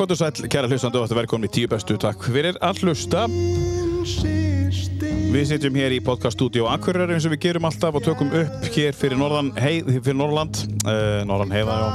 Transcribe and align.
og 0.00 0.16
sæl, 0.18 0.48
kæra 0.50 0.66
hlustandi 0.66 0.98
og 0.98 1.04
þetta 1.06 1.16
velkomin 1.20 1.46
í 1.46 1.52
tíu 1.54 1.68
bestu. 1.70 1.94
Takk 2.00 2.24
fyrir 2.26 2.56
að 2.64 2.80
hlusta. 2.82 3.28
Við 5.34 5.44
sitjum 5.50 5.76
hér 5.78 5.94
í 5.94 6.00
podcaststudio 6.04 6.66
Akureyri 6.70 7.14
eins 7.16 7.26
og 7.28 7.34
við 7.34 7.40
gerum 7.46 7.66
alltaf 7.68 7.94
og 7.98 8.04
tökum 8.06 8.32
upp 8.38 8.66
hér 8.74 8.94
fyrir 8.94 9.18
Norðan 9.18 9.52
heið, 9.58 9.90
fyrir 9.96 10.18
Norrland 10.18 10.60
uh, 10.86 11.22
Norðan 11.26 11.54
heiða, 11.54 11.78
já. 11.78 11.88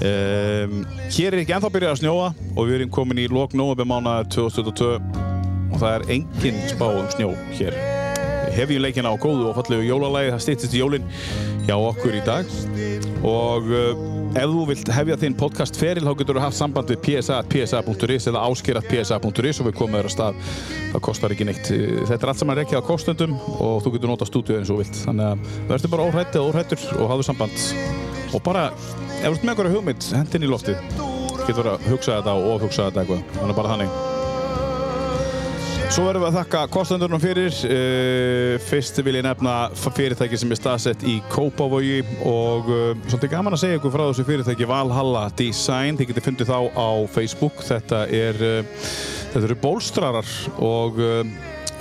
Um, 0.00 0.76
Hér 1.12 1.34
er 1.34 1.42
ekki 1.42 1.56
ennþá 1.56 1.72
byrjað 1.74 1.96
að 1.96 2.00
snjóa 2.02 2.28
og 2.54 2.60
við 2.68 2.76
erum 2.78 2.92
komin 2.94 3.20
í 3.20 3.26
lok 3.30 3.56
nógumbemána 3.58 4.20
2022 4.32 4.92
og 5.70 5.76
það 5.82 5.90
er 5.96 6.06
engin 6.16 6.62
spá 6.70 6.86
um 6.88 7.10
snjó 7.14 7.32
hér. 7.58 7.76
Hefjum 8.56 8.82
leikina 8.82 9.12
á 9.12 9.16
góðu 9.20 9.50
og 9.50 9.58
fallegu 9.60 9.86
jólalægi 9.86 10.34
það 10.34 10.46
stýttist 10.46 10.78
í 10.78 10.82
jólin 10.82 11.10
hjá 11.68 11.76
okkur 11.78 12.16
í 12.18 12.24
dag. 12.26 12.48
Og 13.26 13.70
uh, 13.70 14.19
ef 14.30 14.46
þú 14.46 14.64
vilt 14.68 14.90
hefja 14.94 15.16
þinn 15.20 15.36
podcast 15.38 15.78
feril 15.78 16.04
þá 16.06 16.12
getur 16.20 16.38
þú 16.38 16.44
haft 16.44 16.58
samband 16.58 16.90
við 16.92 17.00
psa.psa.is 17.06 18.28
eða 18.30 18.42
ásker.psa.is 18.46 19.60
og 19.62 19.68
við 19.68 19.76
komum 19.78 19.98
þér 19.98 20.10
að 20.10 20.14
stað. 20.14 20.38
Það 20.92 21.04
kostar 21.08 21.34
ekki 21.34 21.48
neitt. 21.48 21.72
Þetta 21.72 22.20
er 22.20 22.32
allt 22.32 22.42
saman 22.42 22.60
rekkið 22.60 22.82
á 22.82 22.88
kostundum 22.90 23.34
og 23.56 23.82
þú 23.84 23.94
getur 23.96 24.12
nota 24.12 24.28
stúdíu 24.28 24.60
eins 24.60 24.70
og 24.70 24.82
vilt. 24.82 25.02
Þannig 25.06 25.32
að 25.32 25.58
verður 25.72 25.94
bara 25.96 26.06
óhrættið 26.10 26.42
og 26.44 26.52
óhrættur 26.52 26.86
og 26.98 27.12
hafðu 27.14 27.28
samband. 27.30 27.66
Og 28.30 28.46
bara, 28.46 28.68
ef 29.18 29.26
þú 29.26 29.34
ert 29.34 29.42
með 29.42 29.52
einhverja 29.54 29.74
hugmynd 29.76 30.08
hendin 30.14 30.46
í 30.46 30.54
loftið. 30.54 30.96
Getur 31.48 31.74
að 31.74 31.90
hugsa 31.90 32.20
þetta 32.20 32.38
og 32.38 32.56
ofhugsa 32.56 32.88
þetta 32.88 33.04
eitthvað. 33.04 33.28
Þannig 33.40 33.62
bara 33.62 33.74
þannig 33.74 34.18
Svo 35.90 36.04
verðum 36.06 36.22
við 36.22 36.28
að 36.28 36.36
þakka 36.38 36.58
kostendurnum 36.70 37.18
fyrir. 37.18 37.54
Uh, 37.66 38.52
fyrst 38.62 39.00
vil 39.02 39.16
ég 39.18 39.24
nefna 39.26 39.54
fyrirtæki 39.74 40.38
sem 40.38 40.52
er 40.54 40.58
staðsett 40.60 41.00
í 41.02 41.16
Kópavogi 41.32 42.04
og 42.30 42.68
uh, 42.70 42.92
svolítið 43.08 43.32
gaman 43.32 43.56
að 43.56 43.64
segja 43.64 43.80
ykkur 43.80 43.92
frá 43.96 44.04
þessu 44.04 44.24
fyrirtæki 44.28 44.68
Valhalla 44.70 45.24
Design. 45.34 45.98
Þið 45.98 46.12
getur 46.12 46.24
fundið 46.28 46.52
þá 46.52 46.60
á 46.78 46.90
Facebook. 47.10 47.64
Þetta, 47.66 48.04
er, 48.06 48.38
uh, 48.38 48.84
þetta 49.32 49.42
eru 49.48 49.56
bólstrarar 49.64 50.30
og 50.62 51.00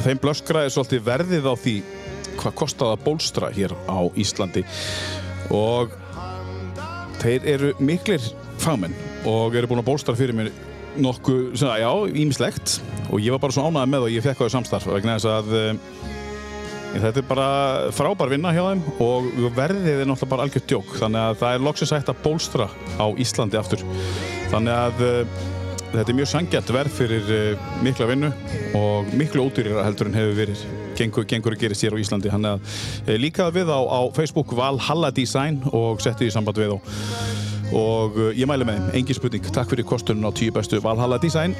þeim 0.01 0.23
blöskraði 0.23 0.73
svolítið 0.73 1.05
verðið 1.05 1.45
á 1.45 1.53
því 1.61 1.75
hvað 2.39 2.57
kostaði 2.63 2.95
að 2.95 3.03
bólstra 3.05 3.51
hér 3.53 3.75
á 3.85 3.99
Íslandi. 4.17 4.63
Og 5.53 5.93
þeir 7.21 7.45
eru 7.53 7.71
miklir 7.77 8.25
fagmenn 8.57 8.97
og 9.29 9.53
eru 9.53 9.69
búin 9.69 9.83
að 9.83 9.91
bólstra 9.91 10.17
fyrir 10.17 10.33
mér 10.39 10.49
nokkuð, 10.97 11.59
já, 11.59 11.91
ímislegt 12.15 12.79
og 13.09 13.19
ég 13.21 13.33
var 13.33 13.41
bara 13.43 13.55
svo 13.55 13.67
ánægð 13.67 13.91
með 13.91 14.07
og 14.07 14.15
ég 14.15 14.25
fekk 14.25 14.41
á 14.41 14.43
því 14.45 14.53
samstarf 14.55 14.89
vegna 14.89 15.17
þess 15.17 15.29
að 15.31 15.53
um, 15.59 15.83
þetta 16.95 17.21
er 17.21 17.27
bara 17.29 17.47
frábær 17.95 18.31
vinna 18.33 18.53
hjá 18.55 18.63
þeim 18.63 18.81
og 19.05 19.29
verðið 19.57 20.01
er 20.03 20.09
náttúrulega 20.09 20.33
bara 20.33 20.47
algjört 20.47 20.69
djók. 20.71 20.97
Þannig 20.97 21.21
að 21.21 21.39
það 21.43 21.55
er 21.55 21.65
loksins 21.67 21.93
hægt 21.95 22.11
að 22.11 22.21
bólstra 22.25 22.67
á 22.97 23.05
Íslandi 23.21 23.59
aftur. 23.59 23.85
Þannig 24.49 24.75
að 24.75 25.03
um, 25.09 25.39
þetta 25.93 26.05
er 26.05 26.19
mjög 26.19 26.31
sangjant 26.33 26.73
verð 26.73 26.97
fyrir 26.97 27.33
uh, 27.35 27.67
mikla 27.85 28.09
vinnu 28.09 28.31
og 28.77 29.13
miklu 29.17 29.45
ódýrira 29.45 29.85
heldur 29.85 30.09
en 30.09 30.17
hefur 30.19 30.37
verið. 30.41 30.65
Gengur, 30.99 31.27
gengur 31.29 31.55
að 31.55 31.63
gerist 31.63 31.85
hér 31.85 31.95
á 31.95 32.01
Íslandi. 32.01 32.33
Þannig 32.33 32.57
að 32.57 32.73
uh, 33.05 33.13
líka 33.21 33.49
við 33.53 33.69
á, 33.73 33.79
á 33.79 34.01
Facebook 34.17 34.53
Valhalla 34.57 35.13
Design 35.13 35.61
og 35.69 36.01
setti 36.03 36.27
því 36.27 36.33
samband 36.37 36.61
við 36.61 36.77
og 36.79 37.48
og 37.75 38.17
uh, 38.17 38.31
ég 38.37 38.49
mæli 38.49 38.67
með 38.67 38.79
þeim, 38.79 38.89
engin 39.01 39.17
spurning. 39.17 39.51
Takk 39.53 39.73
fyrir 39.73 39.87
kostunum 39.87 40.29
á 40.29 40.31
tíu 40.35 40.53
bestu 40.55 40.81
Valhalla 40.83 41.19
Design. 41.21 41.55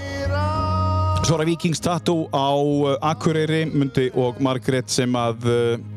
Svara 1.28 1.46
Vikings 1.46 1.82
Tattoo 1.84 2.28
á 2.32 2.50
uh, 2.56 2.98
Akureyri 3.12 3.66
Mundi 3.70 4.10
og 4.18 4.40
Margret 4.42 4.90
sem 4.92 5.16
að 5.20 5.48
uh, 5.50 5.88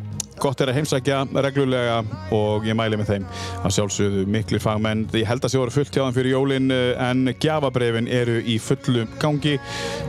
gott 0.43 0.61
er 0.61 0.73
að 0.73 0.81
heimsækja 0.81 1.21
reglulega 1.47 2.01
og 2.35 2.67
ég 2.67 2.77
mæli 2.77 2.99
með 2.99 3.13
þeim. 3.13 3.29
Að 3.63 3.77
sjálfsögðu 3.77 4.25
miklir 4.35 4.63
fagmenn. 4.65 5.05
Ég 5.15 5.29
held 5.29 5.45
að 5.45 5.55
það 5.55 5.63
voru 5.63 5.77
fullt 5.77 5.95
hjá 5.95 6.03
þeim 6.03 6.17
fyrir 6.17 6.35
jólin 6.35 6.75
en 6.75 7.31
gjafabrefin 7.39 8.11
eru 8.11 8.41
í 8.43 8.59
fullu 8.63 9.07
gangi 9.23 9.55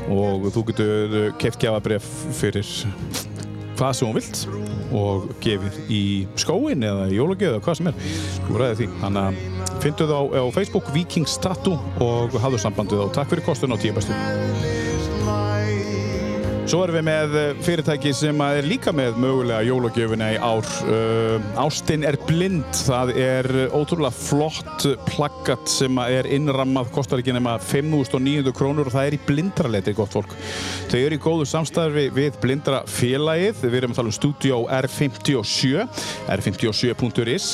og 0.10 0.50
þú 0.56 0.66
getur 0.72 1.22
keift 1.38 1.62
gjafabref 1.62 2.10
fyrir 2.40 2.74
hvað 3.78 3.98
sem 3.98 4.10
hún 4.10 4.18
vilt 4.20 4.44
og 4.94 5.28
gefið 5.44 5.80
í 5.94 6.04
skóin 6.40 6.86
eða 6.86 7.10
í 7.10 7.18
jólagið 7.18 7.50
eða 7.52 7.66
hvað 7.66 7.80
sem 7.80 7.92
er. 7.92 8.08
Þú 8.46 8.62
ræðið 8.62 8.80
því, 8.82 8.90
þannig 9.02 9.24
að 9.24 9.82
fyndu 9.84 10.10
það 10.12 10.16
á, 10.20 10.24
á 10.40 10.46
Facebook 10.60 10.94
Vikings 10.96 11.36
Tattoo 11.44 11.78
og 12.04 12.40
hafðu 12.44 12.64
sambandið 12.64 13.06
og 13.08 13.14
takk 13.18 13.34
fyrir 13.34 13.48
kostun 13.50 13.76
á 13.76 13.78
tíu 13.82 13.96
bestu 13.96 14.83
Svo 16.64 16.80
erum 16.86 16.96
við 16.96 17.04
með 17.04 17.34
fyrirtæki 17.66 18.14
sem 18.16 18.40
er 18.46 18.64
líka 18.64 18.94
með 18.96 19.18
mögulega 19.20 19.66
jólagjöfuna 19.68 20.30
í 20.32 20.38
ár. 20.40 20.70
Uh, 20.88 21.50
Ástinn 21.60 22.06
er 22.08 22.16
blind. 22.24 22.70
Það 22.88 23.12
er 23.20 23.50
ótrúlega 23.76 24.16
flott 24.16 24.86
plaggat 25.10 25.68
sem 25.68 26.00
er 26.06 26.30
innrammað, 26.32 26.94
kostar 26.96 27.20
ekki 27.20 27.36
nema 27.36 27.58
5.900 27.60 28.56
krónur 28.56 28.88
og 28.88 28.96
það 28.96 29.10
er 29.10 29.18
í 29.18 29.22
blindraleiti, 29.28 29.96
gott 29.98 30.16
fólk. 30.16 30.38
Þau 30.88 30.98
eru 31.02 31.20
í 31.20 31.24
góðu 31.28 31.50
samstarfi 31.52 32.08
við 32.16 32.40
blindrafélagið. 32.46 33.60
Við 33.68 33.78
erum 33.82 33.92
að 33.92 34.00
tala 34.00 34.14
um 34.14 34.18
Studio 34.22 34.64
R57, 34.80 35.86
r57.is. 36.40 37.54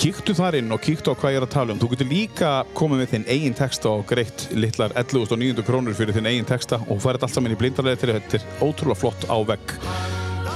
Kíktu 0.00 0.34
þar 0.36 0.56
inn 0.58 0.72
og 0.74 0.80
kíktu 0.82 1.12
á 1.12 1.18
hvað 1.18 1.34
ég 1.34 1.40
er 1.40 1.46
að 1.46 1.52
tala 1.52 1.74
um. 1.74 1.80
Þú 1.82 1.90
getur 1.92 2.08
líka 2.10 2.52
komið 2.76 3.02
með 3.02 3.10
þinn 3.12 3.26
eigin 3.34 3.56
texta 3.58 3.90
og 3.92 4.06
greitt 4.08 4.46
litlar 4.56 4.94
11.900 4.98 5.66
krónur 5.66 5.96
fyrir 5.98 6.16
þinn 6.16 6.30
eigin 6.30 6.48
texta 6.48 6.80
og 6.88 7.02
færið 7.04 7.26
allt 7.26 7.36
saman 7.36 7.54
í 7.54 7.58
blindarlega 7.60 8.00
til 8.00 8.12
þetta 8.14 8.40
er 8.40 8.48
ótrúlega 8.64 9.00
flott 9.02 9.28
á 9.28 9.36
vegg. 9.52 9.76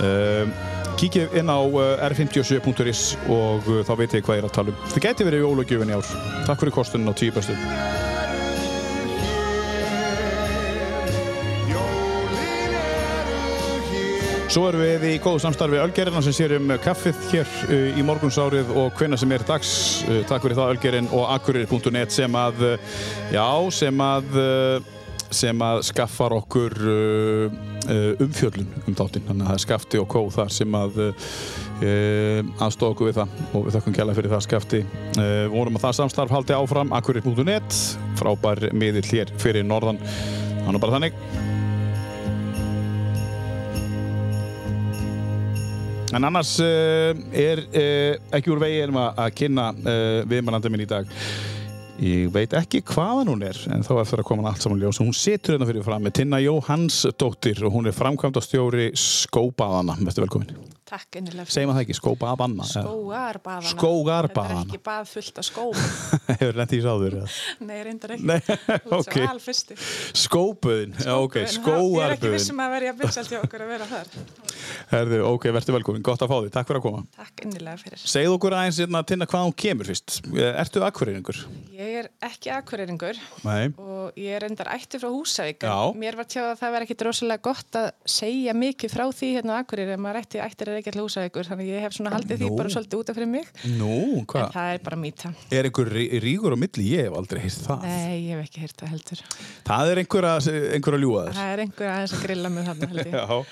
Uh, 0.01 0.51
kíkið 1.01 1.37
inn 1.41 1.53
á 1.53 1.61
r57.is 2.09 3.05
og 3.29 3.69
uh, 3.69 3.83
þá 3.87 3.95
veit 4.01 4.17
ég 4.17 4.27
hvað 4.27 4.41
ég 4.41 4.45
er 4.45 4.51
að 4.51 4.57
tala 4.59 4.75
um. 4.75 4.85
Þetta 4.89 5.07
geti 5.11 5.29
verið 5.29 5.47
jólagjöfin 5.47 5.93
í 5.93 5.99
ár. 6.01 6.13
Takk 6.49 6.65
fyrir 6.65 6.79
kostunum 6.81 7.13
á 7.13 7.15
tíu 7.17 7.37
bestu. 7.37 7.57
Svo 14.47 14.69
erum 14.71 14.79
við 14.79 15.05
í 15.09 15.15
góðu 15.19 15.41
samstarfi 15.43 15.79
Ölgerina 15.83 16.21
sem 16.23 16.35
sér 16.37 16.53
um 16.61 16.69
kaffið 16.79 17.17
hér 17.33 17.49
uh, 17.67 17.97
í 17.99 18.03
morgunsárið 18.07 18.69
og 18.79 18.93
hvenna 18.95 19.19
sem 19.19 19.33
er 19.35 19.43
dags. 19.47 19.71
Uh, 20.07 20.21
takk 20.29 20.45
fyrir 20.45 20.55
það 20.55 20.75
Ölgerin 20.77 21.09
og 21.11 21.25
akkurir.net 21.35 22.15
sem 22.15 22.39
að, 22.39 22.63
uh, 22.63 23.01
já, 23.35 23.47
sem 23.75 24.05
að, 24.07 24.39
sem 25.35 25.65
að 25.67 25.81
skaffar 25.89 26.37
okkur 26.37 26.77
umfjöllun 28.23 28.71
um 28.87 28.95
þáttinn. 28.95 29.27
Þannig 29.27 29.43
að 29.43 29.51
það 29.51 29.57
er 29.57 29.65
skafti 29.65 30.01
og 30.03 30.09
kóð 30.15 30.31
þar 30.39 30.55
sem 30.55 30.79
að 30.79 31.03
aðstofa 31.83 32.93
okkur 32.95 33.11
við 33.11 33.19
það 33.19 33.43
og 33.51 33.67
við 33.67 33.77
þakkum 33.77 33.99
kjalla 33.99 34.17
fyrir 34.21 34.35
það 34.37 34.47
skafti. 34.47 34.83
Vorum 35.57 35.81
að 35.81 35.89
það 35.89 35.99
samstarf 36.01 36.37
haldi 36.39 36.57
áfram 36.57 36.95
akkurir.net, 36.97 37.83
frábær 38.23 38.69
miðill 38.79 39.07
hér 39.11 39.35
fyrir 39.43 39.67
norðan. 39.67 40.01
Þannig 40.63 40.83
bara 40.87 40.99
þannig. 41.01 41.55
En 46.17 46.25
annars 46.25 46.55
uh, 46.65 47.13
er 47.37 47.61
uh, 47.67 48.15
ekki 48.37 48.53
úr 48.55 48.63
vegi 48.63 48.81
en 48.87 48.97
að 48.97 49.35
kynna 49.37 49.67
uh, 49.77 50.23
viðmælandi 50.29 50.73
minn 50.73 50.87
í 50.87 50.89
dag. 50.89 51.11
Ég 52.01 52.31
veit 52.33 52.53
ekki 52.57 52.83
hvaðan 52.85 53.31
hún 53.33 53.45
er, 53.45 53.59
en 53.73 53.85
þá 53.85 53.93
er 53.99 54.09
það 54.09 54.23
að 54.23 54.29
koma 54.29 54.49
allt 54.51 54.65
saman 54.65 54.81
ljós. 54.81 55.01
Hún 55.01 55.17
situr 55.17 55.57
hérna 55.57 55.69
fyrir 55.69 55.85
fram 55.85 56.05
með 56.05 56.19
Tinna 56.21 56.41
Jóhannsdóttir 56.45 57.65
og 57.65 57.77
hún 57.77 57.89
er 57.89 57.97
framkvæmd 57.97 58.41
á 58.41 58.43
stjóri 58.45 58.91
Skóbaðana. 59.01 59.97
Verður 60.05 60.29
velkomin. 60.29 60.76
Takk 60.87 61.17
innilega. 61.19 61.51
Segir 61.51 61.67
maður 61.67 61.81
það 61.81 61.83
ekki? 61.83 61.95
Skóbaðana? 61.99 62.63
Skógarbaðana. 62.71 63.71
Skógarbaðana. 63.73 64.55
Það 64.55 64.61
er 64.61 64.69
ekki 64.71 64.79
bað 64.87 65.09
fullt 65.11 65.39
af 65.41 65.45
skóm. 65.49 65.79
Hefur 66.31 66.55
lendið 66.61 66.77
í 66.77 66.79
sáður? 66.85 67.17
Nei, 67.67 67.79
reyndar 67.89 68.13
ekki. 68.15 68.27
Nei, 68.31 68.39
ok. 68.95 69.17
alfyrsti. 69.27 69.75
Skóbuðin, 70.23 70.95
ok, 70.95 71.35
Ég 71.37 71.43
er 71.43 71.49
ekki 71.51 71.59
skóarbuðin. 71.59 72.35
vissum 72.37 72.63
að 72.63 72.71
verja 72.77 72.93
byggsalt 73.01 73.31
hjá 73.35 73.39
okkur 73.41 73.61
að 73.65 73.69
vera 73.75 73.87
þar. 73.91 74.07
Herðu, 74.93 75.19
ok, 75.27 75.45
verður 75.57 75.75
velkomin. 75.81 76.05
Gott 76.07 76.23
að 76.23 76.31
fá 76.31 76.37
því. 76.39 76.51
Takk 76.55 76.67
fyrir 76.71 76.81
að 76.81 76.87
koma. 76.87 77.01
Takk 77.19 77.37
innilega 77.49 77.79
fyrir. 77.83 77.99
Segð 78.07 78.31
okkur 78.37 78.55
aðeins 78.61 78.79
hérna, 78.85 79.03
Tinna 79.11 79.27
hvað 79.27 79.43
hún 79.49 79.57
kemur 79.59 79.91
fyrst. 79.91 80.09
Ertu 80.47 80.79
akkurýringur? 80.87 81.39
Ég 81.75 81.99
er 82.05 82.11
ekki 82.31 82.55
akkureyringur 82.55 83.19
Nei. 83.43 83.75
og 83.75 84.15
ég 84.15 84.39
er 84.39 84.47
reyndar 84.47 84.71
ætti 84.77 85.03
frá 85.03 85.11
Húsavík. 85.11 85.67
Mér 85.99 86.15
var 86.23 86.31
tjáð 86.31 86.55
að 86.55 86.63
það 86.63 86.71
því 90.77 90.83
á 90.83 90.83
er 90.83 90.83
ekki 90.83 90.93
alltaf 90.93 91.05
Húsavíkur 91.07 91.47
þannig 91.49 91.69
ég 91.71 91.85
hef 91.85 91.95
svona 91.97 92.13
haldið 92.13 92.41
því 92.43 92.49
Nú. 92.51 92.57
bara 92.59 92.73
svolítið 92.73 93.01
út 93.01 93.11
af 93.13 93.17
fyrir 93.17 93.31
mig. 93.31 93.47
Nú, 93.77 93.93
En 94.21 94.51
það 94.53 94.73
er 94.75 94.83
bara 94.85 94.99
mýta. 95.01 95.31
Er 95.51 95.69
einhver 95.69 95.91
rí- 95.93 96.21
rígur 96.23 96.53
á 96.53 96.59
milli? 96.61 96.87
Ég 96.93 97.07
hef 97.07 97.17
aldrei 97.17 97.41
heyrt 97.41 97.63
það. 97.67 97.87
Nei, 97.87 98.17
ég 98.27 98.37
hef 98.37 98.51
ekki 98.51 98.65
heyrt 98.65 98.77
það 98.83 98.93
heldur. 98.95 99.23
Það 99.67 99.93
er 99.93 100.01
einhver 100.03 100.29
að, 100.29 100.51
að 100.99 101.05
ljúa 101.05 101.23
þér. 101.27 101.39
Það 101.39 101.53
er 101.55 101.63
einhver 101.65 101.93
aðeins 101.95 102.17
að 102.17 102.27
grilla 102.27 102.53
mig 102.53 102.69
þarna 102.69 102.91
held 102.93 103.07
ég. 103.07 103.17
Já. 103.17 103.45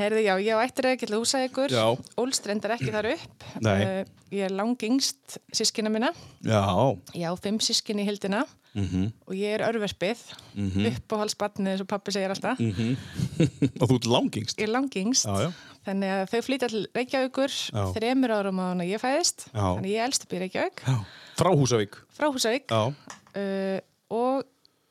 Herði, 0.00 0.22
já, 0.24 0.34
ég 0.40 0.56
á 0.56 0.58
á 0.64 1.20
húsa 1.20 1.42
ykkur. 1.44 1.74
Já. 1.74 1.84
Ólst 2.20 2.48
reyndar 2.48 2.76
ekki 2.78 2.94
þar 2.94 3.10
upp. 3.12 3.44
Uh, 3.60 4.00
ég 4.32 4.46
er 4.48 4.54
langingst 4.56 5.36
sískina 5.52 5.92
mína. 5.92 6.14
Já. 6.40 6.64
Ég 7.12 7.28
á 7.28 7.34
fimm 7.36 7.60
sískin 7.60 8.00
í 8.00 8.08
hildina 8.08 8.46
Mm 8.74 9.10
og 9.26 9.34
ég 9.34 9.54
er 9.58 9.62
örverfið. 9.66 10.18
Mm. 10.54 10.70
-hmm. 10.70 10.86
Uppáhaldsbarnið, 10.94 11.70
eins 11.72 11.80
og 11.80 11.88
pappi 11.88 12.12
segir 12.12 12.30
alltaf. 12.30 12.58
Og 13.80 13.88
þú 13.88 13.94
ert 13.96 14.06
langingst. 14.06 14.58
Ég 14.58 14.68
er 14.68 14.72
langingst. 14.72 15.26
Já, 15.26 15.40
já. 15.42 15.52
Þannig 15.86 16.12
að 16.12 16.22
þau 16.28 16.40
flytja 16.44 16.68
til 16.68 16.80
Reykjavíkur 16.92 17.52
Já. 17.72 17.82
þremur 17.96 18.34
árum 18.36 18.58
á 18.60 18.64
hann 18.68 18.82
að 18.84 18.90
ég 18.92 19.00
fæðist. 19.00 19.46
Já. 19.48 19.62
Þannig 19.64 19.92
ég 19.94 20.04
elst 20.04 20.26
upp 20.26 20.34
í 20.36 20.40
Reykjavík 20.42 20.82
Já. 20.84 20.96
Frá 21.40 21.50
Húsavík. 21.56 21.96
frá 22.16 22.26
Húsavík 22.28 22.74
uh, 22.74 23.78
og 24.12 24.42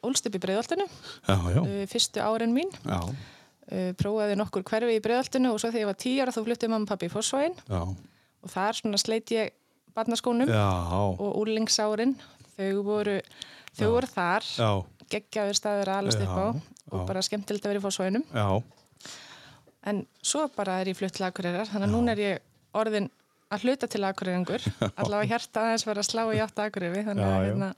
ólst 0.10 0.26
upp 0.26 0.38
í 0.40 0.42
Breiðoltinu 0.42 0.88
uh, 0.88 1.84
fyrstu 1.92 2.24
árin 2.24 2.56
mín. 2.56 2.74
Uh, 2.90 3.92
prófaði 4.00 4.40
nokkur 4.40 4.66
hverfi 4.66 4.98
í 4.98 5.04
Breiðoltinu 5.04 5.54
og 5.54 5.62
svo 5.62 5.70
þegar 5.70 5.84
ég 5.84 5.92
var 5.92 6.00
tíu 6.02 6.24
ára 6.24 6.34
þá 6.34 6.42
fluttið 6.48 6.74
mamma 6.74 6.88
og 6.88 6.94
pappi 6.94 7.10
í 7.10 7.14
Fossvægin 7.14 7.58
og 7.70 8.54
þar 8.54 8.82
sleit 8.98 9.34
ég 9.36 9.54
barnaskónum 9.94 10.50
og 10.50 11.38
úrlingsárin. 11.44 12.16
Þau 12.58 12.82
voru, 12.84 13.20
þau 13.78 13.88
voru 13.94 14.10
þar, 14.10 14.48
geggjaður 15.12 15.58
staður 15.58 15.94
að 15.94 16.02
alast 16.02 16.26
upp 16.26 16.34
á 16.34 16.48
og 16.90 17.06
bara 17.06 17.22
skemmtilegt 17.24 17.66
að 17.68 17.76
vera 17.76 17.82
í 17.82 17.86
Fossvæginum. 17.86 18.26
Já. 18.34 18.79
En 19.90 20.04
svo 20.22 20.46
bara 20.56 20.80
er 20.84 20.92
ég 20.92 20.98
flutt 21.00 21.16
til 21.18 21.26
Akureyrar, 21.28 21.70
þannig 21.70 21.90
að 21.90 21.94
núna 21.96 22.16
er 22.16 22.24
ég 22.24 22.42
orðin 22.78 23.10
að 23.50 23.66
hluta 23.66 23.90
til 23.90 24.04
Akureyringur, 24.06 24.66
allavega 25.02 25.34
hjarta 25.34 25.66
aðeins 25.66 25.86
var 25.90 26.02
að 26.02 26.10
slá 26.12 26.24
í 26.36 26.42
átt 26.44 26.60
Akureyri, 26.66 27.06
þannig 27.08 27.26
að 27.30 27.46
hérna, 27.48 27.70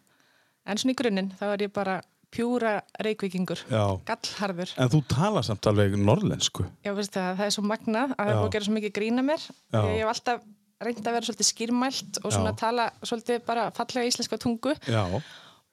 en 0.68 0.82
svona 0.82 0.96
í 0.96 0.98
grunninn 1.02 1.30
þá 1.40 1.46
er 1.54 1.66
ég 1.68 1.76
bara 1.76 2.00
pjúra 2.32 2.78
reykvíkingur, 3.04 3.60
Já. 3.68 3.84
gallharður. 4.08 4.72
En 4.80 4.92
þú 4.92 5.02
tala 5.12 5.42
samt 5.44 5.68
alveg 5.68 5.98
norlensku. 6.00 6.64
Já, 6.86 6.94
veist 6.96 7.12
það, 7.16 7.32
það 7.42 7.46
er 7.50 7.56
svo 7.58 7.64
magnað 7.68 8.14
að 8.14 8.18
það 8.22 8.30
er 8.30 8.32
Já. 8.32 8.40
búið 8.40 8.48
að 8.48 8.54
gera 8.56 8.68
svo 8.68 8.76
mikið 8.78 8.94
grína 8.96 9.26
mér, 9.28 9.48
ég 9.76 9.98
hef 10.00 10.12
alltaf 10.14 10.46
reynd 10.82 11.06
að 11.06 11.18
vera 11.18 11.28
svolítið 11.28 11.50
skýrmælt 11.52 12.20
og 12.24 12.34
svona 12.34 12.54
Já. 12.56 12.60
tala 12.64 12.86
svolítið 13.04 13.44
bara 13.46 13.68
fallega 13.76 14.08
íslenska 14.10 14.40
tungu 14.42 14.74
Já. 14.88 15.04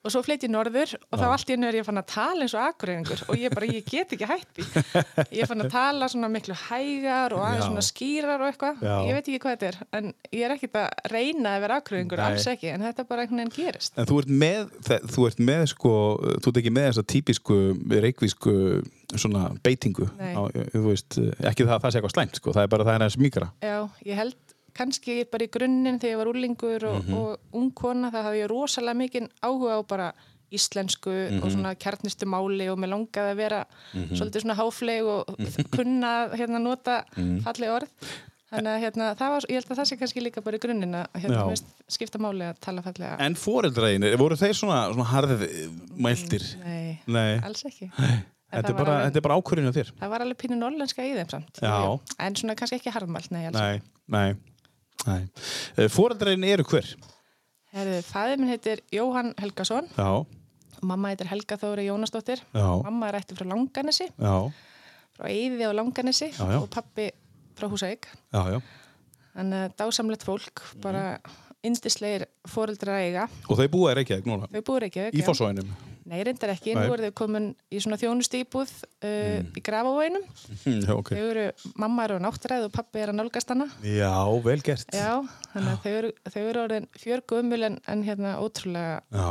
Og 0.06 0.12
svo 0.14 0.20
flytt 0.22 0.44
ég 0.46 0.50
norður 0.52 0.92
og 1.10 1.18
þá 1.18 1.24
allt 1.26 1.48
í 1.50 1.54
hennu 1.56 1.66
er 1.68 1.76
ég 1.80 1.86
fann 1.88 1.98
að 2.00 2.06
tala 2.12 2.44
eins 2.46 2.54
og 2.54 2.62
akureyringur 2.68 3.22
og 3.28 3.40
ég 3.40 3.52
bara, 3.54 3.66
ég 3.66 3.84
get 3.88 4.12
ekki 4.14 4.28
hætt 4.30 4.52
því. 4.54 4.66
Ég 5.40 5.48
fann 5.50 5.64
að 5.64 5.72
tala 5.74 6.06
svona 6.08 6.28
miklu 6.32 6.54
hægar 6.68 7.34
og 7.36 7.42
aðeins 7.44 7.66
svona 7.66 7.82
skýrar 7.84 8.40
og 8.44 8.48
eitthvað. 8.52 8.84
Ég 9.08 9.16
veit 9.18 9.26
ekki 9.28 9.40
hvað 9.42 9.56
þetta 9.56 9.68
er, 9.68 9.78
en 9.98 10.08
ég 10.32 10.44
er 10.46 10.54
ekkert 10.54 10.78
að 10.80 11.12
reyna 11.12 11.54
að 11.56 11.64
vera 11.66 11.80
akureyringur, 11.82 12.22
alls 12.28 12.46
ekki 12.54 12.70
en 12.72 12.86
þetta 12.86 13.04
bara 13.10 13.24
einhvern 13.26 13.42
veginn 13.42 13.54
gerist. 13.58 13.98
En 13.98 14.08
þú 14.08 14.20
ert 14.22 14.32
með, 14.44 14.70
þe- 14.88 15.00
þú 15.16 15.26
ert 15.32 15.42
með 15.50 15.64
sko, 15.74 15.92
þú 16.38 16.52
ert 16.54 16.62
ekki 16.62 16.74
með 16.78 16.88
þessa 16.92 17.06
típisku 17.14 17.58
reykvísku 18.06 18.54
svona 19.18 19.48
beitingu. 19.64 20.06
Á, 20.20 20.40
veist, 20.84 21.18
ekki 21.42 21.66
það 21.66 21.74
að 21.78 21.82
það 21.84 21.90
sé 21.94 21.98
eitthvað 22.00 22.14
slæmt 22.16 22.38
sko, 22.40 22.54
það 22.56 22.66
er 22.68 22.72
bara 22.76 22.86
það 22.88 22.94
er 22.94 23.04
aðeins 23.06 23.20
mýkra. 23.26 23.50
Já, 23.64 23.78
ég 24.08 24.20
held 24.22 24.47
kannski 24.78 25.18
bara 25.30 25.44
í 25.46 25.50
grunninn 25.50 25.98
þegar 25.98 26.14
ég 26.14 26.20
var 26.22 26.30
úrlingur 26.32 26.84
og, 26.92 26.98
Mhm. 27.04 27.14
og 27.18 27.38
ung 27.58 27.70
kona 27.74 28.10
það 28.14 28.26
hafði 28.28 28.42
ég 28.44 28.50
rosalega 28.52 28.96
mikinn 29.02 29.28
áhuga 29.42 29.78
á 29.78 29.86
bara 29.86 30.12
íslensku 30.52 31.10
Mhm. 31.30 31.42
og 31.42 31.50
svona 31.52 31.74
kjarnistu 31.76 32.24
máli 32.24 32.70
og 32.72 32.78
mér 32.78 32.88
langaði 32.94 33.32
að 33.34 33.36
vera 33.36 33.64
svolítið 33.92 34.42
svona 34.46 34.56
háfleg 34.56 35.04
og 35.04 35.34
Mhm. 35.38 35.68
kunna 35.76 36.30
hérna 36.32 36.58
nota 36.62 37.04
falleg 37.44 37.68
orð 37.68 37.88
þannig 38.48 38.72
að 38.72 38.80
hérna, 38.80 39.06
það 39.14 39.28
var, 39.34 39.42
ég 39.50 39.54
held 39.60 39.68
að 39.68 39.76
það 39.76 39.88
sé 39.90 39.96
kannski 40.00 40.22
líka 40.24 40.40
bara 40.42 40.56
í 40.56 40.60
grunninn 40.60 40.94
að 40.94 41.06
hérna, 41.20 41.42
finnst 41.50 41.66
skipta 41.90 42.18
máli 42.18 42.46
að 42.48 42.58
tala 42.60 42.80
fallega 42.80 43.16
En 43.20 43.34
foreldraðinir, 43.34 44.16
voru 44.16 44.36
þeir 44.40 44.54
svona, 44.56 44.88
svona 44.94 45.04
harðið 45.04 45.68
mæltir? 46.00 46.56
Nei, 46.64 47.00
Nei. 47.06 47.38
alls 47.44 47.62
ekki 47.64 47.90
Þetta 48.48 48.62
það 48.64 48.70
er 48.70 48.72
bara, 48.78 48.92
alveg- 48.94 49.04
þetta 49.12 49.16
er 49.16 49.20
bara 49.20 49.36
ákvörðinu 49.36 49.72
þér. 49.76 49.88
Það 50.00 50.08
var 50.08 50.20
alveg 50.24 50.36
pínu 50.40 50.56
norlenska 50.56 51.02
í 51.04 51.12
þeim 51.18 51.28
samt 51.28 51.60
Já. 51.60 52.00
En 52.18 52.34
svona 52.34 52.54
kannski 52.56 52.78
ekki 52.80 52.90
harðmælt, 52.94 53.30
nei, 53.30 53.44
alls 53.50 53.82
Nei, 54.08 54.34
nei. 55.06 55.28
Foreldraðin 55.92 56.44
eru 56.48 56.66
hver? 56.68 56.88
Fæðið 58.08 58.40
minn 58.40 58.50
heitir 58.50 58.80
Jóhann 58.94 59.34
Helgason 59.38 59.90
Já, 59.94 60.24
Mamma 60.80 61.10
heitir 61.12 61.28
Helga 61.30 61.58
Þóri 61.58 61.84
Jónasdóttir. 61.88 62.40
Já. 62.54 62.66
Mamma 62.86 63.08
er 63.10 63.18
ætti 63.20 63.34
frá 63.36 63.46
Langanesi, 63.50 64.06
já, 64.14 64.34
frá 65.18 65.26
Eyði 65.28 65.66
á 65.66 65.72
Langanesi 65.74 66.30
Já, 66.32 66.46
og 66.62 66.68
pappi 66.72 67.10
frá 67.58 67.66
Húsavík. 67.70 68.06
Þannig 68.32 69.64
að 69.66 69.76
dásamlegt 69.82 70.24
fólk, 70.26 70.62
bara 70.82 71.18
indislegir 71.66 72.24
foreldrar 72.48 72.98
að 72.98 73.06
eiga. 73.08 73.26
Og 73.50 73.58
þau 73.58 73.68
búa 73.74 73.92
er 73.92 74.00
ekki 74.04 74.16
ekki 74.18 74.30
núna? 74.30 74.48
Þau 74.50 74.62
búið 74.70 74.88
ekki, 74.88 75.08
Í 75.18 75.24
fossóinum? 75.26 75.70
Nei, 76.08 76.22
reyndar 76.24 76.52
ekki. 76.54 76.72
Nei. 76.72 76.86
Nú 76.88 76.94
eru 76.96 77.08
þau 77.10 77.14
komin 77.20 77.48
í 77.74 77.80
svona 77.84 77.98
þjónustu 78.00 78.38
íbúð 78.40 78.70
uh, 79.04 79.42
í 79.52 79.62
Grafavóinum. 79.64 80.24
Já, 80.86 80.92
ok. 80.94 81.12
Þau 81.12 81.26
eru, 81.34 81.44
mamma 81.80 82.06
eru 82.08 82.16
á 82.16 82.24
náttræð 82.24 82.68
og 82.70 82.74
pappi 82.74 83.02
er 83.02 83.12
að 83.12 83.18
nálgast 83.20 83.52
hana. 83.52 83.66
Já, 83.84 84.12
vel 84.46 84.58
gert. 84.64 84.88
Já, 84.96 85.20
þannig 85.52 85.74
að 85.74 85.82
þau 85.84 85.92
eru, 86.00 86.12
þau 86.32 86.40
eru 86.46 86.62
orðin 86.64 86.88
fjörgumul 87.02 87.60
en, 87.68 87.78
en 87.92 88.04
hérna 88.06 88.36
ótrúlega 88.40 89.00
Já. 89.12 89.28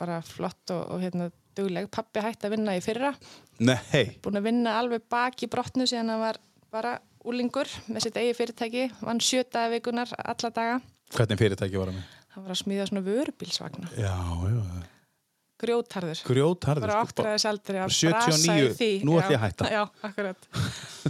bara 0.00 0.20
flott 0.28 0.74
og, 0.76 0.82
og 0.94 1.04
hérna 1.06 1.30
dugleg. 1.58 1.88
Pappi 1.94 2.22
hætti 2.22 2.46
að 2.50 2.54
vinna 2.58 2.76
í 2.76 2.84
fyrra. 2.84 3.14
Nei, 3.64 4.04
búin 4.22 4.38
að 4.38 4.50
vinna 4.50 4.76
alveg 4.82 5.08
bak 5.10 5.40
í 5.42 5.48
brotnu 5.50 5.88
síðan 5.88 6.12
hann 6.12 6.22
var 6.26 6.38
bara 6.74 6.98
úlingur 7.28 7.70
með 7.88 8.04
sitt 8.06 8.20
eigi 8.20 8.36
fyrirtæki, 8.38 8.84
vann 9.00 9.18
sjötaði 9.24 9.78
vikunar 9.78 10.12
alla 10.20 10.52
daga. 10.54 10.76
hvernig 11.16 11.40
fyrirtæki 11.40 11.80
var 11.80 11.90
það 11.90 11.98
með? 11.98 12.14
Hann 12.36 12.44
var 12.44 12.54
að 12.54 12.60
smíða 12.60 12.86
svona 12.90 13.02
vörubílsvagna, 13.08 13.90
Já, 13.96 14.12
já. 14.52 14.62
Grjótarður. 15.58 16.20
Grjótharður. 16.28 16.84
Bara 16.86 17.00
sko, 17.00 17.08
áttræðis 17.22 17.46
aldrei 17.50 17.80
að 17.82 17.94
79, 17.96 18.12
brasa 18.14 18.58
í 18.58 18.68
því. 18.78 18.90
nú 19.08 19.16
ætla 19.18 19.34
ég 19.34 19.38
að 19.40 19.44
hætta. 19.46 19.70
Já, 19.74 19.82
akkurat. 20.08 20.48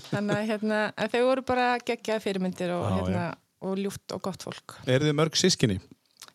Þannig 0.08 0.34
að 0.38 0.48
hérna, 0.52 0.80
þau 1.12 1.20
voru 1.28 1.44
bara 1.50 1.68
geggjaði 1.84 2.24
fyrirmyndir 2.24 2.72
og, 2.76 2.86
hérna, 2.96 3.26
og 3.68 3.78
ljúft 3.82 4.16
og 4.16 4.22
gott 4.28 4.46
fólk. 4.48 4.76
Eru 4.86 5.08
þið 5.10 5.16
mörg 5.20 5.38
sískinni? 5.38 5.78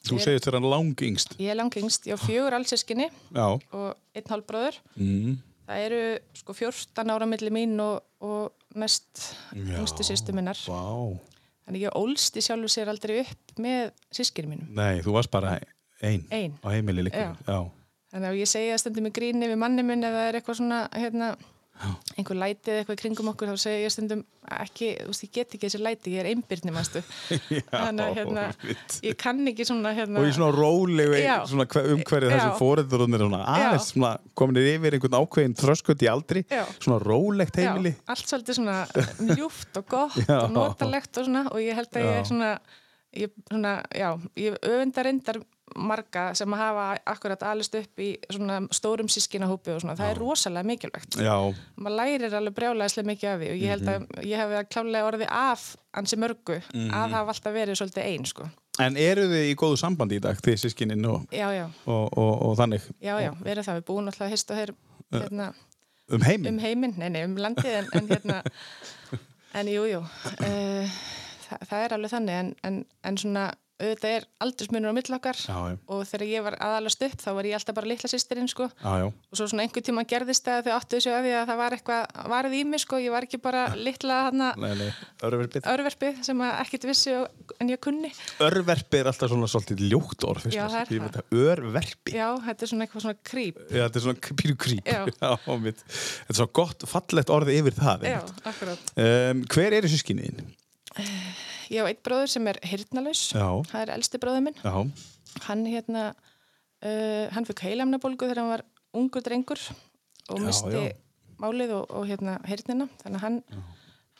Þú 0.03 0.17
Ég- 0.19 0.25
segist 0.27 0.47
þér 0.47 0.57
hann 0.59 0.69
langingst. 0.69 1.35
Ég 1.39 1.53
er 1.53 1.55
langingst, 1.55 2.07
ég 2.09 2.15
á 2.15 2.19
fjögur 2.19 2.53
allsískinni 2.57 3.09
Já. 3.31 3.45
og 3.71 3.95
einn 4.13 4.27
hálfbróður. 4.29 4.79
Mm. 4.99 5.37
Það 5.63 5.83
eru 5.85 6.01
sko 6.35 6.53
14 6.53 7.13
ára 7.13 7.25
milli 7.25 7.49
mín 7.55 7.77
og, 7.79 8.01
og 8.19 8.51
mest 8.75 9.29
yngstu 9.55 10.03
sýstu 10.03 10.35
minnar. 10.35 10.59
Vá. 10.67 11.15
Þannig 11.63 11.85
ég 11.85 11.95
ólst 11.95 12.35
í 12.35 12.43
sjálfu 12.43 12.67
sér 12.67 12.91
aldrei 12.91 13.21
upp 13.21 13.53
með 13.63 13.93
sískinu 14.11 14.51
mínum. 14.51 14.67
Nei, 14.75 14.99
þú 15.05 15.15
varst 15.15 15.31
bara 15.31 15.55
ein. 16.03 16.25
Ein. 16.35 16.57
Á 16.59 16.67
heimili 16.75 17.05
líka. 17.07 17.15
Já. 17.15 17.37
Já. 17.47 17.71
Þannig 18.13 18.29
að 18.29 18.37
ég 18.43 18.49
segja 18.53 18.77
stundum 18.77 19.09
í 19.09 19.15
gríni 19.15 19.49
við 19.49 19.57
manni 19.57 19.83
minn 19.87 20.05
það 20.05 20.21
er 20.29 20.37
eitthvað 20.37 20.59
svona, 20.61 20.83
hérna, 20.93 21.31
einhver 22.13 22.37
læti 22.37 22.69
eða 22.69 22.83
eitthvað 22.83 22.97
kringum 22.99 23.29
okkur, 23.31 23.49
þá 23.49 23.61
segja 23.63 23.79
ég 23.87 23.91
stundum 23.95 24.19
ekki, 24.53 24.89
þú 24.99 25.07
veist, 25.09 25.23
ég 25.25 25.31
get 25.33 25.55
ekki 25.57 25.65
þessi 25.65 25.79
læti, 25.81 26.11
ég 26.13 26.21
er 26.21 26.27
einbyrni, 26.29 26.73
mástu. 26.75 27.01
Þannig 27.73 28.03
að, 28.05 28.19
hérna, 28.19 28.43
ég 29.07 29.17
kann 29.23 29.41
ekki 29.49 29.65
svona, 29.65 29.95
hérna, 29.97 30.21
Og 30.21 30.27
í 30.29 30.35
svona 30.37 30.51
rólegu 30.53 31.17
svona 31.49 31.65
hver- 31.73 31.89
umhverfið 31.95 32.45
fóreldurinn 32.59 33.17
er 33.17 33.23
svona 33.25 33.39
aðeins 33.55 33.89
svona 33.95 34.11
kominir 34.37 34.69
yfir 34.75 34.99
einhvern 34.99 35.17
ákveðin 35.23 35.57
þröskut 35.63 36.05
í 36.05 36.11
aldri. 36.13 36.45
Já. 36.53 36.61
Svona 36.77 36.99
rólegt 37.01 37.57
heimili. 37.57 37.95
Já, 37.97 38.05
allt 38.13 38.29
svolítið 38.29 38.59
svona 38.61 38.77
ljúft 39.33 39.81
og 39.81 39.89
gott 39.97 40.21
Já. 40.29 40.37
og 40.43 40.53
notalegt 40.53 41.17
og 41.23 41.27
svona 41.31 41.47
og 41.49 41.57
ég 41.65 41.81
held 41.81 41.97
að 41.97 42.05
ég 42.05 42.21
er 42.21 42.29
svona, 42.29 42.53
ég, 43.25 43.33
svona, 43.49 43.73
já, 43.97 44.13
ég 44.45 44.61
marga 45.79 46.33
sem 46.35 46.51
hafa 46.53 46.97
akkurat 47.07 47.43
alist 47.47 47.75
upp 47.79 47.99
í 48.03 48.09
svona 48.29 48.59
stórum 48.75 49.07
sískinahópi 49.09 49.71
og 49.73 49.79
svona, 49.81 49.95
það 49.97 50.09
er 50.11 50.19
rosalega 50.21 50.67
mikilvægt. 50.67 51.15
Já. 51.23 51.35
maður 51.79 51.95
lærir 51.97 52.35
alveg 52.37 52.53
brjálæðislega 52.57 53.07
mikið 53.09 53.29
af 53.31 53.39
því 53.39 53.47
og 53.53 53.61
ég 53.63 53.71
held 53.71 53.87
að 53.87 53.99
Mhm. 54.03 54.27
ég 54.27 54.37
hef 54.37 54.67
klálega 54.69 55.07
orðið 55.11 55.27
af 55.31 55.63
ansi 55.93 56.15
mörgu 56.19 56.59
að 56.73 57.09
hafa 57.15 57.31
alltaf 57.33 57.53
verið 57.53 57.79
svolítið 57.79 58.03
einn 58.05 58.25
sko. 58.25 58.49
En 58.79 58.97
eru 58.97 59.21
þið 59.29 59.51
í 59.51 59.55
góðu 59.55 59.77
sambandi 59.77 60.15
í 60.17 60.21
dag, 60.21 60.37
þið 60.41 60.57
sískininn 60.65 61.05
og, 61.05 61.27
Já, 61.31 61.47
já, 61.53 61.65
og, 61.85 62.17
og, 62.17 62.41
og 62.41 62.57
þannig 62.57 62.81
já, 63.01 63.15
já, 63.21 63.31
verið 63.43 63.63
það, 63.67 63.75
við 63.79 63.85
búum 63.85 64.07
alltaf 64.07 64.27
að 64.27 64.31
hista 64.33 64.55
hér 64.55 64.71
hérna, 65.13 65.53
um 66.09 66.21
heiminn? 66.21 66.53
um 66.53 66.59
heiminn, 66.59 66.95
nei, 66.97 67.09
nei, 67.09 67.23
um 67.23 67.35
landið 67.37 67.65
en, 67.79 67.87
en 67.93 68.07
hérna, 68.07 68.41
en 69.59 69.67
jú, 69.67 69.83
jú, 69.85 69.99
uh, 70.01 70.89
það, 71.47 71.67
það 71.69 71.83
er 71.85 71.93
alveg 71.93 72.11
þannig 72.15 72.39
en, 72.39 72.55
en, 72.63 72.85
en 73.03 73.17
svona 73.17 73.51
auðvitað 73.81 74.15
er 74.17 74.25
aldursmunur 74.43 74.93
á 74.93 75.21
já. 75.49 75.77
og 75.89 76.03
þegar 76.07 76.25
ég 76.29 76.43
var 76.45 76.55
aðalast 76.61 77.03
upp 77.07 77.15
þá 77.23 77.29
var 77.37 77.47
ég 77.49 77.57
alltaf 77.57 77.75
bara 77.77 77.89
litla 77.89 78.09
sýstirinn 78.11 78.49
sko 78.51 78.67
Já, 78.69 78.91
já. 79.01 79.07
og 79.09 79.39
svo 79.39 79.47
svona 79.49 79.65
einhver 79.65 79.83
tíma 79.85 80.05
gerðist 80.07 80.45
það 80.45 80.59
að 80.59 80.67
þau 80.67 80.75
áttu 80.77 80.99
þessu 80.99 81.13
að 81.13 81.25
því 81.27 81.33
að 81.39 81.47
það 81.49 81.59
var 81.63 81.75
eitthvað 81.77 82.21
varð 82.33 82.55
í 82.57 82.61
mig 82.69 82.83
sko, 82.83 82.99
ég 83.01 83.13
var 83.15 83.27
ekki 83.27 83.39
bara 83.43 83.63
litla 83.87 84.19
örverfið. 85.23 85.67
örverfið 85.73 86.21
sem 86.27 86.43
að 86.45 86.55
ekkert 86.63 86.87
vissi 86.89 87.15
en 87.59 87.71
ég 87.73 87.81
kunni. 87.83 88.11
Örverfi 88.43 88.99
er 89.01 89.09
alltaf 89.11 89.31
svona 89.33 89.49
svolítið 89.51 89.83
ljótt 89.91 90.25
orð 90.27 90.47
Já, 90.53 90.65
það 90.69 90.79
er 90.79 90.89
það. 90.89 91.03
veit 91.03 91.19
að 91.19 91.37
Örverfi. 91.43 92.15
Já, 92.15 92.27
þetta 92.47 92.65
er 92.67 92.71
svona 92.73 92.87
eitthvað 92.87 93.05
svona 93.07 93.19
krýp. 93.31 93.61
Já, 93.69 93.83
þetta 93.83 94.01
er 94.01 94.05
svona 94.07 94.33
píru 94.43 94.57
krýp. 94.63 94.91
Þetta 94.93 96.33
er 96.33 96.37
svona 96.39 96.53
gott, 96.59 96.83
fallegt 96.89 97.31
orð 97.33 97.51
yfir 97.53 97.75
það. 97.77 98.05
Um, 98.99 99.43
hver 99.53 99.75
eru 99.79 99.89
sískinniðin? 99.91 100.51
Ég 101.73 101.81
á 101.81 101.89
eitt 101.89 102.03
bróður 102.05 102.29
sem 102.33 102.47
er 102.51 102.59
hirtnalaus. 102.67 103.21
Já. 103.33 103.47
Það 103.69 103.81
er 103.85 103.91
elsti 103.95 104.19
bróður 104.21 104.43
minn. 104.47 104.59
Já. 104.61 104.75
Hann 105.47 105.63
hérna, 105.65 106.03
uh, 106.85 107.25
hann 107.33 107.47
fikk 107.49 107.63
heilamnabólgu 107.65 108.27
þegar 108.27 108.43
hann 108.43 108.51
var 108.53 108.65
ungur 108.93 109.23
drengur 109.25 109.61
og 110.29 110.37
Já, 110.37 110.43
misti 110.45 110.73
já. 110.75 110.91
málið 111.41 111.73
og, 111.79 111.87
og 111.89 112.05
hérna 112.11 112.37
hirtnina. 112.47 112.89
Þannig 113.01 113.17
að 113.19 113.25
hann, 113.25 113.39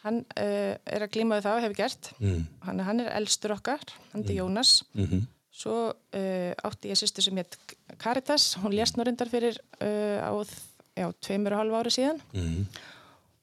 hann 0.03 0.20
uh, 0.34 0.74
er 0.96 1.06
að 1.06 1.13
glíma 1.13 1.38
við 1.38 1.48
það 1.48 1.60
og 1.60 1.65
hefur 1.68 1.80
gert. 1.84 2.12
Mm. 2.20 2.42
Hann, 2.65 2.84
hann 2.89 3.03
er 3.06 3.13
elstur 3.20 3.56
okkar, 3.58 3.86
hann 4.15 4.25
er 4.25 4.38
Jónas. 4.39 4.80
Mhm. 4.98 5.27
Svo 5.53 5.75
uh, 5.94 6.51
átti 6.65 6.89
ég 6.89 6.98
sýstu 6.98 7.22
sem 7.22 7.38
hétt 7.38 7.60
Caritas, 8.01 8.56
hún 8.63 8.74
reyndar 8.74 9.30
fyrir 9.30 9.60
uh, 9.77 10.18
á 10.25 10.34
já, 10.98 11.06
tveimur 11.22 11.53
og 11.53 11.62
halva 11.62 11.84
ári 11.84 11.94
síðan. 11.94 12.22
Mhm. 12.34 12.65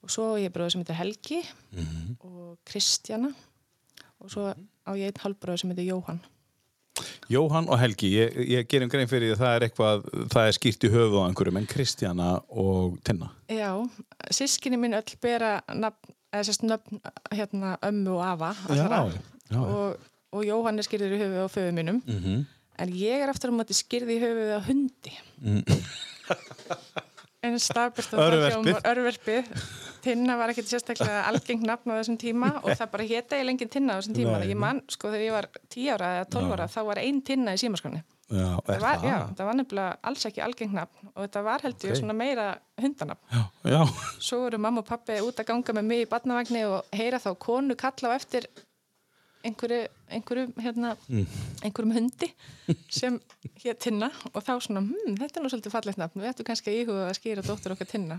Og 0.02 0.08
svo 0.12 0.26
ég 0.40 0.52
bróður 0.54 0.72
sem 0.72 0.80
heitir 0.82 0.96
Helgi 0.96 1.40
Mhm. 1.72 2.16
og 2.24 2.58
Kristjana 2.64 3.32
og 4.20 4.30
svo 4.30 4.48
á 4.52 4.90
ég 4.96 5.06
einn 5.10 5.20
halvbróður 5.24 5.58
sem 5.60 5.70
heitir 5.70 5.90
Jóhann. 5.92 6.20
Jóhann 7.30 7.68
og 7.70 7.78
Helgi, 7.78 8.10
ég, 8.10 8.34
ég 8.48 8.66
gerum 8.68 8.88
grein 8.90 9.06
fyrir 9.08 9.30
því 9.30 9.36
að 9.36 9.40
það 9.40 9.56
er 9.56 9.64
eitthvað, 9.68 10.02
það 10.34 10.46
er 10.48 10.56
skýrt 10.56 10.84
í 10.84 10.90
höfuð 10.90 11.20
á 11.22 11.28
einhverjum, 11.28 11.56
en 11.60 11.66
Kristjana 11.66 12.42
og 12.50 12.98
Tinna. 13.04 13.30
Já, 13.48 13.70
sískinni 14.30 14.76
mín 14.76 14.96
öll 14.98 15.14
bera 15.22 15.60
nafn, 15.72 16.12
eða 16.32 16.44
sérst 16.48 16.64
nöfn 16.66 17.00
hérna 17.32 17.76
ömmu 17.82 18.16
og 18.18 18.24
afa 18.24 18.50
allra. 18.68 19.12
já. 19.50 19.60
og, 19.62 19.96
og 20.32 20.44
Jóhann 20.44 20.78
er 20.78 20.82
skýrður 20.82 21.14
í 21.14 21.20
höfuð 21.22 21.44
á 21.44 21.48
föðu 21.48 21.72
mínum 21.78 22.02
Mhm. 22.06 22.46
en 22.78 22.88
ég 22.92 23.22
er 23.22 23.28
aftur 23.30 23.50
á 23.50 23.54
móti 23.54 23.74
skýrði 23.78 24.18
í 24.18 24.20
höfuð 24.20 24.56
á 24.58 24.60
hundi 24.66 25.12
Mm. 25.40 25.64
en 27.46 27.56
stafbjörst 27.60 28.12
Örverpið. 28.14 28.80
örverpið 28.90 29.52
Tinna 30.04 30.36
var 30.40 30.48
ekkert 30.52 30.68
sérstaklega 30.70 31.22
algengt 31.28 31.64
nafn 31.68 31.92
á 31.92 31.98
þessum 32.00 32.16
tíma 32.20 32.50
og 32.64 32.70
það 32.72 32.90
bara 32.94 33.06
hétta 33.10 33.40
ég 33.40 33.46
lengið 33.48 33.70
Tinna 33.74 33.96
á 33.96 33.98
þessum 34.00 34.16
tíma 34.16 34.38
Nei, 34.40 34.48
ég 34.52 34.60
man, 34.60 34.80
sko 34.92 35.10
þegar 35.12 35.26
ég 35.26 35.34
var 35.36 35.48
10 35.72 35.90
ára 35.96 36.10
eða 36.20 36.30
12 36.36 36.54
ára 36.56 36.68
þá 36.72 36.80
var 36.90 37.00
ein 37.04 37.20
Tinna 37.24 37.56
í 37.56 37.60
símaskonni 37.60 38.00
Já, 38.30 38.46
það 38.62 38.76
var, 38.84 38.98
það? 39.00 39.04
já, 39.10 39.16
það 39.40 39.46
var 39.48 39.56
nefnilega 39.58 39.94
alls 40.06 40.26
ekki 40.28 40.42
algengt 40.46 40.74
nafn 40.76 41.08
og 41.10 41.22
þetta 41.24 41.40
var 41.48 41.64
held 41.66 41.84
ég 41.88 41.90
Ok. 41.96 41.98
svona 41.98 42.14
meira 42.14 42.44
hundanafn 42.78 43.34
Já, 43.34 43.40
já. 43.74 43.80
svo 44.22 44.38
eru 44.46 44.60
mamma 44.62 44.84
og 44.84 44.86
pappi 44.86 45.16
út 45.26 45.40
að 45.42 45.48
ganga 45.50 45.74
með 45.80 45.88
mig 45.90 46.04
í 46.04 46.08
badnavagni 46.12 46.62
og 46.70 46.92
heyra 46.94 47.18
þá 47.18 47.32
konu 47.42 47.74
kalla 47.80 48.12
á 48.14 48.18
eftir 48.20 48.46
einhverju, 49.46 49.76
einhverju 50.12 50.42
hérna, 50.60 50.90
einhverjum 51.64 51.92
hundi 51.96 52.28
sem 52.92 53.14
hér 53.62 53.76
tinna 53.80 54.10
og 54.34 54.42
þá 54.44 54.50
svona, 54.60 54.82
hm, 54.84 55.14
þetta 55.16 55.40
er 55.40 55.44
nú 55.46 55.50
svolítið 55.52 55.72
fallegt 55.72 56.00
nafn 56.00 56.20
við 56.20 56.28
ættum 56.32 56.46
kannski 56.50 56.72
að 56.72 56.78
íhuga 56.82 57.06
að 57.08 57.16
skýra 57.16 57.44
dóttur 57.46 57.72
okkar 57.74 57.88
tinna 57.88 58.18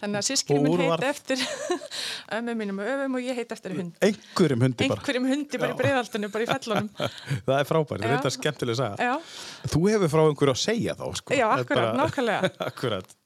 þannig 0.00 0.16
að 0.22 0.26
sískinu 0.30 0.62
minn 0.64 0.80
heit 0.80 1.04
eftir 1.10 1.42
ömmu 2.38 2.54
mínum 2.62 2.80
og 2.80 2.88
öfum 2.94 3.18
og 3.20 3.26
ég 3.28 3.36
heit 3.42 3.52
eftir 3.56 3.76
hund 3.76 4.00
Einhverjum 4.08 4.64
hundi 4.64 4.88
bara. 4.88 4.96
einhverjum 5.00 5.28
hundi 5.34 5.60
bara 5.60 5.74
í 5.76 5.78
breiðaldinu, 5.82 6.30
bara 6.32 6.46
í 6.46 6.50
fellunum 6.54 6.90
Það 7.50 7.56
er 7.58 7.68
frábært, 7.68 8.06
þetta 8.06 8.30
er 8.32 8.36
skemmtileg 8.38 8.78
að 8.78 8.80
segja. 8.80 9.10
já, 9.10 9.68
Þú 9.74 9.82
hefur 9.92 10.12
frá 10.16 10.22
einhverju 10.30 10.54
að 10.56 10.62
segja 10.64 10.96
þá, 10.96 11.06
sko. 11.20 11.36
já, 11.36 11.46
akkurat, 11.52 11.90
bara- 11.90 11.98
nákvæmlega 12.00 12.52
Akkurat. 12.70 13.16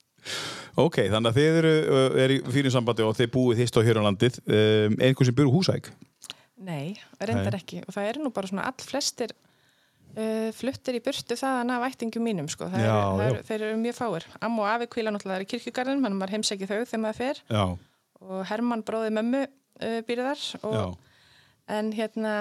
Ok, 0.80 0.97
þannig 1.12 1.30
að 1.30 1.37
þið 1.38 1.56
eru 1.61 1.73
uh, 1.94 2.14
er 2.25 2.33
í 2.35 2.37
fyrir 2.50 2.73
sambandi 2.75 3.04
og 3.06 3.12
þið 3.14 3.28
búið 3.35 3.61
hist 3.61 3.76
á 3.78 3.80
hér 3.87 4.00
á 4.00 4.06
landið. 4.09 4.38
Um, 4.49 4.94
er 4.99 5.11
einhver 5.12 5.28
sem 5.28 5.37
byrju 5.37 5.52
húsæk? 5.52 5.90
Nei, 6.64 6.94
reyndar 7.21 7.54
Nei. 7.54 7.61
ekki. 7.61 7.83
Og 7.85 7.94
það 7.97 8.11
eru 8.12 8.25
nú 8.25 8.33
bara 8.35 8.50
svona 8.50 8.66
all 8.71 8.85
flestir 8.85 9.35
uh, 10.14 10.50
fluttir 10.56 10.99
í 10.99 11.02
burtu 11.04 11.37
þaðan 11.38 11.75
af 11.75 11.87
ættingum 11.90 12.25
mínum 12.25 12.49
sko. 12.50 12.68
það 12.73 12.87
Já, 12.87 12.94
eru, 12.94 13.18
það 13.18 13.26
eru, 13.26 13.42
þeir 13.49 13.66
eru 13.68 13.80
mjög 13.83 13.99
fáir. 13.99 14.28
Amma 14.40 14.64
og 14.64 14.71
afi 14.73 14.90
kvíla 14.94 15.14
náttúrulega 15.14 15.47
í 15.47 15.50
kirkjugarðin 15.52 16.04
mann 16.04 16.18
maður 16.18 16.38
heimsæki 16.38 16.71
þau 16.71 16.80
þegar 16.83 17.04
maður 17.04 17.21
fer. 17.21 17.42
Já, 17.50 17.64
og 18.25 18.44
Hermann 18.50 18.85
bróði 18.87 19.14
mömmu 19.18 19.44
uh, 19.47 19.99
býrði 20.09 20.28
þar. 20.30 20.44
Og, 20.71 21.00
en 21.75 21.90
hérna 21.97 22.35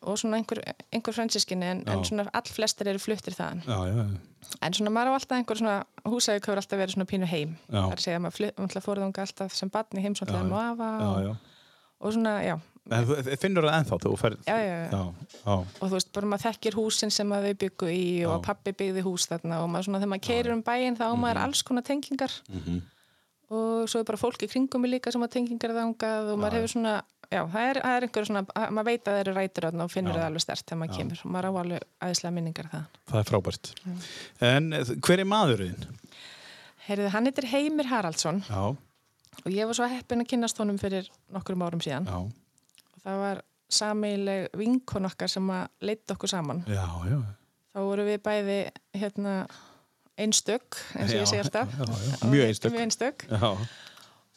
og 0.00 0.16
svona 0.16 0.38
einhver, 0.40 0.62
einhver 0.94 1.12
fransiskinni 1.12 1.66
en, 1.68 1.80
en 1.90 2.02
svona 2.08 2.24
all 2.32 2.48
flestir 2.48 2.88
eru 2.88 3.00
fluttir 3.02 3.36
þaðan. 3.36 3.60
Já, 3.68 3.80
já. 3.90 4.54
en 4.64 4.76
svona 4.78 4.92
maður 4.94 5.12
á 5.12 5.16
alltaf 5.18 5.36
einhver 5.36 5.60
svona 5.60 5.74
húsæk 6.08 6.46
hefur 6.46 6.60
alltaf 6.62 6.80
verið 6.80 6.96
svona 6.96 7.08
pínu 7.10 7.28
heim. 7.28 7.52
Er 7.68 7.84
að 7.84 8.04
segja 8.06 8.20
að 8.22 8.24
maður 8.24 8.84
fórðunga 8.86 9.26
alltaf 9.26 9.56
sem 9.58 9.72
barni 9.72 10.04
heimsóttlega 10.06 10.40
Já, 10.40 10.54
og 10.54 10.62
afa 10.62 10.88
já, 10.88 11.08
og, 11.10 11.26
já. 11.26 11.66
og 12.00 12.16
svona, 12.16 12.34
já 12.46 12.54
finnur 13.40 13.66
það 13.68 13.76
ennþá 13.78 13.98
þú 14.04 14.12
ferð? 14.20 14.40
Já, 14.48 14.56
já, 14.60 14.76
já. 14.90 15.02
og 15.54 15.84
þú 15.86 15.92
veist, 15.94 16.10
bara 16.16 16.30
maður 16.32 16.46
þekkir 16.48 16.78
húsin 16.80 17.12
sem 17.14 17.34
að 17.36 17.46
þau 17.50 17.54
byggu 17.64 17.90
í 17.94 18.02
og 18.28 18.42
pappi 18.46 18.72
byggði 18.82 19.04
hús 19.06 19.28
þarna 19.30 19.60
og 19.64 19.70
maður 19.72 19.88
svona 19.88 20.00
þegar 20.02 20.12
maður 20.14 20.26
keirir 20.28 20.54
um 20.56 20.62
bæinn 20.66 20.98
þá 20.98 21.04
á 21.06 21.14
maður 21.24 21.42
alls 21.46 21.62
konar 21.66 21.86
tengingar. 21.86 22.34
Mhm. 22.50 22.80
og 23.50 23.88
svo 23.90 23.98
er 23.98 24.04
bara 24.06 24.18
fólk 24.20 24.42
í 24.46 24.46
kringum 24.46 24.78
mig 24.84 24.92
líka 24.92 25.10
sem 25.10 25.22
að 25.26 25.32
tengingar 25.34 25.72
þangað 25.74 26.28
og 26.30 26.36
maður 26.38 26.60
hefur 26.60 26.70
svona 26.70 26.92
já, 27.30 27.40
það 27.50 27.64
er, 27.70 27.78
það 27.82 27.94
er 27.96 28.04
einhver 28.06 28.26
svona, 28.28 28.42
að- 28.54 28.70
maður 28.76 28.86
veit 28.86 29.00
að 29.02 29.10
það 29.16 29.20
eru 29.24 29.32
rætur 29.34 29.64
og 29.70 29.90
finnur 29.90 30.14
það 30.14 30.26
alveg 30.28 30.44
stert 30.44 30.66
þegar 30.70 30.78
maður 30.82 30.96
kemur. 31.00 31.22
Og 31.24 31.30
maður 31.34 31.48
á 31.50 31.52
alveg 31.62 31.82
aðeinslega 32.06 32.34
minningar 32.36 32.68
það 32.70 32.84
Það 33.10 33.18
er 33.20 33.28
frábært. 33.30 33.72
En 34.52 34.72
eh, 34.72 34.84
hver 35.02 35.18
er 35.24 35.28
maðurinn? 35.32 35.88
Heyrðu, 36.86 37.08
hann 37.14 37.26
heitir 37.26 37.46
Heimir 37.50 37.90
Haraldsson. 37.90 38.40
Já, 38.46 38.62
og 39.44 39.50
ég 39.50 39.66
var 39.66 39.74
svo 39.78 39.88
heppin 39.90 40.22
að 40.24 40.30
kynnast 40.30 40.58
honum 40.62 40.78
fyrir 40.78 41.10
nokkrum 41.34 41.62
árum 41.66 41.82
síðan. 41.82 42.06
Já, 42.06 42.18
það 43.04 43.20
var 43.24 43.42
sameileg 43.70 44.48
vinkon 44.58 45.06
okkar 45.10 45.30
sem 45.30 45.50
að 45.54 45.68
leita 45.86 46.16
okkur 46.16 46.32
saman 46.32 46.64
já, 46.66 46.82
já. 47.06 47.18
þá 47.74 47.80
voru 47.86 48.06
við 48.08 48.18
bæði 48.26 48.58
hérna 48.98 49.34
einstök, 50.20 50.76
eins 50.98 51.14
og 51.14 51.20
ég 51.22 51.30
segi 51.30 51.44
alltaf 51.44 51.70
Mjög 52.26 52.50
einstök. 52.50 52.74
mjög 52.74 52.82
einstök 52.88 53.24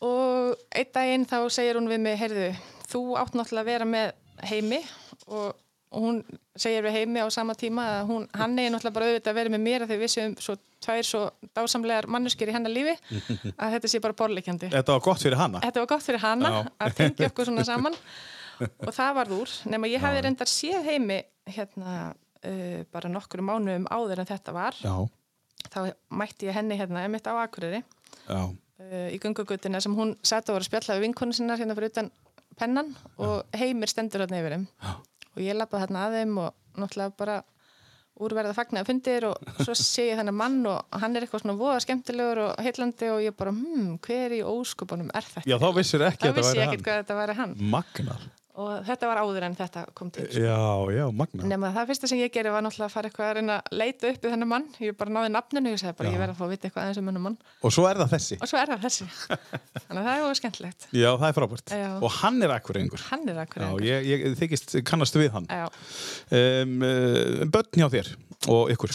og 0.04 0.62
einn 0.76 0.94
daginn 0.96 1.28
þá 1.28 1.38
segir 1.54 1.80
hún 1.80 1.90
við 1.92 2.06
mig 2.06 2.20
heyrðu, 2.20 2.52
þú 2.92 3.04
átt 3.20 3.36
náttúrulega 3.38 3.64
að 3.66 3.72
vera 3.72 3.90
með 3.90 4.14
heimi 4.50 4.82
og, 5.28 5.54
hún 5.94 6.24
segir 6.58 6.82
við 6.88 6.96
heimi 6.98 7.22
á 7.22 7.28
sama 7.30 7.54
tíma 7.54 7.84
að 8.00 8.08
hún, 8.10 8.24
hann 8.34 8.56
er 8.58 8.72
náttúrulega 8.74 8.96
bara 8.96 9.10
auðvitað 9.12 9.30
að 9.30 9.38
vera 9.38 9.52
með 9.54 9.62
mér 9.62 9.84
að 9.86 9.92
því 9.92 9.98
við 10.02 10.12
séum 10.14 10.32
svo 10.42 10.56
tvær 10.84 11.06
svo 11.06 11.22
dásamlegar 11.56 12.08
manneskir 12.10 12.50
í 12.50 12.56
hennar 12.56 12.74
lífi 12.74 12.96
að 13.54 13.76
þetta 13.76 13.92
sé 13.92 14.02
bara 14.04 14.18
borleikjandi 14.18 14.72
þetta 14.74 14.96
var 14.96 15.04
gott 15.06 15.22
fyrir 15.22 15.38
hana. 15.38 15.62
Þetta 15.64 15.84
var 15.84 15.92
gott 15.94 16.06
fyrir 16.08 16.24
hana 16.24 16.50
Já. 16.50 16.58
að 16.88 16.96
tengja 16.98 17.30
okkur 17.30 17.52
svona 17.52 17.66
saman 17.68 18.00
og 18.88 18.94
það 18.96 19.14
varð 19.20 19.36
úr, 19.42 19.54
nema 19.74 19.90
ég 19.92 20.04
hefði 20.04 20.24
reyndar 20.28 20.52
séð 20.52 20.88
heimi 20.90 21.20
hérna 21.54 21.94
uh, 22.14 22.82
bara 22.94 23.12
nokkru 23.12 23.44
mánuðum 23.46 23.88
áður 23.92 24.24
en 24.24 24.30
þetta 24.34 24.56
var 24.56 24.78
Já, 24.84 24.96
þá 25.74 25.80
mætti 26.24 26.50
ég 26.50 26.58
henni 26.60 26.78
hérna 26.80 27.06
emitt 27.08 27.28
á 27.28 27.34
Akureyri 27.44 27.84
já, 27.84 28.42
uh, 28.44 29.08
í 29.14 29.20
gungugutuna 29.24 29.82
sem 29.84 29.96
hún 29.96 30.16
satt 30.24 30.50
og 30.50 30.58
var 30.60 30.66
að 30.66 30.70
spjalla 30.72 30.98
við 31.00 31.08
vinkonu 31.10 31.36
sinnar 31.38 31.60
hérna 31.62 31.76
fyrir 31.78 31.94
utan 31.94 32.12
pennan 32.60 32.92
og 33.18 33.42
heimir 33.58 33.90
stendur 33.90 34.24
hérna 34.26 34.40
yfir 34.44 34.54
þeim 34.58 34.68
Já. 34.84 34.94
og 35.34 35.42
ég 35.42 35.58
lappaði 35.58 35.88
hérna 35.88 36.06
að 36.08 36.20
þeim 36.20 36.38
og 36.44 36.54
náttúrulega 36.78 37.16
bara 37.18 37.40
úrverða 38.24 38.54
fagnaði 38.54 38.86
fundir 38.92 39.26
og 39.26 39.48
svo 39.66 39.74
sé 39.78 40.04
ég 40.12 40.20
þennan 40.20 40.38
mann 40.38 40.60
og 40.70 41.00
hann 41.02 41.18
er 41.18 41.26
eitthvað 41.26 41.42
svona 41.42 41.56
voða 41.58 41.80
skemmtilegur 41.82 42.44
og 42.44 42.62
heillandi 42.62 43.10
og 43.10 43.24
ég 43.26 43.34
bara, 43.40 43.54
hmm, 43.58 43.96
hver 44.06 44.36
í 44.38 44.44
óskupunum 44.46 45.10
er 45.18 45.26
þetta? 45.26 45.48
já, 45.50 45.56
þá 45.58 45.68
vissir 45.80 46.06
ekki 46.06 46.22
Þá 46.22 46.30
að 46.30 46.30
þetta 46.30 46.38
vissi 46.38 46.52
væri 46.52 46.62
ég 46.62 46.68
hann. 46.68 46.76
ekkert 46.78 46.86
hvað 46.92 47.02
þetta 47.02 47.18
væri 47.24 47.38
hann 47.40 47.56
Magnar. 47.74 48.28
Og 48.54 48.84
þetta 48.86 49.08
var 49.10 49.18
áður 49.24 49.46
en 49.48 49.56
þetta 49.58 49.82
kom 49.98 50.12
til 50.14 50.28
Já, 50.30 50.58
já, 50.94 51.06
magnar. 51.10 51.46
nema 51.50 51.72
það 51.74 51.88
fyrsta 51.90 52.10
sem 52.12 52.20
ég 52.22 52.30
gerði 52.36 52.52
var 52.54 52.62
náttúrulega 52.62 52.86
að 52.90 52.94
fara 52.94 53.10
eitthvað 53.10 53.30
að 53.32 53.38
reyna 53.40 53.56
að 53.64 53.78
leita 53.82 54.12
upp 54.12 54.20
við 54.28 54.34
þennan 54.36 54.50
mann 54.52 54.68
ég 54.84 54.98
bara 55.00 55.14
náði 55.16 55.32
nafninu 55.34 55.72
og 55.72 55.74
ég 55.74 55.82
sagði 55.82 55.96
bara 55.98 56.10
Já. 56.10 56.14
ég 56.14 56.22
verði 56.22 56.36
að 56.36 56.38
fá 56.38 56.46
að 56.46 56.52
vita 56.54 56.68
eitthvað 56.70 56.84
aðeins 56.84 57.00
um 57.02 57.08
þennan 57.10 57.26
mann 57.26 57.38
Og 57.64 57.74
svo 57.74 57.88
er 57.90 58.02
það 58.04 58.14
þessi. 58.14 58.38
og 58.46 58.52
svo 58.52 58.60
er 58.62 58.74
það 58.74 58.84
þessi 58.86 59.08
þannig 59.88 60.02
að 60.04 60.10
það 60.12 60.28
er 60.30 60.38
skemmtilegt 60.42 60.88
Já, 60.94 61.10
það 61.18 61.26
er 61.32 61.38
frábært. 61.40 61.74
Já. 61.82 61.90
Og 61.98 62.12
hann 62.22 62.38
er 62.46 62.54
akkurengur. 62.60 63.06
hann 63.10 63.26
er 63.34 63.42
akkur 63.48 63.66
Já, 63.66 63.72
ég, 63.90 64.12
ég 64.12 64.38
þykist 64.44 64.78
kannast 64.86 65.18
við 65.18 65.32
hann. 65.34 65.50
Já, 65.50 65.66
Um, 66.34 66.78
uh, 66.86 67.44
börn 67.52 67.74
hjá 67.78 67.88
þér 67.94 68.08
og 68.54 68.70
ykkur. 68.74 68.94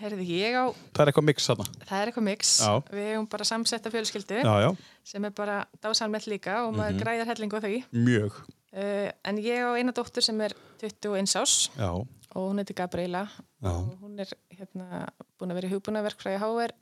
heyrði 0.00 0.24
ég 0.38 0.54
á 0.58 0.64
Það 0.94 1.02
er 1.04 1.10
eitthvað 1.12 1.26
mix 1.28 1.46
hana. 1.50 1.64
það 1.86 2.00
er 2.02 2.10
eitthvað 2.10 2.26
mix, 2.26 2.50
Já. 2.60 2.72
við 2.90 3.06
hefum 3.12 3.28
bara 3.30 3.44
samsetta 3.48 3.92
fjölskyldu 3.94 4.40
Já, 4.42 4.54
já, 4.64 4.70
sem 5.06 5.24
er 5.28 5.30
bara 5.36 5.60
dásalmett 5.84 6.26
líka 6.30 6.58
og 6.66 6.74
maður 6.76 6.98
græðar 7.02 7.30
hellingu 7.30 7.56
á 7.56 7.62
því 7.64 7.78
mjög. 7.94 8.40
Uh, 8.74 9.08
en 9.24 9.40
ég 9.42 9.64
á 9.64 9.70
eina 9.78 9.94
dóttur 9.96 10.24
sem 10.24 10.40
er 10.44 10.54
21 10.82 11.38
ás 11.40 11.70
Já, 11.78 11.90
og 12.34 12.50
hún 12.50 12.58
heitir 12.60 12.76
Gabriela 12.76 13.28
já, 13.62 13.70
og 13.70 13.98
hún 14.02 14.18
er 14.20 14.30
hérna 14.50 15.06
búin 15.38 15.54
að 15.54 15.60
vera 15.60 15.70
í 15.70 15.74
hugbúnaverkfræði 15.74 16.40
HR 16.42 16.74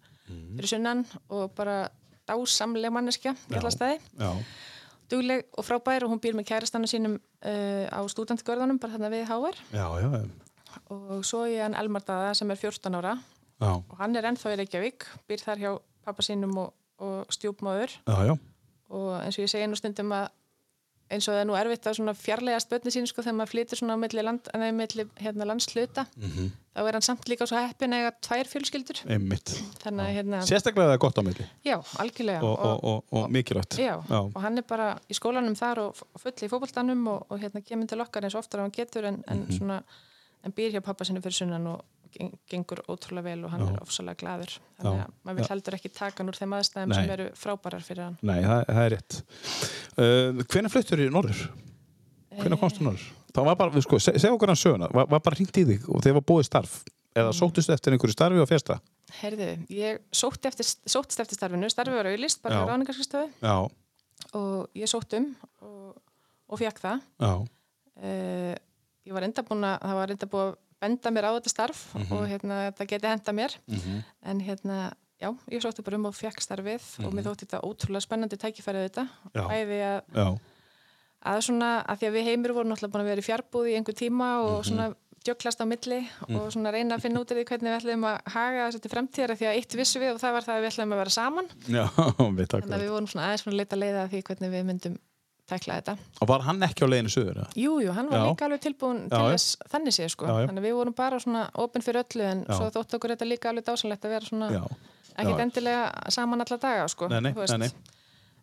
fyrir 0.56 0.70
sunnan 0.70 1.04
og 1.28 1.52
bara 1.56 1.90
dásamleg 2.28 2.92
manneskja 2.94 3.34
í 3.50 3.56
alla 3.58 3.72
staði. 3.74 3.98
Já, 4.16 4.30
dugleg 5.12 5.44
og 5.58 5.66
frábær 5.66 6.06
og 6.06 6.12
hún 6.14 6.22
býr 6.22 6.36
með 6.38 6.48
kærastannu 6.52 6.88
sínum 6.90 7.18
uh, 7.18 7.86
á 7.90 8.00
stúdentgörðunum 8.08 8.80
bara 8.80 8.96
þarna 8.96 9.12
við 9.12 9.26
já, 9.72 9.86
og 10.88 11.24
svo 11.26 11.44
er 11.44 11.66
hann 11.66 11.76
Elmar 11.76 12.04
Daða 12.06 12.32
sem 12.38 12.50
er 12.50 12.60
14 12.60 12.96
ára 12.96 13.16
já, 13.18 13.72
og 13.76 13.96
hann 13.98 14.16
er 14.16 14.30
ennþá 14.30 14.54
í 14.54 14.60
Reykjavík 14.62 15.08
býr 15.28 15.44
þar 15.44 15.62
hjá 15.62 15.72
pappa 16.06 16.24
sínum 16.24 16.54
og, 16.62 16.72
og 17.02 17.34
stjúpmáður 17.34 17.98
já, 17.98 18.16
já, 18.30 18.34
og 18.88 19.10
eins 19.20 19.36
og 19.36 19.44
ég 19.44 19.52
segi 19.52 19.68
nú 19.68 19.78
stundum 19.78 20.14
að 20.16 20.30
eins 21.12 21.28
og 21.28 21.34
það 21.34 21.40
er 21.42 21.46
nú 21.50 21.56
erfitt 21.58 21.86
að 21.86 22.16
fjarlæga 22.18 22.60
spötni 22.64 22.90
sín 22.94 23.06
sko 23.06 23.22
þegar 23.22 23.36
maður 23.38 23.52
flytur 23.52 23.78
svona 23.80 23.94
á 23.94 24.02
milli, 24.02 24.22
land, 24.24 24.48
hérna, 25.20 25.44
landsluta 25.46 26.06
Mhm. 26.16 26.50
þá 26.72 26.80
er 26.88 26.92
hann 26.96 27.02
samt 27.04 27.26
líka 27.28 27.44
svo 27.46 27.58
heppin 27.60 27.92
eiga 27.92 28.12
tvær 28.24 28.48
fjölskyldur 28.48 29.02
þannig 29.84 30.14
hérna, 30.16 30.40
Sérstaklega 30.48 30.88
það 30.88 30.94
er 30.96 31.02
gott 31.04 31.18
á 31.20 31.22
milli 31.22 31.46
já, 31.64 31.76
algjörlega 32.00 32.42
og, 32.42 32.58
og, 32.58 32.84
og, 32.84 33.04
og 33.12 33.30
mikilvægt. 33.30 33.76
Já, 33.78 34.00
Já. 34.08 34.18
og 34.34 34.40
hann 34.40 34.56
er 34.58 34.62
bara 34.62 34.98
í 35.10 35.14
skólanum 35.14 35.54
þar 35.58 35.78
og 35.86 35.94
f- 35.96 36.06
full 36.22 36.32
í 36.32 36.48
fótboltanum 36.48 37.06
og, 37.12 37.26
og 37.30 37.40
hérna 37.40 37.60
kemur 37.64 37.86
til 37.88 38.00
okkar 38.00 38.24
eins 38.24 38.34
og 38.34 38.40
oftar 38.44 38.60
ef 38.60 38.64
hann 38.64 38.76
getur 38.78 39.04
en, 39.04 39.22
en 39.28 39.44
Mhm. 39.46 39.58
svona 39.58 39.82
en 40.44 40.52
býr 40.52 40.72
hjá 40.72 40.80
pappa 40.82 41.04
sinni 41.04 41.20
fyrir 41.20 41.36
sunnan 41.44 41.66
og 41.66 41.84
gengur 42.52 42.82
ótrúlega 42.90 43.24
vel 43.30 43.44
og 43.46 43.50
hann 43.54 43.62
Já. 43.64 43.70
er 43.72 43.82
ofsalega 43.84 44.18
glaður 44.22 44.52
þannig 44.80 45.02
að 45.04 45.12
maður 45.24 45.38
vil 45.40 45.48
heldur 45.52 45.76
ekki 45.78 45.90
taka 45.96 46.20
hann 46.22 46.32
úr 46.32 46.38
þeim 46.38 46.54
aðstæðum 46.58 46.92
Nei. 46.92 46.96
sem 46.98 47.12
eru 47.16 47.26
frábærar 47.38 47.84
fyrir 47.86 48.04
hann 48.06 48.16
Nei, 48.22 48.38
það, 48.44 48.64
það 48.68 48.82
er 48.86 48.94
rétt. 48.96 49.18
Uh, 49.96 50.42
hvenær 50.52 50.72
fluttur 50.74 51.02
í 51.04 51.10
norður? 51.12 51.42
Hvenær 52.40 52.60
komst 52.62 52.78
þú 52.80 52.86
norður? 52.88 53.06
Það 53.32 53.46
var 53.48 53.56
bara, 53.62 53.72
við 53.72 53.86
sko, 53.86 53.98
se- 54.04 54.16
segja 54.20 54.32
okkur 54.36 54.52
hann 54.52 54.60
söguna, 54.60 54.88
var, 54.92 55.06
var 55.08 55.22
bara 55.24 55.36
hringt 55.38 55.56
í 55.56 55.64
þig 55.68 55.86
og 55.88 56.02
þeir 56.04 56.18
var 56.18 56.26
búið 56.32 56.48
starf 56.50 56.82
eða 57.12 57.28
Mm. 57.28 57.36
sóttust 57.36 57.68
eftir 57.72 57.92
einhverju 57.92 58.14
starfi 58.16 58.40
og 58.40 58.48
fjesta? 58.48 58.78
Herðu, 59.20 59.48
ég 59.68 59.98
sótti 60.16 60.48
eftir, 60.48 60.64
sóttist 60.88 61.20
eftir 61.20 61.36
starfinu 61.36 61.68
starfið 61.68 61.98
var 61.98 62.08
auðlist, 62.08 62.40
bara 62.40 62.62
á 62.64 62.64
Já, 63.42 63.56
og 64.32 64.68
ég 64.74 64.88
sótt 64.88 65.12
um 65.18 65.26
og, 65.60 65.96
og 66.48 66.58
fekk 66.60 66.80
það 66.80 67.02
uh, 67.20 68.54
ég 69.04 69.12
var 69.16 69.26
enda 69.26 69.42
búin 69.44 69.66
að 69.66 69.76
það 69.82 69.98
var 69.98 70.14
enda 70.14 70.28
búin 70.32 70.46
að 70.48 70.56
benda 70.82 71.10
mér 71.14 71.28
á 71.28 71.32
þetta 71.38 71.52
starf 71.54 71.84
Mhm. 71.94 72.12
og 72.12 72.26
hérna, 72.28 72.56
það 72.76 72.90
geti 72.92 73.06
henda 73.12 73.32
mér. 73.38 73.54
En 74.22 74.40
hérna, 74.42 74.78
já, 75.22 75.30
ég 75.50 75.62
sótti 75.62 75.84
bara 75.86 75.96
um 76.00 76.06
og 76.10 76.14
fekk 76.18 76.42
starfið 76.42 77.06
og 77.06 77.12
mér 77.14 77.28
þótti 77.30 77.46
þetta 77.46 77.62
ótrúlega 77.62 78.02
spennandi 78.06 78.36
tækifærið 78.36 78.88
þetta 78.90 79.06
Mhm. 79.32 79.48
Bæði 79.48 79.78
að, 79.86 80.40
að 81.24 81.38
svona, 81.46 81.70
að 81.86 81.98
því 82.02 82.08
að 82.10 82.16
við 82.18 82.26
heimur 82.30 82.52
vorum 82.56 82.72
náttúrulega 82.72 82.92
búin 82.96 83.04
að 83.04 83.10
vera 83.12 83.22
í 83.22 83.28
fjarbúð 83.30 83.70
í 83.70 83.76
einhver 83.78 83.94
tíma 84.02 84.28
Mhm. 84.34 84.46
og 84.50 84.64
svona 84.66 84.94
djöklast 85.22 85.60
á 85.62 85.66
milli 85.70 86.00
og 86.34 86.50
svona 86.50 86.72
reyna 86.74 86.96
að 86.98 87.02
finna 87.04 87.20
út 87.22 87.30
af 87.30 87.36
því 87.38 87.44
hvernig 87.46 87.70
við 87.70 87.78
ætlum 87.78 88.02
að 88.10 88.32
haga 88.34 88.64
þessu 88.66 88.80
til 88.82 88.90
fremtíðar 88.90 89.36
því 89.38 89.46
að 89.46 89.54
eitt 89.54 89.72
vissu 89.78 90.00
við 90.02 90.14
og 90.16 90.20
það 90.20 90.32
var 90.34 90.42
það 90.42 90.56
að 90.56 90.62
við 90.64 90.70
ætlum 90.72 90.92
að 90.92 90.98
vera 90.98 91.10
saman. 91.14 91.46
Já, 91.70 91.84
þannig 92.18 92.74
að 92.74 92.82
við 92.82 92.90
vorum 92.90 93.06
svona 93.06 93.26
aðeins 93.30 93.46
að 93.46 93.54
leita 93.60 93.76
leiða 93.78 94.08
því 94.10 94.22
hvernig 94.26 94.50
við 94.50 94.64
myndum 94.66 94.98
tækla 95.52 95.78
þetta. 95.80 95.94
Og 96.24 96.30
var 96.32 96.44
hann 96.48 96.66
ekki 96.66 96.84
á 96.84 96.88
leiðinu 96.90 97.12
söður? 97.14 97.40
eða? 97.42 97.48
Jú, 97.62 97.78
jú, 97.84 97.92
hann 97.96 98.10
var 98.10 98.18
Já. 98.18 98.24
líka 98.32 98.48
alveg 98.48 98.64
tilbúin 98.66 99.02
til 99.12 99.20
Já, 99.22 99.32
þess 99.36 99.56
þannig 99.74 99.96
séð 99.98 100.12
sko. 100.16 100.28
Já. 100.28 100.48
Þannig 100.50 100.66
við 100.66 100.76
vorum 100.80 100.96
bara 100.98 101.20
svona 101.22 101.44
opinn 101.62 101.84
fyrir 101.84 102.02
öllu 102.02 102.26
en 102.30 102.44
svo 102.50 102.70
þótt 102.74 102.96
okkur 102.98 103.14
þetta 103.14 103.28
líka 103.28 103.52
alveg 103.52 103.68
dásanlegt 103.68 104.08
að 104.08 104.16
vera 104.16 104.30
svona 104.32 104.50
ekkert 105.12 105.42
endilega 105.46 106.12
saman 106.14 106.44
alla 106.44 106.58
daga 106.62 106.86
sko. 106.88 107.08
Nei, 107.12 107.20
nei, 107.20 107.34
nei, 107.60 107.68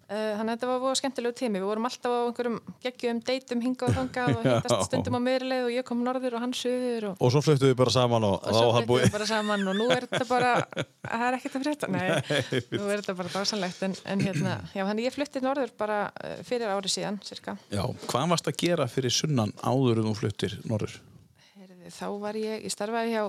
þannig 0.10 0.50
að 0.50 0.56
þetta 0.56 0.68
var 0.70 0.80
voru 0.82 0.98
skemmtilegu 0.98 1.36
tími. 1.38 1.60
Við 1.62 1.68
vorum 1.70 1.86
alltaf 1.86 2.14
á 2.14 2.20
einhverjum 2.26 2.56
geggjum 2.82 3.20
deytum 3.28 3.60
hingað 3.62 3.92
og 3.92 3.98
þangað 4.00 4.32
og 4.34 4.46
hittast 4.48 4.86
stundum 4.88 5.18
á 5.18 5.22
miðurleið 5.22 5.66
og 5.68 5.74
ég 5.76 5.86
kom 5.86 6.02
norður 6.06 6.38
og 6.40 6.44
hann 6.46 6.56
suður 6.58 7.08
og, 7.12 7.20
og 7.22 7.34
svo 7.36 7.42
fluttu 7.46 7.70
við 7.70 7.76
bara 7.78 7.94
saman 7.94 8.26
og, 8.26 8.38
og 8.40 8.58
svo 8.58 8.72
fluttum 8.74 9.04
við 9.04 9.14
bara 9.14 9.28
saman 9.30 9.68
og 9.70 9.78
nú 9.78 9.90
er 9.94 10.08
þetta 10.10 10.28
bara, 10.30 10.54
það 11.12 11.26
er 11.28 11.38
ekkert 11.38 11.58
að 11.60 11.68
frétta, 11.68 11.92
nei, 11.94 12.08
nú 12.74 12.88
er 12.90 13.04
þetta 13.04 13.16
bara 13.20 13.34
dásanlegt 13.36 13.86
en, 13.86 13.98
en 14.14 14.24
hérna, 14.26 14.56
já, 14.78 14.82
þannig 14.82 15.10
ég 15.10 15.18
flutti 15.18 15.44
norður 15.46 15.76
bara 15.78 16.00
uh, 16.10 16.40
fyrir 16.48 16.74
ári 16.74 16.92
síðan, 16.92 17.20
cirka. 17.26 17.58
Já, 17.70 17.84
hvað 18.10 18.34
varst 18.34 18.50
að 18.50 18.58
gera 18.64 18.90
fyrir 18.90 19.14
sunnan 19.14 19.54
áður 19.62 20.02
en 20.02 20.10
þú 20.10 20.16
fluttir 20.24 20.58
norður? 20.66 20.98
Heyrðu, 21.54 21.94
Þá 22.00 22.08
var 22.26 22.42
ég, 22.42 22.66
ég 22.66 22.74
starfaði 22.74 23.14
hjá 23.14 23.24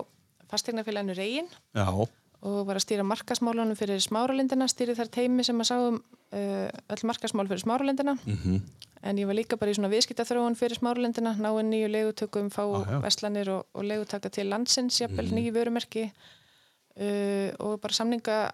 fastegnafélaginu 0.51 1.15
Reyin 1.15 1.53
Já, 1.77 1.87
og 2.43 2.67
var 2.67 2.77
að 2.79 2.85
stýra 2.87 3.05
markasmálunum 3.05 3.77
fyrir 3.77 4.01
smáralindina, 4.01 4.69
stýri 4.69 4.95
þar 4.97 5.11
teimi 5.13 5.45
sem 5.45 5.59
að 5.61 5.69
sáum 5.71 5.97
uh, 6.01 6.69
öll 6.95 7.05
markasmál 7.05 7.47
fyrir 7.51 7.61
smáralindina 7.65 8.15
mhm, 8.25 8.61
en 9.03 9.17
ég 9.21 9.27
var 9.29 9.35
líka 9.37 9.57
bara 9.61 9.71
í 9.73 9.75
svona 9.77 9.89
viðskiptaþróun 9.93 10.57
fyrir 10.57 10.77
smáralindina, 10.81 11.35
náinn 11.41 11.71
nýju 11.73 11.89
leigutökum, 11.89 12.51
fá 12.53 12.63
Ah, 12.65 12.85
já. 12.85 12.99
veslanir 13.05 13.49
og, 13.51 13.67
og 13.75 13.85
leigutaka 13.85 14.29
til 14.31 14.49
landsins, 14.49 15.01
jafnvel 15.01 15.27
Mhm. 15.29 15.37
nýju 15.39 15.53
vörumerki 15.57 16.11
uh, 17.01 17.51
og 17.61 17.81
bara 17.81 17.93
samninga 17.97 18.51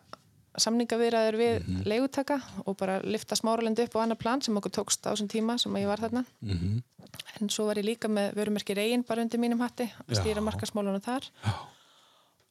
samningaviðræður 0.56 1.36
við 1.36 1.56
Mhm. 1.66 1.82
leigutaka 1.84 2.40
og 2.66 2.76
bara 2.80 3.00
lifta 3.04 3.36
smáralindi 3.36 3.82
upp 3.84 3.96
á 3.96 4.02
annar 4.02 4.16
plan 4.16 4.40
sem 4.42 4.56
okkur 4.56 4.70
tókst 4.72 5.04
á 5.04 5.12
þessum 5.12 5.28
tíma 5.28 5.58
sem 5.60 5.72
að 5.72 5.82
ég 5.84 5.86
var 5.86 5.98
þarna 6.00 6.24
mhm, 6.42 6.82
en 7.40 7.48
svo 7.50 7.66
var 7.66 7.76
ég 7.76 7.84
líka 7.84 8.08
með 8.08 8.34
vörumerki 8.34 8.74
Reyin 8.74 9.04
bara 9.06 9.20
undir 9.22 9.38
mínum 9.38 9.60
hatti 9.60 9.90
að 10.08 10.16
stýra 10.16 10.40
markasmálunum 10.40 11.02
þar 11.04 11.28
Já. 11.44 11.52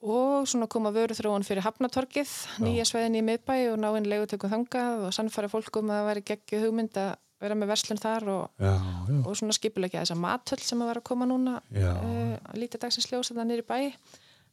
Og 0.06 0.48
svona 0.50 0.68
koma 0.70 0.92
vöruþróun 0.94 1.46
fyrir 1.46 1.66
Hafnatorkið, 1.66 2.32
nýja 2.62 2.86
sveiðin 2.88 3.18
í 3.20 3.24
miðbæ 3.26 3.56
og 3.72 3.80
ná 3.82 3.88
inn 3.98 4.10
leigutökum 4.10 4.52
þangað 4.52 5.08
og 5.08 5.16
sannfæra 5.16 5.50
fólkum 5.50 5.90
að 5.90 6.00
það 6.00 6.10
væri 6.10 6.24
geggju 6.30 6.62
hugmynd 6.66 7.00
að 7.02 7.16
vera 7.42 7.58
með 7.58 7.72
verslun 7.74 8.02
þar 8.02 8.28
og, 8.32 8.44
já, 8.62 8.74
já, 9.10 9.18
og 9.18 9.40
svona 9.40 9.56
skipulegja 9.58 10.04
þessa 10.04 10.18
matöll 10.20 10.62
sem 10.64 10.84
að 10.84 10.92
vera 10.92 11.02
að 11.02 11.08
koma 11.10 11.28
núna 11.30 11.58
uh, 11.60 12.38
lítið 12.56 12.86
dagsins 12.86 13.10
ljós 13.12 13.32
þetta 13.32 13.48
nýri 13.50 13.66
bæ. 13.66 13.80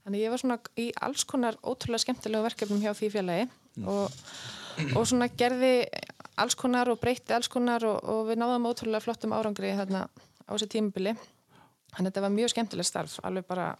Þannig 0.02 0.24
ég 0.24 0.32
var 0.32 0.42
svona 0.42 0.58
í 0.82 0.88
alls 0.98 1.22
konar 1.30 1.58
ótrúlega 1.62 2.02
skemmtilegu 2.02 2.48
verkefnum 2.48 2.80
hjá 2.82 2.90
því 2.98 3.12
félagi 3.12 3.44
og, 3.86 4.16
og 4.98 5.06
svona 5.06 5.28
gerði 5.30 5.86
alls 6.42 6.56
konar 6.58 6.90
og 6.90 6.98
breytti 6.98 7.36
alls 7.36 7.50
konar 7.52 7.86
og, 7.86 8.00
og 8.02 8.26
við 8.32 8.40
náðum 8.42 8.66
ótrúlega 8.72 9.04
flottum 9.04 9.36
árangri 9.36 9.70
þarna 9.78 10.08
á 10.08 10.50
þessi 10.50 10.72
tímabili. 10.74 11.14
Þannig 11.92 12.08
að 12.08 12.10
þetta 12.10 12.24
var 12.24 12.34
mjög 12.34 12.52
skemmtilegt 12.54 12.88
starf 12.88 13.18
alveg 13.22 13.46
bara 13.46 13.70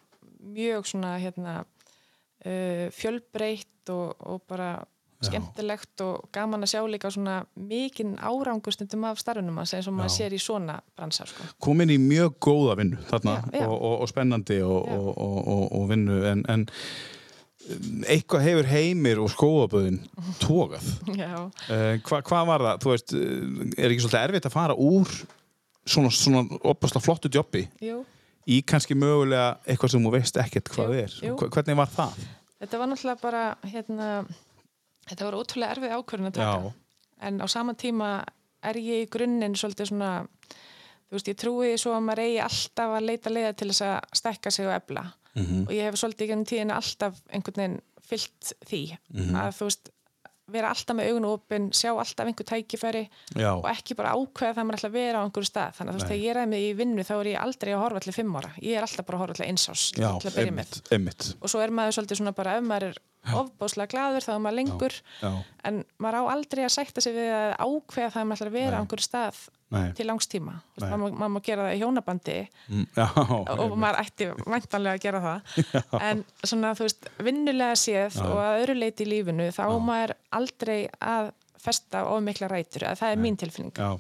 mjög 0.43 0.89
svona 0.93 1.17
hérna 1.23 1.61
uh, 1.63 2.89
fjölbreytt 2.95 3.93
og, 3.93 4.17
og 4.21 4.43
bara 4.49 4.75
skemmtilegt 5.23 6.03
og 6.03 6.29
gaman 6.35 6.65
að 6.67 6.73
sjá 6.73 6.83
líka 6.91 7.11
svona 7.13 7.43
mikinn 7.55 8.17
árangustundum 8.19 9.07
af 9.07 9.21
starfinum 9.23 9.61
að 9.63 9.71
segja 9.71 9.87
sem 9.87 9.97
maður 9.97 10.15
sér 10.17 10.37
í 10.37 10.41
svona 10.43 10.79
bransar 10.97 11.31
sko. 11.31 11.47
komin 11.63 11.93
í 11.95 11.99
mjög 12.03 12.39
góða 12.43 12.77
vinnu 12.81 13.01
þarna 13.11 13.37
Já, 13.39 13.61
já. 13.61 13.67
Og, 13.69 13.77
og, 13.77 13.97
og 14.03 14.11
spennandi 14.11 14.61
og, 14.67 14.89
og, 14.97 15.11
og, 15.13 15.37
og, 15.55 15.65
og 15.79 15.91
vinnu 15.93 16.19
en, 16.33 16.45
en 16.53 16.67
eitthvað 18.11 18.47
hefur 18.49 18.71
heimir 18.73 19.21
og 19.23 19.31
skóaböðin 19.31 20.01
tókað 20.43 20.89
uh, 21.13 21.47
hva, 22.09 22.19
hvað 22.19 22.49
var 22.51 22.67
það? 22.67 22.83
Þú 22.83 22.95
veist, 22.95 23.15
eh, 23.15 23.85
er 23.85 23.95
ekki 23.95 24.03
svolítið 24.03 24.25
erfitt 24.25 24.51
að 24.51 24.57
fara 24.57 24.75
úr 24.75 25.13
svona, 25.87 26.11
svona 26.11 26.43
opaslega 26.59 27.05
flottu 27.05 27.31
jobbi? 27.33 27.69
Jú 27.83 28.03
í 28.51 28.63
kannski 28.67 28.97
mögulega 28.99 29.59
eitthvað 29.67 29.95
sem 29.95 30.07
þú 30.07 30.13
veist 30.17 30.39
ekkert 30.43 30.71
hvað 30.75 30.95
Jú, 30.95 31.03
er 31.03 31.17
jú. 31.29 31.35
Hvernig 31.55 31.79
var 31.79 31.91
það? 31.93 32.23
Þetta 32.63 32.79
var 32.79 32.91
náttúrulega 32.91 33.23
bara, 33.23 33.43
hérna, 33.67 34.09
þetta 35.11 35.27
var 35.29 35.37
ótrúlega 35.39 35.77
erfið 35.77 35.95
ákvörðin 35.97 36.31
að 36.31 36.37
taka. 36.39 36.53
Já. 36.53 36.73
En 37.23 37.41
á 37.43 37.47
sama 37.51 37.75
tíma 37.79 38.11
er 38.63 38.79
ég 38.79 39.07
í 39.07 39.09
grunninn 39.11 39.57
svolítið 39.59 39.91
svona, 39.91 40.11
þú 41.09 41.17
veist, 41.19 41.31
ég 41.33 41.39
trúi 41.39 41.73
svo 41.79 41.95
að 41.97 42.05
maður 42.07 42.25
eigi 42.27 42.39
alltaf 42.45 42.95
að 42.97 43.09
leita 43.09 43.33
leiða 43.33 43.55
til 43.59 43.71
þess 43.73 43.87
að 43.89 44.21
stekka 44.21 44.51
sig 44.55 44.67
og 44.69 44.77
efla. 44.77 45.07
Mhm. 45.35 45.65
Og 45.67 45.73
ég 45.75 45.89
hef 45.89 45.99
svolítið 45.99 46.27
í 46.27 46.31
gennum 46.31 46.47
tíðina 46.51 46.79
alltaf 46.79 47.19
einhvern 47.33 47.63
veginn 47.63 47.81
fyllt 48.03 48.53
því. 48.69 48.83
Mhm. 49.15 49.35
Að 49.43 49.51
þú 49.59 49.69
veist, 49.71 49.91
vera 50.57 50.73
alltaf 50.73 50.99
með 50.99 51.11
augun 51.11 51.29
opinn, 51.31 51.69
sjá 51.77 51.91
alltaf 51.93 52.29
einhver 52.29 52.49
tækifæri 52.49 53.03
Já, 53.37 53.51
og 53.53 53.69
ekki 53.73 53.97
bara 53.99 54.15
ákveða 54.17 54.57
það 54.59 54.69
maður 54.69 54.81
ætla 54.81 54.91
að 54.93 54.99
vera 54.99 55.23
á 55.23 55.25
einhverju 55.27 55.51
stað. 55.51 55.77
Þannig 55.79 55.93
að 55.93 55.97
þú 55.97 56.03
veist, 56.03 56.11
þegar 56.13 56.27
ég 56.27 56.37
ræði 56.39 56.53
mig 56.53 56.67
í 56.67 56.73
vinnu 56.83 57.07
þá 57.09 57.15
er 57.19 57.31
ég 57.33 57.47
aldrei 57.47 57.73
að 57.73 57.83
horfa 57.83 58.03
allir 58.03 58.19
fimm 58.19 58.37
ára. 58.41 58.53
Ég 58.63 58.79
er 58.79 58.87
alltaf 58.87 59.09
bara 59.09 59.19
að 59.19 59.25
horfa 59.25 59.39
allir 59.39 59.53
einsás 59.53 59.87
já, 59.97 60.11
til 60.23 60.31
að 60.31 60.39
byrja 60.41 60.57
með 60.59 61.33
og 61.43 61.51
svo 61.53 61.63
er 61.63 61.75
maður 61.75 61.99
svolítið 61.99 62.23
svona 62.23 62.37
bara 62.37 62.57
ef 62.59 62.67
maður 62.67 62.89
er 62.93 63.01
ofbáslega 63.23 63.87
gladur 63.93 64.25
þá 64.27 64.31
er 64.35 64.41
maður 64.43 64.57
lengur. 64.59 64.95
Já, 65.23 65.31
en 65.69 65.77
maður 66.03 66.17
á 66.19 66.23
aldrei 66.35 66.63
að 66.67 66.73
sætta 66.75 67.01
sig 67.05 67.15
við 67.15 67.29
að 67.31 67.53
ákveða 67.63 68.09
það 68.15 68.23
að 68.23 68.29
maður 68.31 68.41
ætlar 68.41 68.51
að 68.51 68.57
vera 68.57 68.73
á 68.73 68.75
Nei. 68.75 68.81
einhverju 68.83 69.07
stað 69.07 69.43
nei, 69.73 69.85
til 69.97 70.07
langstíma 70.09 70.55
Nei. 70.83 70.89
maður, 70.91 71.15
maður 71.21 71.33
má 71.37 71.41
gera 71.47 71.67
það 71.69 71.77
í 71.77 71.83
hjónabandi 71.83 72.35
mm, 72.69 72.87
já, 72.99 73.07
og 73.63 73.77
maður 73.79 74.01
ætti 74.03 74.29
væntanlega 74.43 74.99
að 74.99 75.05
gera 75.07 75.21
það. 75.23 75.53
En 76.11 76.25
svona 76.43 76.73
þú 76.79 76.89
veist 76.89 77.09
vinnulega 77.29 77.79
séð 77.79 78.19
Já. 78.19 78.25
og 78.27 78.43
að 78.43 78.59
öðru 78.65 78.77
leiti 78.81 79.07
í 79.07 79.11
lífinu 79.13 79.47
þá 79.55 79.63
Já. 79.71 79.77
maður 79.87 80.15
aldrei 80.41 80.81
að 80.99 81.31
festa 81.63 82.03
of 82.11 82.19
mikla 82.27 82.51
rætur. 82.51 82.89
Að 82.91 82.99
það 83.05 83.15
er 83.15 83.23
mín 83.23 83.39
tilfinning. 83.39 83.73
Já, 83.79 83.93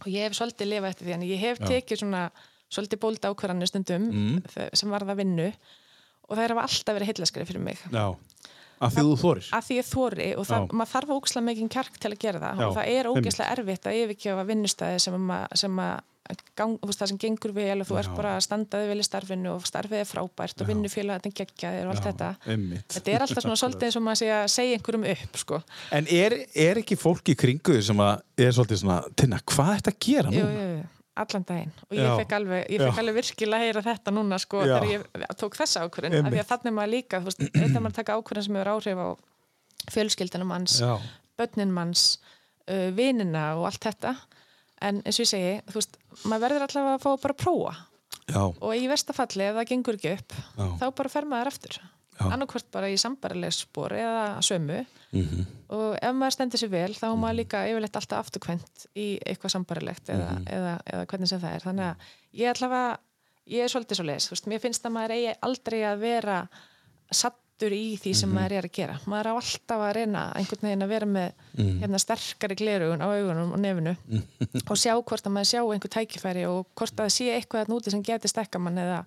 og 0.00 0.08
ég 0.08 0.24
hef 0.30 0.38
svolítið 0.40 0.70
lifað 0.72 0.90
eftir 0.94 1.10
því 1.10 1.14
en 1.18 1.28
ég 1.28 1.44
hef 1.44 1.60
Já. 1.60 1.66
tekið 1.74 2.00
svona 2.06 2.24
svolítið 2.72 3.02
bólda 3.04 3.28
ákvarðanir 3.34 3.68
stundum 3.68 4.08
Mm. 4.08 4.38
sem 4.72 4.88
varða 4.88 5.12
vinnu 5.20 5.50
og 5.52 6.38
það 6.38 6.44
er 6.46 6.54
alltaf 6.62 6.96
verið 6.96 7.10
heillaskri 7.12 7.44
fyrir 7.44 7.60
mig. 7.60 7.78
Já 7.92 8.06
að 8.82 8.94
því 8.96 9.04
þú 9.08 9.16
þorir 9.24 9.50
að 9.58 9.66
því 9.68 9.76
ég 9.80 9.90
þóri 9.90 10.30
og 10.38 10.48
það, 10.50 10.70
maður 10.80 10.92
þarf 10.94 11.12
ógislega 11.18 11.48
mikið 11.50 11.68
kjark 11.76 12.00
til 12.02 12.12
að 12.14 12.22
gera 12.26 12.40
það 12.46 12.62
Já, 12.62 12.66
og 12.68 12.76
það 12.78 12.94
er 12.96 13.10
ógislega 13.12 13.52
erfitt 13.56 13.86
að 13.92 14.00
yfirkjöfa 14.02 14.48
vinnustæði 14.52 15.04
sem, 15.06 15.18
að 15.18 15.28
ma- 15.32 15.44
sem 15.62 15.82
að 15.82 16.00
gang, 16.56 16.76
það 16.86 17.08
sem 17.10 17.18
gengur 17.20 17.52
vel 17.52 17.82
og 17.82 17.88
þú 17.88 17.96
ert 17.98 18.08
Já. 18.08 18.14
bara 18.16 18.30
að 18.38 18.44
standaði 18.46 18.86
vel 18.92 19.02
í 19.02 19.04
starfinu 19.04 19.50
og 19.56 19.64
starfið 19.68 19.98
er 20.00 20.06
frábært 20.08 20.62
og 20.62 20.64
Já. 20.64 20.68
vinnufélagin 20.70 21.34
geggjaðir 21.36 21.88
og 21.88 21.92
allt 21.96 22.06
þetta 22.06 22.28
einmitt. 22.54 22.86
þetta 22.94 23.12
er 23.16 23.24
alltaf 23.26 23.42
svona 23.44 23.58
svolítið 23.62 23.88
eins 23.88 23.98
og 23.98 24.04
maður 24.06 24.32
að 24.38 24.46
segja 24.54 24.78
einhverjum 24.78 25.06
upp 25.12 25.40
sko. 25.42 25.58
En 25.98 26.08
er, 26.14 26.36
er 26.54 26.80
ekki 26.80 26.96
fólk 27.02 27.32
í 27.34 27.36
kringu 27.42 27.74
þig 27.76 27.84
sem 27.90 28.00
að 28.06 28.22
er 28.46 28.54
svolítið 28.56 28.80
svona, 28.84 29.00
Tinna, 29.18 29.42
hvað 29.50 29.72
er 29.74 29.82
þetta 29.82 29.92
að 29.96 30.00
gera 30.06 30.32
jú, 30.38 30.46
núna? 30.46 30.62
jú, 30.62 30.70
jú, 30.78 30.88
allan 31.20 31.44
daginn. 31.48 31.72
Og 31.88 31.96
ég 31.98 32.14
fekk 32.22 32.34
alveg, 32.38 32.70
alveg 32.88 33.16
virkilega 33.18 33.58
að 33.58 33.66
heyra 33.66 33.84
þetta 33.84 34.14
núna 34.14 34.38
sko, 34.40 34.62
Já. 34.64 34.78
þegar 34.78 34.88
ég 34.90 35.36
tók 35.40 35.58
þessa 35.58 35.84
ákvörðin 35.84 36.18
af 36.22 36.30
því 36.32 36.40
að 36.42 36.50
þannig 36.52 36.70
er 36.70 36.76
maður 36.78 36.92
líka, 36.94 37.20
þú 37.20 37.30
veist, 37.30 37.42
þetta 37.58 37.82
maður 37.84 37.96
taka 37.98 38.16
ákvörðin 38.18 38.46
sem 38.46 38.58
hefur 38.58 38.72
áhrif 38.72 39.02
á 39.02 39.08
fjölskyldunum 39.92 40.52
manns 40.52 40.76
Já, 40.80 40.92
börnin 41.40 41.74
manns, 41.74 42.04
uh, 42.70 42.88
vinina 42.96 43.46
og 43.58 43.68
allt 43.68 43.88
þetta. 43.88 44.14
En 44.82 45.02
eins 45.04 45.18
og 45.18 45.26
ég 45.26 45.32
segi, 45.34 45.56
þú 45.68 45.80
veist, 45.80 45.98
maður 46.24 46.46
verður 46.48 46.66
allavega 46.68 46.98
að 46.98 47.04
fá 47.04 47.10
að 47.12 47.24
bara 47.26 47.36
að 47.36 47.42
prófa. 47.44 47.74
Já, 48.32 48.42
og 48.48 48.70
í 48.78 48.86
verstafalli 48.88 49.48
ef 49.48 49.56
það 49.58 49.68
gengur 49.72 49.98
ekki 49.98 50.12
upp 50.14 50.34
já, 50.38 50.66
þá 50.78 50.86
bara 50.96 51.10
fer 51.12 51.26
maður 51.28 51.50
eftir 51.50 51.78
Já. 52.20 52.26
annarkvort 52.28 52.66
bara 52.70 52.90
í 52.92 52.96
sambarileg 53.00 53.52
spor 53.56 53.94
eða 53.96 54.24
sömu 54.44 54.82
mhm, 55.12 55.46
og 55.72 55.94
ef 55.96 56.12
maður 56.14 56.34
stendur 56.36 56.60
sér 56.60 56.70
vel 56.74 56.92
þá 56.92 57.06
er 57.08 57.16
maður 57.22 57.38
líka 57.38 57.62
yfirleitt 57.70 57.96
alltaf 57.96 58.26
afturkvæmt 58.26 58.84
í 58.94 59.06
eitthvað 59.24 59.54
sambarilegt 59.56 60.10
eða, 60.12 60.28
Mhm. 60.36 60.44
eða, 60.58 60.74
eða 60.92 61.06
hvernig 61.06 61.28
sem 61.32 61.40
það 61.40 61.54
er 61.56 61.64
þannig 61.66 61.86
að 61.88 61.96
ég 62.42 62.52
allavega 62.52 62.98
ég 63.56 63.64
er 63.64 63.72
svolítið 63.72 63.96
svo 63.96 64.04
veist, 64.36 64.46
mér 64.46 64.60
finnst 64.60 64.84
að 64.86 64.92
maður 64.92 65.16
eigi 65.16 65.34
aldrei 65.42 65.80
að 65.88 65.98
vera 66.04 66.36
sattur 67.62 67.74
í 67.76 67.96
því 68.00 68.12
sem 68.16 68.32
maður 68.32 68.54
er 68.58 68.66
að 68.66 68.74
gera. 68.74 68.96
Maður 69.06 69.28
á 69.30 69.32
alltaf 69.38 69.82
að 69.86 69.92
reyna 69.96 70.22
einhvern 70.38 70.66
veginn 70.66 70.84
að 70.84 70.92
vera 70.92 71.06
með 71.06 71.28
hérna, 71.82 72.00
sterkari 72.02 72.56
glerugun 72.58 73.04
á 73.04 73.06
augunum 73.06 73.52
og 73.54 73.62
nefinu 73.62 73.94
og 74.62 74.80
sjá 74.80 74.94
hvort 74.98 75.26
að 75.26 75.34
maður 75.36 75.50
sjá 75.52 75.60
einhver 75.62 75.92
tækifæri 75.96 76.44
og 76.48 76.66
hvort 76.78 77.02
að 77.02 77.12
sé 77.14 77.28
eitthvað 77.36 77.66
að 77.66 77.72
núti 77.72 77.94
sem 77.94 78.02
geti 78.02 78.30
stekka 78.30 78.58
mann 78.62 78.78
eða, 78.82 79.04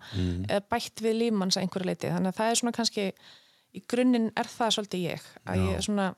eða 0.48 0.64
bætt 0.72 1.04
við 1.04 1.20
lífmanns 1.20 1.58
að 1.58 1.66
einhverju 1.66 1.90
leiti, 1.92 2.12
þannig 2.14 2.32
að 2.32 2.40
það 2.40 2.52
er 2.52 2.62
svona 2.62 2.76
kannski 2.80 3.08
í 3.76 3.84
grunninn 3.92 4.32
er 4.40 4.52
það 4.52 4.76
svolítið 4.78 5.08
ég 5.10 5.30
að 5.44 5.64
ég 5.66 5.80
er 5.80 5.88
svona, 5.90 6.10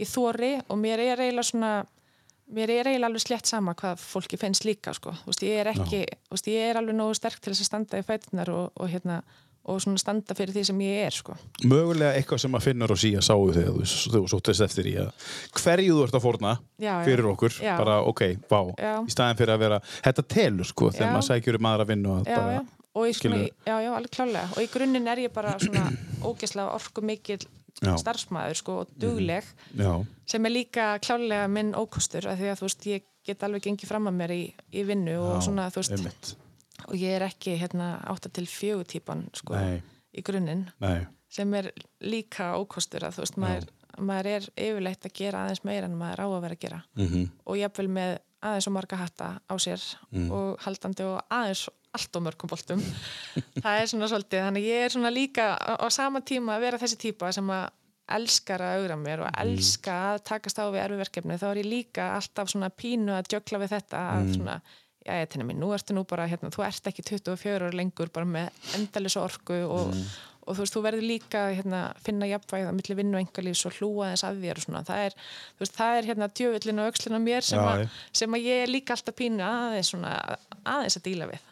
ég 0.00 0.10
þóri 0.10 0.54
og 0.66 0.80
mér 0.80 1.04
er 1.04 1.22
eiginlega 1.22 1.50
svona 1.52 1.74
mér 2.54 2.70
er 2.74 2.88
eiginlega 2.90 3.08
alveg 3.08 3.22
slett 3.24 3.48
sama 3.48 3.72
hvað 3.78 4.02
fólki 4.02 4.36
finnst 4.40 4.66
líka 4.66 4.92
sko, 4.96 5.14
þú 5.22 5.30
veist, 5.30 5.44
ég 5.46 5.60
er 5.62 5.70
ekki 5.70 6.02
þú 6.04 6.34
veist, 6.36 6.50
ég 6.52 6.70
er 6.70 6.80
alveg 6.80 6.98
nógu 6.98 7.14
sterk 7.16 7.40
til 7.40 7.54
þess 7.54 7.64
að 7.64 7.68
standa 7.70 8.00
í 8.00 8.04
fætunar 8.04 8.50
og, 8.52 8.66
og 8.76 8.90
hérna, 8.92 9.22
og 9.64 9.80
svona 9.80 10.00
standa 10.00 10.34
fyrir 10.36 10.52
því 10.54 10.64
sem 10.68 10.80
ég 10.84 11.06
er 11.06 11.16
sko 11.16 11.34
Mögulega 11.64 12.12
eitthvað 12.18 12.42
sem 12.44 12.56
að 12.58 12.66
finnur 12.66 12.92
og 12.94 13.00
síja 13.00 13.22
sáu 13.24 13.46
þegar 13.54 13.78
þú, 13.80 14.12
þú 14.12 14.22
sóttist 14.34 14.64
eftir 14.66 14.88
í 14.90 14.94
að 15.00 15.26
hverju 15.56 15.96
þú 15.96 16.04
ert 16.04 16.18
að 16.18 16.24
fórna 16.26 16.54
Já, 16.82 16.94
fyrir 17.06 17.28
okkur, 17.32 17.56
Já. 17.64 17.74
bara 17.80 17.98
ok, 18.04 18.22
vá 18.50 18.60
Já. 18.76 18.94
í 19.00 19.14
staðin 19.14 19.40
fyrir 19.40 19.54
að 19.56 19.64
vera, 19.64 19.80
þetta 20.04 20.26
telur 20.36 20.68
sko 20.68 20.90
þegar 20.92 21.14
maður 21.14 21.28
sækjur 21.30 21.60
um 21.60 21.70
aðra 21.72 21.88
vinnu 21.88 22.14
að 22.18 22.28
bara, 22.28 22.54
já. 22.58 22.62
og 22.94 23.08
í 23.08 23.16
svona, 23.16 23.40
já, 23.64 23.74
já, 23.86 23.90
alveg 23.96 24.14
klálega 24.18 24.46
og 24.52 24.60
í 24.62 24.70
grunninn 24.76 25.12
er 25.14 25.24
ég 25.24 25.34
bara 25.34 25.56
svona 25.62 25.88
ógeðslega 26.28 26.70
orku 26.76 27.04
mikil. 27.04 27.40
Mhm. 27.82 27.96
starfsmæður 27.98 28.54
sko 28.60 28.74
og 28.84 28.90
dugleg 29.02 29.48
já, 29.74 29.90
sem 30.30 30.46
er 30.46 30.52
líka 30.54 30.92
klálega 31.02 31.48
minn 31.50 31.72
ókostur 31.74 32.28
af 32.30 32.38
því 32.38 32.52
að 32.52 32.60
þú 32.60 32.68
veist, 32.68 32.86
ég 32.86 33.02
get 33.26 33.42
alveg 33.42 33.64
gengið 33.66 33.90
fram 33.90 34.06
að 34.06 34.14
mér 34.20 34.32
í, 34.36 34.42
í 34.78 34.84
vinnu 34.86 35.16
og 35.18 35.42
svona, 35.42 35.66
þú 35.74 35.82
veist. 35.82 36.36
Og 36.88 36.94
ég 36.98 37.16
er 37.16 37.26
ekki 37.28 37.56
hérna 37.60 37.94
átta 38.10 38.30
til 38.32 38.46
fjögur 38.50 38.88
típan 38.90 39.26
sko 39.36 39.54
í 40.14 40.22
grunninn. 40.26 40.66
Sem 41.34 41.54
er 41.58 41.70
líka 42.04 42.52
ókostur 42.60 43.06
að 43.06 43.16
þú 43.16 43.24
veist, 43.24 43.38
maður, 43.42 43.70
maður 43.98 44.30
er 44.34 44.48
yfirleitt 44.54 45.06
að 45.08 45.16
gera 45.18 45.44
aðeins 45.44 45.64
meira 45.66 45.88
en 45.90 45.96
maður 45.98 46.22
á 46.22 46.26
að 46.28 46.42
vera 46.46 46.58
að 46.58 46.64
gera. 46.66 46.82
Mm 46.98 47.06
og 47.44 47.58
jafnvel 47.58 47.88
með 47.88 48.12
aðeins 48.44 48.68
og 48.68 48.74
marga 48.76 48.96
hatta 49.00 49.30
á 49.40 49.54
sér 49.58 49.82
og 50.30 50.60
haldandi 50.66 51.06
og 51.08 51.22
aðeins 51.32 51.68
allt 51.94 52.16
og 52.16 52.22
mörgum 52.26 52.50
boltum. 52.50 52.82
Það 53.64 53.80
er 53.80 53.86
svona 53.86 54.08
svolítið, 54.10 54.44
þannig 54.44 54.64
ég 54.66 54.84
er 54.84 54.90
svona 54.90 55.10
líka 55.14 55.54
á, 55.54 55.78
á 55.78 55.86
sama 55.94 56.20
tíma 56.20 56.56
að 56.56 56.64
vera 56.66 56.80
þessi 56.82 56.98
típa 56.98 57.30
sem 57.32 57.50
að 57.54 57.68
elskar 58.14 58.60
að 58.60 58.80
augra 58.82 58.96
mér 59.00 59.22
og 59.24 59.30
elska 59.40 59.94
að 60.10 60.22
takast 60.28 60.58
á 60.60 60.68
við 60.68 60.82
erfiverkefni 60.82 61.38
þá 61.40 61.46
er 61.50 61.60
ég 61.62 61.68
líka 61.70 62.08
alltaf 62.18 62.50
svona 62.52 62.68
pínu 62.68 63.14
að 63.16 63.30
djökla 63.32 63.60
við 63.62 63.72
þetta 63.78 64.02
að 64.12 64.32
svona 64.34 64.56
já, 65.04 65.14
ég 65.20 65.28
tenni 65.32 65.44
mér, 65.48 65.58
nú 65.60 65.72
ertu 65.76 65.94
nú 65.96 66.04
bara, 66.08 66.26
hérna, 66.30 66.50
þú 66.54 66.64
ert 66.66 66.86
ekki 66.90 67.04
24 67.10 67.58
ára 67.58 67.74
lengur 67.76 68.10
bara 68.14 68.28
með 68.28 68.70
endalis 68.78 69.16
orku 69.20 69.58
og, 69.68 69.94
og 70.44 70.56
þú 70.56 70.60
veist, 70.64 70.74
þú 70.76 70.82
verður 70.84 71.06
líka 71.08 71.42
hérna, 71.56 71.82
finna 72.04 72.28
jafnvægið 72.28 72.68
á 72.68 72.76
milli 72.76 72.96
vinnu 72.98 73.16
og 73.18 73.22
engalífs 73.24 73.64
og 73.68 73.76
hlúa 73.78 74.10
þess 74.12 74.26
að 74.28 74.42
þér 74.44 74.60
og 74.60 74.66
svona, 74.66 74.82
það 74.88 75.04
er 75.08 75.16
þú 75.20 75.64
veist, 75.64 75.76
það 75.78 75.98
er 76.00 76.08
hérna 76.10 76.30
djöfullin 76.40 76.82
og 76.84 76.90
aukslin 76.90 77.16
á 77.16 77.20
mér 77.28 77.46
sem, 77.48 77.60
Já, 77.60 77.70
að, 77.74 77.84
já. 77.84 77.88
sem 78.22 78.36
að 78.38 78.48
ég 78.50 78.62
er 78.66 78.72
líka 78.74 78.96
alltaf 78.96 79.16
pínu 79.20 79.44
aðeins 79.48 79.92
svona, 79.94 80.14
aðeins 80.64 80.98
að 81.00 81.06
díla 81.10 81.30
við 81.32 81.50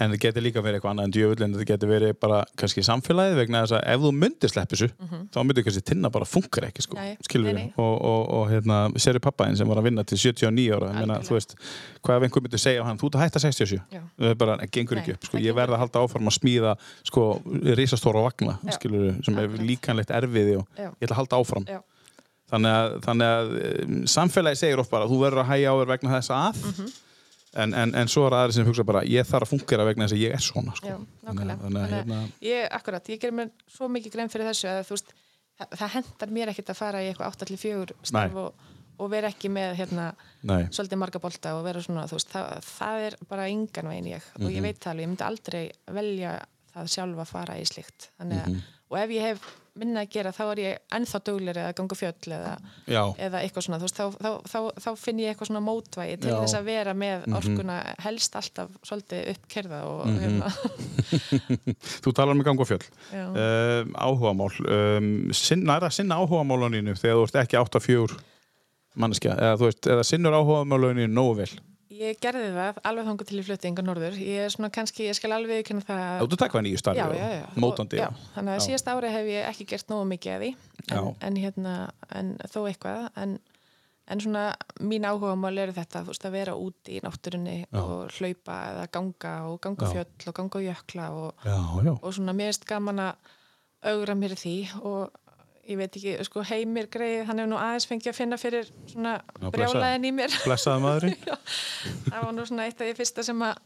en 0.00 0.10
það 0.14 0.20
getur 0.24 0.44
líka 0.44 0.62
verið 0.64 0.78
eitthvað 0.78 0.92
annað 0.94 1.08
en 1.08 1.14
djöfull 1.16 1.44
en 1.46 1.54
það 1.56 1.64
getur 1.70 1.90
verið 1.90 2.12
bara 2.22 2.38
kannski 2.60 2.84
samfélagið 2.86 3.36
vegna 3.40 3.60
þess 3.64 3.74
að 3.76 3.82
ef 3.94 4.00
þú 4.04 4.12
myndir 4.16 4.52
slepp 4.52 4.70
þessu 4.74 4.88
þá 5.34 5.38
myndir 5.44 5.66
kannski 5.66 5.82
tinna 5.90 6.10
bara 6.14 6.28
funkar 6.28 6.66
ekki 6.70 6.84
sko, 6.86 6.96
skilur 7.26 7.50
við 7.58 7.76
og, 7.76 7.94
og, 8.10 8.22
og 8.38 8.44
hérna, 8.52 8.78
séri 9.02 9.20
pappaðinn 9.24 9.58
sem 9.60 9.68
var 9.68 9.80
að 9.82 9.88
vinna 9.90 10.04
til 10.08 10.18
79 10.22 10.70
ára, 10.78 10.88
Algjörlega. 10.94 11.26
þú 11.28 11.36
veist 11.36 11.54
hvað 12.00 12.16
ef 12.16 12.26
einhver 12.28 12.46
myndir 12.46 12.62
segja 12.64 12.80
á 12.80 12.88
hann, 12.88 12.98
þú 13.02 13.10
ert 13.10 13.18
að 13.20 13.24
hætta 13.26 13.44
67 13.44 13.76
Já. 13.92 14.02
það 14.16 14.30
er 14.32 14.40
bara, 14.44 14.56
gengur 14.72 14.96
Nei, 14.96 15.02
ekki 15.04 15.16
upp 15.18 15.28
sko, 15.28 15.36
ég 15.36 15.44
gengur 15.50 15.60
verð 15.60 15.76
að 15.76 15.82
halda 15.84 16.04
áfram 16.06 16.30
að 16.32 16.36
smíða 16.40 16.74
sko, 17.10 17.26
risastóra 17.76 18.24
vagna, 18.24 18.56
skilur 18.78 19.04
við 19.10 19.20
sem 19.28 19.38
er 19.44 19.60
líkanlegt 19.68 20.10
erfiði 20.16 20.56
og 20.62 20.66
Já. 20.80 20.88
ég 20.88 21.06
ætla 21.10 21.14
að 21.18 21.20
halda 21.20 21.42
áfram 21.44 21.68
Já. 21.68 21.80
þannig 22.50 22.72
að, 22.80 22.96
þannig 23.04 23.30
að 23.36 23.52
um, 23.84 24.00
samfélagi 24.16 24.58
segir 24.64 24.80
oft 24.82 24.90
bara 24.90 25.06
þú 25.10 25.20
verður 25.22 25.44
að 25.44 25.50
hægja 25.52 25.70
á 25.70 25.74
þér 25.82 25.92
vegna 25.94 26.16
þess 26.16 26.32
að 26.34 26.64
Mhm. 26.70 26.90
En, 27.58 27.74
en, 27.74 27.94
en 27.98 28.10
svo 28.10 28.26
er 28.28 28.36
aðri 28.38 28.58
sem 28.58 28.68
hugsa 28.68 28.84
bara 28.86 29.02
ég 29.08 29.26
þarf 29.26 29.48
að 29.48 29.54
fungera 29.54 29.86
vegna 29.88 30.06
þess 30.06 30.16
að 30.18 30.24
ég 30.24 30.36
er 30.36 30.44
svona 30.44 30.74
sko. 30.78 30.92
Já, 30.92 30.98
nákvæmlega. 31.26 31.62
þannig 31.64 31.80
að 31.82 31.94
hérna, 31.96 32.20
ég, 32.46 32.66
akkurat, 32.78 33.10
ég 33.10 33.22
ger 33.22 33.34
mér 33.36 33.50
svo 33.70 33.88
mikið 33.90 34.16
grein 34.16 34.32
fyrir 34.32 34.50
þessu 34.50 34.68
að 34.70 34.82
veist, 34.92 35.14
það, 35.58 35.78
það 35.80 35.94
hendar 35.96 36.34
mér 36.36 36.52
ekkit 36.52 36.70
að 36.74 36.80
fara 36.82 37.02
í 37.02 37.08
eitthvað 37.10 37.34
8-4 37.48 37.98
starf 38.12 38.38
og, 38.44 38.68
og 39.00 39.10
vera 39.10 39.32
ekki 39.32 39.50
með 39.52 39.74
hérna, 39.80 40.06
svolítið 40.44 41.02
marga 41.02 41.22
bolta 41.22 41.56
og 41.58 41.66
vera 41.66 41.82
svona, 41.82 42.06
veist, 42.10 42.30
það, 42.30 42.70
það 42.70 43.08
er 43.08 43.18
bara 43.32 43.48
engan 43.50 43.90
veginn 43.90 44.12
ég. 44.14 44.30
Og 44.40 44.48
ég 44.52 44.64
veit 44.64 44.78
það 44.78 44.92
alveg, 44.94 45.06
ég 45.06 45.12
myndi 45.14 45.26
aldrei 45.26 45.64
velja 45.98 46.36
það 46.70 46.92
sjálf 46.94 47.24
að 47.24 47.32
fara 47.32 47.58
í 47.58 47.64
slikt 47.66 48.12
þannig 48.20 48.44
að, 48.44 48.60
og 48.90 48.98
ef 49.00 49.12
ég 49.16 49.24
hef 49.26 49.48
minna 49.80 50.04
að 50.04 50.12
gera 50.14 50.32
þá 50.34 50.42
er 50.46 50.60
ég 50.62 50.96
ennþá 50.96 51.20
duglir 51.26 51.60
eða 51.62 51.74
ganga 51.78 51.98
fjöll 51.98 52.34
eða, 52.36 52.54
eða 52.88 53.42
eitthvað 53.42 53.66
svona, 53.66 53.78
veist, 53.82 54.00
þá, 54.00 54.16
þá, 54.20 54.50
þá, 54.52 54.58
þá 54.84 54.90
finn 55.00 55.22
ég 55.22 55.32
eitthvað 55.32 55.50
svona 55.50 55.62
mótvægi 55.64 56.18
til 56.22 56.32
Já. 56.32 56.36
þess 56.42 56.58
að 56.58 56.68
vera 56.70 56.94
með 57.02 57.26
orkuna 57.40 57.78
helst 58.04 58.36
alltaf 58.40 58.74
svolítið 58.86 59.30
uppkerða 59.34 59.80
og 59.90 60.10
hérna, 60.14 60.52
þú 62.04 62.14
talar 62.16 62.34
um 62.36 62.44
gang 62.46 62.60
og 62.60 62.70
fjöll. 62.70 62.82
Um, 63.14 63.96
áhugamál 63.96 64.52
um, 64.64 65.10
sinna, 65.36 65.78
er 65.78 65.88
að 65.88 65.96
sinna 65.98 66.20
áhugamáluninu 66.20 66.96
þegar 66.98 67.18
þú 67.18 67.26
ert 67.28 67.40
ekki 67.44 67.60
8-4 67.60 68.20
manneskja, 69.00 69.34
eða 69.38 69.58
veist, 69.60 69.86
eða 69.86 70.06
sinnur 70.06 70.36
áhugamáluninu 70.40 71.10
nógu 71.10 71.42
vel 71.42 71.52
Ég 72.00 72.16
gerði 72.22 72.48
það 72.54 72.78
alveg 72.88 73.08
þangur 73.10 73.28
til 73.28 73.38
í 73.40 73.44
flutting 73.44 73.76
á 73.76 73.82
norður. 73.84 74.14
Ég 74.16 74.46
er 74.46 74.52
svona 74.54 74.70
kannski, 74.72 75.04
ég 75.10 75.16
skal 75.18 75.34
alveg 75.36 75.66
kynna 75.68 75.84
það. 75.84 76.22
þú 76.32 76.38
takk 76.40 76.54
hvað 76.54 76.62
nýju 76.64 76.80
starfi 76.80 77.02
já, 77.02 77.06
og 77.10 77.18
já, 77.18 77.28
já. 77.34 77.46
mótandi 77.60 77.98
Og, 78.00 78.06
já, 78.06 78.28
þannig 78.36 78.54
að 78.54 78.60
Já. 78.60 78.64
síðast 78.66 78.88
ári 78.94 79.10
hef 79.12 79.28
ég 79.28 79.48
ekki 79.50 79.66
gert 79.74 79.92
nógu 79.92 80.06
mikið 80.08 80.32
af 80.32 80.40
því. 80.40 80.50
En, 80.80 80.94
Já. 80.96 81.02
en, 81.28 81.36
hérna, 81.44 81.74
en 82.16 82.30
þó 82.48 82.58
eitthvað. 82.70 83.02
En, 83.20 83.34
en 84.10 84.24
svona 84.24 84.44
mín 84.80 85.04
áhugamál 85.10 85.52
eru 85.60 85.76
þetta, 85.76 86.02
veist, 86.08 86.24
að 86.24 86.36
vera 86.38 86.56
úti 86.56 86.96
í 86.96 87.02
náttúrunni 87.04 87.58
Já. 87.66 87.82
og 87.84 88.16
hlaupa 88.16 88.56
eða 88.72 88.86
ganga 88.96 89.34
og 89.50 89.60
ganga 89.60 89.90
Já. 89.90 89.92
fjöll 89.98 90.32
og 90.32 90.38
ganga 90.40 90.64
jökla 90.70 91.10
og, 91.12 91.44
já, 91.44 91.58
já, 91.84 91.92
og 92.00 92.16
svona 92.16 92.32
mér 92.40 92.54
erst 92.54 92.64
gaman 92.70 93.04
að 93.10 93.34
augra 93.92 94.16
mér 94.16 94.38
því 94.40 94.56
og 94.80 95.12
ég 95.70 95.78
veit 95.78 95.96
ekki, 96.00 96.14
sko 96.26 96.42
heimir 96.46 96.88
greið, 96.92 97.24
hann 97.28 97.42
hefur 97.42 97.50
nú 97.52 97.58
aðeins 97.60 97.86
fengið 97.88 98.12
að 98.12 98.16
finna 98.18 98.38
fyrir 98.40 98.70
svona 98.90 99.16
brjálæðin 99.54 100.08
í 100.08 100.14
mér. 100.16 100.38
blessaði 100.44 100.84
maðurinn. 100.84 101.20
Það 102.10 102.24
var 102.24 102.32
nú 102.36 102.46
svona 102.48 102.66
eitt 102.66 102.80
af 102.80 102.88
því 102.88 102.96
fyrsta 102.98 103.26
sem 103.26 103.44
að 103.46 103.60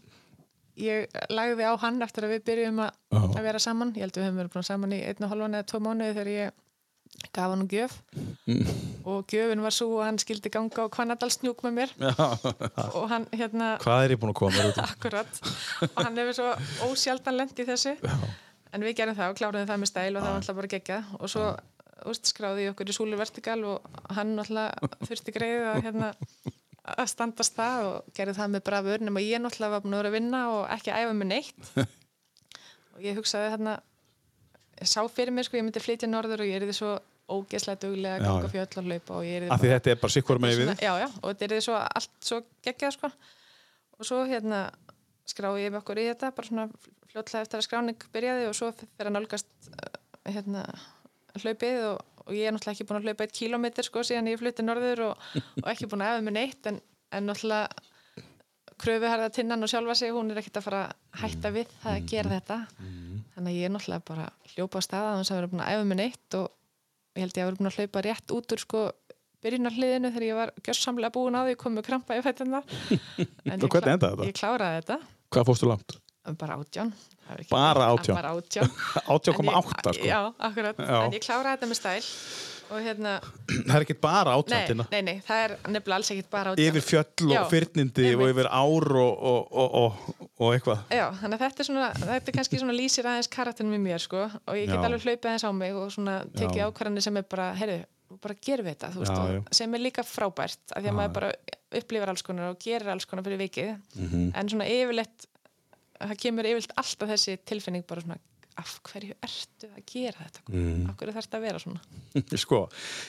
ég 0.85 1.23
lagði 1.31 1.71
á 1.71 1.73
hann 1.85 2.03
eftir 2.05 2.27
að 2.27 2.35
við 2.35 2.45
byrjum 2.51 2.83
að, 2.85 2.93
Já. 3.15 3.23
að 3.23 3.49
vera 3.49 3.63
saman. 3.63 3.95
Ég 3.95 4.07
held 4.07 4.19
við 4.19 4.27
höfum 4.29 4.43
verið 4.43 4.69
saman 4.69 4.95
í 4.95 5.01
einn 5.07 5.27
og 5.27 5.33
halvan 5.33 5.59
eða 5.59 5.69
tvo 5.71 5.81
mánuði 5.85 6.17
þegar 6.19 6.33
ég 6.35 6.61
gaf 7.35 7.53
hann 7.53 7.69
gjöf. 7.71 7.99
Og 9.05 9.29
gjöfin 9.31 9.63
var 9.65 9.75
svo 9.75 9.91
að 10.01 10.09
hann 10.09 10.21
skildi 10.23 10.51
ganga 10.53 10.87
á 10.89 10.93
Hvannadalsnjúk 10.93 11.63
með 11.67 11.77
mér. 11.79 11.93
Og 12.91 13.05
hann 13.13 13.29
hérna 13.33 13.75
hvað 13.83 14.07
er 14.07 14.17
ég 14.17 14.23
búin 14.23 14.35
að 14.35 14.41
koma 14.41 14.67
út 14.71 14.81
og 15.95 16.01
hann 16.03 16.19
hefur 16.21 16.39
svo 16.41 16.51
ósjaldan 16.89 17.39
lent 17.39 17.61
í 17.61 17.69
þessu. 17.69 17.95
En 18.75 18.83
við 18.83 18.97
gerum 18.99 19.15
það 19.15 19.31
og 19.31 19.39
kláruðum 19.39 19.71
það 19.71 19.83
með 19.85 19.93
stæl 19.93 20.11
og 20.11 20.19
það 20.25 20.31
var 20.33 20.41
alltaf 20.41 20.59
bara 20.59 20.73
gegja 20.75 21.01
og 21.21 21.31
svo 21.31 21.45
úst, 22.11 22.29
skráði 22.31 22.69
okkur 22.73 22.91
í 22.91 22.97
Súlu 22.97 23.19
Vertikal 23.21 23.61
og 23.69 23.89
hann 24.17 24.35
alltaf 24.43 24.99
þurfti 25.09 25.35
greið 25.35 25.65
að, 25.71 25.81
hérna, 25.87 26.11
að 26.97 27.11
standast 27.13 27.57
það 27.57 27.89
og 27.89 28.13
gerði 28.17 28.37
það 28.39 28.53
með 28.55 28.65
brafur 28.69 29.05
nema 29.07 29.25
ég 29.25 29.43
náttúrulega 29.43 29.77
var 29.77 29.85
búin 29.85 29.97
að 29.97 30.03
vera 30.03 30.13
að 30.13 30.19
vinna 30.19 30.43
og 30.53 30.63
ekki 30.77 30.95
æfa 30.95 31.19
með 31.19 31.31
neitt. 31.33 31.69
Og 32.95 33.03
ég 33.03 33.17
hugsaði 33.19 33.49
hérna 33.51 33.73
ég 34.79 34.87
sá 34.87 35.01
fyrir 35.11 35.35
mér 35.35 35.49
sko, 35.49 35.59
ég 35.59 35.65
myndi 35.67 35.83
flytja 35.83 36.07
norður 36.07 36.45
og 36.45 36.47
ég 36.47 36.61
er 36.61 36.67
því 36.69 36.77
svo 36.77 36.93
ógeðslega 37.25 37.81
duglega 37.83 38.19
að 38.21 38.27
ganga 38.29 38.51
fjöll 38.53 38.79
og 38.79 38.87
hlaupa 38.87 39.17
og 39.17 39.25
ég 39.27 39.47
er 39.49 39.59
því 39.59 39.71
þetta 39.73 39.91
er 39.91 39.99
bara 40.03 40.15
sikkur 40.15 40.41
með 40.45 40.59
við 40.61 40.71
já, 40.85 40.93
já, 41.01 41.07
og 41.09 41.25
þetta 41.31 41.47
er 41.47 41.55
því 41.55 41.61
svo 41.67 41.79
allt 41.81 42.29
svo 42.29 42.39
geggjað 42.67 42.95
sko. 42.95 43.11
Og 43.99 44.07
svo 44.07 44.21
hérna 44.29 44.61
skrái 45.31 45.65
ég 45.65 45.73
með 45.73 45.81
okkur 45.81 46.03
í 46.03 46.09
þetta 46.11 46.31
bara 46.37 46.51
svona 46.51 46.67
fljótlega 47.11 47.47
eftir 47.47 47.61
að 47.61 47.67
skráning 47.69 48.07
byrjaði 48.15 48.49
og 48.51 48.57
svo 48.59 48.71
fyrir 48.77 49.11
að 49.11 49.17
nálgast 49.17 49.71
uh, 49.71 49.99
hérna 50.29 50.65
hlaupið 51.43 51.81
og, 51.91 52.05
og 52.25 52.37
ég 52.37 52.49
er 52.49 52.55
náttúrulega 52.55 52.77
ekki 52.77 52.87
búin 52.89 53.01
að 53.01 53.09
hlaupa 53.09 53.27
eitt 53.27 53.35
kílómetr 53.39 53.87
sko 53.89 54.05
síðan 54.07 54.31
ég 54.31 54.41
flutti 54.41 54.65
norður 54.65 55.03
og, 55.11 55.27
og 55.63 55.69
ekki 55.73 55.89
búin 55.91 56.05
að 56.05 56.15
efa 56.15 56.25
með 56.29 56.37
neitt 56.39 56.71
en, 56.71 56.81
en 57.15 57.29
náttúrulega 57.31 57.91
kröfuharða 58.85 59.31
tinnan 59.31 59.63
og 59.63 59.71
sjálfa 59.71 59.95
sig 59.99 60.11
hún 60.13 60.33
er 60.33 60.41
ekkert 60.41 60.59
að 60.59 60.67
fara 60.67 60.83
að 60.89 61.21
hætta 61.23 61.51
við 61.55 61.71
það 61.83 61.93
að 61.95 62.07
gera 62.11 62.33
þetta. 62.35 62.57
Þannig 63.35 63.53
að 63.53 63.59
ég 63.59 63.69
er 63.69 63.73
náttúrulega 63.75 64.07
bara 64.11 64.27
hljópa 64.55 64.83
á 64.83 64.87
staða 64.87 65.13
þannig 65.15 65.31
að 65.31 65.39
vera 65.39 65.51
búin 65.53 65.65
að 65.65 65.75
efa 65.77 65.87
með 65.91 66.01
neitt 66.03 66.37
og 66.41 66.47
ég 67.15 67.23
held 67.25 67.39
ég 67.39 67.45
að 67.45 67.49
vera 67.51 67.59
búin 67.61 67.71
að 67.71 67.79
hlaupa 67.79 68.03
rétt 68.09 68.35
út 68.35 68.55
úr 68.57 68.63
sko 68.65 68.83
byrjunarliðinu 69.45 70.11
þegar 70.15 70.27
ég 70.27 70.39
var 70.41 70.53
gjössamlega 70.67 71.15
búin 71.15 71.39
á 71.39 71.41
því 71.47 71.55
komið 71.61 71.87
krampa 71.87 72.19
í 72.19 72.25
fættina 72.25 72.63
en 73.53 73.61
ég 73.61 73.71
klá-? 73.71 74.25
Ég 74.27 74.39
kláraði 74.41 74.81
þetta. 74.81 74.99
Hvað 75.35 75.49
fórstu 75.51 75.69
langt? 75.71 75.97
Bara 76.41 76.57
átján 76.57 76.95
ekki- 77.37 77.51
Bara 77.51 77.87
18? 77.93 78.15
bara 78.17 78.33
átján 78.35 78.71
18,8 79.13 79.87
En 79.89 79.95
sko. 79.95 80.07
já, 80.09 80.21
akkurat, 80.39 80.77
Já. 80.79 81.05
en 81.05 81.13
ég 81.13 81.21
kláraði 81.25 81.57
þetta 81.59 81.69
með 81.71 81.79
stæl 81.81 82.03
og 82.73 82.81
hérna, 82.81 83.11
Það 83.69 83.75
er 83.77 83.85
ekki 83.85 83.97
bara 84.01 84.31
nei, 84.33 84.39
átjáttina. 84.41 84.87
nei, 84.91 85.03
nei 85.05 85.17
það 85.27 85.43
er 85.45 85.55
nefnilega 85.69 85.97
alls 86.01 86.11
ekkit 86.15 86.31
bara 86.33 86.55
átján 86.55 86.69
Yfir 86.71 86.85
fjöll 86.89 87.35
og 87.39 87.51
fyrnindi 87.53 88.07
og 88.17 88.25
yfir 88.33 88.49
ár 88.49 88.89
og, 89.03 89.25
og, 89.31 89.53
og, 89.53 89.75
og, 89.81 90.23
og 90.41 90.55
eitthvað. 90.57 90.79
Já, 90.89 91.05
þannig 91.21 91.37
að 91.37 91.45
þetta 91.45 91.61
er 91.61 91.69
svona, 91.69 91.89
þetta 92.01 92.33
er 92.33 92.37
kannski 92.39 92.61
svona 92.63 92.77
lýsir 92.79 93.05
aðeins 93.11 93.29
karakterinn 93.37 93.73
með 93.77 93.85
mér, 93.85 94.01
sko, 94.03 94.23
og 94.49 94.57
ég 94.57 94.65
get 94.71 94.79
Já. 94.81 94.85
alveg 94.89 95.05
hlaupið 95.05 95.29
aðeins 95.31 95.45
á 95.45 95.51
mig 95.53 95.77
og 95.77 95.93
svona 95.93 96.17
tekið 96.35 96.65
ákvarðanir 96.71 97.05
sem 97.05 97.21
er 97.21 97.29
bara, 97.37 97.51
heyrðu, 97.61 97.77
bara 98.25 98.35
gerum 98.49 98.67
við 98.67 98.75
þetta, 98.79 98.91
veist, 98.97 99.53
sem 99.61 99.77
er 99.77 99.85
líka 99.85 100.03
frábært, 100.09 100.59
af 100.73 100.81
því 100.83 100.89
að 100.91 100.99
maður 100.99 101.15
bara 101.21 101.31
upplifir 101.75 102.09
alls 102.15 102.23
konar 102.27 102.51
og 102.55 102.59
gerir 102.65 102.91
alls 102.95 103.05
konar 103.11 103.25
fyrir 103.29 103.41
vikið, 103.45 103.71
Mhm. 104.01 104.33
en 104.35 104.49
svona 104.49 104.67
yfirleitt, 104.71 105.29
það 106.11 106.21
kemur 106.25 106.49
yfirleitt 106.51 106.75
alltaf 106.81 107.09
þessi 107.15 107.37
tilfinning 107.49 107.85
bara 107.89 108.05
svona, 108.05 108.19
af 108.61 108.77
hverju 108.87 109.15
ertu 109.27 109.67
að 109.73 109.81
gera 109.91 110.25
þetta, 110.29 110.43
Mhm. 110.49 110.89
af 110.91 110.97
hverju 111.01 111.15
þarf 111.17 111.27
þetta 111.27 111.39
að 111.41 111.47
vera 111.49 111.59
svona? 111.59 111.81
Sko, 112.45 112.61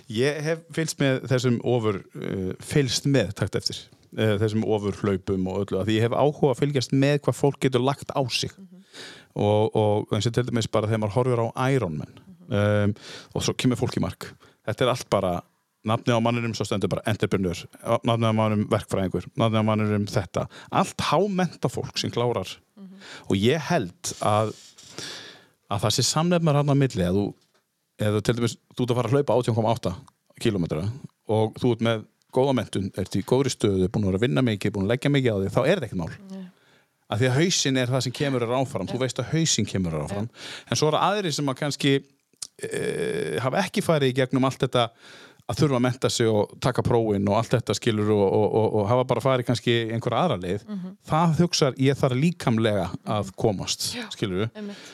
ég 0.09 0.39
hef 0.41 0.63
fylgst 0.73 0.97
með 1.03 1.19
þessum 1.29 1.59
ofur, 1.63 1.99
uh, 2.17 2.53
fylgst 2.65 3.05
með 3.11 3.33
takt 3.41 3.55
eftir, 3.59 3.81
uh, 4.17 4.37
þessum 4.41 4.65
ofur 4.65 4.97
hlaupum 5.03 5.45
og 5.51 5.59
öllu, 5.65 5.83
því 5.85 5.97
ég 5.99 6.07
hef 6.07 6.17
áhuga 6.17 6.53
að 6.55 6.61
fylgjast 6.63 6.95
með 6.97 7.19
hvað 7.27 7.39
fólk 7.43 7.59
getur 7.67 7.85
lagt 7.85 8.09
á 8.15 8.21
sig. 8.33 8.51
Og, 9.35 9.75
og 9.75 10.13
eins 10.15 10.25
og 10.29 10.33
til 10.33 10.45
dæmis 10.47 10.69
bara 10.71 10.87
þegar 10.87 11.01
maður 11.03 11.15
horfir 11.17 11.41
á 11.43 11.47
Ironman 11.75 12.13
um, 12.47 12.93
og 13.35 13.43
svo 13.43 13.51
kemur 13.59 13.75
fólk 13.75 13.97
í 13.99 14.03
mark. 14.05 14.29
Þetta 14.65 14.85
er 14.85 14.91
allt 14.93 15.09
bara 15.11 15.33
nafnið 15.85 16.15
á 16.15 16.21
mannurum 16.23 16.53
svo 16.55 16.63
stendur 16.65 16.89
bara 16.89 17.03
entrepreneur 17.11 17.59
nafnið 18.07 18.31
á 18.31 18.37
mannurum 18.39 18.69
verkfræðingur, 18.71 19.27
nafnið 19.35 19.59
á 19.59 19.65
mannurum 19.67 20.07
þetta. 20.07 20.45
Allt 20.71 21.03
hámenta 21.11 21.67
fólk 21.69 21.99
sem 21.99 22.09
klárar 22.15 22.47
og 23.27 23.35
ég 23.39 23.69
held 23.69 24.15
að 24.25 24.53
að 25.71 25.85
það 25.85 25.95
sé 25.95 26.05
samnefnar 26.05 26.59
hann 26.59 26.71
á 26.71 26.75
milli 26.77 27.05
að 27.05 27.19
þú 27.19 27.25
eða 28.05 28.21
til 28.25 28.35
dæmis, 28.37 28.57
þú 28.75 28.83
ert 28.83 28.91
að 28.91 28.99
fara 28.99 29.09
að 29.09 29.15
hlaupa 29.15 29.37
18,8 29.39 29.93
kilometra 30.43 30.83
og 31.31 31.55
þú 31.61 31.71
ert 31.75 31.85
með 31.87 32.03
góða 32.35 32.55
mentun, 32.57 32.89
ert 32.99 33.15
í 33.15 33.23
góðri 33.25 33.53
stöðu 33.53 33.87
búin 33.91 34.09
að 34.09 34.17
að 34.19 34.25
vinna 34.25 34.43
mikið, 34.43 34.73
búin 34.75 34.87
að 34.87 34.95
leggja 34.95 35.11
mikið 35.13 35.31
á 35.31 35.37
því 35.39 35.51
þá 35.55 35.61
er 35.61 35.79
þetta 35.79 35.87
ekkert 35.87 36.01
mál. 36.01 36.41
Af 37.05 37.21
því 37.21 37.29
að 37.29 37.37
hausin 37.37 37.77
er 37.77 37.91
það 37.93 38.03
sem 38.03 38.15
kemur 38.17 38.43
er 38.43 38.53
áfram, 38.57 38.89
þú 38.89 38.99
veist 39.03 39.21
að 39.21 39.29
hausin 39.31 39.67
kemur 39.69 39.93
er 39.93 40.03
áfram. 40.07 40.27
En 40.67 40.79
svo 40.79 40.89
eru 40.89 40.99
aðri 40.99 41.31
sem 41.35 41.51
að 41.51 41.59
kannski 41.61 41.93
e, 41.95 42.79
hafa 43.43 43.61
ekki 43.61 43.83
farið 43.85 44.11
í 44.11 44.17
gegnum 44.19 44.47
allt 44.49 44.65
þetta 44.65 44.87
að 45.45 45.59
þurfa 45.59 45.77
að 45.77 45.83
menta 45.85 46.09
sig 46.09 46.29
og 46.29 46.55
taka 46.63 46.81
prófin 46.85 47.27
og 47.29 47.37
allt 47.37 47.51
þetta 47.53 47.75
skilur 47.77 48.07
og, 48.15 48.23
og, 48.25 48.45
og, 48.49 48.67
og 48.79 48.87
hafa 48.89 49.03
bara 49.11 49.21
farið 49.21 49.47
kannski 49.51 49.73
í 49.75 49.87
einhver 49.93 50.15
aðra 50.17 50.37
leið. 50.41 50.63
Það 51.05 51.35
hugsar 51.43 51.75
ég 51.85 51.99
þarf 51.99 52.17
líkamlega 52.17 52.87
að 53.17 53.29
komast 53.37 53.91
skilur 54.15 54.47
Einmitt. 54.55 54.87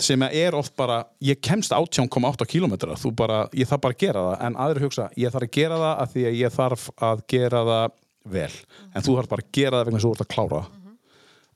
sem 0.00 0.22
er 0.30 0.56
oft 0.56 0.72
bara, 0.78 1.02
ég 1.20 1.40
kemst 1.44 1.74
18,8 1.76 2.46
kilometra, 2.48 2.96
þú 2.96 3.12
bara, 3.18 3.42
ég 3.52 3.68
þarf 3.68 3.84
bara 3.84 3.98
að 3.98 4.02
gera 4.06 4.24
það. 4.30 4.36
En 4.48 4.58
aðri 4.64 4.84
hugsa, 4.86 5.08
ég 5.18 5.34
þarf 5.34 5.48
að 5.50 5.54
gera 5.58 5.80
það 5.84 5.94
af 6.06 6.12
því 6.14 6.26
að 6.30 6.38
ég 6.40 6.56
þarf 6.56 6.88
að 7.10 7.24
gera 7.34 7.62
það 7.68 7.86
vel, 8.38 8.52
en 8.94 9.04
þú 9.04 9.16
þarf 9.18 9.32
bara 9.34 9.44
að 9.44 9.52
gera 9.58 9.78
það 9.80 9.88
vegna 9.90 10.00
að 10.00 10.06
þú 10.06 10.14
ert 10.14 10.24
að 10.24 10.32
klára. 10.36 10.62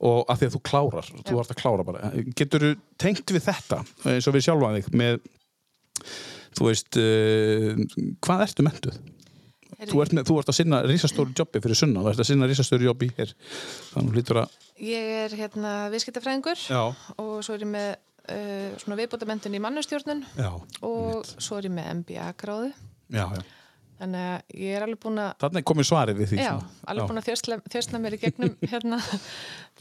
Og 0.03 0.21
af 0.33 0.39
því 0.41 0.47
að 0.49 0.55
þú 0.57 0.61
klárar, 0.67 1.09
þú 1.23 1.41
ert 1.41 1.51
að 1.55 1.59
klára 1.63 1.85
bara. 1.87 2.13
Getur 2.37 2.65
þú 2.67 2.71
tengt 2.99 3.33
við 3.33 3.45
þetta 3.47 3.77
eins 4.11 4.27
og 4.27 4.35
við 4.35 4.45
sjálfan 4.49 4.79
þig 4.81 4.89
með 4.99 5.21
þú 6.59 6.69
veist 6.69 7.01
uh, 7.01 7.83
hvað 8.25 8.47
ertu 8.49 8.67
mentuð? 8.67 9.01
Þú 9.83 9.99
ert, 10.05 10.13
með, 10.15 10.29
þú 10.29 10.37
ert 10.39 10.51
að 10.53 10.57
sinna 10.61 10.79
risastóru 10.87 11.33
jobbi 11.35 11.59
fyrir 11.65 11.79
sunna, 11.79 12.05
þú 12.05 12.13
ert 12.13 12.21
að 12.23 12.29
sinna 12.29 12.47
risastóru 12.47 12.87
jobbi 12.87 13.09
hér. 13.17 13.33
Þannig 13.91 14.15
hlýtur 14.15 14.39
að 14.45 14.59
Ég 14.83 15.11
er 15.25 15.35
hérna 15.39 15.73
viðskiptafræðingur 15.93 16.63
og 16.79 17.33
svo 17.43 17.57
er 17.57 17.65
ég 17.65 17.71
með 17.71 17.89
uh, 17.95 18.71
svona 18.83 18.99
viðbótamendun 19.01 19.57
í 19.59 19.63
mannustjórnun 19.63 20.23
já, 20.39 20.51
og 20.87 21.27
svo 21.37 21.59
er 21.59 21.69
ég 21.69 21.75
með 21.75 21.91
MBA-gráðu 22.01 22.71
já, 22.73 23.27
já. 23.27 23.43
Þannig 24.03 24.29
að 24.29 24.61
ég 24.67 24.77
er 24.77 24.85
alveg 24.87 25.01
búin 25.07 25.23
að 25.23 25.33
Þannig 25.47 25.67
komið 25.71 25.89
svarið 25.89 26.21
við 26.21 26.31
því 26.33 26.39
Já, 26.43 26.51
svona. 26.51 26.71
alveg 26.93 27.11
búin 27.13 27.23
að 27.23 27.29
þjösla, 27.31 27.59
þjösla 27.73 28.01
mér 28.05 28.17
í 28.19 28.21
gegnum 28.27 28.55
hérna, 28.73 28.99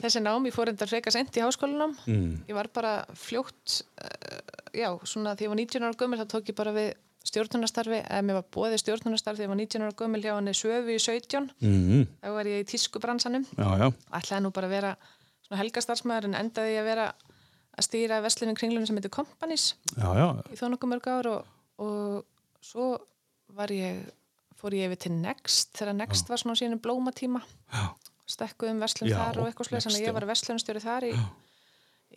þessi 0.01 0.21
nám, 0.23 0.45
ég 0.49 0.55
fór 0.55 0.71
endar 0.71 0.91
freka 0.91 1.13
sent 1.13 1.37
í 1.37 1.43
háskólanum 1.45 1.95
Mm. 2.07 2.33
ég 2.49 2.55
var 2.57 2.69
bara 2.73 2.91
fljótt 3.17 3.81
uh, 4.01 4.41
já, 4.77 4.89
svona 5.03 5.33
því 5.35 5.47
ég 5.47 5.51
var 5.53 5.59
19 5.61 5.87
ára 5.89 5.97
gömul 5.99 6.19
þá 6.21 6.27
tók 6.35 6.49
ég 6.53 6.57
bara 6.57 6.73
við 6.75 6.93
stjórnunastarfi 7.27 7.99
eða 8.01 8.21
mér 8.25 8.37
var 8.39 8.45
bóðið 8.55 8.79
stjórnunastarfi 8.81 9.41
því 9.43 9.45
ég 9.45 9.51
var 9.51 9.59
19 9.59 9.83
ára 9.85 9.97
gömul 9.99 10.21
hjá 10.23 10.31
henni 10.37 10.53
Söfu 10.57 10.95
í 10.95 11.01
17 11.01 11.51
mm 11.61 12.05
þá 12.23 12.29
var 12.37 12.49
ég 12.49 12.63
í 12.63 12.69
tískubransanum. 12.71 13.45
Já, 13.59 13.67
já, 13.77 13.87
ætlaði 14.17 14.45
nú 14.47 14.51
bara 14.55 14.69
að 14.71 14.73
vera 14.77 14.93
svona 15.45 15.59
helgastarfsmæður 15.61 16.29
en 16.31 16.39
endaði 16.41 16.73
ég 16.73 16.81
að 16.81 16.89
vera 16.89 17.05
að 17.77 17.85
stýra 17.87 18.17
vestlunum 18.25 18.57
kringlunum 18.57 18.89
sem 18.89 18.97
heitir 18.97 19.13
Companies 19.13 19.67
já, 19.95 20.07
já, 20.17 20.27
í 20.49 20.57
þó 20.59 20.65
nokkuð 20.73 20.91
mörg 20.95 21.11
ár 21.13 21.29
og, 21.35 21.53
og 21.85 22.65
svo 22.65 22.87
ég 23.75 24.01
fór 24.61 24.75
ég 24.77 24.89
yfir 24.91 24.99
til 25.07 25.13
Next 25.17 25.73
þegar 25.77 25.97
Next 25.97 26.29
var 26.29 26.41
svona 26.41 26.55
á 26.55 26.61
sínum 26.61 26.81
blómatíma 26.83 27.41
já. 27.41 27.83
stekkuð 28.29 28.73
um 28.75 28.81
verslun 28.83 29.09
Já, 29.09 29.17
þar 29.17 29.41
og 29.41 29.49
eitthvað 29.49 29.71
Next, 29.71 29.87
þannig 29.87 29.99
að 29.99 30.05
já. 30.05 30.09
ég 30.11 30.17
var 30.17 30.27
verslunstjóri 30.29 30.83
þar 30.83 31.07
í, 31.07 31.13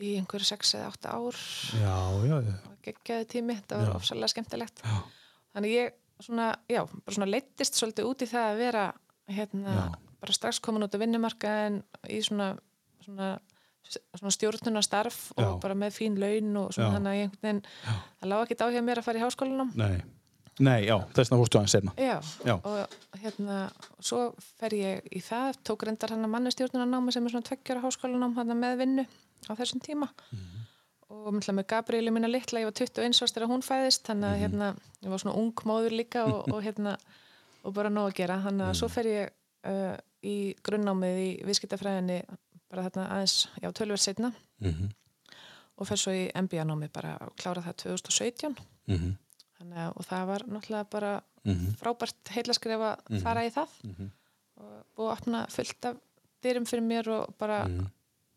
í 0.04 0.12
einhverju 0.20 0.48
6 0.50 0.74
eða 0.78 0.90
8 0.92 1.14
ár 1.14 1.40
Já, 1.80 1.96
já, 2.28 2.36
já. 2.48 2.54
og 2.70 2.76
geggjaði 2.84 3.28
tími, 3.34 3.56
þetta 3.62 3.80
var 3.80 3.92
Já. 3.92 3.96
ofsalega 4.00 4.32
skemmtilegt 4.34 4.84
Já. 4.84 4.98
þannig 5.56 5.74
ég 5.78 5.96
svona, 6.20 6.50
já, 6.70 6.82
bara 6.84 7.16
svona 7.16 7.30
leittist 7.30 7.80
svolítið 7.80 8.10
út 8.12 8.22
í 8.22 8.30
það 8.30 8.50
að 8.52 8.60
vera 8.62 8.84
hérna, 9.34 9.74
Já. 9.74 9.86
bara 10.20 10.36
strax 10.36 10.60
komin 10.62 10.84
út 10.86 10.94
á 10.94 11.02
vinnumarkaðin 11.02 11.80
í 12.12 12.20
svona, 12.22 12.52
svona 13.04 13.34
svona 13.84 14.32
stjórnunastarf 14.32 15.16
Já. 15.36 15.44
og 15.44 15.58
bara 15.60 15.74
með 15.76 15.96
fín 15.98 16.14
laun 16.20 16.54
og 16.62 16.70
svona 16.72 16.88
Já. 16.88 16.94
þannig 16.96 17.10
að 17.10 17.16
ég 17.18 17.26
einhvern 17.26 17.42
veginn, 17.44 17.62
það 18.20 18.30
lág 18.30 18.44
ekki 18.46 18.56
á 18.64 18.66
hjá 18.72 18.80
mér 18.86 19.00
að 19.00 19.06
fara 19.08 19.20
í 19.20 19.24
háskólanum 19.24 19.72
Nei, 19.76 19.96
Nei, 20.60 20.84
já, 20.86 20.94
þess 21.14 21.30
vegna 21.30 21.38
fórstu 21.42 21.58
aðeins 21.58 21.72
seinna. 21.74 21.92
Já, 21.98 22.20
Já. 22.46 22.54
og 22.62 23.18
hérna 23.22 23.70
svo 24.00 24.34
fer 24.60 24.70
ég 24.78 25.00
í 25.10 25.20
það, 25.20 25.56
tók 25.66 25.82
reyndar 25.82 26.10
hann 26.14 26.24
að 26.24 26.30
mannestjórnunanámi 26.30 27.12
sem 27.12 27.26
er 27.26 27.30
svona 27.34 27.48
tveggjara 27.48 27.82
háskólanám 27.82 28.34
hann 28.36 28.54
með 28.60 28.76
vinnu 28.78 29.06
á 29.50 29.52
þessum 29.58 29.80
tíma 29.82 30.08
Mhm. 30.30 30.60
og 31.10 31.32
myndla 31.34 31.54
með 31.58 31.66
Gabrieli 31.66 32.10
mína 32.10 32.30
litla, 32.30 32.60
ég 32.60 32.64
var 32.64 32.72
21 32.72 33.22
árs 33.22 33.32
þegar 33.34 33.48
hún 33.50 33.62
fæðist 33.66 34.02
þannig 34.06 34.30
Mhm. 34.30 34.34
að 34.34 34.40
hérna, 34.42 34.76
ég 35.02 35.10
var 35.10 35.18
svona 35.18 35.36
ung 35.36 35.52
móður 35.64 35.90
líka 35.98 36.24
og, 36.24 36.48
og 36.54 36.62
hérna, 36.62 36.96
og 37.64 37.74
bara 37.74 37.88
nóg 37.90 38.12
að 38.12 38.14
gera 38.14 38.38
þannig 38.44 38.68
að 38.70 38.74
svo 38.78 38.86
Mhm. 38.88 38.94
fer 38.94 39.04
ég 39.04 39.30
uh, 39.66 39.96
í 40.22 40.54
grunnnámið 40.62 41.16
í 41.18 41.44
viðskiptafræðinni 41.44 42.22
bara 42.70 42.82
þarna 42.90 43.10
aðeins, 43.10 43.48
já, 43.62 43.72
tölver 43.72 43.98
setna 43.98 44.32
Mm 44.60 44.90
og 45.76 45.88
fer 45.88 45.96
svo 45.96 46.12
í 46.12 46.30
MBA-námi 46.32 46.86
bara 46.92 47.18
að 47.18 47.30
klára 47.34 47.60
það 47.60 47.76
2017 47.76 48.56
-hmm. 48.88 49.16
Þannig 49.64 49.96
og 49.96 50.04
það 50.08 50.26
var 50.26 50.44
náttúrulega 50.48 50.90
bara 50.90 51.14
Mhm. 51.44 51.74
frábært 51.76 52.30
heilaskrif 52.32 52.80
að 52.80 53.20
fara 53.22 53.42
í 53.44 53.50
það 53.52 53.68
og, 54.56 54.84
og 54.96 55.10
opna 55.12 55.46
fullt 55.50 55.84
af 55.84 55.96
dyrum 56.42 56.64
fyrir 56.66 56.82
mér 56.82 57.08
og 57.12 57.34
bara 57.38 57.64
Mhm. 57.68 57.86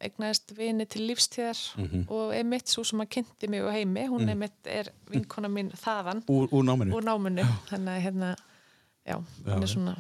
eignaðist 0.02 0.52
vini 0.58 0.86
til 0.86 1.08
lífstíðar 1.08 1.78
Mhm. 1.78 2.06
og 2.10 2.34
Emitt, 2.36 2.68
svo 2.68 2.84
sem 2.86 3.00
að 3.00 3.10
kynnti 3.10 3.48
mig 3.50 3.62
og 3.64 3.72
heimi, 3.74 4.08
hún 4.08 4.30
Emitt 4.30 4.52
er 4.66 4.90
vinkona 5.10 5.48
mín 5.48 5.72
þaðan 5.72 6.24
Úr, 6.28 6.48
úr 6.52 6.64
náminu. 6.64 6.94
úr 6.94 7.04
náminu, 7.04 7.44
þannig 7.70 7.98
að 7.98 8.02
hérna 8.02 8.36
já, 9.08 9.16
hún 9.16 9.46
Já, 9.46 9.62
er 9.64 9.68
svona 9.68 9.98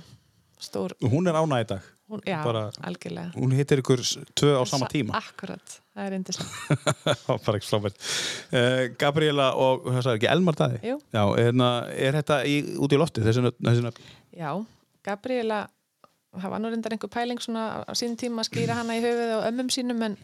stór, 0.60 0.92
Hún 1.02 1.28
er 1.28 1.34
ána 1.34 1.62
í 1.63 1.68
dag. 1.68 1.82
Hún, 2.12 2.22
já, 2.28 2.38
Bara- 2.46 2.72
algjörlega 2.88 3.32
Hún 3.36 3.56
hittir 3.58 3.82
ykkur 3.84 4.04
tvö 4.38 4.52
á 4.60 4.63
sama 4.67 4.88
Sa- 4.88 4.91
tíma. 4.93 5.17
Akkurat, 5.20 5.78
það 5.96 6.06
er 6.08 6.17
indislegt 6.17 6.52
Það 7.06 7.24
var 7.28 7.41
bara 7.46 7.60
ekki 7.62 7.70
frábært. 7.72 8.04
Uh, 8.52 8.84
Gabriela 9.00 9.48
og, 9.56 9.88
hvað 9.88 10.04
sagði 10.06 10.22
ekki, 10.22 10.32
Elmar 10.36 10.60
Daði? 10.60 10.82
Jú. 10.88 11.00
Já, 11.15 11.24
er, 11.43 11.52
er 12.10 12.20
þetta 12.22 12.39
í, 12.48 12.56
út 12.80 12.96
í 12.96 13.02
lofti, 13.02 13.26
þessi 13.26 13.43
nöfn? 13.43 14.02
Já, 14.38 14.52
Gabriela 15.08 15.65
það 16.38 16.52
var 16.54 16.62
nú 16.62 16.72
reyndar 16.72 16.93
einhver 16.96 17.12
pæling 17.12 17.39
svona 17.41 17.67
á 17.88 17.91
sínum 17.98 18.17
tíma 18.20 18.43
að 18.43 18.50
skýra 18.52 18.78
hana 18.82 18.98
í 18.98 19.04
höfuð 19.04 19.32
og 19.38 19.46
ömmum 19.50 19.72
sínum 19.74 20.04
en. 20.06 20.17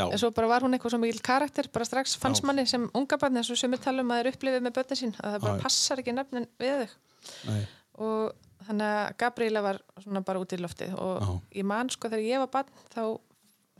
En 0.00 0.18
svo 0.18 0.30
bara 0.34 0.48
var 0.48 0.64
hún 0.64 0.72
eitthvað 0.74 0.94
svo 0.94 1.00
mikil 1.02 1.20
karakter, 1.24 1.68
bara 1.72 1.84
strax 1.84 2.14
fannst 2.20 2.40
Já. 2.42 2.46
manni 2.48 2.64
sem 2.68 2.86
unga 2.96 3.18
barn 3.20 3.36
eins 3.36 3.50
og 3.52 3.58
við 3.58 3.82
talum 3.84 4.10
að 4.10 4.20
það 4.20 4.22
er 4.22 4.30
upplifið 4.32 4.62
með 4.64 4.76
börnin 4.78 5.00
sín, 5.00 5.12
að 5.20 5.34
það 5.34 5.42
bara 5.44 5.56
Já. 5.58 5.62
passar 5.66 6.00
ekki 6.02 6.14
nefnin 6.16 6.46
við 6.62 6.78
þau. 6.80 6.94
Nei. 7.50 7.60
Og 8.00 8.49
þannig 8.68 8.92
að 8.92 9.16
Gabriela 9.22 9.64
var 9.64 9.80
svona 10.02 10.22
bara 10.26 10.42
út 10.42 10.54
í 10.54 10.60
loftið 10.60 10.94
og 11.00 11.18
Já. 11.24 11.32
ég 11.60 11.68
man 11.70 11.90
sko 11.92 12.10
þegar 12.12 12.26
ég 12.26 12.44
var 12.44 12.52
barn 12.54 12.86
þá 12.92 13.02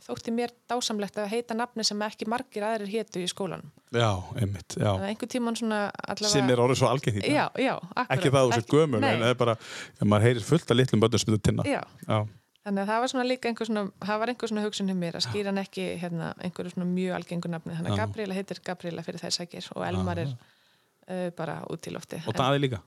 þótti 0.01 0.33
mér 0.33 0.53
dásamlegt 0.69 1.17
að 1.21 1.29
heita 1.35 1.55
nafni 1.57 1.85
sem 1.85 1.99
ekki 2.05 2.25
margir 2.29 2.65
aðrir 2.65 2.89
hétu 2.89 3.21
í 3.21 3.29
skólanum. 3.29 3.69
Já, 3.93 4.09
einmitt, 4.33 4.73
já. 4.73 4.87
Þannig 4.87 5.05
að 5.05 5.09
einhver 5.11 5.29
tíman 5.29 5.57
svona 5.59 5.81
allavega... 5.93 6.31
Sem 6.33 6.49
er 6.49 6.61
orðið 6.63 6.79
svo 6.81 6.89
algengt 6.89 7.19
í 7.19 7.21
dag. 7.21 7.35
Já, 7.35 7.43
já, 7.61 7.73
akkurat. 7.77 8.13
Ekki 8.15 8.31
það 8.33 8.53
sér 8.55 8.67
gömul, 8.71 9.01
Nei. 9.03 9.09
en 9.11 9.25
það 9.25 9.33
er 9.33 9.39
bara, 9.43 9.55
maður 10.01 10.25
heyrir 10.27 10.47
fullt 10.47 10.73
af 10.73 10.79
litlum 10.79 11.03
börnum 11.03 11.21
sem 11.21 11.33
þetta 11.35 11.49
tinna. 11.49 11.67
Já, 11.69 11.81
Já. 12.07 12.17
Þannig 12.61 12.83
að 12.83 12.89
það 12.91 12.99
var 13.01 13.09
svona 13.09 13.25
líka 13.25 13.49
einhver 13.49 13.67
svona, 13.67 13.83
það 14.05 14.19
var 14.21 14.31
einhver 14.31 14.49
svona 14.51 14.63
hugsun 14.67 14.89
hjá 14.91 14.97
mér 14.97 15.15
að 15.17 15.23
skýra 15.25 15.49
hann 15.49 15.61
ekki 15.63 15.85
hérna, 15.97 16.27
einhverju 16.45 16.73
svona 16.75 16.85
mjög 16.91 17.15
algengur 17.17 17.53
nafni. 17.55 17.73
Þannig 17.73 17.89
að 17.89 17.97
Já. 17.97 18.01
Gabriela 18.03 18.37
heitir 18.37 18.61
Gabriela 18.67 19.05
fyrir 19.05 19.23
þess 19.23 19.41
að 19.41 19.55
og 19.73 19.85
Elmar 19.87 20.21
er 20.21 20.35
uh, 20.35 21.29
bara 21.37 21.55
út 21.73 21.89
í 21.89 21.93
lofti. 21.95 22.21
Og 22.29 22.37
Daði 22.37 22.61
líka. 22.61 22.83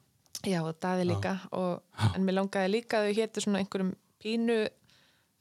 Já, 0.51 0.61
og 0.63 0.79
Daði 0.83 1.05
líka. 1.11 1.35
Og, 1.57 1.83
en 2.15 2.25
mér 2.27 2.39
langaði 2.41 2.73
líka 2.73 3.01
að 3.01 3.11
þau 3.11 3.19
hétu 3.21 3.45
svona 3.45 3.61
einhverjum 3.63 3.93
pínu, 4.25 4.57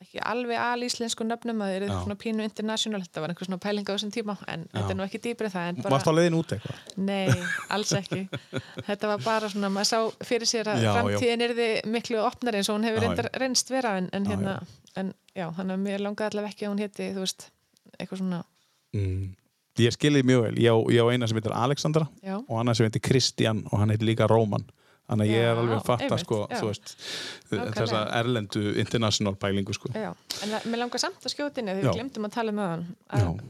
ekki 0.04 0.20
alveg 0.28 0.60
alíslensku 0.60 1.24
nöfnum 1.24 1.62
að 1.64 1.72
þeir 1.72 1.78
eru 1.86 1.90
Já. 1.94 2.00
svona 2.04 2.18
pínu 2.20 2.44
international 2.44 3.02
þetta 3.06 3.24
var 3.24 3.32
einhver 3.32 3.48
svona 3.48 3.62
pæling 3.64 3.88
á 3.88 3.94
þessum 3.94 4.12
tíma 4.12 4.36
en 4.52 4.66
þetta 4.74 4.92
er 4.92 4.98
nú 5.00 5.06
ekki 5.06 5.22
dýpri 5.24 5.48
en 5.48 5.54
það 5.54 5.68
en 5.72 5.82
bara 5.86 5.94
Varst 5.96 6.10
á 6.12 6.14
leiðin 6.18 6.36
út 6.42 6.56
eitthvað? 6.58 6.82
Nei, 7.08 7.30
alls 7.72 7.94
ekki. 7.96 8.22
Þetta 8.90 9.12
var 9.14 9.24
bara 9.24 9.52
svona, 9.54 9.70
maður 9.72 9.90
sá 9.94 10.28
fyrir 10.28 10.50
sér 10.50 10.74
að 10.74 10.84
Já, 10.84 10.90
já. 10.90 10.96
framtíðin 10.98 11.46
er 11.48 11.56
þið 11.62 11.92
miklu 11.96 12.20
opnari 12.26 12.60
eins 12.60 12.72
og 12.74 12.80
hún 12.80 12.90
hefur 12.90 13.00
Já, 13.00 13.08
reyndar 13.08 13.30
reynst 13.40 13.72
vera 13.72 13.96
en, 14.02 14.10
en 14.12 14.28
Já, 14.28 14.34
hérna, 14.34 14.58
en 15.00 15.14
já, 15.32 15.48
þannig 15.56 15.78
að 15.80 15.86
mér 15.88 16.04
langaði 16.04 16.34
allavega 16.34 16.52
ekki 16.52 16.68
að 16.68 16.74
hún 16.74 16.84
héti, 16.84 17.08
þú 17.16 17.24
veist, 17.24 17.48
eitthvað 17.96 18.26
svona, 18.26 18.44
Mm. 18.94 19.34
Ég 19.82 19.94
skilði 19.96 20.22
mjög 20.30 20.44
vel. 20.46 20.58
Ég 20.62 20.70
á, 20.70 20.78
ég 20.94 21.02
á 21.02 21.08
eina 21.10 21.28
sem 21.30 21.38
heitir 21.40 21.54
Alexandra 21.58 22.06
já, 22.22 22.36
og 22.38 22.60
annar 22.62 22.78
sem 22.78 22.86
heitir 22.86 23.02
Kristján 23.02 23.64
og 23.72 23.80
hann 23.82 23.90
heitir 23.94 24.06
líka 24.06 24.28
Róman. 24.30 24.68
Þannig 25.04 25.28
að 25.28 25.34
ég 25.34 25.42
er 25.44 25.50
Já, 25.52 25.60
alveg 25.60 25.76
að 25.76 25.88
fatta 25.90 26.18
sko, 26.22 26.38
já. 26.48 26.60
veist, 26.64 26.94
þessa 27.52 28.04
erlendu 28.22 28.62
international 28.80 29.36
pælingu 29.36 29.74
sko. 29.76 29.90
já. 29.94 30.14
En 30.46 30.54
mér 30.72 30.80
langar 30.80 31.02
samt 31.04 31.26
að 31.28 31.34
skjóta 31.36 31.60
inn 31.60 31.68
Já. 31.74 31.76
við 31.82 31.90
glemdum 31.98 32.28
að 32.30 32.36
tala 32.38 32.54
um 32.54 32.62
það 32.62 32.86
Já, 32.88 33.26
að 33.28 33.42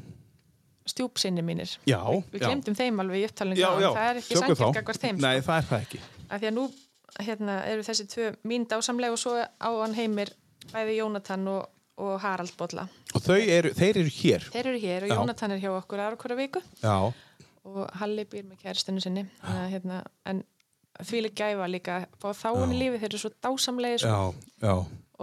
stjúpsinni 0.93 1.43
mínir, 1.45 1.75
já, 1.87 1.99
við 2.33 2.41
já. 2.41 2.47
glemdum 2.49 2.75
þeim 2.75 3.03
alveg 3.03 3.21
í 3.21 3.27
upptalningu 3.29 3.61
Já, 3.61 3.69
já, 3.79 3.89
það 3.95 4.07
er 4.09 4.21
ekki 4.23 4.39
gagvart 4.79 5.05
þeim, 5.05 5.21
Nei, 5.23 5.35
sko. 5.37 5.45
það 5.47 5.59
er 5.61 5.67
það 5.69 5.85
ekki. 5.85 6.01
Af 6.27 6.41
því 6.41 6.49
að 6.49 6.55
nú, 6.57 6.65
hérna, 7.27 7.59
eru 7.71 7.85
þessi 7.87 8.07
tvö 8.11 8.31
mín 8.49 8.65
dásamlega 8.73 9.15
og 9.15 9.21
svo 9.21 9.35
á 9.39 9.69
hann 9.69 9.93
heimir 9.95 10.33
bæði 10.73 10.97
Jónatan 10.97 11.45
og, 11.53 11.69
og 12.01 12.15
Harald 12.23 12.55
Bolla. 12.59 12.87
Og 13.13 13.29
eru, 13.37 13.71
þeir 13.77 14.01
eru 14.01 14.11
hér. 14.17 14.49
Þeir 14.51 14.71
eru 14.73 14.81
hér 14.83 15.05
og 15.05 15.13
Já. 15.13 15.15
Jónatan 15.21 15.53
er 15.55 15.61
hjá 15.63 15.69
okkur 15.77 16.01
aðra 16.03 16.19
hverja 16.23 16.39
viku 16.41 16.63
Já. 16.81 16.97
og 17.63 17.79
Halli 18.01 18.25
býr 18.27 18.47
með 18.49 18.65
kæristinu 18.65 19.03
sinni 19.03 19.27
að, 19.45 19.61
hérna, 19.77 20.01
en 20.25 20.43
því 21.01 21.21
lík 21.27 21.35
gæfa 21.39 21.69
líka. 21.71 21.95
Og 22.23 22.35
þá 22.37 22.49
hann 22.59 22.73
í 22.75 22.79
lífi 22.81 22.99
þeir 23.01 23.09
eru 23.11 23.21
svo 23.23 23.31
dásamlegir 23.43 24.05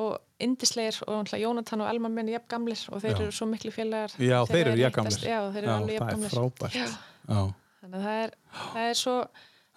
og 0.01 0.19
indislegir 0.41 0.97
og 1.11 1.29
Jónatan 1.37 1.83
og 1.85 1.89
Elma 1.91 2.09
minn 2.09 2.29
er 2.31 2.39
jafn 2.39 2.49
gamlir 2.49 2.81
og 2.89 3.03
þeir 3.03 3.13
Já. 3.17 3.21
eru 3.27 3.33
svo 3.37 3.47
miklu 3.51 3.73
félagar. 3.75 4.15
Já, 4.17 4.39
þeir 4.49 4.61
eru 4.63 4.73
er 4.73 4.83
jafn 4.87 4.97
gamlir. 5.01 5.25
Já, 5.29 5.41
þeir 5.53 5.63
eru 5.67 5.73
alveg 5.75 5.95
jafn 5.95 6.07
það 6.07 6.13
er 6.15 6.17
gamlir. 6.17 7.55
þannig 7.81 7.97
að 7.97 8.05
það 8.05 8.25
er, 8.25 8.35
það 8.73 8.89
er 8.91 9.01
svo 9.05 9.17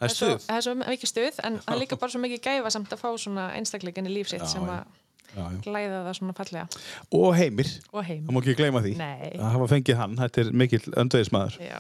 Það 0.03 0.09
er 0.09 0.15
svo, 0.17 0.27
það 0.43 0.57
er 0.57 0.63
svo 0.65 0.73
mikið 0.79 1.09
stuð 1.09 1.35
en 1.47 1.57
það 1.63 1.73
er 1.73 1.79
líka 1.79 1.97
bara 2.01 2.11
svo 2.11 2.19
mikið 2.23 2.39
gæfa 2.43 2.71
samt 2.73 2.91
að 2.95 2.99
fá 3.03 3.09
svona 3.21 3.43
einstakleikin 3.55 4.07
í 4.09 4.11
líf 4.11 4.27
sitt 4.31 4.41
Já, 4.41 4.47
sem 4.51 4.65
að 4.67 4.81
Já, 5.33 5.43
já. 5.45 5.59
glæða 5.63 5.99
það 6.07 6.17
svona 6.17 6.33
fallega. 6.37 6.63
Og 7.19 7.29
heimir, 7.37 7.69
það 7.93 8.31
má 8.33 8.39
ekki 8.41 8.55
gleyma 8.59 8.81
því. 8.83 8.91
Nei, 8.99 9.29
að 9.37 9.53
hafa 9.53 9.67
fengið 9.71 9.99
hann, 10.01 10.17
þetta 10.19 10.41
er 10.43 10.51
mikill 10.63 10.81
öndvegismæður, 11.03 11.55
já, 11.63 11.79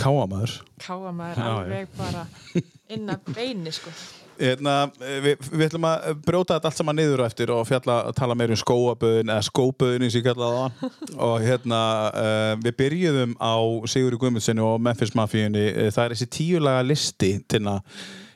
káamaður. 0.00 0.56
Káa 0.82 1.12
maður 1.12 1.38
Já, 1.40 1.44
já. 1.44 1.54
alveg 1.60 1.94
bara 2.00 2.24
inn 2.96 3.12
að 3.14 3.30
beini 3.36 3.72
sko. 3.74 3.92
Hérna, 4.40 4.74
við, 4.96 5.34
við 5.52 5.66
ætlum 5.66 5.84
að 5.84 6.14
brjóta 6.24 6.56
þetta 6.56 6.70
allt 6.70 6.78
saman 6.78 6.96
niður 6.96 7.20
eftir 7.26 7.50
og 7.52 7.66
fjalla 7.68 7.98
að 8.08 8.14
tala 8.16 8.36
meir 8.40 8.54
um 8.54 8.56
skóaböðin 8.56 9.28
eða 9.34 9.42
skóböðin 9.50 10.06
eins 10.06 10.14
og 10.16 10.22
ég 10.22 10.28
kallaði 10.30 10.60
það. 10.62 10.94
Og 11.28 11.34
hérna, 11.44 11.80
uh, 12.08 12.52
við 12.64 12.76
byrjuðum 12.78 13.34
á 13.36 13.52
Sigurði 13.92 14.20
Guðmundssoni 14.22 14.62
og 14.64 14.78
Memphis 14.86 15.12
Mafíunni. 15.18 15.66
Það 15.92 16.04
er 16.06 16.14
þessi 16.14 16.28
tíulaga 16.38 16.86
listi 16.88 17.30
tina, 17.52 17.74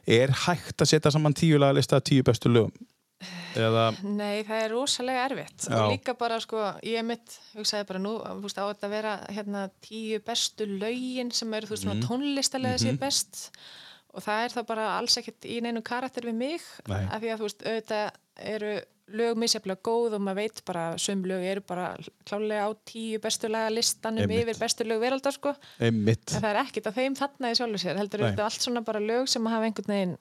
er 0.04 0.34
hægt 0.44 0.84
að 0.84 0.90
setja 0.92 1.14
saman 1.14 1.32
tíulaga 1.40 1.78
lista 1.78 1.96
af 1.96 2.04
tíu 2.04 2.26
bestu 2.26 2.52
lögum? 2.52 2.74
Eða, 3.56 3.84
Nei, 4.04 4.42
það 4.44 4.58
er 4.66 4.72
rosalega 4.74 5.22
erfitt. 5.30 5.68
Já. 5.70 5.76
og 5.78 5.92
líka 5.94 6.12
bara 6.18 6.36
sko, 6.42 6.58
ég 6.84 7.04
mitt 7.06 7.38
hugsaði 7.54 7.86
bara 7.88 8.02
nú, 8.02 8.16
þú 8.20 8.42
veist, 8.44 8.58
á 8.60 8.66
þetta 8.68 8.88
að 8.90 8.94
vera 8.98 9.12
hérna 9.32 9.62
tíu 9.86 10.18
bestu 10.26 10.66
lögin 10.68 11.30
sem 11.32 11.54
eru 11.56 11.70
þú 11.70 11.76
veist 11.78 11.86
Mhm. 11.86 12.02
svona 12.02 12.08
tónlistalega 12.10 12.76
mm 12.92 12.98
best 13.00 13.46
og 14.14 14.22
það 14.22 14.44
er 14.46 14.52
það 14.54 14.66
bara 14.72 14.88
alls 14.98 15.16
ekkert 15.20 15.46
í 15.50 15.60
neinu 15.64 15.82
karakter 15.82 16.26
við 16.28 16.34
mig 16.38 16.60
Nei. 16.88 17.02
af 17.10 17.20
því 17.22 17.30
að 17.34 17.38
þú 17.40 17.48
veist, 17.48 17.64
auðvitað 17.66 18.10
eru 18.54 18.74
lög 19.14 19.36
misjaflega 19.36 19.82
góð 19.84 20.14
og 20.16 20.22
maður 20.24 20.38
veit 20.40 20.60
bara 20.64 20.84
sum 20.98 21.24
lög 21.28 21.42
eru 21.44 21.60
bara 21.68 21.90
klálega 22.24 22.64
á 22.64 22.70
tíu 22.88 23.18
bestu 23.20 23.50
laga 23.52 23.68
listanum 23.74 24.22
Einmitt. 24.24 24.46
yfir 24.46 24.60
bestu 24.62 24.86
lög 24.88 25.02
veraldar 25.02 25.34
sko 25.36 25.52
en 25.78 25.98
það 26.24 26.46
er 26.48 26.60
ekkert 26.62 26.88
að 26.88 26.96
þeim 27.02 27.18
þarna 27.18 27.50
í 27.52 27.58
sjálfu 27.58 27.82
sér 27.82 27.98
heldur 28.00 28.24
þetta 28.24 28.46
allt 28.46 28.64
svona 28.64 28.80
bara 28.86 29.02
lög 29.04 29.28
sem 29.28 29.44
hafa 29.52 29.68
einhvern 29.68 29.92
veginn 29.92 30.16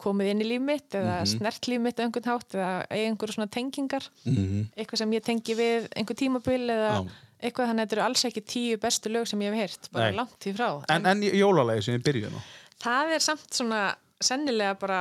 komið 0.00 0.30
inn 0.32 0.40
í 0.42 0.48
líf 0.48 0.62
mitt 0.64 0.94
eða 0.96 1.16
Mhm. 1.20 1.30
snert 1.36 1.66
líf 1.68 1.80
mitt 1.84 1.98
á 2.00 2.04
einhvern 2.08 2.30
hátt 2.32 2.54
eða 2.56 2.86
eiga 2.90 3.08
einhverju 3.12 3.34
svona 3.36 3.50
tengingar 3.52 4.04
mm 4.26 4.70
eitthvað 4.76 4.96
sem 5.04 5.10
ég 5.12 5.22
tengi 5.24 5.54
við 5.54 5.88
einhver 5.94 6.16
tímabil 6.16 6.62
eða 6.66 6.90
Já. 6.90 7.10
eitthvað 7.42 7.68
þannig 7.70 7.82
að 7.84 7.86
þetta 7.86 7.96
eru 7.98 8.06
alls 8.08 8.24
ekki 8.24 8.42
tíu 8.42 8.78
bestu 8.80 9.08
lög 9.12 9.28
sem 9.28 9.40
ég 9.44 9.52
hef 9.54 9.60
heyrt, 9.60 9.88
bara 9.92 10.10
Nei. 10.10 10.16
langt 10.16 10.38
því 10.40 10.54
frá 10.56 10.84
en, 10.88 11.06
en 11.06 11.22
jólalagi 11.22 11.82
sem 11.84 11.94
við 12.00 12.06
byrjuðum 12.08 12.40
á 12.40 12.42
það 12.80 13.14
er 13.16 13.24
samt 13.24 13.48
svona 13.56 13.80
sennilega 14.20 14.74
bara, 14.80 14.98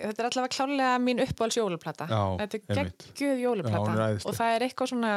þetta 0.00 0.22
er 0.22 0.28
allavega 0.30 0.54
klálega 0.56 0.92
mín 1.04 1.20
uppáhalds 1.20 1.58
jólaplata 1.58 2.06
Já, 2.08 2.20
þetta 2.40 2.78
er 3.28 3.40
jólaplata 3.42 3.96
æðisleg. 3.96 4.26
og 4.30 4.38
það 4.38 4.54
er 4.56 4.64
eitthvað 4.64 4.92
svona 4.94 5.10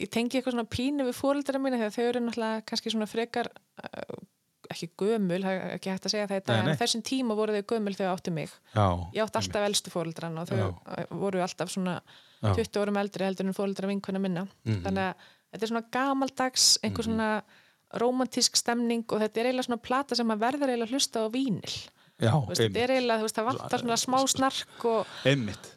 ég 0.00 0.08
tengi 0.08 0.38
eitthvað 0.38 0.54
svona 0.56 0.70
pínu 0.72 1.04
við 1.10 1.18
fóreldra 1.18 1.60
mína 1.60 1.76
þegar 1.82 1.92
þau 1.98 2.04
eru 2.08 2.22
náttúrulega 2.24 2.62
kannski 2.70 2.92
svona 2.94 3.08
frekar 3.10 3.50
uh, 3.52 4.22
ekki 4.72 4.88
gömul, 4.96 5.42
ekki 5.76 5.90
hægt 5.92 6.06
að 6.08 6.14
segja 6.14 6.28
þetta 6.30 6.54
Nei, 6.54 6.60
en 6.62 6.68
nei. 6.70 6.72
á 6.72 6.80
þessum 6.80 7.02
tíma 7.04 7.36
voru 7.36 7.52
þau 7.58 7.66
gömul 7.74 7.92
þegar 7.98 8.14
áttu 8.16 8.32
mig 8.32 8.48
já, 8.72 8.86
ég 9.12 9.20
átti 9.26 9.40
alltaf 9.42 9.66
elstu 9.68 9.92
fóreldran 9.92 10.38
og 10.40 10.48
þau 10.48 10.62
Já. 10.62 11.06
voru 11.12 11.42
alltaf 11.44 11.68
svona 11.74 11.98
Já. 12.40 12.54
20 12.56 12.80
árum 12.80 12.96
eldri 13.02 13.26
heldur 13.28 13.50
en 13.50 13.58
fóreldra 13.58 13.90
vinkuna 13.92 14.18
minna 14.22 14.46
Mhm. 14.64 14.80
þannig 14.86 15.10
að 15.10 15.28
þetta 15.52 15.62
er 15.66 15.72
svona 15.74 15.84
gamaldags 15.92 16.70
einhver 16.82 17.04
svona 17.04 17.28
romantísk 18.00 18.56
stemning 18.56 19.04
og 19.08 19.20
þetta 19.22 19.40
er 19.40 19.50
eiginlega 19.50 19.68
svona 19.68 19.82
plata 19.82 20.18
sem 20.18 20.28
maður 20.28 20.46
verður 20.46 20.72
eiginlega 20.72 20.90
að 20.90 20.96
hlusta 20.96 21.24
á 21.24 21.26
vínil. 21.32 21.74
Já, 22.22 22.34
veist, 22.46 22.60
þetta 22.60 22.82
er 22.84 22.92
eiginlega, 22.94 23.18
þú 23.18 23.26
veist, 23.26 23.38
það 23.38 23.48
vantar 23.48 23.82
svona 23.82 23.96
smá 23.98 24.18
snark 24.30 24.84
og, 24.86 25.14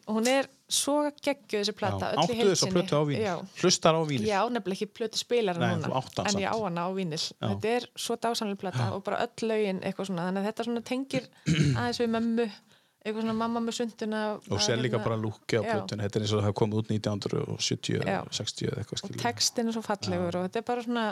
og 0.06 0.18
hún 0.20 0.28
er 0.30 0.50
svo 0.70 0.96
geggjuð 1.10 1.62
þessi 1.62 1.74
plata, 1.78 2.12
Já, 2.14 2.22
öll 2.22 2.52
í 2.54 2.70
plötu 2.74 3.00
á 3.00 3.04
já, 3.14 3.34
hlustar 3.62 3.98
á 3.98 4.02
vínil? 4.06 4.28
Já, 4.30 4.40
nefnilega 4.54 4.78
ekki 4.78 4.98
plötu 5.00 5.22
spilar 5.22 5.62
en 5.62 5.86
ég 6.42 6.46
á 6.46 6.58
hana 6.58 6.86
á 6.86 6.90
vínil. 6.94 7.22
Þetta 7.42 7.74
er 7.80 7.88
svo 7.98 8.18
dásamlega 8.22 8.62
plata 8.62 8.92
og 8.94 9.04
bara 9.08 9.24
öll 9.26 9.50
lögin 9.50 9.82
eitthvað 9.82 10.12
svona, 10.12 10.30
þannig 10.30 10.46
að 10.46 10.50
þetta 10.52 10.86
tengir 10.92 11.30
aðeins 11.80 12.02
við 12.04 12.14
mömmu 12.14 12.48
eitthvað 13.06 13.22
svona 13.22 13.36
mamma 13.38 13.62
með 13.62 13.76
sunduna 13.78 14.20
og 14.36 14.62
sér 14.66 14.80
líka 14.82 14.98
bara 15.04 15.18
lúkja 15.22 15.60
á 15.62 15.64
Já. 15.64 15.68
plötun 15.76 16.02
þetta 16.02 16.18
er 16.18 16.24
eins 16.26 16.32
og 16.34 16.40
það 16.40 16.48
hafa 16.48 16.58
komið 16.58 16.80
út 16.82 16.88
1970 16.96 18.00
Já. 18.02 18.18
60 18.38 18.70
eða 18.72 18.82
eitthvað 18.82 18.96
og 18.98 19.02
skilur 19.02 19.22
textin 19.22 19.70
er 19.70 19.76
svo 19.76 19.84
fallegur 19.86 20.38
og 20.40 20.48
þetta 20.48 20.62
er 20.62 20.66
bara 20.70 20.86
svona 20.88 21.04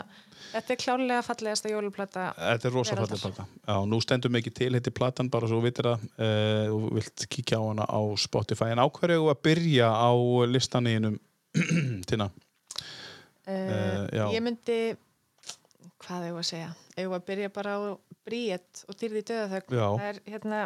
þetta 0.50 0.74
er 0.74 0.80
klárlega 0.82 1.26
fallegasta 1.28 1.70
jóluplata 1.70 2.24
Þetta 2.34 2.68
er 2.68 2.74
rosa 2.74 2.96
fallið 2.98 3.22
plata. 3.28 3.46
Já, 3.62 3.76
nú 3.92 4.00
stendur 4.02 4.34
mikið 4.34 4.56
til 4.58 4.70
heiti 4.74 4.94
platan 4.98 5.30
bara 5.30 5.50
svo 5.50 5.60
vitir 5.62 5.86
það 5.90 6.08
uh, 6.18 6.74
og 6.74 6.88
vilt 6.98 7.26
kíkja 7.36 7.60
á 7.60 7.64
hana 7.68 7.86
á 7.86 8.00
Spotify 8.18 8.72
en 8.74 8.82
ákverju 8.82 9.30
að 9.30 9.42
byrja 9.46 9.92
á 9.94 10.10
listaninum 10.50 11.20
Tina 12.10 12.26
uh, 13.46 14.06
já. 14.10 14.26
ég 14.34 14.42
myndi 14.42 14.80
hvað 16.02 16.26
var 16.32 16.42
að 16.42 16.50
segja 16.50 16.72
ég 16.98 17.06
var 17.12 17.22
að 17.22 17.28
byrja 17.30 17.54
bara 17.54 17.78
á 17.78 17.80
Bríett 18.24 18.84
og 18.88 18.96
dýrði 18.96 19.20
döðaþögn 19.28 19.74
Já. 19.76 19.86
það 20.00 20.06
er 20.08 20.20
hérna 20.32 20.60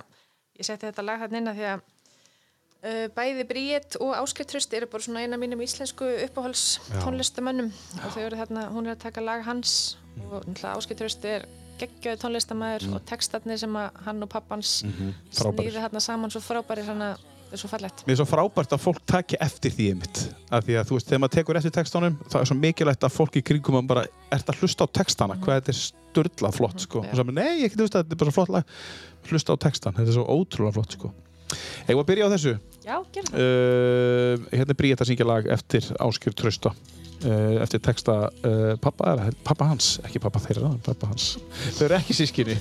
ég 0.59 0.67
setti 0.67 0.87
þetta 0.89 1.05
lag 1.07 1.23
hann 1.23 1.39
inn 1.41 1.51
að 1.53 1.61
því 1.61 1.67
að 1.73 1.81
uh, 1.83 3.07
bæði 3.17 3.47
Bríett 3.51 3.97
og 4.03 4.15
Áskert 4.19 4.51
Tröst 4.53 4.75
eru 4.75 4.87
bara 4.91 5.03
svona 5.07 5.23
eina 5.25 5.39
mínum 5.41 5.63
íslensku 5.65 6.09
uppáhalds 6.27 6.81
tónlistamönnum 7.05 7.71
og 8.05 8.13
þau 8.17 8.21
eru 8.27 8.41
þarna, 8.43 8.67
hún 8.75 8.87
er 8.91 8.97
að 8.97 9.03
taka 9.07 9.25
lag 9.25 9.47
hans 9.47 9.97
og 10.31 10.45
Áskert 10.75 10.99
Tröst 11.03 11.25
er 11.29 11.47
geggjöðu 11.79 12.19
tónlistamæður 12.25 12.89
og 12.97 13.05
textarnir 13.07 13.59
sem 13.61 13.77
að 13.79 13.99
hann 14.07 14.23
og 14.27 14.31
pappans 14.35 14.83
mm 14.85 14.91
Mhm. 14.99 15.13
Frábærir. 15.31 15.71
snýði 15.71 15.83
þarna 15.85 16.01
saman 16.03 16.31
svo 16.35 16.41
frábæri 16.43 16.83
þannig 16.87 17.13
að 17.15 17.21
er 17.55 17.61
svo 17.61 17.71
fallegt. 17.71 18.03
Mér 18.07 18.15
er 18.15 18.21
svo 18.21 18.27
frábært 18.29 18.75
að 18.75 18.83
fólk 18.83 19.01
taki 19.09 19.39
eftir 19.45 19.75
því 19.75 19.87
einmitt. 19.93 20.23
Af 20.55 20.67
því 20.67 20.77
að 20.81 20.91
þú 20.91 20.99
veist, 20.99 21.09
þegar 21.09 21.23
maður 21.23 21.37
tekur 21.37 21.61
eftir 21.61 21.75
textanum 21.79 22.19
það 22.27 22.41
er 22.41 22.51
svo 22.51 22.59
mikilvægt 22.59 23.07
að 23.09 23.15
fólk 23.15 23.39
í 23.39 23.45
kringum 23.51 23.79
að 23.81 23.89
bara 23.93 24.05
ert 24.35 24.53
að 24.53 24.61
hlusta 24.63 24.85
á 24.85 24.95
textana, 25.01 25.39
hvað 25.45 25.61
þetta 25.61 25.73
er 25.75 25.81
störlað 25.81 26.59
flott 26.59 26.85
sko, 26.85 27.05
og 27.05 27.17
saman, 27.17 27.39
nei, 27.39 27.63
ég 27.63 27.73
geti 27.73 27.85
hlusta 27.85 28.03
þetta 28.03 28.17
er 28.17 28.21
bara 28.23 28.33
svo 28.33 28.37
flott 28.39 28.55
lag, 28.57 28.77
hlusta 29.31 29.57
á 29.57 29.63
textan 29.65 29.97
þetta 29.97 30.13
er 30.13 30.19
svo 30.19 30.27
ótrúlega 30.29 30.77
flott 30.79 30.99
sko. 30.99 31.13
Eða 31.89 32.03
að 32.03 32.09
byrja 32.11 32.29
á 32.29 32.33
þessu? 32.35 32.55
Já, 32.85 32.97
gerðu 33.13 33.33
það. 33.33 33.41
Uh, 33.41 34.47
hérna 34.53 34.75
er 34.75 34.79
Bríett 34.83 35.03
að 35.05 35.11
syngja 35.11 35.29
lag 35.29 35.49
eftir 35.53 35.91
Áskjör 36.05 36.37
Trausta. 36.37 36.75
Uh, 37.19 37.57
eftir 37.65 37.83
texta 37.83 38.15
uh, 38.31 38.75
pappa, 38.79 39.15
eða, 39.15 39.33
pappa 39.47 39.73
hans 39.73 39.97
ekki 40.07 40.23
pappa 40.23 40.39
þeirra, 40.45 40.71
pappa 40.87 41.11
hans. 41.11 41.33
Þau 41.75 41.89
eru 41.89 41.99
ekki 41.99 42.15
sískinni 42.15 42.55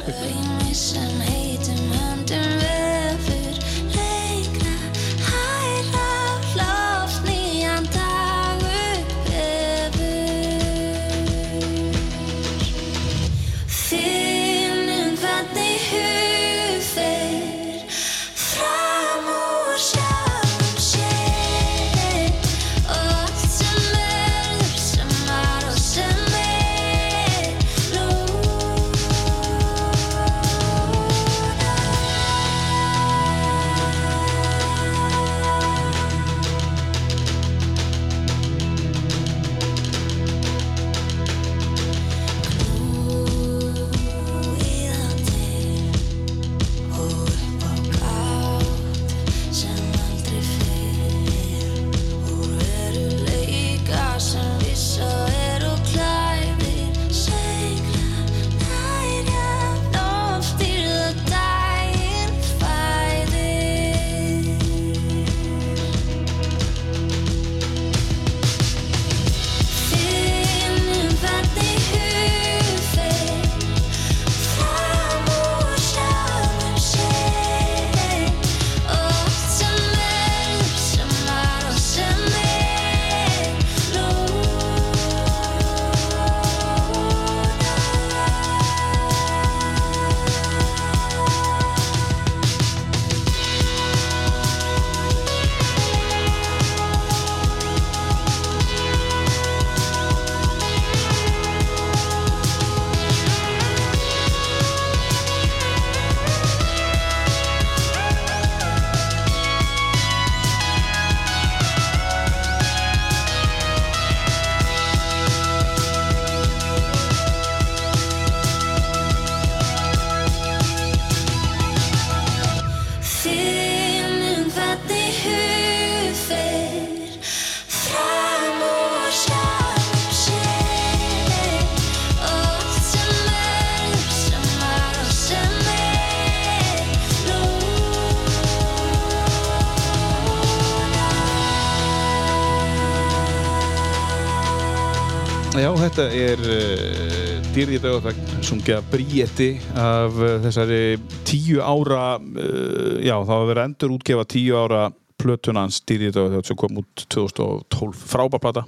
þetta 145.97 146.13
er 146.13 146.41
uh, 146.45 147.45
dýrði 147.55 147.77
dögutagn 147.81 148.43
sungja 148.45 148.75
Bríeti 148.85 149.47
af 149.81 150.13
uh, 150.13 150.35
þessari 150.43 150.99
tíu 151.25 151.57
ára, 151.65 152.19
uh, 152.21 152.99
já 153.01 153.15
það 153.15 153.31
var 153.31 153.47
verið 153.49 153.61
að 153.63 153.69
endur 153.71 153.95
útgefa 153.95 154.25
tíu 154.29 154.59
ára 154.59 154.83
plötunans 155.17 155.79
dýrði 155.89 156.11
dögutagn 156.13 156.45
sem 156.45 156.59
kom 156.61 156.77
út 156.83 157.01
2012, 157.15 158.03
frábærplata 158.13 158.67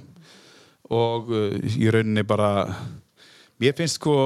og 0.90 1.30
í 1.30 1.86
rauninni 1.94 2.26
bara, 2.26 2.50
mér 3.62 3.78
finnst 3.78 4.00
sko, 4.00 4.16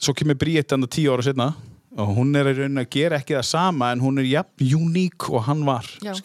svo 0.00 0.16
kemur 0.16 0.40
Bríeti 0.40 0.78
andan 0.78 0.94
tíu 0.96 1.12
ára 1.12 1.26
setna 1.28 1.50
og 1.92 2.14
hún 2.22 2.32
er 2.40 2.54
í 2.54 2.56
rauninni 2.62 2.86
að 2.86 2.92
gera 2.96 3.20
ekki 3.20 3.36
það 3.36 3.50
sama 3.50 3.92
en 3.92 4.00
hún 4.00 4.24
er 4.24 4.30
jafn 4.32 4.80
uník 4.80 5.28
og 5.28 5.44
hann 5.50 5.66
var, 5.68 5.92
Já. 6.00 6.16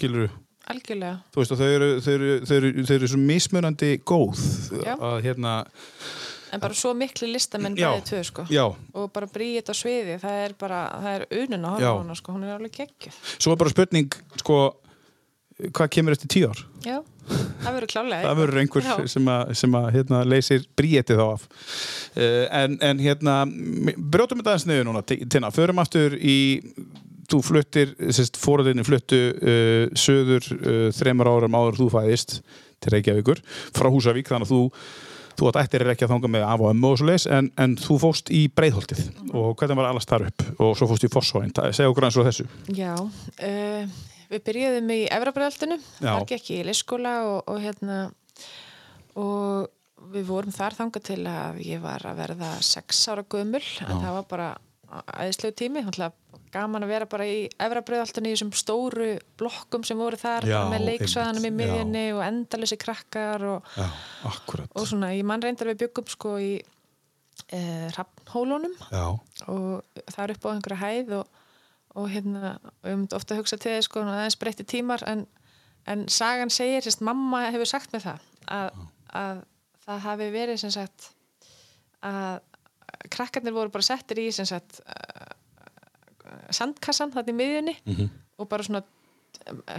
Algjörlega 0.70 1.20
þú 1.34 1.42
veist 1.44 1.54
og 1.56 1.62
þau 1.62 1.70
eru, 1.76 1.90
þau 2.06 2.12
eru, 2.16 2.32
þau 2.46 2.56
eru, 2.60 2.72
þau 2.90 2.96
eru 3.00 3.10
svo 3.14 3.22
mismunandi 3.24 3.92
góð 4.08 4.42
Já. 4.86 4.94
að 4.96 5.18
hérna, 5.26 5.54
en 6.54 6.64
bara 6.64 6.78
svo 6.78 6.94
miklu 6.98 7.30
listamenn 7.34 7.78
Já. 7.78 7.90
bæði 7.94 8.06
tvö 8.12 8.24
sko 8.32 8.46
já 8.54 8.66
og 8.70 9.12
bara 9.14 9.30
bríðið 9.30 9.70
á 9.70 9.76
sviði, 9.78 10.18
það 10.22 10.44
er 10.48 10.58
bara 10.62 10.82
það 11.04 11.16
er 11.20 11.28
unin 11.44 11.66
á 11.66 11.72
hana 11.78 12.18
sko, 12.18 12.36
hún 12.38 12.46
er 12.48 12.56
alveg 12.58 12.78
geggjuð 12.82 13.20
Svo 13.38 13.54
er 13.56 13.62
bara 13.62 13.74
spurning, 13.74 14.14
sko, 14.44 14.60
hvað 15.74 15.90
kemur 15.98 16.16
eftir 16.18 16.32
tíu 16.32 16.50
ár? 16.54 16.62
já, 16.86 16.98
það 17.60 17.76
verður 17.76 17.92
klálega 17.92 18.24
Það 18.30 18.40
verður 18.40 18.62
einhver 18.64 18.86
Já. 18.88 18.94
sem 19.12 19.28
að, 19.30 19.52
sem 19.60 19.76
að 19.82 19.90
hérna, 19.98 20.22
leysir 20.26 20.64
bríeti 20.80 21.18
þá 21.20 21.26
af. 21.36 21.44
Uh, 22.16 22.46
en, 22.62 22.78
en 22.82 23.02
hérna, 23.04 23.36
brjótum 24.00 24.40
þetta 24.40 24.54
aðeins 24.56 24.66
niður 24.70 24.88
núna, 24.90 25.04
Ti- 25.06 25.26
Tina, 25.30 25.52
förum 25.54 25.82
aftur 25.84 26.16
í, 26.18 26.38
þú 27.30 27.42
fluttir, 27.46 27.94
fóruðinni 28.40 28.86
fluttu 28.88 29.22
uh, 29.36 29.86
söður 29.98 30.50
uh, 30.60 30.88
þreymur 30.96 31.30
árum 31.30 31.60
áður 31.60 31.84
þú 31.84 31.92
fæðist 31.98 32.40
til 32.80 32.96
Reykjavíkur, 32.96 33.44
frá 33.76 33.90
Húsavík, 33.92 34.32
þannig 34.32 34.50
að 34.50 34.56
þú 34.56 34.64
Þú 35.40 35.54
ættir 35.56 35.86
er 35.86 35.94
ekki 35.94 36.04
að 36.04 36.12
þanga 36.12 36.30
með 36.34 36.42
af 36.44 36.62
og 36.66 36.72
ömmu 36.74 36.90
og 36.90 36.98
svo 37.00 37.06
leis 37.08 37.26
en, 37.32 37.48
en 37.64 37.76
þú 37.80 37.96
fóst 38.02 38.28
í 38.36 38.42
breiðholtið. 38.52 39.06
Og 39.32 39.54
hvernig 39.56 39.78
var 39.80 39.88
allast 39.88 40.12
þar 40.12 40.26
upp? 40.28 40.44
Og 40.60 40.74
svo 40.76 40.90
fóst 40.90 41.06
í 41.08 41.10
Fossóin, 41.14 41.54
segja 41.56 41.88
okkur 41.88 42.08
eins 42.10 42.18
og 42.20 42.28
þessu. 42.28 42.48
Já, 42.76 42.92
uh, 43.00 43.94
við 44.34 44.44
byrjuðum 44.50 44.92
í 44.98 45.00
Efrabröðaltinu, 45.08 45.80
Já. 45.80 46.10
þar 46.10 46.28
gekk 46.34 46.52
ég 46.52 46.64
í 46.64 46.68
listskóla 46.68 47.14
og, 47.30 47.38
og 47.54 47.62
hérna 47.64 48.02
og 49.20 50.10
við 50.14 50.28
vorum 50.28 50.56
þar 50.56 50.76
þangað 50.78 51.08
til 51.10 51.22
að 51.32 51.64
ég 51.66 51.82
var 51.84 52.04
að 52.08 52.20
verða 52.20 52.52
sex 52.66 53.02
ára 53.12 53.24
gömul, 53.24 53.64
en 53.86 53.96
það 53.96 54.18
var 54.20 54.28
bara 54.30 54.50
æðislegu 55.24 55.58
tími, 55.64 55.86
gaman 56.54 56.86
að 56.86 56.92
vera 56.94 57.08
bara 57.10 57.28
í 57.30 57.38
Efrabröðaltinu 57.62 58.30
í 58.30 58.36
þessum 58.36 58.52
stóru 58.58 59.10
blokkum 59.40 59.86
sem 59.88 60.00
voru 60.00 60.18
þar 60.20 60.48
Já, 60.50 60.60
með 60.72 60.86
leiksvæðanum 60.88 61.46
í 61.46 61.50
einmitt, 61.50 61.68
já. 61.68 61.74
miðjunni 61.74 62.04
og 62.16 62.22
endalessi 62.26 62.78
krakkar 62.82 63.46
og, 63.52 63.72
Já, 63.78 63.88
og 64.70 64.88
svona, 64.90 65.12
ég 65.18 65.28
mann 65.30 65.44
reyndar 65.46 65.72
við 65.72 65.84
byggum 65.86 66.10
sko 66.10 66.36
í 66.42 66.52
uh, 66.60 67.86
Hrafnhólunum 67.96 68.74
Já, 68.90 69.06
og 69.52 70.02
það 70.10 70.24
er 70.26 70.36
upp 70.36 70.50
á 70.50 70.54
einhverja 70.54 70.82
hæð 70.84 71.14
og, 71.20 71.46
og 72.00 72.10
hérna, 72.14 72.56
myndi 72.86 73.18
ofta 73.18 73.36
að 73.36 73.44
hugsa 73.44 73.60
til 73.62 73.76
þess 73.76 73.92
sko, 73.92 74.06
aðeins 74.08 74.40
breytti 74.42 74.68
tímar 74.68 75.06
en, 75.10 75.26
en 75.90 76.08
sagan 76.12 76.54
segir, 76.54 76.84
sérst, 76.86 77.06
mamma 77.06 77.46
hefur 77.54 77.70
sagt 77.70 77.94
mér 77.96 78.06
það 78.08 78.28
að, 78.60 78.84
að 79.22 79.42
það 79.86 80.06
hafi 80.06 80.32
verið 80.34 80.62
sem 80.64 80.74
sagt 80.74 81.12
að 82.06 82.40
krakkarnir 83.14 83.56
voru 83.56 83.72
bara 83.74 83.86
settir 83.86 84.20
í 84.22 84.30
sem 84.34 84.48
sagt 84.50 84.82
sandkassan 86.52 87.12
þarna 87.14 87.34
í 87.34 87.38
miðjunni 87.40 87.76
Mhm. 87.86 88.10
og 88.40 88.50
bara 88.50 88.64
svona 88.64 88.84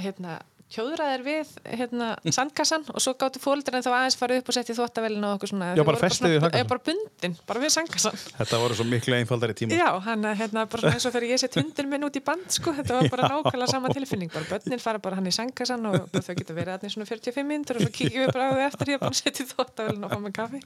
hérna 0.01 0.41
tjóðraðir 0.71 1.23
við 1.27 1.49
hérna, 1.67 2.09
sandkassan 2.31 2.85
og 2.95 3.01
svo 3.03 3.13
gáttu 3.19 3.41
fóldurinn 3.43 3.83
þá 3.83 3.91
aðeins 3.91 4.17
farið 4.21 4.41
upp 4.43 4.49
og 4.51 4.55
setti 4.57 4.75
þvóttavelin 4.77 5.25
og 5.27 5.33
okkur 5.37 5.49
svona. 5.51 5.67
Já, 5.75 5.83
bara 5.87 5.99
festið 5.99 6.31
við 6.31 6.39
sandkassann? 6.41 6.63
Já, 6.63 6.67
bara 6.71 6.83
bundin, 6.87 7.33
bara 7.49 7.59
við 7.65 7.71
sandkassan. 7.75 8.17
Þetta 8.39 8.55
voru 8.63 8.75
svo 8.79 8.87
miklu 8.87 9.15
einfaldari 9.19 9.55
tíma 9.59 9.71
Já, 9.75 9.89
hann 10.07 10.23
að 10.31 10.35
hérna 10.45 10.61
bara 10.71 10.81
svona 10.85 10.95
eins 10.95 11.07
og 11.09 11.13
þegar 11.17 11.27
ég 11.31 11.39
sett 11.43 11.55
hundin 11.59 11.89
minn 11.91 12.07
út 12.07 12.15
í 12.15 12.23
band 12.23 12.47
sko, 12.55 12.69
þetta 12.77 12.93
var 13.01 13.05
bara 13.17 13.23
nákvæmlega 13.35 13.71
sama 13.75 13.89
tilfinning. 13.95 14.31
Bara 14.31 14.47
börnin 14.53 14.83
fara 14.83 14.99
bara 15.03 15.15
hann 15.19 15.27
í 15.27 15.35
sangasann 15.35 15.85
og 15.91 15.95
þau 16.15 16.35
geta 16.39 16.53
verið 16.55 16.87
í 16.87 16.89
svona 16.95 17.09
45 17.11 17.47
minnur 17.51 17.75
og 17.81 17.83
svo 17.85 17.93
kíkjum 17.99 18.23
við 18.27 18.31
bara 18.31 18.45
á 18.47 18.53
þau 18.55 18.65
eftir 18.69 18.87
ég 18.95 18.99
er 19.01 19.03
að 19.11 19.19
setja 19.19 19.43
í 19.43 19.51
þvóttavélina 19.51 20.05
og 20.07 20.11
fá 20.15 20.19
með 20.23 20.33
kaffi. 20.39 20.61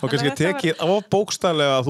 Og 0.00 0.06
kannski 0.14 0.30
tekið 0.38 0.74
á 0.78 0.86
bókstaflega 1.10 1.82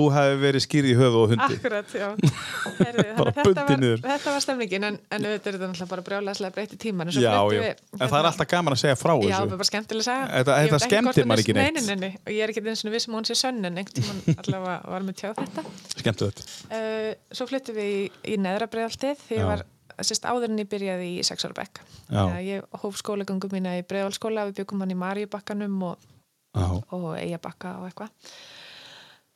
já 7.55 7.61
tíman 7.61 7.66
Já, 7.66 7.70
já, 7.70 7.76
við, 7.90 8.01
en 8.01 8.11
það 8.12 8.18
er 8.20 8.28
alltaf 8.30 8.48
gaman 8.53 8.76
að 8.76 8.80
segja 8.82 8.98
frá 9.01 9.12
Já, 9.14 9.20
þessu 9.20 9.36
það 9.40 9.46
er 9.51 9.61
bara 9.61 9.68
skemmtileg 9.70 10.01
að 10.01 10.09
segja 10.11 10.26
Þetta- 10.30 10.57
þetta 10.61 10.80
skemmtir 10.86 11.24
er- 11.24 11.42
ekki 11.44 11.57
neitt. 11.59 11.74
Nei, 11.74 11.82
nei, 11.86 11.96
nei, 12.05 12.12
og 12.24 12.30
ég 12.34 12.42
er 12.46 12.53
ekki 12.55 12.62
eins 12.70 12.84
og 12.86 12.94
viss 12.94 13.09
um 13.09 13.14
að 13.14 13.18
hún 13.20 13.28
sé 13.30 13.36
sönn 13.40 13.64
en 13.70 13.80
einhvern 13.80 13.96
tímann 14.01 14.38
allavega 14.44 14.76
var 14.94 15.07
með 15.09 15.18
tjá 15.20 15.28
þetta 15.40 15.64
skemmtu 16.01 16.30
þetta 16.30 16.48
Uh, 16.70 17.11
svo 17.34 17.46
fluttum 17.51 17.74
við 17.76 17.90
í, 17.90 18.01
í 18.32 18.36
neðra 18.38 18.68
breiðaltið 18.70 19.18
því 19.26 19.36
Já. 19.36 19.40
ég 19.42 19.48
var, 19.51 19.64
sérst, 20.07 20.24
áður 20.30 20.46
en 20.53 20.61
ég 20.62 20.68
byrjaði 20.70 21.09
í 21.18 21.24
sex 21.26 21.44
ára 21.44 21.57
bekk. 21.59 21.80
Já. 22.09 22.20
Þannig 22.20 22.38
að 22.38 22.46
Ég 22.46 22.78
hóf 22.84 22.96
skólagöngum 23.01 23.53
mína 23.53 23.72
í 23.76 23.82
breiðalskóla, 23.90 24.44
við 24.48 24.61
byggum 24.62 24.80
hann 24.84 24.94
í 24.94 24.98
Maríubakkanum 25.03 25.82
og, 25.90 26.07
Já, 26.55 26.66
og 26.94 27.09
Eyjabakka 27.18 27.74
og 27.82 27.88
eitthvað. 27.90 28.30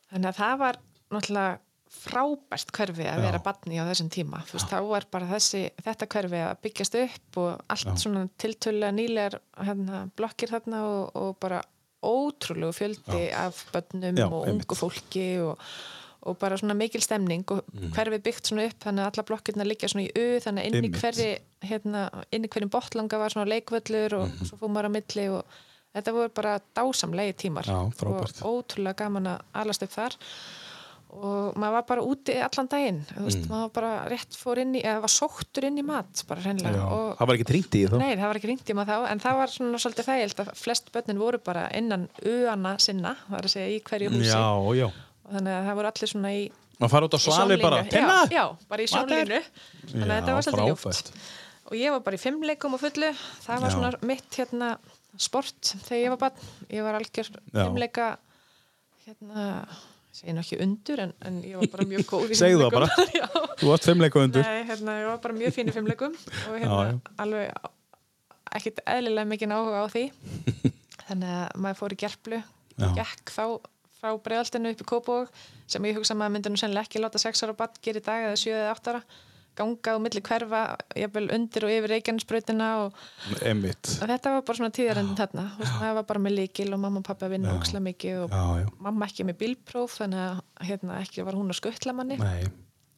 Þannig 0.09 0.29
að 0.31 0.39
það 0.39 0.55
var 0.63 0.79
náttúrulega 1.15 1.59
frábært 2.03 2.71
hverfi 2.75 3.05
að 3.07 3.19
Já. 3.19 3.23
vera 3.25 3.39
badni 3.45 3.79
á 3.79 3.85
þessum 3.89 4.09
tíma. 4.13 4.41
Þú 4.49 4.57
veist, 4.57 4.69
þá 4.71 4.79
var 4.89 5.05
bara 5.11 5.27
þessi, 5.31 5.61
þetta 5.85 6.07
hverfi 6.13 6.41
að 6.45 6.57
byggjast 6.65 6.97
upp 7.03 7.37
og 7.43 7.61
allt 7.69 7.87
Já. 7.87 7.95
svona 8.03 8.25
tiltölulega 8.41 8.91
nýlegar 8.97 9.39
hérna, 9.65 10.03
blokkir 10.15 10.51
þarna 10.53 10.83
og, 10.85 11.11
og 11.15 11.35
bara 11.39 11.61
ótrúlegu 12.05 12.73
fjöldi 12.77 13.27
af 13.33 13.63
börnum 13.73 14.17
Já, 14.19 14.27
og 14.29 14.47
ungu 14.51 14.75
fólki 14.77 15.27
og, 15.41 15.57
og 16.25 16.37
bara 16.41 16.57
svona 16.57 16.75
mikil 16.77 17.01
stemning 17.01 17.43
og 17.51 17.63
Mm. 17.73 17.91
hverfi 17.93 18.19
byggt 18.21 18.47
svona 18.51 18.65
upp 18.69 18.79
þannig 18.85 19.01
að 19.03 19.11
alla 19.11 19.23
blokkirna 19.29 19.65
liggja 19.65 19.89
svona 19.89 20.05
í 20.05 20.11
U 20.15 20.39
þannig 20.39 20.61
að 20.61 20.67
inn 20.75 20.85
í 20.85 20.91
hverri 20.99 21.29
hérna, 21.65 22.03
inn 22.31 22.45
í 22.45 22.49
hverjum 22.49 22.69
botlanga 22.71 23.17
var 23.19 23.29
svona 23.33 23.49
leikvöllur 23.51 24.13
og 24.19 24.27
Mhm. 24.29 24.45
svo 24.45 24.57
fór 24.57 24.69
maður 24.69 24.89
á 24.89 24.95
milli 24.95 25.25
og 25.29 25.43
þetta 25.95 26.13
voru 26.13 26.29
bara 26.29 26.59
dásamlegi 26.75 27.33
tímar 27.35 27.65
Já, 27.65 27.77
og 27.81 28.29
ótrúlega 28.41 28.95
gaman 28.95 29.27
að 29.27 29.41
alast 29.53 29.83
upp 29.83 29.91
þar 29.91 30.15
og 31.15 31.55
maður 31.55 31.75
var 31.77 31.85
bara 31.89 32.01
úti 32.03 32.33
allan 32.43 32.67
daginn 32.71 32.97
veist, 33.23 33.45
maður 33.47 33.61
var 33.65 33.71
bara 33.77 33.91
rétt 34.11 34.35
fór 34.35 34.59
inn 34.61 34.73
í 34.75 34.81
eða 34.83 35.01
var 35.05 35.13
sóttur 35.13 35.67
inn 35.69 35.77
í 35.79 35.85
mat 35.85 36.23
Mm. 36.25 36.59
já. 36.75 36.83
og 36.91 37.17
það 37.17 37.27
var 37.27 37.35
ekki 37.37 37.47
trýnt 37.51 37.75
í 37.79 37.81
þá? 37.87 37.95
Nei, 38.01 38.15
það 38.15 38.27
var 38.27 38.39
ekki 38.41 38.49
ringt 38.51 38.69
í 38.69 38.75
maður 38.75 38.91
þá, 38.91 39.07
en 39.11 39.19
það 39.23 39.37
var 39.39 39.53
svona 39.55 39.79
svolítið 39.85 40.09
þægild 40.09 40.41
að 40.43 40.51
flest 40.59 40.91
börnin 40.91 41.21
voru 41.21 41.39
bara 41.45 41.63
innan 41.77 42.07
uana 42.25 42.75
sinna, 42.79 43.15
það 43.29 43.37
er 43.39 43.47
að 43.49 43.53
segja 43.55 43.71
í 43.71 43.79
hverju 43.89 44.09
húsi. 44.11 44.29
Já, 44.29 44.45
já. 44.75 44.87
Þannig 45.31 45.55
að 45.55 45.65
það 45.69 45.75
voru 45.79 45.91
allir 45.93 46.11
svona 46.11 46.33
í, 46.35 46.43
maður 46.79 46.93
fara 46.95 47.05
út 47.09 47.15
á 47.15 47.19
svali 47.25 47.57
bara 47.61 47.79
já, 48.35 48.45
bara 48.69 48.81
í 48.83 48.87
sjónlínu. 48.91 49.41
Þannig 49.93 50.11
að 50.11 50.15
þetta 50.19 50.35
var 50.35 50.45
svolítið 50.49 50.69
ljúft. 50.73 51.11
og 51.65 51.73
ég 51.79 51.91
var 51.95 51.99
bara 52.05 52.15
í 52.19 52.21
fimmleikum 52.21 52.73
og 52.77 52.79
fullu. 52.83 53.09
Það 53.47 53.61
var 53.65 53.71
svona 53.73 53.93
mitt 54.05 54.29
hérna 54.37 54.77
sport 55.17 55.73
þegar 55.87 56.01
ég 56.03 56.09
var 56.13 56.17
barn. 56.25 56.45
Ég 56.69 56.83
var 56.83 56.99
algjör 56.99 57.29
fimmleika 57.53 58.17
hérna 59.05 59.67
ég 60.15 60.21
segi 60.21 60.33
nú 60.35 60.41
ekki 60.45 60.57
undur 60.63 61.01
en, 61.03 61.13
en 61.27 61.39
ég 61.43 61.57
var 61.59 61.71
bara 61.75 61.85
mjög 61.91 62.05
góð 62.07 62.31
í 62.31 62.37
Segðu 62.41 62.63
það 62.65 62.75
bara. 62.77 62.87
Þú 63.59 63.69
varst 63.71 63.87
fimmleika 63.89 64.21
undur 64.23 64.45
Nei, 64.47 64.61
hérna, 64.69 64.97
ég 65.01 65.09
var 65.11 65.21
bara 65.25 65.35
mjög 65.35 65.55
fín 65.57 65.71
í 65.71 65.75
fimmleikum 65.75 66.15
og 66.15 66.55
hérna 66.55 66.79
Já, 66.79 66.91
já. 66.93 66.99
alveg 67.25 67.71
ekkit 68.55 68.79
eðlilega 68.87 69.27
mikið 69.33 69.55
áhuga 69.57 69.83
á 69.83 69.87
því 69.91 70.03
þannig 71.09 71.33
að 71.35 71.59
maður 71.65 71.79
fór 71.81 71.95
í 71.95 71.99
gerplu 72.05 72.39
Já. 72.39 72.87
gekk 73.01 73.33
þá 73.35 73.43
frá 73.99 74.09
bregðaltinu 74.23 74.71
upp 74.75 74.83
í 74.83 74.87
Kópavog 74.87 75.29
sem 75.71 75.85
ég 75.89 75.97
hugsa 75.99 76.13
að 76.15 76.21
maður 76.21 76.33
myndi 76.37 76.51
nú 76.53 76.59
sennilega 76.61 76.87
ekki 76.87 77.01
láta 77.03 77.19
6 77.21 77.43
ára 77.47 77.55
bann 77.59 77.75
gera 77.83 77.99
í 78.01 78.05
dag 78.05 78.27
eða 78.29 78.39
7 78.39 78.55
eða 78.55 78.73
8 78.77 78.93
ára 78.93 79.03
ganga 79.55 79.95
á 79.95 79.97
milli 80.03 80.21
hverfa, 80.25 80.61
jafnvel 80.99 81.29
undir 81.35 81.65
og 81.67 81.71
yfir 81.75 81.91
Reykjanesbrautina 81.93 82.67
og 82.83 82.99
Einmitt. 83.41 83.91
og 84.01 84.09
þetta 84.11 84.33
var 84.35 84.43
bara 84.49 84.59
svona 84.59 84.73
tíðarendin 84.75 85.19
þarna. 85.19 85.45
Veist, 85.59 85.77
það 85.79 85.93
var 85.99 86.07
bara 86.11 86.23
með 86.25 86.35
líkil 86.39 86.67
og 86.75 86.81
mamma 86.83 87.01
og 87.01 87.07
pappa 87.07 87.29
að 87.29 87.35
vinna 87.37 87.53
Já. 87.53 87.57
óksla 87.61 87.81
mikið 87.85 88.19
og 88.25 88.35
Já, 88.35 88.43
já, 88.61 88.67
mamma 88.87 89.07
ekki 89.09 89.27
með 89.29 89.39
bílpróf 89.43 89.97
þannig 90.01 90.21
að 90.25 90.67
hérna, 90.69 90.99
ekki 91.05 91.25
var 91.27 91.39
hún 91.39 91.49
að 91.55 91.59
skuttla 91.61 91.95
manni. 91.95 92.19
Nei. 92.21 92.45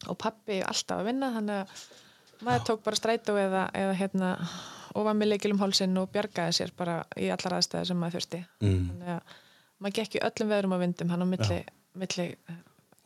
Og 0.07 0.17
pappi 0.21 0.59
alltaf 0.65 1.01
að 1.01 1.09
vinna 1.11 1.31
þannig 1.37 1.63
að 1.63 1.87
maður 2.45 2.65
tók 2.69 2.83
bara 2.85 2.99
strætó 2.99 3.37
eða, 3.41 3.63
eða 3.73 3.95
hérna 3.97 4.33
og 4.97 5.05
var 5.05 5.15
með 5.17 5.31
leikil 5.33 5.51
um 5.53 5.59
hálsinn 5.61 5.97
og 6.01 6.09
bjargaði 6.13 6.53
sér 6.57 6.71
bara 6.77 6.99
í 7.17 7.29
allar 7.33 7.57
aðstæði 7.59 7.89
sem 7.91 7.97
maður 8.01 8.17
þurfti. 8.19 8.43
Mm. 8.61 8.85
þannig 8.91 9.11
að 9.15 9.35
maður 9.81 9.95
gekk 9.99 10.15
í 10.17 10.21
öllum 10.25 10.51
veðrum 10.53 10.73
og 10.77 10.81
vindum 10.81 11.11
hann 11.13 11.21
á 11.21 11.27
milli, 11.29 11.59
milli 11.97 12.27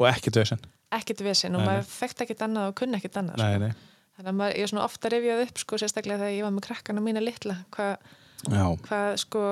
Og 0.02 0.08
ekkert 0.10 0.39
vesen 0.39 0.62
ekkert 0.98 1.24
vesinn 1.26 1.56
og 1.58 1.64
Nei, 1.64 1.68
maður 1.70 1.88
þekkt 1.92 2.24
ekkert 2.26 2.44
annað 2.48 2.70
og 2.72 2.76
kunni 2.82 3.00
ekkert 3.00 3.20
annað 3.22 3.42
Nei, 3.42 3.54
sko. 3.56 3.64
nei. 3.66 3.89
Þannig 4.18 4.32
að 4.34 4.38
maður, 4.42 4.58
ég 4.60 4.66
er 4.68 4.72
svona 4.74 4.84
ofta 4.86 5.10
rifjað 5.14 5.44
upp 5.46 5.62
sko, 5.64 5.78
sérstaklega 5.82 6.20
þegar 6.22 6.36
ég 6.36 6.46
var 6.46 6.54
með 6.58 6.66
krakkana 6.68 7.04
mína 7.06 7.24
litla 7.24 7.56
hvað, 7.76 8.10
Já, 8.52 8.66
hvað 8.89 9.10
sko 9.24 9.44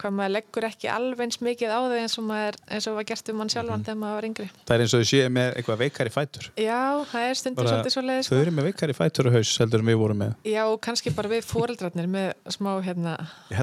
hvað 0.00 0.12
maður 0.18 0.32
leggur 0.36 0.66
ekki 0.68 0.88
alveg 0.92 1.22
eins 1.26 1.38
mikið 1.40 1.72
á 1.72 1.78
þau 1.86 1.96
eins 2.00 2.16
og 2.20 2.24
maður, 2.28 2.58
eins 2.76 2.86
og 2.90 2.96
var 2.98 3.06
gert 3.08 3.30
um 3.32 3.38
mann 3.40 3.50
sjálfan 3.52 3.84
þegar 3.86 3.98
maður 4.02 4.16
var 4.20 4.26
yngri. 4.28 4.46
það 4.66 4.74
er 4.76 4.84
eins 4.84 4.94
og 4.96 5.02
þau 5.02 5.08
séu 5.10 5.30
með 5.36 5.48
eitthvað 5.56 5.80
veikari 5.82 6.12
fætur. 6.12 6.48
Já, 6.60 6.80
það 7.12 7.26
er 7.30 7.34
stundum 7.40 7.56
Bara- 7.64 7.72
svolítið 7.76 7.94
svo 7.96 8.02
leiðis 8.06 8.30
Þau 8.30 8.38
eru 8.40 8.54
með 8.56 8.68
veikari 8.70 8.96
fætur 9.00 9.26
og 9.30 9.36
haus 9.38 9.52
heldur 9.62 9.80
en 9.84 9.86
við 9.90 9.98
vorum 10.02 10.20
með. 10.24 10.34
Já, 10.44 10.62
og 10.66 10.80
kannski 10.84 11.14
bara 11.16 11.28
við 11.32 11.42
fóreldrarnir 11.48 12.08
með 12.12 12.28
smá 12.56 12.72
hérna 12.84 13.16
Ég 13.50 13.56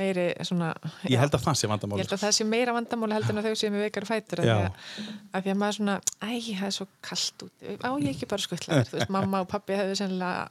meiri 0.00 0.26
svona 0.46 0.72
Ég 1.08 1.18
held 1.18 1.34
að 1.34 1.44
það 1.44 1.58
sé 1.60 1.66
ég 1.66 1.72
vandamáli. 1.74 2.00
held 2.04 2.14
að 2.16 2.24
það 2.24 2.34
sé 2.38 2.44
meira 2.46 2.72
vandamáli 2.76 3.16
heldur 3.18 3.36
en 3.36 3.44
þau 3.44 3.54
séu 3.58 3.70
með 3.74 3.84
veikari 3.88 4.06
fætur 4.06 4.40
af 4.40 5.44
því 5.44 5.50
því 5.50 5.52
að 5.54 5.60
maður 5.60 5.76
svona, 5.80 5.96
æ, 6.22 6.30
það 6.40 6.66
er 6.66 6.74
svo 6.76 6.86
kallt 7.02 7.44
út 7.46 7.52
á 7.84 7.90
ég 8.00 8.10
ekki 8.14 8.28
bara 8.30 8.44
skuttla 8.44 8.80
þú 8.86 8.96
veist, 8.98 9.10
mamma 9.10 9.40
og 9.44 9.48
pappi 9.50 9.76
hefðu 9.78 9.96
sennilega 9.98 10.48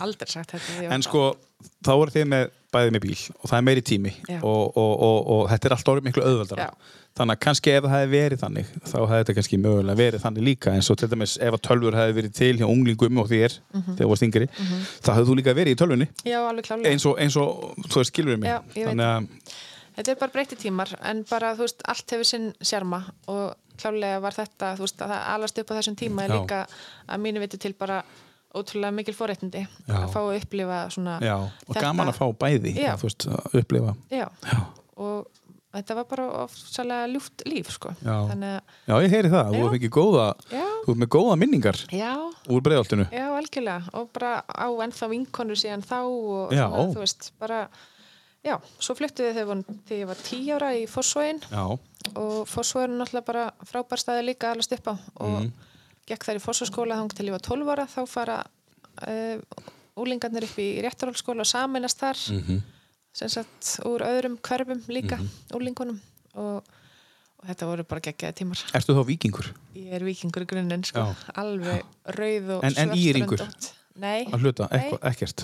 aldrei 0.00 0.30
sagt 0.30 0.52
þetta 0.54 0.92
En 0.94 1.02
sko, 1.06 1.24
þá 1.84 1.92
eru 1.96 2.14
þið 2.14 2.26
með 2.34 2.46
bæðið 2.74 2.92
með 2.94 3.02
bíl 3.06 3.16
og 3.40 3.48
það 3.48 3.58
er 3.58 3.64
meiri 3.64 3.82
tími 3.88 4.12
og, 4.42 4.76
og, 4.76 4.92
og, 5.08 5.18
og 5.34 5.42
þetta 5.50 5.68
er 5.70 5.74
alltaf 5.78 5.92
orðið 5.94 6.08
miklu 6.10 6.24
auðveldara. 6.28 6.66
Já. 6.68 6.96
Þannig 7.18 7.34
að 7.34 7.40
kannski 7.42 7.72
ef 7.74 7.82
það 7.88 7.94
hefði 7.96 8.10
verið 8.12 8.42
þannig, 8.44 8.66
þá 8.86 8.96
hefði 9.00 9.16
þetta 9.18 9.34
kannski 9.38 9.58
mögulega 9.58 9.98
verið 9.98 10.22
þannig 10.22 10.44
líka 10.46 10.74
eins 10.76 10.90
og 10.92 10.98
til 11.00 11.08
dæmis 11.10 11.32
ef 11.42 11.56
að 11.56 11.62
tölfur 11.66 11.96
hefði 11.98 12.14
verið 12.18 12.34
til 12.38 12.50
hjá 12.60 12.66
unglingum 12.68 13.18
og 13.24 13.30
þér 13.32 13.56
Mhm. 13.72 13.96
þegar 13.96 14.04
þú 14.04 14.10
varst 14.12 14.26
yngri, 14.28 14.46
þá 15.02 15.10
hefði 15.16 15.26
þú 15.32 15.36
líka 15.40 15.54
verið 15.58 15.72
í 15.74 15.78
tölvunni 15.80 16.08
Já, 16.28 16.38
eins 16.84 17.06
eins 17.08 17.36
og 17.40 17.74
þú 17.88 17.96
veist, 18.02 18.12
skilur 18.12 18.38
mig. 18.38 18.52
Já, 18.76 19.24
Þetta 19.98 20.12
er 20.12 20.18
bara 20.20 20.30
breytti 20.30 20.54
tímar 20.62 20.92
en 21.10 21.24
bara, 21.26 21.56
þú 21.58 21.64
veist, 21.66 21.80
allt 21.90 22.12
hefur 22.14 22.28
sinn 22.28 22.52
sjarma 22.62 23.00
og 23.26 23.56
klálega 23.80 24.20
var 24.22 24.36
þetta, 24.36 24.76
þú 24.78 24.84
veist, 24.84 25.00
að 25.02 25.10
það 25.10 25.24
alast 25.34 25.58
upp 25.58 25.72
á 25.74 25.78
þessum 25.80 25.96
tíma 25.98 26.22
er 26.28 26.34
líka 26.36 26.60
að 27.08 27.24
mínu 27.24 27.42
viti 27.42 27.58
til 27.58 27.72
bara 27.74 28.04
ótrúlega 28.54 28.94
mikil 28.96 29.14
forréttindi 29.14 29.64
Já. 29.88 29.96
að 30.04 30.12
fá 30.14 30.20
að 30.24 30.36
upplifa 30.40 30.78
svona 30.94 31.18
já, 31.20 31.34
og 31.68 31.74
gaman 31.76 32.08
að 32.12 32.16
fá 32.20 32.26
bæði, 32.32 32.72
Já. 32.78 32.94
að, 32.94 33.02
veist, 33.04 33.26
að 33.28 33.58
upplifa. 33.60 33.92
Já, 34.10 34.26
og 34.96 35.26
þetta 35.76 35.94
var 35.98 36.06
bara 36.08 36.24
ofsalega 36.46 37.10
ljúft 37.12 37.44
líf, 37.46 37.68
sko 37.76 37.92
Já. 38.00 38.16
ég 39.04 39.12
heyri 39.12 39.28
það, 39.28 39.52
þú 39.52 39.60
hefur 39.60 39.76
fengið 39.76 39.92
góða, 39.98 40.24
þú 40.48 40.62
hefur 40.88 40.98
með 41.04 41.12
góða 41.18 41.36
minningar 41.44 41.82
úr 42.48 42.64
breiðaltinu. 42.64 43.06
Já, 43.12 43.26
algjörlega 43.36 43.92
og 44.00 44.08
bara 44.16 44.32
á 44.48 44.68
ennþá 44.86 45.10
vinkonur 45.12 45.60
síðan 45.60 45.84
þá 45.84 45.98
og 46.08 46.52
svona, 46.56 46.88
þú 46.96 47.04
veist, 47.04 47.30
bara 47.38 47.60
já, 48.48 48.56
svo 48.80 48.94
fluttuði 48.96 49.34
þegar, 49.36 49.62
ég 49.92 50.06
var 50.08 50.16
tí 50.24 50.40
ára 50.56 50.72
í 50.78 50.86
Fossvóin 50.88 51.42
Já, 51.52 51.64
og 52.16 52.48
Fossvóin 52.48 52.94
er 52.94 52.96
náttúrulega 53.02 53.26
bara 53.28 53.46
frábær 53.68 54.00
staði 54.00 54.24
líka 54.30 54.54
alveg 54.54 54.78
upp 54.80 54.88
á 54.88 54.94
og 55.20 55.40
Mhm. 55.42 55.52
Gekk 56.08 56.24
þær 56.28 56.40
í 56.40 56.42
Fossvóskóla 56.44 56.96
þang 57.00 57.14
til 57.18 57.26
ég 57.28 57.34
var 57.36 57.44
12 57.44 57.72
ára. 57.74 57.84
Þá 57.86 58.00
fara 58.08 58.38
uh, 59.04 59.38
úlingarnir 59.98 60.46
upp 60.48 60.58
í 60.62 60.68
réttarhólskóla 60.84 61.44
og 61.44 61.50
saminast 61.50 62.00
þar 62.00 62.18
Mhm. 62.38 62.60
sem 63.18 63.28
sagt 63.32 63.78
úr 63.88 64.04
öðrum 64.06 64.36
hverfum 64.40 64.82
líka 64.94 65.18
úlingunum 65.56 65.98
og, 66.38 66.62
og 67.38 67.48
þetta 67.48 67.66
voru 67.66 67.84
bara 67.88 68.00
geggjaði 68.04 68.36
tímar. 68.42 68.60
Ertu 68.78 68.94
þá 68.94 69.02
vikingur 69.08 69.48
ég 69.74 69.92
er 69.98 70.04
vikingur 70.06 70.44
í 70.44 70.46
grunninn 70.52 70.84
sko, 70.86 71.02
Já. 71.02 71.32
alveg 71.34 71.82
rauð 72.14 72.50
og 72.58 72.64
En- 72.68 72.78
en 72.78 72.94
Íringur? 72.94 73.42
Nei, 73.98 74.24
Nei. 74.70 74.90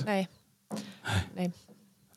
nei, 0.06 0.26
nei 1.34 1.48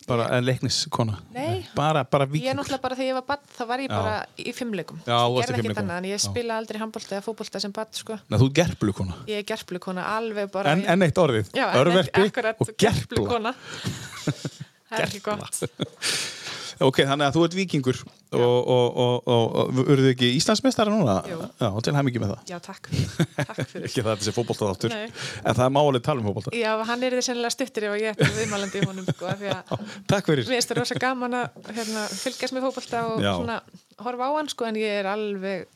bara 0.07 0.39
leikniskona. 0.41 1.17
Nei. 1.35 1.65
bara, 1.75 2.03
bara 2.07 2.27
Ég 2.31 2.47
er 2.51 2.55
náttúrulega 2.57 2.83
bara 2.85 2.95
þegar 2.95 3.09
ég 3.11 3.17
var 3.17 3.25
badd 3.27 3.49
þá 3.57 3.63
var 3.67 3.83
ég 3.83 3.89
Já. 3.91 3.95
bara 3.97 4.15
í 4.39 4.53
fimmleikum 4.55 5.01
Já, 5.03 5.17
Ég 5.27 5.49
gerði 5.49 5.63
ekkert 5.65 5.81
annað 5.83 5.99
en 6.01 6.07
ég 6.09 6.15
Já. 6.15 6.23
spila 6.29 6.57
aldrei 6.61 6.79
handbólta 6.81 7.17
eða 7.17 7.25
fótbolta 7.27 7.61
sem 7.63 7.75
badd 7.75 7.99
sko. 7.99 8.17
Nei, 8.31 8.37
þú 8.39 8.47
er 8.49 8.55
gerplukona 8.61 9.19
Ég 9.27 9.43
er 9.43 9.47
gerplukona 9.51 10.07
alveg 10.15 10.51
bara 10.53 10.73
en, 10.77 10.85
en 10.87 11.07
eitt 11.07 11.19
orðið, 11.21 11.51
Já, 11.57 11.67
akkurat, 11.75 12.13
og 12.15 12.31
gerpla. 12.31 12.77
gerplukona 12.87 13.53
Það 14.87 14.99
er 15.01 15.07
ekki 15.09 15.23
gott. 15.25 15.59
Ok, 16.77 16.99
þannig 17.09 17.25
að 17.25 17.33
þú 17.33 17.43
ert 17.47 17.55
vikingur 17.57 17.99
og, 18.35 18.67
og, 18.67 18.97
og, 18.97 19.27
og, 19.27 19.55
og 19.77 19.81
urðu 19.93 20.11
ekki 20.11 20.29
Íslandsmeistara 20.37 20.91
núna? 20.91 21.17
Jú. 21.29 21.37
já, 21.61 21.69
til 21.85 21.95
hæm 21.97 22.09
ekki 22.11 22.21
með 22.23 22.33
það. 22.33 22.41
Já, 22.51 22.57
takk, 22.65 22.89
takk 23.37 23.61
fyrir. 23.71 23.85
Ekki 23.87 24.03
það 24.03 24.11
að 24.11 24.17
þetta 24.17 24.27
sé 24.27 24.35
fótboltaðáttur 24.35 24.93
Nei. 24.93 25.07
en 25.43 25.57
það 25.57 25.63
er 25.67 25.73
málega 25.77 26.03
tala 26.09 26.23
um 26.23 26.27
fótbolta. 26.27 26.55
Já, 26.57 26.71
hann 26.89 27.07
er 27.07 27.17
þið 27.17 27.27
sennilega 27.29 27.55
stuttir 27.55 27.87
ef 27.87 27.97
ég 28.01 28.11
er 28.11 28.35
viðmælandi 28.41 28.83
í 28.83 28.89
honum 28.89 29.07
sko, 29.07 29.31
af 29.31 29.41
því 29.41 29.53
að 29.53 29.87
takk 30.11 30.31
fyrir. 30.33 30.43
Mér 30.43 30.57
finnst 30.57 30.73
það 30.73 30.81
rosa 30.81 30.99
gaman 31.07 31.39
að 31.39 31.71
hérna, 31.71 32.05
fylgjast 32.25 32.57
með 32.57 32.67
fótbolta 32.67 33.07
og 33.13 33.23
Já. 33.23 33.33
svona 33.39 33.57
horfa 34.03 34.29
á 34.29 34.31
hann 34.37 34.51
sko, 34.51 34.67
en 34.67 34.79
ég 34.83 35.01
er 35.01 35.09
alveg 35.09 35.67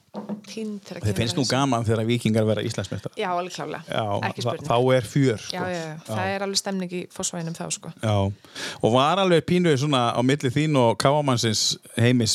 tínd 0.44 0.82
þegar 0.84 1.00
þið 1.00 1.06
kemur 1.06 1.20
finnst 1.22 1.38
að 1.38 1.40
nú 1.40 1.46
gaman 1.48 1.86
þegar 1.88 2.08
vikingar 2.10 2.48
vera 2.50 2.64
Íslandsmeistara 2.68 3.16
Já, 3.16 3.30
alveg 3.32 3.54
klálega, 3.56 3.80
já, 3.88 4.04
þá 4.68 4.76
er 4.92 5.08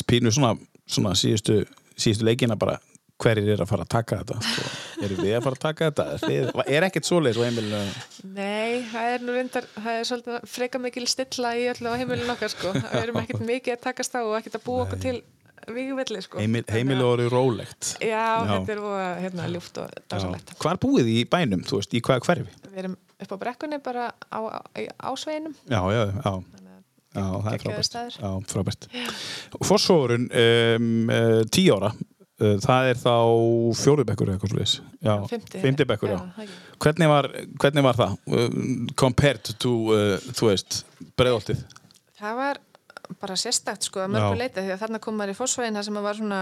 Já, 0.07 0.15
já, 0.15 0.15
já, 0.15 0.15
er. 0.15 0.15
Já, 0.15 0.15
pínu 0.15 0.31
svona 0.31 0.55
á 0.55 0.77
svona, 0.87 1.13
síðustu, 1.17 1.61
síðustu 1.99 2.27
leikina 2.27 2.57
bara 2.59 2.79
hverjir 3.17 3.55
er 3.55 3.63
að 3.63 3.71
fara 3.71 3.85
að 3.85 3.93
taka 3.95 4.19
þetta 4.21 4.35
sko. 4.45 4.65
eru 5.07 5.15
við 5.19 5.31
að 5.37 5.45
fara 5.45 5.57
að 5.57 5.63
taka 5.63 5.87
þetta 5.89 6.03
Þið, 6.21 6.49
er 6.77 6.85
ekkert 6.87 7.07
svoleiðis 7.07 7.39
og 7.39 7.47
heimilinu 7.47 7.79
Nei, 8.35 8.83
það 8.91 9.13
er 9.13 9.25
nú 9.25 9.37
reyndar, 9.37 9.69
það 9.77 10.01
er 10.01 10.05
svolítið 10.11 10.51
freka 10.53 10.81
mikil 10.83 11.07
stilla 11.09 11.55
í 11.57 11.63
öllu 11.71 11.93
á 11.93 11.95
heimilin 11.97 12.35
okkar 12.35 12.53
sko. 12.53 12.75
Við 12.77 12.99
erum 13.01 13.19
ekkert 13.23 13.41
mikið 13.47 13.73
að 13.73 13.81
takast 13.87 14.17
á 14.17 14.21
og 14.21 14.35
ekkert 14.37 14.59
að 14.59 14.67
búa 14.67 14.85
okkur 14.85 15.01
til 15.01 15.15
vígvelli 15.73 16.21
sko. 16.23 16.39
Heimil, 16.43 16.61
heimilu 16.71 17.07
orðið 17.09 17.33
rólegt 17.33 17.89
Já, 17.97 18.45
Já. 18.45 18.53
þetta 18.53 18.75
er 18.75 18.83
voða, 18.85 19.09
hérna, 19.23 19.49
ljúft 19.51 19.81
og 19.81 19.97
dásalegt. 20.13 20.53
Hvar 20.61 20.79
búið 20.83 21.09
þið 21.09 21.17
í 21.17 21.25
bænum, 21.33 21.65
þú 21.67 21.81
veist, 21.81 21.97
í 21.97 22.03
hvaða 22.05 22.23
hverfi? 22.29 22.61
Við 22.69 22.83
erum 22.83 22.95
upp 23.25 23.33
á 23.33 23.37
brekkunni 23.41 23.81
bara 23.83 24.11
á, 24.13 24.39
á, 24.39 24.59
á 24.77 25.09
ásveginum. 25.09 25.57
Já, 25.65 25.81
já, 25.91 26.03
já 26.13 26.31
að 26.31 26.66
Já, 27.17 27.25
það 27.43 27.49
er 27.53 27.63
frábært. 27.63 28.19
Já, 28.21 28.29
frábært. 28.51 28.87
Fossórun, 29.65 30.27
um, 30.29 31.09
tíu 31.53 31.73
ára, 31.77 31.89
uh, 31.97 32.53
það 32.61 32.91
er 32.91 33.01
þá 33.01 33.15
fjórubekkur 33.81 34.29
eða 34.29 34.37
eitthvað 34.37 34.53
slúðis. 34.53 34.75
Já, 35.01 35.15
Fimmti. 35.31 35.63
fimmti 35.63 35.87
bekkur, 35.89 36.13
já. 36.13 36.19
ekki. 36.43 36.59
Hvernig 36.85 37.11
var, 37.11 37.29
hvernig 37.63 37.87
var 37.87 37.99
það? 38.03 38.15
Uh, 38.29 38.61
compared 38.99 39.53
to, 39.63 39.73
uh, 39.95 40.29
þú 40.37 40.51
veist, 40.51 40.83
breiðoltið? 41.17 41.65
Það 42.21 42.39
var 42.43 42.61
bara 43.21 43.37
sérstakt 43.39 43.87
sko 43.87 44.01
að 44.03 44.09
Já. 44.09 44.13
mörgu 44.17 44.39
leita 44.41 44.63
því 44.63 44.73
að 44.73 44.81
þarna 44.83 44.99
kom 45.03 45.17
maður 45.17 45.33
í 45.33 45.37
fósvegin 45.37 45.77
þar 45.79 45.85
sem 45.87 45.99
var 46.03 46.17
svona 46.17 46.39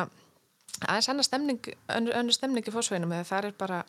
aðeins 0.82 1.10
annar 1.12 1.28
stemning, 1.28 1.68
önnur 1.94 2.36
stemning 2.36 2.66
í 2.68 2.74
fósveginum 2.74 3.14
eða 3.16 3.28
það 3.30 3.50
er 3.50 3.58
bara 3.60 3.82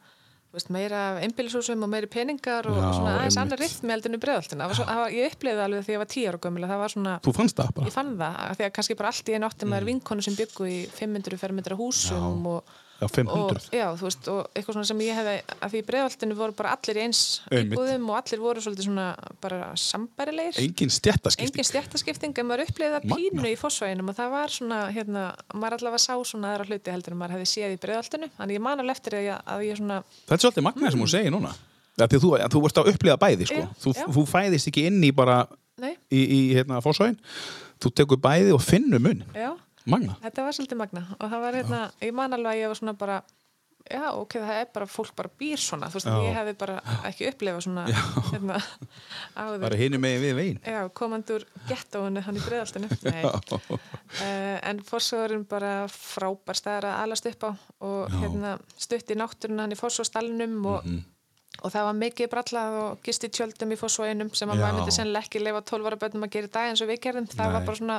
veist, 0.55 0.71
meira 0.73 1.01
einbýlisúsum 1.21 1.83
og 1.85 1.91
meiri 1.93 2.07
peningar 2.09 2.67
og 2.71 2.77
Já, 2.79 2.87
svona 2.97 3.17
aðeins 3.19 3.37
annar 3.43 3.59
rytmi 3.61 3.93
heldur 3.93 4.13
en 4.13 4.17
í 4.17 4.23
breiðoltina. 4.23 4.69
Ég 5.13 5.35
upplifði 5.35 5.57
það 5.59 5.65
alveg 5.67 5.85
þegar 5.85 5.97
ég 5.97 6.03
var 6.05 6.11
tíu 6.15 6.27
ára 6.31 6.41
gömul 6.47 6.65
að 6.65 6.73
það 6.73 6.81
var 6.85 6.95
svona 6.95 7.15
Þú 7.27 7.35
fannst 7.37 7.57
það 7.61 7.71
bara? 7.77 7.87
ég 7.91 7.97
fann 7.97 8.13
það, 8.21 8.41
því 8.57 8.65
að 8.69 8.73
kannski 8.79 8.97
bara 9.01 9.13
allt 9.13 9.29
í 9.29 9.37
einu 9.37 9.47
átti 9.51 9.69
maður 9.69 9.89
vinkonu 9.91 10.23
sem 10.27 10.39
byggu 10.39 10.69
í 10.71 10.79
500 10.97 11.41
fermetra 11.43 11.77
húsum 11.77 12.47
og, 12.55 12.75
Já, 12.97 13.05
og 13.05 13.13
500. 13.13 13.69
já, 13.77 13.87
þú 13.93 14.07
veist, 14.07 14.29
og 14.33 14.39
eitthvað 14.57 14.77
svona 14.79 14.89
sem 14.89 15.01
ég 15.05 15.19
hefði 15.19 15.35
að 15.53 15.73
því 15.73 15.81
í 15.83 15.87
breiðoltinu 15.91 16.37
voru 16.39 16.55
bara 16.57 16.73
allir 16.77 17.01
eins 17.03 17.21
íbúðum 17.53 18.07
og 18.09 18.19
allir 18.23 18.41
voru 18.41 18.63
svolítið 18.65 18.89
svona 18.89 19.07
bara 19.45 19.69
sambærilegir 19.77 20.61
Engin 20.63 20.95
stjættaskipting. 20.97 21.53
engin 21.53 21.69
stjættaskipting 21.69 22.41
en 22.41 22.49
maður 22.49 22.65
upplifði 22.71 22.97
það 22.97 23.09
pínu 23.13 23.51
í 23.51 23.59
fósvæginum 23.61 24.09
og 24.13 24.17
það 24.17 24.33
var 24.33 24.57
svona, 24.57 24.81
hérna, 24.97 25.27
maður 25.53 25.77
allavega 25.77 26.05
sá 26.07 26.15
svona 26.25 26.55
aðra 26.55 26.71
hluti 26.71 26.95
heldur 26.95 27.13
en 27.13 27.21
maður 27.21 27.37
hefði 27.37 27.51
séð 27.53 27.77
í 27.77 27.81
breiðoltinu 27.85 28.31
þannig 28.39 28.57
ég 28.57 28.65
man 28.65 28.81
alveg 28.81 28.97
eftir 28.97 29.19
að 29.21 29.29
ég, 29.29 29.45
að 29.45 29.67
ég 29.69 29.81
svona 29.83 30.01
Þetta 30.07 30.39
er 30.39 30.45
svolítið 30.47 30.67
magnað 30.71 30.97
sem 30.97 31.05
hún 31.05 31.13
segir 31.13 31.37
núna. 31.37 31.53
Það 31.97 32.07
að 32.07 32.23
þú, 32.23 32.33
að 32.37 32.51
þú 32.53 32.61
vorst 32.65 32.81
að 32.81 32.91
upplifa 32.93 33.21
bæði, 33.21 33.47
sko. 33.49 33.61
Já, 33.63 33.69
þú, 33.81 33.93
já. 33.97 34.09
þú 34.17 34.25
fæðist 34.29 34.69
ekki 34.71 34.83
inn 34.91 35.05
í 35.07 35.13
bara 35.17 35.37
í, 36.13 36.21
í 36.21 36.41
hérna. 36.57 36.81
Þú 37.77 37.93
tekur 37.93 38.21
bæði 38.21 38.53
og 38.57 38.63
finnur 38.65 39.01
mun. 39.05 39.23
já, 39.37 39.51
Magna. 39.87 40.17
þetta 40.23 40.45
var 40.47 40.53
svolítið 40.57 40.81
magna 40.83 41.07
og 41.21 41.27
það 41.31 41.41
var 41.47 41.59
hérna, 41.61 41.81
ég 42.03 42.15
man 42.15 42.33
alveg 42.37 42.53
að 42.53 42.61
ég 42.63 42.71
var 42.73 42.79
svona 42.81 42.97
bara 42.99 43.19
já, 43.87 44.03
ok, 44.19 44.33
það 44.43 44.57
er 44.59 44.71
bara, 44.75 44.87
fólk 44.91 45.13
bara 45.15 45.31
býr 45.39 45.61
svona 45.63 45.87
þú 45.93 46.01
veist, 46.01 46.09
Já. 46.11 46.17
ég 46.27 46.35
hefði 46.35 46.55
bara 46.59 46.77
ekki 47.07 47.29
upplifað 47.31 47.61
svona 47.69 47.85
hérna, 48.33 48.57
áður 49.45 49.61
Bara 49.63 49.79
hinum 49.79 50.03
megin 50.03 50.25
við 50.25 50.35
veginn. 50.41 50.59
Já, 50.67 50.81
komandur 50.91 51.45
gettóinu 51.69 52.25
hann 52.27 52.41
í 52.41 52.43
breiðaltinu 52.43 52.89
Nei, 53.07 53.23
uh, 53.23 54.57
en 54.67 54.83
fórsvöðurinn 54.89 55.47
bara 55.47 55.71
frábær 55.93 56.59
staðar 56.59 56.89
að 56.91 57.03
alast 57.05 57.31
upp 57.31 57.47
á 57.47 57.51
og 57.87 58.11
Já. 58.11 58.19
hérna, 58.25 58.57
stutt 58.75 59.15
í 59.15 59.19
náttúrun 59.23 59.63
hann 59.63 59.77
í 59.77 59.79
fórsvöðstalunum 59.79 60.59
og, 60.67 60.83
Mhm. 60.87 61.05
Og 61.65 61.73
það 61.73 61.87
var 61.89 61.95
mikið 61.97 62.29
brallað 62.31 62.75
og 62.83 62.99
gist 63.07 63.25
í 63.25 63.31
tjöldum 63.33 63.71
í 63.73 63.79
fórsvöðinum 63.81 64.29
sem 64.37 64.51
að 64.53 64.61
maður 64.61 64.77
myndi 64.77 64.93
sennilega 64.93 65.25
ekki 65.25 65.41
leifa 65.41 65.63
12 65.71 65.89
ára 65.89 65.99
bönnum 66.03 66.27
að 66.27 66.33
gera 66.35 66.51
í 66.51 66.53
dag 66.53 66.69
eins 66.71 66.83
og 66.85 66.91
við 66.91 67.01
gerðum 67.07 67.27
það 67.33 67.47
Nei. 67.49 67.55
var 67.57 67.65
bara 67.71 67.81
svona 67.81 67.97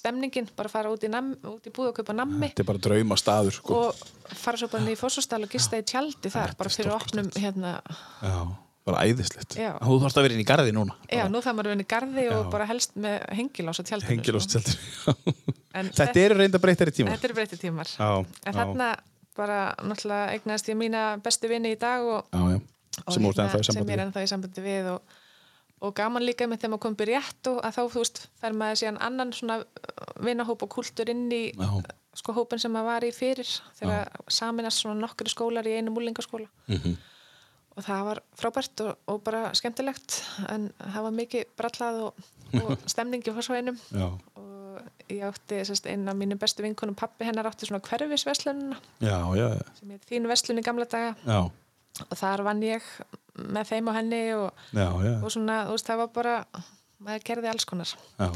stemningin, 0.00 0.48
bara 0.58 0.72
fara 0.72 0.90
út 0.90 1.06
í, 1.06 1.10
í 1.12 1.70
búð 1.76 1.92
og 1.92 1.96
kaupa 2.00 2.16
nammi 2.18 2.50
Þetta 2.50 2.64
er 2.64 2.70
bara 2.72 2.82
drauma 2.88 3.16
staður, 3.20 3.54
sko. 3.60 3.80
og 3.86 4.36
fara 4.42 4.58
svo 4.58 4.68
bara 4.74 4.82
niður 4.82 4.98
í 4.98 5.00
fórsvöðstal 5.04 5.42
og 5.46 5.54
gista 5.54 5.78
í 5.78 5.86
tjaldi 5.86 6.32
þar, 6.34 6.56
bara 6.58 6.74
fyrir 6.74 6.94
opnum 6.98 7.30
hérna, 7.38 7.76
bara 8.86 9.02
æðislegt. 9.06 9.56
Þú 9.58 9.96
þarfst 10.02 10.18
að 10.20 10.26
vera 10.26 10.36
inn 10.36 10.42
í 10.42 10.46
garði 10.46 10.74
núna. 10.74 10.94
já, 11.10 11.24
nú 11.30 11.40
það 11.42 11.56
maður 11.58 11.72
vinni 11.74 11.86
garði 11.90 12.26
og 12.30 12.44
Já. 12.44 12.50
bara 12.52 12.66
helst 12.70 12.94
með 12.94 13.16
hengilás 13.38 13.80
á 13.82 13.84
tjaldinu 13.86 14.12
Hengilóst 14.12 14.50
sko. 14.54 14.60
tjaldur. 14.62 15.34
En 15.74 15.90
Þetta 15.90 16.20
eru 16.22 16.36
reynda 16.38 16.58
breytari 16.62 16.92
tíma. 16.94 17.10
Þetta 17.16 17.26
eru 17.30 17.34
breytið 17.40 17.60
tímar. 17.64 17.90
Já, 17.90 18.10
En 18.46 18.54
já. 18.54 18.56
þarna 18.60 18.86
bara 19.36 19.58
náttúrulega 19.82 20.36
eignaðist 20.36 20.70
ég 20.70 20.78
mína 20.78 21.02
bestu 21.22 21.50
vini 21.50 21.74
í 21.74 21.78
dag 21.78 22.00
og, 22.06 22.30
Já, 22.30 22.54
já. 22.54 22.60
Sem 23.04 23.28
í 23.28 23.32
sem 23.68 23.92
er 23.94 24.02
ennþá 24.06 24.24
í 24.24 24.30
sambandi 24.30 24.64
við 24.64 24.90
og, 24.94 25.16
og 25.84 25.94
gaman 25.98 26.24
líka 26.24 26.48
með 26.48 26.62
þegar 26.62 26.72
maður 26.74 26.84
komið 26.86 27.10
rétt 27.10 27.50
og 27.52 27.60
að 27.66 27.76
þá, 27.76 27.82
þú 27.94 28.02
veist, 28.02 28.22
fer 28.40 28.56
maður 28.56 28.80
síðan 28.82 29.00
annan 29.08 29.34
svona 29.36 29.58
vinahóp 30.24 30.64
og 30.66 30.72
kultur 30.76 31.12
inn 31.12 31.26
í 31.34 31.42
Já. 31.52 31.68
sko 32.16 32.36
hópin 32.36 32.62
sem 32.62 32.72
maður 32.72 32.90
var 32.92 33.08
í 33.08 33.12
fyrir 33.16 33.50
þegar 33.80 34.16
saminast 34.32 34.82
svona 34.82 35.00
nokkri 35.02 35.32
skólar 35.32 35.68
í 35.68 35.76
einu 35.76 35.92
múlingaskóla. 35.94 36.48
Mhm. 36.72 36.96
og 37.76 37.84
það 37.84 38.06
var 38.08 38.18
frábært 38.40 38.80
og, 38.86 38.94
og 39.12 39.18
bara 39.24 39.50
skemmtilegt 39.52 40.22
en 40.48 40.70
það 40.80 41.02
var 41.04 41.12
mikið 41.18 41.50
brallað 41.60 41.98
og, 42.06 42.22
og 42.62 42.70
stemningi 42.92 43.34
á 43.36 43.40
svæðinum 43.44 43.76
Já, 43.92 44.06
og 44.40 44.46
ég 45.12 45.22
átti 45.26 45.60
sérst, 45.68 45.86
einn 45.90 46.08
af 46.08 46.16
mínu 46.16 46.38
bestu 46.40 46.64
vinkunum 46.64 46.96
pappi 46.98 47.26
hennar 47.28 47.50
átti 47.50 47.68
svona 47.68 47.82
já, 49.36 49.48
sem 49.78 49.92
heit 49.92 50.08
þín 50.08 50.28
veslun 50.30 50.62
í 50.62 50.64
gamla 50.66 50.88
daga. 50.90 51.12
Já, 51.26 51.50
og 52.04 52.18
þar 52.20 52.42
vann 52.46 52.62
ég 52.66 52.84
með 53.36 53.70
þeim 53.70 53.88
og 53.92 53.96
henni 53.98 54.20
og, 54.36 54.66
já, 54.72 54.86
já, 55.04 55.14
og 55.20 55.32
svona, 55.32 55.62
þú 55.68 55.76
veist, 55.76 55.88
það 55.90 56.02
var 56.02 56.12
bara 56.16 56.34
maður 57.06 57.24
gerði 57.28 57.50
alls 57.52 57.66
konar. 57.68 57.92
Já, 58.16 58.28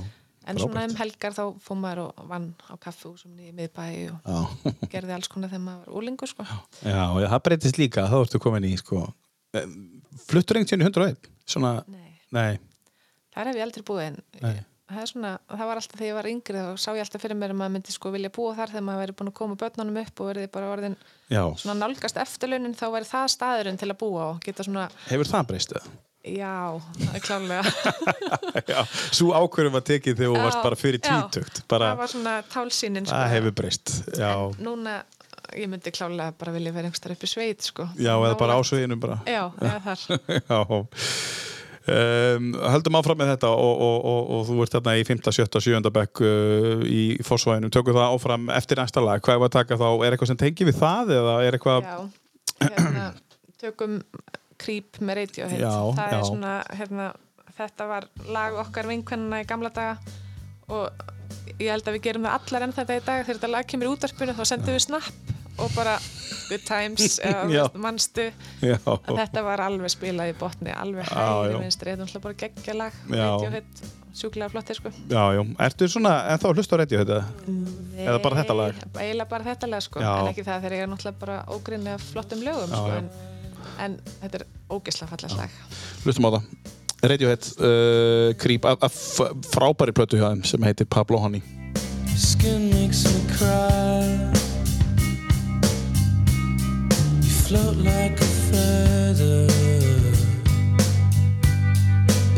en 0.50 0.61
svona 0.61 0.84
um 0.88 0.96
helgar 0.98 1.36
þá 1.36 1.42
fór 1.64 1.78
maður 1.80 2.02
og 2.06 2.24
vann 2.30 2.48
á 2.68 2.74
kaffehúsum 2.80 3.36
í 3.40 3.52
miðbæ 3.56 3.86
og 4.12 4.66
gerði 4.92 5.16
alls 5.16 5.30
konar 5.32 5.52
þegar 5.52 5.64
maður 5.66 5.86
var 5.86 6.00
úlingur 6.00 6.32
sko. 6.32 6.46
já, 6.84 7.04
já, 7.22 7.28
það 7.34 7.44
breytist 7.48 7.80
líka, 7.80 8.06
þá 8.11 8.16
ertu 8.22 8.40
komin 8.42 8.68
í, 8.68 8.74
sko, 8.80 9.04
eh, 9.56 9.68
fluttur 10.28 10.61
einhvern 10.61 10.72
tíðan 10.72 10.84
í 10.84 10.90
101, 10.90 11.30
svona, 11.56 11.72
Nei, 11.88 12.11
nei, 12.36 12.58
þar 13.34 13.52
hef 13.52 13.61
ég 13.61 13.66
aldrei 13.68 13.86
búið 13.92 14.06
en 14.11 14.20
Nei. 14.40 14.58
Það, 14.91 15.07
svona, 15.12 15.32
það 15.49 15.70
var 15.70 15.80
alltaf 15.80 16.01
þegar 16.01 16.11
ég 16.11 16.18
var 16.18 16.28
yngri 16.30 16.66
þá 16.66 16.82
sá 16.82 16.91
ég 16.97 17.03
alltaf 17.05 17.24
fyrir 17.24 17.38
mér 17.38 17.55
að 17.55 17.61
maður 17.61 17.74
myndi 17.76 17.95
sko 17.95 18.12
vilja 18.14 18.32
búa 18.34 18.53
þar 18.59 18.74
þegar 18.74 18.86
maður 18.88 19.03
væri 19.05 19.16
búin 19.20 19.32
að 19.32 19.38
koma 19.41 19.59
börnunum 19.61 20.03
upp 20.03 20.22
og 20.22 20.30
verði 20.30 20.51
bara 20.53 20.70
orðin 20.74 20.97
já, 21.30 21.43
svona 21.62 21.78
nálgast 21.80 22.20
eftirlaunin 22.20 22.76
þá 22.78 22.86
væri 22.97 23.11
það 23.11 23.26
staðurinn 23.36 23.80
til 23.80 23.91
að 23.91 23.99
búa 24.03 24.28
og 24.32 24.41
geta 24.45 24.66
svona, 24.66 24.86
hefur 25.09 25.30
það 25.30 25.51
breyst 25.53 25.76
eða? 25.76 25.93
já, 26.20 26.80
það 27.01 27.14
er 27.16 27.22
klálega 27.24 28.82
svo 29.11 29.30
ákvörðum 29.41 29.76
var 29.78 29.86
tekið 29.88 30.18
þegar 30.18 30.34
þú 30.34 30.43
varst 30.45 30.64
bara 30.66 30.78
fyrir 30.78 31.01
já. 31.01 31.09
tvítugt, 31.09 31.62
bara, 31.70 31.93
það 31.93 32.03
var 32.03 32.12
svona 32.12 32.34
tálsýnin 32.53 33.09
sko. 33.09 33.16
það 33.16 33.34
hefur 33.36 33.57
breyst, 33.62 33.95
núna, 34.61 34.99
ég 35.57 35.70
myndi 35.72 35.93
klálega 35.97 36.34
bara 36.41 36.55
vilja 36.57 36.74
vera 36.76 36.91
einhverstað 36.91 37.16
upp 37.16 37.24
í 37.24 37.30
sveit 37.30 37.70
sko. 37.70 37.88
já, 37.97 38.12
eða 38.12 38.36
bara 38.41 38.59
ásveginum 38.61 39.01
bara, 39.01 39.20
já, 39.24 39.47
eða 39.62 39.80
þar 39.86 40.01
já, 40.51 40.61
Um, 41.88 42.50
höldum 42.60 42.98
áfram 42.98 43.16
með 43.16 43.30
þetta 43.32 43.50
og, 43.56 43.78
og, 43.80 44.02
og, 44.04 44.26
og 44.36 44.42
þú 44.50 44.56
ert 44.60 44.74
þarna 44.74 44.92
í 45.00 45.04
5. 45.08 45.22
7. 45.32 45.46
7. 45.64 45.92
bekk 45.96 46.20
uh, 46.28 46.82
í 46.84 47.00
fórsvæðinu, 47.24 47.70
tökum 47.72 47.96
það 47.96 48.16
áfram 48.18 48.50
eftir 48.52 48.82
næsta 48.82 49.00
lag, 49.00 49.22
hvað 49.24 49.38
er 49.38 49.46
að 49.46 49.54
taka 49.54 49.78
þá, 49.80 49.86
er 50.04 50.12
eitthvað 50.12 50.30
sem 50.32 50.40
tengi 50.42 50.66
við 50.68 50.76
það 50.76 51.14
eða 51.16 51.38
er 51.46 51.56
eitthvað 51.56 51.88
hérna, 52.60 53.06
tökum 53.62 53.96
Creep 54.60 55.00
með 55.00 55.22
Radiohead 55.22 55.64
Já, 55.64 55.72
það 55.96 56.12
já. 56.12 56.18
er 56.18 56.28
svona, 56.28 56.54
hérna, 56.82 57.08
þetta 57.56 57.88
var 57.94 58.10
lag 58.28 58.60
okkar 58.66 58.92
vinkvennina 58.92 59.40
í 59.40 59.48
gamla 59.48 59.72
daga 59.72 59.96
og 60.68 61.56
ég 61.56 61.72
held 61.72 61.88
að 61.88 61.96
við 61.96 62.06
gerum 62.10 62.28
það 62.28 62.36
allar 62.42 62.66
enn 62.66 62.76
þetta 62.76 62.98
í 62.98 63.04
dag 63.08 63.24
þegar 63.24 63.38
þetta 63.40 63.54
lag 63.56 63.72
kemur 63.72 63.88
í 63.88 63.94
útarpinu 63.94 64.36
þá 64.36 64.44
sendum 64.52 64.76
við 64.76 64.84
snapp 64.84 65.32
og 65.59 65.70
bara 65.74 65.96
good 66.48 66.64
times 66.66 67.18
eða 67.24 67.46
já, 67.51 67.64
að 68.84 69.16
þetta 69.22 69.44
var 69.46 69.62
alveg 69.66 69.92
spilað 69.92 70.32
í 70.32 70.36
botni 70.40 70.74
alveg 70.74 71.09
hægri 71.11 71.62
vinstri, 71.62 71.92
þetta 71.92 71.96
er 71.96 72.05
náttúrulega 72.05 72.26
bara 72.26 72.38
geggja 72.44 72.76
lag 72.78 73.01
Já. 73.11 73.26
Radiohead, 73.26 73.82
sjúklega 74.20 74.51
flottir 74.53 74.80
sko 74.80 74.92
já, 74.92 75.22
já, 75.36 75.42
ertu 75.66 75.90
svona 75.90 76.14
en 76.32 76.42
þá 76.42 76.48
hlusta 76.55 76.78
á 76.78 76.80
radio 76.82 77.03
þetta? 77.05 77.20
Eða 78.07 78.18
bara 78.24 78.40
þetta 78.42 78.59
lag? 78.61 78.80
Nei, 78.80 79.05
eiginlega 79.07 79.30
bara 79.30 79.48
þetta 79.51 79.70
lag 79.70 79.86
sko 79.86 80.03
Já. 80.03 80.12
en 80.16 80.32
ekki 80.32 80.46
það 80.48 80.66
þegar 80.66 80.76
ég 80.78 80.86
er 80.86 80.92
náttúrulega 80.94 81.22
bara 81.24 81.38
ógrinni 81.55 81.94
af 81.94 82.09
flottum 82.11 82.44
lögum 82.46 82.74
Já, 82.74 82.76
sko, 82.76 82.90
já. 82.90 82.98
En, 83.01 83.09
en 83.86 83.96
þetta 84.24 84.42
er 84.42 84.46
ógeðslega 84.70 85.14
fallast 85.14 85.40
lag 85.40 85.62
Hlustum 86.05 86.28
á 86.28 86.30
það 86.36 86.53
Radiohead, 87.01 87.46
uh, 87.64 88.34
Creep 88.36 88.66
af, 88.68 88.82
af 88.84 88.98
frábæri 89.55 89.94
plötu 89.96 90.20
hjá 90.20 90.28
þeim 90.34 90.44
sem 90.44 90.68
heitir 90.68 90.88
Pablo 90.90 91.22
Honey 91.22 91.40
skin 92.20 92.70
makes 92.70 93.05
me 93.05 93.20
cry. 93.36 94.39
Float 97.51 97.78
like 97.78 98.12
a 98.12 98.30
feather 98.48 99.46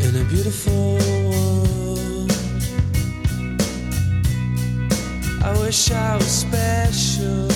in 0.03 0.15
a 0.15 0.23
beautiful 0.23 0.97
world. 1.29 2.31
I 5.43 5.51
wish 5.61 5.91
I 5.91 6.15
was 6.15 6.25
special. 6.25 7.47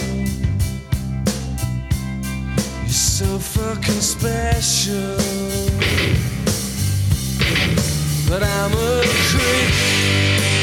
You're 2.84 3.02
so 3.18 3.40
fucking 3.40 4.02
special. 4.16 5.18
But 8.30 8.44
I'm 8.44 8.72
a 8.74 9.02
creep. 9.30 10.57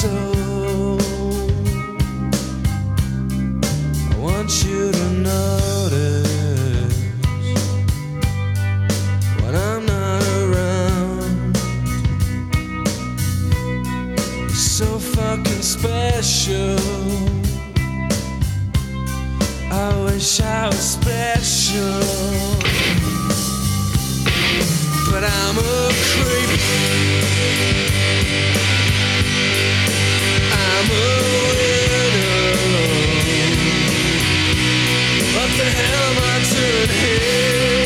Soul. 0.00 0.96
I 4.12 4.16
want 4.16 4.50
you 4.64 4.92
to 4.92 5.06
notice 5.30 6.94
when 9.42 9.54
I'm 9.56 9.84
not 9.86 10.22
around. 10.42 11.56
You're 14.38 14.64
so 14.78 15.00
fucking 15.00 15.62
special. 15.62 16.78
I 19.72 19.88
wish 20.04 20.40
I 20.40 20.66
was 20.68 20.78
special 20.98 22.38
but 25.10 25.24
I'm 25.24 25.58
a 25.58 25.90
creep. 26.12 26.58
What 30.80 30.86
the 35.56 35.64
hell 35.64 36.04
am 36.04 36.18
I 36.22 36.38
doing 36.54 36.90
here? 37.00 37.77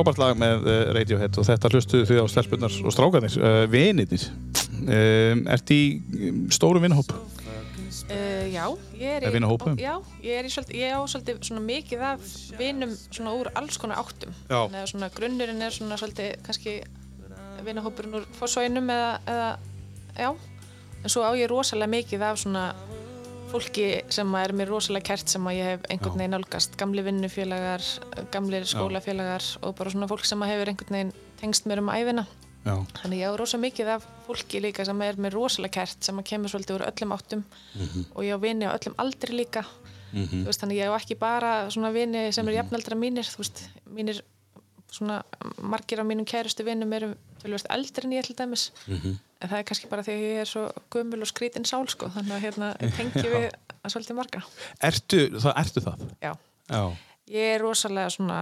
Frábært 0.00 0.20
lag 0.22 0.38
með 0.40 0.62
uh, 0.64 0.78
Radiohead 0.96 1.36
og 1.36 1.44
þetta 1.44 1.68
hlustuðu 1.74 2.06
þið 2.08 2.18
á 2.24 2.26
stelpunnar 2.32 2.76
og 2.80 2.94
strákanir, 2.94 3.34
uh, 3.36 3.64
vinirnir. 3.68 4.22
Um, 4.80 5.42
ert 5.52 5.72
í 5.74 5.80
um, 6.00 6.38
stóru 6.48 6.80
vinahóp? 6.80 7.10
uh, 7.12 8.46
já, 8.48 8.64
ég 8.96 9.18
er 9.18 9.34
vinna 9.34 9.50
hópum? 9.50 9.76
já, 9.76 9.98
ég 10.24 10.38
er 10.38 10.48
í 10.48 10.52
svolítið, 10.54 10.78
ég 10.80 10.96
á 10.96 11.00
svolítið 11.04 11.42
svona 11.50 11.64
mikið 11.66 12.04
af 12.14 12.30
vinum 12.56 12.94
svona 13.10 13.34
úr 13.42 13.50
alls 13.60 13.76
konar 13.82 14.00
áttum. 14.00 14.32
Þannig 14.48 14.80
að 14.80 14.88
svona 14.94 15.10
grunnurinn 15.18 15.66
er 15.66 15.76
svona 15.76 16.00
svolítið 16.00 16.32
kannski 16.48 16.78
vinahópurinn 17.66 18.22
úr 18.22 18.24
fórsvæðinum 18.38 18.88
eða, 18.96 19.12
eða, 19.28 19.50
já, 20.16 20.30
en 21.02 21.12
svo 21.12 21.28
á 21.28 21.36
ég 21.36 21.52
rosalega 21.52 21.92
mikið 21.98 22.24
af 22.24 22.40
svona 22.40 22.64
fólki 23.50 23.86
sem 24.12 24.34
er 24.40 24.52
mér 24.56 24.70
rosalega 24.70 25.10
kært 25.10 25.32
sem 25.32 25.46
að 25.48 25.56
ég 25.58 25.68
hef 25.70 25.86
einhvern 25.90 26.20
veginn 26.20 26.34
nálgast, 26.36 26.76
gamli 26.80 27.04
vinnufélagar, 27.06 27.84
gamlir 28.34 28.66
skólafélagar 28.68 29.46
og 29.66 29.74
bara 29.78 29.92
svona 29.92 30.08
fólk 30.10 30.26
sem 30.28 30.42
að 30.44 30.52
hefur 30.54 30.72
einhvern 30.72 30.96
veginn 30.96 31.12
tengst 31.40 31.68
mér 31.68 31.82
um 31.82 31.90
æfina. 31.92 32.26
Já. 32.64 32.74
Þannig 33.00 33.22
ég 33.22 33.32
á 33.32 33.40
rosa 33.40 33.60
mikið 33.60 33.92
af 33.96 34.08
fólki 34.26 34.60
líka 34.60 34.84
sem 34.84 35.02
er 35.06 35.16
mér 35.16 35.36
rosalega 35.36 35.80
kært 35.80 36.04
sem 36.04 36.18
að 36.20 36.28
kemur 36.32 36.52
svolítið 36.52 36.76
úr 36.76 36.86
öllum 36.90 37.14
áttum. 37.16 37.44
Og 38.14 38.26
ég 38.26 38.36
á 38.36 38.38
vini 38.42 38.68
á 38.68 38.76
öllum 38.76 38.98
aldri 39.00 39.38
líka. 39.38 39.64
Þú 40.10 40.44
veist, 40.48 40.60
þannig 40.60 40.82
ég 40.82 40.90
á 40.90 40.94
ekki 40.98 41.16
bara 41.18 41.70
svona 41.70 41.92
vini 41.94 42.28
sem 42.34 42.48
er 42.48 42.60
jafnaldra 42.60 42.98
mínir 42.98 43.28
veist, 43.38 43.68
mínir 43.86 44.22
svona 44.90 45.22
margir 45.62 46.00
af 46.02 46.06
mínum 46.06 46.26
kærustu 46.26 46.64
vinum 46.66 46.92
eru 46.92 47.14
tölvist 47.42 47.68
eldri 47.72 48.06
en 48.08 48.14
ég 48.16 48.26
til 48.28 48.36
dæmis 48.38 48.68
en 48.88 49.48
það 49.48 49.58
er 49.58 49.66
kannski 49.68 49.90
bara 49.90 50.04
því 50.06 50.14
að 50.16 50.24
ég 50.26 50.40
er 50.44 50.50
svo 50.50 50.64
gömul 50.92 51.20
og 51.24 51.30
skrítin 51.30 51.66
sál 51.68 51.86
sko, 51.88 52.10
þannig 52.14 52.36
að 52.36 52.44
hérna 52.46 52.72
tengi 52.98 53.26
við 53.26 53.46
að 53.80 53.94
svolítið 53.94 54.18
marga 54.20 54.42
Ertu 54.90 55.22
það? 55.40 55.54
Ertu 55.64 55.84
það? 55.86 56.04
Já, 56.20 56.32
Já. 56.70 56.82
ég 57.36 57.54
er 57.56 57.64
rosalega 57.64 58.12
svona 58.16 58.40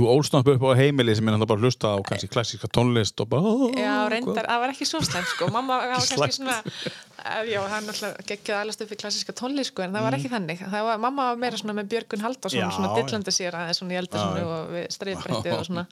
Þú 0.00 0.06
ólst 0.08 0.32
náttúrulega 0.32 0.56
upp 0.56 0.72
á 0.72 0.80
heimili 0.80 1.12
sem 1.12 1.28
er 1.28 1.34
náttúrulega 1.34 1.50
bara 1.50 1.60
að 1.60 1.64
hlusta 1.66 1.88
á 1.92 1.96
kannski 2.08 2.28
klassíska 2.32 2.68
tónlist 2.72 3.20
og 3.20 3.28
bara 3.28 3.50
Já, 3.76 3.96
reyndar, 4.08 4.46
það 4.48 4.62
var 4.62 4.72
ekki 4.72 4.86
svo 4.88 5.00
slæmt 5.04 5.28
sko. 5.28 5.48
Mamma 5.52 5.76
var 5.76 5.92
kannski 5.92 6.38
svona 6.38 6.54
eh, 6.64 7.50
já, 7.50 7.58
hann 7.68 7.92
alltaf 7.92 8.16
geggjaði 8.30 8.62
allast 8.62 8.84
upp 8.86 8.94
í 8.96 8.98
klassíska 9.02 9.34
tónlist 9.36 9.74
sko, 9.74 9.84
en 9.84 9.92
það 9.92 10.06
var 10.06 10.16
ekki 10.16 10.32
þannig. 10.32 10.64
Það 10.72 10.88
var, 10.88 11.02
mamma 11.04 11.28
var 11.28 11.42
meira 11.44 11.60
svona 11.60 11.76
með 11.76 11.92
Björgun 11.92 12.24
Halldórsson 12.24 12.62
Já, 12.62 12.70
svona 12.78 12.94
já. 12.94 12.96
dillandi 13.02 13.36
sér 13.36 13.60
aðeins 13.60 13.82
svona 13.82 13.96
í 13.96 14.00
eldasonu 14.00 14.48
og 14.56 14.74
við 14.78 14.88
streiðbrettið 14.96 15.58
og 15.58 15.68
svona. 15.68 15.86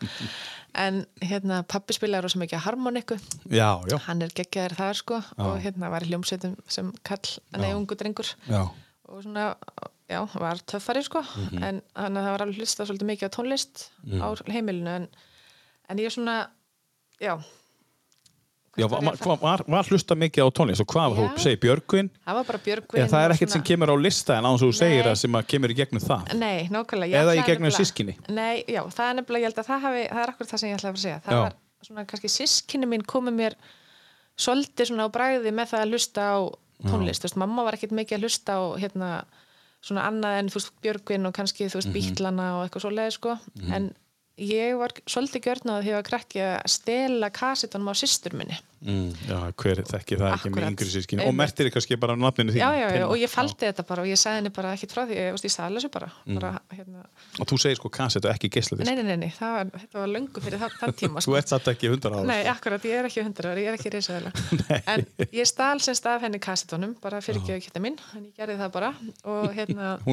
En 0.78 1.04
hérna 1.24 1.62
pappi 1.68 1.96
spilaði 1.96 2.24
rosa 2.26 2.40
mikið 2.40 2.64
harmoniku 2.64 3.16
Já, 3.48 3.70
já, 3.88 3.96
hann 4.08 4.24
er 4.24 4.32
geggjaður 4.36 4.76
þar 4.80 4.98
sko 5.00 5.22
og 5.44 5.54
hérna 5.64 5.92
var 5.92 6.04
í 6.04 6.12
hljómsveitum 6.12 6.56
sem 6.68 6.92
kall, 7.04 7.24
nei, 7.56 7.72
ungu 7.76 7.96
drengur. 7.98 8.32
Já. 8.48 8.62
Og 9.08 9.22
svona, 9.24 9.56
já, 10.10 10.20
var 10.40 10.58
töffari 10.66 11.02
sko 11.04 11.22
Mhm. 11.22 11.62
en 11.64 11.82
þannig 11.96 12.18
að 12.20 12.24
það 12.26 12.32
var 12.34 12.42
alveg 12.46 12.58
hlustað 12.60 12.86
svolítið 12.90 13.10
mikið 13.12 13.28
á 13.28 13.36
tónlist 13.36 13.88
á 14.20 14.28
heimilinu 14.52 14.90
en, 14.96 15.08
en 15.88 15.98
ég 15.98 16.12
svona, 16.12 16.48
já 17.20 17.38
Já, 18.78 18.86
var 18.86 19.00
var, 19.02 19.14
að 19.16 19.24
var, 19.26 19.38
var, 19.42 19.62
var 19.66 19.88
hlusta 19.90 20.14
mikið 20.14 20.44
á 20.44 20.48
tónlist 20.54 20.80
og 20.84 20.86
hvað, 20.92 21.16
þú 21.18 21.22
Já. 21.24 21.38
segir 21.42 21.58
Björgvin 21.64 22.10
það 22.22 22.34
var 22.38 22.44
bara 22.46 22.58
Björgvin 22.62 23.00
eða 23.02 23.10
það 23.10 23.24
er 23.24 23.32
ekkert 23.34 23.50
sem 23.50 23.60
svona- 23.62 23.66
kemur 23.66 23.90
á 23.90 23.96
lista 23.98 24.36
en 24.38 24.44
án 24.46 24.58
þú 24.60 24.68
segir 24.78 25.02
það 25.08 25.16
sem 25.18 25.32
að 25.40 25.46
kemur 25.50 25.70
í 25.72 25.76
gegnum 25.80 26.02
það 26.04 26.34
Nei, 26.38 26.68
nákvæmlega. 26.70 27.16
Eða 27.22 27.34
í 27.34 27.42
gegnum 27.48 27.70
systkini? 27.74 28.14
Nei, 28.28 28.62
já, 28.68 28.82
það 28.86 29.08
er 29.10 29.14
nefnilega, 29.18 29.42
ég 29.42 29.48
held 29.50 29.58
að 29.58 29.66
það 29.72 29.80
hafi, 29.82 30.04
það 30.12 30.22
er 30.22 30.30
akkur 30.30 30.46
það 30.46 30.58
sem 30.62 30.68
ég 30.70 30.76
ætlaði 30.78 30.92
að 30.92 30.94
að 30.94 31.02
segja. 31.02 31.20
Það 31.26 31.32
Já. 31.34 31.40
var 31.42 31.54
svona 31.88 32.04
kannski 32.06 32.28
sískinni 32.36 32.86
mín 32.86 33.02
komið 33.02 33.34
mér 33.40 33.54
svolítið 34.38 34.86
svona 34.92 35.08
á 35.10 35.14
bræði 35.16 35.50
með 35.58 35.66
það 35.72 35.82
að 35.82 35.90
hlusta 35.90 36.20
á 36.22 36.36
tónlist. 36.86 37.22
Þú 37.22 37.28
veist, 37.28 37.38
mamma 37.42 37.64
var 37.66 37.74
ekkert 37.74 37.94
mikið 37.98 38.18
að 38.18 38.22
hlusta 38.26 38.58
á 38.58 38.62
hérna 38.78 39.08
svona 39.80 40.04
annað 40.10 40.38
en 40.38 40.48
þú 40.50 40.58
veist 40.58 40.72
Björgvin 40.82 41.26
og 41.26 41.34
kannski 41.34 41.68
þú 41.70 41.80
veist 41.80 41.92
Bítlana 41.94 42.46
og 42.58 42.66
eitthvað 42.66 42.84
svoleiði 42.86 43.14
sko. 43.14 43.36
En 43.74 43.90
ég 44.38 44.76
var 44.78 44.92
svolítið 45.10 45.44
gjörnað 45.48 45.84
því 45.86 45.92
að 45.98 46.04
krakki 46.06 46.40
að 46.44 46.56
stela 46.70 47.28
kassitunum 47.34 47.90
á 47.90 47.94
systur 47.98 48.34
minni. 48.38 48.56
mm, 48.78 49.08
Já, 49.26 49.38
hver 49.58 49.80
þekki 49.88 50.18
það 50.20 50.34
ekki 50.36 50.50
með 50.54 50.66
yngri 50.68 50.88
sískinni 50.92 51.24
og 51.26 51.34
mertir 51.34 51.70
kannski 51.74 51.98
bara 51.98 52.14
nafninu 52.18 52.54
þín 52.54 52.60
Já, 52.62 52.68
já, 52.78 52.86
já, 52.94 53.04
og 53.08 53.16
ég 53.18 53.32
faldi 53.32 53.66
þetta 53.66 53.84
bara 53.88 54.04
og 54.04 54.10
ég 54.10 54.20
sagði 54.20 54.38
henni 54.38 54.52
bara 54.54 54.74
ekkert 54.76 54.94
frá 54.94 55.02
því, 55.08 55.18
ég, 55.18 55.40
ég 55.42 55.54
sagði 55.54 55.80
þessu 55.80 55.90
bara, 55.96 56.10
bara 56.28 56.52
hérna, 56.76 57.02
Og 57.38 57.50
þú 57.50 57.58
segir 57.64 57.80
sko 57.80 57.90
kassetu 57.98 58.30
ekki 58.30 58.52
geisladisk. 58.54 58.86
Nei, 58.86 58.94
nei, 59.00 59.08
nei, 59.10 59.18
nei, 59.24 59.34
það 59.34 59.56
var, 59.56 59.72
þetta 59.82 60.00
var 60.02 60.12
löngu 60.14 60.44
fyrir 60.46 60.62
það, 60.62 60.78
þann 60.78 60.96
tíma 61.02 61.18
Þú 61.18 61.26
sko. 61.26 61.36
ert 61.40 61.52
satt 61.54 61.68
ekki 61.74 61.92
hundar 61.92 62.16
ára. 62.18 62.30
Nei, 62.30 62.40
akkurat, 62.54 62.88
ég 62.88 63.02
er 63.02 63.10
ekki 63.10 63.26
hundur 63.26 63.50
ára, 63.50 63.64
ég 63.64 63.72
er 63.72 63.78
ekki 63.80 63.94
reysaðilega 63.96 64.32
En 64.94 65.06
ég 65.34 65.50
stál 65.50 65.82
sem 65.82 65.98
stað 65.98 66.28
henni 66.28 66.42
kassetunum 66.42 66.94
bara 67.02 67.22
fyrir 67.24 67.42
ekki 67.42 67.56
ég 67.58 67.66
það 68.62 68.78
og 69.26 69.54
hérna, 69.58 69.96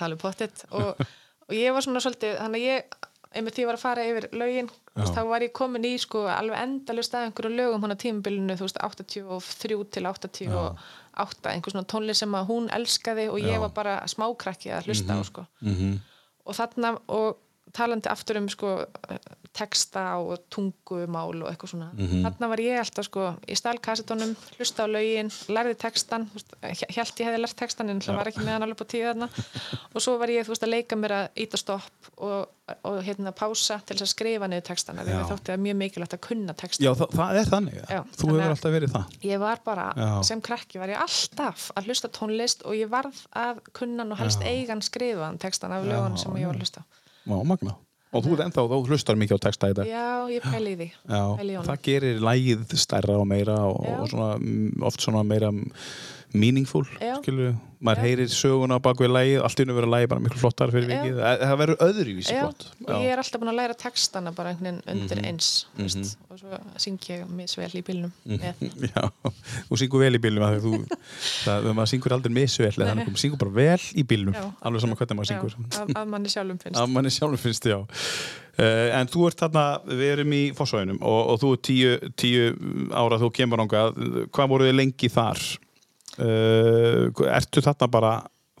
það 0.00 1.06
og 1.48 1.56
ég 1.56 1.72
var 1.72 1.84
svona 1.84 2.00
svolítið, 2.04 2.34
þannig 2.42 2.60
að 2.60 2.66
ég 2.68 2.98
einmitt 3.34 3.56
því 3.56 3.64
ég 3.64 3.68
var 3.68 3.76
að 3.78 3.82
fara 3.82 4.04
yfir 4.08 4.28
lögin 4.32 4.70
veist, 4.96 5.14
þá 5.14 5.22
var 5.28 5.44
ég 5.44 5.52
komin 5.52 5.84
í 5.84 5.94
sko 6.00 6.24
alveg 6.32 6.62
endalust 6.62 7.14
að 7.14 7.26
einhverju 7.28 7.56
lögum 7.56 7.82
hann 7.84 7.94
á 7.94 8.02
tímabilinu, 8.02 8.56
þú 8.56 8.68
veist, 8.68 8.80
83 8.80 9.84
til 9.94 10.06
88 10.06 11.52
einhver 11.52 11.74
svona 11.74 11.88
tónlist 11.92 12.24
sem 12.24 12.38
að 12.38 12.48
hún 12.48 12.70
elskaði 12.72 13.28
og 13.32 13.42
ég 13.42 13.60
var 13.60 13.74
bara 13.76 13.98
smákrakki 14.08 14.72
að 14.72 14.88
hlusta 14.88 15.18
á 15.18 15.22
sko. 15.26 15.46
Mhm. 15.60 15.98
og 16.48 16.54
þarna 16.56 16.98
og 17.08 17.36
talandi 17.76 18.08
aftur 18.08 18.38
um 18.40 18.48
sko 18.48 18.86
texta 19.58 20.04
og 20.22 20.44
tungumál 20.54 21.32
og 21.42 21.48
eitthvað 21.50 21.72
svona. 21.72 21.88
Þarna 21.98 22.48
var 22.52 22.62
ég 22.62 22.78
alltaf 22.82 23.08
sko 23.08 23.24
í 23.50 23.56
stælkassetunum, 23.58 24.34
hlusta 24.58 24.86
á 24.86 24.88
lögin 24.90 25.32
lærði 25.50 25.74
textan, 25.82 26.28
held 26.62 26.84
ég 26.94 27.26
hefði 27.26 27.40
lært 27.42 27.56
textan 27.58 27.90
en 27.92 28.02
það 28.04 28.20
var 28.20 28.30
ekki 28.30 28.44
með 28.44 28.54
hann 28.54 28.66
alveg 28.68 28.78
på 28.82 28.86
tíu 28.94 29.08
þarna. 29.08 29.28
Og 29.94 30.04
svo 30.04 30.14
var 30.20 30.30
ég 30.32 30.46
þú 30.46 30.54
veist 30.54 30.66
að 30.68 30.72
leika 30.76 30.98
mér 31.00 31.16
að 31.18 31.42
íta 31.44 31.58
stopp 31.60 32.12
og, 32.18 32.46
og 32.84 32.98
hérna 33.06 33.32
pása 33.36 33.80
til 33.88 33.96
að 33.98 34.10
skrifa 34.12 34.48
niður 34.50 34.66
textana 34.70 35.04
því 35.06 35.16
að 35.18 35.30
þótti 35.32 35.52
það 35.54 35.62
mjög 35.66 35.78
mikilvægt 35.82 36.16
að 36.18 36.22
kunna 36.28 36.54
texta 36.58 36.84
Já, 36.84 36.90
það, 37.00 37.14
það 37.18 37.40
er 37.42 37.50
þannig. 37.52 37.78
Já, 37.80 38.00
Þú 38.04 38.20
þannig 38.22 38.34
hefur 38.38 38.44
að- 38.44 38.54
alltaf 38.56 38.74
verið 38.76 38.94
það. 38.96 39.16
ég 39.32 39.42
var 39.42 39.62
bara, 39.64 39.86
Já. 39.96 40.10
sem 40.28 40.42
krakki 40.44 40.82
var 40.82 40.92
ég 40.94 41.02
alltaf 41.02 41.68
að 41.74 41.88
hlusta 41.90 42.12
tónlist 42.18 42.64
og 42.68 42.76
ég 42.78 42.92
varð 42.92 43.24
að 43.34 43.62
kunnan 43.78 44.12
og 44.14 44.20
helst 44.20 44.44
eigan 44.46 44.82
skrifaðan 44.84 45.40
textan 45.40 45.72
af 45.72 45.86
lögunum 45.88 46.18
sem 46.20 46.36
ég 46.38 46.46
var 46.50 46.54
að 46.58 46.64
hlusta 46.66 46.84
á. 46.84 46.86
Já, 47.28 47.36
magna 47.44 47.76
Og 48.08 48.24
þú 48.24 48.36
ennþá, 48.40 48.62
þú 48.70 48.78
hlustar 48.88 49.18
mikið 49.20 49.36
á 49.36 49.40
texta 49.44 49.68
í 49.68 49.74
dag. 49.76 49.88
Já, 49.88 50.06
ég 50.32 50.44
pæli 50.44 50.70
í 50.72 50.76
því. 50.80 50.86
Já, 51.12 51.22
Pæli 51.40 51.56
í 51.56 51.64
það 51.66 51.82
gerir 51.88 52.22
lægið 52.24 52.76
stærra 52.80 53.18
og 53.20 53.26
meira 53.28 53.58
og, 53.68 53.82
og 53.84 54.06
svona, 54.12 54.30
mm, 54.40 54.86
oft 54.88 55.04
svona 55.04 55.24
meira 55.28 55.50
mm, 55.52 55.66
meaningful, 56.34 56.84
Já. 57.00 57.16
skilur 57.22 57.54
maður 57.78 58.00
Já. 58.00 58.02
heyrir 58.08 58.28
söguna 58.34 58.74
á 58.76 58.80
bakvið 58.82 59.12
lægið 59.14 59.42
allt 59.46 59.60
unni 59.62 59.74
verður 59.76 59.92
lægið 59.94 60.08
bara 60.10 60.20
miklu 60.24 60.40
flottar 60.42 60.72
fyrir 60.74 60.88
Já. 60.90 60.96
vikið 60.98 61.18
það 61.22 61.52
verður 61.60 61.78
öðruvísi 61.86 62.34
Já, 62.34 62.40
flott 62.42 62.64
og 62.88 63.04
ég 63.04 63.12
er 63.14 63.22
alltaf 63.22 63.40
búin 63.40 63.50
að 63.52 63.58
læra 63.60 63.76
textana 63.78 64.32
bara 64.34 64.50
einhvern 64.50 64.80
veginn 64.82 65.02
undir 65.02 65.16
Mhm. 65.22 65.28
eins 65.30 65.50
mm 65.78 66.16
og 66.28 66.38
svo 66.42 66.58
syng 66.76 66.98
ég 67.08 67.22
misvel 67.30 67.70
í 67.78 67.82
bílnum 67.86 68.10
Mhm. 68.26 68.40
með. 68.42 68.54
Já, 68.96 69.10
þú 69.70 69.78
syngur 69.78 70.00
vel 70.02 70.14
í 70.18 70.22
bílnum 70.26 70.42
af 70.42 70.58
að 70.58 70.66
þú, 70.66 70.98
það, 71.46 71.70
maður 71.78 71.90
syngur 71.94 72.12
aldrei 72.18 72.32
misvel 72.34 72.72
þannig, 72.74 73.06
maður 73.06 73.22
syngur 73.22 73.38
bara 73.38 73.54
vel 73.60 73.78
í 73.94 74.04
bílnum 74.04 74.34
Já. 74.34 74.44
alveg 74.62 74.80
saman 74.84 74.96
hvernig 74.98 75.16
maður 75.16 75.30
Já, 75.30 75.38
syngur 75.38 75.54
að, 75.78 75.94
að 76.02 76.08
manni 76.12 76.28
sjálfum 76.34 76.58
finnst 76.66 76.82
að 76.82 76.90
manni 76.98 77.10
sjálfur 77.14 77.38
finnst, 77.46 77.64
já 77.70 77.78
uh, 77.78 78.98
en 78.98 79.06
þú 79.06 79.26
ert 79.30 79.38
þarna, 79.38 79.64
við 79.86 80.12
erum 80.18 80.32
í 80.34 80.42
Fossvæðinum 80.58 80.98
og, 81.00 81.20
og 81.30 81.40
þú 81.42 81.52
ert 81.54 81.62
tíu, 81.70 81.94
tíu 82.18 82.44
ára 82.90 83.18
þú 83.22 83.30
kemur 83.38 83.62
ánga, 83.64 83.86
hvað 84.34 84.50
voruð 84.50 84.70
þið 84.72 84.78
lengi 84.82 85.08
þar 85.14 85.38
uh, 86.18 87.24
ertu 87.38 87.62
þarna 87.64 87.88
bara 87.92 88.12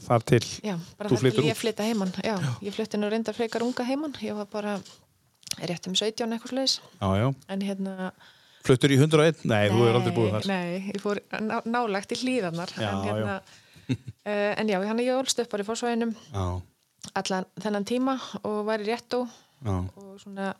þar 0.04 0.24
til? 0.30 0.44
Já, 0.62 0.76
bara 0.98 1.10
Þú 1.10 1.16
þetta 1.16 1.22
flytur 1.24 1.46
ég 1.48 1.56
út? 1.56 1.60
flytta 1.62 1.86
heimann 1.88 2.12
Já, 2.22 2.36
ég 2.62 2.74
flytti 2.76 3.00
nú 3.00 3.10
reyndar 3.10 3.34
frekar 3.36 3.64
unga 3.66 3.86
heimann 3.88 4.14
ég 4.22 4.36
var 4.38 4.48
bara 4.52 4.76
rétt 5.58 5.88
um 5.90 5.94
17 5.96 6.28
eitthvað 6.36 6.52
slags 6.52 6.74
já, 7.00 7.08
já. 7.18 7.28
en 7.48 7.64
hérna 7.66 8.10
fluttur 8.66 8.92
í 8.92 8.98
101? 9.00 9.42
Nei, 9.48 9.70
þú 9.72 9.86
er 9.88 9.96
aldrei 9.96 10.12
búið 10.14 10.34
þar. 10.36 10.48
Nei, 10.50 10.90
ég 10.92 11.00
fór 11.02 11.20
ná, 11.40 11.56
nálægt 11.64 12.12
í 12.14 12.18
hlýðarnar 12.20 12.74
Já, 12.76 12.88
en, 12.90 13.04
hérna, 13.06 13.36
uh, 13.88 14.52
en 14.60 14.70
já, 14.70 14.78
hann 14.84 15.02
ég 15.02 15.14
ólst 15.16 15.40
upp 15.42 15.50
bara 15.54 15.64
í 15.64 15.68
fórsvæðinum 15.68 16.12
já, 16.14 16.44
allan 17.22 17.46
þennan 17.62 17.86
tíma 17.88 18.18
og 18.42 18.58
var 18.68 18.84
í 18.84 18.88
réttó. 18.90 19.22
Já, 19.64 19.76
og 19.96 20.18
svona 20.22 20.52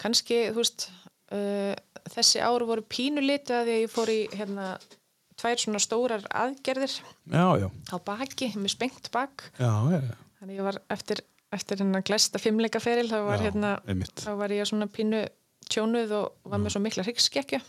kannski, 0.00 0.44
þú 0.54 0.62
veist 0.62 0.86
uh, 1.34 1.74
þessi 2.14 2.40
ár 2.44 2.64
voru 2.68 2.84
pínu 2.86 3.24
litu 3.24 3.56
að 3.56 3.66
því 3.66 3.74
að 3.76 3.82
ég 3.84 3.92
fór 3.96 4.12
í 4.14 4.20
hérna 4.36 4.70
tvær 5.40 5.62
svona 5.64 5.80
stórar 5.82 6.24
aðgerðir 6.30 6.94
já, 7.00 7.46
já, 7.64 7.66
á 7.90 7.96
baki, 8.04 8.52
með 8.60 8.74
spengt 8.76 9.10
bak. 9.14 9.48
Já, 9.58 9.72
þannig 10.40 10.56
ég 10.60 10.64
var 10.68 10.78
eftir, 10.92 11.22
eftir 11.52 11.80
hérna 11.82 12.02
glæsta 12.06 12.40
fimmleika 12.42 12.80
feril 12.82 13.08
þá 13.10 13.18
var 13.26 13.44
hérna 13.44 13.74
var 14.38 14.52
ég 14.54 14.68
svona 14.68 14.86
pínu 14.92 15.24
tjónuð 15.70 16.12
og 16.20 16.50
var 16.50 16.58
með 16.62 16.74
svo 16.74 16.80
mikla 16.84 17.04
hryggskekkju 17.06 17.60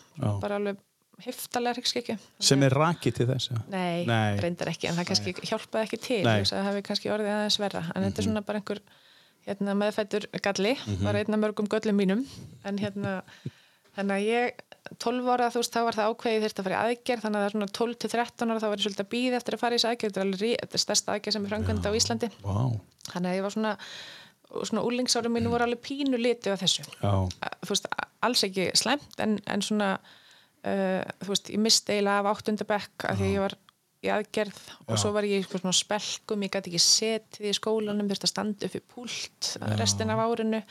bara 0.42 0.58
alveg 0.60 0.80
heftalega 1.22 1.76
hryggskekkju 1.78 2.16
sem 2.42 2.64
er 2.66 2.74
rakið 2.74 3.14
til 3.20 3.28
þess. 3.30 3.52
Nei, 3.70 4.06
Nei. 4.10 4.40
reyndar 4.42 4.72
ekki, 4.72 4.88
en 4.90 4.96
það 4.98 5.08
kannski 5.12 5.34
hjálpaði 5.52 5.86
ekki 5.86 6.00
til, 6.02 6.24
Nei. 6.26 6.40
að 6.42 6.50
það 6.50 6.66
hefði 6.70 6.84
kannski 6.88 7.12
orðið 7.14 7.30
aðeins 7.36 7.58
verra, 7.62 7.84
en 7.94 8.06
þetta 8.08 8.24
er 8.24 8.28
svona 8.28 8.42
bara 8.48 8.62
einhver 8.62 8.82
hérna, 9.46 9.76
meðfættur 9.78 10.26
galli, 10.42 10.72
Mhm. 10.82 11.04
bara 11.06 11.22
einn 11.22 11.34
af 11.38 11.42
mörgum 11.44 11.70
göllum 11.70 12.00
mínum, 12.02 12.24
en 12.66 12.78
hérna 12.82 13.14
þannig 13.96 14.16
að 14.18 14.26
ég, 14.32 14.66
12 15.00 15.30
ára 15.34 15.50
þú 15.54 15.62
veist, 15.62 15.74
þá 15.76 15.82
var 15.88 15.98
það 15.98 16.10
ákveðið 16.12 16.44
þurfti 16.46 16.62
að 16.62 16.68
fara 16.68 16.78
í 16.78 16.92
aðgerð 16.92 17.22
þannig 17.26 17.38
að 17.38 17.44
það 17.44 17.50
er 17.50 17.56
svona 17.56 17.68
12 17.78 17.98
til 18.02 18.10
13 18.12 18.52
ára 18.52 18.62
þá 18.62 18.68
var 18.72 18.78
ég 18.82 18.86
svolítið 18.86 19.06
að 19.06 19.12
býða 19.14 19.38
eftir 19.42 19.56
að 19.56 19.62
fara 19.62 19.72
í 19.72 19.78
þessi 19.80 19.90
aðgerð, 19.92 20.12
þetta 20.12 20.22
er 20.22 20.28
alveg 20.28 20.56
þetta 20.62 20.78
er 20.80 20.84
stærsta 20.86 21.14
aðgerð 21.16 21.36
sem 21.38 21.46
er 21.46 21.52
frangönd 21.54 21.88
á 21.88 21.92
Íslandi. 22.02 22.30
Vá, 22.42 22.58
þannig 23.12 23.30
að 23.32 23.38
ég 23.40 23.46
var 23.48 23.56
svona 23.56 23.74
svona 24.52 24.84
úlingsárum 24.84 25.32
mínu 25.32 25.52
voru 25.54 25.64
alveg 25.64 25.80
pínu 25.86 26.18
litið 26.20 26.52
af 26.58 26.60
þessu. 26.66 26.84
Já, 27.00 27.12
Að- 27.40 27.60
þú 27.64 27.72
veist, 27.72 27.86
alls 28.28 28.44
ekki 28.44 28.66
slemt 28.76 29.22
en, 29.24 29.38
en 29.48 29.62
svona 29.64 29.92
uh, 29.96 31.04
þú 31.24 31.30
veist, 31.32 31.52
ég 31.56 31.62
misti 31.64 31.96
eiginlega 31.96 32.20
af 32.26 32.32
áttundabekk 32.36 33.06
af 33.08 33.16
því 33.22 33.30
að 33.30 33.36
ég 33.38 33.46
var 33.46 33.56
í 34.02 34.10
aðgerð 34.12 34.60
og 34.90 34.98
svo 34.98 35.12
var 35.16 35.28
ég 35.30 35.46
svona 35.48 35.72
spelkum 35.78 36.44
ég 36.44 36.52
gæti 36.56 36.72
ekki 36.72 36.82
setið 36.84 37.48
í 37.52 37.54
skólanum 37.54 38.08
þurfti 38.10 38.26
að 38.28 38.32
standa 38.34 38.66
upp 38.68 38.76
í 38.76 38.82
púlt 38.92 39.52
restin 39.80 40.10
af 40.10 40.24
árinu 40.26 40.62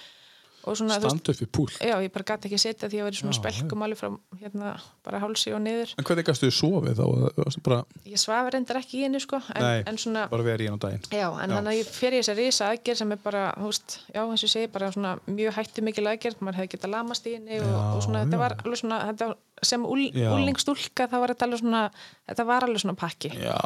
og 0.65 0.77
svona, 0.77 0.99
þú 1.01 1.07
veist, 1.07 1.17
Stand 1.17 1.31
upp 1.33 1.41
við 1.41 1.51
púl. 1.57 1.69
já, 1.81 1.95
ég 2.05 2.13
bara 2.13 2.27
gæti 2.31 2.49
ekki 2.51 2.59
setja 2.61 2.89
því 2.89 2.97
að 2.97 3.01
ég 3.01 3.07
var 3.09 3.17
í 3.17 3.21
svona 3.21 3.37
spelkum 3.39 3.85
alveg 3.87 4.01
frá 4.01 4.11
hérna, 4.43 4.73
bara 5.07 5.21
hálsi 5.23 5.55
og 5.57 5.63
niður 5.65 5.95
En 5.97 6.05
hvernig 6.05 6.27
gæstu 6.29 6.49
þið 6.49 6.57
sofið 6.59 7.01
þá? 7.01 7.07
Það 7.41 7.59
Bara, 7.71 7.79
ég 8.07 8.21
svafa 8.21 8.53
reyndar 8.55 8.81
ekki 8.81 9.01
í 9.01 9.05
henni 9.07 9.21
sko 9.21 9.41
en, 9.41 9.63
Nei. 9.65 9.83
en 9.89 10.01
svona, 10.01 10.27
bara 10.31 10.47
verið 10.47 10.67
í 10.67 10.71
hann 10.71 10.81
á 10.81 10.85
daginn. 10.85 11.05
já, 11.11 11.27
en 11.31 11.51
þannig 11.57 11.73
að 11.73 11.79
ég 11.81 11.93
fer 12.01 12.13
í 12.17 12.21
þessa 12.21 12.37
risa 12.39 12.71
aðgerð 12.71 13.01
sem 13.03 13.13
er 13.17 13.21
bara, 13.25 13.45
veist, 13.61 13.99
já, 14.15 14.21
eins 14.25 14.45
og 14.45 14.49
ég 14.49 14.55
segi 14.55 14.71
bara 14.73 14.93
svona 14.93 15.15
mjög 15.27 15.57
hættu 15.59 15.85
mikil 15.87 16.07
aðgerð, 16.11 16.41
maður 16.41 16.61
hefði 16.61 16.75
getað 16.77 16.95
lamast 16.97 17.27
í 17.31 17.37
henni 17.37 17.61
og, 17.61 17.71
og 17.97 18.03
svona, 18.05 18.25
þetta 18.27 18.41
var 18.45 18.57
alveg 18.61 18.81
svona 18.81 19.01
þetta, 19.11 19.31
sem 19.63 19.83
úl, 19.85 20.07
Já. 20.17 20.31
úlingstúlka 20.33 21.05
þá 21.11 21.17
var 21.21 21.35
alveg 21.37 21.61
svona, 21.61 21.83
þetta 22.31 22.47
var 22.49 22.65
alveg 22.65 22.81
svona 22.81 22.97
pakki 22.97 23.33
Já. 23.37 23.59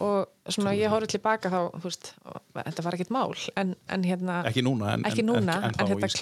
og 0.00 0.52
svona 0.52 0.74
ég 0.76 0.92
horfði 0.92 1.14
tilbaka 1.14 1.48
þá, 1.52 1.58
og, 1.72 2.40
þetta 2.60 2.84
var 2.84 2.96
ekkit 2.98 3.12
mál 3.14 3.32
en, 3.56 3.72
en 3.88 4.04
hérna, 4.04 4.40
Ekki 4.50 5.24
núna. 5.24 5.56
En, 5.70 5.76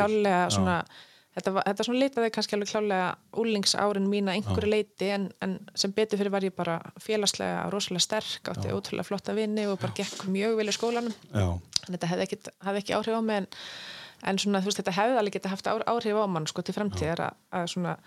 í 0.09 0.19
klálega 0.23 0.51
svona, 0.55 0.77
þetta, 1.37 1.53
var, 1.57 1.67
þetta 1.69 1.87
svona 1.87 2.03
litaði 2.03 2.31
kannski 2.35 2.57
alveg 2.57 2.71
klálega 2.73 3.09
úlingsárin 3.43 4.09
mín 4.11 4.31
að 4.31 4.41
einhverju 4.41 4.73
leiti 4.73 5.11
en, 5.15 5.29
en 5.45 5.59
sem 5.79 5.95
betur 5.97 6.21
fyrir 6.21 6.35
var 6.35 6.47
ég 6.47 6.57
bara 6.57 6.79
félagslega 7.03 7.67
rosalega 7.73 8.07
sterk, 8.07 8.53
átti 8.53 8.73
ótrúlega 8.75 9.09
flotta 9.09 9.37
vini 9.37 9.67
og 9.69 9.79
bara 9.83 9.97
gekk 9.99 10.27
mjög 10.33 10.57
vel 10.61 10.69
í 10.69 10.77
skólanum. 10.77 11.19
Já. 11.33 11.49
en 11.87 11.93
þetta 11.95 12.13
hefði 12.15 12.27
ekki, 12.29 12.41
hefði 12.67 12.85
ekki 12.85 12.97
áhrif 12.99 13.21
á 13.21 13.23
mig 13.25 13.43
en, 13.43 13.51
en 14.33 14.41
svona, 14.43 14.65
veist, 14.65 14.81
þetta 14.81 14.97
hefði 14.97 15.21
alveg 15.21 15.39
getið 15.39 15.55
haft 15.55 15.71
áhrif 15.73 16.19
á 16.19 16.27
mann 16.27 16.49
sko 16.51 16.65
til 16.65 16.77
framtíðar 16.77 17.29
að, 17.29 17.45
að 17.61 17.71
svona 17.75 17.99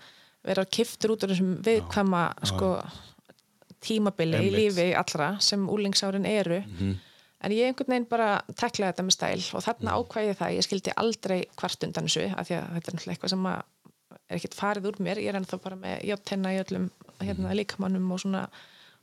vera 0.42 0.66
kiftur 0.66 1.14
út 1.14 1.24
úr 1.24 1.32
þessum 1.32 1.56
viðkvæma 1.62 2.26
sko 2.50 2.74
tímabili 3.82 4.38
í 4.38 4.46
Einmitt. 4.46 4.58
lífi 4.58 4.86
allra 4.98 5.36
sem 5.42 5.64
úlingsárin 5.70 6.26
eru 6.28 6.62
en 7.42 7.54
ég 7.54 7.68
einhvern 7.68 7.94
veginn 7.94 8.08
bara 8.10 8.32
teklaði 8.54 8.92
þetta 8.92 9.06
með 9.06 9.16
stæl 9.16 9.46
og 9.58 9.64
þarna 9.66 9.94
ákvæði 9.98 10.32
ég 10.32 10.40
það, 10.40 10.56
ég 10.56 10.66
skildi 10.66 10.96
aldrei 11.02 11.38
hvart 11.58 11.86
undan 11.88 12.08
þessu, 12.08 12.26
af 12.30 12.48
því 12.48 12.58
að 12.58 12.68
þetta 12.76 12.92
er 12.92 13.14
eitthvað 13.14 13.32
sem 13.34 13.48
er 13.52 13.62
ekkert 14.36 14.58
farið 14.58 14.90
úr 14.90 15.00
mér, 15.02 15.20
ég 15.22 15.32
er 15.32 15.38
ennþá 15.40 15.58
bara 15.62 15.78
með 15.80 16.04
játtenna 16.08 16.52
í 16.54 16.60
öllum 16.62 16.86
hérna, 17.22 17.56
líkamannum 17.56 18.14
og 18.14 18.22
svona, 18.22 18.42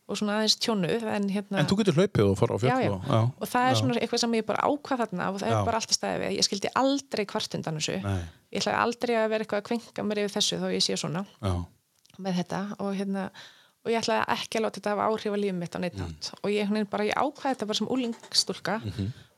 og 0.10 0.20
svona 0.20 0.40
aðeins 0.40 0.58
tjónuð 0.64 1.06
en 1.14 1.28
hérna 1.34 1.62
En 1.62 1.70
þú 1.70 1.80
getur 1.82 2.00
hlaupið 2.00 2.26
og 2.32 2.40
fara 2.40 2.58
á 2.58 2.60
já, 2.64 2.76
já. 2.86 2.92
og... 2.94 3.06
Já. 3.06 3.20
og 3.28 3.52
það 3.52 3.70
er 3.70 3.80
svona 3.82 4.00
eitthvað 4.00 4.24
sem 4.24 4.36
ég 4.40 4.48
bara 4.50 4.66
ákvað 4.66 5.04
þarna 5.04 5.30
og 5.30 5.40
það 5.42 5.54
Já. 5.54 5.58
er 5.60 5.70
bara 5.70 5.82
alltaf 5.82 6.00
staðið 6.00 6.24
við, 6.24 6.36
ég 6.40 6.48
skildi 6.48 6.74
aldrei 6.82 7.26
hvart 7.34 7.60
undan 7.60 7.80
þessu 7.80 7.98
Nei. 8.06 8.20
ég 8.50 8.64
ætlaði 8.64 8.82
aldrei 8.86 9.16
að 9.20 9.30
vera 9.34 9.46
eitthvað 9.46 9.64
að 9.64 9.70
kvenka 9.70 10.06
mér 10.08 10.24
yfir 10.24 10.36
þessu 10.38 10.62
þó 10.62 10.68
ég 10.74 10.86
sé 10.86 11.00
svona 11.00 11.26
Já. 11.40 11.54
með 12.18 12.42
þetta 12.42 12.62
og 12.80 12.92
hérna 12.98 13.30
og 13.86 13.92
ég 13.94 14.02
ætlaði 14.02 14.26
ekki 14.36 14.60
að 14.60 14.66
láta 14.66 14.80
þetta 14.80 14.94
hafa 14.96 15.08
áhrif 15.10 15.36
á 15.36 15.38
lífið 15.40 15.58
mitt 15.60 15.76
á 15.76 15.80
neitt 15.80 15.98
nátt 16.00 16.30
og 16.40 16.54
ég, 16.54 16.72
bara, 16.92 17.08
ég 17.08 17.18
ákvaði 17.18 17.56
þetta 17.56 17.70
bara 17.70 17.80
sem 17.80 17.92
úlingstúlka 17.96 18.80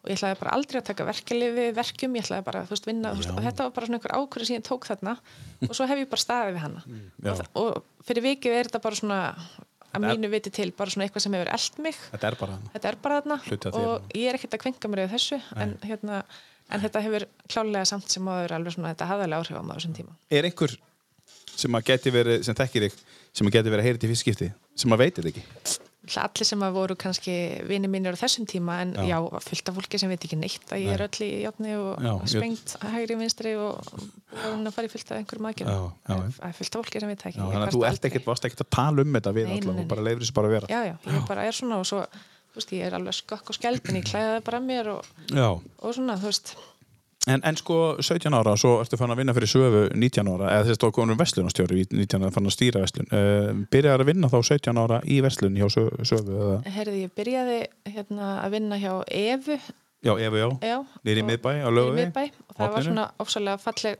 og 0.01 0.09
ég 0.09 0.17
ætlaði 0.17 0.37
bara 0.39 0.53
aldrei 0.57 0.79
að 0.81 0.87
taka 0.89 1.05
verkefliði 1.05 1.65
verkjum, 1.77 2.15
ég 2.17 2.25
ætlaði 2.25 2.45
bara, 2.47 2.61
veist, 2.69 2.87
vinna 2.89 3.11
veist, 3.13 3.29
og 3.29 3.43
þetta 3.45 3.67
var 3.67 3.73
bara 3.75 3.89
svona 3.89 3.99
einhver 3.99 4.15
ákvörð 4.17 4.49
sem 4.49 4.57
ég 4.57 4.63
tók 4.65 4.87
þarna. 4.89 5.13
Og 5.67 5.75
svo 5.77 5.85
hef 5.89 6.01
ég 6.01 6.09
bara 6.09 6.23
staðið 6.23 6.55
við 6.55 6.63
hana. 6.63 6.81
Já. 7.21 7.33
og, 7.35 7.43
og 7.61 8.07
fyrir 8.07 8.25
vikið 8.25 8.57
er 8.57 8.69
þetta 8.69 8.81
bara 8.81 8.97
svona 8.97 9.19
að 9.91 10.07
mínu 10.07 10.31
viti 10.31 10.53
til, 10.55 10.69
bara 10.73 10.93
svona 10.93 11.05
eitthvað 11.05 11.25
sem 11.27 11.37
hefur 11.37 11.51
eld 11.53 11.81
mig. 11.85 12.01
Þetta 12.15 12.31
er 12.31 12.39
bara 12.39 12.57
þetta 12.73 12.91
er 12.91 12.99
bara 13.05 13.19
þarna. 13.21 13.39
Og 13.71 14.15
ég 14.17 14.31
er 14.31 14.39
ekkert 14.39 14.57
að 14.57 14.63
kvenka 14.65 14.91
mér 14.91 15.03
yfir 15.05 15.17
þessu 15.19 15.41
en, 15.61 15.75
hérna, 15.85 16.21
en 16.71 16.85
þetta 16.87 17.05
hefur 17.05 17.27
klálega 17.45 17.89
samt 17.91 18.09
sem 18.09 18.31
áður 18.31 18.55
alveg 18.57 18.77
svona 18.77 18.95
þetta 18.95 19.09
hafðalega 19.11 19.43
áhrif 19.43 19.61
á 19.61 19.61
maður 19.61 19.83
þessum 19.83 19.97
tíma. 19.99 20.17
Er 20.33 20.49
einhver 20.49 20.77
sem 21.61 21.77
að 21.77 22.09
verið, 22.15 22.45
sem 22.47 22.57
þekkir 22.57 22.87
þig, 22.87 23.01
sem 23.33 23.47
að 23.47 23.55
geti 23.57 23.71
verið 23.71 23.83
að 23.83 23.87
heyra 23.89 24.01
til 24.03 24.09
fyrst 24.11 24.25
skipti, 24.25 24.51
sem 24.75 24.91
að 24.95 25.01
veitir 25.05 25.29
ekki? 25.31 25.43
Allir 26.17 26.47
sem 26.49 26.63
að 26.65 26.73
voru 26.75 26.95
kannski 26.97 27.33
vini 27.69 27.87
mínir 27.87 28.15
á 28.17 28.19
þessum 28.19 28.47
tíma 28.49 28.79
en 28.81 28.95
Já. 28.97 29.03
já, 29.13 29.17
fullt 29.45 29.69
af 29.69 29.75
fólki 29.77 29.99
sem 30.01 30.09
veit 30.09 30.23
ekki 30.25 30.35
neitt 30.41 30.71
að 30.73 30.81
ég 30.81 30.95
er 30.95 31.03
öll 31.05 31.19
í 31.23 31.29
játni 31.45 31.75
og 31.77 32.01
Já, 32.01 32.11
ég- 32.17 32.31
spengt 32.33 32.73
hægri 32.81 33.17
vinstri 33.19 33.53
og 33.55 33.77
búin 34.33 34.65
að 34.65 34.73
fara 34.73 34.89
í 34.89 34.91
fullt 34.91 35.11
af 35.13 35.19
einhverjum 35.21 35.47
aðgjörn 35.51 35.69
Já, 35.69 35.77
já, 35.77 36.15
já. 36.17 36.33
það 36.39 36.47
er 36.49 36.57
fullt 36.57 36.75
af 36.75 36.81
fólki 36.81 36.99
sem 37.03 37.11
veit 37.13 37.21
ekki 37.29 37.37
Já, 37.37 37.45
Ég 37.45 37.53
þannig 37.53 37.67
að 37.69 37.77
þú 37.77 37.83
ert 37.91 38.09
ekkert, 38.09 38.25
varst 38.31 38.49
ekkert 38.49 38.65
að 38.65 38.71
tala 38.79 39.05
um 39.05 39.13
þetta 39.19 39.35
við 39.37 39.45
Nei, 39.47 39.53
alla 39.61 39.71
nei, 39.71 39.75
nei. 39.77 39.83
og 39.85 39.91
bara 39.93 40.05
leifir 40.09 40.25
þessu 40.25 40.35
bara 40.41 40.47
að 40.51 40.55
vera. 40.57 40.67
já, 40.73 40.81
já, 40.89 40.95
ég 41.15 41.27
bara 41.29 41.45
er 41.47 41.53
svona 41.61 41.77
og 41.77 41.85
svo 41.91 42.01
þú 42.51 42.59
veist, 42.59 42.71
ég 42.75 42.83
er 42.89 42.97
alveg 42.97 43.15
skökk 43.21 43.53
og 43.53 43.55
skeldin 43.61 44.01
ég 44.01 44.09
klæða 44.09 44.33
það 44.41 44.43
bara 44.49 44.57
að 44.59 44.65
mér 44.73 44.89
og, 44.97 45.05
Já. 45.31 45.47
og 45.85 45.93
svona, 45.95 46.17
þú 46.19 46.27
veist 46.33 46.55
En, 47.29 47.41
en 47.45 47.53
sko 47.59 47.97
17 48.01 48.33
ára, 48.33 48.55
svo 48.57 48.79
ertu 48.81 48.97
fann 48.97 49.11
að 49.13 49.19
vinna 49.21 49.33
fyrir 49.37 49.49
söfu 49.51 49.81
19 49.93 50.25
ára, 50.31 50.47
eða 50.55 50.63
þess 50.65 50.79
að 50.79 50.85
þú 50.87 50.91
komur 50.97 51.13
um 51.13 51.19
verslunastjóri 51.21 51.81
í 51.83 51.85
19 51.93 52.23
ára, 52.25 52.31
fann 52.33 52.49
að 52.49 52.55
stýra 52.55 52.81
verslun. 52.81 53.09
Uh, 53.13 53.59
byrjar 53.69 54.01
að 54.01 54.09
vinna 54.09 54.29
þá 54.31 54.37
17 54.49 54.79
ára 54.81 54.97
í 55.05 55.19
verslun 55.21 55.59
hjá 55.59 55.67
Sö- 55.69 56.01
söfu, 56.01 56.33
eða? 56.33 56.55
Herði, 56.79 57.03
ég 57.05 57.13
byrjaði 57.19 57.59
hérna 57.93 58.31
að 58.41 58.55
vinna 58.57 58.79
hjá 58.81 58.93
Evu 59.05 59.59
Já, 60.01 60.15
Efu, 60.17 60.35
já. 60.41 60.47
já, 60.65 60.77
og- 60.81 61.27
miðbæ, 61.29 61.51
á 61.61 61.69
miðbæ 61.69 62.23
og 62.49 62.55
það 62.57 62.65
var 62.65 62.71
Horninu? 62.71 62.87
svona 62.89 63.05
ofsalega 63.21 63.57
falleg 63.61 63.97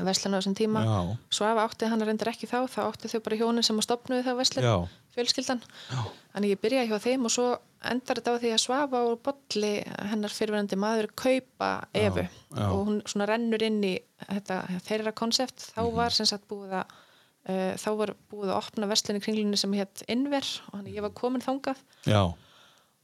verslun 0.00 0.32
á 0.32 0.38
þessum 0.40 0.54
tíma 0.56 0.80
Já. 0.86 0.98
svo 1.34 1.44
ef 1.50 1.58
átti 1.66 1.88
hann 1.92 2.00
reyndar 2.06 2.30
ekki 2.32 2.46
þá 2.48 2.64
þá 2.72 2.80
átti 2.88 3.10
þau 3.12 3.20
bara 3.26 3.36
hjónin 3.36 3.66
sem 3.66 3.76
að 3.76 3.84
stopnuði 3.84 4.24
þá 4.24 4.32
verslun 4.38 4.64
Já. 4.64 4.76
fjölskyldan 5.16 5.60
þannig 6.32 6.54
ég 6.54 6.60
byrjaði 6.62 6.88
hjá 6.88 6.98
þeim 7.04 7.24
og 7.28 7.34
svo 7.34 7.48
endar 7.84 8.18
þetta 8.20 8.34
á 8.36 8.40
því 8.42 8.50
að 8.54 8.60
Svafa 8.60 8.98
og 9.08 9.20
Bolli 9.24 9.72
hennar 10.10 10.30
fyrirverandi 10.34 10.76
maður 10.76 11.08
kaupa 11.16 11.70
Evu 11.96 12.24
já. 12.26 12.66
og 12.68 12.86
hún 12.88 12.98
svona 13.08 13.26
rennur 13.30 13.62
inn 13.64 13.80
í 13.84 13.94
þetta 14.28 14.58
þeirra 14.84 15.12
konsept 15.16 15.70
þá 15.74 15.80
Mhm. 15.86 15.94
var 15.96 16.10
sem 16.10 16.26
sagt 16.26 16.44
búið 16.48 16.74
að 16.82 16.84
uh, 17.48 17.72
þá 17.80 17.88
var 17.96 18.14
búið 18.30 18.50
að 18.52 18.58
opna 18.58 18.86
verslun 18.90 19.16
í 19.16 19.24
kringlunni 19.24 19.56
sem 19.56 19.72
hétt 19.72 20.02
Inver 20.08 20.44
og 20.68 20.78
þannig 20.78 20.94
ég 20.98 21.02
var 21.02 21.10
komin 21.16 21.40
þangað 21.40 21.76
Já. 22.06 22.22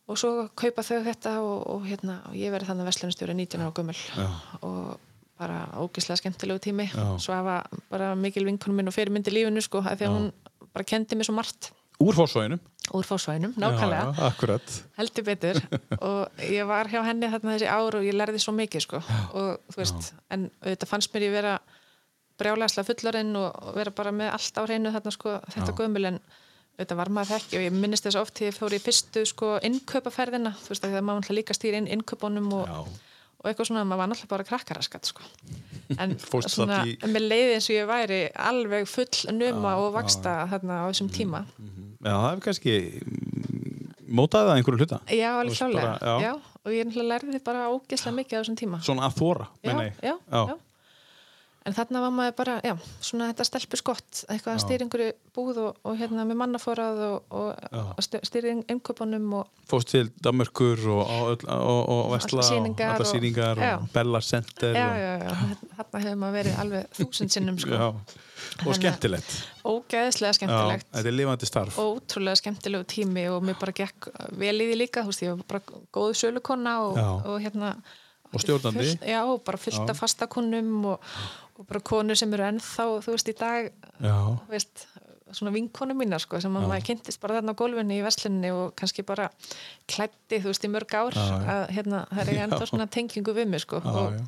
og 0.08 0.18
svo 0.20 0.48
kaupa 0.54 0.82
þau 0.82 1.00
þetta 1.08 1.38
og, 1.40 1.66
og, 1.66 1.86
hérna, 1.88 2.20
og 2.28 2.34
ég 2.36 2.52
verði 2.52 2.68
þannig 2.68 2.86
verslunastjóri 2.90 3.34
19 3.34 3.60
ára 3.64 3.94
Já. 4.16 4.28
og 4.62 5.00
bara 5.38 5.66
ógislega 5.80 6.16
skemmtilegu 6.20 6.60
tími 6.60 6.86
Já. 6.92 7.16
svo 7.18 7.32
hafa 7.34 7.64
bara 7.90 8.14
mikil 8.14 8.44
vinkunum 8.44 8.76
minn 8.76 8.88
og 8.88 8.94
fyrirmyndi 8.94 9.32
lífinu 9.32 9.60
sko, 9.64 9.80
að 9.80 10.06
hún 10.08 10.32
bara 10.72 10.84
kendi 10.84 11.16
mér 11.16 11.24
svo 11.24 11.34
margt 11.34 11.72
Úr 11.98 12.12
fórsvæðinum. 12.12 12.60
Úr 12.94 13.04
fósvænum, 13.08 13.54
nákvæmlega. 13.58 14.02
Já, 14.04 14.14
já, 14.18 14.26
akkurat. 14.30 14.74
heldur 14.98 15.24
betur. 15.26 15.58
Og 16.06 16.42
ég 16.46 16.66
var 16.68 16.86
hjá 16.92 17.00
henni 17.06 17.26
þarna 17.32 17.56
þessi 17.56 17.68
ár 17.72 17.96
og 17.98 18.04
ég 18.06 18.14
lærði 18.14 18.38
svo 18.42 18.52
mikið 18.54 18.84
sko. 18.84 19.00
Og 19.34 19.72
þú 19.74 19.80
veist, 19.82 20.12
en 20.30 20.48
auðvitað 20.62 20.90
fannst 20.92 21.14
mér 21.14 21.26
ég 21.26 21.34
vera 21.34 21.54
brjálæslega 22.38 22.86
fullorinn 22.90 23.32
og, 23.40 23.72
vera 23.76 23.90
bara 23.96 24.12
með 24.12 24.30
allt 24.36 24.58
á 24.60 24.62
hreinu 24.66 24.92
þarna 24.94 25.12
sko 25.14 25.38
þetta 25.54 25.74
gömul. 25.80 26.04
En 26.12 26.20
auðvitað 26.76 27.00
var 27.00 27.10
maður 27.16 27.32
þekki 27.38 27.58
og 27.58 27.64
ég 27.66 27.76
minnist 27.80 28.04
þess 28.06 28.20
oft 28.20 28.36
þegar 28.38 28.52
ég 28.52 28.58
fór 28.60 28.76
í 28.76 28.80
fyrstu 28.86 29.24
sko 29.32 29.52
innkaupaferðina. 29.66 30.52
Þú 30.62 30.74
veist 30.74 30.84
að 30.86 30.96
það 30.98 31.06
maður 31.08 31.22
náttúrulega 31.24 31.40
líka 31.40 31.56
stýra 31.56 31.80
inn 31.80 31.88
innkaupunum 31.96 32.50
og, 32.60 32.66
Já. 32.68 32.78
og 33.40 33.48
eitthvað 33.50 33.70
svona, 33.70 33.84
maður 33.88 34.02
var 34.04 34.10
náttúrulega 34.12 34.34
bara 34.36 34.48
krakkaraskat 34.52 35.10
sko. 35.10 35.24
En 35.96 36.16
svona, 36.52 36.82
í- 36.84 36.98
með 37.08 37.26
leiði 37.30 37.56
eins 37.56 37.70
og 37.70 37.76
ég 37.78 37.88
væri 37.88 38.20
alveg 38.50 38.86
full 38.90 39.32
numa 39.38 39.76
og 39.80 39.94
vaksta 39.96 40.42
þarna 40.52 40.82
á 40.84 40.86
þessum 40.92 41.08
tíma 41.14 41.44
Já, 42.06 42.12
það 42.14 42.28
er 42.30 42.44
kannski 42.44 42.76
mm, 43.02 43.88
mótaði 44.18 44.50
það 44.50 44.60
einhverju 44.60 44.82
hluta. 44.84 45.00
Já, 45.10 45.30
alveg 45.40 45.58
klálega. 45.58 45.96
já. 46.00 46.28
já. 46.28 46.34
og 46.66 46.74
ég 46.74 46.86
náttúrulega 46.86 47.10
lærði 47.14 47.42
bara 47.46 47.66
ógeðslega 47.70 48.18
mikið 48.20 48.38
á 48.38 48.40
þessum 48.40 48.60
tíma. 48.62 48.78
Svona 48.86 49.08
að 49.08 49.18
þóra, 49.20 49.50
Já, 49.62 49.68
meina 49.70 49.84
ég. 49.86 50.00
já, 50.02 50.14
já. 50.30 50.56
En 51.66 51.74
þarna 51.74 52.00
var 52.04 52.12
maður 52.14 52.34
bara, 52.38 52.52
já, 52.62 52.72
svona 53.02 53.26
þetta 53.32 53.44
stelpur 53.48 53.80
skott, 53.80 54.20
eitthvað 54.30 54.52
að 54.52 54.60
stýra 54.62 54.84
einhverju 54.86 55.14
búð 55.34 55.56
og, 55.64 55.80
og 55.82 55.96
hérna 55.98 56.22
með 56.28 56.38
mannafórað 56.44 57.00
og, 57.08 57.34
og, 57.34 58.52
innköpunum 58.70 59.32
og 59.40 59.64
Fórst 59.66 59.90
til 59.90 60.12
Danmörkur 60.22 60.84
og, 60.94 61.10
og, 61.10 61.42
og, 61.50 61.80
og, 61.90 62.14
Allar 62.20 62.46
sýningar 62.46 63.58
og 63.58 63.64
já. 63.66 63.74
Bella 63.96 64.22
Center 64.22 64.78
já, 64.78 64.86
og, 64.86 65.02
já, 65.02 65.12
já, 65.26 65.58
þarna 65.80 66.04
hefur 66.04 66.22
maður 66.22 66.38
verið 66.38 66.62
alveg 66.62 66.96
þúsund 67.00 67.34
sinnum 67.34 67.58
sko. 67.58 67.82
Já. 67.82 68.22
Og 68.62 68.72
að- 68.72 68.78
skemmtilegt. 68.80 69.30
Ógeðslega 69.66 70.32
Já, 70.32 70.38
skemmtilegt. 70.38 70.86
þetta 70.92 71.06
er 71.12 71.16
lifandi 71.18 71.46
starf. 71.46 71.76
ótrúlega 71.76 72.36
skemmtilegu 72.40 72.84
tími 72.86 73.26
og 73.30 73.42
mér 73.44 73.58
bara 73.60 73.72
gekk 73.72 74.08
vel 74.38 74.54
í 74.60 74.68
því 74.70 74.76
líka, 74.80 75.02
þú 75.02 75.12
veist, 75.12 75.22
ég 75.22 75.36
var 75.36 75.44
bara 75.48 75.80
góð 75.92 76.12
sölukonna 76.22 76.76
og, 76.88 76.96
Já. 76.96 77.08
og 77.26 77.40
hérna 77.42 77.76
Og 78.32 78.40
stjórnandi. 78.40 78.84
fullt, 78.84 79.00
já, 79.06 79.22
og 79.24 79.44
bara 79.44 79.58
Já. 79.58 79.90
af 79.90 79.96
fastakunnum 79.96 80.84
og, 80.86 81.00
og 81.58 81.66
bara 81.66 81.80
konur 81.80 82.14
sem 82.16 82.32
eru 82.34 82.42
ennþá 82.44 82.86
þú 83.02 83.10
veist, 83.14 83.28
í 83.28 83.38
dag 83.38 83.72
Já. 84.00 84.38
veist, 84.50 84.86
svona 85.32 85.50
vinkonu 85.52 85.92
mínar 85.94 86.20
sko, 86.20 86.40
sem 86.40 86.52
að 86.54 86.68
maður 86.68 86.84
kynntist 86.86 87.20
bara 87.20 87.40
þarna 87.40 87.50
á 87.54 87.58
gólfinni 87.58 87.98
í 87.98 88.02
verslinni 88.04 88.50
og 88.54 88.74
kannski 88.76 89.02
bara 89.04 89.28
klætti 89.88 90.38
þú 90.40 90.50
veist, 90.52 90.64
í 90.64 90.70
mörg 90.70 90.90
ár 90.94 91.12
Já, 91.12 91.26
já. 91.26 91.46
að 91.50 91.70
hérna, 91.74 92.06
það 92.08 92.28
er 92.28 92.38
ennþá 92.46 92.60
Já. 92.60 92.66
svona 92.70 92.86
tengingu 92.88 93.34
við 93.34 93.48
mig 93.48 93.60
sko, 93.60 93.80
Já, 93.80 93.90
og, 93.90 94.12
já. 94.12 94.20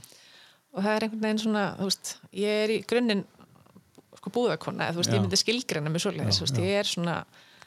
og 0.74 0.82
það 0.84 0.96
er 0.96 1.00
einhvern 1.06 1.20
veginn 1.22 1.38
svona, 1.44 1.64
þú 1.78 1.84
veist, 1.90 2.16
ég 2.32 2.64
er 2.64 2.68
í 2.68 2.78
grunninn 2.86 3.24
sko 4.18 4.30
búðakona, 4.34 4.88
eða, 4.88 4.96
þú 4.96 5.00
veist, 5.02 5.10
Já. 5.12 5.16
ég 5.16 5.22
myndi 5.24 5.38
skilgreina 5.40 5.90
mig 5.94 6.02
svoleiðis, 6.02 6.40
þú 6.40 6.46
veist, 6.48 6.58
ég 6.64 6.80
er 6.82 6.90
svona 6.90 7.18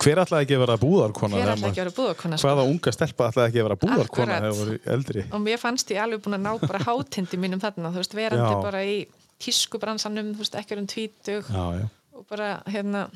Hver 0.02 0.18
ætlaði 0.18 0.46
ekki 0.48 0.56
að 0.58 0.62
vera 0.66 0.76
búðarkona? 0.82 1.36
hver 1.38 1.50
maður- 1.52 1.68
ekki 1.70 1.78
að 1.78 1.86
vera 1.86 1.92
búðakona 1.98 2.38
sko. 2.42 2.48
Hvaða 2.48 2.64
unga 2.72 2.92
stelpa 2.96 3.28
ætlaði 3.30 3.48
ekki 3.52 3.60
að 3.62 3.66
vera 3.68 3.76
búðarkona 3.84 4.38
þegar 4.42 4.56
voru 4.58 4.78
eldri? 4.96 5.26
og 5.32 5.42
mér 5.46 5.60
fannst 5.62 5.92
ég 5.94 6.00
alveg 6.02 6.22
búin 6.26 6.38
að 6.40 6.42
ná 6.42 6.54
bara 6.68 6.80
hátindi 6.88 7.38
mínum 7.38 7.62
þarna, 7.62 7.92
þú 7.94 8.00
veist, 8.02 8.16
verandi 8.18 8.54
Já. 8.56 8.62
bara 8.66 8.82
í 8.82 8.96
tískubransanum, 9.42 10.32
þú 10.34 10.42
veist, 10.42 10.56
ekki 10.58 10.78
um 10.80 10.88
tvítug 10.88 11.44
Já, 11.54 11.66
já. 11.82 11.86
og 12.18 12.26
bara, 12.30 12.64
hérna 12.66 13.10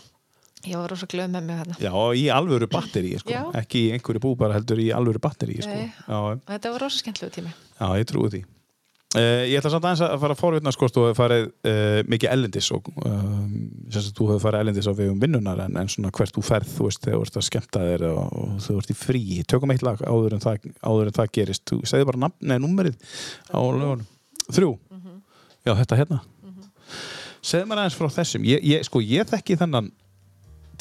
ég 0.66 0.76
var 0.78 0.90
rosa 0.90 1.06
glöð 1.08 1.30
með 1.34 1.44
mig 1.44 1.58
þarna 1.64 1.76
Já, 1.82 1.92
í 2.14 2.24
alvöru 2.34 2.68
batteri, 2.70 3.18
sko. 3.20 3.52
Ekki 3.54 3.82
í 3.90 3.92
einhverju 3.98 4.22
bú, 4.22 4.36
bara 4.38 4.54
heldur 4.60 4.78
í 4.78 4.92
alvöru 4.94 5.20
batteri, 5.22 5.58
sko. 5.62 5.78
Þetta 6.46 6.72
var 6.72 6.80
rosa 6.86 7.02
skemmtilegu 7.02 8.46
Uh, 9.16 9.46
ég 9.48 9.56
ætla 9.62 9.70
samt 9.72 9.86
aðeins 9.88 10.02
að 10.04 10.16
fara 10.20 10.36
að 10.36 10.40
forvitna 10.42 10.72
sko, 10.76 10.88
þú 10.92 11.04
hefur 11.06 11.18
farið 11.22 11.46
uh, 11.48 12.00
mikið 12.12 12.32
ellendis 12.34 12.68
og 12.76 12.88
sagt, 13.94 14.12
þú 14.18 14.26
hefur 14.34 14.42
farið 14.44 14.64
ellendis 14.66 14.90
á 14.90 14.94
vegum 14.98 15.22
vinnunar 15.22 15.62
en, 15.66 15.78
en 15.80 15.88
svona 15.94 16.12
hvert 16.18 16.36
þú 16.36 16.44
ferð, 16.44 16.72
þú 16.76 16.88
veist, 16.90 17.02
þegar 17.06 17.22
þú 17.22 17.28
ert 17.30 17.38
að 17.40 17.46
skemmta 17.48 17.84
þér 17.86 18.04
og, 18.10 18.24
og 18.42 18.58
þú 18.66 18.76
ert 18.82 18.92
í 18.92 18.96
frí. 19.00 19.22
Tökum 19.48 19.72
eitt 19.72 19.86
lag 19.88 20.02
áður 20.04 20.36
en 20.36 20.44
það, 20.44 20.66
áður 20.84 21.12
en 21.12 21.16
það 21.16 21.30
gerist. 21.38 21.64
Þú 21.72 21.80
segði 21.88 22.08
bara 22.12 22.22
nafn, 22.26 22.36
neða 22.52 22.64
númerið 22.66 22.98
á 23.56 23.60
lögunum. 23.64 24.08
Þrjú? 24.52 24.72
Já, 25.66 25.72
þetta 25.80 26.00
hérna. 26.02 26.20
Segðu 27.46 27.70
mér 27.70 27.82
aðeins 27.84 27.96
frá 28.00 28.10
þessum. 28.18 28.44
Ég, 28.50 28.64
ég, 28.66 28.84
sko, 28.88 29.00
ég 29.06 29.28
þekki 29.30 29.56
þennan 29.62 29.92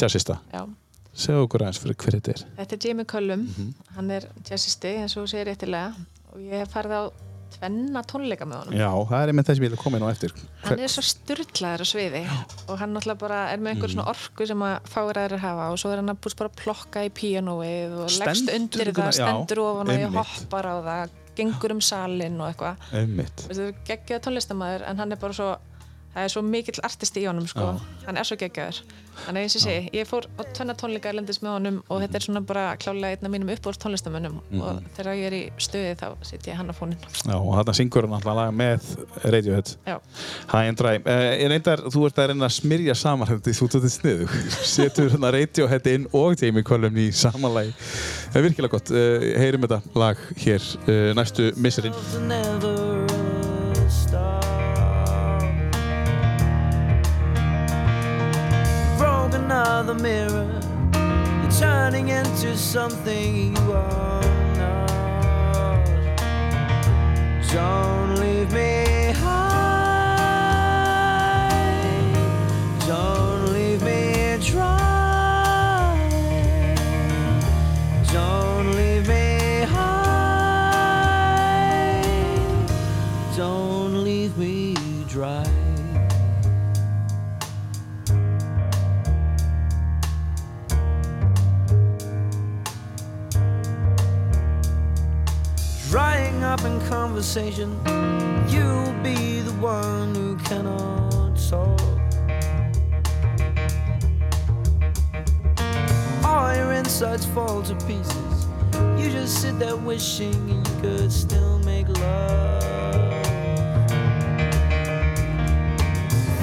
jazzista. 0.01 0.39
Já. 0.53 0.65
Segðu 1.15 1.45
okkur 1.47 1.63
aðeins 1.69 1.79
fyrir 1.83 1.97
hver 2.03 2.17
þetta 2.19 2.33
er. 2.35 2.43
Þetta 2.59 2.75
er 2.81 2.89
Jamie 2.89 3.07
Cullum, 3.15 3.47
Mhm. 3.47 3.71
hann 3.95 4.11
er 4.11 4.27
jazzisti 4.49 4.97
eins 5.05 5.15
og 5.21 5.29
segir 5.31 5.47
réttilega 5.53 5.95
og 6.33 6.41
ég 6.43 6.65
hef 6.65 6.73
farið 6.75 6.97
á 6.99 7.03
tvenna 7.59 8.03
tónleika 8.05 8.45
með 8.49 8.61
honum. 8.63 8.77
Já, 8.79 8.91
það 9.11 9.23
er 9.23 9.33
einmitt 9.33 9.47
það 9.49 9.57
sem 9.59 9.65
ég 9.65 9.71
vil 9.75 9.81
koma 9.85 9.97
inn 10.01 10.05
á 10.07 10.11
eftir. 10.15 10.35
Hann 10.65 10.79
er 10.85 10.93
svo 10.95 11.03
styrlaður 11.09 11.85
á 11.85 11.87
sviði 11.93 12.23
og 12.69 12.79
hann 12.79 12.95
náttúrulega 12.95 13.19
bara 13.25 13.41
er 13.53 13.59
með 13.59 13.75
einhver 13.75 13.89
Mhm. 13.91 13.95
svona 13.95 14.09
orku 14.15 14.47
sem 14.47 14.59
að 14.59 14.81
fáir 14.95 15.21
aðrir 15.25 15.39
hafa 15.45 15.71
og 15.73 15.79
svo 15.79 15.93
er 15.93 15.97
hann 16.03 16.09
að 16.15 16.21
búst 16.21 16.37
bara 16.37 16.51
að 16.51 16.57
plokka 16.63 17.05
í 17.05 17.11
píanóið 17.11 17.93
og 17.99 18.09
leggst 18.11 18.45
Stendur 18.45 18.55
undir 18.61 18.87
ykkur- 18.93 19.05
það, 19.05 19.13
já, 19.19 19.27
stendur 19.29 19.59
ofan 19.65 19.89
og 19.89 20.01
ég 20.01 20.15
hoppar 20.15 20.65
á 20.65 20.77
það, 20.85 21.11
gengur 21.35 21.71
um 21.73 21.81
salin 21.81 22.41
og 22.41 22.55
eitthvað. 22.55 22.77
Þetta 22.93 23.69
er 23.69 23.75
geggjaður 23.85 24.23
tónlistamæður 24.29 24.89
en 24.89 24.97
hann 24.99 25.13
er 25.13 25.17
bara 25.17 25.33
svo, 25.33 25.57
það 26.15 26.27
er 26.27 26.35
svo 26.35 26.45
mikill 26.47 26.81
artisti 26.87 27.25
í 27.25 27.29
honum 27.29 27.49
sko, 27.51 27.75
hann 28.07 28.21
er 28.21 28.29
svo 28.29 28.39
geggjaður. 28.41 28.83
Þannig 29.15 29.45
eins 29.47 29.55
og 29.55 29.61
ég 29.61 29.65
segi, 29.65 29.91
ég 29.95 30.09
fór 30.09 30.27
á 30.27 30.43
tvenna 30.57 30.75
tónleika 30.79 31.11
erlendis 31.11 31.39
með 31.43 31.53
honum 31.55 31.77
og 31.87 32.01
þetta 32.03 32.19
er 32.19 32.25
svona 32.27 32.43
bara 32.47 32.65
klálega 32.83 33.15
einn 33.15 33.29
af 33.29 33.33
mínum 33.33 33.53
uppbúrst 33.55 33.83
tónlistamönnum 33.83 34.41
og 34.59 34.81
þegar 34.97 35.19
ég 35.21 35.29
er 35.29 35.37
í 35.37 35.43
stuði 35.63 35.93
þá 36.01 36.07
sitt 36.27 36.49
ég 36.51 36.59
hann 36.59 36.73
á 36.73 36.75
fónin. 36.75 36.99
Já, 37.23 37.37
og 37.37 37.53
þarna 37.55 37.77
syngur 37.79 38.09
hann 38.09 38.17
alltaf 38.19 38.39
laga 38.41 38.55
með 38.59 38.89
Radiohead. 39.23 39.75
Já. 39.87 39.97
High 40.51 40.73
and 40.73 40.81
Dry. 40.81 40.97
Uh, 41.07 41.29
ég 41.39 41.53
reyndar, 41.53 41.85
þú 41.95 42.07
ert 42.09 42.19
að 42.25 42.33
reyna 42.33 42.49
að 42.49 42.57
smyrja 42.59 42.99
saman 42.99 43.31
þetta 43.31 43.55
þú 43.61 43.69
ert 43.69 43.79
þetta 43.79 43.93
sniðu. 43.95 44.29
Setur 44.75 45.15
hérna 45.15 45.33
Radiohead 45.39 45.91
inn 45.95 46.09
og 46.13 46.35
Jamie 46.43 46.67
Cullum 46.67 46.99
í 46.99 47.09
samanlægi. 47.15 47.77
Það 48.33 48.41
er 48.41 48.49
virkilega 48.49 48.75
gott. 48.75 48.95
Uh, 48.95 49.31
heyrum 49.45 49.69
þetta 49.69 49.81
lag 50.05 50.27
hér 50.43 50.69
uh, 50.89 51.15
næstu 51.19 51.53
misserinn. 51.55 52.94
Another 59.45 59.95
mirror, 59.95 60.49
you're 61.43 61.53
turning 61.53 62.09
into 62.09 62.57
something 62.57 63.55
you 63.55 63.73
are 63.73 64.23
not. 64.57 65.85
Don't 67.53 68.15
leave 68.21 68.51
me 68.53 69.13
high. 69.13 69.45
Don't 72.87 73.14
In 96.63 96.81
conversation, 96.89 97.79
you'll 98.49 98.95
be 99.03 99.41
the 99.41 99.53
one 99.61 100.15
who 100.15 100.37
cannot 100.37 101.37
talk. 101.51 101.81
All 106.25 106.55
your 106.55 106.73
insides 106.73 107.27
fall 107.27 107.61
to 107.65 107.75
pieces. 107.87 108.47
You 108.97 109.11
just 109.11 109.43
sit 109.43 109.59
there 109.59 109.77
wishing 109.77 110.49
you 110.49 110.63
could 110.81 111.13
still 111.13 111.59
make 111.65 111.89
love. 111.89 113.11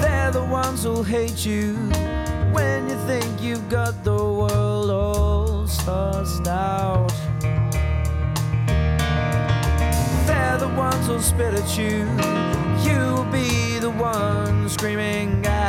They're 0.00 0.30
the 0.30 0.46
ones 0.48 0.84
who'll 0.84 1.02
hate 1.02 1.44
you 1.44 1.74
when 2.52 2.88
you 2.88 2.96
think 3.06 3.40
you've 3.40 3.68
got 3.68 4.04
the 4.04 4.12
world 4.14 4.90
all 4.90 5.64
sussed 5.64 6.46
out. 6.46 7.10
The 10.58 10.68
ones 10.68 11.06
who'll 11.06 11.18
spit 11.18 11.54
at 11.54 11.78
you. 11.78 12.06
You'll 12.84 13.24
be 13.32 13.78
the 13.78 13.90
one 13.90 14.68
screaming 14.68 15.44
out. 15.46 15.61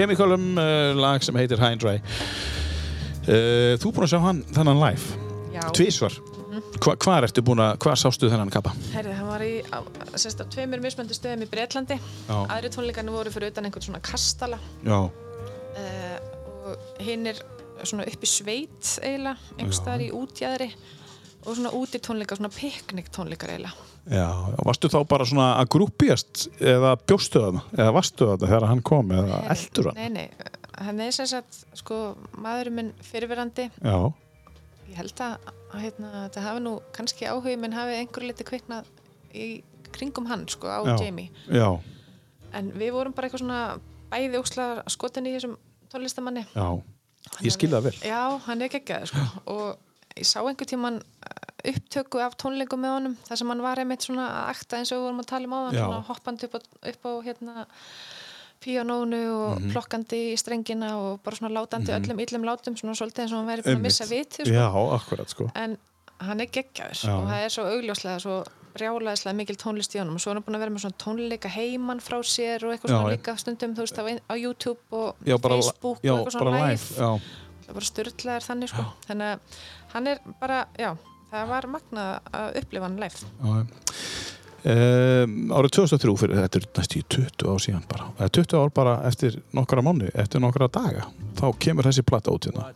Cullum, 0.00 0.56
uh, 0.56 0.94
lag 0.96 1.20
sem 1.24 1.36
heitir 1.36 1.60
High 1.60 1.76
and 1.76 1.82
Dry. 1.82 1.98
Uh, 3.28 3.76
þú 3.82 3.90
búinn 3.92 4.06
að 4.06 4.14
sjá 4.14 4.20
hann 4.24 4.38
þennan 4.56 4.80
live? 4.80 5.18
Tvísvar. 5.76 6.14
Hva, 6.80 6.94
hvar 6.96 7.26
ertu 7.26 7.42
búinn 7.44 7.60
að, 7.62 7.74
hvar 7.84 7.98
sástu 8.00 8.30
þennan 8.32 8.50
kappa? 8.52 8.72
Herði, 8.94 9.12
hann 9.18 9.28
var 9.28 9.44
í, 9.44 9.52
sérst, 10.16 10.40
á 10.40 10.48
tveimur 10.50 10.80
mismöndu 10.82 11.14
stöðum 11.14 11.44
í 11.44 11.48
Breitlandi. 11.50 11.98
Aðri 12.32 12.72
tónleikarnir 12.72 13.14
voru 13.14 13.32
fyrir 13.34 13.52
utan 13.52 13.68
einhvern 13.68 13.86
svona 13.86 14.00
kastala 14.04 14.58
Já. 14.86 14.96
uh, 15.04 16.16
og 16.70 17.04
hinn 17.04 17.28
er 17.30 17.42
svona 17.84 18.08
upp 18.08 18.24
í 18.24 18.28
sveit 18.28 18.94
eiginlega, 19.04 19.36
einhverstaðar 19.58 20.06
í 20.06 20.10
útjæðri 20.16 20.70
og 21.44 21.54
svona 21.54 21.72
úti 21.76 22.00
tónleikar, 22.02 22.40
svona 22.40 22.52
piknik 22.52 23.12
tónleikar 23.12 23.52
eiginlega. 23.52 23.88
Já, 24.10 24.26
varstu 24.66 24.88
þá 24.90 24.98
bara 25.06 25.26
svona 25.28 25.48
að 25.60 25.68
grúpjast 25.76 26.48
eða 26.58 26.96
bjóstu 26.98 27.42
það 27.44 27.58
eða 27.76 27.92
varstu 27.94 28.26
það 28.32 28.46
þegar 28.46 28.66
hann 28.66 28.82
kom 28.90 29.12
eða 29.14 29.36
eldur 29.54 29.90
hann? 29.90 30.00
Nei, 30.00 30.08
nei, 30.16 30.48
hann 30.80 31.02
er 31.04 31.14
sem 31.14 31.28
sagt, 31.30 31.60
sko, 31.78 32.00
maðurinn 32.42 32.76
minn 32.80 32.90
fyrirverandi, 33.06 33.68
Já, 33.84 33.96
ég 34.90 34.98
held 34.98 35.22
að, 35.22 35.52
að 35.70 35.84
hérna, 35.84 36.10
þetta 36.24 36.46
hafi 36.48 36.64
nú 36.64 36.72
kannski 36.96 37.28
áhug 37.30 37.46
minn 37.62 37.76
hafi 37.76 38.00
einhverju 38.00 38.32
liti 38.32 38.46
kviknað 38.48 38.88
í 39.30 39.46
kringum 39.94 40.26
hann 40.30 40.42
sko, 40.50 40.66
á 40.66 40.82
Já. 40.90 40.96
Jamie. 41.04 41.30
Já, 41.46 41.68
en 42.58 42.72
við 42.74 42.90
vorum 42.96 43.14
bara 43.14 43.28
eitthvað 43.30 43.44
svona 43.44 43.62
bæði 44.10 44.40
óksla 44.42 44.66
skotin 44.90 45.30
í 45.30 45.36
þessum 45.36 45.54
tónlistamanni 45.90 46.42
já, 46.50 46.66
ég 47.46 47.54
skil 47.54 47.70
það 47.70 47.86
vel. 47.86 47.94
Já, 48.10 48.22
hann 48.48 48.66
er 48.66 48.74
geggjaður 48.74 49.12
sko. 49.12 49.24
og 49.54 50.18
ég 50.18 50.26
sá 50.26 50.40
einhver 50.42 50.66
tíman 50.66 50.98
upptöku 51.64 52.20
af 52.24 52.36
tónleikum 52.40 52.80
með 52.80 52.94
honum 52.96 53.16
þar 53.28 53.36
sem 53.40 53.48
hann 53.52 53.62
var 53.62 53.76
einmitt 53.82 54.02
svona 54.06 54.26
að 54.28 54.50
akta 54.54 54.78
eins 54.78 54.92
og 54.92 54.98
við 54.98 55.04
vorum 55.08 55.20
að 55.20 55.26
tala 55.26 55.44
um 55.50 55.74
Já. 55.74 55.84
svona 55.84 56.04
hoppandi 56.08 56.44
upp 56.48 56.54
á, 56.54 56.60
upp 56.92 57.04
á 57.04 57.12
hérna 57.26 57.66
píanónu 58.60 59.20
og 59.32 59.60
Mhm. 59.60 59.70
plokkandi 59.72 60.20
í 60.34 60.36
strengina 60.38 60.96
og 60.98 61.22
bara 61.22 61.36
svona 61.36 61.54
látandi 61.56 61.92
öllum 61.96 62.20
illum 62.20 62.44
látum 62.44 62.76
svona 62.76 62.94
svolítið 62.94 63.22
eins 63.24 63.32
og 63.32 63.38
hann 63.38 63.48
væri 63.48 63.62
búin 63.64 63.76
að 63.76 63.80
missa 63.86 64.04
viti 64.04 64.44
sko. 64.44 64.52
Já, 64.52 64.68
akkurat 64.96 65.28
sko 65.30 65.50
en 65.54 65.78
hann 66.20 66.40
er 66.40 66.46
geggjaður 66.46 67.00
Já. 67.04 67.14
og 67.16 67.28
það 67.28 67.44
er 67.44 67.48
svo 67.48 67.64
augljóslega 67.64 68.20
svo 68.20 68.44
brjálaðislega 68.74 69.34
mikil 69.36 69.56
tónlist 69.56 69.94
í 69.96 69.98
honum 69.98 70.14
og 70.14 70.20
svo 70.20 70.30
er 70.30 70.34
hann 70.34 70.44
búin 70.44 70.56
að 70.56 70.60
vera 70.60 70.70
með 70.70 70.84
svona 70.84 70.98
tónleika 71.00 71.48
heiman 71.48 72.00
frá 72.00 72.18
sér 72.22 72.62
og 72.64 72.72
eitthvað 72.76 72.90
svona 72.90 73.08
já. 73.10 73.16
líka 73.16 73.38
stundum 73.38 73.74
þú 73.74 73.80
veist 73.80 73.98
á, 73.98 74.04
á 74.28 74.34
YouTube 74.36 74.78
og 74.92 75.16
Já, 75.24 75.36
bara, 75.40 75.54
Facebook 75.56 75.98
og 75.98 76.04
eitthvað 76.04 76.30
svona 76.30 76.68
live 76.68 77.20
er 77.70 77.72
bara 77.74 77.86
styrlaðir 77.86 78.44
þannig 78.44 78.68
sko 78.68 78.84
þannig 79.08 79.26
að 79.32 79.40
hann 79.94 80.06
er 80.06 80.18
bara, 80.40 80.66
já 80.78 80.96
það 81.30 81.54
var 81.54 81.70
magnað 81.76 82.34
að 82.40 82.60
upplifa 82.62 82.88
hann 82.88 83.00
já 83.00 83.70
Um, 84.60 85.48
árið 85.56 85.72
2003 85.78 86.12
fyrir 86.20 86.36
þetta 86.36 86.58
er 86.58 86.64
næstu 86.76 86.98
í 86.98 87.04
20 87.14 87.46
ár 87.48 87.62
síðan 87.64 87.84
bara. 87.88 88.10
Eða 88.18 88.32
20 88.36 88.58
ár 88.60 88.72
bara 88.76 88.96
eftir 89.08 89.38
nokkra 89.56 89.80
mánu 89.80 90.10
eftir 90.12 90.42
nokkra 90.44 90.68
daga, 90.68 91.06
þá 91.38 91.46
kemur 91.64 91.88
þessi 91.88 92.04
platta 92.04 92.34
út 92.34 92.44
hérna. 92.44 92.66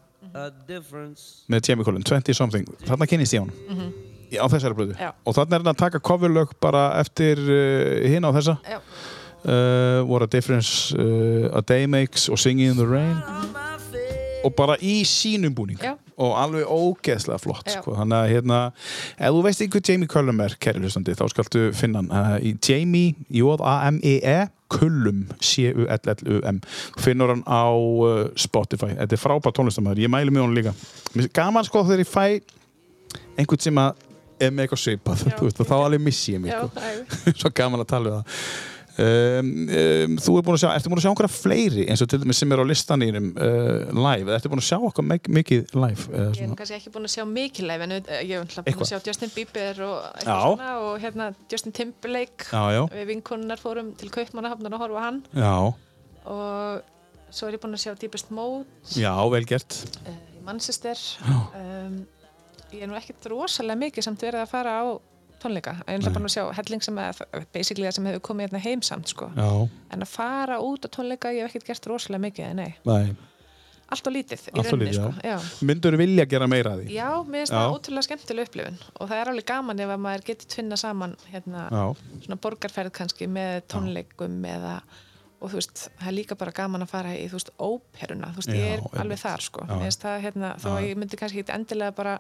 Með 1.52 1.68
Jamie 1.68 1.84
Collin, 1.84 2.06
20 2.08 2.38
something. 2.38 2.70
Þarna 2.88 3.08
kynist 3.10 3.36
ég 3.36 3.44
hann 3.44 3.92
á 4.34 4.46
þessari 4.48 4.74
blödu 4.78 4.96
og 4.96 5.36
þarna 5.36 5.58
er 5.58 5.62
hann 5.62 5.74
að 5.74 5.82
taka 5.84 6.00
coverlög 6.02 6.56
bara 6.64 6.86
eftir 7.02 7.38
uh, 7.44 8.00
hinn 8.08 8.24
á 8.24 8.32
þessa. 8.32 8.56
Já, 8.64 8.80
uh, 9.44 10.00
What 10.08 10.24
a 10.24 10.30
Difference 10.32 10.96
uh, 10.96 11.52
A 11.52 11.60
Day 11.60 11.84
Makes 11.84 12.30
og 12.32 12.40
Singing 12.40 12.72
in 12.72 12.80
the 12.80 12.88
Rain 12.88 13.20
og 14.44 14.54
bara 14.56 14.76
í 14.80 15.00
sínum 15.08 15.54
búning. 15.56 15.80
Já. 15.82 15.96
og 16.14 16.36
alveg 16.38 16.68
ógeðslega 16.70 17.40
flott 17.42 17.70
sko. 17.74 17.96
þannig 17.98 18.14
að 18.20 18.28
hérna 18.30 18.58
ef 19.18 19.32
þú 19.34 19.40
veist 19.42 19.62
einhver 19.64 19.82
Jamie 19.88 20.10
Cullum 20.10 20.42
er 20.44 20.54
kæri 20.62 20.78
hlustandi 20.78 21.16
þá 21.18 21.24
skaltu 21.32 21.62
finna 21.74 22.04
hann 22.04 22.12
uh, 22.14 22.36
í 22.38 22.54
Jamie 22.62 23.16
J-A-M-E-E 23.34 24.36
Cullum 24.70 25.24
C-U-L-L-U-M 25.42 26.60
finnur 27.02 27.34
hann 27.34 27.42
á 27.50 27.66
uh, 27.74 28.28
Spotify. 28.38 28.94
Þetta 28.94 29.18
er 29.18 29.22
frábært 29.22 29.58
tónlistamæður, 29.58 30.04
ég 30.06 30.12
mæli 30.14 30.34
mjög 30.34 30.46
hann 30.46 30.58
líka. 30.60 30.74
Mér 31.14 31.30
gaman 31.34 31.66
sko 31.66 31.82
þegar 31.86 32.04
ég 32.04 32.10
fæ 32.10 32.24
einhvern 33.34 33.66
sem 33.66 33.82
að 33.82 34.04
er 34.42 34.54
með 34.54 34.66
eitthvað 34.66 34.82
og 35.62 35.68
þá 35.68 35.74
alveg 35.78 36.02
missi 36.02 36.34
ég 36.34 36.46
já, 36.50 36.62
sko. 36.62 37.34
svo 37.42 37.50
gaman 37.54 37.84
að 37.84 37.90
tala 37.92 38.10
við 38.10 38.16
það 38.16 38.72
um, 38.98 39.50
um, 39.64 40.16
þú 40.22 40.36
er 40.38 40.46
búin 40.46 40.56
að 40.56 40.62
sjá 40.62 40.70
ertu 40.74 40.92
búin 40.92 41.00
að 41.00 41.04
sjá 41.04 41.10
einhverja 41.10 41.34
fleiri 41.34 41.86
eins 41.90 42.04
og 42.04 42.10
til 42.12 42.20
dæmis 42.22 42.40
sem 42.42 42.54
er 42.54 42.62
á 42.62 42.66
listanýrum 42.68 43.30
uh, 43.34 43.90
live, 43.90 44.28
eða 44.28 44.38
ertu 44.38 44.52
búin 44.52 44.62
að 44.62 44.68
sjá 44.68 44.78
okkur 44.78 45.08
mikið 45.10 45.74
live 45.76 46.08
eða 46.10 46.28
ég 46.30 46.42
er 46.44 46.50
nú 46.52 46.58
kannski 46.60 46.78
ekki 46.78 46.94
búin 46.94 47.08
að 47.08 47.14
sjá 47.16 47.24
mikið 47.30 47.68
live 47.70 47.88
en 47.88 47.94
ég 47.96 48.02
náttúrulega 48.44 48.66
búin 48.70 48.86
að 48.86 48.92
sjá 48.92 49.08
Justin 49.10 49.34
Bieber 49.34 49.82
og 49.88 50.24
svona 50.24 50.72
og 50.84 50.98
hérna 51.02 51.30
Justin 51.50 51.74
Timberlake. 51.74 52.48
Já, 52.50 52.62
já, 52.74 52.82
við 52.92 53.08
vinkonunnar 53.12 53.62
fórum 53.62 53.92
til 53.98 54.10
Kaupmannahafnar 54.14 54.76
að 54.76 54.84
horfa 54.84 55.06
hann. 55.06 55.22
Já, 55.34 55.54
og 56.30 57.30
svo 57.34 57.48
er 57.48 57.56
ég 57.56 57.62
búin 57.62 57.76
að 57.76 57.84
sjá 57.84 57.94
Deepest 58.00 58.30
Mode. 58.34 58.68
Já, 58.96 59.12
vel 59.32 59.44
gert. 59.48 59.80
Uh, 60.04 60.14
í 60.36 60.44
Manchester. 60.46 61.00
Um, 61.26 62.04
ég 62.74 62.84
er 62.84 62.90
nú 62.90 62.98
ekkert 62.98 63.26
rosalega 63.32 63.80
mikið 63.86 64.08
samt 64.08 64.24
verið 64.24 64.44
að 64.44 64.54
fara 64.54 64.78
á 64.82 64.84
tónleika 65.44 65.76
ég 65.78 65.92
er 65.92 66.00
náttúrulega 66.00 66.16
búin 66.18 66.30
að 66.30 66.34
sjá 66.38 66.44
helling 66.58 66.82
sem 66.88 66.98
að, 67.04 67.22
basically 67.54 67.86
það 67.88 67.96
sem 67.98 68.08
hefur 68.10 68.24
komið 68.30 68.48
hérna 68.48 68.64
heim 68.64 68.82
samt 68.90 69.12
sko. 69.14 69.30
já, 69.36 69.48
en 69.94 70.06
að 70.08 70.10
fara 70.16 70.58
út 70.64 70.84
á 70.84 70.88
tónleika 70.96 71.32
ég 71.36 71.46
hef 71.46 71.54
ekkert 71.54 71.70
gert 71.74 71.88
rosalega 71.92 72.24
mikið, 72.26 72.52
nei 72.58 72.72
nei 72.88 73.14
allt 73.94 74.06
og 74.08 74.14
lítið 74.16 74.40
í 74.48 74.52
Allt 74.58 74.70
rauninni 74.72 74.86
lítið, 74.88 74.96
sko. 74.96 75.10
já. 75.28 75.36
myndur 75.68 75.96
vilja 76.00 76.24
gera 76.26 76.46
meira 76.50 76.70
að 76.74 76.84
því 76.86 76.94
já, 76.96 77.08
mér 77.28 77.42
finnst 77.44 77.52
Já. 77.52 77.58
það 77.60 77.74
ótrúlega 77.76 78.06
skemmtileg 78.08 78.48
upplifun 78.48 78.78
og 78.96 79.10
það 79.10 79.18
er 79.20 79.30
alveg 79.34 79.46
gaman 79.50 79.82
ef 79.84 79.92
að 79.94 80.00
maður 80.06 80.24
getur 80.30 80.48
tvinna 80.54 80.78
saman 80.80 81.12
hérna, 81.30 81.66
já, 81.68 81.82
svona 82.24 82.38
borgarferð 82.46 82.94
kannski 82.96 83.28
með 83.30 83.58
tónleikum 83.70 84.38
eða 84.50 84.78
og 85.44 85.50
þú 85.52 85.58
veist, 85.60 85.82
það 86.00 86.08
er 86.08 86.14
líka 86.16 86.36
bara 86.40 86.52
gaman 86.56 86.86
að 86.86 86.92
fara 86.94 87.10
í 87.12 87.24
þú 87.28 87.36
veist, 87.36 87.50
óperuna, 87.60 88.30
þú 88.32 88.40
veist, 88.40 88.52
ég 88.54 88.62
Já, 88.64 88.72
er 88.72 88.78
einmitt. 88.80 89.00
alveg 89.04 89.20
þar 89.20 89.42
sko, 89.44 89.64
Já. 89.68 89.72
mér 89.74 89.82
finnst 89.84 90.04
það 90.08 90.22
hérna 90.24 90.52
þó 90.64 90.68
ég 90.80 90.96
myndi 91.02 91.18
kannski 91.20 91.42
ekki 91.44 91.52
endilega 91.58 91.94
bara 91.98 92.14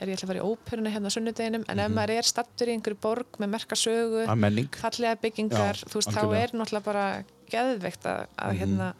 er 0.00 0.08
ég 0.08 0.14
ætla 0.18 0.26
að 0.26 0.30
fara 0.32 0.40
í 0.42 0.48
óperuna 0.48 0.90
hérna 0.94 1.10
á 1.10 1.14
sunnudeginum 1.16 1.64
en 1.68 1.76
Mhm. 1.76 1.84
ef 1.86 1.90
maður 1.96 2.10
er 2.18 2.22
stattur 2.28 2.68
í 2.68 2.74
einhverju 2.76 3.00
borg 3.00 3.38
með 3.38 3.48
merka 3.54 3.74
sögu, 3.76 4.26
að 4.26 4.38
menning 4.38 4.68
fallega 4.78 5.16
byggingar 5.22 5.74
Já, 5.76 5.84
þú 5.88 5.94
veist, 5.98 6.08
þá 6.12 6.20
algjörlega. 6.22 6.42
er 6.42 6.50
náttúrulega 6.58 6.84
bara 6.84 7.24
geðveikt 7.50 8.04
að, 8.06 8.26
að 8.38 8.52
Mhm. 8.52 8.58
hérna 8.60 8.94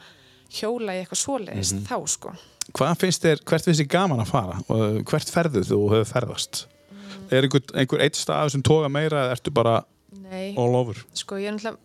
hjóla 0.50 0.92
í 0.96 1.02
eitthvað 1.04 1.22
svoleiðis 1.24 1.72
þá 1.86 1.96
sko 2.08 2.32
hvað 2.72 2.98
finnst 3.00 3.22
þér, 3.24 3.44
hvert 3.44 3.64
finnst 3.64 3.80
þér 3.80 3.88
gaman 3.88 4.20
að 4.20 4.26
fara 4.32 4.58
og 4.68 5.04
hvert 5.04 5.30
ferðu 5.32 5.62
þú 5.64 5.78
hefur 5.92 6.12
ferðast 6.14 6.66
Mm. 6.88 7.32
er 7.32 7.42
einhver, 7.42 7.62
einhver 7.74 8.00
eitt 8.00 8.14
stað 8.16 8.50
sem 8.50 8.62
toga 8.62 8.88
meira 8.88 9.26
eða 9.28 9.32
ertu 9.36 9.50
bara 9.52 9.84
Nei, 10.22 10.54
all 10.56 10.74
over 10.74 10.94
sko 11.14 11.36
ég 11.36 11.48
er 11.48 11.52
náttúrulega 11.52 11.76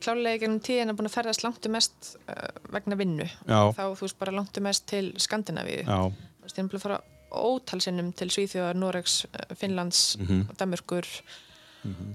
klálega 0.00 0.34
ekki 0.38 0.48
um 0.48 0.60
tíðin 0.60 0.90
að 0.90 0.96
búin 0.96 1.08
að 1.08 1.14
ferðast 1.16 1.42
langtu 1.44 1.70
mest 1.70 2.16
uh, 2.28 2.48
vegna 2.70 2.96
vinnu 2.96 3.24
Já. 3.48 3.72
þá 3.74 3.94
þú 3.96 4.00
veist 4.00 4.18
bara 4.18 4.32
langtu 4.32 4.60
mest 4.62 4.86
til 4.86 5.12
Skandinavíu 5.16 5.84
já, 5.84 6.12
þú 6.12 6.42
veist 6.42 6.56
ég 6.56 6.58
er 6.58 6.64
náttúrulega 6.64 6.78
að 6.78 6.80
fara 6.82 7.00
ótalsinnum 7.34 8.12
til 8.16 8.28
Svíþjóðar, 8.32 8.74
Noregs, 8.78 9.24
uh, 9.26 9.54
Finnlands 9.58 10.16
Mhm. 10.20 10.46
og 10.50 10.56
Danmörkur 10.60 11.06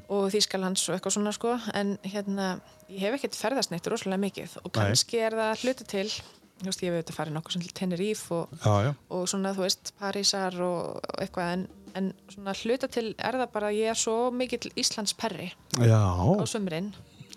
og 0.09 0.31
Þýskalands 0.33 0.87
og 0.89 0.95
eitthvað 0.97 1.13
svona 1.13 1.31
sko 1.35 1.51
en 1.77 1.97
hérna, 2.09 2.59
ég 2.89 3.03
hef 3.03 3.19
ekkert 3.19 3.35
ferðast 3.37 3.69
neitt 3.71 3.85
rosalega 3.91 4.17
mikið 4.23 4.55
og 4.63 4.71
Nei. 4.73 4.79
kannski 4.79 5.19
er 5.21 5.35
það 5.37 5.61
hluta 5.63 5.85
til 5.91 6.07
þú 6.09 6.65
veist, 6.65 6.81
ég 6.81 6.89
hef 6.89 6.95
auðvitað 6.97 7.17
farið 7.19 7.35
nokkuð 7.37 7.51
sem 7.53 7.61
til 7.61 7.75
Tenerife 7.77 8.31
og, 8.35 8.49
já, 8.65 8.73
já, 8.87 8.95
og 9.11 9.27
svona, 9.29 9.53
þú 9.55 9.61
veist, 9.67 9.91
Parísar 10.01 10.57
og, 10.59 10.99
eitthvað, 11.21 11.53
en, 11.53 11.67
en 11.95 12.09
svona 12.33 12.55
hluta 12.63 12.89
til 12.91 13.13
er 13.17 13.37
það 13.43 13.51
bara 13.53 13.69
að 13.69 13.77
ég 13.77 13.93
er 13.93 14.01
svo 14.01 14.17
mikill 14.33 14.71
Íslands 14.75 15.13
perri 15.13 15.51
á 15.77 15.85
já. 15.85 16.01
sömurinn 16.49 16.89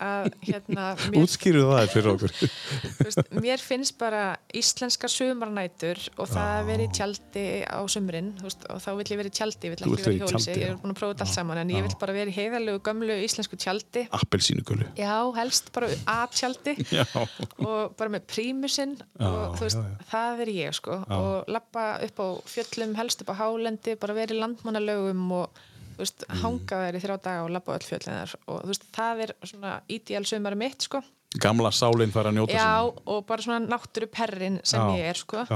að 0.03 0.29
hérna, 0.43 0.87
mér, 1.13 1.19
útskýru 1.23 1.65
það 1.69 1.91
fyrir 1.93 2.11
okkur. 2.13 2.35
Veist, 3.03 3.21
mér 3.45 3.63
finnst 3.63 3.97
bara 4.01 4.23
íslenska 4.59 5.11
sumarnætur 5.11 6.01
og 6.17 6.31
það 6.31 6.53
að 6.57 6.71
vera 6.71 6.87
í 6.87 6.91
tjaldi 6.99 7.45
á 7.67 7.81
sömurinn 7.93 8.33
veist, 8.43 8.67
og 8.73 8.83
þá 8.83 8.91
vill 8.99 9.09
ég 9.15 9.21
vera 9.23 9.33
í 9.33 9.37
tjaldi, 9.39 9.69
ég 9.69 9.75
vill 9.75 9.83
Þú 9.83 9.93
ekki 9.93 10.03
vera 10.03 10.15
í 10.15 10.21
vera 10.23 10.33
tjaldi, 10.33 10.57
ég 10.63 10.73
er 10.73 10.79
búin 10.83 10.95
að 10.95 11.01
prófa 11.01 11.15
þetta 11.15 11.27
allt 11.27 11.37
saman, 11.39 11.63
en 11.63 11.73
Já. 11.73 11.77
ég 11.79 11.87
vill 11.89 11.99
bara 12.03 12.17
vera 12.17 12.33
í 12.33 12.37
heiðarlegu 12.37 12.83
gömlu 12.89 13.19
íslensku 13.27 13.59
tjaldi. 13.63 14.05
Appelsínugullu 14.19 14.89
já, 14.99 15.17
helst 15.39 15.73
bara 15.75 15.91
að 16.13 16.39
tjaldi 16.39 16.77
og 17.69 17.97
bara 17.99 18.13
með 18.13 18.27
prímusinn 18.33 18.97
og 19.19 19.59
þú 19.59 19.67
veist, 19.67 19.83
já, 19.83 19.91
já. 19.93 20.07
það 20.13 20.47
er 20.47 20.55
ég 20.57 20.79
sko. 20.79 21.03
Og 21.13 21.53
lappa 21.53 21.89
upp 22.07 22.23
á 22.23 22.29
fjöllum, 22.53 22.97
helst 22.99 23.25
upp 23.25 23.35
á 23.35 23.41
hálendi 23.43 23.97
bara 24.01 24.17
verið 24.17 24.39
í 24.39 24.43
landmannalögum 24.43 25.29
og 25.43 25.63
veist, 26.03 26.25
Mm. 26.29 26.41
hanga 26.43 26.77
þær 26.83 26.99
í 26.99 27.03
þrjá 27.05 27.17
daga 27.23 27.45
og 27.45 27.51
lappa 27.55 27.73
á 27.73 27.77
öll 27.79 27.89
fjöllin 27.89 28.19
þar. 28.21 28.35
Og 28.49 28.63
veist, 28.71 28.85
það 28.93 29.23
er 29.29 29.33
svona 29.47 29.81
ídíal 29.89 30.27
sumari 30.27 30.57
mitt 30.57 30.83
sko. 30.83 31.03
Gamla 31.41 31.71
sálinn 31.73 32.13
fara 32.13 32.29
að 32.31 32.37
njóta 32.37 32.53
já, 32.53 32.93
og 33.07 33.27
bara 33.27 33.41
svona 33.43 33.65
náttúru 33.67 34.07
perrin 34.13 34.61
sem 34.65 34.81
Já. 34.81 34.97
ég 34.99 35.11
er 35.11 35.15
sko. 35.17 35.47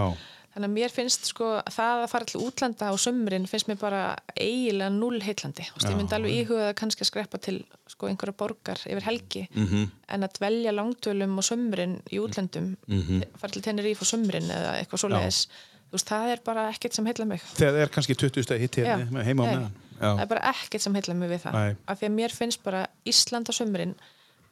þannig 0.56 0.70
að 0.70 0.72
mér 0.72 0.88
finnst 0.90 1.26
sko 1.28 1.60
það 1.68 1.98
að 2.06 2.08
fara 2.08 2.24
til 2.24 2.40
útlanda 2.40 2.88
á 2.88 2.94
sumrin 2.96 3.44
finnst 3.46 3.68
mér 3.68 3.76
bara 3.78 4.16
eiginlega 4.40 4.88
null 4.90 5.20
heitlandi 5.20 5.66
veist, 5.68 5.84
ég 5.84 5.96
myndi 5.98 6.14
alveg 6.16 6.32
íhuga 6.32 6.70
það 6.70 6.74
kannski 6.80 7.04
að 7.04 7.10
skreppa 7.10 7.38
til 7.44 7.58
sko 7.92 8.06
einhverja 8.08 8.32
borgar 8.40 8.80
yfir 8.88 9.02
helgi. 9.04 9.48
Mhm. 9.52 9.90
en 10.08 10.22
að 10.22 10.32
dvelja 10.38 10.72
langdölum 10.72 11.36
og 11.36 11.44
sumrin 11.44 12.00
í 12.10 12.16
útlöndum 12.18 12.76
Mhm. 12.88 13.22
fara 13.36 13.52
til 13.52 13.60
Tenerife 13.62 14.00
og 14.00 14.06
sumrin 14.08 14.48
eða 14.48 14.80
eitthvað 14.80 15.02
svoleiðis 15.04 15.46
það 15.92 16.32
er 16.32 16.40
bara 16.44 16.70
ekkert 16.72 16.92
sem 16.94 17.04
heilla 17.04 17.26
mig. 17.26 17.40
Það 17.56 17.82
er 17.82 17.88
kannski 17.88 18.14
20 18.16 18.42
stæð 18.44 18.58
hitt 18.60 18.72
hérna 18.76 19.22
heima 19.24 19.44
á 19.44 19.56
Nei. 19.60 19.68
Meðan 20.00 20.16
það 20.16 20.20
já, 20.20 20.22
er 20.26 20.30
bara 20.34 20.52
ekkert 20.52 20.82
sem 20.86 20.94
heilla 20.98 21.14
mig 21.14 21.30
við 21.32 21.42
það 21.46 21.56
Nei. 21.58 21.76
af 21.86 21.98
því 22.00 22.06
að 22.10 22.14
mér 22.20 22.34
finnst 22.36 22.62
bara 22.66 22.84
Ísland 23.08 23.50
á 23.50 23.52
sumrin 23.56 23.94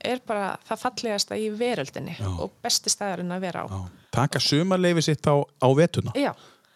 er 0.04 0.20
bara 0.26 0.48
það 0.68 0.82
fallegasta 0.82 1.36
í 1.40 1.46
veröldinni 1.56 2.16
Já. 2.18 2.28
og 2.44 2.52
besti 2.64 2.92
staðurinn 2.92 3.32
að 3.32 3.44
vera 3.46 3.62
á 3.64 3.66
já. 3.72 3.80
taka 4.12 4.40
sumarleifi 4.42 5.02
sitt 5.06 5.24
á, 5.24 5.34
á 5.40 5.68
vetuna 5.78 6.12
já, 6.18 6.32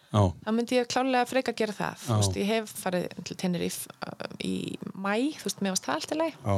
já, 0.09 0.21
þá 0.45 0.49
myndi 0.55 0.79
ég 0.79 0.87
klálega 0.89 1.27
freka 1.29 1.53
að 1.53 1.59
gera 1.61 1.75
það 1.77 2.03
þú 2.05 2.09
Já. 2.09 2.17
veist, 2.23 2.39
ég 2.41 2.49
hef 2.49 2.73
farið 2.83 3.07
til 3.29 3.37
Tenerife 3.37 3.89
uh, 4.01 4.29
í 4.41 4.53
mæ, 4.95 5.13
þú 5.37 5.45
veist, 5.49 5.61
mér 5.61 5.75
varst 5.75 5.85
það 5.89 5.99
allt 5.99 6.15
í 6.15 6.29
já, 6.31 6.55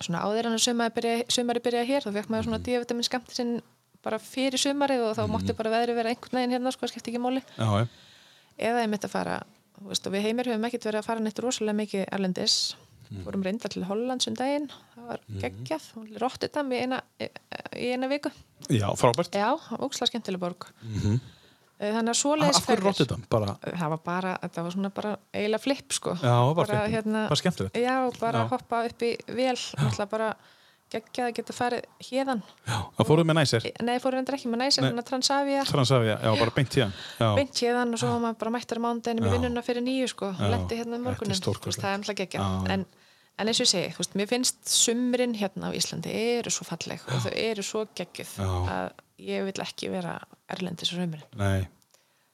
svona 0.00 0.24
áður 0.24 0.48
en 0.50 0.56
að 0.56 0.64
sumari 0.64 0.94
byrja, 0.96 1.14
sumari 1.28 1.62
byrja 1.62 1.84
hér 1.86 2.06
þá 2.06 2.10
fekk 2.16 2.30
maður 2.32 2.40
Mhm. 2.40 2.48
svona 2.50 2.64
D-vitamin 2.66 3.06
skamti 3.06 3.34
sinn 3.36 3.54
bara 4.02 4.18
fyrir 4.18 4.58
sumarið 4.58 5.02
og 5.10 5.16
þá 5.18 5.24
mátti 5.28 5.54
bara 5.56 5.70
veðri 5.74 5.94
vera 5.94 6.08
einhvern 6.10 6.38
veginn 6.40 6.54
hérna, 6.56 6.72
sko, 6.72 6.88
skipti 6.88 7.12
ekki 7.12 7.20
já, 7.20 7.42
já. 7.58 7.88
eða 8.58 8.82
ég 8.82 8.88
mitt 8.88 9.04
að 9.04 9.10
fara 9.14 9.42
veist, 9.88 10.06
og 10.06 10.12
við 10.12 10.22
heimir 10.22 10.44
höfum 10.44 10.64
ekkert 10.68 10.84
verið 10.84 11.00
að 11.00 11.04
fara 11.04 11.20
neitt 11.20 11.38
rosalega 11.38 11.76
mikið 11.80 12.06
erlendis 12.12 12.76
Mhm. 13.10 13.24
fórum 13.26 13.42
reynda 13.42 13.68
til 13.68 13.82
Hollands 13.84 14.28
um 14.28 14.34
daginn 14.34 14.68
það 14.94 15.06
var 15.08 15.20
geggjað, 15.40 15.82
Rotterdam 16.20 16.70
í 16.70 16.78
eina, 16.80 17.00
í 17.74 17.90
eina 17.90 18.06
viku 18.08 18.30
já 18.70 18.86
frábært 18.94 19.32
já, 19.34 19.58
óksla 19.78 20.06
skemmtileg 20.06 20.38
borg 20.40 20.66
Mhm. 20.82 21.20
Eh, 21.80 21.94
Þannig 21.94 22.10
að 22.10 22.10
Af 22.10 22.16
svoleiðis 22.20 22.56
af 22.56 22.66
hverju 22.66 22.76
ferðir- 22.76 22.84
Rotterdam? 22.84 23.22
Bara, 23.30 23.56
Það 23.64 23.88
var 23.88 23.96
bara, 24.04 24.38
þetta 24.42 24.62
var 24.62 24.70
svona 24.70 24.90
bara 24.94 25.16
eiginlega 25.32 25.60
flip 25.60 25.92
sko. 25.92 26.10
já, 26.20 26.54
bara, 26.54 26.66
bara, 26.66 26.88
hérna, 26.88 27.22
bara 27.28 27.36
skemmtilegt. 27.40 27.74
Já, 27.74 28.10
bara 28.20 28.38
Já. 28.38 28.48
hoppa 28.50 28.84
upp 28.84 28.98
í 29.00 29.16
vel, 29.34 29.56
náttúrulega 29.56 30.10
bara 30.10 30.36
geggja 30.90 31.26
að 31.28 31.34
geta 31.38 31.54
farið 31.56 31.84
hérðan. 32.08 32.42
Það 32.66 33.08
fóruð 33.10 33.28
með 33.30 33.38
næsir, 33.40 33.66
Nei, 33.86 33.96
fóru 34.02 34.18
endur 34.20 34.36
ekki 34.36 34.50
með 34.52 34.62
næsir, 34.64 34.84
þannig 34.86 35.02
að 35.04 35.08
Transavia, 35.10 35.64
Transavia, 35.68 36.16
já, 36.22 36.30
bara 36.40 36.54
beint. 36.56 36.76
Já, 36.80 36.88
beint 37.38 37.60
hérðan 37.62 37.94
og 37.94 38.02
svo 38.02 38.10
var 38.14 38.22
maður 38.24 38.38
bara 38.44 38.54
mættar 38.56 38.80
á 38.80 38.82
mánudeginum 38.86 39.26
í 39.26 39.30
Já. 39.30 39.34
vinnuna 39.36 39.62
fyrir 39.66 39.84
nýju 39.86 40.08
sko, 40.14 40.32
Já. 40.34 40.48
lendi 40.54 40.80
hérna 40.80 40.98
um 40.98 41.06
morgunin. 41.08 41.40
Það 41.40 41.86
er 41.86 41.94
alltaf 41.98 42.18
geggja. 42.20 42.40
Já, 42.40 42.48
já. 42.66 42.72
En, 42.74 42.86
en 43.40 43.48
eins 43.52 43.60
og 43.62 43.66
ég 43.66 43.72
segi, 43.72 43.92
þú 43.96 44.02
veist, 44.04 44.16
mér 44.20 44.30
finnst 44.34 44.58
sumrin 44.74 45.34
hérna 45.38 45.70
á 45.70 45.76
Íslandi 45.78 46.12
eru 46.36 46.50
svo 46.52 46.66
falleg 46.68 47.00
og 47.08 47.22
þau 47.24 47.32
eru 47.40 47.62
svo 47.64 47.86
geggjuð 47.96 48.34
Já. 48.42 48.48
að 48.74 48.90
ég 49.30 49.44
vil 49.48 49.62
ekki 49.64 49.90
vera 49.92 50.18
erlendis 50.50 50.90
á 50.92 50.98
sumrin. 50.98 51.22
nei, 51.38 51.68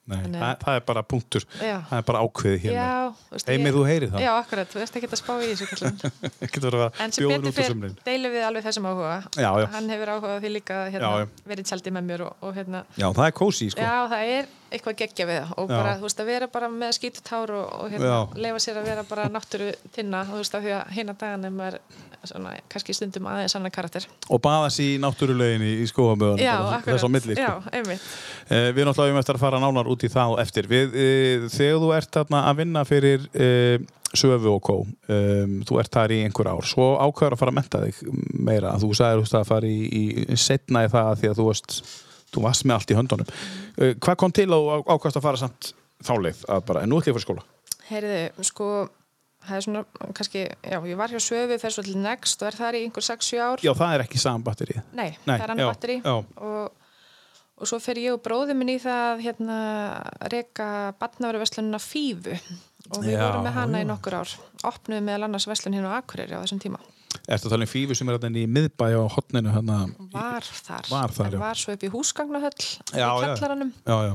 nei, 0.07 0.39
það, 0.39 0.51
það 0.63 0.77
er 0.79 0.83
bara 0.87 1.03
punktur, 1.03 1.45
Já. 1.59 1.77
það 1.89 1.97
er 1.99 2.05
bara 2.07 2.21
ákveðið 2.25 2.61
hér 2.63 2.71
með. 2.71 2.77
Já, 2.77 3.15
þú 3.27 3.35
veist, 3.37 3.49
Heimir, 3.51 3.73
þú 3.77 3.83
heyrir 3.89 4.11
það? 4.13 4.23
Já, 4.23 4.31
akkurat, 4.41 4.69
þú 4.71 4.79
veist 4.81 4.99
ekki 4.99 5.09
að 5.11 5.19
spá 5.21 5.33
í 5.37 5.49
þessu 5.51 5.65
En 7.07 7.11
sem 7.15 7.27
betur 7.31 7.67
sumrin. 7.67 7.97
deilum 8.05 8.35
við 8.37 8.45
alveg 8.47 8.67
þessum 8.67 8.87
áhuga. 8.91 9.15
Já, 9.35 9.49
já. 9.61 9.67
Hann 9.75 9.89
hefur 9.91 10.13
áhugað 10.15 10.39
því 10.45 10.53
líka 10.55 10.77
hérna, 10.93 11.11
verið 11.47 11.67
tjaldi 11.71 11.93
með 11.97 12.07
mér 12.11 12.23
og, 12.27 12.37
og 12.47 12.55
hérna, 12.57 12.83
Já, 12.97 13.07
það 13.11 13.25
er 13.27 13.35
kósi, 13.41 13.69
sko. 13.73 13.83
já, 13.83 13.97
það 14.13 14.31
er 14.37 14.49
eitthvað 14.67 14.97
geggja 14.99 15.27
við 15.27 15.37
það 15.39 15.53
og 15.61 15.69
Já. 15.69 15.75
bara, 15.77 15.93
þú 15.97 16.05
veist, 16.07 16.21
að 16.21 16.29
vera 16.31 16.47
bara 16.51 16.67
með 16.71 16.91
skítutár 16.97 17.53
og, 17.55 17.65
og 17.77 17.91
hérna, 17.93 18.11
Já. 18.11 18.19
leifa 18.43 18.61
sér 18.63 18.79
að 18.81 18.89
vera 18.91 19.03
bara 19.07 19.27
náttúru 19.31 19.69
tinna, 19.95 20.23
þú 20.27 20.39
veist, 20.41 20.55
af 20.57 20.63
því 20.65 20.73
að 20.75 20.93
hérna 20.97 21.15
daganum 21.21 21.61
er 21.67 21.77
svona, 22.27 22.53
kannski 22.71 22.95
stundum 22.95 23.29
aðeins 23.31 23.55
annan 23.57 23.73
karakter. 23.73 24.07
Og 24.33 24.41
baða 24.43 24.69
sér 24.73 24.95
í 24.95 25.01
náttúruleginni 25.03 25.69
í 25.83 25.85
skóamöðunum. 25.87 26.43
Já, 26.43 26.55
Þess 26.87 27.07
á 27.07 27.09
milli, 27.13 27.37
sko. 27.37 27.43
Já, 27.43 27.53
einmitt. 27.79 28.07
Eh, 28.49 28.69
við 28.75 28.89
náttúrulega 28.89 29.15
um 29.15 29.21
eftir 29.21 29.37
að 29.37 29.45
fara 29.45 29.61
nánar 29.63 29.91
út 29.91 30.03
í 30.03 30.09
það 30.11 30.33
á 30.35 30.41
eftir. 30.43 30.67
Við, 30.71 30.97
eh, 30.97 31.45
þegar 31.53 31.79
þú 31.83 31.93
ert 31.97 32.11
þarna 32.17 32.39
að 32.49 32.59
vinna 32.63 32.83
fyrir 32.87 33.29
eh, 33.33 33.77
söfu 34.17 34.49
og 34.55 34.61
kó, 34.63 34.75
þú 35.67 35.79
ert 35.81 35.91
þar 35.91 36.13
í 36.15 36.21
einhver 36.23 36.47
ár, 36.47 36.63
svo 36.63 36.95
ákveður 36.95 37.35
að 37.35 37.41
fara 37.41 37.51
að 37.51 37.57
menta 37.57 37.81
þig 37.83 37.97
meira. 38.39 38.71
Þú 38.79 38.89
sagðir 38.95 39.19
þú 41.35 41.47
veist, 41.49 42.06
þú 42.33 42.43
varst, 42.45 42.65
með 42.67 42.75
allt 42.79 42.93
í 42.93 42.97
höndunum. 42.99 43.33
Uh, 43.77 43.93
hvað 44.03 44.19
kom 44.23 44.35
til 44.35 44.49
og 44.55 44.85
ákvæðast 44.87 45.19
að 45.21 45.25
fara 45.27 45.41
samt 45.41 45.71
þáleið 46.07 46.43
að 46.53 46.63
bara, 46.69 46.83
en 46.85 46.91
nú 46.93 46.99
ætlum 47.01 47.11
ég 47.13 47.15
að 47.15 47.19
fara 47.19 47.27
skóla? 47.27 47.45
Heyriði, 47.87 48.23
sko, 48.49 48.65
það 49.47 49.57
er 49.57 49.65
svona, 49.67 49.83
kannski, 50.17 50.41
já, 50.67 50.77
ég 50.91 50.97
var 50.99 51.13
hjá 51.13 51.21
söfu, 51.23 51.59
fer 51.61 51.73
svo 51.73 51.85
til 51.87 51.95
Next 52.03 52.41
og 52.43 52.49
er 52.51 52.57
þar 52.59 52.77
í 52.77 52.81
einhver 52.87 53.05
6-7 53.07 53.39
ár. 53.39 53.63
Já, 53.63 53.71
það 53.79 53.93
er 53.95 54.03
ekki 54.03 54.19
saman 54.21 54.43
batterið. 54.45 54.81
Nei, 54.91 55.09
Nei, 55.23 55.37
það 55.37 55.45
er 55.47 55.53
annar 55.55 55.63
já, 55.63 55.69
batteri 55.71 55.95
og, 56.03 56.73
og 57.57 57.69
svo 57.71 57.79
fer 57.81 58.01
ég 58.03 58.13
og 58.17 58.21
bróðum 58.25 58.59
minn 58.59 58.73
í 58.75 58.77
það 58.83 59.23
hérna 59.23 59.59
reka 60.33 60.67
batnaveruverslunina 60.99 61.79
Fífu 61.81 62.35
og 62.91 63.01
við 63.03 63.15
Já, 63.15 63.23
vorum 63.23 63.47
með 63.47 63.55
hana 63.57 63.81
já. 63.81 63.83
í 63.83 63.87
nokkur 63.89 64.15
ár 64.19 64.35
opnuðum 64.69 65.07
meðal 65.09 65.25
annars 65.27 65.47
verslun 65.49 65.73
hérna 65.75 65.95
á 65.95 65.99
Akureyri 65.99 66.37
á 66.37 66.43
þessum 66.43 66.61
tíma 66.63 66.79
Ertu 67.27 67.47
að 67.47 67.53
tala 67.53 67.65
um 67.65 67.71
fífu 67.71 67.95
sem 67.97 68.09
er 68.09 68.17
í 68.39 68.45
miðbæ 68.47 68.87
á 68.99 69.03
hotninu 69.11 69.51
hérna? 69.51 69.77
var 70.13 70.41
þar, 70.43 70.89
Var 70.91 71.11
þar, 71.15 71.37
var 71.41 71.55
svo 71.59 71.73
upp 71.75 71.83
í 71.83 71.89
húsgagnahöll 71.91 72.53
í 72.61 72.97
Já, 72.99 73.07
já. 73.07 73.35
kjallaranum 73.35 73.71
Já, 73.87 73.97
já. 74.07 74.13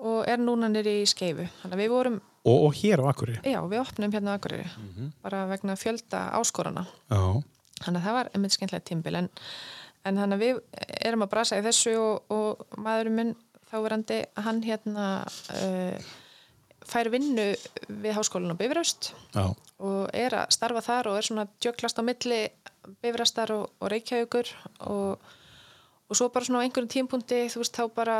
og 0.00 0.28
er 0.28 0.38
núna 0.40 0.68
nýri 0.72 0.94
í 1.02 1.06
skeifu 1.08 1.46
þannig 1.62 1.76
að 1.76 1.82
við 1.84 1.90
vorum, 1.94 2.20
Og, 2.44 2.62
og 2.66 2.72
hér 2.80 3.02
á 3.04 3.12
Akureyri? 3.12 3.40
já, 3.52 3.60
við 3.68 3.80
opnuðum 3.82 4.12
hérna 4.16 4.32
á 4.32 4.36
Akureyri 4.40 4.68
Mhm. 4.80 5.10
bara 5.22 5.46
vegna 5.46 5.76
fjölda 5.76 6.20
áskorana 6.40 6.86
Já. 7.10 7.42
þannig 7.84 8.00
að 8.00 8.06
það 8.08 8.16
var 8.18 8.30
einmitt 8.34 8.52
skemmtilegt 8.56 8.88
tímbil 8.88 9.14
en, 9.20 9.28
en 10.04 10.16
þannig 10.16 10.36
að 10.38 10.44
við 10.46 10.60
erum 11.04 11.22
að 11.26 11.30
brasa 11.30 11.58
í 11.60 11.62
þessu 11.64 11.94
og, 12.00 12.22
og 12.30 12.66
maðurinn 12.80 13.14
minn 13.20 13.34
þáverandi, 13.70 14.24
hann 14.36 14.62
hérna 14.62 15.04
uh, 15.54 16.00
fær 16.88 17.10
vinnu 17.12 17.46
við 17.88 18.16
háskólan 18.16 18.54
á 18.54 18.60
Bifröst 18.60 19.12
Já. 19.34 19.50
og 19.78 20.10
er 20.16 20.36
að 20.42 20.54
starfa 20.56 20.82
þar 20.84 21.10
og 21.10 21.18
er 21.18 21.28
svona 21.28 21.46
djöklast 21.60 22.00
á 22.00 22.02
milli 22.06 22.40
Bifröstar 23.02 23.52
og, 23.54 23.70
og 23.80 23.92
Reykjavíkur 23.92 24.52
og, 24.88 25.32
og 26.08 26.16
svo 26.18 26.30
bara 26.32 26.48
svona 26.48 26.62
á 26.62 26.66
einhverjum 26.66 26.92
tímpunkti 26.92 27.46
þú 27.52 27.64
veist 27.64 27.76
þá 27.76 27.84
bara 27.94 28.18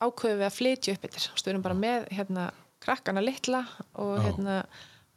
ákveðum 0.00 0.40
við 0.40 0.48
að 0.48 0.56
flytja 0.56 0.96
upp 0.96 1.04
yfir, 1.10 1.28
erum 1.52 1.66
bara 1.66 1.76
með 1.76 2.08
hérna 2.16 2.48
krakkana 2.80 3.22
litla 3.22 3.64
og 4.00 4.16
Já. 4.16 4.24
hérna 4.28 4.62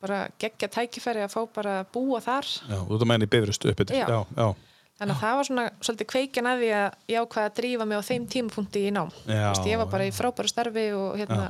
bara 0.03 0.25
geggja 0.41 0.67
tækifæri 0.67 1.23
að 1.23 1.31
fá 1.31 1.41
bara 1.55 1.79
að 1.81 1.91
búa 1.95 2.19
þar 2.23 2.49
Já, 2.67 2.77
þú 2.83 2.97
ert 2.97 3.05
að 3.05 3.09
menna 3.13 3.27
í 3.27 3.31
bifristu 3.31 3.71
upp 3.71 3.83
yfir. 3.85 3.95
Já. 4.01 4.07
já, 4.11 4.19
já. 4.35 4.47
Þannig 4.99 5.15
að 5.15 5.23
það 5.23 5.37
var 5.37 5.47
svona 5.47 5.63
svolítið 5.81 6.09
kveikjan 6.11 6.47
að 6.51 6.59
því 6.61 6.67
að 6.77 6.97
ég 7.09 7.23
ákvaða 7.23 7.49
að 7.49 7.55
drífa 7.57 7.85
mig 7.89 7.97
á 7.97 8.03
þeim 8.09 8.25
tímapunkti 8.29 8.83
í 8.83 8.91
nám. 8.93 9.09
Já, 9.25 9.47
Vist, 9.49 9.69
ég 9.71 9.79
var 9.81 9.89
bara 9.89 10.05
já. 10.05 10.11
í 10.11 10.15
frábæru 10.15 10.51
starfi 10.51 10.83
og 10.93 11.15
hérna, 11.17 11.47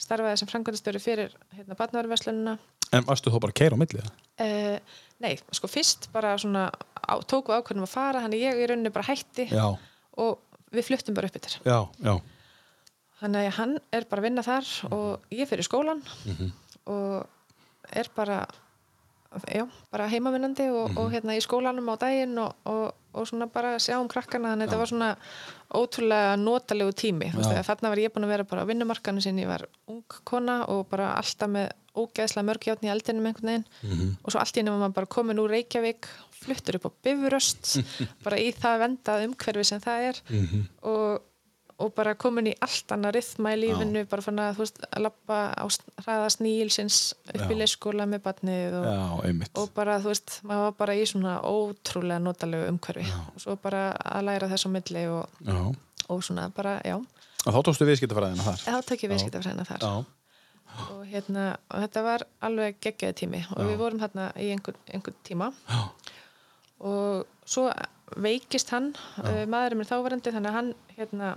starfaði 0.00 0.38
sem 0.40 0.48
frangvændastöru 0.50 1.00
fyrir 1.02 1.34
hérna, 1.54 1.76
barnaverðverslununa. 1.78 2.58
En 2.92 3.04
varstu 3.08 3.30
þá 3.32 3.40
bara 3.40 3.54
að 3.54 3.58
keira 3.60 3.76
á 3.76 3.80
millið? 3.80 4.08
Uh, 4.40 4.78
nei, 5.22 5.34
sko 5.54 5.68
fyrst 5.70 6.08
bara 6.12 6.34
svona 6.38 6.66
á, 6.70 7.14
tók 7.26 7.48
við 7.50 7.60
ákveðnum 7.62 7.86
að 7.86 7.94
fara, 7.94 8.22
þannig 8.24 8.42
ég 8.44 8.60
í 8.62 8.66
rauninni 8.70 8.92
bara 8.94 9.06
hætti 9.08 9.46
Já, 9.50 9.66
og 10.18 10.38
við 10.74 10.88
fluttum 10.88 11.14
bara 11.14 11.30
upp 11.30 11.36
yfir. 11.38 11.60
já, 11.64 11.78
já. 12.02 12.14
Þannig 13.20 13.46
að 13.48 13.56
hann 13.58 13.78
er 13.94 14.04
bara 14.10 14.20
að 14.20 14.26
vinna 14.28 14.42
þar 14.42 14.70
og 14.92 15.20
ég 15.32 15.48
fyrir 15.48 15.64
skólan 15.64 16.02
Mhm. 16.26 16.52
og 16.86 17.26
er 17.92 18.08
bara 18.14 18.46
bara 19.90 20.08
heimavinnandi 20.08 20.68
og, 20.70 20.90
Mhm. 20.90 20.98
og 20.98 21.10
hérna 21.12 21.34
í 21.36 21.40
skólanum 21.42 21.88
á 21.90 21.96
daginn 21.98 22.38
og, 22.38 22.54
og, 22.66 22.94
og 23.14 23.28
svona 23.30 23.46
bara 23.52 23.76
sjá 23.82 23.96
um 24.00 24.08
krakkana 24.10 24.52
þannig 24.52 24.66
að 24.66 24.72
þetta 24.72 24.80
var 24.82 24.90
svona 24.92 25.10
ótrúlega 25.74 26.34
notalegu 26.38 26.92
tími. 26.94 27.30
Þarna 27.34 27.90
var 27.92 28.02
ég 28.02 28.12
búin 28.14 28.26
að 28.26 28.32
vera 28.34 28.44
bara 28.50 28.62
á 28.66 28.68
vinnumarkanu 28.68 29.22
sinni 29.24 29.44
ég 29.44 29.50
var 29.50 29.66
ung 29.90 30.02
kona 30.28 30.60
og 30.70 30.86
bara 30.90 31.12
alltaf 31.18 31.50
með 31.50 31.72
ógeðslega 31.94 32.46
mörg 32.48 32.66
játn 32.66 32.88
í 32.88 32.90
eldinum 32.90 33.26
einhvern 33.30 33.50
veginn. 33.50 33.66
Mhm. 33.82 34.16
og 34.24 34.32
svo 34.32 34.40
allt 34.42 34.56
í 34.56 34.62
einu 34.62 34.74
var 34.74 34.80
maður 34.88 34.94
bara 34.98 35.06
komin 35.14 35.38
úr 35.38 35.50
Reykjavík 35.54 36.08
fluttur 36.34 36.76
upp 36.80 36.88
á 36.90 36.96
Bifröst 37.06 37.70
bara 38.24 38.36
í 38.42 38.50
það 38.52 38.80
vendað 38.82 39.26
umhverfi 39.28 39.64
sem 39.64 39.80
það 39.80 40.08
er. 40.10 40.20
Mhm. 40.30 40.64
og, 40.82 41.22
og 41.82 41.90
bara 41.96 42.12
komin 42.14 42.46
í 42.52 42.54
allt 42.62 42.92
annað 42.94 43.16
rithma 43.16 43.50
í 43.54 43.58
lífinu, 43.64 44.04
bara 44.10 44.22
fann 44.22 44.38
að, 44.38 44.52
þú 44.56 44.62
veist, 44.62 44.76
að 44.94 45.02
lappa 45.08 45.38
á 45.58 45.64
hraða 46.04 46.28
sníilsins 46.30 46.98
upp 47.32 47.40
í 47.50 47.56
Já. 47.56 47.58
leyskóla 47.64 48.06
með 48.06 48.22
barnið 48.28 48.76
og, 48.78 48.86
Já, 48.86 49.48
og 49.58 49.72
bara, 49.74 49.96
þú 50.04 50.12
veist, 50.12 50.36
maður 50.46 50.68
var 50.68 50.76
bara 50.78 50.94
í 50.94 51.06
svona 51.10 51.32
ótrúlega 51.42 52.22
notalegu 52.22 52.68
umhverfi. 52.70 53.06
Og 53.34 53.42
svo 53.42 53.56
bara 53.58 53.88
að 53.98 54.26
læra 54.28 54.50
þess 54.52 54.68
á 54.68 54.70
milli 54.76 55.02
og, 55.10 55.40
Já. 55.48 55.58
og 56.14 56.22
svona 56.26 56.46
bara, 56.54 56.76
já, 56.86 56.98
Og 57.44 57.52
þá 57.52 57.58
tókstu 57.66 57.84
viðskiptafræðina 57.90 58.44
þar? 58.46 58.62
þá 58.64 58.86
tek 58.88 59.02
ég 59.04 59.10
viðskiptafræðina 59.12 59.66
þar. 59.68 59.82
Já. 59.82 60.04
og 60.90 61.02
hérna, 61.06 61.42
og 61.70 61.82
þetta 61.84 62.02
var 62.06 62.24
alveg 62.40 62.78
geggjaði 62.82 63.14
tími. 63.20 63.42
Og 63.56 63.66
við 63.68 63.76
vorum 63.82 64.00
hérna 64.00 64.30
í 64.40 64.48
einhver, 64.54 64.78
einhver 64.90 65.14
tíma. 65.26 65.50
Já. 65.68 65.82
og 66.84 67.26
svo 67.46 67.66
veikist 68.20 68.70
hann 68.74 68.92
uh, 69.22 69.44
maðurinn 69.50 69.80
minn 69.80 69.88
þáverandi 69.88 70.32
þannig 70.34 70.50
að 70.50 70.56
hann 70.58 70.72
hérna, 70.96 71.28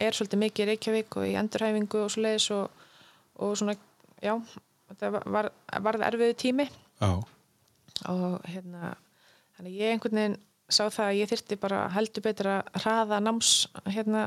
er 0.00 0.16
svolítið 0.16 0.42
mikið 0.44 0.64
í 0.64 0.68
Reykjavík 0.72 1.16
og 1.20 1.26
í 1.28 1.36
endurhæfingu 1.40 2.02
og 2.04 2.10
svo 2.12 2.24
leiðis 2.24 2.48
og, 2.56 2.86
og 3.42 3.56
svona, 3.58 3.76
já 4.22 4.34
þetta 4.88 5.12
var, 5.16 5.28
var, 5.36 5.50
varð 5.88 6.06
erfiðu 6.08 6.36
tími 6.40 6.68
Já. 7.00 7.10
og 8.08 8.40
hérna 8.48 8.94
þannig 9.58 9.78
ég 9.80 9.94
einhvern 9.94 10.20
veginn 10.20 10.38
sá 10.68 10.84
það 10.92 11.06
að 11.06 11.18
ég 11.22 11.30
þyrfti 11.30 11.56
bara 11.60 11.84
heldur 11.94 12.24
betur 12.26 12.50
að 12.58 12.74
hraða 12.82 13.18
náms 13.24 13.52
hérna 13.88 14.26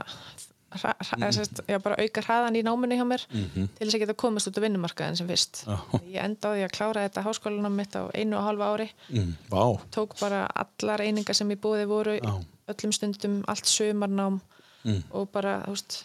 hra, 0.71 0.93
hra, 0.95 1.17
mm. 1.19 1.25
sérst, 1.35 1.61
já, 1.69 1.77
bara 1.83 1.97
auka 1.99 2.23
hraðan 2.25 2.57
í 2.57 2.63
náminu 2.65 2.97
hjá 2.97 3.03
mér 3.07 3.25
til 3.29 3.67
þess 3.81 3.97
að 3.97 4.03
geta 4.05 4.15
komist 4.23 4.49
út 4.49 4.57
á 4.57 4.63
vinnumarkaðin 4.65 5.19
sem 5.19 5.29
fyrst 5.29 5.63
Já. 5.67 5.75
ég 6.07 6.21
enda 6.23 6.49
á 6.49 6.55
því 6.55 6.63
að 6.65 6.73
klára 6.77 7.03
þetta 7.05 7.25
háskólanám 7.27 7.75
mitt 7.77 7.97
á 7.99 8.03
einu 8.15 8.39
og 8.39 8.47
halva 8.47 8.71
ári 8.73 8.89
Mm. 9.11 9.35
Vá. 9.51 9.63
tók 9.91 10.15
bara 10.21 10.45
allar 10.47 11.03
einingar 11.03 11.35
sem 11.35 11.51
í 11.51 11.59
búði 11.59 11.85
voru 11.89 12.15
Já. 12.17 12.33
öllum 12.71 12.93
stundum, 12.95 13.41
allt 13.51 13.67
sumarnám 13.67 14.39
Mm. 14.85 15.03
og 15.11 15.29
bara, 15.31 15.59
þú 15.67 15.75
veist 15.75 15.99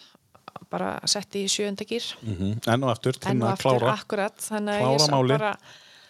bara 0.71 0.91
setti 1.09 1.45
í 1.45 1.49
sjöunda 1.53 1.85
gýr 1.89 2.05
Mm 2.23 2.59
Enn 2.67 2.85
og 2.85 2.91
aftur, 2.91 3.17
enn 3.27 3.43
og 3.43 3.51
aftur, 3.55 3.79
klára. 3.79 3.95
akkurat 4.01 4.37
Klára 4.81 5.09
málið. 5.13 5.39
bara 5.39 5.57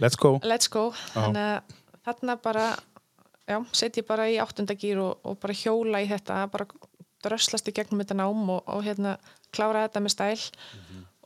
Let's 0.01 0.16
go. 0.20 0.38
let's 0.44 0.68
go 0.68 0.90
þannig 1.14 1.47
að 1.47 1.76
þarna 2.06 2.36
bara 2.43 2.66
já, 3.48 3.59
set 3.72 3.97
ég 3.97 4.06
bara 4.06 4.26
í 4.28 4.36
áttunda 4.43 4.74
gýr 4.74 4.98
og, 5.02 5.18
og 5.24 5.38
bara 5.40 5.55
hjóla 5.55 6.02
í 6.02 6.09
þetta 6.10 6.47
bara 6.52 6.66
dröslast 7.24 7.68
í 7.68 7.72
gegnum 7.72 8.02
þetta 8.05 8.14
nám 8.18 8.51
og, 8.51 8.62
og 8.66 8.82
hérna 8.84 9.16
klára 9.55 9.86
þetta 9.88 10.01
með 10.05 10.14
stæl 10.14 10.36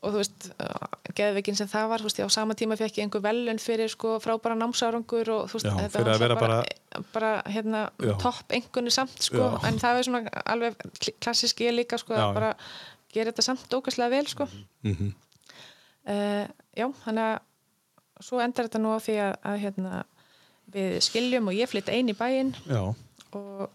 og 0.01 0.15
þú 0.15 0.21
veist, 0.23 0.47
uh, 0.65 1.11
geðveikin 1.17 1.57
sem 1.59 1.69
það 1.69 1.89
var 1.93 2.01
þú 2.03 2.09
veist, 2.09 2.21
á 2.25 2.29
sama 2.33 2.55
tíma 2.57 2.77
fekk 2.81 3.01
ég 3.01 3.05
einhver 3.07 3.25
velun 3.25 3.59
fyrir 3.61 3.91
sko 3.93 4.15
frábæra 4.25 4.57
námsárangur 4.57 5.29
og 5.35 5.51
þú 5.51 5.59
veist, 5.59 5.69
Já, 5.69 5.75
þetta 5.85 6.05
var 6.07 6.23
vera 6.23 6.39
bara, 6.41 6.61
bara 7.13 7.33
hérna, 7.53 7.83
topp 8.23 8.55
einhvernig 8.57 8.95
samt 8.97 9.27
sko, 9.29 9.43
Já. 9.45 9.59
en 9.69 9.81
það 9.83 9.99
er 10.01 10.09
svona 10.09 10.45
alveg 10.55 10.79
kl- 11.01 11.17
klassísk 11.21 11.61
ég 11.67 11.77
líka 11.77 11.99
sko, 12.01 12.17
Já, 12.17 12.31
að 12.31 12.39
bara 12.39 12.53
gera 13.13 13.33
þetta 13.33 13.45
samt 13.45 13.77
ógæslega 13.77 14.15
vel 14.17 14.27
sko. 14.31 14.49
Mm 14.87 15.13
uh, 16.09 16.47
já, 16.77 16.87
þannig 17.05 17.27
að 17.27 18.25
svo 18.25 18.41
endar 18.45 18.69
þetta 18.69 18.81
nú 18.83 18.95
á 18.97 18.99
því 19.01 19.17
að, 19.25 19.35
að 19.51 19.61
hérna, 19.65 20.01
við 20.71 20.97
skiljum 21.05 21.49
og 21.51 21.57
ég 21.57 21.71
flytt 21.71 21.89
ein 21.93 22.09
í 22.13 22.17
bæinn 22.17 22.53
og 23.37 23.69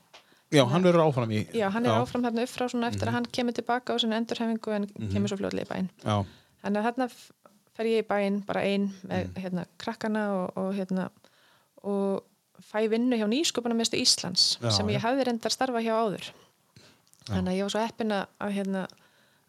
Já, 0.56 0.64
hann 0.72 0.84
verður 0.88 1.04
áfram 1.06 1.32
í 1.36 1.42
Já, 1.54 1.70
hann 1.74 1.86
er 1.86 1.92
Já. 1.92 1.96
Mhm. 1.96 2.06
áfram 2.06 2.24
hérna 2.28 2.44
upp 2.46 2.54
frá 2.56 2.66
svona 2.72 2.88
eftir 2.92 3.08
að 3.10 3.16
hann 3.20 3.26
kemur 3.38 3.54
tilbaka 3.58 3.94
á 3.94 3.96
sinni 4.02 4.16
endurhefingu 4.20 4.76
en 4.76 4.86
kemur 5.14 5.30
svo 5.32 5.38
fljóðlega 5.42 5.66
í 5.68 5.72
bæinn. 5.74 5.90
Já, 6.04 6.26
Þannig 6.64 6.80
að 6.82 6.88
þarna 6.90 7.06
f- 7.12 7.32
fer 7.76 7.86
ég 7.86 8.04
í 8.04 8.08
bæinn 8.08 8.46
bara 8.46 8.62
ein 8.64 8.88
með 9.06 9.26
Mhm. 9.28 9.42
hérna 9.44 9.66
krakkana 9.78 10.24
og, 10.34 10.58
og 10.58 10.74
hérna 10.74 11.10
og 11.84 12.24
fæ 12.72 12.88
vinnu 12.90 13.18
hjá 13.20 13.28
nýsköpunarmiðstu 13.30 14.00
Íslands 14.00 14.58
Já, 14.62 14.70
sem 14.72 14.88
já. 14.88 14.96
ég 14.98 15.02
hafði 15.04 15.26
reyndar 15.28 15.52
starfa 15.52 15.82
hjá 15.84 15.94
áður. 15.94 16.32
Þannig 17.28 17.52
að 17.52 17.58
ég 17.58 17.64
var 17.66 17.74
svo 17.74 17.82
heppin 17.86 18.12
að, 18.16 18.54
hérna, 18.54 18.88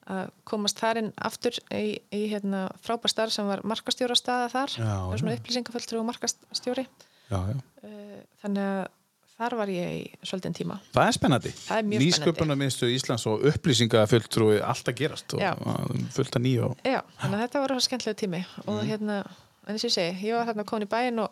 að 0.07 0.31
komast 0.45 0.79
þar 0.81 0.97
inn 1.03 1.13
aftur 1.19 1.57
í, 1.71 2.01
í 2.13 2.21
hérna, 2.33 2.67
frábær 2.83 3.11
starf 3.13 3.33
sem 3.33 3.47
var 3.47 3.61
markastjóra 3.63 4.17
staða 4.17 4.49
þar. 4.53 4.75
Já, 4.81 5.19
svona 5.21 5.35
já. 5.35 5.39
upplýsingafulltrú 5.41 5.99
og 6.01 6.07
markastjóri. 6.11 6.87
já, 7.31 7.39
já. 7.53 7.57
Uh, 7.85 8.23
Þannig 8.43 8.63
að 8.65 8.89
þar 9.39 9.57
var 9.59 9.69
ég 9.69 9.89
í 10.01 10.05
svolítinn 10.25 10.55
tíma. 10.57 10.79
Það 10.95 11.07
er 11.11 11.13
spennandi. 11.13 11.51
Það 11.51 11.79
er 11.79 11.83
mjög 11.91 12.01
spennandi. 12.01 12.07
Nýsköpunarmiðstu 12.07 12.89
Íslands 12.95 13.27
og 13.27 13.43
upplýsingafulltrúi 13.51 14.61
allt 14.65 14.89
að 14.89 14.97
gerast 15.03 15.35
og 15.37 15.41
Já. 15.41 15.53
og 15.61 15.91
fullt 16.17 16.39
að 16.39 16.43
nýju 16.47 16.65
og 16.71 16.77
Já, 16.85 17.01
þannig 17.21 17.37
að 17.37 17.45
þetta 17.45 17.61
var 17.67 17.81
skemmtilega 17.81 18.21
tími 18.23 18.41
og 18.67 18.75
Mhm. 18.83 18.89
hérna, 18.91 19.19
en 19.67 19.75
þess 19.77 19.85
að 19.85 19.89
ég 19.91 19.97
segi, 19.99 20.27
ég 20.29 20.35
var 20.39 20.47
hérna 20.47 20.65
komin 20.65 20.87
í 20.87 20.91
bæinn 20.91 21.19
og, 21.19 21.31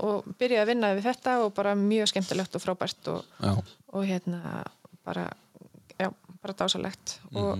og 0.00 0.24
byrjaði 0.38 0.62
að 0.62 0.66
vinna 0.66 0.94
við 0.94 1.02
þetta 1.08 1.38
og 1.44 1.54
bara 1.54 1.74
mjög 1.74 2.06
skemmtilegt 2.12 2.54
og 2.54 2.62
frábært 2.62 3.08
og, 3.08 3.24
og 3.92 4.04
hérna 4.06 4.64
bara, 5.04 5.30
já, 5.98 6.10
bara 6.42 6.54
dásalegt 6.54 7.18
Mhm. 7.30 7.36
og 7.36 7.58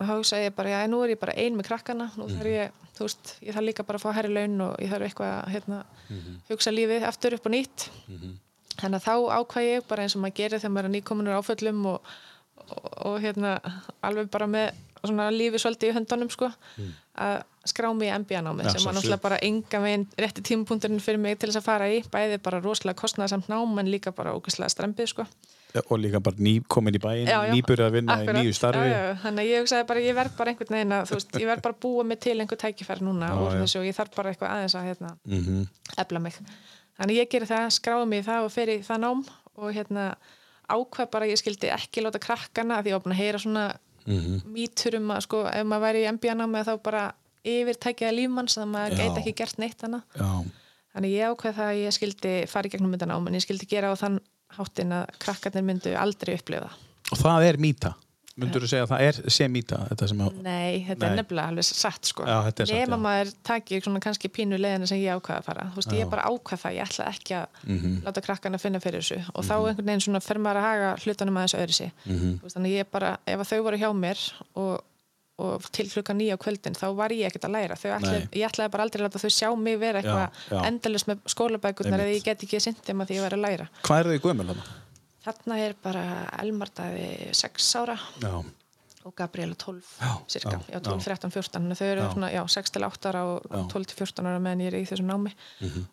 þá 0.00 0.06
hugsaði 0.16 0.46
ég 0.48 0.54
bara, 0.56 0.68
já, 0.70 0.86
nú 0.88 1.04
er 1.04 1.10
ég 1.16 1.20
bara 1.20 1.32
ein 1.36 1.56
með 1.56 1.66
krakkana, 1.68 2.10
nú 2.16 2.26
Mhm. 2.28 2.38
þarf 2.38 2.46
ég, 2.46 2.70
þú 2.96 3.00
veist, 3.04 3.36
ég 3.42 3.54
þarf 3.54 3.64
líka 3.66 3.86
bara 3.86 3.98
að 3.98 4.02
fá 4.02 4.14
herri 4.14 4.28
laun 4.34 4.60
og 4.60 4.76
ég 4.78 4.88
þarf 4.88 5.04
eitthvað 5.08 5.44
að 5.44 5.48
hérna, 5.50 5.84
Mhm. 6.10 6.40
hugsa 6.48 6.70
lífið 6.70 7.02
aftur 7.04 7.34
upp 7.34 7.46
og 7.46 7.52
nýtt. 7.52 7.88
Þannig 8.80 9.00
að 9.00 9.06
þá 9.06 9.14
ákvað 9.40 9.68
ég 9.68 9.86
bara 9.90 10.02
eins 10.06 10.16
og 10.16 10.22
maður 10.24 10.38
gerir 10.40 10.60
þegar 10.62 10.74
maður 10.76 10.88
er 10.90 10.94
nýkominur 10.96 11.38
áföllum 11.40 11.86
og, 11.94 12.14
og, 12.66 12.90
og 13.10 13.20
hérna 13.24 13.54
alveg 14.06 14.30
bara 14.32 14.46
með 14.50 14.72
svona 15.00 15.30
lífi 15.32 15.60
svolítið 15.62 15.90
í 15.90 15.94
höndunum 15.96 16.28
sko 16.32 16.50
að 17.20 17.38
skrá 17.68 17.88
mig 17.96 18.08
í 18.08 18.12
MBA-námi 18.20 18.64
Ja, 18.64 18.72
sem 18.74 18.84
var 18.84 18.94
náttúrulega 18.96 19.22
bara 19.22 19.38
enga 19.44 19.80
veginn 19.84 20.04
rétti 20.20 20.42
tímapunkturinn 20.44 21.00
fyrir 21.04 21.20
mig 21.20 21.38
til 21.40 21.48
þess 21.50 21.60
að 21.60 21.66
fara 21.68 21.88
í 21.92 22.02
bæði 22.12 22.38
bara 22.44 22.60
rosalega 22.64 23.00
kostnaðasamt 23.00 23.48
nám 23.52 23.80
en 23.80 23.90
líka 23.92 24.12
bara 24.16 24.34
ógæslega 24.36 24.68
strempið 24.72 25.10
sko 25.12 25.26
og 25.86 26.00
líka 26.02 26.20
bara 26.20 26.36
ný, 26.36 26.56
komin 26.68 26.96
í 26.96 27.00
já. 27.00 27.38
nýbyrjað 27.52 27.86
að 27.86 27.92
vinna 27.94 28.16
Akkurat. 28.16 28.36
í 28.36 28.42
nýju 28.42 28.54
starfi. 28.58 28.88
já, 28.90 29.00
já, 29.06 29.12
þannig 29.22 29.50
ég 29.50 29.60
hugsaði 29.62 29.86
bara 29.86 30.00
ég 30.00 30.16
verð 30.18 30.36
bara 30.36 30.50
einhvern 30.50 30.74
veginn 30.76 30.94
að 30.96 31.12
veist, 31.14 31.36
ég 31.38 31.46
verð 31.46 31.62
bara 31.62 31.78
búa 31.84 32.04
mig 32.04 32.18
til 32.20 32.36
einhver 32.40 32.58
tækifæri 32.58 33.06
núna 33.06 33.28
Já, 33.30 33.78
og 33.78 33.86
ég 33.86 33.94
þarf 33.94 34.16
bara 34.16 34.32
eitthvað 34.32 34.54
aðeins 34.56 34.74
að 34.74 34.88
hérna, 34.90 35.12
Mhm. 35.24 35.68
efla 35.96 36.18
mig 36.20 36.40
þannig 37.00 37.16
ég 37.22 37.30
gerir 37.32 37.48
það, 37.50 37.70
skráði 37.78 38.08
mig 38.12 38.24
það 38.26 38.44
og 38.46 38.52
fer 38.54 38.68
í 38.68 38.78
það 38.86 39.00
nám 39.06 39.22
og 39.56 39.72
hérna 39.74 40.04
ákvað 40.70 41.10
bara 41.10 41.26
ég 41.26 41.40
skildi 41.40 41.70
ekki 41.74 42.04
láta 42.04 42.20
krakkana 42.22 42.82
því 42.84 42.92
ég 42.92 42.98
var 42.98 43.04
búin 43.06 43.16
að 43.16 43.22
heyra 43.24 43.40
svona 43.42 43.68
Mhm. 44.06 44.38
mítur 44.48 44.94
um 44.96 45.10
að 45.12 45.20
sko 45.26 45.38
ef 45.46 45.66
maður 45.68 45.82
væri 45.84 46.00
í 46.06 46.08
MBA 46.08 46.32
námi 46.34 46.62
þá 46.64 46.70
bara 46.82 47.02
yfirtækjaði 47.44 48.14
lífmanns 48.16 48.54
þannig 48.56 48.64
að 48.64 48.72
maður 48.74 48.96
gæti 48.96 49.20
ekki 49.20 49.34
gert 49.36 49.58
neitt 49.60 49.82
hana 49.84 50.00
Já, 50.16 50.30
þannig 50.94 51.12
ég 51.12 51.28
ákvað 51.34 51.54
það 51.58 51.68
að 51.68 51.80
ég 51.84 51.96
skildi 51.98 52.32
fara 52.48 52.66
í 52.68 52.72
gegnum 52.72 52.94
þetta 52.96 53.08
nám 53.10 53.26
en 53.28 53.36
ég 53.36 53.44
skildi 53.44 53.68
gera 53.68 53.92
á 53.92 53.94
þann 54.00 54.16
háttin 54.56 54.94
að 54.96 55.12
krakkarnir 55.20 55.66
myndu 55.68 55.92
aldrei 56.00 56.34
upplifa 56.40 56.70
og 57.12 57.18
það 57.20 57.44
er 57.50 57.56
mýta. 57.60 57.92
Myndur 58.40 58.64
þú 58.64 58.70
segja 58.72 58.86
að 58.86 58.90
það 58.94 59.04
er 59.06 59.18
sé 59.36 59.48
mýta, 59.52 59.78
þetta 59.90 60.08
sem 60.10 60.20
að... 60.24 60.40
Nei, 60.46 60.84
þetta 60.88 61.04
Nei. 61.04 61.08
er 61.10 61.16
nefnilega 61.20 61.52
alveg 61.52 61.66
satt 61.68 62.10
sko. 62.10 62.26
Já, 62.26 62.36
þetta 62.48 62.64
er 62.64 62.70
satt, 62.72 62.92
já. 62.94 62.98
maður 63.04 63.32
taki 63.50 63.80
svona 63.84 64.02
kannski 64.04 64.30
pínu 64.32 64.58
leiðina 64.60 64.88
sem 64.90 65.00
ég 65.02 65.16
ákvaða 65.20 65.38
að 65.42 65.48
fara. 65.50 65.66
Þú 65.74 65.80
veist, 65.82 65.94
ég 66.00 66.10
bara 66.16 66.26
ákvað 66.30 66.62
það, 66.64 66.76
ég 66.80 66.90
ætla 66.90 67.08
ekki 67.14 67.38
að 67.38 67.46
Mhm. 67.70 67.96
láta 68.06 68.24
krakkana 68.26 68.58
finna 68.60 68.80
fyrir 68.80 69.00
þessu 69.04 69.18
og 69.34 69.44
þá 69.44 69.54
einhvern 69.60 69.86
veginn 69.90 70.04
svona 70.06 70.20
fer 70.24 70.38
maður 70.38 70.60
að 70.62 70.68
haga 70.70 70.92
hlutunum 71.04 71.36
aðeins 71.40 71.58
öðru 71.60 71.74
sig. 71.80 71.92
Mhm. 72.06 72.38
Veist, 72.42 72.56
þannig 72.56 72.76
ég 72.80 72.90
bara, 72.90 73.16
ef 73.26 73.38
að 73.40 73.50
þau 73.52 73.62
voru 73.68 73.76
hjá 73.78 73.90
mér 73.94 74.18
og, 74.56 74.80
og 75.40 75.62
til 75.72 75.86
klukka 75.88 76.12
nýja 76.12 76.36
á 76.36 76.42
kvöldin 76.42 76.76
þá 76.76 76.86
var 76.96 77.08
ég 77.16 77.26
ekkert 77.30 77.46
að 77.48 77.54
læra. 77.56 77.76
Nei. 78.02 78.28
ég 78.32 78.44
ætlaði 78.50 78.70
bara 78.70 78.84
aldrei 78.84 79.00
að 79.00 79.06
láta 79.08 79.22
þau 79.22 79.30
sjá 79.32 79.48
mig 79.56 79.78
vera 79.80 80.02
eitthvað 80.02 80.28
já. 80.50 80.64
endalist 80.68 81.06
með 81.08 81.18
skólabækurnar 81.32 82.00
eða 82.04 82.12
ég 82.16 82.24
get 82.24 82.42
ekki 82.44 82.60
sint 82.60 82.82
þeim 82.84 83.00
að 83.00 83.08
því 83.08 83.16
ég 83.16 83.22
var 83.24 83.36
að 83.38 83.44
læra. 83.46 83.68
Hvað 83.82 84.00
er 84.00 84.10
þau 84.10 84.24
gömul 84.28 84.46
þarna? 84.50 84.64
Þarna 85.24 85.58
er 85.60 85.74
bara 85.84 86.04
Elmardaði 86.40 87.34
6 87.36 87.74
ára 87.82 87.98
Já, 88.22 88.32
og 89.08 89.14
Gabriela 89.16 89.54
12 89.56 89.80
Já, 90.00 90.10
cirka, 90.28 90.58
já, 90.68 90.76
já, 90.76 90.80
12, 90.84 91.04
13, 91.04 91.30
14 91.32 91.54
þannig 91.56 91.72
að 91.72 91.80
þau 91.80 91.86
eru 91.90 92.00
Já. 92.04 92.08
svona, 92.12 92.28
já, 92.32 92.40
6 92.52 92.72
til 92.74 92.84
8 92.84 93.08
ára 93.10 93.22
og 93.24 93.38
Já. 93.48 93.56
Mhm. 93.56 93.68
12 93.72 93.86
til 93.90 93.96
14 94.00 94.26
ára 94.28 94.40
meðan 94.44 94.60
ég 94.64 94.68
er 94.72 94.76
í 94.80 94.88
þessu 94.88 95.04
námi 95.08 95.32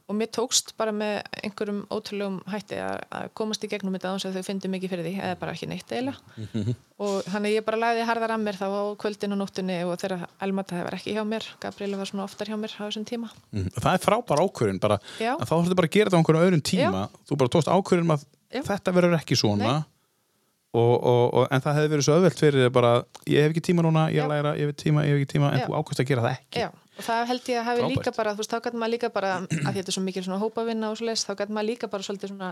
og 0.08 0.16
mér 0.20 0.32
tókst 0.36 0.74
bara 0.78 0.92
með 0.92 1.22
einhverjum 1.44 1.82
ótrúlegum 1.92 2.42
hætti 2.52 2.80
að, 2.84 3.30
komast 3.34 3.64
í 3.64 3.70
gegnum 3.72 3.96
þetta 3.96 4.12
án 4.12 4.20
að 4.28 4.36
þau 4.40 4.44
fyndi 4.50 4.68
mikið 4.76 4.90
fyrir 4.92 5.08
því 5.08 5.14
eða 5.24 5.40
bara 5.40 5.52
ekki 5.56 5.68
neitt 5.72 5.88
eiginlega 5.88 6.20
Mhm. 6.38 6.76
og 7.00 7.24
þannig 7.32 7.56
ég 7.60 7.66
bara 7.66 7.78
lagði 7.78 8.06
harðar 8.10 8.32
að 8.36 8.44
mér 8.44 8.56
þá 8.60 8.68
á 8.76 8.84
kvöldin 9.00 9.32
og 9.36 9.40
nóttunni 9.44 9.78
og 9.86 10.00
þegar 10.00 10.28
Elmata 10.42 10.84
var 10.84 10.96
ekki 11.00 11.14
hjá 11.16 11.24
mér 11.28 11.44
Gabriela 11.62 11.98
var 11.98 12.06
svona 12.12 12.24
oftar 12.28 12.48
hjá 12.48 12.56
mér 12.60 12.76
á 12.76 12.84
þessum 12.92 13.06
tíma 13.06 13.30
Mhm. 13.54 13.70
það 13.76 13.94
er 13.94 14.04
frábær 14.04 14.40
ákvörðin 14.44 14.80
bara, 14.80 15.00
þá 15.20 15.46
þurftu 15.48 15.76
bara 15.76 15.88
að 15.88 15.92
gera 15.96 16.10
þetta 16.10 16.18
á 16.18 16.22
einhverjum 16.24 16.44
öðrum 16.48 16.64
tíma 16.64 17.10
Já. 18.54 18.62
þetta 18.64 18.94
verður 18.96 19.18
ekki 19.20 19.38
svona 19.40 19.76
og, 20.78 20.94
og, 21.04 21.24
og, 21.34 21.46
en 21.52 21.64
það 21.64 21.80
hefði 21.80 21.92
verið 21.94 22.08
svo 22.08 22.18
öðvelt 22.18 22.42
fyrir 22.42 22.72
bara, 22.74 22.92
ég 23.30 23.46
hef 23.46 23.54
ekki 23.54 23.64
tíma 23.70 23.86
núna, 23.86 24.08
ég 24.14 24.24
Já. 24.24 24.30
læra 24.32 24.56
ég 24.60 24.70
hef 24.70 24.80
tíma, 24.80 25.06
ég 25.08 25.16
hef 25.16 25.22
ekki 25.22 25.32
tíma, 25.36 25.52
en 25.54 25.64
Já. 25.64 25.68
þú 25.68 25.78
ákvæmst 25.80 26.04
að 26.04 26.10
gera 26.12 26.26
það 26.26 26.36
ekki 26.36 26.64
Já, 26.64 26.68
og 26.72 27.08
það 27.08 27.24
held 27.32 27.52
ég 27.52 27.62
að 27.62 27.68
hafi 27.70 27.82
Frábært. 27.84 27.96
líka 27.96 28.16
bara, 28.18 28.34
þú 28.34 28.44
veist, 28.44 28.52
þá 28.54 28.60
gæti 28.68 28.82
maður 28.82 28.94
líka 28.96 29.14
bara, 29.16 29.32
að 29.68 29.72
því 29.72 29.78
þetta 29.80 29.94
er 29.94 29.98
svo 29.98 30.04
mikil 30.08 30.26
svona 30.28 30.42
hópavinna 30.44 30.92
og 30.92 31.00
svo 31.00 31.08
leist, 31.10 31.30
þá 31.30 31.40
gæti 31.42 31.58
maður 31.58 31.70
líka 31.72 31.92
bara 31.92 32.08
svolítið 32.08 32.34
svona 32.34 32.52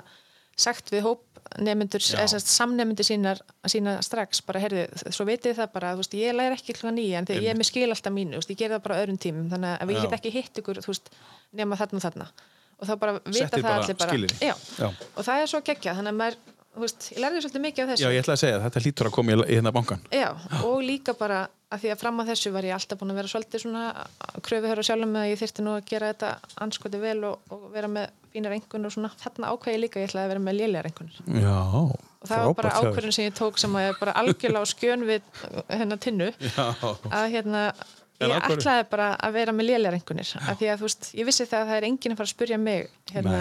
sagt 0.55 0.87
við 0.93 1.03
hópnemendur, 1.03 1.99
Já. 1.99 2.15
eða 2.21 2.31
sérst 2.31 2.51
samnemendur 2.53 3.03
sínar, 3.03 3.41
sína 3.67 3.97
strax, 4.05 4.39
bara 4.47 4.61
heyrðu, 4.63 4.85
svo 5.11 5.25
vitið 5.27 5.57
það 5.59 5.73
bara, 5.73 5.89
þú 5.91 5.99
veist, 5.99 6.15
ég 6.15 6.35
læri 6.37 6.55
ekki 6.55 6.77
klukkan 6.77 6.95
nýja 6.95 7.19
en 7.19 7.27
þegar 7.27 7.43
ég 7.43 7.51
er 7.51 7.59
með 7.59 7.67
skil 7.73 7.89
alltaf 7.89 8.15
mínu, 8.15 8.37
þú 8.37 8.39
veist, 8.39 8.53
ég 8.53 8.61
ger 8.61 8.71
það 8.71 8.85
bara 8.85 8.95
á 8.95 9.01
öðrum 9.03 9.19
tímum, 9.19 9.49
þannig 9.51 9.73
að 9.83 9.91
ég 9.91 9.99
Já. 9.99 10.05
get 10.05 10.15
ekki 10.15 10.31
hitt 10.31 10.61
ykkur, 10.61 10.79
þú 10.79 10.93
veist, 10.93 11.11
nema 11.59 11.75
þarna 11.75 11.99
og 11.99 12.05
þarna 12.07 12.29
og 12.79 12.89
þá 12.89 12.93
bara 13.01 13.15
vita 13.19 13.37
Settir 13.39 13.63
það 13.63 13.69
bara 13.69 13.79
allir 13.83 13.97
bara, 14.01 14.43
já, 14.49 14.55
Já. 14.81 14.89
og 15.15 15.25
það 15.29 15.41
er 15.45 15.51
svo 15.53 15.61
geggjað, 15.69 15.99
þannig 16.01 16.13
að 16.13 16.19
maður, 16.21 16.39
þú 16.75 16.83
veist, 16.85 17.05
ég 17.15 17.21
lærði 17.23 17.43
svolítið 17.45 17.63
mikið 17.65 17.83
af 17.85 17.91
þessu. 17.93 18.03
Já, 18.05 18.09
ég 18.15 18.23
ætla 18.25 18.35
að 18.35 18.41
segja, 18.43 18.57
þetta 18.65 18.83
hlýtur 18.85 19.09
að 19.09 19.15
koma 19.15 19.31
í, 19.31 19.37
í 19.45 19.55
hérna 19.59 19.71
bankan 19.75 20.01
Já, 20.11 20.27
og 20.65 20.75
líka 20.83 21.15
bara 21.19 21.39
að 21.75 21.81
því 21.81 21.91
að 21.95 22.01
fram 22.03 22.19
að 22.21 22.29
þessu 22.33 22.51
var 22.55 22.67
ég 22.67 22.75
alltaf 22.75 22.99
búin 22.99 23.11
að 23.13 23.19
vera 23.21 23.31
svolítið 23.31 23.63
svona 23.63 23.85
kröfuhör 24.45 24.81
og 24.83 24.85
sjálfum 24.87 25.15
með 25.15 25.23
að 25.25 25.31
ég 25.31 25.39
þyrfti 25.41 25.63
nú 25.65 25.71
að 25.75 25.87
gera 25.89 26.11
þetta 26.11 26.29
anskoti 26.65 26.99
vel 27.01 27.17
og, 27.31 27.39
og 27.55 27.63
vera 27.73 27.89
með 27.91 28.11
fínar 28.35 28.53
engun 28.55 28.85
og 28.85 28.93
svona, 28.93 29.09
þarna 29.23 29.49
ákveði 29.55 29.75
ég 29.75 29.81
líka 29.81 30.03
ég 30.03 30.11
ætlaði 30.11 30.27
að 30.27 30.31
vera 30.35 30.43
með 30.45 30.57
lélegar 30.59 30.89
engunir 30.91 31.41
Já, 31.41 31.57
og 31.89 32.29
það 32.29 32.45
var 32.45 32.55
bara 32.59 32.73
ákveðin 32.79 33.15
sem 33.17 33.27
ég 33.29 33.35
tók 33.39 33.59
sem 33.61 33.75
að 33.79 33.87
ég 33.87 33.99
bara 34.03 34.15
algjörlega 34.21 34.61
á 34.61 34.71
skjön 34.75 35.05
við 35.09 35.27
hennar 35.71 36.01
tinnu. 36.05 36.29
Já, 36.43 36.65
að 37.09 37.27
hérna 37.33 37.65
ég 38.19 38.33
hverju? 38.35 38.57
ætlaði 38.59 38.89
bara 38.91 39.07
að 39.19 39.37
vera 39.39 39.55
með 39.55 39.69
lélegar 39.69 39.97
engunir 39.99 40.33
af 40.39 40.59
því 40.59 40.69
að 40.71 40.81
þú 40.81 40.89
veist, 40.89 41.09
ég 41.19 41.25
vissi 41.29 41.47
það 41.49 41.61
að 41.63 41.71
það 41.71 41.79
er 41.81 41.87
enginn 41.89 42.15
að 42.15 42.19
fara 42.21 42.29
að 42.29 42.35
spurja 42.35 42.59
mig 42.61 42.89
hérna, 43.11 43.39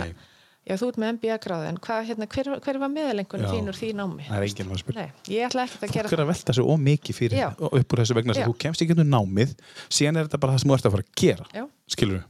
já 0.65 0.75
þú 0.81 0.89
ert 0.91 1.01
með 1.03 1.13
MBA 1.19 1.39
gráði 1.45 1.69
en 1.71 1.81
hvað, 1.85 2.07
hérna, 2.09 2.29
hver, 2.35 2.51
hver 2.65 2.79
var 2.81 2.93
meðalengunni 2.95 3.45
Já. 3.45 3.53
þín 3.53 3.69
úr 3.71 3.79
þín 3.79 3.99
námi 4.01 4.25
það 4.31 4.39
er 4.39 4.47
enginn 4.49 4.73
að 4.75 4.81
spyrja 4.81 5.05
Nei, 5.05 5.11
ég 5.35 5.47
ætla 5.51 5.67
ekkert 5.69 5.85
að 5.85 5.93
gera 5.99 6.09
Fólk 6.09 6.17
er 6.19 6.25
að 6.25 6.31
velta 6.33 6.57
sig 6.57 6.71
ómikið 6.75 7.19
fyrir 7.21 7.39
Já. 7.43 7.49
upp 7.53 7.95
úr 7.95 8.01
þessu 8.01 8.17
vegna 8.17 8.35
að 8.35 8.49
þú 8.49 8.57
kemst 8.65 8.85
ekki 8.87 8.97
undir 8.97 9.11
námið 9.13 9.53
síðan 9.93 10.17
er 10.23 10.31
þetta 10.31 10.41
bara 10.41 10.57
það 10.57 10.65
sem 10.65 10.73
þú 10.73 10.79
ert 10.79 10.89
að 10.89 10.97
fara 10.97 11.05
að 11.05 11.15
gera 11.21 11.69
skilur 11.95 12.25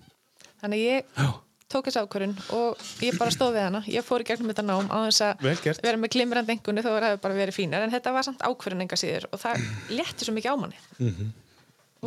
Þannig 0.64 0.80
að 0.80 0.84
ég 0.88 1.04
Já. 1.20 1.28
tók 1.74 1.88
þessu 1.90 2.02
ákvörun 2.04 2.34
og 2.56 2.84
ég 3.04 3.16
bara 3.20 3.32
stóð 3.34 3.54
við 3.56 3.64
hana. 3.66 3.80
Ég 3.90 4.04
fór 4.06 4.22
í 4.22 4.26
gegnum 4.28 4.48
þetta 4.48 4.64
nám 4.64 4.86
á 4.88 4.96
þess 5.04 5.24
að 5.26 5.42
vera 5.84 5.98
með 6.00 6.12
glimrandi 6.14 6.54
engunni 6.54 6.84
þó 6.84 6.88
að 6.88 6.94
það 6.96 7.08
hefði 7.10 7.22
bara 7.26 7.36
verið 7.36 7.56
fínar. 7.58 7.84
En 7.84 7.92
þetta 7.92 8.12
var 8.14 8.24
samt 8.24 8.44
ákvörun 8.46 8.84
enga 8.86 8.96
síður 8.96 9.26
og 9.28 9.42
það 9.42 9.66
létti 9.92 10.24
svo 10.24 10.34
mikið 10.36 10.54
á 10.54 10.56
manni. 10.62 10.80
Og 11.04 11.43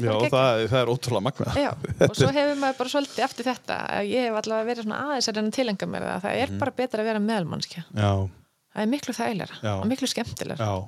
Já, 0.03 0.14
það, 0.34 0.64
það 0.72 0.80
er 0.82 0.91
ótrúlega 0.94 1.26
magna 1.28 1.53
Já, 1.57 1.69
og 2.10 2.18
svo 2.18 2.30
hefur 2.36 2.60
maður 2.61 2.78
bara 2.82 2.94
svolítið 2.94 3.26
eftir 3.28 3.48
þetta 3.48 3.78
ég 4.07 4.28
hef 4.28 4.41
allavega 4.41 4.69
verið 4.72 4.88
svona 4.88 4.99
aðeins 5.06 5.32
að 5.32 5.40
reyna 5.40 5.52
að 5.52 5.57
tilenga 5.57 5.90
mér 5.94 6.06
það. 6.07 6.19
Það 6.28 6.41
er 6.44 6.53
bara 6.61 6.76
betra 6.82 7.03
að 7.03 7.10
vera 7.11 7.24
meðalmannskja. 7.24 7.84
Það 7.98 8.84
er 8.84 8.91
miklu 8.94 9.18
þægilega 9.18 9.74
og 9.78 9.90
miklu 9.90 10.11
skemmtilega. 10.11 10.68
já 10.68 10.88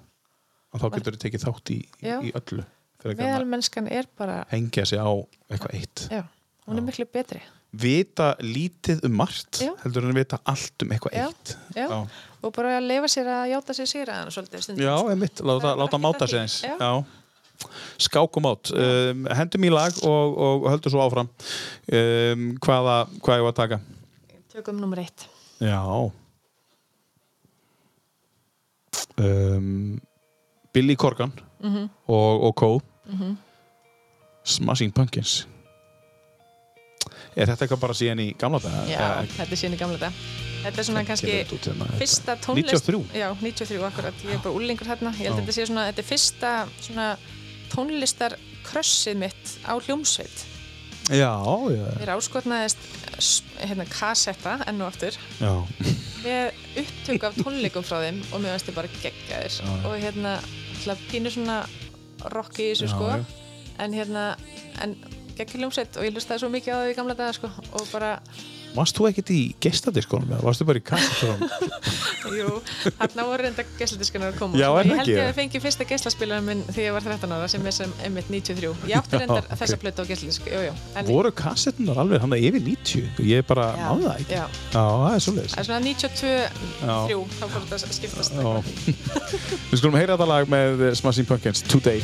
og 0.70 0.82
þá 0.82 0.90
getur 0.98 1.16
þú 1.16 1.22
tekið 1.26 1.46
þátt 1.48 1.72
í, 1.74 1.80
í, 2.06 2.34
öllu 2.38 2.66
Meðalmennskan 3.00 3.88
er 3.96 4.10
bara, 4.20 4.42
hengja 4.52 4.84
sig 4.90 5.00
á 5.00 5.08
eitthvað 5.48 5.78
eitt 5.78 6.02
já, 6.12 6.26
hún 6.68 6.82
er 6.82 6.84
miklu 6.84 7.06
betri. 7.08 7.40
vita 7.72 8.34
lítið 8.44 9.06
um 9.08 9.16
margt 9.22 9.62
heldur 9.86 10.10
en 10.10 10.18
vita 10.18 10.42
allt 10.44 10.84
um 10.84 10.92
eitthvað 10.92 11.16
eitt 11.24 11.54
já. 11.78 11.88
Og 12.40 12.54
bara 12.56 12.78
að 12.78 12.90
leifa 12.90 13.10
sér 13.12 13.30
að 13.32 13.46
játa 13.52 13.76
sér 13.76 13.88
sér 13.92 14.12
aðeins. 14.14 14.70
Já, 14.80 14.94
einmitt, 15.12 15.42
láta, 15.44 15.74
láta 15.80 16.00
máta 16.00 16.28
því. 16.28 16.44
eins 16.44 16.62
Já. 16.64 16.92
Já. 17.60 17.68
Skák 18.00 18.38
og 18.40 18.44
mát 18.46 18.72
um, 18.72 19.26
Hendum 19.36 19.66
í 19.68 19.72
lag 19.74 19.94
og, 20.08 20.38
og 20.40 20.68
höldum 20.72 20.94
svo 20.94 21.02
áfram 21.04 21.28
um, 21.28 22.46
hvaða, 22.64 22.96
hvað 23.20 23.42
ég 23.42 23.46
var 23.48 23.52
að 23.54 23.60
taka 23.60 23.80
Tökum 24.54 24.80
nummer 24.80 25.02
eitt. 25.04 25.28
Já 25.60 25.80
um, 29.20 30.00
Billy 30.74 30.96
Corgan 30.96 31.32
Mhm. 31.60 31.90
og, 32.08 32.44
og 32.44 32.54
Co 32.56 32.80
Smashing 34.48 34.94
Pumpkins 34.96 35.48
Er 37.36 37.46
þetta 37.46 37.66
eitthvað 37.68 37.82
bara 37.84 37.94
síðan 37.96 38.20
í 38.24 38.30
gamla 38.40 38.60
daga? 38.64 38.86
Já, 38.90 39.26
þetta 39.36 39.52
er 39.54 39.60
síðan 39.60 39.76
í 39.76 39.80
gamla 39.80 39.98
dag. 40.02 40.16
Þetta 40.64 40.82
er 40.82 40.86
svona 40.88 41.04
kannski 41.08 41.30
hérna, 41.32 41.86
fyrsta 42.00 42.34
tónlist 42.44 42.74
93? 42.90 43.04
Já, 43.16 43.28
93 43.40 43.84
akkurat, 43.88 44.24
ég 44.26 44.34
er 44.34 44.42
bara 44.44 44.56
úlingur 44.58 44.90
hérna 44.90 45.12
Ég 45.16 45.22
held 45.30 45.38
að 45.38 45.44
þetta 45.46 45.56
sé 45.56 45.68
svona, 45.70 45.86
þetta 45.92 46.02
er 46.04 46.08
fyrsta 46.10 46.52
svona 46.84 47.06
tónlistar 47.74 48.36
krössið 48.68 49.18
mitt 49.26 49.54
á 49.66 49.74
hljómsveit. 49.80 50.46
Já, 51.10 51.34
já, 51.74 51.86
Mér 52.00 52.12
áskotnaðist 52.18 52.78
s- 53.18 53.42
hérna 53.58 53.86
kassetta 53.90 54.60
enn 54.70 54.82
og 54.82 54.92
aftur. 54.92 55.16
Já. 55.42 55.54
með 56.20 56.52
upptöku 56.78 57.26
af 57.26 57.36
tónleikum 57.40 57.84
frá 57.88 58.02
þeim 58.04 58.20
og 58.34 58.42
mér 58.44 58.52
finnst 58.58 58.68
þið 58.70 58.76
bara 58.76 58.88
já. 59.64 59.86
og 59.88 59.96
hérna 60.04 60.34
alltaf 60.76 61.00
pínu 61.12 61.32
svona 61.32 61.62
rock 62.34 62.60
í 62.60 62.72
þessu 62.74 62.90
sko. 62.92 63.10
en 63.80 63.94
hérna 63.94 64.36
en 64.84 64.98
geggjur 65.38 65.62
hljómsveit 65.64 65.96
og 65.98 66.04
ég 66.04 66.12
hlustaði 66.14 66.40
svo 66.44 66.50
mikið 66.52 66.74
á 66.76 66.80
þau 66.84 66.92
í 66.92 66.96
gamla 66.98 67.16
daga 67.16 67.34
sko. 67.34 67.50
Og 67.74 67.88
bara, 67.94 68.20
Varst 68.76 68.98
þú 69.00 69.08
ekkert 69.10 69.30
í 69.34 69.40
gestadiskonum 69.64 70.30
eða 70.36 70.46
varstu 70.46 70.66
bara 70.68 70.78
í 70.80 70.84
kassatónum? 70.86 71.50
jú, 72.40 72.50
hérna 73.00 73.26
voru 73.26 73.42
reynda 73.46 73.64
geisladiskanar 73.80 74.34
að 74.34 74.38
koma 74.44 74.60
Já, 74.60 74.68
er 74.70 74.86
ég 74.86 74.92
það 74.92 75.00
held 75.00 75.02
ekki? 75.02 75.16
ég 75.16 75.24
að 75.26 75.38
fengi 75.40 75.62
fyrsta 75.64 75.88
geislaspilaran 75.90 76.46
minn 76.46 76.62
þegar 76.68 76.86
ég 76.86 76.94
var 76.98 77.04
13 77.08 77.34
ára 77.38 77.48
sem 77.52 77.66
er 77.66 77.76
sem 77.80 77.92
einmitt 78.06 78.30
93 78.30 78.70
ég 78.92 78.96
átti 79.00 79.16
reyndar 79.18 79.44
ok. 79.48 79.58
þessa 79.64 79.78
plötu 79.82 80.06
á 80.06 80.10
geisladisk, 80.12 80.42
jú, 80.54 80.60
jú 80.68 80.74
en, 80.94 81.10
Voru 81.10 81.32
kassettunar 81.42 81.98
alveg 82.04 82.22
hann 82.24 82.38
yfir 82.38 82.62
90? 82.62 83.26
Ég 83.26 83.42
bara 83.50 83.66
já, 83.74 83.88
náði 83.90 84.06
það 84.06 84.16
ekki. 84.20 84.38
já, 84.38 84.46
Já, 84.70 84.86
það 84.86 85.14
er 85.16 85.22
svoleiðis. 85.26 85.54
það 85.56 85.62
er 85.64 85.70
svona 85.70 85.82
92 85.90 86.30
Já. 86.30 86.98
3, 87.10 87.18
þá 87.40 87.46
fór 87.50 87.62
þetta 87.66 87.76
að 87.76 87.98
skiptast. 88.00 88.32
Við 89.74 89.78
skulum 89.82 90.00
heyra 90.00 90.14
þetta 90.16 90.30
lag 90.30 90.44
með 90.54 90.70
Smashing 91.02 91.28
Pumpkins, 91.30 91.66
Today. 91.66 92.00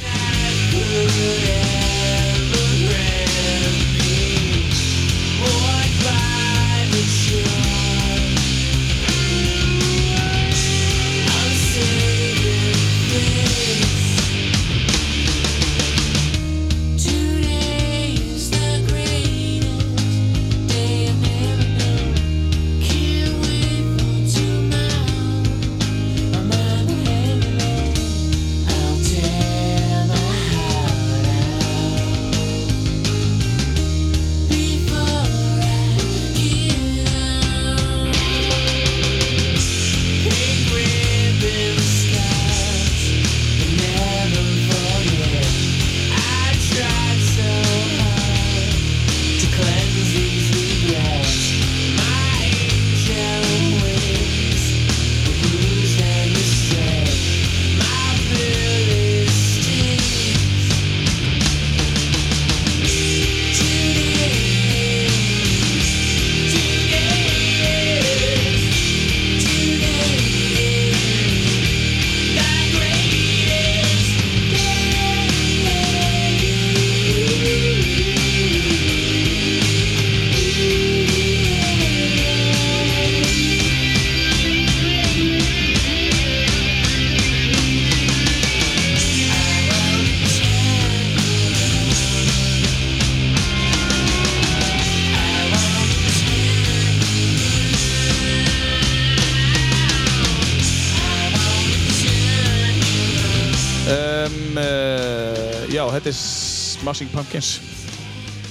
Smashing 106.96 107.12
Pumpkins. 107.12 107.48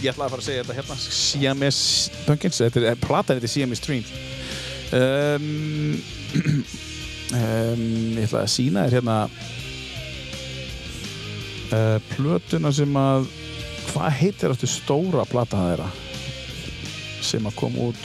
Ég 0.04 0.10
ætlaði 0.12 0.26
að 0.26 0.32
fara 0.34 0.42
að 0.42 0.44
segja 0.44 0.64
þetta 0.66 0.74
hérna, 0.76 0.94
Siamese 1.00 2.24
Pumpkins, 2.26 2.58
þetta 2.60 2.82
er, 2.90 2.98
platan 3.00 3.38
þetta 3.38 3.48
er 3.48 3.52
Siamese 3.54 3.84
Dreams. 3.86 4.10
Um, 4.92 5.46
um, 7.38 7.86
ég 8.18 8.26
ætlaði 8.26 8.42
að 8.42 8.52
sína 8.52 8.84
þér 8.84 8.98
hérna 8.98 9.16
uh, 11.72 11.96
plötuna 12.12 12.74
sem 12.76 13.00
að, 13.00 13.32
hvað 13.94 14.20
heitir 14.20 14.52
þetta 14.52 14.72
stóra 14.74 15.24
platan 15.32 15.64
þeirra 15.70 15.88
sem 17.24 17.48
að 17.48 17.56
kom 17.62 17.80
út 17.88 18.04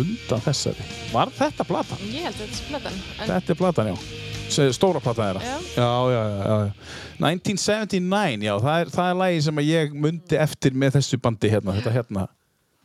undan 0.00 0.46
þessari? 0.48 0.88
Var 1.12 1.36
þetta 1.36 1.68
platan? 1.68 2.08
Ég 2.14 2.30
held 2.30 2.40
að 2.40 2.46
þetta 2.46 2.64
er 2.64 2.70
platan 2.72 2.96
en, 2.96 3.26
Þetta 3.26 3.52
er 3.52 3.60
platan, 3.60 3.92
já. 3.92 4.25
Stóra 4.50 5.02
platan 5.02 5.24
þeirra. 5.24 5.42
Já. 5.42 5.56
Já, 5.76 5.90
já, 6.12 6.22
já, 6.30 6.56
já. 6.66 6.72
1979, 7.16 8.46
já, 8.46 8.54
það 8.60 8.80
er, 8.80 8.92
það 8.94 9.10
er 9.10 9.18
lagi 9.22 9.42
sem 9.46 9.60
að 9.60 9.68
ég 9.70 9.94
mundi 10.06 10.38
eftir 10.40 10.76
með 10.76 10.98
þessu 10.98 11.18
bandi 11.24 11.50
hérna, 11.52 11.76
þetta 11.78 11.94
hérna, 11.94 12.26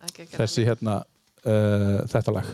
ekki, 0.08 0.26
ekki, 0.26 0.38
þessi 0.38 0.66
hérna, 0.68 0.98
uh, 1.44 1.98
þetta 2.12 2.36
lag. 2.38 2.52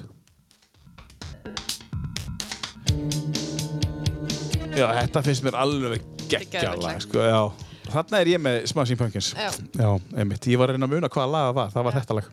Já, 4.77 4.85
þetta 4.99 5.23
finnst 5.25 5.45
mér 5.45 5.57
alveg 5.57 6.03
Geggjaður 6.27 6.51
geggja 6.51 6.75
lag, 6.83 6.99
sko, 7.01 7.23
já. 7.23 7.67
Þarna 7.87 8.19
er 8.19 8.29
ég 8.33 8.41
með 8.43 8.57
Smashing 8.67 8.99
Pumpkins. 8.99 9.31
Já. 9.37 9.47
Já, 9.79 9.89
einmitt. 10.19 10.49
Ég 10.51 10.59
var 10.59 10.69
að 10.69 10.75
reyna 10.75 10.89
að 10.89 10.97
muna 10.97 11.09
hvaða 11.13 11.29
lag 11.31 11.47
það 11.47 11.57
var, 11.59 11.71
það 11.73 11.87
var 11.87 11.97
þetta 12.01 12.17
lag. 12.19 12.27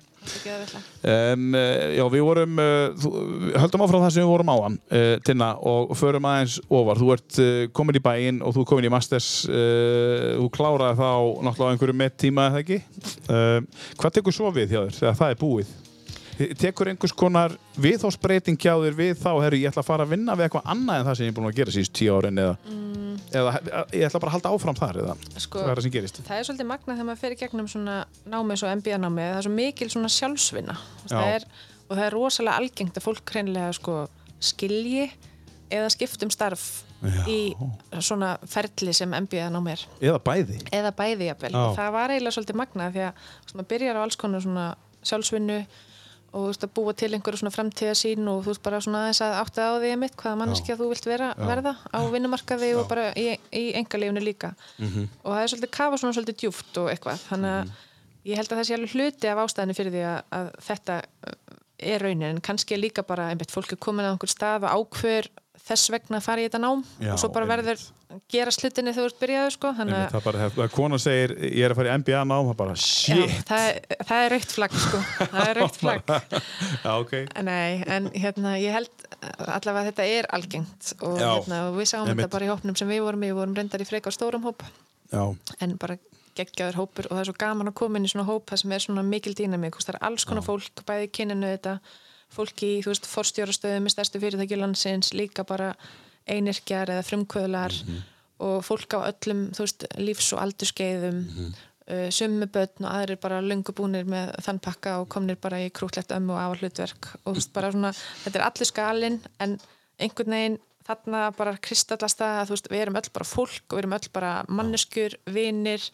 Um, 1.05 1.55
já, 1.95 2.05
við 2.13 2.25
vorum, 2.25 2.61
uh, 2.63 3.07
höldum 3.61 3.85
áfram 3.85 4.05
það 4.05 4.13
sem 4.15 4.25
við 4.25 4.31
vorum 4.33 4.53
áðan, 4.55 4.79
uh, 4.89 5.15
Tinna, 5.27 5.51
og 5.61 5.95
förum 5.99 6.29
aðeins 6.31 6.59
ofar. 6.69 7.01
Þú 7.01 7.11
ert 7.17 7.41
uh, 7.45 7.53
komin 7.77 8.01
í 8.01 8.05
bæinn 8.05 8.43
og 8.45 8.57
þú 8.57 8.67
komin 8.71 8.89
í 8.89 8.93
Masters, 8.95 9.31
þú 9.45 10.51
kláraði 10.55 11.01
þá 11.01 11.11
náttúrulega 11.45 11.69
á 11.69 11.73
einhverju 11.75 11.99
með 12.01 12.15
tíma, 12.25 12.51
eða 12.51 12.63
ekki? 12.65 12.81
Hvað 14.01 14.15
tekur 14.19 14.37
svo 14.37 14.53
við 14.55 14.75
hjá 14.75 14.81
þér 14.85 15.01
þegar 15.01 15.19
það 15.21 15.35
er 15.35 15.43
búið? 15.43 15.75
Tekur 16.59 16.89
einhvers 16.91 17.13
konar 17.15 17.53
viðhósbreyting 17.79 18.57
hjá 18.59 18.73
þér 18.83 18.97
við 18.99 19.13
þá, 19.21 19.29
herru, 19.45 19.59
ég 19.61 19.71
ætla 19.71 19.85
að 19.85 19.89
fara 19.89 20.07
að 20.07 20.15
vinna 20.15 20.35
við 20.39 20.49
eitthvað 20.49 20.71
annað 20.73 21.01
en 21.01 21.07
það 21.09 21.19
sem 21.19 21.27
ég 21.29 21.33
er 21.33 21.37
búin 21.37 21.49
að 21.51 21.59
gera 21.61 21.75
síðust 21.75 21.95
tíu 21.95 22.17
árin 22.17 22.41
eða, 22.43 22.55
eða 23.39 23.53
ég 23.95 24.07
ætla 24.09 24.21
bara 24.25 24.33
að 24.33 24.35
halda 24.39 24.53
áfram 24.57 24.79
þar 24.81 24.99
eða 25.05 25.15
sko, 25.45 25.61
hvað 25.61 25.71
er 25.71 25.79
það 25.81 25.87
sem 25.87 25.95
gerist? 25.95 26.19
það 26.27 26.41
er 26.41 26.49
svolítið 26.49 26.69
magna 26.73 26.97
þegar 26.97 27.09
maður 27.11 27.21
fer 27.23 27.37
í 27.37 27.39
gegnum 27.45 27.69
svona 27.71 27.99
námi 28.35 28.57
svo 28.59 28.73
MBA-námi, 28.81 29.29
það 29.29 29.39
er 29.39 29.47
svo 29.47 29.55
mikil 29.61 29.91
svona 29.95 30.11
sjálfsvinna 30.17 30.77
það 31.13 31.31
er, 31.37 31.47
og 31.87 31.95
það 31.95 32.05
er 32.09 32.19
rosalega 32.19 32.59
algengt 32.65 32.99
að 32.99 33.07
fólk 33.07 33.35
hreinlega 33.37 33.71
sko 33.79 33.97
skilji 34.43 35.07
eða 35.75 35.95
skiptum 35.95 36.31
starf 36.35 36.67
Já. 37.05 37.23
í 37.31 37.39
svona 38.03 38.35
ferli 38.49 38.93
sem 38.97 39.11
MBA-námi 39.23 39.75
er 39.75 39.87
Eða 40.11 40.21
bæði? 40.25 40.59
eða 40.75 40.93
bæði 40.97 41.31
jafnvel 41.31 41.55
það 41.79 41.91
var 41.95 42.13
eiginlega 42.15 42.37
svolítið 42.39 42.59
magna 42.61 42.91
því 42.95 43.03
að 43.07 43.27
maður 43.55 43.71
byrjar 43.75 43.99
á 43.99 44.05
alls 44.05 44.19
konar 44.21 44.45
svona 44.45 44.69
sjálfsvinnu 45.05 45.59
og 46.35 46.43
þú 46.43 46.51
veist 46.51 46.67
að 46.67 46.73
búa 46.75 46.95
til 46.99 47.11
einhverju 47.15 47.41
svona 47.41 47.55
framtíðasín 47.55 48.29
og 48.31 48.43
þú 48.43 48.51
veist 48.51 48.63
bara 48.65 48.81
svona 48.83 49.05
aðeins 49.05 49.23
að 49.23 49.37
átta 49.39 49.69
á 49.71 49.73
því 49.79 49.91
mitt 50.03 50.17
hvaða 50.19 50.39
manneskja 50.41 50.77
þú 50.81 50.89
vilt 50.91 51.07
vera, 51.07 51.31
verða 51.39 51.75
á 51.95 52.01
vinnumarkaði 52.11 52.71
og 52.81 52.89
bara 52.91 53.05
í, 53.15 53.27
í 53.55 53.65
engalífinu 53.79 54.23
líka. 54.25 54.55
Mhm. 54.83 55.09
og 55.23 55.31
það 55.31 55.43
er 55.43 55.53
svolítið 55.53 55.75
kafa 55.79 56.01
svona 56.03 56.17
svolítið 56.17 56.41
djúft 56.43 56.81
og 56.83 56.91
eitthvað. 56.91 57.23
Þannig 57.31 57.55
að 57.55 57.73
ég 58.25 58.41
held 58.41 58.51
að 58.51 58.59
það 58.59 58.67
sé 58.67 58.77
alveg 58.79 58.97
hluti 58.97 59.31
af 59.31 59.43
ástæðinu 59.45 59.79
fyrir 59.79 59.95
því 59.95 60.05
að, 60.11 60.21
að 60.39 60.51
þetta 60.69 60.99
uh, 61.05 61.39
er 61.95 62.05
raunin. 62.05 62.29
En 62.33 62.45
kannski 62.45 62.81
líka 62.81 63.07
bara 63.07 63.31
einmitt 63.31 63.55
fólk 63.55 63.77
er 63.77 63.83
komin 63.87 64.07
að 64.07 64.17
einhver 64.17 64.33
stað 64.33 64.67
og 64.67 64.89
ákveður 64.89 65.31
þess 65.65 65.91
vegna 65.95 66.21
fara 66.25 66.43
í 66.43 66.49
þetta 66.49 66.61
nám 66.63 66.83
Já, 66.99 67.13
og 67.15 67.21
svo 67.23 67.31
bara 67.35 67.49
verður 67.49 67.83
gera 68.31 68.53
slutinni 68.55 68.93
þegar 68.95 69.05
þú 69.05 69.11
ert 69.11 69.21
byrjaður 69.23 69.55
sko. 69.55 69.71
Þannig 69.79 70.17
að 70.19 70.27
bara, 70.27 70.69
konan 70.73 71.03
segir 71.03 71.35
ég 71.49 71.65
er 71.67 71.75
að 71.75 71.81
fara 71.81 71.91
í 71.91 72.01
NBA 72.03 72.23
nám, 72.31 72.49
það 72.51 72.59
bara 72.61 72.77
Já, 72.79 73.19
það, 73.49 73.69
það 74.11 74.25
er 74.25 74.35
raukt 74.35 74.55
flagg 74.55 74.77
sko. 74.85 75.03
Það 75.21 75.49
er 75.49 75.61
raukt 75.61 75.79
flagg. 75.81 76.15
Já, 76.85 76.91
ok. 76.93 77.15
Nei, 77.49 77.71
en 77.97 78.11
hérna 78.15 78.57
ég 78.63 78.77
held 78.77 79.07
allavega 79.49 79.85
að 79.85 79.91
þetta 79.91 80.09
er 80.19 80.31
algengt 80.39 80.91
og, 81.01 81.19
hérna, 81.21 81.63
og 81.71 81.79
við 81.81 81.91
sáum 81.91 82.11
þetta 82.11 82.31
bara 82.37 82.49
í 82.49 82.53
hópnum 82.53 82.79
sem 82.79 82.91
við 82.91 83.05
vorum 83.07 83.25
við 83.25 83.39
vorum 83.39 83.57
reyndar 83.59 83.83
í 83.83 83.89
frekar 83.89 84.15
stórum 84.15 84.45
hóp 84.47 84.63
Já, 85.13 85.25
en 85.65 85.77
bara 85.81 85.99
geggjaður 86.35 86.81
hópur 86.83 87.07
og 87.09 87.15
það 87.15 87.23
er 87.23 87.29
svo 87.31 87.37
gaman 87.39 87.71
að 87.71 87.77
koma 87.79 88.01
inn 88.01 88.09
í 88.09 88.11
svona 88.11 88.27
hóp 88.27 88.51
það 88.51 88.63
sem 88.65 88.73
er 88.75 88.83
svona 88.83 89.05
mikil 89.07 89.35
dýnamík. 89.39 89.79
Það 89.79 89.95
er 89.95 90.01
alls 90.11 90.27
konar 90.29 90.47
fólk, 90.47 90.83
bæði 90.87 91.11
kyninu 91.15 91.53
þetta 91.55 91.79
fólki 92.35 92.73
í, 92.77 92.81
þú 92.85 92.93
veist, 92.93 93.11
forstjórastöðum 93.11 93.87
með 93.87 93.95
stærstu 93.97 94.23
fyrirtæki 94.23 94.59
landsins, 94.61 95.13
líka 95.17 95.47
bara 95.49 95.75
einirkjar 96.31 96.93
eða 96.95 97.05
frumkvöðlar 97.07 97.77
og 98.45 98.65
fólk 98.67 98.97
á 98.97 99.09
öllum, 99.09 99.47
þú 99.55 99.67
veist, 99.67 99.87
lífs- 100.01 100.33
og 100.35 100.43
aldurskeiðum 100.45 101.23
mm 101.23 101.55
summi 101.85 102.47
börn 102.49 102.87
og 102.87 102.89
aðrir 102.89 103.19
bara 103.21 103.43
löngu 103.45 103.75
búnir 103.77 104.07
með 104.09 104.33
þann 104.45 104.61
pakka 104.65 104.97
og 105.03 105.09
komnir 105.13 105.37
bara 105.41 105.61
í 105.61 105.71
krútlegt 105.75 106.15
ömmu 106.17 106.33
og 106.33 106.41
afa 106.41 106.61
hlutverk. 106.63 107.11
Og 107.25 107.35
þú 107.35 107.37
veist, 107.37 107.53
bara 107.53 107.73
svona, 107.75 107.91
þetta 108.25 108.41
er 108.41 108.45
allir 108.47 108.71
skalinn 108.71 109.19
en 109.45 109.59
einhvern 110.01 110.37
veginn 110.37 110.57
þarna 110.85 111.21
bara 111.37 111.55
kristallast 111.65 112.21
það 112.21 112.41
að 112.43 112.53
veist, 112.53 112.69
við 112.73 112.83
erum 112.85 112.99
öll 113.01 113.11
bara 113.15 113.29
fólk 113.29 113.65
og 113.73 113.79
við 113.79 113.83
erum 113.83 113.97
öll 113.97 114.11
bara 114.15 114.33
manneskjur, 114.49 115.17
vinir 115.33 115.87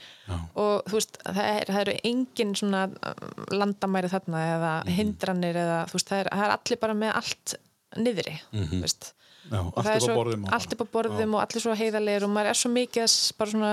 og 0.58 0.88
þú 0.90 0.98
veist, 0.98 1.20
það, 1.24 1.40
er, 1.46 1.70
það 1.70 1.80
eru 1.84 1.96
engin 2.10 2.56
svona 2.58 2.82
um, 2.90 3.46
landamæri 3.54 4.10
þarna 4.12 4.44
eða 4.56 4.72
hindranir 4.98 5.60
eða 5.62 5.80
þú 5.90 5.98
veist, 5.98 6.10
það 6.10 6.24
er, 6.24 6.32
það 6.34 6.46
er 6.46 6.56
allir 6.56 6.82
bara 6.86 6.98
með 7.04 7.16
allt 7.22 7.56
niðri, 8.00 8.36
þú 8.54 8.80
veist. 8.84 9.12
Já, 9.50 9.60
og 9.60 9.78
allt 9.80 9.86
það 9.86 9.94
er 9.94 10.02
svo, 10.04 10.24
allt 10.58 10.74
upp 10.74 10.82
á 10.84 10.88
borðum 10.94 11.36
og 11.38 11.44
allir 11.44 11.64
svo 11.64 11.76
heiðarlegir 11.78 12.26
og 12.26 12.34
maður 12.34 12.50
er 12.52 12.58
svo 12.60 12.70
mikið 12.74 13.06
að 13.06 13.14
bara 13.38 13.54
svona 13.54 13.72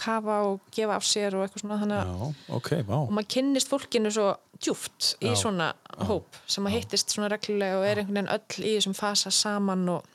kafa 0.00 0.36
og 0.48 0.60
gefa 0.74 0.96
af 0.96 1.04
sér 1.06 1.36
og 1.36 1.44
eitthvað 1.44 1.64
svona 1.64 2.00
Já, 2.00 2.30
ok, 2.56 2.70
vá. 2.88 2.96
og 3.04 3.12
maður 3.14 3.30
kynnist 3.36 3.70
fólkinu 3.70 4.12
svo 4.14 4.30
djúft 4.60 5.14
í 5.24 5.32
svona 5.38 5.70
hóp 6.08 6.38
sem 6.50 6.66
að 6.68 6.76
hittist 6.78 7.12
svona 7.14 7.30
reglulega 7.32 7.80
og 7.80 7.86
er 7.88 8.00
einhvern 8.02 8.20
veginn 8.20 8.32
öll 8.34 8.64
í 8.64 8.74
þessum 8.78 8.96
fasa 8.96 9.32
saman 9.34 9.86
og, 9.96 10.08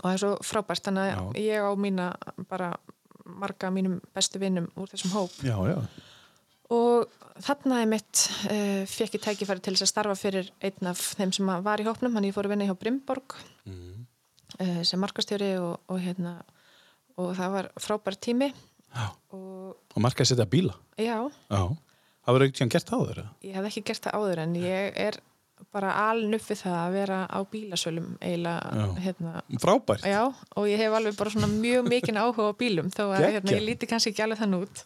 og 0.00 0.06
það 0.08 0.14
er 0.16 0.22
svo 0.24 0.30
frábært 0.50 0.86
þannig 0.88 1.12
að 1.16 1.40
ég 1.44 1.60
á 1.64 1.72
mína 1.76 2.06
bara 2.48 2.72
marga 3.30 3.70
mínum 3.70 3.98
bestu 4.16 4.40
vinnum 4.42 4.66
úr 4.80 4.88
þessum 4.90 5.12
hóp 5.14 5.34
Já, 5.46 5.56
já. 5.70 5.76
og 6.74 7.10
þarna 7.44 7.82
er 7.84 7.90
mitt 7.90 8.24
uh, 8.50 8.82
fekk 8.90 9.18
ég 9.18 9.24
tækifæri 9.26 9.62
til 9.64 9.74
þess 9.76 9.86
að 9.86 9.92
starfa 9.92 10.16
fyrir 10.18 10.48
einn 10.66 10.90
af 10.90 11.02
þeim 11.18 11.32
sem 11.36 11.52
var 11.64 11.80
í 11.82 11.86
hópnum 11.86 12.16
hann 12.18 12.26
ég 12.28 12.34
fór 12.36 12.48
að 12.48 12.54
vinna 12.56 12.66
hjá 12.70 12.76
Brimborg 12.80 13.36
uh, 13.70 14.82
sem 14.84 15.00
markastjóri 15.00 15.52
og, 15.60 15.78
og 15.88 16.00
hérna 16.02 16.38
og 17.20 17.34
það 17.36 17.54
var 17.58 17.70
frábær 17.80 18.16
tími 18.18 18.50
Já. 18.90 19.06
og 19.36 19.76
Og 19.94 20.02
marka 20.02 20.22
að 20.24 20.30
setja 20.32 20.46
bíla. 20.50 20.74
já, 20.98 21.18
Já. 21.50 21.62
Það 22.20 22.34
verður 22.36 22.48
ekkert 22.50 22.72
gert 22.74 22.90
þeirra. 22.90 23.24
ég 23.46 23.54
hef 23.56 23.66
ekki 23.70 23.82
gert 23.90 24.04
það 24.06 24.16
áður 24.20 24.40
en 24.44 24.52
ég 24.60 24.98
er 25.06 25.16
bara 25.74 25.90
aln 26.08 26.34
upp 26.36 26.46
við 26.50 26.60
það 26.64 26.76
að 26.80 26.94
vera 26.98 27.18
á 27.30 27.38
bílasölum 27.52 28.06
eiginlega 28.20 28.84
hérna 29.04 29.42
Frábært. 29.62 30.06
Já, 30.08 30.22
og 30.56 30.68
ég 30.70 30.80
hef 30.82 30.96
alveg 30.98 31.18
bara 31.20 31.32
svona 31.34 31.50
mjög 31.52 31.88
mikinn 31.92 32.18
áhuga 32.20 32.48
á 32.50 32.54
bílum 32.60 32.88
þó 32.94 33.02
að 33.10 33.26
hérna, 33.26 33.54
ég 33.56 33.66
líti 33.68 33.88
kannski 33.90 34.12
ekki 34.14 34.24
alveg 34.26 34.40
þann 34.42 34.56
út 34.60 34.82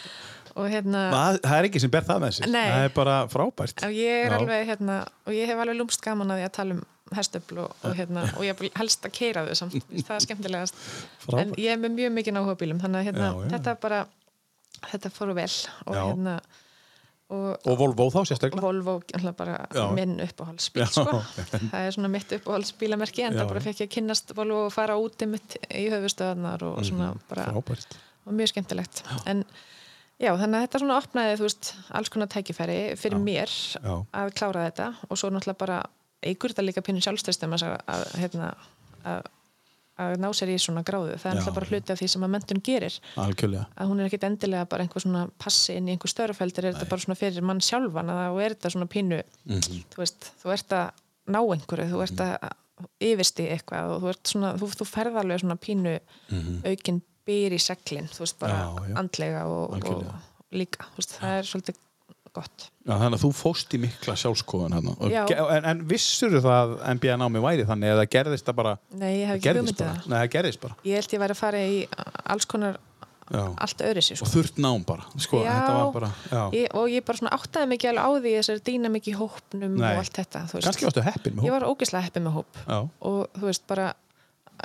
og 0.56 0.68
hérna 0.72 1.06
Það, 1.12 1.38
það 1.46 1.56
er 1.60 1.68
ekki 1.70 1.82
sem 1.84 1.92
ber 1.94 2.04
það 2.08 2.20
með 2.26 2.34
sér. 2.38 2.50
Nei. 2.52 2.66
Það 2.72 2.84
er 2.88 2.92
bara 2.98 3.16
frábært. 3.32 3.86
ég 3.96 4.26
er 4.26 4.36
alveg 4.40 4.68
hérna 4.70 4.98
og 5.26 5.32
ég 5.36 5.50
hef 5.52 5.64
alveg 5.64 5.80
lúmst 5.80 6.04
gaman 6.04 6.32
að 6.34 6.42
því 6.42 6.46
að 6.50 6.54
tala 6.58 6.76
um 6.78 6.84
hestöfl 7.16 7.58
og, 7.62 7.74
og 7.86 7.92
hérna 7.94 8.22
og 8.34 8.42
ég 8.42 8.62
helst 8.80 9.04
að 9.06 9.12
keira 9.14 9.44
þau 9.46 9.54
samt 9.60 9.76
það 10.08 10.14
er 10.16 10.24
skemmtilegast 10.24 10.80
Frábært. 11.22 11.42
en 11.44 11.52
ég 11.62 11.78
með 11.84 11.92
mjög 12.00 12.14
mikinn 12.16 12.40
áhuga 12.40 12.56
á 12.58 12.60
bílum 12.64 12.80
þannig 12.82 13.02
að 13.02 13.08
hérna, 13.12 13.28
Já, 13.30 13.36
já. 13.44 13.50
þetta 13.56 13.74
bara 13.84 14.00
þetta 14.90 15.12
fóru 15.14 15.36
vel 15.38 15.52
og 15.86 15.94
hérna 16.00 16.34
og 17.30 17.66
Og 17.66 17.78
Volvo 17.80 18.06
þá 18.14 18.20
sérstaklega. 18.28 18.62
Volvo 18.62 19.00
bara 19.36 19.56
Já. 19.74 19.86
minn 19.94 20.20
uppáhaldsbíl 20.22 20.84
Já. 20.84 20.90
sko. 20.94 21.22
það 21.72 21.80
er 21.80 21.94
svona 21.96 22.10
mitt 22.12 22.30
uppáhaldsbílamerki 22.38 23.24
en 23.26 23.34
Já. 23.34 23.40
það 23.42 23.48
bara 23.54 23.64
fekk 23.64 23.80
ég 23.82 23.88
að 23.88 23.94
kynnast 23.96 24.34
Volvo 24.36 24.60
og 24.66 24.72
fara 24.74 24.98
út 25.02 25.22
í 25.22 25.26
mitt 25.30 25.56
í 25.70 25.86
höfustöðarnar 25.90 26.62
og 26.68 26.84
svona 26.86 27.14
bara 27.30 27.48
Frábært. 27.50 27.96
og 28.26 28.32
mjög 28.38 28.52
skemmtilegt 28.54 29.02
en 29.26 29.42
já 30.22 30.30
þannig 30.38 30.56
að 30.56 30.64
þetta 30.68 30.78
svona 30.84 30.98
opnaði 31.02 31.36
þú 31.40 31.48
veist 31.48 31.74
alls 31.90 32.08
konar 32.14 32.30
tækifæri 32.32 32.78
fyrir 32.96 33.18
mér 33.20 33.50
Já. 33.82 33.94
að 34.14 34.30
klára 34.38 34.68
þetta 34.70 34.86
og 35.10 35.18
svo 35.18 35.28
náttúrulega 35.34 35.58
bara 35.58 35.82
eigur 36.22 36.54
þetta 36.54 36.64
líka 36.64 36.82
pínu 36.86 37.02
sjálfstæstum 37.04 37.52
að, 37.58 37.66
að, 37.86 38.04
hérna, 38.22 38.54
að, 39.04 39.26
að 39.98 40.16
ná 40.20 40.28
sér 40.36 40.50
í 40.52 40.58
svona 40.60 40.82
gráðu 40.84 41.14
það 41.16 41.30
er 41.30 41.38
náttúrulega 41.38 41.54
bara 41.56 41.70
hluti 41.70 41.92
af 41.94 42.00
því 42.02 42.08
sem 42.12 42.24
að 42.26 42.32
mentun 42.34 42.62
gerir 42.68 42.98
Algjörlega. 43.16 43.66
að 43.76 43.88
hún 43.90 44.00
er 44.02 44.08
ekkit 44.10 44.26
endilega 44.28 44.68
bara 44.68 44.84
einhver 44.84 45.00
svona 45.06 45.22
passi 45.38 45.76
inn 45.78 45.88
í 45.88 45.94
einhver 45.96 46.12
störfeldir 46.12 46.64
er 46.68 46.74
þetta 46.76 46.88
bara 46.90 47.04
svona 47.06 47.16
fyrir 47.20 47.42
mann 47.42 47.60
sjálfan 47.64 48.12
að 48.12 48.20
þá 48.20 48.42
er 48.44 48.54
þetta 48.56 48.72
svona 48.76 48.86
pínu 48.92 49.22
Mhm. 49.46 49.82
þú 49.94 49.96
veist, 50.04 50.30
þú 50.42 50.52
ert 50.52 50.76
að 50.76 50.90
ná 51.32 51.40
einhverju 51.40 51.90
þú 51.94 52.02
ert 52.02 52.20
að 52.26 52.52
yfirsti 53.00 53.48
eitthvað 53.54 53.90
og 53.96 54.02
þú 54.02 54.14
svona, 54.34 54.52
þú, 54.60 54.66
þú 54.76 54.86
ferð 54.90 55.16
alveg 55.22 55.40
svona 55.40 55.56
pínu 55.56 55.94
aukin 56.68 57.00
byr 57.26 57.56
í 57.56 57.58
seglin 57.58 58.06
þú 58.12 58.20
veist, 58.22 58.38
bara. 58.38 58.52
Já, 58.60 58.88
já. 58.90 58.94
andlega 59.00 59.46
og, 59.48 59.72
og 59.82 60.04
líka, 60.52 60.84
þú 60.92 61.00
veist, 61.00 61.16
það 61.18 61.38
er 61.40 61.48
svolítið 61.48 61.80
gott. 62.36 62.66
Já, 62.86 62.92
þannig 63.00 63.16
að 63.18 63.22
þú 63.24 63.30
fóst 63.40 63.74
í 63.74 63.78
mikla 63.82 64.14
sjálfskoðun. 64.20 64.90
Já. 65.10 65.22
En, 65.56 65.64
en 65.72 65.80
vissur 65.90 66.36
það 66.38 66.52
að 66.56 66.74
NBA 66.96 67.16
námi 67.22 67.42
væri 67.42 67.64
þannig 67.68 67.94
eða 67.96 68.04
gerðist 68.14 68.46
það 68.46 68.58
bara 68.60 68.74
Nei, 68.94 69.08
ég 69.22 69.30
hef 69.32 69.38
ekki 69.40 69.54
hugmyndið 69.56 69.86
það. 69.86 70.04
Nei, 70.12 70.18
það 70.20 70.30
gerðist 70.36 70.60
bara. 70.66 70.76
Ég 70.86 71.00
held 71.00 71.16
ég 71.16 71.22
væri 71.24 71.36
að 71.36 71.40
fara 71.42 71.62
í 71.66 71.80
alls 72.36 72.46
konar 72.52 72.78
Já. 73.26 73.42
allt 73.66 73.80
öðru 73.82 74.02
sér, 74.06 74.20
Og 74.22 74.28
sko. 74.28 74.32
þurft 74.36 74.60
nám 74.62 74.84
bara. 74.86 75.02
Sko, 75.18 75.40
Já. 75.42 75.58
bara. 75.96 76.12
Ég, 76.54 76.68
og 76.78 76.86
ég 76.94 77.02
bara 77.08 77.18
svona 77.18 77.32
áttaði 77.34 77.72
mikið 77.72 77.90
alveg 77.90 78.06
á 78.06 78.10
því 78.22 78.34
þessari 78.38 78.62
dýna 78.68 78.92
mikið 78.94 79.10
í 79.10 79.18
hópnum 79.18 79.72
Nei. 79.80 79.88
og 79.90 80.02
allt 80.04 80.12
þetta, 80.20 80.44
þú. 80.52 80.60
Kannski 80.62 80.86
varstu 80.86 81.02
heppin 81.08 81.34
með 81.34 81.48
Ég 81.48 81.50
hóp. 81.50 81.56
var 81.56 81.66
ógeðslega 81.72 82.06
heppin 82.06 82.22
með 82.28 82.36
hóp 82.38 82.60
Já. 82.68 82.78
og 83.10 83.18
þú 83.34 83.48
veist 83.50 83.66
bara 83.66 83.88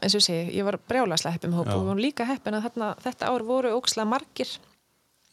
eins 0.01 0.13
og 0.15 0.21
ég 0.21 0.27
segi, 0.29 0.53
ég 0.59 0.63
var 0.69 0.77
brjálaslega 0.87 1.33
heppin 1.39 1.51
með 1.55 1.63
hóp 1.63 1.73
og 1.73 1.97
líka 2.05 2.23
heppin 2.29 2.53
að 2.59 2.67
þarna, 2.69 2.91
þetta 3.01 3.31
ár 3.33 3.43
voru 3.49 3.73
ógeðslega 3.81 4.07
margir 4.13 4.53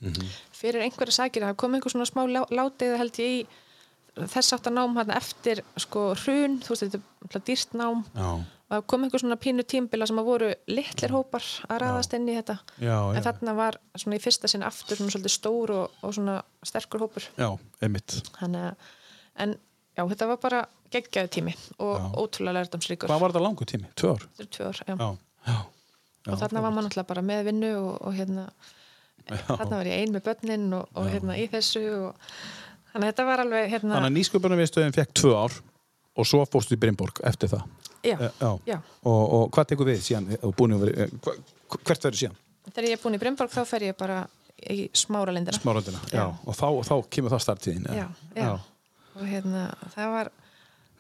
Mhm. 0.01 0.25
Fyrir 0.59 0.83
einhverja 0.85 1.15
sækir 1.21 1.47
það 1.47 1.57
kom 1.63 1.75
einhver 1.79 1.95
svona 1.95 2.09
smá 2.09 2.25
lá- 2.27 2.51
látið 2.51 2.97
held 3.01 3.19
ég 3.23 3.35
í 3.39 4.29
þess 4.33 4.55
að 4.57 4.71
nám 4.75 4.97
hérna 4.99 5.17
eftir 5.21 5.61
sko 5.79 6.09
hrun, 6.25 6.57
þú 6.65 6.73
veist 6.75 6.87
þetta 6.99 7.37
er 7.39 7.45
dýrt 7.47 7.75
nám 7.79 8.01
Já. 8.17 8.31
og 8.35 8.73
það 8.73 8.87
kom 8.91 9.05
einhver 9.07 9.23
svona 9.23 9.37
pínu 9.39 9.63
tímbila 9.71 10.09
sem 10.11 10.19
að 10.19 10.27
voru 10.27 10.49
litlir 10.67 11.15
hópar 11.15 11.45
að 11.69 11.79
ræðast 11.85 12.17
inn 12.19 12.27
í 12.29 12.35
þetta 12.41 12.57
Já, 12.83 12.97
en 13.15 13.23
þarna 13.29 13.55
var 13.61 13.79
svona 13.95 14.19
í 14.19 14.23
fyrsta 14.25 14.51
sinn 14.51 14.67
aftur 14.67 14.99
svona 14.99 15.15
svolítið 15.15 15.35
stór 15.37 15.71
og, 15.77 15.95
og 16.03 16.17
svona 16.19 16.41
sterkur 16.67 17.05
hópur 17.07 17.29
Já, 17.39 17.53
einmitt. 17.81 18.19
Þannig, 18.41 18.67
að- 18.73 18.91
en 19.47 19.55
já, 19.97 20.03
þetta 20.11 20.29
var 20.33 20.43
bara 20.43 20.65
geggjaði 20.91 21.31
tími 21.39 21.55
og 21.79 22.19
ótrúlega 22.19 22.59
lærdomsríkur 22.59 23.07
Hvað 23.13 23.21
var 23.23 23.31
þetta 23.37 23.45
langur 23.47 23.67
tími? 23.71 23.87
Tvö 23.95 24.17
ár? 24.17 24.27
Þetta 24.41 24.51
tvö 24.59 24.69
ár, 24.73 24.83
já. 24.89 24.95
Já. 24.99 25.09
Já. 25.47 25.59
Já, 26.27 26.33
og 26.35 26.41
þarna 26.43 26.61
var 26.67 26.73
maður 26.75 26.89
náttúrulega 26.89 27.07
bara 27.15 27.23
með 27.31 27.45
vinnu 27.53 27.71
og, 27.79 27.95
og 28.09 28.15
hérna 28.19 28.49
þarna 29.29 29.77
var 29.81 29.91
ég 29.91 29.99
ein 30.03 30.15
með 30.15 30.25
börnin 30.29 30.67
og, 30.79 30.89
og 30.99 31.09
hérna 31.13 31.37
í 31.39 31.47
þessu 31.53 31.83
og 32.09 32.31
þannig 32.93 33.05
að 33.05 33.11
þetta 33.13 33.27
var 33.29 33.43
alveg 33.45 33.71
hérna, 33.75 33.95
Þannig 33.99 34.11
að 34.11 34.17
nýsköpunarviðstöðin 34.19 34.97
fekk 34.97 35.15
tvö 35.21 35.35
ár 35.37 35.59
og 36.19 36.27
svo 36.27 36.43
fórstu 36.51 36.75
í 36.75 36.81
Brynborg 36.83 37.21
eftir 37.29 37.53
það. 37.53 37.63
já, 38.03 38.17
Eh, 38.21 38.31
Já. 38.41 38.51
já. 38.67 38.79
Og, 39.05 39.23
og 39.39 39.51
hvað 39.55 39.69
tekur 39.73 39.87
við 39.91 40.01
síðan? 40.07 40.29
Að 40.39 40.81
vera, 40.81 41.05
eh, 41.05 41.11
hvert 41.85 42.05
verður 42.05 42.21
síðan? 42.23 42.37
þegar 42.69 42.89
ég 42.89 42.93
er 42.99 43.03
búin 43.03 43.15
í 43.17 43.21
Brynborg 43.23 43.51
þá 43.51 43.63
fer 43.67 43.81
ég 43.89 43.97
bara 43.99 44.19
í 44.71 44.89
smára 44.93 45.33
lindina 45.33 45.57
Smáröndina. 45.59 46.01
Já. 46.13 46.19
Já. 46.19 46.25
Og 46.47 46.55
þá, 46.59 46.67
þá 46.89 46.95
kemur 47.11 47.31
það 47.35 47.43
starttíðin. 47.45 47.87
já, 47.95 48.07
já. 48.37 48.51
og 49.17 49.23
hérna 49.27 49.63
það 49.95 50.11
var 50.15 50.31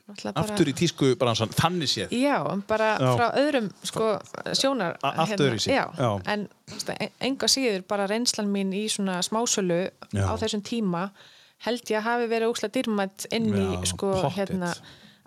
bara 0.08 0.32
Aftur 0.40 0.68
í 0.70 0.74
tísku 0.76 1.10
bransan, 1.20 1.50
þannig 1.52 1.90
séð. 1.92 2.12
Já, 2.16 2.38
bara 2.66 2.94
Já. 2.98 3.10
frá 3.16 3.26
öðrum 3.36 3.66
sko, 3.84 4.06
sjónar 4.56 4.96
A- 5.02 5.12
allt 5.24 5.36
öðruvísi, 5.36 5.72
já. 5.74 5.84
já. 5.98 6.10
en 6.26 6.48
þú 6.68 6.72
veist, 6.78 6.92
en- 7.00 7.10
enga 7.20 7.46
síður 7.46 7.84
bara 7.88 8.06
reynslan 8.08 8.48
mín 8.52 8.72
í 8.72 8.86
svona 8.88 9.18
smásölu 9.22 9.90
Já. 10.12 10.24
á 10.24 10.32
þessum 10.40 10.62
tíma 10.64 11.10
held 11.66 11.82
ég 11.90 11.98
að 12.00 12.06
hafi 12.08 12.26
verið 12.30 12.48
úkslega 12.52 12.72
dýrmætt 12.78 13.26
inn 13.32 13.52
í 13.52 13.66
Já, 13.76 13.84
sko, 13.92 14.12
hérna 14.32 14.72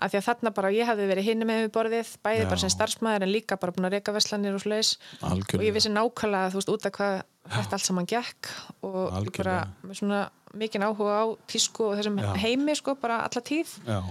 að 0.02 0.10
því 0.10 0.18
að 0.18 0.26
þarna 0.26 0.54
bara 0.58 0.70
ég 0.74 0.88
hefði 0.90 1.08
verið 1.12 1.24
hinni 1.30 1.46
með 1.46 1.60
við 1.68 1.72
borðið 1.76 2.18
bæði 2.26 2.42
Já. 2.42 2.50
bara 2.50 2.58
sem 2.64 2.70
starfsmæður 2.74 3.22
en 3.28 3.30
líka 3.36 3.60
bara 3.62 3.72
búin 3.72 3.86
að 3.86 3.92
reyka 4.00 4.12
verslanir 4.16 4.56
og 4.56 4.62
slags 4.64 4.98
Algjörlega. 5.22 5.60
og 5.60 5.66
ég 5.68 5.74
vissi 5.76 5.90
nákvæmlega 5.94 6.50
þú 6.50 6.58
veist 6.58 6.72
út 6.74 6.86
af 6.90 6.92
hvað 6.98 7.22
þetta 7.52 7.74
allt 7.78 7.86
saman 7.86 8.08
gekk 8.10 8.50
og 8.82 9.14
ég 9.14 9.38
bara 9.38 9.60
Algjörlega. 9.62 9.68
með 9.86 9.96
svona 10.02 10.30
mikinn 10.58 10.82
áhuga 10.82 11.14
á 11.22 11.26
tísku 11.48 11.84
og 11.92 11.98
þessum 12.00 12.18
Já. 12.18 12.34
heimi 12.42 12.76
sko 12.76 12.96
bara 12.96 13.20
alla 13.30 13.42
tíð 13.46 13.68
Já. 13.86 14.02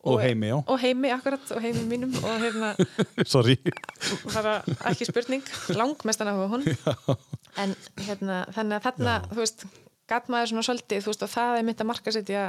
Og 0.00 0.16
heimi, 0.22 0.48
já. 0.48 0.56
og 0.64 0.78
heimi 0.80 1.10
akkurat 1.12 1.50
og 1.52 1.60
heimi 1.60 1.82
mínum 1.84 2.14
og 2.24 2.40
hérna 2.40 2.70
Sorry. 3.32 3.58
bara 4.32 4.54
ekki 4.88 5.04
spurning 5.10 5.42
langmestan 5.76 6.30
áhuga 6.32 6.46
hún 6.54 6.64
en 7.60 7.74
hérna 8.00 8.38
þannig 8.56 8.78
að 8.78 8.86
þarna 8.88 9.16
þú 9.28 9.40
veist 9.42 9.66
gat 10.10 10.30
maður 10.32 10.48
svona 10.54 10.64
svolítið 10.70 11.04
þú 11.04 11.12
veist 11.12 11.26
og 11.26 11.32
það 11.34 11.58
er 11.58 11.66
mitt 11.68 11.82
að 11.84 11.90
marka 11.92 12.14
setja 12.16 12.46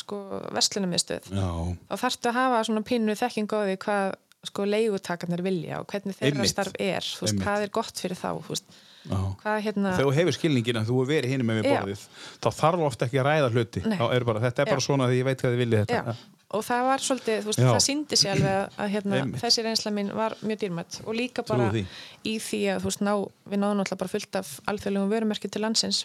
sko 0.00 0.22
verslunumiðstöð 0.56 1.28
Já. 1.36 1.48
þá 1.92 1.94
þarftu 2.06 2.30
að 2.32 2.38
hafa 2.40 2.62
svona 2.70 2.84
pínu 2.88 3.18
þekking 3.20 3.52
á 3.52 3.58
því 3.68 3.76
hvað 3.84 4.14
sko 4.44 4.64
leigutakarnir 4.68 5.40
vilja 5.44 5.78
og 5.80 5.86
hvernig 5.92 6.16
þeirra 6.18 6.34
Einmitt. 6.40 6.52
starf 6.52 6.74
er 6.80 7.04
þú 7.04 7.22
veist, 7.24 7.32
Einmitt. 7.32 7.44
hvað 7.46 7.62
er 7.68 7.70
gott 7.78 8.00
fyrir 8.00 8.18
þá 8.20 8.28
þú 8.44 8.50
veist, 8.52 8.66
Já. 9.04 9.16
hvað 9.44 9.60
hérna 9.64 9.92
Þegar 9.96 10.08
þú 10.08 10.16
hefur 10.18 10.36
skilningin 10.36 10.80
að 10.80 10.88
þú 10.90 10.98
hefur 10.98 11.12
verið 11.12 11.32
hinum 11.32 11.48
með 11.52 11.60
við 11.60 11.68
Já. 11.68 11.76
borðið, 11.78 12.02
þá 12.44 12.48
þarf 12.58 12.84
ofta 12.88 13.06
ekki 13.08 13.20
að 13.22 13.26
ræða 13.30 13.48
hluti. 13.54 13.82
Er 13.88 14.24
bara, 14.28 14.42
þetta 14.44 14.64
er 14.64 14.70
bara 14.72 14.82
Já. 14.82 14.86
svona 14.88 15.08
því 15.08 15.18
ég 15.20 15.26
veit 15.30 15.40
hvað 15.44 15.54
þið 15.54 15.62
viljið 15.64 15.82
þetta. 15.84 16.00
Já, 16.04 16.33
og 16.54 16.64
það 16.66 16.82
var 16.88 17.04
svolítið, 17.04 17.38
þú 17.44 17.50
veist, 17.50 17.62
Já. 17.62 17.68
það 17.72 17.84
síndi 17.88 18.18
sér 18.20 18.32
alveg 18.34 18.54
að, 18.54 18.76
að 18.84 18.92
hérna, 18.94 19.22
þessi 19.44 19.64
reynsla 19.66 19.94
mín 19.96 20.12
var 20.16 20.36
mjög 20.42 20.60
dýrmætt 20.64 21.00
og 21.04 21.14
líka 21.18 21.44
bara 21.48 21.70
því. 21.74 21.84
í 22.24 22.34
því 22.42 22.60
að 22.74 22.84
þú 22.84 22.90
veist, 22.92 23.02
ná, 23.06 23.14
við 23.52 23.62
náðum 23.64 23.82
alltaf 23.84 23.98
bara 24.04 24.14
fullt 24.14 24.38
af 24.40 24.54
alþjóðlegum 24.70 25.10
vörumerki 25.14 25.50
til 25.50 25.64
landsins 25.66 26.04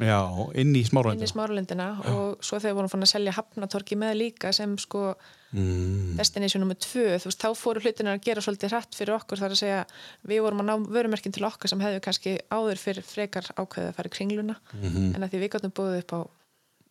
Já, 0.00 0.16
inn 0.56 0.70
í 0.72 0.80
inn 0.80 0.80
í 0.80 0.84
smáralindina. 0.88 1.28
smáralindina 1.28 1.86
og 2.08 2.38
svo 2.40 2.56
þegar 2.56 2.78
vorum 2.78 2.88
fann 2.88 3.04
að 3.04 3.10
selja 3.12 3.34
hafnatorki 3.36 3.98
með 4.00 4.16
líka 4.22 4.52
sem 4.56 4.78
sko 4.80 5.10
Mm. 5.50 6.14
destination 6.14 6.60
nummer 6.62 6.76
tvö, 6.78 7.16
þú 7.18 7.26
veist, 7.26 7.40
þá 7.42 7.48
fóru 7.58 7.80
hlutina 7.82 8.12
að 8.14 8.20
gera 8.22 8.40
svolítið 8.40 8.70
hratt 8.70 8.94
fyrir 8.94 9.16
okkur 9.16 9.40
þar 9.40 9.50
að 9.50 9.58
segja 9.58 9.80
við 10.30 10.42
vorum 10.44 10.60
að 10.62 10.68
ná 10.68 10.74
vörumerkin 10.94 11.32
til 11.34 11.42
okkar 11.42 11.68
sem 11.72 11.80
hefðu 11.82 12.00
kannski 12.04 12.36
áður 12.54 12.78
fyrir 12.78 13.02
frekar 13.02 13.48
ákveðið 13.58 13.96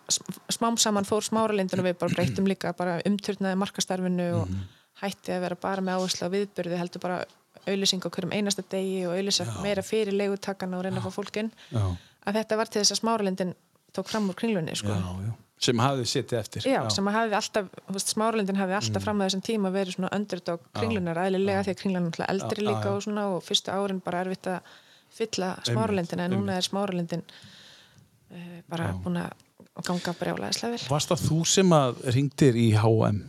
sm- 0.09 0.41
smám 0.53 0.79
saman 0.79 1.05
fór 1.05 1.23
smáralindin 1.23 1.79
og 1.81 1.85
við 1.87 1.99
bara 1.99 2.15
breyttum 2.15 2.47
líka 2.47 2.73
bara 2.77 3.01
umturnaði 3.07 3.57
markastarfinu 3.57 4.27
og 4.43 4.49
Mhm. 4.49 4.63
hætti 5.03 5.33
að 5.33 5.41
vera 5.41 5.57
bara 5.57 5.81
með 5.81 5.99
áherslu 5.99 6.27
á 6.29 6.35
viðbyrði 6.35 6.79
heldur 6.79 7.01
bara 7.01 7.25
auðlýsing 7.67 8.03
á 8.03 8.09
hverjum 8.11 8.33
einasta 8.33 8.63
degi 8.69 9.07
og 9.07 9.15
auðlýsa 9.17 9.63
meira 9.63 9.83
fyrir 9.83 10.13
leigutakana 10.13 10.77
og 10.79 10.85
reyna 10.85 11.01
fá 11.01 11.11
fólkin 11.11 11.51
Já. 11.73 11.97
að 12.27 12.35
þetta 12.35 12.57
var 12.57 12.67
til 12.67 12.83
þess 12.83 12.93
að 12.93 13.01
smáralindin 13.03 13.55
tók 13.93 14.07
fram 14.09 14.29
úr 14.31 14.35
kringlunni 14.35 14.75
sko. 14.77 14.89
Já, 14.89 15.27
já. 15.27 15.33
Sem 15.63 15.79
hafði 15.79 16.07
sittið 16.11 16.39
eftir. 16.41 16.65
Já, 16.67 16.81
sem 16.91 17.07
að 17.07 17.17
hafði 17.19 17.37
alltaf, 17.39 17.69
smáralindin 18.03 18.59
hafði 18.59 18.75
alltaf 18.81 19.05
fram 19.05 19.21
að 19.23 19.29
þessum 19.29 19.45
tíma 19.47 19.71
verið 19.75 19.97
svona 19.97 20.11
underdog 20.17 20.65
kringlunar 20.75 21.21
aðlilega 21.23 21.63
því 21.69 21.75
að 21.75 21.81
kringlan 21.85 22.09
er 22.11 22.25
eldri 22.33 22.65
Já, 22.65 22.67
líka 22.67 22.81
já, 22.81 22.89
já. 22.89 22.97
og 22.97 23.05
svona 23.07 23.27
og 23.31 23.45
fyrstu 23.47 23.77
árin 23.77 24.03
bara 24.03 24.25
erfitt 24.25 24.51
að 24.51 24.75
fylla 25.13 25.53
smáralindina 25.69 26.27
en 26.27 26.35
núna 26.35 26.59
er 26.59 26.67
smáralindin 26.67 27.23
uh, 27.23 28.59
bara 28.73 28.91
búin 29.05 29.21
að 29.23 29.87
ganga 29.87 30.17
brjálæðislega 30.19 30.75
vel. 30.75 30.83
Varst 30.93 31.13
það 31.15 31.25
þú 31.29 31.41
sem 31.55 31.73
að 31.79 32.05
ringdir 32.17 32.59
í 32.61 32.69
H&M? 32.83 33.23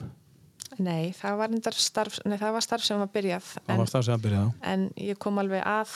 Nei, 0.81 1.13
það 1.13 1.37
var, 1.37 1.51
starf, 1.77 2.15
nei, 2.25 2.37
það 2.41 2.55
var 2.55 2.65
starf 2.65 2.85
sem 2.87 2.97
var 2.97 3.09
byrjað 3.13 3.45
Það 3.53 3.67
en, 3.75 3.81
var 3.83 3.91
það 3.91 4.05
sem 4.07 4.15
að 4.15 4.23
byrja 4.25 4.39
þá? 4.41 4.53
en 4.71 4.85
ég 5.05 5.19
kom 5.21 5.37
alveg 5.37 5.61
að 5.69 5.91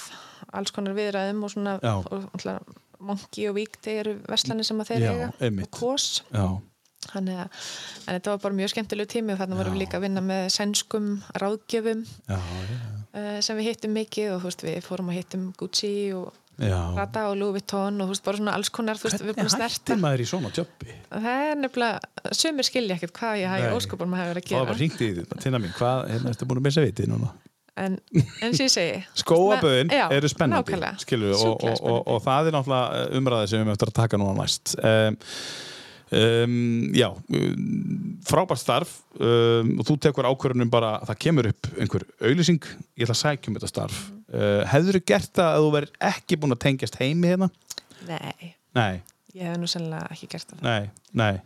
alls 0.60 0.74
konar 0.76 0.94
viðræðum 0.98 1.40
og 1.48 1.54
svona 1.54 1.74
Já. 1.82 1.96
og, 1.98 2.28
og, 2.30 2.76
Monki 3.00 3.46
og 3.50 3.58
Víkti 3.58 3.98
eru 4.02 4.18
verslanir 4.30 4.68
sem 4.68 4.82
að 4.82 4.92
þeir 4.94 5.06
eiga 5.12 5.30
og 5.64 5.70
Kós. 5.78 6.10
Þannig 7.08 7.38
en 7.40 8.18
þetta 8.18 8.32
var 8.34 8.40
bara 8.44 8.58
mjög 8.58 8.72
skemmtilegu 8.74 9.12
tími 9.14 9.36
og 9.36 9.40
þarna 9.40 9.60
vorum 9.60 9.76
við 9.78 9.84
líka 9.86 10.00
að 10.00 10.08
vinna 10.08 10.24
með 10.26 10.48
sænskum 10.52 11.06
ráðgjöfum 11.40 12.02
Já, 12.28 12.36
já, 12.36 12.90
uh, 13.14 13.38
sem 13.46 13.60
við 13.60 13.70
hittum 13.70 13.94
mikið 13.96 14.34
og 14.34 14.42
þú 14.42 14.50
veist 14.50 14.66
við 14.66 14.80
fórum 14.84 15.12
að 15.14 15.20
hittum 15.22 15.46
Gucci 15.62 15.94
og 16.18 16.34
já. 16.58 16.80
Prada 16.98 17.28
og 17.30 17.38
Louis 17.40 17.60
Vuitton 17.60 18.02
og 18.02 18.10
þú 18.10 18.16
veist 18.16 18.26
bara 18.28 18.42
svona 18.42 18.56
alls 18.58 18.74
konar 18.74 19.00
þú 19.00 19.08
veist 19.08 19.22
við 19.22 19.30
erum 19.30 19.38
búin 19.38 19.46
að 19.46 19.54
Hvernig 19.54 19.56
snerta 19.56 19.78
hættir 19.78 20.02
maður 20.04 20.24
í 20.26 20.28
svona 20.34 20.52
jobbi? 20.58 20.98
það 21.14 21.44
er 21.46 21.62
nefnilega, 21.62 22.32
sumir 22.42 22.68
skilja 22.68 22.98
ekkert 22.98 23.16
hvað 23.22 23.42
ég 23.44 23.78
óskupum 23.78 24.18
að 24.18 24.24
hafa 24.24 24.34
verið 24.34 24.44
að 24.44 24.50
Það 24.50 24.58
var 24.58 24.72
bara 24.72 24.82
gera 24.82 24.84
ringt 24.84 25.06
í 25.06 25.12
því, 25.14 25.42
tina 25.46 25.62
mín, 25.64 25.76
hvað, 25.78 26.04
hérna, 26.12 26.34
ertu 26.34 26.50
búin 26.50 26.64
að 26.64 26.68
missa 26.68 26.84
vitið 26.84 27.14
núna? 27.14 27.32
En 27.78 27.96
eins 28.42 28.58
og 28.60 28.66
ég 28.66 28.74
segi 28.74 29.22
Skóaböðin 29.22 29.94
eru 29.94 30.32
spennandi, 30.32 30.82
skilur 31.04 31.36
og, 31.38 31.64
og, 31.64 31.80
og, 31.82 32.00
og 32.16 32.22
það 32.26 32.50
er 32.50 32.58
náttúrulega 32.58 33.08
umræðið 33.20 33.50
sem 33.52 33.62
við 33.64 33.70
mögum 33.70 33.88
að 33.88 33.96
taka 34.02 34.20
núna 34.22 34.36
næst. 34.42 34.76
Um, 34.82 35.18
um, 36.18 36.60
já, 36.96 37.08
frábært 38.28 38.64
starf 38.64 38.94
um, 39.20 39.74
og 39.78 39.90
þú 39.90 39.98
tekur 40.08 40.30
ákvörðunum 40.30 40.72
bara 40.74 40.96
að 41.02 41.12
það 41.12 41.22
kemur 41.26 41.52
upp 41.52 41.72
einhver 41.78 42.08
auðlýsing, 42.22 42.72
ég 42.98 43.08
ætla 43.08 43.18
að 43.18 43.24
sækja 43.24 43.52
um 43.52 43.60
þetta 43.60 43.72
starf. 43.74 44.02
Uh, 44.28 44.64
hefur 44.72 44.98
þú 45.00 45.04
gert 45.14 45.34
það 45.40 45.52
að 45.54 45.66
þú 45.66 45.76
verið 45.78 46.02
ekki 46.12 46.40
búin 46.42 46.56
að 46.58 46.64
tengjast 46.66 47.00
heimi 47.02 47.32
hérna? 47.34 47.52
nei, 48.08 48.54
Nei, 48.78 49.00
ég 49.36 49.48
hef 49.48 49.60
nú 49.60 49.70
sennilega 49.70 50.10
ekki 50.14 50.30
gert 50.32 50.52
það 50.52 50.66
nei, 50.68 50.90
nei. 51.18 51.38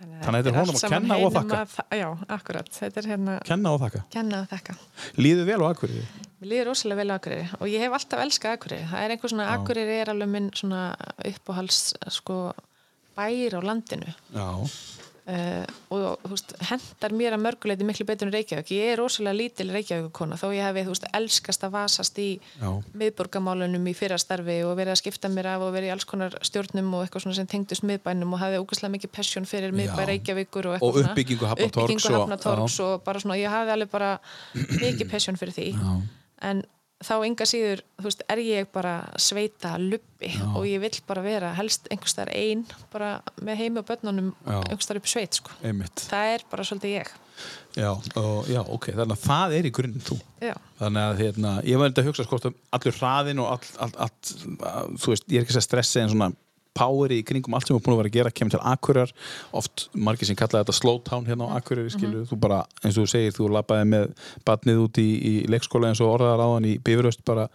Þannig 0.00 0.24
að 0.24 0.36
þetta 0.36 0.50
er 0.50 0.56
honum 0.56 0.76
að 0.78 0.92
kenna 0.94 1.16
og 1.20 1.32
þakka. 1.34 1.84
Já, 2.00 2.06
akkurat, 2.36 2.68
þetta 2.72 3.00
er 3.02 3.08
hérna 3.10 3.34
Kenna 3.44 3.72
og 3.74 3.80
þakka. 3.82 4.00
kenna 4.14 4.38
og 4.40 4.48
þakka 4.48 4.76
Líður 5.20 5.48
vel 5.50 5.58
á 5.60 5.66
akkurri? 5.68 6.04
Mér 6.40 6.48
líður 6.54 6.70
rosalega 6.70 7.00
vel 7.02 7.10
á 7.12 7.16
Akureyri 7.18 7.48
og 7.60 7.66
ég 7.68 7.82
hef 7.84 7.96
alltaf 7.98 8.22
elskað 8.24 8.54
Akureyri. 8.56 8.86
Það 8.88 9.04
er 9.04 9.14
einhver 9.14 9.32
svona, 9.34 9.48
Akureyri 9.58 9.98
er 10.00 10.12
alveg 10.14 10.30
minn 10.32 10.48
svona 10.56 10.82
uppáhals 11.28 11.80
sko 12.16 12.38
bær 13.18 13.58
á 13.58 13.60
landinu 13.60 14.08
Já. 14.32 14.48
Uh, 15.30 15.64
og 15.94 16.24
þú 16.24 16.30
veist, 16.32 16.54
hendar 16.70 17.14
mér 17.16 17.36
að 17.36 17.42
mörguleiti 17.44 17.86
miklu 17.86 18.06
betur 18.08 18.28
en 18.28 18.34
Reykjavík. 18.34 18.72
Ég 18.74 18.92
er 18.94 19.00
rosalega 19.00 19.36
lítil 19.38 19.68
Reykjavíkukona 19.74 20.38
þó 20.40 20.46
ég 20.56 20.64
hefi, 20.66 20.84
þú 20.86 20.94
veist, 20.94 21.06
elskast 21.20 21.66
að 21.66 21.74
vasast 21.76 22.18
í 22.22 22.28
Já. 22.60 22.70
miðborgamálunum 23.02 23.86
í 23.90 23.94
fyrra 23.98 24.18
starfi 24.20 24.58
og 24.66 24.74
verið 24.78 24.94
að 24.96 25.00
skipta 25.02 25.30
mér 25.32 25.50
af 25.54 25.66
og 25.66 25.72
verið 25.76 25.90
í 25.90 25.94
alls 25.94 26.08
konar 26.10 26.36
stjórnum 26.46 26.90
og 26.98 27.06
eitthvað 27.06 27.26
svona 27.26 27.38
sem 27.40 27.50
tengdust 27.54 27.86
miðbænum 27.86 28.34
og 28.36 28.42
hafði 28.42 28.60
ógæslega 28.64 28.94
mikið 28.96 29.14
passion 29.20 29.48
fyrir 29.48 29.76
miðbæ. 29.76 30.02
Reykjavíkur 30.10 30.72
og 30.74 30.82
Og 30.82 31.00
uppbyggingu 31.04 31.46
uppbyggingu 31.46 32.14
og- 32.16 32.80
og, 32.80 33.04
bara 33.04 33.20
svona, 33.20 33.38
ég 33.38 33.48
hafði 33.50 33.72
alveg 33.76 33.90
bara 33.90 34.18
mikið 34.54 35.10
passion 35.10 35.36
fyrir 35.36 35.54
því 35.54 35.72
Já. 35.74 36.02
en 36.42 36.64
þá 37.00 37.14
enga 37.24 37.46
síður 37.48 37.80
þú 37.96 38.04
veist, 38.10 38.22
er 38.28 38.42
ég 38.44 38.68
bara 38.74 38.94
sveita 39.20 39.72
luppi 39.80 40.30
og 40.52 40.66
ég 40.68 40.82
vill 40.82 40.98
bara 41.08 41.22
vera 41.24 41.54
helst 41.56 41.88
einhvers 41.90 42.16
þar 42.18 42.30
einn 42.36 42.66
bara 42.92 43.14
með 43.40 43.62
heimi 43.62 43.80
og 43.80 43.86
börnunum 43.88 44.30
Já. 44.44 44.58
einhvers 44.60 44.90
þar 44.90 45.00
upp 45.00 45.08
sveit 45.08 45.38
sko. 45.40 45.54
Einmitt. 45.64 46.04
það 46.10 46.34
er 46.34 46.44
bara 46.52 46.66
svolítið 46.68 46.96
ég 46.98 47.12
Já, 47.78 47.88
og, 48.20 48.48
já, 48.50 48.60
ok, 48.60 48.90
þannig 48.98 49.14
að 49.16 49.22
það 49.24 49.52
er 49.56 49.66
í 49.68 49.70
grunninn 49.72 50.02
þú. 50.04 50.16
já, 50.44 50.52
Þannig 50.80 51.06
að 51.06 51.20
hérna, 51.22 51.52
ég 51.64 51.78
var 51.80 51.92
að 51.94 52.08
hugsa 52.10 52.26
sko, 52.26 52.40
um 52.50 52.56
allur 52.76 52.96
hraðin 52.98 53.40
og 53.40 53.48
all, 53.54 53.70
all, 53.86 53.94
all, 54.04 54.10
all, 54.68 54.96
þú 55.00 55.12
veist, 55.14 55.24
ég 55.30 55.38
er 55.40 55.46
ekki 55.46 55.56
að 55.56 55.64
stressi 55.64 56.02
en 56.02 56.10
svona 56.12 56.28
poweri 56.76 57.20
í 57.20 57.26
kringum 57.26 57.56
allt 57.56 57.66
sem 57.66 57.74
við 57.74 57.80
erum 57.80 57.86
búin 57.86 57.96
að 57.96 58.00
vera 58.02 58.10
að 58.12 58.16
gera 58.18 58.34
kemur 58.38 58.54
til 58.54 58.62
Akureyrar, 58.72 59.12
oft 59.60 59.86
margir 60.08 60.30
sem 60.30 60.38
kallaði 60.38 60.64
þetta 60.64 60.76
slow 60.78 61.02
town 61.06 61.28
hérna 61.28 61.50
á 61.50 61.56
Akureyri, 61.58 61.92
skilur 61.94 62.26
þú 62.30 62.40
bara, 62.46 62.62
eins 62.84 62.96
og 62.96 63.04
þú 63.04 63.12
segir, 63.14 63.36
þú 63.36 63.50
labbaði 63.56 63.90
með 63.90 64.08
batnið 64.46 64.82
út 64.86 65.02
í, 65.02 65.08
í 65.18 65.34
leikskóla 65.50 65.90
eins 65.90 66.02
og 66.04 66.14
orðaðar 66.14 66.44
áðan 66.46 66.70
í 66.70 66.74
bifuröst 66.86 67.24
bara, 67.26 67.48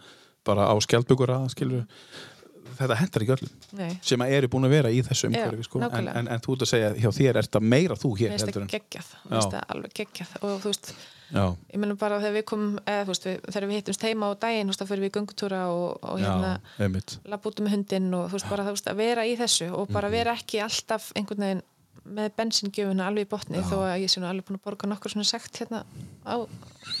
bara 0.46 0.68
á 0.68 0.74
skjaldbökur 0.84 1.32
aða, 1.38 1.52
skilur 1.54 1.86
þetta 2.76 2.96
hendar 3.00 3.24
ekki 3.24 3.34
öllum 3.36 3.98
sem 4.04 4.22
að 4.24 4.32
eru 4.36 4.50
búin 4.52 4.68
að 4.68 4.74
vera 4.76 4.92
í 4.92 5.02
þessu 5.04 5.30
umhverfi 5.30 5.66
sko. 5.66 5.82
en, 5.86 6.10
en, 6.12 6.30
en 6.32 6.42
þú 6.44 6.56
ert 6.56 6.64
að 6.66 6.72
segja, 6.72 6.90
hjá 7.00 7.10
þér 7.18 7.30
er 7.40 7.48
þetta 7.48 7.62
meira 7.64 7.96
þú 7.98 8.10
hér 8.20 8.34
heldur 8.36 8.66
en 8.66 8.72
alveg 9.62 9.94
geggjað. 9.96 10.34
Og 10.42 10.58
þú 10.60 10.72
veist, 10.72 10.92
Já, 11.34 11.56
ég 11.72 11.80
meina 11.82 11.96
bara 11.98 12.20
þegar 12.22 12.36
við 12.36 12.44
komum 12.46 12.74
eða 12.86 13.06
veist, 13.08 13.24
við, 13.26 13.38
þegar 13.50 13.66
við 13.66 13.80
hittumst 13.80 14.04
heima 14.06 14.28
á 14.30 14.32
daginn 14.46 14.70
þá 14.70 14.84
fyrir 14.86 15.02
við 15.02 15.10
í 15.10 15.14
göngutúra 15.16 15.62
og, 15.74 15.96
og 16.06 16.20
hérna 16.22 16.52
já, 16.78 17.16
lapp 17.32 17.48
út 17.50 17.62
með 17.64 17.74
hundinn 17.74 18.12
og 18.14 18.28
þú 18.28 18.38
veist, 18.38 18.50
bara 18.52 18.66
þú 18.68 18.76
veist, 18.76 18.90
að 18.92 19.00
vera 19.00 19.24
í 19.26 19.34
þessu 19.40 19.72
og 19.74 19.90
bara 19.90 20.12
vera 20.12 20.36
ekki 20.38 20.62
alltaf 20.62 21.08
einhvern 21.18 21.46
veginn 21.46 21.64
með 22.06 22.30
bensingjöfuna 22.38 23.08
alveg 23.10 23.26
í 23.26 23.30
botni 23.32 23.64
þó 23.66 23.76
að 23.88 24.04
ég 24.04 24.12
sé 24.12 24.22
nú 24.22 24.28
alveg 24.30 24.46
búin 24.46 24.60
að 24.60 24.66
borga 24.68 24.90
nokkur 24.92 25.10
svona 25.16 25.26
sekt 25.26 25.58
hérna 25.58 25.82
á 26.22 26.46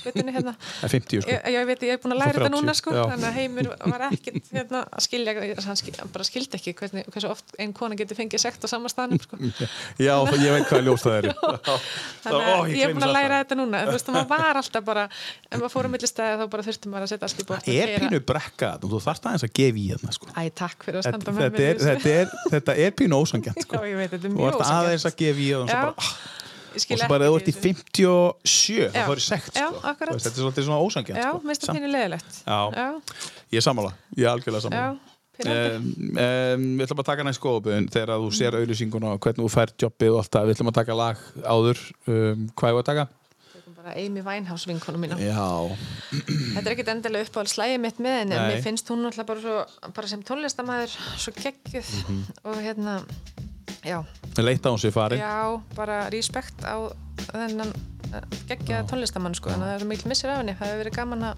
hlutinni 0.06 0.32
hérna. 0.34 0.52
Það 0.80 0.86
er 0.86 0.92
50 0.94 1.22
sko. 1.22 1.30
Ég, 1.32 1.46
ég 1.54 1.66
veit, 1.70 1.84
ég 1.86 1.94
er 1.96 2.00
búin 2.02 2.14
að 2.14 2.20
læra 2.22 2.34
þetta 2.36 2.48
30, 2.48 2.54
núna 2.56 2.74
sko, 2.76 2.94
þannig 2.96 3.28
að 3.28 3.36
heimur 3.40 3.68
var 3.92 4.04
ekkit 4.10 4.50
hérna, 4.54 4.82
að 4.90 5.04
skilja, 5.06 5.34
hann 5.66 5.80
skil, 5.80 5.94
bara 6.14 6.26
skildi 6.28 6.58
ekki 6.60 6.74
hvernig, 6.80 7.06
hversu 7.14 7.30
oft 7.32 7.56
ein 7.62 7.74
kona 7.76 7.98
getur 7.98 8.18
fengið 8.18 8.42
sekt 8.42 8.64
á 8.64 8.68
sama 8.70 8.90
staðnum 8.92 9.22
sko. 9.22 9.38
Já, 10.06 10.14
það- 10.26 10.44
ég 10.46 10.56
veit 10.56 10.68
hvað 10.70 10.84
ljós 10.86 11.06
það 11.06 11.18
er. 11.18 11.30
Þannig 12.26 12.50
að 12.52 12.72
ég 12.74 12.84
er 12.86 12.94
búin 12.96 13.06
að 13.08 13.14
læra 13.16 13.40
þetta 13.42 13.58
núna. 13.60 13.82
En 13.82 13.90
þú 13.90 13.96
veist, 13.96 14.12
maður 14.16 14.30
var 14.32 14.60
alltaf 14.62 14.86
bara 14.86 15.06
ef 15.06 15.58
maður 15.58 15.74
fór 15.76 15.88
um 15.90 15.94
millistæði 15.96 16.40
þá 16.40 16.46
bara 16.56 16.66
þurfti 16.66 16.92
maður 16.92 17.06
að 17.06 17.12
setja 17.14 17.30
allt 17.30 17.42
í 17.42 17.46
bótt 17.50 17.66
Það 17.66 17.82
er 17.82 17.94
pínu 18.06 18.22
brekka 18.30 18.72
þú 18.82 19.02
þarft 19.06 19.28
aðeins 19.30 19.46
að 19.46 19.54
gefa 19.60 19.82
í 19.82 19.86
hérna 19.92 20.16
sko. 20.16 20.30
Æ, 20.32 20.42
takk 20.62 20.86
fyrir 20.86 21.00
að 21.02 21.08
standa 21.10 21.36
með 21.36 21.60
er, 21.66 21.80
þetta, 21.82 22.16
er, 22.22 22.34
þetta 22.54 22.76
er 22.86 22.96
pínu 22.98 23.20
ósangjant 23.20 23.62
sko. 23.66 23.82
er 23.82 24.16
Þú 24.26 24.50
ert 24.50 24.66
aðeins 24.66 25.06
að 25.08 25.18
gefa 25.22 25.46
í 25.46 25.50
og 26.76 27.00
svo 27.00 27.08
bara, 27.08 27.28
þú 27.30 27.36
ert 27.40 27.48
í 27.50 27.54
ekki 27.56 27.74
57 27.74 28.90
þá 28.92 29.00
Já. 29.00 29.04
fór 29.08 29.16
ég 29.20 29.26
sekt 29.26 29.50
sko. 29.56 29.82
Þetta 30.12 30.60
er 30.60 30.68
svona 30.68 30.80
ósangjant 30.84 31.18
Já, 31.20 31.28
sko. 31.32 31.42
minnst 31.46 31.62
það 31.62 31.70
Samt- 31.70 31.78
pínu 31.80 31.90
leðilegt 31.92 32.32
Ég 33.52 33.60
er 33.60 33.66
sammála, 33.66 33.92
ég 34.16 34.24
er 34.26 34.32
algjörlega 34.36 34.64
pínandi 34.70 35.12
Um, 35.36 35.90
um, 36.16 36.62
við 36.78 36.86
ætlum 36.86 37.00
að 37.02 37.08
taka 37.10 37.24
næst 37.26 37.42
skoðaböðin 37.42 37.90
þegar 37.92 38.22
þú 38.22 38.28
sér 38.32 38.54
auðlýsinguna 38.56 39.10
og 39.12 39.18
hvernig 39.20 39.44
þú 39.44 39.50
fær 39.52 39.72
jobbið 39.82 40.14
og 40.14 40.22
allt 40.22 40.30
það, 40.32 40.46
við 40.48 40.54
ætlum 40.56 40.70
að 40.70 40.76
taka 40.78 40.94
lag 40.96 41.18
áður. 41.44 41.82
Um, 42.08 42.46
hvað 42.56 42.70
er 42.70 42.78
að 42.80 42.86
taka? 42.88 43.04
Amy 43.92 44.22
Winehouse 44.24 44.66
vinkonu 44.66 44.98
mína. 44.98 45.18
Já, 45.20 45.76
Þetta 46.56 46.64
er 46.64 46.72
ekkit 46.72 46.88
endilega 46.94 47.28
upp 47.28 47.36
á 47.36 47.42
slæði 47.52 47.76
mitt 47.84 48.00
með 48.00 48.16
henni 48.22 48.40
mér 48.48 48.64
finnst 48.64 48.88
hún 48.88 49.04
alltaf 49.06 49.28
bara, 49.28 49.44
svo, 49.44 49.92
bara 49.94 50.08
sem 50.10 50.24
tónlistamæður 50.26 50.96
svo 51.20 51.36
geggjuð. 51.36 51.92
Mhm. 52.08 52.24
og 52.48 52.56
hérna 52.64 52.96
já, 53.86 53.98
leitt 54.42 54.66
á 54.66 54.70
hún 54.74 54.80
sér 54.82 54.92
farin 54.94 55.20
já, 55.22 55.36
bara 55.76 56.00
respekt 56.12 56.64
á 56.66 56.76
þennan 57.32 57.70
geggjaða 58.48 58.86
tónlistamann 58.90 59.34
sko, 59.38 59.50
en 59.54 59.62
það 59.62 59.72
er 59.74 59.80
svo 59.84 59.88
mikil 59.90 60.10
missir 60.12 60.30
af 60.32 60.40
henni 60.42 60.54
það 60.58 60.68
hefur 60.72 60.82
verið 60.84 60.96
gaman 60.98 61.24
að 61.30 61.36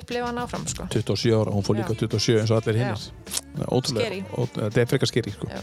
upplifa 0.00 0.26
hann 0.28 0.38
áfram 0.42 0.64
sko. 0.70 0.86
27 0.92 1.34
ára, 1.34 1.50
hún 1.54 1.64
fór 1.66 1.78
líka 1.78 1.94
Já. 1.96 2.00
27 2.06 2.40
eins 2.42 2.50
og 2.52 2.58
allir 2.60 2.80
Scary. 4.04 4.20
ó, 4.36 4.40
þetta 4.56 4.80
er 4.84 4.90
frekar 4.90 5.08
skeri 5.10 5.32
sko. 5.34 5.48
Já. 5.50 5.62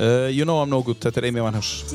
uh, 0.00 0.28
You 0.32 0.44
know 0.44 0.62
I'm 0.62 0.70
no 0.70 0.82
good, 0.82 0.98
þetta 1.02 1.20
er 1.22 1.28
Amy 1.28 1.40
Winehouse. 1.40 1.92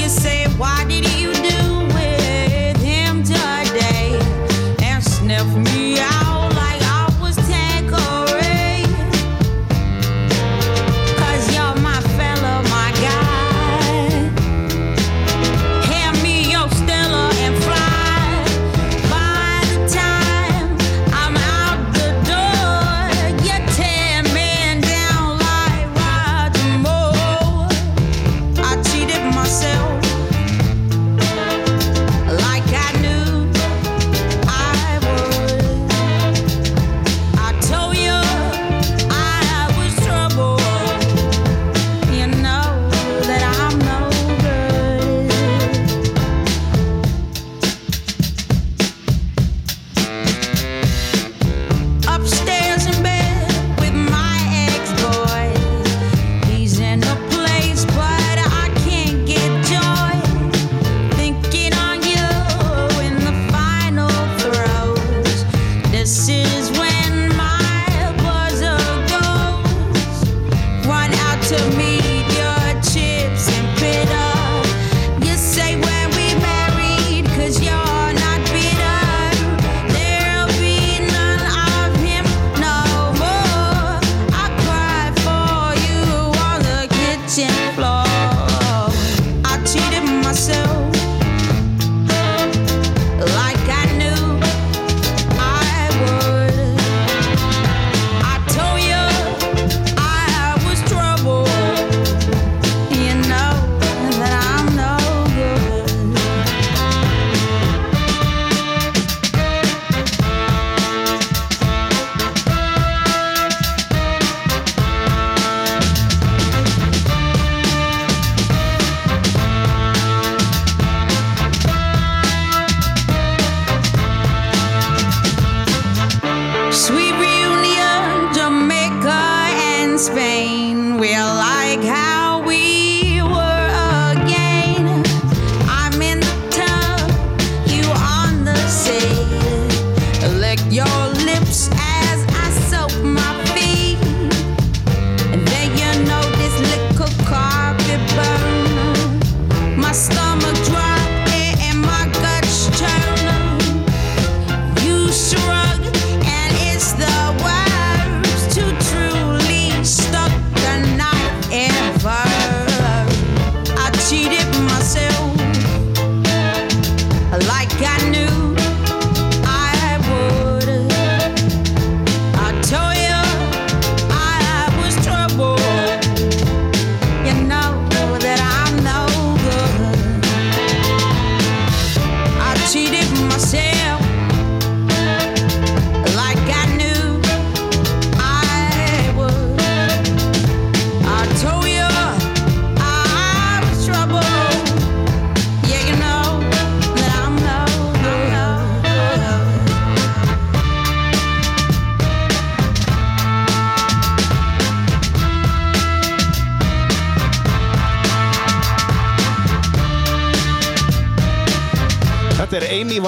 You 0.00 0.08
say, 0.08 0.46
what 0.58 0.88
did 0.88 1.06
you 1.20 1.32
do 1.34 1.60
with 1.94 2.76
him 2.82 3.22
today? 3.22 4.18
And 4.82 5.02
sniff 5.04 5.46
me 5.68 6.00
out 6.00 6.21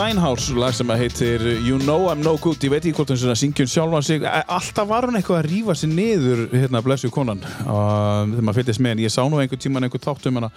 Winehouse 0.04 0.52
lag 0.52 0.74
sem 0.76 0.90
að 0.92 1.00
heitir 1.00 1.42
You 1.64 1.78
Know 1.80 2.10
I'm 2.10 2.20
No 2.20 2.34
Good. 2.36 2.60
Ég 2.66 2.72
veit 2.74 2.84
ekki 2.84 2.98
hvort 2.98 3.12
hún 3.14 3.36
syngjum 3.40 3.68
sjálfa 3.70 4.02
sig. 4.04 4.24
Alltaf 4.52 4.88
var 4.90 5.06
hún 5.08 5.16
eitthvað 5.16 5.38
að 5.38 5.46
rífa 5.48 5.76
sig 5.80 5.88
niður 5.94 6.42
hérna 6.52 6.82
blessu 6.84 7.08
konan. 7.14 7.40
Þegar 7.40 8.44
maður 8.44 8.58
fylgist 8.58 8.82
með 8.84 8.92
henni, 8.92 9.06
ég 9.06 9.14
sá 9.14 9.22
nú 9.24 9.40
einhvern 9.40 9.62
tíman 9.64 9.86
einhvern 9.86 10.04
þátt 10.04 10.28
um 10.28 10.40
hana. 10.42 10.50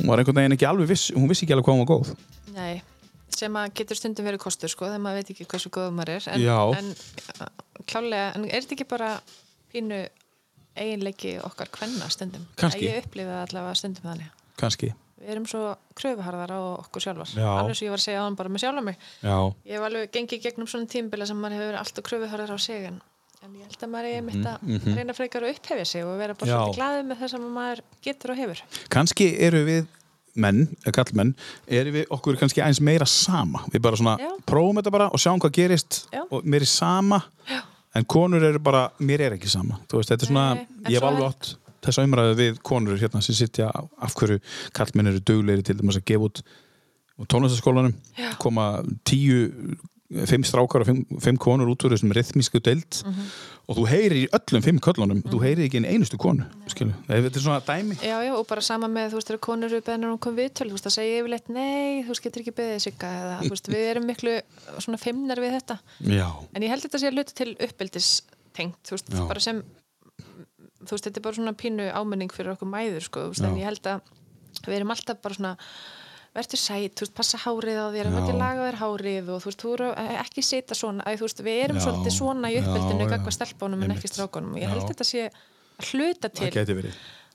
Hún 0.00 0.10
var 0.10 0.22
einhvern 0.24 0.40
veginn 0.40 0.56
ekki 0.56 0.66
alveg 0.66 0.90
viss 0.90 1.12
hún 1.14 1.30
vissi 1.30 1.46
ekki 1.46 1.54
alveg 1.54 1.68
hvað 1.68 1.78
hún 1.78 1.84
var 1.84 1.90
góð. 1.92 2.12
Nei, 2.56 2.82
sem 3.38 3.62
að 3.62 3.70
getur 3.78 4.00
stundum 4.00 4.26
verið 4.26 4.42
kostur 4.48 4.74
sko, 4.74 4.88
þegar 4.90 5.04
maður 5.06 5.22
veit 5.22 5.32
ekki 5.36 5.50
hversu 5.54 5.74
góð 5.78 5.90
maður 6.00 6.14
er. 6.16 6.30
En, 6.34 6.46
en 6.82 6.92
uh, 7.38 7.82
klálega, 7.84 8.32
en 8.34 8.48
er 8.48 8.64
þetta 8.64 8.78
ekki 8.80 8.90
bara 8.90 9.12
pínu 9.70 10.02
eiginleiki 10.74 11.38
okkar 11.46 11.70
kvenna 11.78 12.10
stundum? 12.10 12.50
Kannski. 12.58 12.88
Að 12.88 12.96
Ég 12.96 13.06
upplifa 13.06 13.44
allavega 13.44 13.78
stundum 13.78 14.10
þannig. 14.10 14.34
Kannski, 14.58 14.96
Við 15.18 15.30
erum 15.34 15.46
svo 15.50 15.60
kröfuharðar 15.98 16.52
á 16.54 16.60
okkur 16.78 17.02
sjálfar 17.02 17.30
Já. 17.34 17.48
alveg 17.58 17.74
sem 17.78 17.88
ég 17.88 17.92
var 17.94 17.98
að 17.98 18.06
segja 18.06 18.22
á 18.22 18.26
hann 18.28 18.36
bara 18.38 18.52
með 18.54 18.62
sjálfa 18.62 18.82
mig 18.86 18.96
já, 19.18 19.36
Ég 19.66 19.74
hef 19.74 19.86
alveg 19.88 20.12
gengið 20.14 20.42
gegnum 20.46 20.68
svona 20.70 20.90
tímbila 20.92 21.26
sem 21.26 21.40
maður 21.42 21.58
hefur 21.58 21.78
alltaf 21.80 22.06
kröfuharðar 22.06 22.54
á 22.54 22.58
sig 22.62 22.86
en, 22.86 23.00
en 23.42 23.56
ég 23.58 23.66
held 23.66 23.82
að 23.82 23.92
maður 23.96 24.10
er 24.14 24.26
mitt 24.28 24.46
að 24.46 24.94
reyna 24.94 25.16
frekar 25.18 25.46
að 25.46 25.56
upphefja 25.56 25.88
sig 25.90 26.06
og 26.06 26.14
vera 26.22 26.38
bara 26.38 26.50
Já. 26.52 26.56
svolítið 26.60 26.78
glaðið 26.78 27.06
með 27.10 27.22
það 27.24 27.32
sem 27.34 27.48
maður 27.58 27.82
getur 28.06 28.34
og 28.34 28.42
hefur 28.44 28.62
kannski 28.94 29.28
eru 29.48 29.64
við 29.66 29.86
menn, 30.38 30.68
kallmenn, 30.94 31.32
eru 31.66 31.92
við 31.98 32.12
okkur 32.14 32.36
kannski 32.38 32.62
eins 32.62 32.78
meira 32.84 33.06
sama, 33.10 33.64
við 33.72 33.82
bara 33.82 33.98
svona 33.98 34.14
Já. 34.22 34.30
prófum 34.46 34.78
þetta 34.78 34.94
bara 34.94 35.08
og 35.10 35.18
sjáum 35.18 35.42
hvað 35.42 35.56
gerist 35.58 36.04
og 36.30 36.46
mér 36.46 36.62
er 36.62 36.70
sama 36.70 37.24
Já. 37.48 37.64
en 37.98 38.06
konur 38.06 38.44
eru 38.46 38.60
bara, 38.62 38.86
mér 39.02 39.26
er 39.26 39.34
ekki 39.38 39.50
sama 39.50 39.80
þú 39.90 39.98
veist, 39.98 40.12
þetta 40.14 40.28
er 40.28 40.30
svona, 40.30 40.46
Nei, 40.60 40.92
ég 40.94 41.02
svo 41.02 41.10
alveg 41.10 41.32
átt 41.32 41.56
þessa 41.84 42.06
umræðu 42.06 42.38
við 42.38 42.62
konur 42.66 42.98
hérna 43.00 43.22
sem 43.24 43.36
sitja 43.38 43.68
af 43.72 44.16
hverju 44.18 44.40
kallmenn 44.76 45.12
eru 45.12 45.20
dugleiri 45.20 45.66
til 45.66 45.78
þess 45.80 46.00
að 46.00 46.08
gefa 46.12 46.30
út 46.30 46.42
tónlistaskólanum 47.28 47.94
koma 48.38 48.70
tíu 49.08 49.76
fimm 50.08 50.44
strákar 50.46 50.80
og 50.82 50.88
fimm, 50.88 51.02
fimm 51.20 51.36
konur 51.40 51.68
út 51.68 51.84
úr 51.84 51.92
þessum 51.92 52.12
rithmísku 52.16 52.62
deild. 52.64 53.02
Mhm. 53.04 53.24
og 53.68 53.76
þú 53.76 53.82
heyrir 53.84 54.16
í 54.16 54.28
öllum 54.32 54.62
fimm 54.64 54.78
köllunum 54.80 55.18
þú 55.28 55.38
heyrir 55.42 55.66
ekki 55.66 55.76
einn 55.76 55.88
einustu 55.90 56.16
konu 56.16 56.46
þetta 56.64 57.36
er 57.36 57.42
svona 57.44 57.60
dæmi. 57.60 57.98
Já, 58.00 58.16
já, 58.24 58.32
og 58.32 58.46
bara 58.48 58.62
sama 58.64 58.88
með, 58.88 59.10
þú 59.12 59.18
veist, 59.18 59.32
konur 59.44 59.68
eru 59.68 59.82
beðnir 59.84 60.08
um 60.08 60.16
að 60.16 60.22
koma 60.24 60.38
viðtöl, 60.40 60.70
þú 60.70 60.76
veist, 60.78 60.86
það 60.86 60.94
segja 60.96 61.18
yfirleitt, 61.20 61.50
nei, 61.52 62.00
þú 62.00 62.08
veist, 62.14 62.24
getur 62.24 62.40
ekki 62.40 62.54
beðið 62.56 62.80
sigga, 62.86 63.10
eða, 63.20 63.36
þú 63.42 63.52
veist, 63.52 63.68
við 63.68 63.84
erum 63.90 64.08
miklu 64.08 64.38
svona 64.78 65.02
feimnar 65.02 65.42
við 65.44 65.52
þetta. 65.58 65.78
já, 66.00 66.28
En 66.54 66.62
ég 66.64 66.72
held 66.72 66.86
þetta 66.86 66.98
sé 67.02 67.10
að 67.10 67.18
hluta 67.18 67.36
til 67.36 67.50
uppbyldis 67.68 68.08
tengt, 68.56 68.80
þú 68.88 68.96
veist, 68.96 69.12
bara 69.28 69.40
sem, 69.44 69.60
þú 70.82 70.94
veist, 70.94 71.06
þetta 71.08 71.20
er 71.20 71.26
bara 71.26 71.38
svona 71.38 71.54
pínu 71.58 71.86
ámenning 71.92 72.34
fyrir 72.34 72.54
okkur 72.54 72.70
mæður, 72.70 73.06
sko, 73.06 73.26
þú 73.26 73.34
veist, 73.34 73.46
en 73.46 73.56
Já. 73.56 73.60
ég 73.60 73.68
held 73.70 73.90
að 73.92 74.12
við 74.66 74.76
erum 74.78 74.94
alltaf 74.94 75.20
bara 75.24 75.38
svona, 75.38 75.52
verður 76.38 76.62
sæt, 76.62 76.94
þú 76.94 77.06
veist, 77.06 77.16
passa 77.18 77.42
hárið 77.42 77.78
á 77.82 77.86
þér, 77.94 78.10
Já. 78.10 78.14
verður 78.18 78.40
laga 78.42 78.66
þér 78.68 78.80
hárið 78.82 79.30
og 79.34 79.42
þú 79.42 79.50
veist, 79.50 79.62
þú 79.64 79.74
eru 79.76 79.90
ekki 80.22 80.46
setja 80.46 80.78
svona, 80.78 81.04
að, 81.04 81.20
þú 81.20 81.28
veist, 81.28 81.44
við 81.48 81.62
erum 81.66 81.80
Já. 81.80 81.84
svolítið 81.86 82.16
svona 82.18 82.52
í 82.52 82.56
Já, 82.58 82.62
uppbyldinu, 82.62 83.06
já. 83.06 83.12
gagva 83.14 83.34
stelpunum 83.34 83.86
en 83.86 83.96
ekki 83.96 84.12
strákunum. 84.12 84.58
Ég 84.58 84.68
Já. 84.68 84.74
held 84.74 84.90
þetta 84.92 85.08
sé 85.08 85.28
að 85.78 85.92
hluta 85.92 86.30
til 86.30 86.50
það 86.52 86.88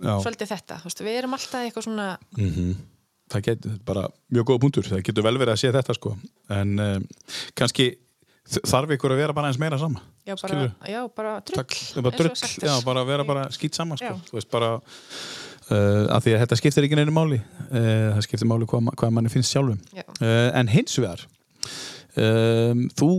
já. 0.03 0.15
svolítið 0.19 0.51
þetta, 0.51 0.79
þú 0.81 0.89
veist, 0.89 1.03
við 1.03 1.19
erum 1.19 1.37
alltaf 1.37 1.67
eitthvað 1.67 1.87
svona 1.87 2.07
það 3.33 3.45
getur 3.47 3.71
þetta 3.71 3.79
er 3.79 3.85
bara 3.87 4.05
mjög 4.33 4.47
góða 4.49 4.63
punktur, 4.63 4.89
það 4.89 5.03
getur 5.07 5.25
vel 5.27 5.35
verið 5.39 5.53
að 5.53 5.61
sé 5.61 5.71
þetta 5.73 5.95
sko, 5.97 6.15
en 6.53 6.73
um, 6.83 7.05
kannski 7.57 7.87
þarf 8.43 8.91
ykkur 8.97 9.13
að 9.15 9.21
vera 9.23 9.33
bara 9.37 9.47
eins 9.51 9.59
meira 9.61 9.77
sama 9.79 10.01
já, 10.27 10.35
bara, 10.41 10.65
já, 10.89 11.01
bara 11.15 11.33
drull 11.47 11.63
er 11.63 12.01
bara 12.03 12.17
drull, 12.17 12.31
er. 12.31 12.67
já, 12.67 12.73
bara 12.85 13.03
vera 13.07 13.23
bara 13.27 13.45
skýt 13.55 13.75
saman 13.79 13.97
sko. 13.97 14.17
Veist 14.35 14.49
bara 14.51 14.73
uh, 14.75 16.03
að 16.11 16.25
því 16.25 16.33
að 16.35 16.41
þetta 16.43 16.57
skiptir 16.59 16.87
ekki 16.87 16.99
neinu 16.99 17.13
máli 17.15 17.39
uh, 17.39 18.17
það 18.17 18.23
skiptir 18.27 18.49
máli 18.51 18.67
hvað, 18.67 18.89
hvað 18.99 19.13
manni 19.15 19.31
finnst 19.31 19.53
sjálfum 19.55 19.79
Já. 19.95 20.03
uh, 20.19 20.49
en 20.59 20.67
hins 20.73 20.97
vegar 20.99 21.23
um, 22.19 22.83
þú 22.99 23.09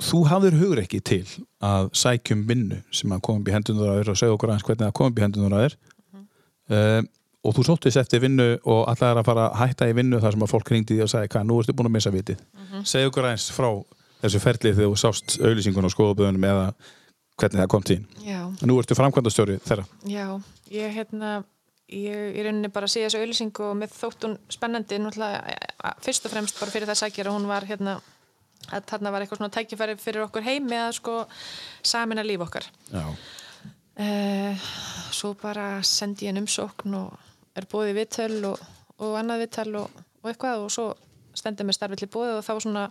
þú 0.00 0.22
hafðir 0.30 0.54
hugur 0.56 0.80
ekki 0.82 1.00
til 1.04 1.22
að 1.62 1.90
sækjum 2.00 2.46
vinnu 2.48 2.78
sem 2.96 3.12
að 3.12 3.20
koma 3.26 3.42
upp 3.42 3.50
í 3.50 3.54
hendunar 3.54 3.90
að 3.92 3.98
þér 4.00 4.12
og 4.14 4.20
segja 4.20 4.34
okkur 4.36 4.52
aðeins 4.54 4.66
hvernig 4.66 4.86
það 4.88 4.94
kom 4.96 5.10
upp 5.12 5.18
í 5.20 5.24
hendunar 5.26 5.56
að 5.58 5.64
þér 5.66 5.78
Mhm. 6.10 6.26
um, 6.74 7.08
og 7.40 7.54
þú 7.56 7.62
sóttist 7.70 7.96
eftir 7.96 8.20
vinnu 8.20 8.46
og 8.68 8.82
allar 8.90 9.16
að 9.22 9.24
fara 9.24 9.44
að 9.48 9.54
hætta 9.62 9.86
í 9.88 9.94
vinnu 9.96 10.18
þar 10.20 10.34
sem 10.34 10.42
að 10.44 10.50
fólk 10.52 10.70
ringdi 10.74 10.96
því 10.98 11.04
og 11.06 11.08
sagði 11.12 11.30
hvað, 11.32 11.46
nú 11.48 11.56
ertu 11.62 11.72
búin 11.78 11.88
að 11.88 11.94
missa 11.94 12.10
vitið 12.12 12.40
Mhm. 12.58 12.82
segja 12.84 13.08
okkur 13.08 13.24
aðeins 13.30 13.46
frá 13.56 13.70
þessu 14.22 14.40
ferlið 14.42 14.76
þegar 14.78 14.90
þú 14.92 14.98
sást 15.04 15.36
auðlýsingun 15.40 15.88
og 15.88 15.94
skoðaböðunum 15.94 16.44
eða 16.50 16.66
hvernig 17.40 17.62
það 17.62 17.70
kom 17.72 17.82
til 17.88 18.00
Nú 18.68 18.76
ertu 18.80 18.94
framkvæmdastjóri 18.98 19.58
þeirra. 19.64 19.84
já, 20.04 20.26
ég 20.70 20.92
hérna 20.98 21.30
ég 21.90 22.36
í 22.38 22.42
rauninni 22.44 22.68
bara 22.70 22.86
sé 22.86 23.02
þessu 23.06 23.18
auðlýsingu 23.22 23.64
og 23.70 23.76
með 23.80 23.94
þótt 23.96 24.26
hún 24.28 24.36
spennandi 24.52 24.98
a- 25.82 25.94
fyrst 26.04 26.26
og 26.26 26.30
fremst 26.34 26.60
bara 26.60 26.70
fyrir 26.70 26.86
það 26.86 27.00
sækjur 27.02 27.26
að 27.30 27.34
hún 27.38 27.48
var 27.48 27.64
hérna 27.66 27.96
að 28.70 28.84
þarna 28.86 29.10
var 29.10 29.22
eitthvað 29.24 29.40
svona 29.40 29.54
tækifæri 29.56 29.96
fyrir 29.98 30.22
okkur 30.26 30.44
heimi 30.44 30.76
að 30.76 30.92
sko 31.00 31.14
samina 31.82 32.22
líf 32.22 32.40
okkar 32.44 32.66
Já. 32.92 33.06
uh, 33.98 34.54
svo 35.10 35.32
bara 35.40 35.80
sendi 35.82 36.26
ég 36.28 36.34
en 36.34 36.42
umsókn 36.44 36.94
og 36.98 37.16
er 37.56 37.66
bóðið 37.70 37.96
viðtöl 37.98 38.44
og, 38.52 38.60
og 39.00 39.16
annað 39.18 39.42
viðtöl 39.46 39.74
og, 39.80 39.90
og 40.22 40.30
eitthvað 40.30 40.66
og 40.66 40.70
svo 40.74 40.86
stendur 41.34 41.66
mér 41.66 41.76
starfið 41.78 42.04
til 42.04 42.10
bóðið 42.14 42.38
og 42.38 42.46
þá 42.46 42.54
svona 42.62 42.84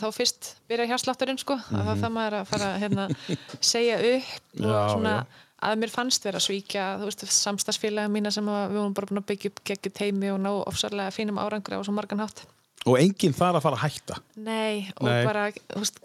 þá 0.00 0.06
fyrst 0.16 0.50
byrja 0.68 0.86
hjarslátturinn 0.92 1.38
sko 1.40 1.56
að 1.58 1.84
þá 1.88 1.94
það 2.02 2.12
maður 2.18 2.36
að 2.40 2.48
fara 2.52 2.70
hérna, 2.82 3.08
segja 3.72 3.98
upp 3.98 4.32
og 4.60 4.66
Já, 4.70 4.80
svona 4.94 5.14
já. 5.18 5.24
að 5.68 5.78
mér 5.84 5.90
fannst 5.94 6.24
vera 6.28 6.40
svíkja 6.42 6.88
þú 7.00 7.10
veist, 7.10 7.26
samstagsfélaga 7.38 8.08
mína 8.12 8.30
sem 8.34 8.48
að 8.48 8.66
við 8.74 8.80
vorum 8.82 8.94
bara 8.98 9.10
búin 9.12 9.22
að 9.22 9.28
byggja 9.32 9.50
upp 9.54 9.64
geggjum 9.70 9.96
teimi 10.00 10.32
og 10.34 10.42
ná 10.44 10.50
ofsarlega 10.64 11.14
fínum 11.14 11.38
árangri 11.40 11.78
á 11.78 11.82
svo 11.86 11.94
margan 11.96 12.20
hátt 12.24 12.44
Og 12.84 12.98
enginn 13.00 13.32
þar 13.32 13.56
að 13.56 13.62
fara 13.64 13.76
að 13.78 13.84
hætta. 13.86 14.16
Nei, 14.44 14.90
og 15.00 15.06
Nei. 15.08 15.22
bara 15.24 15.44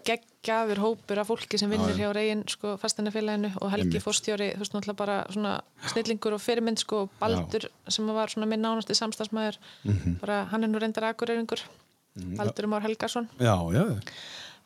geggjafur 0.08 0.78
hópur 0.80 1.18
af 1.20 1.28
fólki 1.28 1.58
sem 1.60 1.68
vinnur 1.68 1.92
hjá 1.92 2.08
reygin 2.16 2.40
sko, 2.48 2.78
fastanafélaginu 2.80 3.50
og 3.60 3.68
Helgi 3.74 4.00
fórstjóri, 4.00 4.46
þú 4.54 4.62
veist, 4.62 4.72
náttúrulega 4.72 4.96
bara 5.02 5.16
svona 5.28 5.52
snillingur 5.92 6.38
og 6.38 6.40
fyrirmynd, 6.40 6.80
sko, 6.80 7.02
og 7.04 7.12
Baldur 7.20 7.66
sem 7.92 8.08
var 8.16 8.32
svona 8.32 8.48
minn 8.48 8.64
nánasti 8.64 8.96
samstagsmæður 8.96 9.58
Mhm. 9.84 10.16
bara, 10.22 10.44
hann 10.50 10.64
er 10.64 10.68
nú 10.72 10.80
reyndar 10.80 11.04
akureyringur 11.12 11.60
Baldur 12.36 12.66
Már 12.70 12.82
Helgason 12.82 13.28
Já, 13.38 13.54
já. 13.74 13.84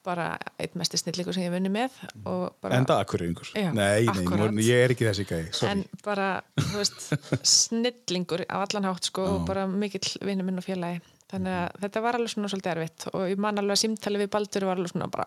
bara 0.05 0.27
eitt 0.61 0.75
mesti 0.77 0.99
snillingur 1.01 1.33
sem 1.33 1.47
ég 1.47 1.53
vunni 1.55 1.71
með 1.73 1.95
bara, 2.25 2.77
Enda 2.77 2.99
akkurýringur. 3.01 3.49
Já, 3.57 3.71
nei, 3.73 4.05
nei, 4.05 4.65
ég 4.66 4.83
er 4.85 4.93
ekki 4.93 5.07
þessi 5.09 5.25
gæði. 5.29 5.53
En 5.71 5.85
bara, 6.05 6.27
þú 6.61 6.77
veist 6.77 7.07
snillingur 7.49 8.45
af 8.49 8.66
allan 8.66 8.89
hátt, 8.91 9.09
sko 9.09 9.25
og 9.25 9.47
bara 9.49 9.65
mikill 9.71 10.05
vinnu 10.25 10.45
minn 10.45 10.61
og 10.61 10.66
félagi 10.66 11.01
þannig 11.33 11.57
að 11.57 11.81
þetta 11.87 12.03
var 12.05 12.19
alveg 12.19 12.35
svona 12.35 12.51
svolítið 12.53 12.75
erfitt 12.75 13.07
og 13.15 13.25
ég 13.33 13.41
man 13.41 13.59
alveg 13.62 13.79
að 13.79 13.83
símtali 13.87 14.21
við 14.21 14.31
Baldur 14.37 14.69
var 14.69 14.81
alveg 14.81 14.93
svona 14.93 15.09
bara, 15.15 15.27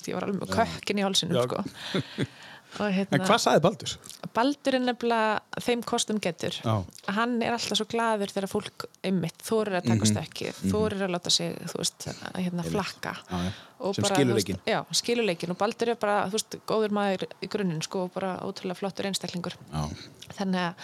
ég 0.00 0.16
var 0.16 0.26
alveg 0.26 0.40
með 0.40 0.54
kökkin 0.56 1.00
í 1.00 1.04
hálsinum, 1.04 1.36
Já. 1.36 1.44
sko 1.44 2.26
og 2.78 2.86
En 2.86 2.92
hérna, 2.92 3.18
hvað 3.24 3.40
sagði 3.40 3.62
Baldur? 3.64 3.92
Baldur 4.36 4.74
er 4.76 4.82
nefnilega 4.84 5.62
þeim 5.64 5.82
kostum 5.88 6.18
getur 6.20 6.56
Já. 6.60 6.74
hann 7.16 7.36
er 7.42 7.54
alltaf 7.56 7.78
svo 7.80 7.86
glaður 7.88 8.32
þegar 8.34 8.48
fólk 8.52 8.84
einmitt, 9.06 9.38
þorir 9.46 9.78
að 9.80 9.86
taka 9.88 10.04
Mhm. 10.04 10.10
stökkið 10.12 10.60
þorir 10.72 11.04
að 11.06 11.14
láta 11.14 11.30
sig, 11.30 11.56
þú 11.72 11.78
veist, 11.80 12.08
að 12.34 12.42
hérna 12.44 12.64
flakka 12.68 13.14
Já, 13.30 13.92
Sem 13.94 14.04
þú 14.04 14.34
leikinn. 14.34 14.60
Já, 14.66 14.84
skilur 14.92 15.24
leikin 15.26 15.50
og 15.50 15.58
Baldur 15.58 15.88
er 15.90 15.94
bara, 16.00 16.26
þú 16.28 16.32
veist, 16.32 16.56
góður 16.66 16.90
maður 16.90 17.26
í 17.42 17.48
grunninn, 17.48 17.82
sko, 17.82 18.04
og 18.04 18.12
bara 18.14 18.38
ótrúlega 18.42 18.76
flottur 18.76 19.06
einstaklingur 19.06 19.52
þannig 20.36 20.60
að 20.60 20.74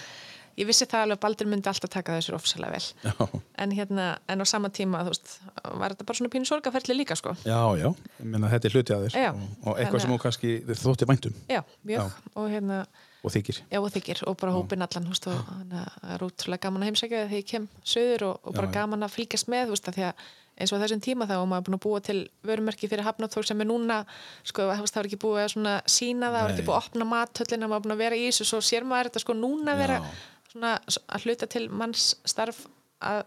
ég 0.61 0.69
vissi 0.69 0.87
það 0.89 1.07
alveg 1.07 1.19
að 1.19 1.23
Baldur 1.25 1.51
myndi 1.53 1.71
alltaf 1.73 1.93
taka 1.93 2.17
þessu 2.19 2.35
ofsalega 2.37 2.73
vel 2.77 3.13
Já. 3.13 3.41
en 3.65 3.77
hérna, 3.77 4.09
en 4.29 4.45
á 4.45 4.47
sama 4.49 4.69
tíma, 4.75 5.05
þú 5.07 5.15
veist 5.15 5.37
var 5.81 5.95
þetta 5.95 6.09
bara 6.09 6.21
svona 6.21 6.33
pínu 6.35 6.49
sorgaferli 6.49 6.99
líka, 6.99 7.17
sko 7.19 7.37
Já, 7.47 7.61
já. 7.81 7.89
Ég 8.21 8.27
meina, 8.27 8.51
þetta 8.53 8.69
er 8.69 8.77
hluti 8.77 8.97
að 8.97 9.07
þér. 9.07 9.17
Já. 9.23 9.31
Og, 9.33 9.71
og 9.73 9.81
eitthvað 9.81 10.05
sem 10.05 10.13
þú 10.13 10.21
kannski 10.27 10.53
þótti 10.83 11.09
væntum 11.09 11.41
já, 11.49 11.63
mjög, 11.89 12.13
Já. 12.13 12.29
og 12.37 12.53
hérna 12.53 12.85
og 13.23 13.31
þykir. 13.31 13.59
Já, 13.71 13.79
og 13.79 13.91
þykir, 13.95 14.23
og 14.27 14.37
bara 14.41 14.53
hópin 14.57 14.83
allan, 14.83 15.05
þú 15.07 15.13
veist, 15.15 15.27
og 15.31 15.43
þannig 15.47 15.77
að 15.79 15.91
það 16.03 16.15
er 16.17 16.25
útrúlega 16.27 16.65
gaman 16.65 16.83
að 16.83 16.89
heimsækja 16.91 17.21
þegar 17.23 17.39
ég 17.39 17.51
kem 17.53 17.69
söður 17.87 18.25
og, 18.29 18.41
og 18.43 18.57
bara 18.57 18.71
gaman 18.75 19.07
að 19.07 19.13
fylgjast 19.15 19.51
með, 19.53 19.69
þú 19.69 19.77
veist, 19.77 19.91
að 19.93 19.99
því 19.99 20.07
að 20.09 20.25
eins 20.63 20.73
og 20.75 20.83
þessum 20.83 21.01
tíma 21.03 21.27
þá 21.29 21.33
var 21.39 21.47
maður 21.49 21.65
búin 21.69 21.77
að 21.79 21.83
búa 21.87 22.01
til 22.05 22.19
vörumerki 22.45 22.91
fyrir 22.91 23.07
hafnáttfólk 23.07 23.47
sem 23.49 23.63
er 23.63 23.69
núna, 23.71 24.03
sko, 24.45 24.67
það 24.69 24.83
var 24.99 25.09
ekki 25.09 25.21
búið 25.23 25.45
að 25.47 25.53
svona 25.55 25.77
sína 25.89 26.29
það, 26.29 26.37
það 26.37 26.45
var 26.45 26.53
ekki 26.53 26.67
búið 26.67 26.77
að 26.77 26.83
opna 26.83 27.09
mathöllina, 27.13 27.71
maður 27.71 27.73
var 27.79 27.87
búin 27.87 27.95
að 27.97 28.03
vera 28.03 28.19
í 28.19 28.27
þessu, 28.29 28.49
svo 28.51 28.61
sér 28.67 28.87
maður 28.89 29.11
þetta 29.11 29.23
sko 29.25 29.39
núna 29.39 29.77
vera 29.79 29.99
Já. 30.03 30.11
Svona 30.53 30.77
að 30.87 31.25
hluta 31.27 31.49
til 31.51 31.67
manns 31.73 32.13
starf 32.29 32.67
að 33.03 33.25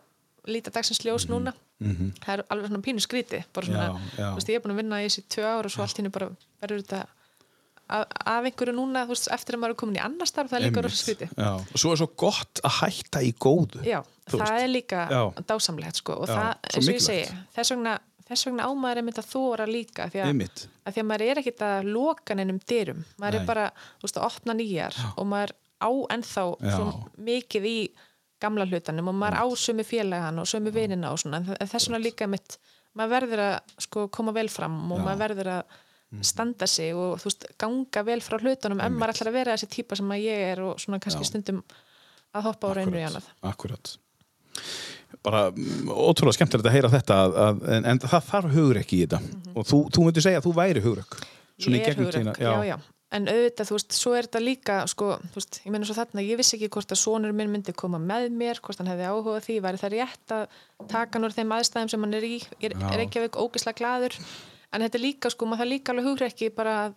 líta 0.48 0.72
dagsins 0.72 1.02
ljós 1.06 1.26
núna. 1.32 1.54
Það 1.82 2.32
er 2.38 2.44
alveg 2.54 2.70
svona 2.72 2.86
pínu 2.86 3.02
skríti, 3.04 3.44
bara 3.54 3.68
svona, 3.68 3.88
Mhm. 3.96 4.10
Þú 4.16 4.36
veist, 4.38 4.48
ég 4.50 4.56
er 4.56 4.62
búin 4.64 4.72
að 4.76 4.82
vinna 4.84 5.02
í 5.04 5.08
þessi 5.10 5.24
tvö 5.28 5.44
ár 5.44 5.66
og 5.66 5.72
svo 5.74 5.82
allt 5.84 5.98
hérna 6.00 6.12
bara 6.12 6.30
verður 6.62 6.84
þetta 6.86 7.00
af, 7.90 8.06
af 8.26 8.46
einhverju 8.48 8.74
núna, 8.78 9.04
þú 9.06 9.12
veist, 9.14 9.28
eftir 9.36 9.56
að 9.58 9.60
maður 9.62 9.74
er 9.76 9.80
komin 9.82 9.98
í 10.00 10.04
annar 10.06 10.26
starf, 10.30 10.50
það 10.50 10.58
er 10.62 10.64
líka 10.70 10.84
rosa 10.86 11.02
skríti. 11.04 11.28
Og 11.38 11.78
svo 11.82 11.92
er 11.92 12.00
svo 12.00 12.08
gott 12.18 12.62
að 12.64 12.78
hætta 12.80 13.22
í 13.22 13.34
góðu. 13.36 13.84
Já, 13.86 14.00
það 14.30 14.40
veist. 14.40 14.64
er 14.64 14.72
líka 14.72 15.02
Já. 15.12 15.22
dásamlegt 15.52 15.96
sko 16.02 16.14
og 16.24 16.28
Já, 16.30 16.36
það, 16.36 16.56
eins 16.74 16.88
og 16.88 16.94
ég 16.96 17.02
segi, 17.10 17.38
þess 17.58 17.76
vegna, 17.76 17.98
þess 18.30 18.46
vegna 18.48 18.64
ámaður 18.72 18.98
er 18.98 19.06
mynd 19.10 19.20
að 19.22 19.30
þóra 19.36 19.68
líka 19.70 20.08
því 20.10 20.24
að, 20.24 20.60
að 20.86 20.94
því 20.96 21.04
að 21.04 21.10
maður 21.12 21.26
er 21.30 21.44
ekkit 21.44 21.62
að 21.68 21.92
loka 21.92 22.34
neinum 22.40 22.60
dyrum, 22.66 23.04
maður 23.20 23.34
Nei. 23.38 23.42
er 23.42 23.46
bara 23.46 23.68
þú 24.00 24.08
veist, 24.08 24.18
að 24.18 24.26
opna 24.32 24.54
nýjar 24.58 24.96
og 25.18 25.28
maður 25.28 25.52
á 25.82 25.90
ennþá 26.16 26.44
Já. 26.62 26.78
mikið 27.18 27.66
í 27.70 27.78
gamla 28.42 28.66
hlutanum 28.68 29.10
og 29.12 29.16
maður 29.16 29.42
á 29.42 29.46
sömu 29.60 29.84
félagan 29.88 30.40
og 30.44 30.48
sömu 30.50 30.72
vinina 30.76 31.12
og 31.14 31.20
svona, 31.22 31.40
en 31.56 31.68
þess 31.72 31.88
vegna 31.90 32.02
líka 32.04 32.28
mitt 32.30 32.58
maður 32.96 33.14
verður 33.16 33.42
að 33.46 33.76
sko 33.88 34.08
koma 34.14 34.34
vel 34.36 34.48
fram 34.52 34.76
og 34.92 35.02
maður 35.04 35.22
verður 35.26 35.52
að 35.60 35.82
standa 36.24 36.68
sig 36.70 36.94
og 36.96 37.18
þú 37.20 37.28
veist, 37.28 37.46
ganga 37.60 38.04
vel 38.08 38.22
frá 38.24 38.38
hlutunum 38.40 38.80
en 38.84 38.94
maður 38.96 39.16
ætlar 39.16 39.32
að 39.32 39.38
vera 39.40 39.56
þessi 39.58 39.72
típa 39.74 39.98
sem 40.00 40.12
að 40.16 40.22
ég 40.24 40.44
er 40.54 40.62
og 40.64 40.80
svona 40.80 41.00
kannski 41.04 41.26
stundum 41.28 41.64
að 42.36 42.46
hoppa 42.50 42.72
á 42.72 42.76
reynur 42.78 43.00
í 43.02 43.06
annað 43.08 43.28
Akkurat. 43.44 43.96
Bara 45.26 45.48
mm, 45.52 45.90
ótrúlega 45.92 46.38
skemmtilegt 46.38 46.68
að 46.70 46.76
heyra 46.76 46.92
þetta 46.94 47.18
að, 47.26 47.36
að, 47.46 47.62
en, 47.76 47.86
en 47.92 48.00
það 48.04 48.28
þarf 48.30 48.54
hugur 48.56 48.80
ekki 48.82 48.98
í 49.00 49.06
þetta. 49.06 49.20
Og 49.56 49.68
þú, 49.68 49.80
þú 49.96 50.06
myndir 50.06 50.26
segja 50.26 50.42
að 50.42 50.48
þú 50.48 50.54
væri 50.60 50.84
hugurökk 50.86 51.18
svona 51.56 51.78
Mhm. 51.78 51.82
ég 51.82 51.88
er 51.88 51.96
tíðina 51.96 52.34
já. 52.36 52.52
já, 52.68 52.76
en 53.11 53.27
auðvitað, 53.30 53.68
þú 53.69 53.76
veist, 53.77 53.91
svo 53.94 54.14
er 54.18 54.26
þetta 54.27 54.40
líka 54.41 54.76
sko, 54.88 55.11
þú 55.32 55.36
veist, 55.40 55.60
ég 55.65 55.72
meina 55.72 55.86
svo 55.86 55.94
þarna, 55.95 56.23
ég 56.26 56.38
vissi 56.40 56.57
ekki 56.57 56.69
hvort 56.73 56.91
að 56.91 56.99
sonur 56.99 57.34
minn 57.38 57.52
myndi 57.53 57.73
koma 57.77 57.99
með 58.02 58.30
mér 58.34 58.60
hvort 58.65 58.77
hann 58.82 58.88
hefði 58.90 59.06
áhuga 59.11 59.40
því, 59.45 59.60
væri 59.61 59.77
það 59.77 59.94
rétt 59.95 60.34
að 60.36 60.48
taka 60.90 61.11
hann 61.19 61.27
úr 61.30 61.36
þeim 61.38 61.53
aðstæðum 61.56 61.90
sem 61.94 62.03
hann 62.03 62.14
er 62.18 62.23
í 62.27 62.36
er, 62.60 62.73
er 62.91 63.03
ekki 63.06 63.19
að 63.22 63.27
veik 63.27 63.38
ógislega 63.40 63.77
glaður. 63.80 64.18
En 64.73 64.82
þetta 64.82 64.98
er 64.98 65.03
líka, 65.06 65.30
sko, 65.32 65.45
maður 65.45 65.64
það 65.64 65.72
líka 65.72 65.91
alveg 65.94 66.06
hugrekki 66.10 66.49
bara 66.57 66.73
að, 66.88 66.95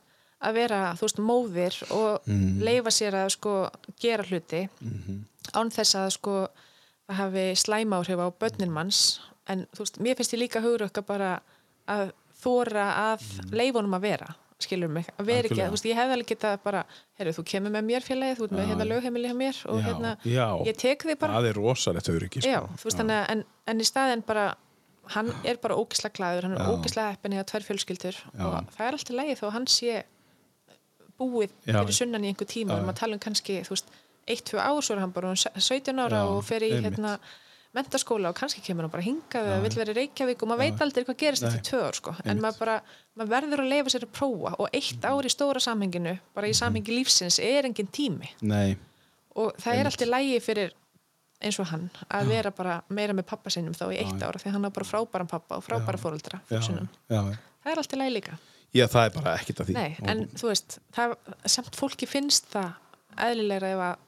að 0.48 0.55
vera, 0.59 0.80
þú 0.98 1.06
veist, 1.06 1.18
móðir 1.28 1.76
og 1.93 2.26
Mm. 2.26 2.59
leifa 2.64 2.90
sér 2.90 3.14
að 3.14 3.28
sko 3.36 3.52
gera 4.01 4.24
hluti 4.24 4.68
Mhm. 4.80 5.20
án 5.55 5.70
þess 5.70 5.94
að 5.94 6.10
sko 6.16 6.48
það 7.09 7.16
hafi 7.16 7.44
slæma 7.56 8.01
áhrif 8.01 8.18
á 8.18 8.28
börnin 8.40 8.70
manns. 8.72 9.20
En 9.47 9.66
þú 9.76 9.78
veist, 9.85 9.98
mér 10.01 10.16
finnst 10.16 10.32
ég 10.35 10.40
líka 10.43 10.60
hugrekka 10.60 11.02
bara 11.06 11.40
að 11.89 12.12
þóra 12.43 13.14
að 13.14 13.22
leifunum 13.52 13.94
að 13.94 14.01
vera 14.01 14.35
skilur 14.62 14.90
mig, 14.90 15.06
að 15.18 15.28
vera 15.28 15.47
ekki, 15.47 15.60
þú 15.60 15.74
veist, 15.74 15.86
ég 15.86 15.98
hefði 15.98 16.14
alveg 16.16 16.30
getað 16.32 16.56
bara, 16.64 16.80
heyrðu, 17.20 17.35
þú 17.36 17.44
kemur 17.52 17.74
með 17.76 17.85
mér 17.89 18.06
félagið 18.06 18.40
þú 18.40 18.47
ert 18.48 18.55
með 18.59 18.70
hérna 18.72 18.86
lögheimili 18.89 19.30
hjá 19.30 19.36
mér 19.39 19.60
og 19.70 19.78
Já, 19.78 19.85
hérna, 19.86 20.14
já. 20.26 20.47
ég 20.66 20.80
tek 20.82 21.05
þig 21.06 21.20
bara. 21.20 21.36
Það 21.39 21.48
er 21.51 21.60
rosalegt 21.62 22.10
þannig 22.98 23.18
að 23.20 23.30
en, 23.35 23.44
en 23.70 23.85
í 23.85 23.86
staðin 23.86 24.24
bara, 24.26 24.47
hann 25.14 25.30
er 25.47 25.60
bara 25.62 25.78
ógislega 25.78 26.18
glæður 26.18 26.48
hann 26.48 26.56
er 26.59 26.72
ógislega 26.74 27.14
heppin 27.14 27.36
í 27.36 27.40
að 27.40 27.48
tvær 27.52 27.68
fjölskyldur 27.68 28.18
og 28.35 28.56
það 28.74 28.86
er 28.89 28.98
alltaf 28.98 29.16
lægi 29.20 29.39
þó 29.39 29.47
hann 29.55 29.68
sé 29.70 30.02
búið 31.18 31.55
fyrir 31.64 31.94
sunnan 31.97 32.26
í 32.26 32.32
einhver 32.32 32.48
tíma, 32.51 32.78
já. 32.78 32.85
að 32.90 32.98
tala 32.98 33.16
um 33.16 33.22
kannski, 33.22 33.60
þú 33.66 33.74
veist, 33.76 33.94
eitt, 34.28 34.44
tvö 34.51 34.60
ár, 34.60 34.80
svo 34.85 34.97
er 34.97 35.02
hann 35.02 35.14
bara 35.14 35.32
orðinn 35.32 35.62
17 35.62 36.02
ára 36.02 36.20
Já, 36.22 36.32
og 36.35 36.43
fer 36.47 36.66
í 36.66 36.74
hérna 36.76 37.16
mentaskóla 37.79 38.33
og 38.33 38.37
kannski 38.39 38.63
kemur 38.67 38.87
hann 38.87 38.93
bara 38.93 39.05
hingað 39.07 39.49
eða 39.53 39.63
vill 39.65 39.79
vera 39.79 39.95
í 39.95 39.99
Reykjavík 39.99 40.43
og 40.43 40.51
maður 40.51 40.65
veit 40.65 40.83
aldrei 40.85 41.07
hvað 41.07 41.19
gerist 41.23 41.45
Nei. 41.45 41.49
eftir 41.51 41.65
tvö 41.71 41.81
ár 41.87 41.99
sko, 41.99 42.15
en 42.19 42.33
Einmitt. 42.33 42.43
maður 42.45 42.61
bara 42.65 42.77
maður 43.19 43.33
verður 43.37 43.63
að 43.65 43.71
leifa 43.73 43.95
sér 43.95 44.07
að 44.09 44.13
prófa 44.19 44.53
og 44.59 44.77
eitt 44.81 45.07
ár 45.09 45.29
í 45.29 45.33
stóra 45.33 45.63
samhenginu, 45.63 46.15
bara 46.37 46.51
í 46.51 46.59
samhengi 46.59 46.99
lífsins 46.99 47.39
er 47.43 47.69
engin 47.71 47.91
tími. 47.95 48.31
Nei, 48.43 48.77
og 49.39 49.57
það 49.63 49.81
er 49.81 49.91
alltaf 49.91 50.13
lægi 50.13 50.43
fyrir 50.45 50.77
eins 51.39 51.59
og 51.63 51.69
hann, 51.71 51.87
að 52.11 52.33
vera 52.33 52.51
bara 52.51 52.81
meira 52.91 53.15
með 53.15 53.29
pappa 53.31 53.51
sinum 53.55 53.77
þá 53.77 53.87
í 53.93 54.01
eitt 54.03 54.23
ára, 54.23 54.41
því 54.43 54.57
hann 54.57 54.67
á 54.67 54.71
bara 54.75 54.89
frábæran 54.89 55.31
pappa 55.31 55.61
og 55.61 55.67
frábæra 55.67 56.01
fóreldra 56.03 56.41
já, 56.51 56.59
það 56.59 57.71
er 57.71 57.83
alltaf 57.83 58.01
lægi 58.01 58.15
líka. 58.17 58.39
Já, 58.75 58.85
það 58.91 59.07
er 59.07 59.15
bara 59.15 59.35
ekkit 59.39 59.63
að 59.63 59.71
því. 59.71 59.77
Nei, 59.79 59.93
en 60.11 60.27
þú 60.37 60.51
veist, 60.51 60.77
það, 60.93 61.15
samt 61.49 61.79
fólki 61.79 62.09
finnst 62.11 62.51
það 62.53 62.75
eðlilegra 63.29 63.71
ef 63.73 63.85
að 63.87 64.05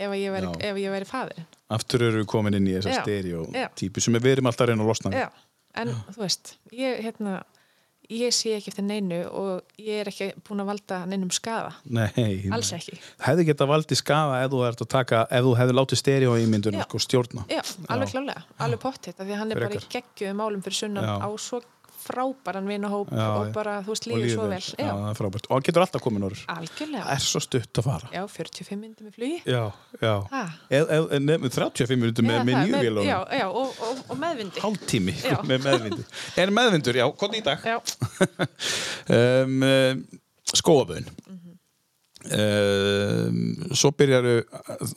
ef 0.00 0.08
að 0.10 0.18
ég 0.22 0.34
veri, 0.34 0.50
Já. 0.50 0.66
ef 0.72 0.80
ég 0.80 0.94
veri 0.96 1.08
faðirinn 1.08 1.46
aftur 1.76 2.02
eru 2.08 2.22
við 2.24 2.28
komin 2.32 2.56
inn 2.58 2.66
í 2.66 2.74
þessa 2.78 2.96
Já, 2.96 3.02
stereotípu 3.04 4.02
sem 4.02 4.16
við 4.18 4.32
erum 4.38 4.48
alltaf 4.50 4.66
að 4.66 4.72
reyna 4.72 4.84
að 4.86 4.90
losna 4.90 5.12
við. 5.12 5.22
Já, 5.22 5.28
en 5.84 5.92
þú 6.10 6.22
veist, 6.24 6.54
ég, 6.74 6.96
hérna, 7.04 7.34
ég 8.10 8.32
sé 8.34 8.56
ekki 8.56 8.72
eftir 8.72 8.82
neinu 8.88 9.20
og 9.38 9.76
ég 9.78 10.00
er 10.02 10.10
ekki 10.10 10.30
búin 10.48 10.64
að 10.64 10.70
valda 10.72 10.98
neinum 11.06 11.30
skaða. 11.30 11.76
Nei, 11.86 12.48
Alls 12.50 12.72
ekki. 12.74 12.98
Hefði 13.22 13.44
geta 13.52 13.68
valdið 13.70 14.00
skafa 14.02 14.40
ef 14.42 14.50
þú 14.50 14.64
ert 14.66 14.82
að 14.82 14.90
taka, 14.96 15.20
ef 15.30 15.46
þú 15.46 15.52
hefði 15.60 15.76
látið 15.78 16.00
stereoímyndunum 16.02 16.82
Já. 16.82 16.86
sko 16.88 17.02
stjórna. 17.06 17.44
Já, 17.52 17.60
alveg 17.94 18.10
klálega, 18.16 18.42
alveg 18.66 18.82
pottitt, 18.82 19.14
því 19.20 19.30
að 19.36 19.42
hann 19.44 19.54
er 19.54 19.62
bara 19.62 19.70
í 19.70 19.78
Frekar. 19.78 19.92
geggjuðum 20.00 20.42
málum 20.42 20.64
fyrir 20.66 20.80
sunnan 20.82 21.06
Já. 21.06 21.14
á 21.22 21.28
svo 21.38 21.62
frábæran 22.10 22.68
vinahóp 22.68 23.10
Já, 23.14 23.24
og 23.30 23.50
bara, 23.56 23.78
þú 23.86 23.94
veist, 23.94 24.08
lífið 24.10 24.32
svo 24.34 24.46
líður 24.50 24.52
vel. 24.52 24.84
Já. 24.84 24.92
Og 24.92 25.54
hann 25.54 25.66
getur 25.66 25.84
alltaf 25.86 26.04
komin 26.04 26.26
orður. 26.28 26.44
Það 26.46 27.12
er 27.14 27.24
svo 27.24 27.42
stutt 27.44 27.80
að 27.82 27.88
fara. 27.88 28.12
Já, 28.14 28.22
45 28.36 28.80
myndum 28.82 29.10
í 29.10 29.14
flugi. 29.16 29.40
Eð, 29.46 30.24
eð, 30.76 30.94
eð, 30.98 31.16
nefnum 31.26 31.54
35 31.56 32.00
minútur 32.04 32.26
með, 32.26 32.38
Já, 32.38 32.44
með 32.44 32.58
það, 32.58 32.64
nýju 32.66 32.76
Já, 32.76 32.84
vélunum. 32.86 33.10
já, 33.40 33.46
og, 33.48 33.82
og, 33.88 34.04
og 34.10 34.20
meðvindi. 34.24 34.64
Hálftími 34.64 35.16
með 35.50 35.66
meðvindur. 35.68 36.22
Er 36.44 36.54
meðvindur, 36.60 37.00
já, 37.00 37.06
hvað 37.22 37.38
í 37.38 37.44
dag? 37.46 37.68
Um, 39.10 39.62
um, 39.70 40.08
skóaböðin 40.50 41.06
um, 42.28 43.38
svo 43.76 43.92
byrjaru 43.96 44.40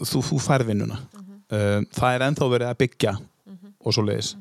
þú, 0.02 0.24
þú 0.30 0.40
fær 0.44 0.66
vinnuna 0.68 1.00
um, 1.00 1.86
það 1.94 2.16
er 2.16 2.26
ennþá 2.28 2.50
verið 2.56 2.72
að 2.72 2.80
byggja 2.84 3.14
og 3.84 3.96
svo 3.96 4.06
leiðis 4.08 4.34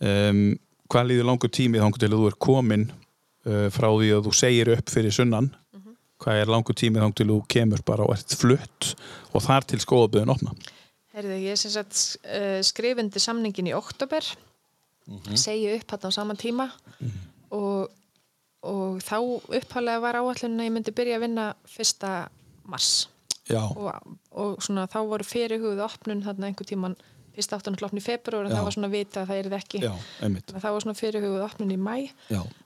um, 0.00 0.46
hvað 0.94 1.10
líður 1.10 1.28
langur 1.32 1.50
tími 1.50 1.82
þá 1.82 1.98
til 1.98 2.10
að 2.12 2.16
þú 2.20 2.30
er 2.30 2.38
komin 2.46 2.86
uh, 2.92 3.66
frá 3.74 3.88
því 3.90 4.14
að 4.14 4.24
þú 4.28 4.34
segir 4.38 4.72
upp 4.76 4.94
fyrir 4.94 5.14
sunnan? 5.14 5.50
Hvað 6.22 6.40
er 6.40 6.50
langur 6.54 6.76
tími 6.78 7.02
þá 7.02 7.10
til 7.10 7.26
að 7.26 7.34
þú 7.34 7.40
kemur 7.50 7.82
bara 7.84 8.06
og 8.06 8.14
ert 8.14 8.34
flutt 8.38 8.94
og 9.34 9.42
þar 9.44 9.66
til 9.68 9.80
skóaböðin 9.82 10.32
opna? 10.32 10.54
Herði, 11.14 11.40
ég 11.44 11.58
sem 11.58 11.72
sagt 11.74 11.98
uh, 12.22 12.60
skrifundi 12.64 13.22
samningin 13.22 13.70
í 13.70 13.74
oktober 13.76 14.24
segi 15.36 15.74
upp 15.74 15.90
hann 15.90 16.08
á 16.08 16.10
sama 16.14 16.34
tíma. 16.38 16.68
Og, 17.54 17.90
og 18.64 19.02
þá 19.04 19.18
upphálega 19.58 20.02
var 20.02 20.18
áallin 20.20 20.58
að 20.58 20.68
ég 20.68 20.74
myndi 20.74 20.94
byrja 20.96 21.18
að 21.18 21.26
vinna 21.26 21.48
fyrsta 21.68 22.12
mars. 22.64 23.08
Já, 23.44 23.60
og, 23.60 24.16
og 24.32 24.62
svona 24.64 24.86
þá 24.88 25.02
voru 25.04 25.26
fyrirhugð 25.28 25.82
opnun 25.84 26.24
þarna 26.24 26.48
einhver 26.48 26.68
tíman 26.68 26.96
fyrsta 27.34 27.58
áttan 27.58 27.76
klopn 27.78 27.98
í 27.98 28.02
februar 28.04 28.46
en 28.46 28.52
það 28.54 28.66
var 28.68 28.74
svona 28.76 28.90
vita 28.92 29.22
að 29.22 29.30
það 29.32 29.40
er 29.42 29.56
ekki. 29.58 29.80
Já, 29.84 29.92
það 30.52 30.66
var 30.76 30.84
svona 30.84 30.98
fyrirhugð 30.98 31.44
opnun 31.44 31.74
í 31.74 31.78
mæ 31.80 31.94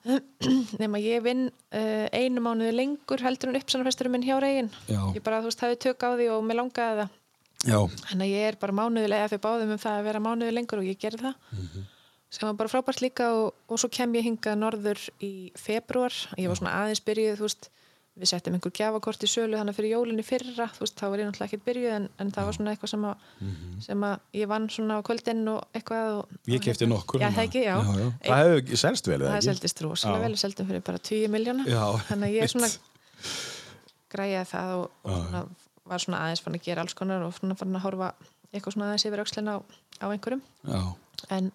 nema 0.83 1.01
ég 1.03 1.23
vinn 1.25 1.47
uh, 1.49 2.07
einu 2.13 2.43
mánuði 2.45 2.75
lengur 2.77 3.23
heldur 3.25 3.53
en 3.53 3.59
uppsannarfesturinn 3.61 4.15
minn 4.17 4.27
hjá 4.27 4.37
reygin 4.43 4.71
ég 5.17 5.23
bara 5.25 5.41
þú 5.43 5.51
veist 5.51 5.65
hafði 5.65 5.81
tök 5.89 6.05
á 6.05 6.09
því 6.17 6.29
og 6.37 6.45
mér 6.49 6.61
langaði 6.63 7.03
það. 7.03 7.15
Þannig 8.07 8.27
að 8.29 8.35
ég 8.37 8.49
er 8.53 8.59
bara 8.63 8.77
mánuðilega 8.79 9.25
ef 9.27 9.33
við 9.35 9.41
báðum 9.49 9.73
um 9.75 9.81
það 9.83 9.97
að 9.99 10.05
vera 10.09 10.21
mánuði 10.23 10.53
lengur 10.55 10.79
og 10.83 10.87
ég 10.87 11.01
gerði 11.03 11.25
það. 11.27 11.35
Sem 12.31 12.45
var 12.45 12.59
bara 12.61 12.69
frábært 12.69 13.01
líka 13.01 13.31
og, 13.35 13.55
og 13.73 13.81
svo 13.81 13.89
kem 13.89 14.13
ég 14.19 14.27
hingað 14.29 14.59
norður 14.61 15.01
í 15.25 15.51
februar 15.57 16.13
ég 16.37 16.51
var 16.51 16.59
svona 16.61 16.75
aðeins 16.83 17.01
byrjuð, 17.07 17.39
þú 17.41 17.47
veist 17.49 17.71
við 18.19 18.31
settum 18.33 18.57
einhver 18.57 18.73
gjafakort 18.75 19.23
í 19.23 19.29
sölu 19.31 19.59
þannig 19.59 19.75
að 19.75 19.79
fyrir 19.79 19.93
jólinni 19.95 20.25
fyrra 20.27 20.67
þú 20.75 20.83
veist, 20.85 20.97
þá 20.99 21.05
var 21.09 21.21
ég 21.23 21.29
náttúrulega 21.29 21.49
ekkert 21.49 21.67
byrjuð 21.69 21.95
en, 21.95 22.09
en 22.19 22.33
það 22.35 22.49
var 22.49 22.57
svona 22.57 22.73
eitthvað 22.75 22.93
sem 22.93 23.05
að, 23.09 23.27
sem 23.85 24.07
að 24.09 24.41
ég 24.41 24.51
vann 24.51 24.67
svona 24.75 24.97
á 24.99 25.01
kvöldin 25.07 25.45
og 25.53 25.79
eitthvað 25.79 26.11
og, 26.17 26.33
ég 26.51 26.65
kefti 26.65 26.89
nokkur 26.91 27.23
Já, 27.23 27.29
það 27.37 27.45
ekki, 27.45 27.63
já, 27.67 27.77
já, 27.79 28.01
já. 28.03 28.09
það 28.25 28.43
hefur 28.43 28.63
ekki 28.63 28.81
selst 28.83 29.11
vel 29.11 29.19
eða 29.21 29.31
það 29.31 29.39
ekki? 29.39 29.49
seldist 29.53 29.85
rosalega 29.87 30.25
vel, 30.27 30.41
seldum 30.43 30.71
fyrir 30.73 30.85
bara 30.91 31.03
20 31.11 31.33
miljóna 31.37 31.69
þannig 32.09 32.29
að 32.29 32.37
ég 32.39 32.53
svona 32.55 32.73
græjaði 34.13 34.51
það 34.53 34.75
og, 34.79 34.91
og 35.05 35.23
svona, 35.23 35.45
var 35.89 36.05
svona 36.05 36.25
aðeins 36.25 36.45
fann 36.45 36.59
að 36.59 36.67
gera 36.69 36.85
alls 36.85 36.97
konar 36.99 37.25
og 37.27 37.35
svona 37.39 37.57
fann 37.59 37.77
að 37.79 37.85
horfa 37.87 38.13
eitthvað 38.53 38.77
svona 38.77 38.91
aðeins 38.91 39.07
yfir 39.09 39.23
aukslina 39.25 39.57
á, 39.57 39.59
á 40.01 40.07
einhverjum. 40.09 40.43
Já, 40.65 40.81
en 41.37 41.51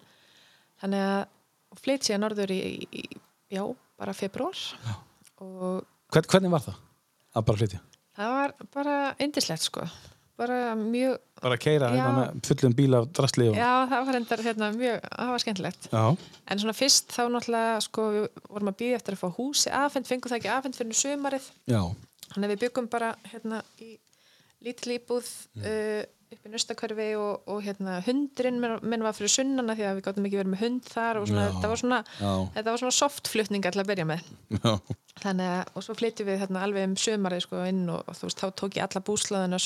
þannig 0.82 1.06
að 1.08 1.80
flytt 1.82 2.06
síðan 2.06 2.22
norður 2.22 2.52
í, 2.54 2.60
í 2.94 3.02
já, 3.50 3.64
bara 3.98 4.14
februar 4.14 4.60
og 5.42 5.82
Hvern, 6.12 6.30
hvernig 6.30 6.54
var 6.54 6.64
það 6.68 6.80
að 7.34 7.46
bara 7.48 7.60
flytja? 7.62 7.82
það 8.14 8.34
var 8.38 8.54
bara 8.74 8.98
indislegt 9.22 9.66
sko 9.66 9.86
bara 10.38 10.74
mjög, 10.78 11.18
bara 11.38 11.56
keira 11.62 11.90
með 11.94 12.40
fullum 12.48 12.72
bíl 12.74 12.96
af 12.98 13.04
drastli 13.14 13.46
og... 13.52 13.58
já 13.58 13.86
það 13.90 14.08
var 14.08 14.18
endar 14.18 14.42
hérna 14.42 14.70
mjög, 14.74 15.04
það 15.04 15.30
var 15.30 15.44
skemmtilegt 15.44 15.86
Já. 15.92 16.04
en 16.50 16.62
svona 16.62 16.74
fyrst 16.74 17.14
þá 17.14 17.22
náttúrulega 17.30 17.76
sko 17.86 18.06
við 18.16 18.26
vorum 18.48 18.72
að 18.72 18.78
býða 18.80 18.98
eftir 18.98 19.16
að 19.16 19.22
fá 19.22 19.38
húsi 19.38 19.74
afhend, 19.82 20.08
fengum 20.10 20.32
það 20.32 20.40
ekki 20.40 20.52
afhend 20.56 20.78
fyrir 20.78 20.98
sumarið 20.98 21.46
Já. 21.70 21.80
Þannig 22.34 22.48
að 22.48 22.54
við 22.54 22.62
byggum 22.64 22.90
bara 22.90 23.12
hérna 23.30 23.60
í 23.78 23.92
lítil 24.64 24.96
íbúð 24.96 25.28
uh, 25.60 26.02
upp 26.34 26.48
í 26.48 26.52
nöstakörfi 26.52 27.06
og, 27.20 27.44
og 27.50 27.62
hérna 27.64 28.00
hundurinn 28.06 28.58
minn, 28.62 29.04
var 29.06 29.16
fyrir 29.16 29.32
sunnana 29.32 29.76
því 29.78 29.86
að 29.88 29.96
við 29.98 30.06
gáttum 30.08 30.28
ekki 30.28 30.40
verið 30.40 30.52
með 30.54 30.64
hund 30.64 30.90
þar 30.90 31.20
og 31.20 31.30
svona, 31.30 31.46
Já. 31.46 31.52
þetta 31.56 31.70
var 31.72 31.82
svona, 31.84 32.00
Já. 32.18 32.32
þetta 32.58 32.74
var 32.74 32.82
svona 32.82 32.98
softflutning 32.98 33.68
alltaf 33.70 33.84
að 33.84 33.92
byrja 33.92 34.08
með. 34.10 34.28
Já. 34.58 34.74
Þannig 35.24 35.54
að, 35.54 35.72
og 35.74 35.86
svo 35.86 35.96
flyttum 35.98 36.28
við 36.28 36.42
hérna 36.42 36.66
alveg 36.66 36.88
um 36.90 36.98
sömarið 36.98 37.46
sko 37.46 37.64
inn 37.70 37.82
og, 37.94 38.04
og 38.04 38.18
þú 38.18 38.28
veist, 38.28 38.42
þá 38.44 38.60
tók 38.60 38.78
ég 38.78 38.86
alla 38.88 39.04
búslaðina 39.08 39.62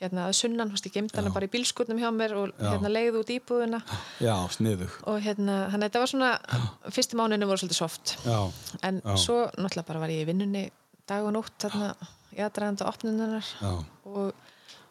hérna 0.00 0.26
að 0.30 0.36
sunnan, 0.38 0.70
ég 0.72 0.94
gemd 0.94 1.12
hana 1.16 1.32
bara 1.34 1.44
í 1.44 1.52
bílskutnum 1.52 1.98
hjá 2.00 2.08
mér 2.14 2.32
og 2.40 2.54
Já. 2.56 2.70
hérna 2.72 2.88
leiði 2.92 3.20
út 3.20 3.32
íbúðina 3.34 3.82
Já, 4.22 4.32
sniðug. 4.54 4.94
og 5.04 5.18
hérna, 5.20 5.56
þannig 5.72 5.82
að 5.82 5.88
þetta 5.90 6.02
var 6.04 6.12
svona, 6.14 6.30
fyrstu 6.96 7.18
mánuðinu 7.20 7.48
voru 7.50 7.60
svolítið 7.60 7.80
soft. 7.82 8.14
Já. 8.24 8.38
En 8.88 9.02
Já. 9.04 9.12
svo 9.20 9.42
náttúrulega 9.58 9.88
bara 9.90 10.02
var 10.06 10.14
ég 10.14 10.24
í 10.24 10.28
vinnunni 10.30 10.64
dag 11.10 11.26
og 11.28 11.34
nótt 11.36 11.52
þarna 11.66 11.90
í 12.32 12.40
aðdraganda 12.46 12.88
opnunar 12.88 13.44
Já. 13.60 13.72
og, 14.08 14.32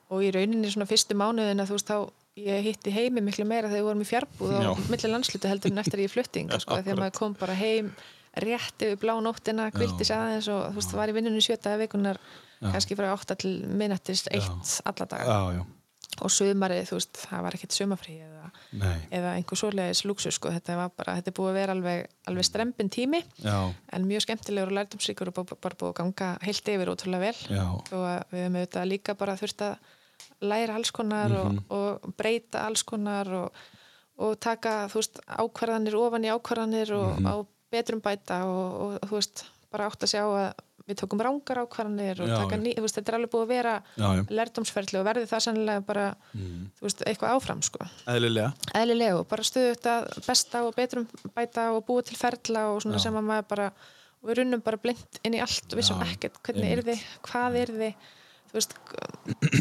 og 0.09 0.25
í 0.25 0.31
rauninni 0.33 0.71
svona 0.73 0.89
fyrstu 0.89 1.17
mánuðina 1.17 1.67
þú 1.69 1.77
veist 1.77 1.89
þá 1.89 1.97
ég 2.39 2.63
hitti 2.65 2.93
heimi 2.93 3.23
miklu 3.23 3.45
meira 3.47 3.69
þegar 3.69 3.81
við 3.81 3.89
vorum 3.89 4.05
í 4.05 4.07
fjarbúð 4.09 4.53
Já. 4.55 4.69
á 4.71 4.73
milli 4.91 5.11
landslutu 5.11 5.51
heldur 5.51 5.73
en 5.73 5.83
eftir 5.83 6.03
ég 6.05 6.13
flutting 6.13 6.53
sko, 6.55 6.77
að 6.79 6.93
maður 6.95 7.17
kom 7.17 7.35
bara 7.39 7.57
heim 7.57 7.91
rétt 8.39 8.85
yfir 8.85 8.99
blá 9.01 9.15
nóttina, 9.23 9.69
kvildi 9.73 10.05
sig 10.05 10.15
aðeins 10.15 10.47
og 10.53 10.69
þú 10.69 10.79
veist 10.79 10.95
var 10.99 11.11
í 11.11 11.17
vinnunni 11.17 11.43
sjötaði 11.43 11.83
vikunar 11.83 12.21
kannski 12.59 12.97
frá 12.99 13.11
8 13.15 13.37
til 13.39 13.51
minnættist 13.67 14.31
eitt 14.31 14.79
alla 14.85 15.07
daga. 15.09 15.25
Já, 15.25 15.59
já. 15.59 15.61
og 16.19 16.33
sumarið, 16.33 16.83
þú 16.89 16.97
veist, 16.99 17.21
það 17.23 17.45
var 17.45 17.57
ekkert 17.57 17.75
sumarfrí 17.75 18.15
eða, 18.25 18.49
eða 19.15 19.35
einhver 19.37 19.61
svoleiðis 19.61 20.03
lúksus 20.07 20.39
sko, 20.39 20.51
þetta 20.55 20.77
var 20.79 20.91
bara, 20.97 21.15
þetta 21.19 21.31
er 21.31 21.37
búið 21.39 21.51
að 21.51 21.59
vera 21.59 21.75
alveg, 21.77 22.09
alveg 22.31 22.47
strempin 22.47 22.91
tími 22.91 23.21
Já, 23.43 23.57
en 23.95 24.09
mjög 24.09 24.25
skemmtilegur 24.27 24.73
og 24.73 24.77
lærdomsríkur 24.79 25.31
og 25.31 25.39
bara, 25.55 25.79
búið 25.79 25.93
að 25.93 25.97
ganga 26.01 26.33
heilt 26.43 26.73
yfir 26.75 26.91
ótrúlega 26.93 27.29
vel. 27.29 27.55
Já, 27.55 27.65
og 27.71 28.03
að 28.03 28.35
við 28.35 28.43
hefum 28.45 28.59
auðvitað 28.59 28.91
líka 28.93 29.17
bara 29.19 29.39
þurft 29.39 29.65
að 29.69 29.95
læra 30.41 30.75
alls 30.75 30.91
konar 30.91 31.29
Mhm. 31.29 31.59
og, 31.69 31.99
og 32.05 32.15
breyta 32.17 32.65
alls 32.67 32.83
konar 32.83 33.27
og, 33.27 33.51
og 34.17 34.39
taka, 34.39 34.87
veist, 34.93 35.19
ákvarðanir 35.27 35.95
ofan 35.95 36.25
í 36.25 36.31
ákvarðanir 36.33 36.91
og 36.95 37.19
Mhm. 37.19 37.27
á 37.27 37.35
betrum 37.71 38.01
bæta 38.01 38.43
og, 38.45 38.81
og 38.81 38.99
þú 39.09 39.15
veist, 39.19 39.45
bara 39.71 39.87
átt 39.89 40.03
að 40.03 40.09
sjá 40.15 40.23
að 40.25 40.53
við 40.89 40.95
tókum 41.03 41.21
rángar 41.21 41.59
ákvarðanir 41.67 42.19
og 42.21 42.27
Já, 42.27 42.35
taka 42.41 42.57
ný, 42.57 42.73
veist, 42.81 42.95
þetta 42.97 43.09
er 43.13 43.15
alveg 43.19 43.29
búið 43.29 43.43
að 43.45 43.47
vera 43.47 43.73
lærdomsferðli 44.33 44.99
og 44.99 45.05
verði 45.05 45.27
það 45.29 45.43
sannlega 45.45 45.85
bara, 45.85 46.15
Mhm. 46.33 46.71
þú 46.79 46.81
veist, 46.81 47.03
eitthvað 47.05 47.35
áfram 47.35 47.61
sko. 47.63 47.79
Eðlilega. 48.07 48.53
eðlilega 48.73 49.19
og 49.19 49.27
bara 49.27 49.43
stöðu 49.43 49.75
þetta 49.75 50.25
besta 50.25 50.63
og 50.65 50.75
betrum 50.75 51.07
bæta 51.35 51.71
og 51.75 51.85
búa 51.85 52.03
til 52.03 52.17
ferla 52.17 52.73
og 52.75 52.81
svona 52.81 52.95
Já. 52.97 52.99
sem 53.03 53.13
að 53.13 53.23
maður 53.23 53.47
bara 53.47 53.71
og 54.21 54.29
við 54.29 54.35
runnum 54.37 54.61
bara 54.63 54.77
blind 54.77 55.19
inn 55.23 55.33
í 55.33 55.39
allt 55.39 55.71
og 55.71 55.77
vissum 55.79 55.99
Já, 56.01 56.05
ekkert 56.11 56.41
hvernig 56.43 56.71
er 56.77 56.81
þið, 56.83 57.03
hvað 57.23 57.55
er 57.55 57.67
þið 57.67 57.93
þú 58.49 58.57
veist, 58.57 58.75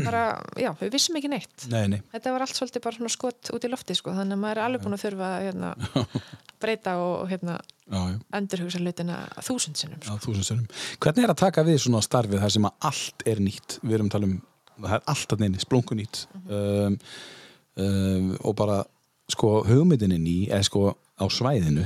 bara 0.06 0.22
já, 0.56 0.70
við 0.80 0.92
vissum 0.94 1.18
ekki 1.20 1.30
neitt 1.32 1.66
Nei, 1.72 1.84
nei. 1.92 1.98
þetta 2.14 2.34
var 2.34 2.44
allt 2.44 2.56
svolítið 2.56 2.84
bara 2.86 2.98
svona 2.98 3.12
skot 3.12 3.50
út 3.54 3.66
í 3.66 3.70
lofti 3.72 3.96
sko, 3.98 4.14
þannig 4.16 4.38
að 4.38 4.42
maður 4.44 4.60
er 4.60 4.64
alveg 4.64 4.84
búin 4.84 4.96
að 4.96 5.04
þurfa 5.04 5.30
að 5.34 5.46
hérna, 5.46 5.72
breyta 6.62 6.94
og, 7.02 7.16
hérna, 7.30 7.56
endurhugsa 8.38 8.82
hlutina 8.82 9.18
þúsund 9.44 9.80
sinnum 9.80 10.04
Já, 10.04 10.14
sko. 10.18 10.60
Hvernig 11.04 11.26
er 11.26 11.34
að 11.34 11.42
taka 11.44 11.66
við 11.68 11.82
svona 11.84 12.04
starfið 12.04 12.44
þar 12.44 12.54
sem 12.56 12.68
að 12.68 12.88
allt 12.90 13.26
er 13.28 13.42
nýtt? 13.44 13.78
Við 13.82 13.98
erum 13.98 14.08
að 14.10 14.16
tala 14.16 14.30
um, 14.30 14.38
það 14.78 14.94
er 14.98 15.04
allt 15.14 15.34
að 15.34 15.44
neini, 15.44 15.62
splungu 15.62 15.98
nýtt. 15.98 16.22
um, 16.46 16.96
um, 17.84 18.32
og 18.42 18.56
bara, 18.58 18.78
sko, 19.32 19.52
hugmyndin 19.68 20.16
er 20.16 20.22
ný, 20.22 20.38
eða 20.48 20.64
sko, 20.68 20.86
á 21.18 21.24
svæðinu. 21.32 21.84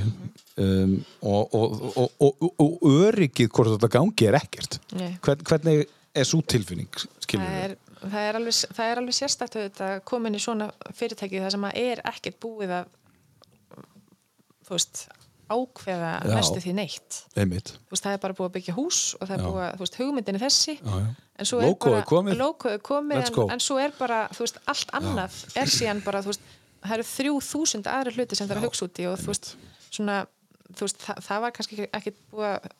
Um, 0.61 0.97
og, 1.25 1.55
og, 1.57 1.85
og, 1.97 2.47
og, 2.61 2.83
öryggið 2.85 3.49
hvort 3.49 3.73
þetta 3.73 3.91
gangi 3.95 4.27
er 4.29 4.37
ekkert. 4.37 4.77
Hvern, 4.93 5.45
hvernig 5.49 5.87
er 6.13 6.27
svo 6.29 6.41
tilfinning, 6.45 6.89
það 7.25 7.57
er, 7.63 7.75
það 8.03 8.27
er 8.27 8.39
alveg, 8.39 8.59
það 8.77 8.91
er 8.91 9.01
alveg 9.01 9.17
sérstætt 9.17 9.57
að 9.81 9.95
komin 10.07 10.37
í 10.37 10.41
svona 10.43 10.69
fyrirtæki 10.93 11.41
það 11.41 11.55
sem 11.55 11.67
að 11.69 11.79
er 11.83 12.03
ekkert 12.13 12.39
búið 12.43 12.75
að 12.81 12.91
þú 14.63 14.75
veist 14.75 15.03
ákveða 15.53 16.11
Já. 16.23 16.31
næstu 16.33 16.61
því 16.63 16.73
neitt. 16.77 17.19
Einmitt. 17.37 17.73
þú 17.89 17.95
veist, 17.95 18.05
það 18.05 18.15
er 18.15 18.21
bara 18.23 18.37
búið 18.37 18.49
að 18.49 18.55
byggja 18.57 18.75
hús 18.77 18.99
og 19.19 19.27
það 19.27 19.33
er 19.35 19.41
Já. 19.41 19.47
búið 19.47 19.63
að, 19.63 19.73
þú 19.73 19.83
veist, 19.85 19.97
hugmyndin 19.99 20.37
er 20.39 20.43
þessi. 20.45 20.75
Já, 20.79 20.95
en 21.33 21.49
svo 21.49 21.59
er 21.59 21.73
bara 21.83 22.35
logoið 22.39 22.77
er 22.77 22.83
komið 22.87 23.23
en, 23.23 23.39
en 23.55 23.63
svo 23.63 23.79
er 23.81 23.95
bara, 23.97 24.19
þú 24.33 24.45
veist, 24.45 24.61
allt 24.73 24.93
annað 24.99 25.41
er 25.59 25.73
síðan 25.73 26.03
bara, 26.05 26.21
þú 26.23 26.31
veist, 26.33 26.47
það 26.83 26.95
eru 26.97 27.09
þrjú 27.09 27.35
þúsund 27.49 27.89
aðri 27.91 28.15
hluti 28.17 28.39
sem 28.39 28.47
það 28.47 28.55
er 28.55 28.61
að 28.61 28.67
hugsa 28.69 28.87
út 28.87 29.03
í 29.03 29.09
og 29.09 29.19
þú 29.19 29.33
veist, 29.33 29.51
svona, 29.89 30.17
þú 30.71 30.87
veist, 30.87 31.03
það, 31.03 31.21
það 31.27 31.43
var 31.45 31.55
kannski 31.57 31.89
ekki 31.89 32.15
búið 32.31 32.49
að 32.53 32.71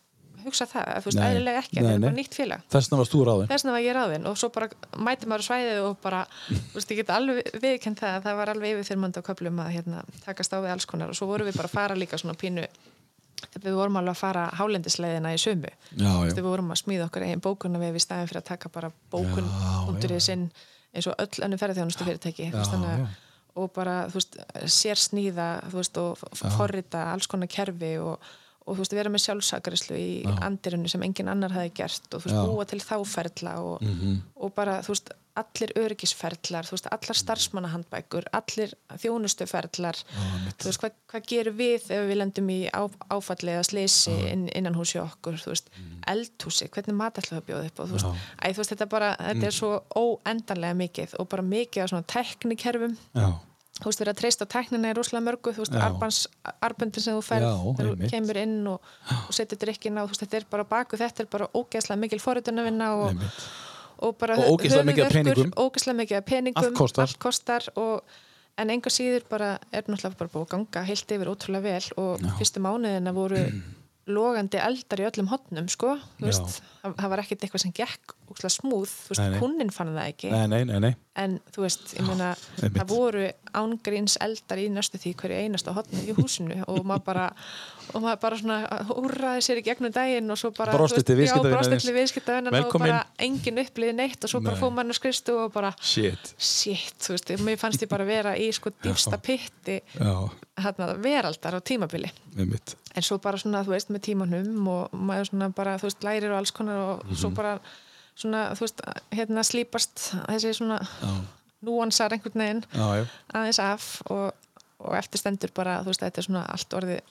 hugsa 0.44 0.66
það, 0.70 0.90
þú 0.98 1.10
veist, 1.10 1.20
Nei. 1.20 1.26
eðlilega 1.30 1.62
ekki, 1.64 1.76
Nei, 1.78 1.84
það 1.86 1.94
er 1.94 2.04
bara 2.04 2.18
nýtt 2.18 2.38
félag 2.38 2.64
Þess 2.74 2.90
vegna 2.90 3.00
varst 3.02 3.14
þú 3.14 3.22
ráðin. 3.28 3.50
þess 3.52 3.64
vegna 3.66 3.76
var 3.76 3.84
ég 3.86 3.98
ráðinn 3.98 4.28
og 4.30 4.40
svo 4.42 4.50
bara 4.56 4.70
mæti 5.08 5.30
maður 5.32 5.46
svæðið 5.48 5.82
og 5.88 6.00
bara, 6.04 6.24
þú 6.50 6.80
veist, 6.80 6.92
ég 6.94 7.00
get 7.02 7.14
alveg 7.14 7.52
viðkend 7.64 8.02
það 8.02 8.18
að 8.18 8.26
það 8.28 8.40
var 8.42 8.54
alveg 8.54 8.74
yfirþyrmandi 8.74 9.24
á 9.24 9.28
köflum 9.30 9.62
að 9.64 9.72
hérna, 9.78 10.04
takast 10.26 10.56
á 10.56 10.58
við 10.60 10.74
alls 10.76 10.90
konar 10.90 11.14
og 11.14 11.20
svo 11.20 11.30
vorum 11.30 11.48
við 11.50 11.60
bara 11.62 11.72
að 11.72 11.78
fara 11.78 12.00
líka 12.00 12.20
svona 12.20 12.36
pínu 12.40 12.68
við 13.64 13.76
vorum 13.78 13.98
alveg 14.00 14.16
að 14.16 14.22
fara 14.24 14.44
hálendisleiðina 14.58 15.34
í 15.36 15.40
sömu 15.42 15.72
Já, 15.98 16.12
já. 16.12 16.32
við 16.34 16.46
vorum 16.46 16.72
að 16.74 16.82
smíða 16.84 17.08
okkur 17.10 17.26
eigin 17.28 17.44
bókun 17.44 17.80
við 17.82 18.00
í 18.00 18.04
staðin 18.04 18.30
fyrir 18.32 18.42
að 18.44 18.50
taka 18.54 18.72
bara 18.74 18.92
bókun 19.14 19.50
út 19.92 20.08
í 20.08 20.20
sinn 20.24 20.48
eins 20.94 21.10
og 21.10 21.18
öll 21.22 21.46
önnu 21.46 21.60
ferðarþjónustu 21.60 22.08
fyrirtæki 22.08 22.50
Já, 22.54 23.08
og 23.54 23.70
bara, 23.74 24.08
þú 24.10 24.18
veist, 24.18 24.38
sér 24.74 24.98
snýða 24.98 25.48
þú 25.70 25.78
veist, 25.78 25.98
og 26.02 26.22
forrita 26.58 27.04
alls 27.12 27.28
konar 27.30 27.50
kerfi 27.52 27.92
og, 28.02 28.32
og 28.66 28.76
þú 28.76 28.80
veist, 28.84 28.94
vera 28.96 29.10
með 29.10 29.24
sjálfsakarislu 29.26 29.96
í 29.98 30.24
andirinu 30.42 30.88
sem 30.90 31.04
engin 31.04 31.28
annar 31.30 31.52
hafi 31.52 31.74
gert 31.76 32.08
og 32.14 32.22
þú 32.22 32.30
veist, 32.30 32.38
Já. 32.40 32.46
búa 32.48 32.66
til 32.70 32.80
þáferðla 32.80 33.58
og, 33.60 33.82
Mhm. 33.82 34.22
og 34.36 34.54
bara, 34.56 34.80
þú 34.82 34.88
veist, 34.96 35.10
allir 35.36 35.72
öryggisferðlar, 35.82 36.68
þú 36.70 36.76
veist, 36.76 36.88
allar 36.94 37.18
starfsmannahandbækur 37.18 38.24
allir 38.38 38.74
þjónustuferðlar 39.02 39.98
þú 40.60 40.68
veist, 40.70 40.80
hvað, 40.84 40.92
hvað 41.10 41.26
gerum 41.32 41.56
við 41.58 41.88
ef 41.90 42.04
við 42.10 42.18
lendum 42.20 42.50
í 42.54 42.58
á, 42.70 42.82
áfalli 43.10 43.56
eða 43.56 43.66
slisi 43.66 44.14
inn, 44.30 44.48
innan 44.54 44.76
húsi 44.78 45.00
okkur, 45.02 45.40
þú 45.42 45.54
veist? 45.54 45.70
Eldhúsi, 46.08 46.68
hvernig 46.70 46.96
mat 47.00 47.18
ætlum 47.18 47.40
við 47.40 47.42
að 47.42 47.48
bjóða 47.50 47.66
upp 47.72 47.80
og 47.80 47.90
þú 47.90 47.98
veist, 47.98 48.22
æ, 48.44 48.46
þú 48.54 48.62
veist, 48.62 48.74
þetta 48.76 48.90
bara, 48.94 49.10
þetta 49.20 49.50
er 49.50 49.58
svo 49.58 49.72
óendanlega 49.98 50.78
mikið 50.84 51.16
og 51.20 51.30
bara 51.34 51.42
mikið 51.44 51.82
á 51.82 51.88
svona 51.90 52.06
teknikerfum 52.14 52.98
Já. 53.16 53.28
Þú 53.80 53.88
veist, 53.90 54.02
verið 54.04 54.14
að 54.14 54.20
treysta 54.22 54.46
á 54.46 54.54
tæknina 54.54 54.92
í 54.92 54.96
rosalega 54.98 55.26
mörgu, 55.28 55.54
þú 55.56 55.64
veist, 55.64 55.74
Já. 55.74 55.82
arbans, 55.88 56.20
arböndin 56.62 57.02
sem 57.04 57.16
þú 57.18 57.24
færð, 57.26 57.46
Já, 57.48 57.54
þegar 57.80 57.96
þú 58.04 58.10
kemur 58.14 58.40
inn 58.44 58.68
og, 58.70 58.92
og 59.18 59.34
setur 59.34 59.58
drikkina 59.64 60.04
og 60.04 60.12
þú 60.12 60.14
veist, 60.14 60.26
þetta 60.26 60.38
er 60.42 60.46
bara 60.54 60.68
baku 60.76 61.00
þetta 61.02 61.24
er 61.26 61.30
bara 61.34 61.48
ógeðslega 61.58 62.00
mikil 62.04 62.20
forritunarvinna 62.22 62.92
og, 63.00 63.08
Einmitt. 63.16 63.48
og 63.98 64.18
bara 64.22 64.38
Og 64.38 64.60
ógeðslega 64.60 64.84
höfuðverkur, 64.84 66.22
peningum. 66.28 66.64
Allt 66.64 66.78
kostar. 66.78 67.08
allt 67.08 67.20
kostar 67.20 67.70
og, 67.76 68.04
en 68.62 68.70
enga 68.70 68.90
síður 68.94 69.24
bara 69.30 69.56
er 69.74 69.88
náttúrulega 69.90 70.20
bara 70.20 70.30
búið 70.30 70.44
að 70.46 70.52
ganga 70.54 70.84
heilt 70.86 71.14
yfir 71.16 71.32
ótrúlega 71.34 71.64
vel 71.66 71.88
og 71.98 72.28
fyrstu 72.38 72.62
mánuðina 72.62 73.14
voru 73.16 73.42
logandi 74.10 74.60
eldar 74.60 75.00
í 75.00 75.08
öllum 75.08 75.30
hotnum 75.32 75.70
sko, 75.72 75.96
það, 76.20 77.08
var 77.14 77.22
ekkert 77.24 77.46
eitthvað 77.46 77.64
sem 77.64 77.76
gekk 77.76 78.16
smúð, 78.50 78.92
kunnin 79.40 79.70
fann 79.72 79.94
það 79.94 80.10
ekki. 80.10 80.32
Nei, 80.34 80.48
nei, 80.50 80.64
nei, 80.68 80.80
nei. 80.82 80.92
en 81.20 81.38
þú 81.54 81.64
veist, 81.66 81.94
meina 82.02 82.32
einmitt. 82.34 82.80
það 82.80 82.90
voru 82.90 83.28
ángríns 83.54 84.16
eldar 84.24 84.60
í 84.64 84.66
næstu 84.74 84.98
því 84.98 85.14
hverju 85.22 85.42
einasta 85.46 85.76
hotni 85.76 86.02
í 86.10 86.16
húsinu 86.18 86.58
og 86.66 86.82
maður 86.90 87.06
bara 87.06 87.28
og 87.94 88.02
maður 88.02 88.22
bara 88.24 88.40
svona 88.40 88.58
húrraði 88.90 89.44
sér 89.46 89.62
í 89.62 89.66
gegnum 89.68 89.94
daginn 89.94 90.34
og 90.34 90.40
svo 90.42 90.50
bara 90.58 90.74
Brosti 90.74 91.04
þú 91.06 91.18
veist, 91.20 91.86
til 91.86 91.96
viðskiptavinnan 92.00 92.58
og 92.64 92.78
bara 92.82 93.04
engin 93.22 93.62
upplýði 93.62 93.98
neitt 94.00 94.26
og 94.26 94.34
svo 94.34 94.42
bara 94.42 94.58
Nei. 94.58 94.64
fór 94.64 94.74
maður 94.74 94.98
skristu 94.98 95.38
og 95.46 95.54
bara 95.54 95.74
Shit. 95.80 96.34
shit, 96.38 96.98
þú 97.06 97.16
veist, 97.16 97.36
mér 97.46 97.62
fannst 97.62 97.86
ég 97.86 97.94
bara 97.94 98.08
vera 98.10 98.34
í 98.34 98.50
sko 98.56 98.74
dýfsta 98.84 99.22
pitti 99.22 99.78
hérna, 99.94 100.94
veraldar 101.02 101.58
á 101.58 101.62
tímabili. 101.62 102.10
En 102.94 103.06
svo 103.06 103.18
bara 103.22 103.40
svona, 103.42 103.64
þú 103.66 103.74
veist, 103.74 103.93
með 103.94 104.04
tímanum 104.10 104.68
og 104.74 104.94
maður 104.98 105.30
svona 105.32 105.50
bara, 105.56 105.78
þú 105.82 105.88
veist, 105.90 106.04
lærir 106.06 106.32
og 106.34 106.38
alls 106.42 106.52
konar 106.56 106.78
og 106.88 107.06
Mhm. 107.06 107.16
svo 107.22 107.30
bara 107.36 107.60
svona, 108.16 108.44
þú 108.58 108.66
veist, 108.66 108.82
hérna 109.12 109.44
slípast 109.48 110.12
þessi 110.28 110.54
svona 110.58 110.80
núansar 111.64 112.12
einhvern 112.14 112.42
veginn 112.44 112.64
Já, 112.74 113.06
aðeins 113.34 113.60
af 113.64 114.02
og, 114.10 114.32
og 114.80 114.96
eftir 115.00 115.20
stendur 115.22 115.54
bara, 115.56 115.80
þú 115.84 115.92
veist, 115.94 116.02
þetta 116.04 116.18
er 116.24 116.28
svona 116.28 116.46
allt 116.52 116.70
orðið 116.80 117.02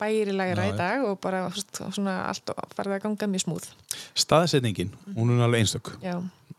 bærilegra 0.00 0.64
Já, 0.66 0.72
í 0.72 0.76
dag 0.78 1.04
og 1.06 1.20
bara 1.20 1.44
veist, 1.48 1.80
svona 1.94 2.14
allt 2.28 2.50
farið 2.76 2.96
að 2.96 3.02
ganga 3.04 3.26
mjög 3.30 3.44
smúð. 3.44 3.66
Staðsetningin, 4.18 4.90
hún 5.16 5.30
er 5.36 5.44
alveg 5.44 5.60
einstök. 5.64 5.92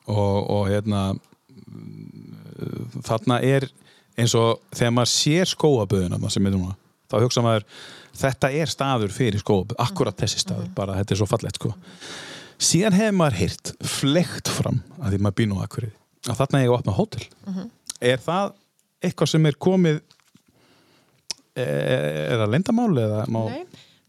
og, 0.07 0.49
og 0.49 0.67
hérna 0.69 1.13
mm, 1.67 3.01
þarna 3.05 3.39
er 3.43 3.67
eins 4.19 4.33
og 4.37 4.59
þegar 4.75 4.93
maður 4.95 5.11
sér 5.13 5.49
skóaböðuna 5.51 6.29
sem 6.31 6.45
er 6.49 6.55
núna, 6.55 6.75
þá 7.11 7.15
hugsa 7.23 7.43
maður 7.45 7.65
þetta 8.17 8.51
er 8.53 8.67
staður 8.71 9.11
fyrir 9.15 9.39
skóaböð 9.41 9.75
akkurat 9.79 10.17
þessi 10.17 10.39
staður, 10.43 10.69
bara 10.75 10.95
þetta 10.99 11.13
er 11.15 11.19
svo 11.21 11.27
fallegt 11.31 11.55
sko. 11.61 11.73
síðan 12.61 12.93
hefur 12.93 13.17
maður 13.17 13.37
heyrt 13.41 13.71
flekt 13.87 14.47
fram 14.51 14.81
að 15.01 15.13
því 15.15 15.21
maður 15.25 15.37
býr 15.39 15.47
nú 15.51 15.61
akkurið 15.63 16.29
að 16.29 16.37
þarna 16.41 16.59
er 16.59 16.65
ég 16.67 16.71
að 16.73 16.79
opna 16.79 16.97
hótel 16.97 17.23
er 18.01 18.17
það 18.21 18.51
eitthvað 19.01 19.31
sem 19.31 19.45
er 19.49 19.55
komið 19.57 20.01
er, 21.57 22.37
það 22.37 22.51
lendamál 22.53 22.91
eða 23.01 23.23
má 23.31 23.39
nei, 23.49 23.63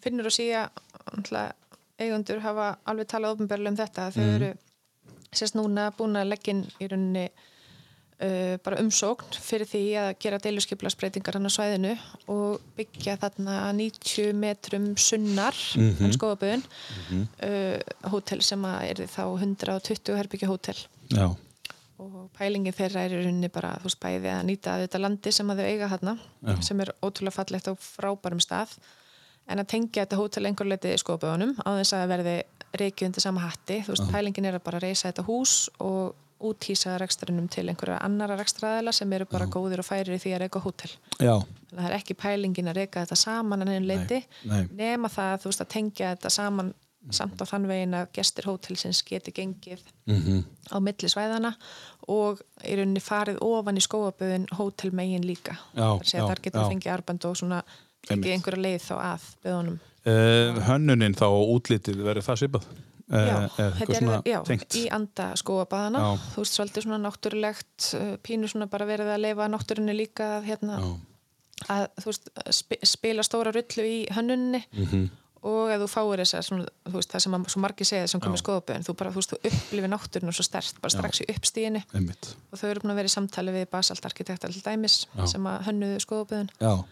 finnur 0.05 0.29
og 0.29 0.35
síða 0.35 0.67
náttúrulega, 1.13 1.55
eigundur 2.03 2.43
hafa 2.45 2.67
alveg 2.89 3.09
talað 3.11 3.37
ofnbörlega 3.37 3.73
um 3.73 3.81
þetta 3.81 4.11
þau 4.15 4.23
Mhm. 4.23 4.35
eru 4.37 4.53
sérst 5.33 5.55
núna 5.57 5.91
búin 5.97 6.17
að 6.21 6.29
leggja 6.35 6.55
í 6.81 6.89
rauninni 6.91 7.27
uh, 8.23 8.57
bara 8.65 8.81
umsókn 8.83 9.39
fyrir 9.43 9.69
því 9.69 9.83
að 10.01 10.11
gera 10.23 10.41
deiluskiplasbreytingar 10.43 11.39
hann 11.39 11.49
á 11.49 11.53
svæðinu 11.53 11.93
og 12.33 12.63
byggja 12.79 13.19
þarna 13.23 13.59
90 13.79 14.33
metrum 14.39 14.91
sunnar 14.97 15.57
mm. 15.77 15.95
-hmm. 15.99 16.17
skóðaböðun 16.17 16.65
uh, 16.65 18.11
hótel 18.13 18.43
sem 18.43 18.65
er 18.73 19.05
þá 19.07 19.25
120 19.27 20.17
herbyggja 20.17 20.51
hótel 20.51 20.79
já, 21.13 21.29
og 21.99 22.31
pælingin 22.39 22.75
þeirra 22.77 23.05
er 23.05 23.15
í 23.15 23.21
rauninni 23.23 23.53
bara 23.53 23.77
þú 23.81 23.91
veist 23.91 24.03
bæði 24.03 24.33
að 24.33 24.43
nýta 24.49 24.79
þetta 24.83 25.03
landi 25.03 25.33
sem 25.33 25.53
að 25.53 25.63
þau 25.63 25.69
eiga 25.69 26.17
Já. 26.43 26.57
sem 26.63 26.81
er 26.81 26.95
ótrúlega 27.03 27.37
fallegt 27.37 27.71
á 27.71 27.75
frábærum 27.79 28.41
stað 28.43 28.75
en 29.51 29.59
að 29.59 29.71
tengja 29.75 30.05
þetta 30.05 30.19
hótel 30.19 30.47
einhver 30.47 30.69
leiti 30.71 30.95
skópöðunum 30.99 31.57
á 31.67 31.71
þess 31.81 31.97
að 31.99 32.09
verði 32.15 32.37
reikið 32.73 33.09
undir 33.09 33.25
sama 33.25 33.43
hatti, 33.45 33.83
þú 33.85 33.93
veist, 33.93 34.11
pælingin 34.13 34.49
er 34.49 34.57
að 34.57 34.65
bara 34.65 34.81
reysa 34.81 35.11
þetta 35.11 35.27
hús 35.27 35.57
og 35.83 36.15
útýsa 36.49 36.97
reksturinnum 37.01 37.49
til 37.53 37.65
einhverja 37.71 37.99
annara 38.05 38.37
rekstraðila 38.41 38.93
sem 38.97 39.13
eru 39.17 39.27
bara 39.31 39.47
góðir 39.47 39.83
og 39.83 39.87
færir 39.89 40.15
í 40.17 40.21
því 40.23 40.35
að 40.37 40.41
reyka 40.45 40.63
hótel 40.65 40.91
já, 41.23 41.35
þannig 41.39 41.73
að 41.73 41.83
það 41.83 41.91
er 41.91 41.97
ekki 41.99 42.17
pælingin 42.23 42.69
að 42.73 42.79
reyka 42.83 43.03
þetta 43.05 43.19
saman 43.23 43.63
en 43.67 43.69
einn 43.77 43.87
leiti 43.89 44.23
nei. 44.51 44.63
nema 44.79 45.09
það 45.13 45.37
þú 45.45 45.53
veist 45.53 45.65
að 45.67 45.71
tengja 45.77 46.15
þetta 46.15 46.31
saman 46.37 46.73
samt 47.11 47.41
á 47.43 47.45
þann 47.51 47.65
veginn 47.67 47.95
að 47.99 48.11
gestir 48.15 48.47
hótelsins 48.47 49.01
geti 49.09 49.33
gengið 49.35 49.81
Mhm. 50.07 50.43
á 50.71 50.77
milli 50.83 51.09
svæðana 51.11 51.55
og 52.09 52.41
í 52.63 52.77
rauninni 52.79 53.01
farið 53.03 53.39
ofan 53.43 53.79
í 53.79 53.83
skóaböðin 53.83 54.47
hótelmegin 54.59 55.25
líka 55.27 55.57
Já, 55.75 55.99
já, 56.03 56.21
þar 56.27 56.43
getur 56.43 56.63
já. 56.63 56.69
fengið 56.71 56.93
arband 56.95 57.25
og 57.27 57.37
svona 57.37 57.63
fengið 58.07 58.33
einhverja 58.37 58.63
leið 58.67 58.87
þá 58.91 58.95
að 59.15 59.27
böðunum 59.47 59.81
Uh, 60.03 60.57
hönnunin 60.67 61.15
þá 61.15 61.29
og 61.31 61.51
útlitið 61.55 62.01
verður 62.03 62.25
það 62.27 62.39
svipað? 62.41 62.65
Uh, 63.11 63.19
Já, 63.27 63.37
eða 63.59 63.71
þetta 63.79 63.97
er 63.99 64.29
já, 64.31 64.39
í 64.79 64.83
anda 64.95 65.25
skóabæðana 65.37 65.99
Já. 66.01 66.11
þú 66.35 66.43
veist, 66.45 66.55
svolítið 66.57 66.85
svona 66.87 66.99
náttúrulegt 67.03 67.89
uh, 67.99 68.13
pínu 68.23 68.49
svona 68.49 68.69
bara 68.71 68.87
verið 68.89 69.11
að 69.13 69.21
leifa 69.25 69.49
náttúrunni 69.51 69.97
líka 69.99 70.29
hérna, 70.47 70.79
Já. 70.79 70.93
að 71.75 71.89
þú 71.99 72.07
veist, 72.13 72.31
sp 72.55 72.79
spila 72.87 73.25
stóra 73.27 73.53
rullu 73.53 73.85
í 73.85 73.99
hönnunni 74.15 74.63
Mhm. 74.73 75.03
og 75.43 75.73
að 75.75 75.83
þú 75.83 75.89
fáir 75.91 76.23
þess 76.23 76.39
að 76.39 76.69
þú 76.87 76.95
veist, 76.95 77.11
það 77.13 77.25
sem 77.27 77.35
að, 77.35 77.47
svo 77.51 77.61
margir 77.67 77.87
segja 77.91 78.07
sem 78.09 78.21
komið 78.23 78.43
skóaböðin, 78.45 78.87
þú 78.87 78.95
bara, 78.97 79.11
þú 79.11 79.19
veist, 79.21 79.33
þú 79.35 79.51
upplifir 79.51 79.91
náttúrunni 79.91 80.33
svo 80.39 80.45
stert, 80.47 80.81
bara 80.81 80.95
strax 80.95 81.21
í 81.21 81.29
uppstíðinu 81.35 81.83
Einmitt. 81.93 82.35
og 82.53 82.59
þau 82.63 82.69
eru 82.71 82.81
búin 82.87 82.95
að 82.95 83.01
vera 83.03 83.11
í 83.11 83.17
samtali 83.19 83.51
við 83.59 83.67
Basalt 83.75 84.07
arkitekta 84.07 84.49
til 84.49 84.63
dæmis 84.63 85.07
Já. 85.19 85.27
sem 85.27 85.43
að 85.51 85.65
hönnuðu 85.67 85.99
skóaböðin 86.07 86.51
Já. 86.63 86.85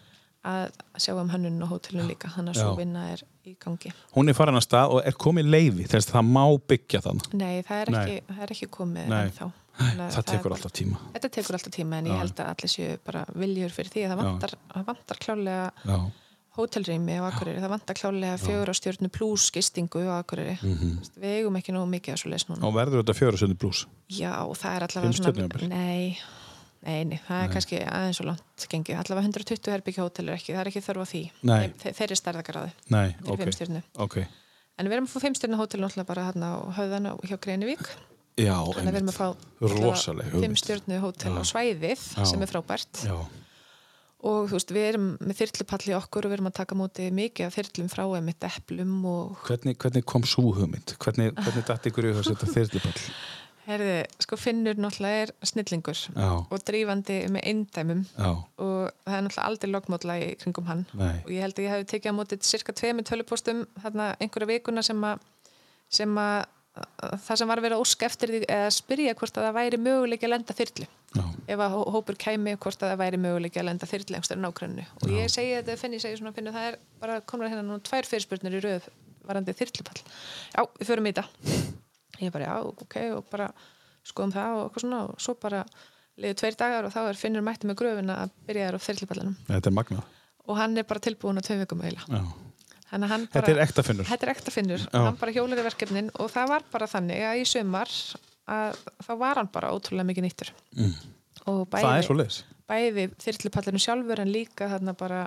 að 0.43 0.71
sjá 0.99 1.13
um 1.15 1.29
hönnun 1.31 1.63
og 1.63 1.69
hótelun 1.71 2.07
líka 2.11 2.27
þannig 2.35 2.51
að 2.57 2.59
svo 2.65 2.73
Já. 2.75 2.77
vinna 2.83 3.09
er 3.13 3.23
í 3.47 3.55
gangi 3.59 3.91
Hún 4.15 4.29
er 4.29 4.33
farin 4.37 4.55
að 4.59 4.65
stað 4.67 4.93
og 4.97 5.01
er 5.05 5.17
komið 5.17 5.49
leiði 5.49 5.87
þess 5.89 6.09
að 6.11 6.15
það 6.17 6.29
má 6.35 6.45
byggja 6.67 7.01
þann. 7.07 7.21
Nei, 7.33 7.61
það 7.67 7.81
er 7.81 7.91
ekki, 8.01 8.21
það 8.29 8.41
er 8.45 8.53
ekki 8.55 8.69
komið 8.77 9.07
Nei. 9.11 9.21
ennþá 9.29 9.51
Þannig 9.81 10.01
að 10.03 10.11
Það 10.17 10.25
tekur 10.29 10.51
alltaf 10.53 10.71
tíma. 10.75 10.97
Þetta 11.15 11.29
tekur 11.31 11.55
alltaf 11.57 11.73
tíma 11.73 11.97
en 12.01 12.05
Já. 12.05 12.11
ég 12.11 12.17
held 12.21 12.39
að 12.43 12.49
allir 12.51 12.71
séu 12.73 12.97
bara 13.07 13.21
viljur 13.33 13.71
fyrir 13.71 13.89
því 13.93 14.01
að 14.03 14.11
það 14.11 14.19
vantar, 14.21 14.53
það 14.75 14.85
vantar 14.91 15.17
klálega 15.23 15.71
Já. 15.87 15.97
hótelrými 16.59 17.15
á 17.17 17.23
Akureyri, 17.31 17.61
það 17.63 17.71
vantar 17.71 17.95
klálega 18.01 18.37
fjögur 18.41 18.69
á 18.69 18.75
stjórnu 18.75 19.09
pluss 19.15 19.47
gistingu 19.55 20.03
á 20.11 20.19
Akureyri 20.19 20.57
Mhm. 20.59 20.91
við 21.23 21.37
eigum 21.39 21.55
ekki 21.57 21.71
nógu 21.71 21.87
mikið 21.95 22.13
að 22.13 22.19
svo 22.19 22.29
leys 22.29 22.45
núna 22.51 22.67
Og 22.67 22.73
verður 22.75 23.01
þetta 23.01 23.15
fjóra 23.15 23.37
sinni 23.39 23.55
blús? 23.55 23.85
Já, 24.11 24.35
það 24.59 24.75
er 24.75 24.83
allavega 24.87 25.31
jafnvel? 25.31 25.69
Nei, 25.69 26.19
nei, 26.85 27.03
nei, 27.05 27.17
það 27.27 27.43
er 27.45 27.51
kannski 27.55 27.79
aðeins 27.85 28.19
svo 28.19 28.25
langt 28.27 28.67
gengið, 28.71 28.99
allavega 29.01 29.27
120 29.27 29.73
herbyggja 29.75 30.05
hótel 30.05 30.29
er 30.29 30.37
ekki, 30.39 30.53
það 30.55 30.61
er 30.63 30.69
ekki 30.71 30.83
þörf 30.87 31.01
á 31.01 31.07
því 31.11 31.23
Nei. 31.51 31.65
Þeir, 31.81 31.97
þeir 31.99 32.07
eru 32.07 32.19
stærðagaráði 32.21 32.71
Nei, 32.95 33.07
fyrir 33.17 33.33
ok. 33.35 33.41
fimm 33.43 33.55
stjörnu 33.57 33.81
Ok. 34.05 34.17
En 34.81 34.87
við 34.89 34.95
erum 34.97 35.09
að 35.09 35.13
fá 35.13 35.19
fimm 35.25 35.35
stjörnu 35.37 35.59
hótel 35.61 35.81
náttúrulega 35.83 36.09
bara 36.09 36.25
hérna 36.31 36.47
á 36.55 36.59
höfðan 36.79 37.11
hjá 37.29 37.37
Greinivík 37.43 37.85
Já, 38.39 38.55
Þannig 38.63 38.79
að 38.79 38.95
við 38.95 38.99
erum 39.01 39.11
að 39.11 39.19
fá 39.19 39.27
Rosaleg 39.75 40.31
fimm 40.31 40.39
hugmynd. 40.41 40.61
stjörnu 40.63 40.99
hótel 41.03 41.35
á 41.37 41.43
svæðið 41.51 42.05
Já. 42.17 42.23
sem 42.31 42.41
er 42.41 42.49
frábært 42.49 43.01
Já. 43.05 43.17
og 44.21 44.47
þú 44.49 44.55
veist, 44.55 44.71
við 44.73 44.87
erum 44.93 45.05
með 45.19 45.39
þyrlupall 45.41 45.81
í 45.91 45.95
okkur 45.97 46.25
og 46.25 46.31
við 46.31 46.37
erum 46.39 46.49
að 46.51 46.57
taka 46.61 46.77
móti 46.79 47.07
mikið 47.13 47.47
af 47.49 47.55
þyrlum 47.59 47.91
frá 47.91 48.03
emitt 48.21 48.47
eplum 48.47 48.95
og 49.11 49.43
Hvernig, 49.47 49.77
hvernig 49.81 50.05
kom 50.07 50.25
svo 50.29 50.53
hugmynd? 50.55 50.95
Hvernig, 51.01 51.33
hvernig 51.37 51.65
datt 51.67 51.87
ykkur 51.91 52.07
í 52.09 52.15
þyrlupall? 52.21 52.95
Herði, 53.75 53.95
sko 54.25 54.37
Finnur 54.39 54.79
náttúrulega 54.81 55.25
er 55.25 55.33
snillingur 55.51 55.99
Já. 56.15 56.29
og 56.51 56.63
drífandi 56.67 57.17
með 57.33 57.45
eindæmum 57.51 58.05
Já. 58.17 58.29
og 58.31 58.91
það 59.05 59.17
er 59.17 59.25
náttúrulega 59.27 59.49
aldrei 59.49 59.71
lokmódla 59.75 60.15
í 60.21 60.29
kringum 60.41 60.69
hann 60.71 60.85
Nei. 60.93 61.17
og 61.25 61.29
ég 61.35 61.41
held 61.45 61.59
að 61.59 61.65
ég 61.67 61.75
hef 61.75 61.85
tekið 61.91 62.11
á 62.11 62.19
móti 62.19 62.39
cirka 62.45 62.73
tveimur 62.77 63.07
tölupóstum 63.09 63.65
þarna 63.83 64.11
einhverja 64.19 64.51
vikuna 64.55 64.83
sem 64.85 65.01
að 65.11 65.19
sem 65.91 66.17
að 66.17 66.45
að 66.71 67.17
það 67.25 67.35
sem 67.41 67.49
var 67.51 67.59
að 67.59 67.65
vera 67.65 67.75
að 67.75 67.81
óska 67.83 68.05
eftir 68.07 68.31
því 68.31 68.37
eða 68.47 68.67
spyrja 68.71 69.13
hvort 69.19 69.35
að 69.37 69.43
það 69.49 69.55
væri 69.57 69.79
möguleiki 69.83 70.23
að 70.23 70.31
lenda 70.31 70.53
þyrlu 70.55 70.85
Já. 71.11 71.23
ef 71.51 71.59
að 71.65 71.73
hó- 71.75 71.89
hópur 71.97 72.15
kæmi 72.15 72.53
hvort 72.63 72.79
að 72.85 72.93
það 72.93 73.01
væri 73.01 73.19
möguleiki 73.25 73.59
að 73.59 73.67
lenda 73.67 73.89
þyrlu 73.91 74.15
einhverstað 74.15 74.39
nákvæmnu 74.45 74.85
og 75.03 75.11
ég 75.11 75.27
segi 75.33 75.51
þetta, 75.57 75.75
finn 75.81 75.97
ég 75.97 76.03
segi 76.05 76.21
svona 76.21 76.31
finn 76.37 76.47
það 76.47 76.69
er 76.69 76.77
bara 77.03 77.17
komur 77.27 77.51
hérna 77.51 77.65
nú 77.67 77.75
tvær 77.83 78.07
fyrirspurnir 78.07 78.55
í 78.55 78.63
röð 78.63 78.87
varandi 79.27 79.51
þyrlupall 79.59 79.99
já, 80.55 80.63
við 80.79 80.87
förum 80.93 81.11
í 81.11 81.11
þetta 81.11 81.27
ég 82.19 82.31
bara 82.33 82.45
já, 82.45 82.55
ok, 82.67 82.95
og 83.17 83.25
bara 83.31 83.51
skoðum 84.05 84.33
það 84.35 84.55
og 84.57 84.63
eitthvað 84.67 84.81
svona 84.85 85.01
og 85.07 85.19
svo 85.21 85.35
bara 85.41 85.63
liður 86.21 86.39
tveir 86.41 86.57
dagar 86.59 86.85
og 86.85 86.93
þá 86.93 87.01
er 87.07 87.19
Finnur 87.21 87.41
mætti 87.45 87.67
með 87.69 87.77
gröfina 87.81 88.15
að 88.25 88.33
byrja 88.47 88.67
þér 88.69 88.77
á 88.77 88.85
þyrlupallinum 88.87 89.35
er 89.55 89.71
magnað. 89.71 90.03
og 90.47 90.57
hann 90.57 90.77
er 90.77 90.83
bara 90.89 90.99
tilbúin 90.99 91.39
á 91.39 91.43
tveim 91.45 91.61
vikum 91.63 91.81
eiginlega. 91.81 92.23
Þannig 92.91 93.07
að 93.15 93.21
bara, 93.31 93.45
Þetta 93.45 93.51
er 93.53 93.61
ekta 93.63 93.83
finnur. 93.87 94.05
Þetta 94.09 94.25
er 94.27 94.31
ekta 94.33 94.51
finnur, 94.51 94.81
Já. 94.83 94.99
hann 95.05 95.15
bara 95.21 95.31
hjólar 95.31 95.61
í 95.61 95.63
verkefnin 95.63 96.09
og 96.19 96.27
það 96.33 96.49
var 96.51 96.63
bara 96.73 96.87
þannig 96.91 97.21
að 97.23 97.39
í 97.39 97.45
sumar 97.47 97.93
að 98.51 98.81
þá 99.07 99.11
var 99.21 99.39
hann 99.39 99.47
bara 99.53 99.71
ótrúlega 99.71 100.09
mikið 100.09 100.25
nýttur 100.27 100.51
Mm. 100.75 100.93
og 101.47 101.69
bæði, 101.71 102.43
bæði 102.67 103.05
þyrlupallinu 103.23 103.79
sjálfur 103.79 104.19
en 104.19 104.31
líka 104.33 104.67
þarna 104.67 104.93
bara 104.97 105.21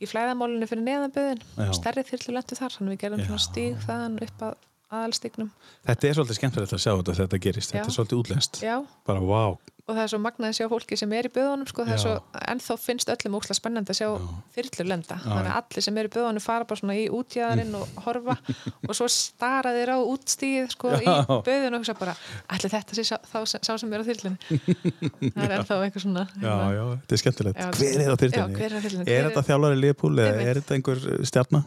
í 0.00 0.06
flæðamálinu 0.06 0.68
fyrir 0.70 0.84
neðanböðin 0.86 1.42
stærri 1.74 2.04
þyrlu 2.06 2.32
lentu 2.36 2.54
þar, 2.56 2.76
hann 2.78 2.88
við 2.94 3.00
gerðum 3.02 3.20
Já. 3.20 3.26
svona 3.26 3.44
stíg 3.48 3.76
þaðan 3.84 4.22
upp 4.22 4.44
að 4.46 4.54
aðalstignum 4.90 5.50
Þetta 5.86 6.08
er 6.10 6.18
svolítið 6.18 6.40
skemmtilegt 6.40 6.76
að 6.76 6.84
sjá 6.84 6.92
þetta 6.92 7.12
þegar 7.16 7.26
þetta 7.28 7.42
gerist. 7.48 7.72
Þetta 7.72 7.84
Já. 7.84 7.90
er 7.90 7.96
svolítið 7.98 8.22
útlenskt. 8.24 8.62
Já, 8.64 8.76
Bara, 9.08 9.20
vá. 9.24 9.44
og 9.90 9.96
það 9.96 10.04
er 10.04 10.10
svo 10.12 10.18
magnaði 10.22 10.52
að 10.52 10.58
sjá 10.60 10.66
fólki 10.70 10.96
sem 11.00 11.12
er 11.18 11.26
í 11.26 11.30
böðunum 11.34 11.66
sko, 11.66 11.82
er 11.90 11.98
svo, 11.98 12.12
ennþá 12.52 12.74
finnst 12.78 13.08
öllum 13.10 13.34
ósla 13.40 13.56
spennandi 13.56 13.90
að 13.90 13.96
sjá 13.98 14.08
þyrlur 14.54 14.86
lenda 14.86 15.16
þannig 15.24 15.48
að 15.50 15.56
allir 15.56 15.82
sem 15.86 15.96
eru 15.98 16.10
í 16.10 16.12
böðunum 16.14 16.44
fara 16.44 16.66
bara 16.68 16.78
svona 16.78 16.94
í 16.94 17.08
útjæðarinn 17.10 17.72
og 17.74 17.96
horfa 18.04 18.36
og 18.86 18.92
svo 18.94 19.08
stara 19.10 19.72
þeir 19.74 19.90
á 19.90 19.98
útstíð 19.98 20.68
sko, 20.76 20.92
í 20.94 21.08
Já. 21.08 21.16
böðunum 21.48 21.80
og 21.80 21.82
hugsa 21.82 21.96
bara 21.98 22.14
allir 22.54 22.74
þetta 22.76 22.98
sé 23.00 23.06
sá, 23.08 23.16
þá, 23.32 23.38
sá 23.50 23.72
sem 23.82 23.96
er 23.96 24.04
á 24.04 24.06
þyrlunni 24.06 24.60
það 25.34 25.42
er 25.48 25.56
ennþá 25.58 25.80
eitthvað 25.88 26.04
svona 26.04 26.26
Já, 26.38 26.54
já, 26.76 26.84
þetta 26.92 27.16
er 27.16 27.22
skemmtilegt. 27.24 27.58
Já, 27.58 27.70
hver 27.80 28.04
er 28.04 28.12
á 28.12 28.46
hver 28.60 28.76
er? 28.76 29.10
Er 29.10 29.26
þetta 29.30 29.46
þjálfari 29.48 29.80
Leopold 29.80 30.22
eða 30.22 30.46
er 30.52 30.60
þetta 30.62 30.78
einhver 30.78 31.02
uh, 31.02 31.18
stjarnar? 31.26 31.66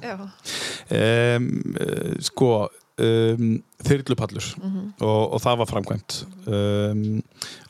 Um, 0.94 1.52
uh, 1.76 2.16
sko, 2.24 2.54
um, 3.02 3.64
þyrlupallur 3.84 4.48
Mhm. 4.62 4.94
og, 5.02 5.34
og 5.34 5.42
það 5.42 5.58
var 5.62 5.70
framkvæmt 5.72 6.18
um, 6.48 7.24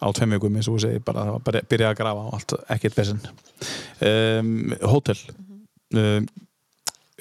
á 0.03 0.07
tveim 0.13 0.35
vikum 0.35 0.55
eins 0.59 0.67
og 0.67 0.75
þú 0.77 0.81
segir 0.85 1.03
bara, 1.05 1.39
bara 1.39 1.61
byrjað 1.63 1.93
að 1.93 1.99
grafa 2.01 2.25
og 2.27 2.33
allt, 2.39 2.55
ekkert 2.75 2.97
vesinn 2.97 3.21
um, 4.01 4.73
Hótel 4.81 5.19
Mhm. 5.37 5.59
um, 5.99 6.27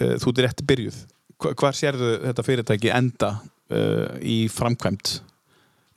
uh, 0.01 0.17
Þú 0.19 0.33
ert 0.33 0.43
rétt 0.47 0.65
byrjuð 0.67 0.99
Hva, 1.43 1.55
Hvar 1.59 1.75
sérðu 1.75 2.11
þetta 2.23 2.45
fyrirtæki 2.47 2.91
enda 2.95 3.33
uh, 3.71 4.19
í 4.23 4.49
framkvæmt? 4.53 5.21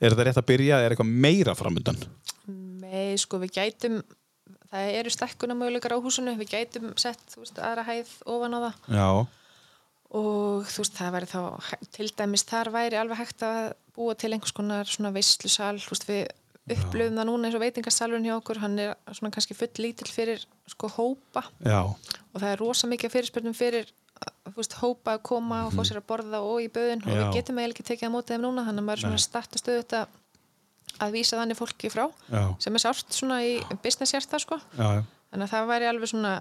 Er 0.00 0.12
þetta 0.12 0.24
rétt 0.28 0.40
að 0.42 0.46
byrja 0.50 0.78
eða 0.78 0.86
er 0.86 0.94
eitthvað 0.96 1.14
meira 1.26 1.54
framöndan? 1.58 1.98
með 2.86 3.16
sko 3.18 3.38
við 3.42 3.50
gætum 3.56 3.96
það 4.70 4.90
eru 5.00 5.10
stekkuna 5.10 5.54
möguleikar 5.58 5.94
á 5.96 5.98
húsinu 6.02 6.36
við 6.38 6.50
gætum 6.52 6.92
sett 7.00 7.34
veist, 7.38 7.58
aðra 7.58 7.82
hæð 7.88 8.12
ofan 8.30 8.54
á 8.54 8.58
það 8.62 8.74
Já, 8.94 9.08
og 10.14 10.64
þú 10.70 10.82
veist 10.84 10.96
það 10.96 11.12
væri 11.16 11.26
þá 11.26 11.40
til 11.96 12.08
dæmis 12.16 12.44
þar 12.46 12.70
væri 12.74 12.96
alveg 13.00 13.18
hægt 13.18 13.42
að 13.42 13.72
búa 13.96 14.14
til 14.14 14.32
einhvers 14.32 14.52
konar 14.54 14.84
svona 14.86 15.10
veislusal. 15.14 15.76
Þú 15.82 15.90
veist 15.94 16.06
við 16.08 16.26
upplöfum 16.76 17.16
það 17.18 17.28
núna 17.28 17.46
eins 17.48 17.54
og 17.58 17.62
veitingasalurinn 17.62 18.26
hjá 18.28 18.36
okkur. 18.38 18.58
Hann 18.62 18.78
er 18.78 18.94
svona 19.12 19.30
kannski 19.34 19.54
full 19.58 19.70
lítill 19.82 20.10
fyrir 20.12 20.44
sko 20.70 20.88
hópa. 20.96 21.44
Já, 21.64 21.80
og 21.86 22.36
það 22.42 22.50
er 22.52 22.58
rosa 22.62 22.86
mikið 22.90 23.12
fyrirspurnum 23.16 23.54
fyrir 23.56 23.90
veist 24.56 24.72
hópa 24.80 25.16
að 25.18 25.22
koma 25.28 25.64
og 25.66 25.74
fá 25.76 25.82
sér 25.84 25.98
að 26.00 26.06
borða 26.08 26.38
og 26.40 26.62
í 26.64 26.68
böðin. 26.72 27.02
Og 27.04 27.10
Mhm. 27.10 27.18
Við 27.20 27.34
getum 27.36 27.58
eiginlega 27.58 27.74
ekki 27.76 27.86
tekið 27.90 28.08
á 28.08 28.14
mótið 28.14 28.32
þeim 28.36 28.44
núna 28.46 28.64
þannig 28.64 28.82
að 28.82 28.86
maður 28.86 28.96
er 28.98 29.04
svona 29.04 29.18
starta 29.26 29.58
stöðu 29.60 29.82
þetta 29.82 30.06
að 31.04 31.12
vísa 31.12 31.36
þannig 31.36 31.58
fólki 31.58 31.90
frá 31.92 32.06
já, 32.32 32.56
sem 32.62 32.74
er 32.74 32.80
sárt 32.80 33.10
svona 33.12 33.42
í 33.44 33.60
business 33.82 34.12
hjarta 34.14 34.38
sko. 34.40 34.56
Þannig 34.76 35.44
að 35.44 35.52
það 35.52 35.66
væri 35.68 35.88
alveg 35.90 36.08
svona 36.08 36.40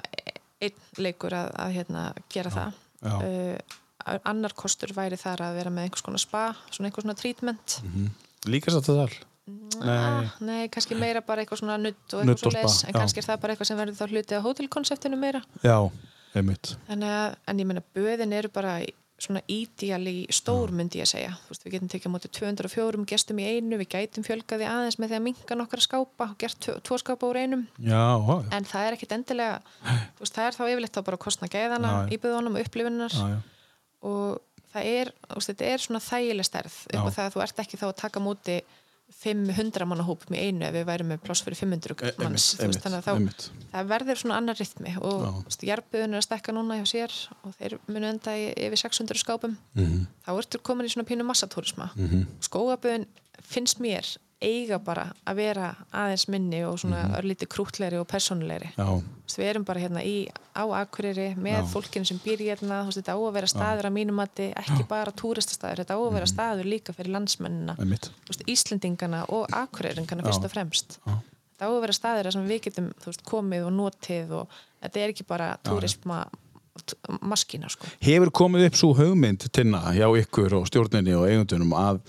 einn 0.62 0.80
leikur 0.98 1.34
að, 1.36 1.50
að 1.60 1.74
hérna, 1.76 2.14
gera 2.30 2.50
það. 2.50 2.72
já. 2.72 2.85
Uh, 3.04 4.20
annar 4.30 4.54
kostur 4.58 4.94
væri 4.96 5.18
þar 5.20 5.48
að 5.48 5.60
vera 5.60 5.74
með 5.74 5.88
einhvers 5.88 6.06
konar 6.06 6.22
spa, 6.22 6.44
svona 6.70 6.90
einhvers 6.90 7.08
konar 7.08 7.20
treatment. 7.20 7.80
Líka 8.46 8.74
satt 8.74 8.90
það 8.90 9.06
all? 9.06 9.16
ah, 9.86 10.26
nei, 10.42 10.66
kannski 10.74 10.98
meira 10.98 11.22
bara 11.26 11.44
eitthvað 11.44 11.62
svona 11.62 11.78
nutt 11.78 12.14
og 12.16 12.24
eitthvað 12.24 12.34
og 12.34 12.42
svo 12.42 12.52
les 12.56 12.78
en 12.88 12.96
kannski 12.98 13.22
er 13.22 13.28
það 13.28 13.42
bara 13.44 13.54
eitthvað 13.54 13.70
sem 13.70 13.80
verður 13.80 13.98
þá 14.00 14.14
hluti 14.14 14.38
á 14.38 14.46
hótelkonseptinu 14.46 15.20
meira. 15.22 15.42
Já, 15.62 15.78
einmitt. 16.38 16.76
þannig 16.88 17.16
að, 17.18 17.36
en 17.52 17.62
ég 17.62 17.70
meina, 17.70 17.84
böðin 17.98 18.38
eru 18.40 18.52
bara 18.54 18.78
svona 19.18 19.40
ídíali 19.48 20.26
stór 20.36 20.74
myndi 20.76 21.00
ég 21.00 21.06
að 21.08 21.12
segja, 21.14 21.34
veist, 21.48 21.64
við 21.64 21.76
getum 21.78 21.92
tekið 21.94 22.10
á 22.12 22.14
móti 22.16 22.30
204 22.36 23.06
gestum 23.08 23.38
í 23.40 23.46
einu, 23.48 23.78
við 23.80 23.88
gætum 23.94 24.26
fjölgaði 24.28 24.68
aðeins 24.68 24.98
með 25.00 25.14
því 25.14 25.16
að 25.20 25.24
minka 25.30 25.56
nokkra 25.56 25.84
skápa 25.86 26.28
og 26.34 26.38
gert 26.44 26.60
tvo- 26.84 27.00
skápa 27.00 27.30
úr 27.30 27.40
einum 27.40 27.64
Já, 27.80 27.96
já, 27.96 28.36
já. 28.44 28.50
en 28.58 28.68
það 28.68 28.88
er 28.90 28.98
ekkit 28.98 29.16
endilega 29.16 29.62
veist, 30.20 30.36
það 30.36 30.50
er 30.50 30.58
þá 30.58 30.64
yfirleitt 30.68 30.98
þá 31.00 31.02
bara 31.08 31.20
að 31.20 31.24
kostna 31.30 31.48
gæðana 31.48 31.94
Já, 31.94 32.02
já. 32.04 32.12
í 32.12 32.20
byggðunum 32.26 32.58
og 32.60 32.64
já. 33.16 33.38
og 34.12 34.42
það 34.76 34.90
er, 34.92 35.14
veist, 35.32 35.50
þetta 35.54 35.72
er 35.72 35.86
svona 35.88 36.04
þægileg 36.04 36.50
stærð 36.52 36.76
upp 36.92 37.08
á 37.08 37.12
það 37.16 37.26
að 37.30 37.34
þú 37.38 37.46
ert 37.48 37.64
ekki 37.64 37.80
þá 37.80 37.86
að 37.88 37.96
taka 38.04 38.20
móti 38.28 38.58
500 39.12 39.86
manna 39.88 40.04
hópum 40.04 40.36
í 40.36 40.42
einu 40.48 40.66
ef 40.66 40.74
við 40.76 40.86
værum 40.88 41.08
með 41.14 41.22
pláss 41.26 41.44
fyrir 41.46 41.58
500 41.60 41.96
E- 42.10 42.14
manns 42.24 42.56
þú 42.58 42.68
veist, 42.68 42.82
þannig 42.84 43.00
að 43.00 43.06
þá 43.06 43.50
það 43.76 43.88
verður 43.92 44.20
svona 44.22 44.38
annar 44.42 44.58
rytmi 44.60 44.96
og 45.02 45.46
jarbuðun 45.62 46.14
er 46.16 46.22
að 46.22 46.26
stekka 46.28 46.56
núna 46.56 46.80
hjá 46.82 46.86
sér 46.90 47.12
og 47.44 47.54
þeir 47.60 47.78
munu 47.88 48.08
enda 48.10 48.34
í 48.38 48.48
yfir 48.68 48.82
600 48.86 49.22
skápum 49.22 49.58
Mhm. 49.76 50.08
þá 50.26 50.30
ertu 50.38 50.60
komin 50.62 50.86
í 50.88 50.90
svona 50.94 51.08
pínu 51.08 51.24
massatúrisma 51.26 51.92
Mhm. 51.96 52.26
skóaböðun 52.42 53.06
finnst 53.42 53.80
mér 53.80 54.18
eiga 54.42 54.78
bara 54.84 55.14
að 55.26 55.36
vera 55.36 55.76
aðeins 55.94 56.28
minni 56.30 56.64
og 56.68 56.78
svona 56.80 57.06
Mhm. 57.08 57.16
örlítið 57.20 57.48
krútlegri 57.48 58.00
og 58.00 58.08
persónulegri 58.08 58.72
Já, 58.78 58.86
Þú 58.86 59.02
veist, 59.26 59.38
við 59.40 59.50
erum 59.50 59.64
bara 59.66 59.80
hérna 59.80 60.04
í, 60.06 60.28
á 60.56 60.64
Akureyri 60.86 61.36
með 61.36 61.64
Já. 61.64 61.68
fólkinu 61.74 62.06
sem 62.06 62.20
býr 62.20 62.38
hérna, 62.40 62.84
þú 62.84 62.86
veist, 62.92 62.98
þetta 63.02 63.16
á 63.16 63.20
að 63.20 63.34
vera 63.34 63.48
staður 63.48 63.86
að 63.90 63.94
mínum 63.94 64.14
mati, 64.16 64.54
ekki 64.56 64.88
bara 64.88 65.12
túristastaður, 65.12 65.78
þetta 65.82 65.96
á 65.96 66.00
að 66.00 66.06
Mhm. 66.12 66.14
vera 66.14 66.26
staður 66.26 66.66
líka 66.66 66.94
fyrir 66.94 67.12
landsmennina, 67.12 67.76
veist, 67.78 68.44
Íslendingana 68.48 69.26
og 69.30 69.48
Akureyringana 69.52 70.22
Já. 70.22 70.28
fyrst 70.30 70.44
og 70.46 70.52
fremst. 70.52 71.00
Já. 71.08 71.14
Þetta 71.58 71.66
á 71.66 71.70
að 71.72 71.82
vera 71.82 71.94
staður 71.94 72.32
sem 72.34 72.48
við 72.48 72.62
getum, 72.62 72.94
veist, 73.06 73.24
komið 73.24 73.66
og 73.68 73.74
notið 73.74 74.32
og 74.32 74.48
þetta 74.84 74.98
er 74.98 75.10
ekki 75.14 75.26
bara 75.28 75.58
túrisma 75.64 76.28
maskína, 77.24 77.70
sko. 77.72 77.88
Hefur 78.02 78.30
komið 78.32 78.66
upp 78.68 78.74
svo 78.74 78.94
hugmynd 78.96 79.50
tinna 79.52 79.80
hjá 79.96 80.08
ykkur 80.22 80.54
og 80.60 80.68
stjórninni 80.68 81.14
og 81.16 81.26
eigundunum 81.30 81.72
að 81.72 82.02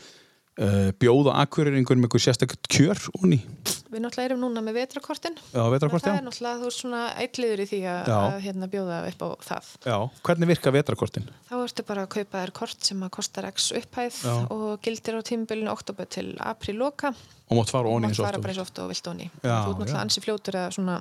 uh, 0.61 0.91
bjóða 1.01 1.35
akkureringur 1.43 1.99
með 1.99 2.09
eitthvað 2.09 2.25
sérstaklega 2.27 2.71
kjör 2.77 3.03
onni? 3.21 3.39
Við 3.87 4.03
náttúrulega 4.03 4.29
erum 4.33 4.41
núna 4.43 4.63
með 4.67 4.77
vetrakortin. 4.81 5.37
Já, 5.55 5.63
vetrarkort, 5.73 6.05
Það 6.05 6.17
er 6.19 6.25
náttúrulega, 6.27 6.61
þú 6.63 6.71
svona 6.75 7.03
eitthliður 7.23 7.63
í 7.63 7.67
því 7.71 7.81
að, 7.93 8.11
að 8.17 8.39
hérna, 8.45 8.69
bjóða 8.73 8.97
upp 9.11 9.23
á 9.23 9.29
það. 9.47 9.69
Já, 9.87 9.97
hvernig 10.27 10.51
virka 10.51 10.73
vetrarkortin? 10.75 11.29
Þá 11.49 11.55
ertu 11.61 11.85
bara 11.87 12.07
að 12.07 12.11
kaupa 12.17 12.43
þér 12.43 12.55
kort 12.61 12.89
sem 12.91 13.05
að 13.07 13.13
kostar 13.17 13.49
x 13.53 13.69
upphæð 13.79 14.19
Já. 14.27 14.35
og 14.57 14.67
gildir 14.85 15.17
á 15.17 15.21
tímabilinu 15.31 15.73
oktober 15.73 16.11
til 16.11 16.27
apríl 16.43 16.77
loka 16.81 17.13
Og 17.47 17.61
mátt 17.61 17.71
fara 17.71 17.87
og 17.87 18.01
onni 18.01 18.11
eins 18.11 18.19
og 18.19 18.27
oft 18.67 18.79
og- 18.83 18.91
vilt 18.91 19.07
onni. 19.13 19.31
Þú 19.45 19.71
náttúrulega 19.71 20.03
ansi 20.03 20.25
fljótur 20.25 20.59
að, 20.59 20.75
svona, 20.75 20.99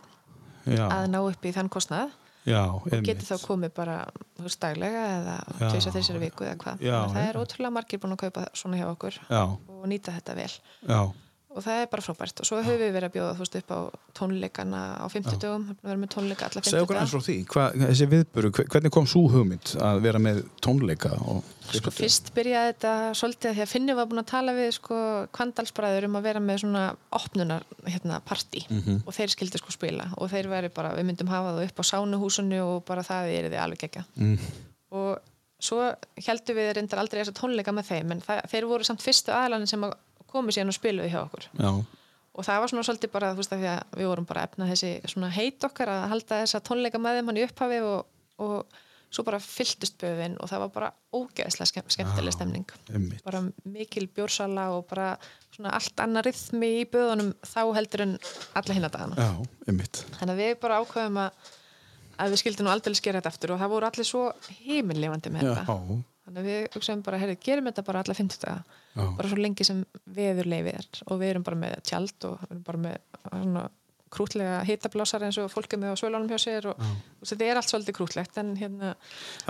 að 0.69 1.10
ná 1.10 1.19
upp 1.26 1.41
í 1.41 1.56
þann 1.57 1.73
kostnað 1.73 2.14
já, 2.45 2.61
og 2.72 2.88
getur 3.05 3.27
þá 3.27 3.35
komið 3.47 3.73
bara 3.76 3.97
daglega 4.61 5.03
eða 5.17 5.35
Já. 5.59 5.67
tveisa 5.72 5.93
þessari 5.95 6.22
viku 6.26 6.45
eða 6.45 6.57
hvað. 6.61 6.84
Að 6.85 7.13
það 7.15 7.30
er 7.30 7.39
ótrúlega 7.41 7.76
margir 7.77 8.01
búin 8.03 8.15
að 8.15 8.23
kaupa 8.26 8.45
svona 8.53 8.80
hjá 8.81 8.88
okkur 8.91 9.19
Já, 9.30 9.43
og 9.45 9.85
nýta 9.89 10.13
þetta 10.15 10.35
vel. 10.38 10.51
já, 10.85 10.99
Og 11.56 11.64
það 11.64 11.77
er 11.82 11.86
bara 11.88 12.03
frábært. 12.03 12.40
Og 12.44 12.48
svo 12.49 12.57
höfum 12.60 12.82
við 12.82 12.90
verið 12.91 13.07
að 13.07 13.14
bjóða 13.15 13.36
þú 13.38 13.44
veist, 13.45 13.53
upp 13.61 13.69
á 13.72 13.80
tónleikana 14.19 14.80
á 14.99 15.06
50 15.07 15.38
dögum. 15.40 15.64
Við 15.72 15.88
verðum 15.88 16.02
með 16.03 16.10
tónleika 16.15 16.48
alla 16.49 16.61
50 16.65 16.72
segja 16.73 16.84
okkur 16.84 16.99
eins 16.99 17.14
frá 17.15 17.22
því. 17.23 17.36
Hva, 17.53 17.64
þessi 17.80 18.07
viðburu, 18.11 18.49
hve- 18.57 18.65
hvernig 18.73 18.91
kom 18.91 19.07
svo 19.07 19.22
hugmynd 19.32 19.72
að 19.80 19.99
vera 20.03 20.19
með 20.19 20.41
tónleika 20.65 21.11
og 21.32 21.44
Sko 21.65 21.90
fyrst 21.95 22.27
byrjaði 22.36 22.73
þetta 22.76 22.91
svolítið 23.18 23.56
því 23.56 23.61
að 23.64 23.69
Finnur 23.72 23.95
var 23.98 24.06
búin 24.11 24.22
að 24.22 24.27
tala 24.30 24.53
við 24.53 24.68
sko 24.76 24.98
kvandalsbræður 25.34 26.06
um 26.10 26.18
að 26.19 26.27
vera 26.27 26.41
með 26.44 26.60
svona 26.61 26.84
opnunar 27.18 27.64
hérna 27.90 28.19
partí. 28.22 28.65
Mhm. 28.69 28.99
og 29.07 29.14
þeir 29.15 29.34
skildi 29.34 29.57
sko 29.64 29.72
spila. 29.73 30.10
Og 30.18 30.30
þeir 30.30 30.48
væri 30.52 30.69
bara, 30.76 30.91
við 30.94 31.07
myndum 31.10 31.32
hafa 31.32 31.56
það 31.56 31.69
upp 31.72 31.80
á 31.82 31.84
sánuhúsinu 31.90 32.60
og 32.68 32.84
bara 32.86 33.02
það 33.02 33.32
er 33.34 33.49
þið 33.49 33.64
alveg 33.64 33.88
ekki 33.88 34.03
mm, 34.19 34.38
og 34.91 35.18
svo 35.65 35.80
heldum 36.27 36.56
við 36.60 36.73
reyndar 36.76 36.99
aldrei 37.02 37.23
þess 37.23 37.32
að 37.34 37.40
tónleika 37.40 37.72
með 37.73 37.88
þeim 37.90 38.11
en 38.11 38.22
það, 38.22 38.41
þeir 38.52 38.65
voru 38.69 38.84
samt 38.84 39.02
fyrstu 39.02 39.32
aðalanin 39.34 39.68
sem 39.72 39.82
að 39.88 39.94
komu 40.35 40.55
síðan 40.55 40.73
og 40.73 40.77
spiluðu 40.77 41.11
hjá 41.11 41.21
okkur. 41.23 41.49
Já, 41.57 41.71
og 42.35 42.47
það 42.47 42.61
var 42.61 42.71
svona 42.71 42.87
svolítið 42.87 43.13
bara, 43.13 43.33
þú 43.33 43.41
veist, 43.41 43.53
að 43.55 43.99
við 43.99 44.09
vorum 44.11 44.27
bara 44.27 44.43
að 44.43 44.49
efna 44.51 44.71
þessi 44.71 45.29
heit 45.37 45.67
okkar 45.69 45.91
að 45.93 46.09
halda 46.11 46.41
þessa 46.43 46.63
tónleika 46.67 47.01
með 47.01 47.19
þeim 47.19 47.31
hann 47.31 47.39
í 47.39 47.45
upphafi 47.47 47.79
og, 47.85 48.09
og 48.43 48.81
svo 49.15 49.23
bara 49.25 49.39
fylltust 49.39 49.97
böfin 50.01 50.35
og 50.41 50.49
það 50.51 50.63
var 50.65 50.71
bara 50.75 50.89
ógeðslega 51.15 51.69
skemm, 51.69 51.91
skemmtileg 51.93 52.35
stemning. 52.35 52.65
einmitt. 52.91 53.21
Bara 53.25 53.43
mikil 53.63 54.07
bjórsala 54.11 54.67
og 54.75 54.87
bara 54.89 55.13
svona 55.55 55.75
allt 55.77 56.01
annar 56.03 56.27
rithmi 56.27 56.71
í 56.81 56.87
böðunum 56.91 57.31
þá 57.45 57.61
heldur 57.77 58.05
en 58.07 58.17
alla 58.59 58.77
hinna 58.77 58.91
dagana. 58.91 59.15
Já, 59.15 59.61
einmitt. 59.69 60.01
Þannig 60.17 60.33
að 60.33 60.41
við 60.43 60.57
bara 60.65 60.81
ákveðum 60.81 61.21
að, 61.23 61.53
að 62.25 62.35
við 62.35 62.43
skildum 62.43 62.67
nú 62.67 62.73
aldrei 62.73 62.97
skera 62.99 63.21
þetta 63.21 63.33
aftur 63.33 63.55
og 63.55 63.63
það 63.63 63.73
voru 63.77 63.89
allir 63.91 64.09
svo 64.09 64.25
heimilifandi 64.65 65.33
með 65.37 65.47
Já, 65.47 65.53
þetta 65.61 65.79
þannig 66.26 66.41
að 66.41 66.49
við 66.49 66.68
hugsaðum 66.76 67.03
bara, 67.06 67.18
herri, 67.22 67.35
gerum 67.45 67.65
þetta 67.69 67.84
bara 67.85 68.02
alla 68.03 68.14
50 68.18 68.43
daga 68.45 68.64
bara 69.18 69.27
svo 69.31 69.38
lengi 69.39 69.65
sem 69.68 69.81
veður 70.15 70.47
leifið 70.49 70.77
er. 70.80 70.85
Og 71.11 71.19
við 71.19 71.30
erum 71.34 71.43
bara 71.43 71.60
með 71.61 71.73
tjald 71.85 72.27
og 72.30 72.39
við 72.45 72.52
erum 72.56 72.64
bara 72.69 72.84
með 72.85 72.95
svona 73.30 73.65
krútlega 74.15 74.60
hitablásar 74.64 75.26
eins 75.27 75.38
og 75.41 75.49
fólk 75.52 75.73
er 75.76 75.80
með 75.81 75.91
á 75.91 75.99
svölunum 75.99 76.30
hjá 76.31 76.38
sér 76.39 76.68
og, 76.72 76.80
og 76.80 77.27
þetta 77.27 77.47
er 77.49 77.57
allt 77.60 77.68
svolítið 77.72 77.97
krútlegt 77.97 78.38
en, 78.39 78.53
hérna, 78.56 78.93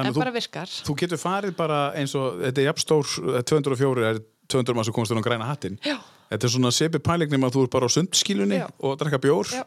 en 0.02 0.08
þú- 0.10 0.22
bara 0.24 0.34
virkar. 0.34 0.72
Þú 0.88 0.96
getur 1.04 1.22
farið 1.22 1.56
bara 1.60 1.80
eins 2.00 2.16
og 2.18 2.40
þetta 2.42 2.64
er 2.64 2.68
jafnstór, 2.72 3.12
eh, 3.36 3.44
204 3.46 4.08
er 4.10 4.22
200 4.50 4.74
maður 4.78 4.90
sem 4.90 4.96
komst 4.98 5.14
inn 5.14 5.22
á 5.22 5.26
græna 5.28 5.46
hattin 5.52 5.78
Já. 5.86 6.00
Þetta 6.32 6.48
er 6.48 6.54
svona 6.56 6.72
sepi 6.74 6.98
pælingnum 7.06 7.46
að 7.46 7.54
þú 7.60 7.64
er 7.68 7.70
bara 7.76 7.86
á 7.86 7.92
sundskílunni 7.94 8.58
Já. 8.64 8.68
og 8.82 8.98
drekka 8.98 9.20
bjór. 9.22 9.52
Já. 9.54 9.64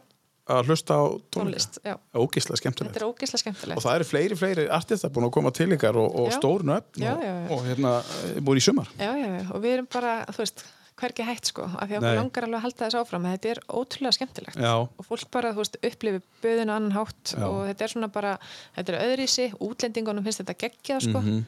Að 0.48 0.70
hlusta 0.70 0.96
á 0.96 1.04
tónlist 1.34 1.58
tónlist 1.58 1.78
já. 1.84 1.94
Ógislega 2.16 2.60
skemmtilegt. 2.60 3.02
Ógeðslega 3.02 3.42
skemmtilegt. 3.42 3.78
Og 3.78 3.84
það 3.84 3.98
eru 3.98 4.08
fleiri, 4.08 4.38
fleiri 4.38 4.66
artista 4.72 5.10
búin 5.12 5.28
að 5.28 5.34
koma 5.36 5.52
til 5.54 5.68
ykkar 5.76 5.98
og, 6.00 6.16
og 6.22 6.32
stórn 6.34 6.74
Já, 6.98 7.12
og, 7.14 7.54
og 7.56 7.62
hérna 7.68 7.94
eh, 8.00 8.40
búin 8.44 8.60
í 8.60 8.64
sumar. 8.64 8.90
Já, 8.98 9.12
já, 9.18 9.28
já, 9.28 9.44
og 9.52 9.62
við 9.64 9.76
erum 9.76 9.88
bara, 9.92 10.14
þú 10.32 10.44
veist, 10.44 10.64
hvergi 10.98 11.26
hætt 11.26 11.50
sko, 11.52 11.66
af 11.68 11.86
því 11.86 11.98
að 11.98 12.06
okkur 12.06 12.18
langar 12.18 12.46
alveg 12.46 12.58
að 12.58 12.64
halda 12.66 12.84
þess 12.84 12.98
áfram, 12.98 13.26
en 13.26 13.36
þetta 13.36 13.52
er 13.52 13.60
ótrúlega 13.68 14.16
skemmtilegt. 14.16 14.58
Já. 14.58 14.72
og 14.88 15.06
fólk 15.06 15.30
bara, 15.34 15.52
þú 15.54 15.62
veist, 15.62 15.78
upplifi 15.90 16.22
böðinu 16.42 16.74
annan 16.74 16.96
hátt 16.96 17.34
Já. 17.34 17.44
og 17.46 17.60
þetta 17.68 17.86
er 17.86 17.94
svona 17.94 18.10
bara, 18.12 18.34
þetta 18.76 18.94
er 18.94 19.06
öðrísi, 19.06 19.46
útlendingunum 19.68 20.26
finnst 20.26 20.42
þetta 20.42 20.58
geggjað 20.64 21.06
sko. 21.06 21.22
Mhm. 21.22 21.46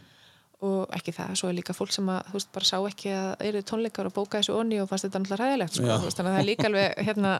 Og 0.60 0.90
ekki 0.92 1.12
það, 1.16 1.30
svo 1.40 1.48
er 1.48 1.54
líka 1.56 1.72
fólk 1.72 1.92
sem 1.94 2.08
að, 2.12 2.26
þú 2.28 2.34
veist, 2.36 2.48
bara 2.52 2.66
sá 2.68 2.76
ekki 2.84 3.12
að 3.16 3.44
eru 3.48 3.60
tónleikar 3.64 4.08
og 4.10 4.12
bóka 4.12 4.40
þessu 4.42 4.52
onni 4.60 4.76
og 4.82 4.88
fannst 4.90 5.06
þetta 5.06 5.20
náttúrulega 5.22 5.46
ræðilegt 5.48 5.74
sko, 5.78 5.86
Já. 5.88 5.94
þannig 6.04 6.20
að 6.20 6.26
það 6.34 6.40
er 6.40 6.46
líka 6.50 6.66
alveg, 6.68 6.88
hérna, 7.06 7.30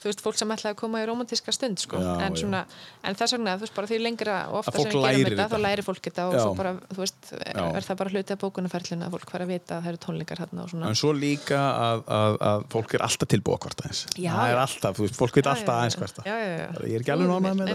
þú 0.00 0.08
veist, 0.08 0.22
fólk 0.24 0.36
sem 0.40 0.54
ætlaði 0.54 0.72
að 0.72 0.78
koma 0.80 1.02
í 1.02 1.04
romantíska 1.10 1.52
stund 1.52 1.76
sko, 1.82 1.96
Já, 2.00 2.12
en 2.24 2.32
já. 2.32 2.40
svona, 2.40 2.60
en 3.04 3.14
þess 3.20 3.32
vegna, 3.36 3.52
þú 3.60 3.62
veist, 3.66 3.76
bara 3.76 3.90
því 3.90 3.98
lengra 4.00 4.36
og 4.48 4.56
ofta 4.62 4.72
sem 4.80 4.88
við 4.88 4.96
gerum 4.96 5.28
þetta, 5.28 5.48
þá 5.52 5.58
læri 5.66 5.82
fólk 5.90 6.02
þetta 6.08 6.22
og 6.24 6.32
Já. 6.32 6.40
svo 6.40 6.52
bara, 6.56 6.72
þú 6.88 7.00
veist, 7.04 7.22
Já. 7.36 7.64
er 7.68 7.82
það 7.90 7.96
bara 8.00 8.10
hluti 8.16 8.30
af 8.32 8.40
bókunarferlinu 8.46 9.04
að 9.04 9.12
fólk 9.18 9.28
fara 9.36 9.44
að 9.44 9.52
vita 9.52 9.72
að 9.76 9.82
það 9.84 9.90
eru 9.92 10.00
tónleikar 10.06 10.38
hérna 10.40 10.60
og 10.64 10.68
svona 10.72 10.88
en 10.88 10.96
svo 11.04 11.12
líka 11.12 11.60
að, 11.60 11.98
að, 12.16 12.32
að 12.48 12.58
fólk 12.72 12.90
er 12.96 13.02
alltaf 13.04 13.28
tilbúið 13.34 13.60
hvort 13.66 13.78
aðeins 13.84 14.02
Já, 14.16 14.32
það 14.32 14.46
er 14.48 14.56
já. 14.56 14.62
alltaf, 14.64 14.92
þú 14.96 15.02
veist, 15.04 15.18
fólk 15.20 15.34
veit 15.36 15.44
Já, 15.44 15.52
alltaf 15.52 15.68
já, 15.68 15.76
aðeins 15.76 15.96
já. 15.96 16.00
hvert 16.00 16.16
Já, 16.24 16.32
já, 16.32 16.48
já. 16.48 16.68
ég 16.88 16.94
er 16.96 17.00
ekki 17.04 17.12
alveg 17.12 17.28
ánægð 17.36 17.56
með 17.60 17.68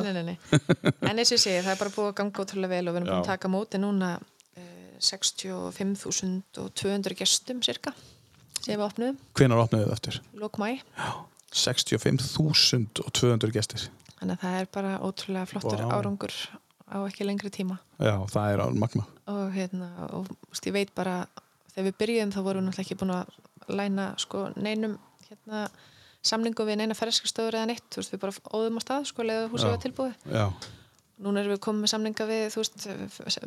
það 4.02 4.26
65.200 5.00 7.16
gestum 7.20 7.58
cirka 7.66 7.92
sem 8.62 8.74
við 8.76 8.86
opnuðum, 8.88 9.18
hvenær 9.38 9.64
opnaðu 9.66 9.84
þið 9.88 9.96
aftur? 9.98 10.16
lók 10.42 10.56
mæ 10.62 10.70
65.200 11.56 13.52
gestir. 13.56 13.82
Þannig 14.20 14.36
að 14.36 14.42
það 14.44 14.56
er 14.60 14.68
bara 14.74 14.92
ótrúlega 15.06 15.48
flottur 15.50 15.82
Vá. 15.86 15.92
árangur 15.96 16.34
á 16.86 16.98
ekki 17.08 17.24
lengri 17.28 17.50
tíma. 17.54 17.76
Já, 18.00 18.16
það 18.32 18.46
er 18.54 18.60
án 18.66 18.80
magna 18.82 19.04
og 19.26 19.46
hérna, 19.56 19.88
og 20.14 20.24
veist, 20.52 20.66
ég 20.68 20.74
veit 20.76 20.92
bara 20.96 21.16
þegar 21.74 21.86
við 21.88 21.96
byrjuðum 22.02 22.34
þá 22.36 22.42
vorum 22.46 22.62
við 22.62 22.68
náttúrulega 22.70 22.86
ekki 22.86 23.00
búin 23.00 23.16
að 23.16 23.26
læna 23.80 24.06
sko 24.22 24.38
neinum 24.56 24.94
hérna 25.26 25.60
samningu 26.26 26.64
við 26.68 26.76
neina 26.82 26.96
ferðskastöður 26.98 27.56
eða 27.60 27.70
neitt, 27.72 27.88
þú 27.90 27.98
veist, 28.02 28.14
við 28.14 28.22
bara 28.22 28.34
óðum 28.58 28.78
á 28.78 28.82
stað 28.86 29.04
sko, 29.10 29.20
leðu 29.26 29.46
húsið 29.54 29.66
Já. 29.66 29.72
var 29.74 29.82
tilbúið. 29.86 30.14
Já, 30.30 30.46
Núna 31.24 31.40
erum 31.40 31.54
við 31.56 31.62
komið 31.64 31.86
með 31.86 31.92
samninga 31.94 32.26
við, 32.28 32.42
þú 32.52 32.60
veist, 32.60 32.88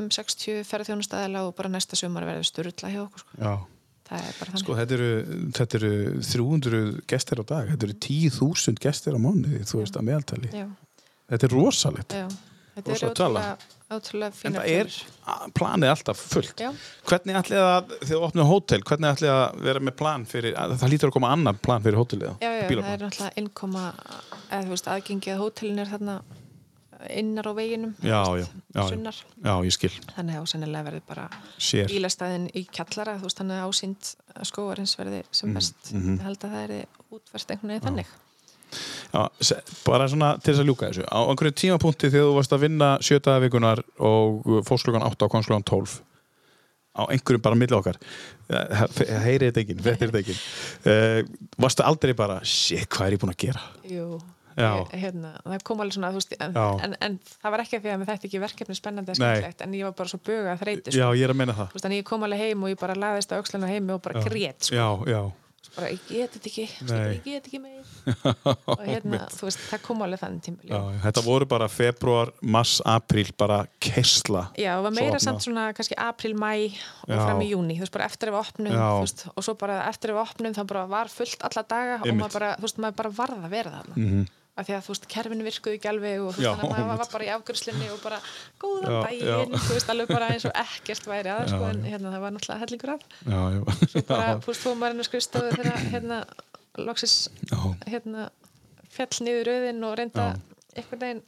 um 0.00 0.06
60 0.14 0.62
ferðþjónustæðila 0.70 1.42
og 1.48 1.54
bara 1.58 1.68
næsta 1.74 1.98
sumar 2.00 2.24
verður 2.24 2.46
sturla 2.48 2.92
hjá 2.94 3.02
okkur, 3.04 3.24
sko. 3.26 3.36
já 3.42 3.56
Það 4.08 4.22
er 4.24 4.36
bara 4.38 4.48
þannig. 4.54 4.62
Sko, 4.62 4.74
þetta 4.78 4.94
eru, 4.96 5.08
þetta 5.58 5.76
eru 5.82 5.90
300 6.24 6.78
gestir 7.12 7.40
á 7.40 7.44
dag, 7.50 7.66
þetta 7.74 7.84
eru 7.90 7.96
10.000 8.08 8.80
gestir 8.80 9.12
á 9.12 9.20
mánuði, 9.20 9.58
þú 9.68 9.82
veist, 9.82 9.98
að 10.00 10.06
meðaltali. 10.08 10.52
Já, 10.56 10.68
Þetta 11.28 11.44
er 11.44 11.52
rosalegt. 11.52 12.14
já. 12.16 12.28
Þetta 12.78 12.92
er 12.94 13.00
Rosa 13.02 13.08
tala. 13.18 13.40
ótrúlega, 13.42 13.98
ótrúlega 13.98 14.30
En 14.30 14.36
fínar 14.38 14.62
það 14.62 14.74
er, 14.78 15.50
planið 15.58 15.90
alltaf 15.92 16.20
fullt. 16.30 16.60
Já, 16.62 16.68
Hvernig 17.10 17.38
ætlið 17.42 17.62
að, 17.66 17.88
þegar 17.98 18.12
þú 18.14 18.20
opnum 18.28 18.46
hótel, 18.48 18.80
hvernig 18.86 19.08
ætlið 19.16 19.32
að 19.34 19.60
vera 19.66 19.80
með 19.82 19.96
plan 19.98 20.24
fyrir, 20.30 20.54
að, 20.56 20.74
það 20.78 20.92
lítur 20.94 21.10
að 21.10 21.16
koma 21.18 21.32
annar 21.34 21.58
plan 21.68 21.82
fyrir 21.84 21.98
hótelið? 21.98 22.36
já, 22.38 22.50
já, 22.54 22.64
það 22.70 22.92
er 22.94 23.02
náttúrulega 23.02 23.42
innkoma, 23.42 23.84
eða 24.48 24.62
þú 24.62 24.72
veist, 24.76 24.90
aðgengi 24.94 25.34
að 25.34 25.42
hótelin 25.42 25.82
er 25.82 25.90
þarna 25.90 26.16
innar 27.14 27.46
á 27.46 27.52
veginum, 27.54 27.92
Já, 28.02 28.20
veist, 28.34 28.50
já, 28.74 28.82
sunnar. 28.88 29.18
Já, 29.44 29.52
ég 29.64 29.72
skil, 29.76 29.90
Þannig 30.16 30.38
að 30.40 30.46
sennilega 30.50 30.84
verður 30.90 31.04
bara 31.08 31.26
sér. 31.58 31.86
bílastæðin 31.92 32.48
í 32.58 32.64
kjallara, 32.74 33.18
veist, 33.22 33.38
þannig 33.38 33.60
að 33.60 33.68
ásýnd 33.68 34.14
skóarins 34.50 34.96
verði 34.98 35.20
Mm, 35.22 35.28
sem 35.30 35.54
best. 35.54 35.92
mhm. 35.94 36.16
Ég 36.18 36.24
held 36.26 36.38
að 36.48 36.56
það 36.56 36.70
er 36.80 36.86
útverst 37.12 37.50
einhvern 37.54 37.68
veginn 37.74 37.86
þannig. 37.88 38.06
Bara 39.86 40.08
svona 40.10 40.34
til 40.42 40.52
þess 40.52 40.60
að 40.60 40.68
ljúka 40.68 40.88
þessu. 40.90 41.04
Á 41.08 41.18
einhverju 41.30 41.54
tímapunkti 41.56 42.10
þegar 42.12 42.26
þú 42.28 42.34
varst 42.36 42.52
að 42.52 42.64
vinna 42.66 42.88
sjötaða 43.00 43.40
vikunar 43.46 43.80
og 44.04 44.42
fórst 44.68 44.84
klukkan 44.84 45.06
8 45.06 45.24
og 45.24 45.30
komst 45.32 45.48
klukkan 45.48 45.64
12 45.64 46.02
á 46.98 47.02
einhverjum 47.14 47.42
bara 47.42 47.54
milli 47.56 47.76
okkar 47.78 47.96
Eh, 48.48 48.78
heyrið 49.26 49.50
þetta 49.52 49.60
ekki, 49.60 49.74
frettir 49.84 50.08
þetta 50.08 50.20
ekki 50.22 51.56
varstu 51.60 51.84
aldrei 51.84 52.14
bara 52.16 52.38
shit, 52.48 52.86
hvað 52.88 53.06
er 53.06 53.12
ég 53.12 53.20
búin 53.20 53.32
að 53.34 53.42
gera 53.42 53.60
Jú, 53.84 54.06
hérna, 55.02 55.32
það 55.44 55.64
kom 55.64 55.80
alveg 55.84 55.96
svona, 55.98 56.10
veist, 56.16 56.36
en, 56.40 56.52
Já. 56.58 56.66
en, 56.84 56.96
en 57.08 57.18
það 57.42 57.50
var 57.56 57.64
ekki 57.64 57.76
af 57.78 57.82
því 57.86 57.92
að 57.94 57.98
mér 58.02 58.10
þætti 58.12 58.28
ekki 58.30 58.42
verkefni 58.44 58.78
spennandi 58.78 59.12
að 59.14 59.18
Nei. 59.18 59.26
skemmtilegt, 59.32 59.60
en 59.68 59.74
ég 59.80 59.84
var 59.88 59.92
bara 60.02 60.08
svo 60.14 60.20
böga 60.30 60.54
að 60.54 60.62
þreyti, 60.64 60.94
já, 60.98 61.04
sko. 61.08 61.14
ég 61.18 61.24
er 61.28 61.34
að 61.34 61.40
meina 61.42 61.58
það 61.58 61.74
veist, 61.76 61.90
ég 61.98 62.04
kom 62.12 62.22
alveg 62.28 62.46
heim 62.46 62.62
og 62.62 62.72
ég 62.74 62.80
bara 62.80 62.94
laðist 62.98 63.32
á 63.32 63.38
aukslana 63.38 63.66
heimi 63.70 63.92
og 63.96 64.02
bara 64.02 64.24
grét, 64.26 64.62
sko. 64.68 64.74
já, 64.74 64.88
já, 65.14 65.22
bara, 65.76 65.88
ég 65.92 66.00
get 66.08 66.32
þetta 66.34 66.48
ekki, 66.48 66.64
ég 66.88 67.22
get 67.24 67.46
ekki 67.50 67.58
meir 67.62 67.84
og 68.72 68.80
hérna, 68.88 69.18
þú 69.30 69.46
veist, 69.48 69.60
það 69.68 69.82
kom 69.84 70.00
alveg 70.06 70.20
þannig 70.22 70.62
já, 70.70 70.78
þetta 71.04 71.22
voru 71.26 71.46
bara 71.50 71.68
februar, 71.70 72.30
mars, 72.42 72.78
apríl 72.88 73.28
bara 73.38 73.60
kessla 73.84 74.46
Já, 74.58 74.72
það 74.78 74.86
var 74.88 74.94
meira 74.96 75.20
samt 75.22 75.44
svona 75.44 75.66
kannski 75.76 75.98
april, 76.00 76.32
mæ 76.40 76.50
og 77.04 77.12
Já. 77.12 77.20
fram 77.20 77.42
í 77.44 77.50
júni, 77.52 77.76
þú 77.78 77.84
veist, 77.84 77.94
bara 77.98 78.08
eftir 78.08 78.30
að 78.32 78.38
við 78.38 78.40
opnum 78.46 78.72
Já. 78.78 78.88
veist, 79.02 79.26
og 79.34 79.44
svo 79.46 79.54
bara 79.60 79.82
eftir 79.90 80.14
að 80.14 80.18
við 80.18 80.24
opnum 80.24 80.56
þá 80.56 80.62
bara 80.72 80.86
var 80.96 81.12
fullt 81.12 81.46
alla 81.50 81.66
daga 81.68 82.00
og 82.00 82.06
Einmitt. 82.08 82.22
maður 82.24 82.38
bara, 82.40 82.50
þú 82.58 82.66
veist, 82.68 82.82
maður 82.86 82.98
bara 83.02 83.14
varð 83.20 83.44
að 83.44 83.54
vera 83.58 83.76
þarna 83.78 83.94
Mhm. 84.08 84.26
Af 84.58 84.66
því 84.66 84.74
að 84.76 84.82
þú 84.86 84.92
veist, 84.94 85.06
kerfinu 85.12 85.46
virkuðu 85.46 85.78
ekki 85.78 85.90
alveg 85.92 86.24
og 86.24 86.34
þú 86.34 86.42
veist, 86.42 86.60
þannig 86.62 86.80
að 86.80 86.88
maður 86.88 87.00
var 87.02 87.12
bara 87.12 87.26
í 87.28 87.30
afgjörslinni 87.36 87.88
og 87.94 88.00
bara 88.02 88.18
góðan 88.64 88.96
daginn, 89.06 89.54
þú 89.64 89.76
veist, 89.76 89.92
alveg 89.94 90.12
bara 90.12 90.30
eins 90.34 90.48
og 90.48 90.60
ekkert 90.64 91.08
væri 91.12 91.32
að, 91.34 91.44
sko, 91.52 91.62
en 91.68 91.86
hérna, 91.86 92.12
það 92.14 92.24
var 92.26 92.36
náttúrulega 92.36 92.62
hellingur 92.64 92.94
af. 92.96 93.06
Já, 93.22 93.40
já. 93.54 93.62
bara, 94.10 94.28
Já, 94.28 94.42
þú 94.42 94.52
veist, 94.52 94.66
þú 94.66 94.74
maður 94.82 94.96
inn 94.96 95.02
á 95.02 95.08
skrifstofu 95.08 95.56
þegar, 95.56 95.80
hérna, 95.94 96.20
loksis 96.88 97.16
hérna, 97.86 98.28
fjall 98.98 99.26
niður 99.26 99.50
rauðin 99.52 99.84
og 99.88 99.98
reynda 100.02 100.28
eitthvað 100.74 101.04
neginn 101.04 101.26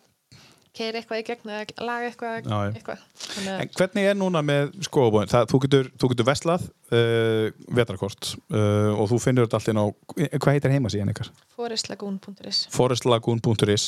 keiri 0.77 1.01
eitthvað 1.01 1.21
í 1.21 1.25
gegn 1.27 1.51
eða 1.51 1.87
laga 1.87 2.11
eitthvað, 2.11 2.51
eitthvað. 2.77 3.01
En 3.43 3.73
hvernig 3.75 4.07
er 4.07 4.19
núna 4.19 4.43
með 4.47 4.77
skóabóðin? 4.87 5.31
Það, 5.33 5.49
þú, 5.51 5.61
getur, 5.65 5.89
þú 5.99 6.11
getur 6.13 6.29
veslað 6.29 6.67
uh, 6.93 7.51
vetarkort 7.77 8.35
uh, 8.51 8.93
og 8.99 9.09
þú 9.13 9.19
finnur 9.23 9.47
þetta 9.47 9.59
allt 9.61 9.71
inn 9.73 9.81
á, 9.81 9.87
hvað 10.37 10.53
heitir 10.57 10.75
heimasíðan 10.75 11.13
ykkar? 11.15 11.31
forestlagoon.is 11.61 12.61
forestlagoon.is 12.73 13.85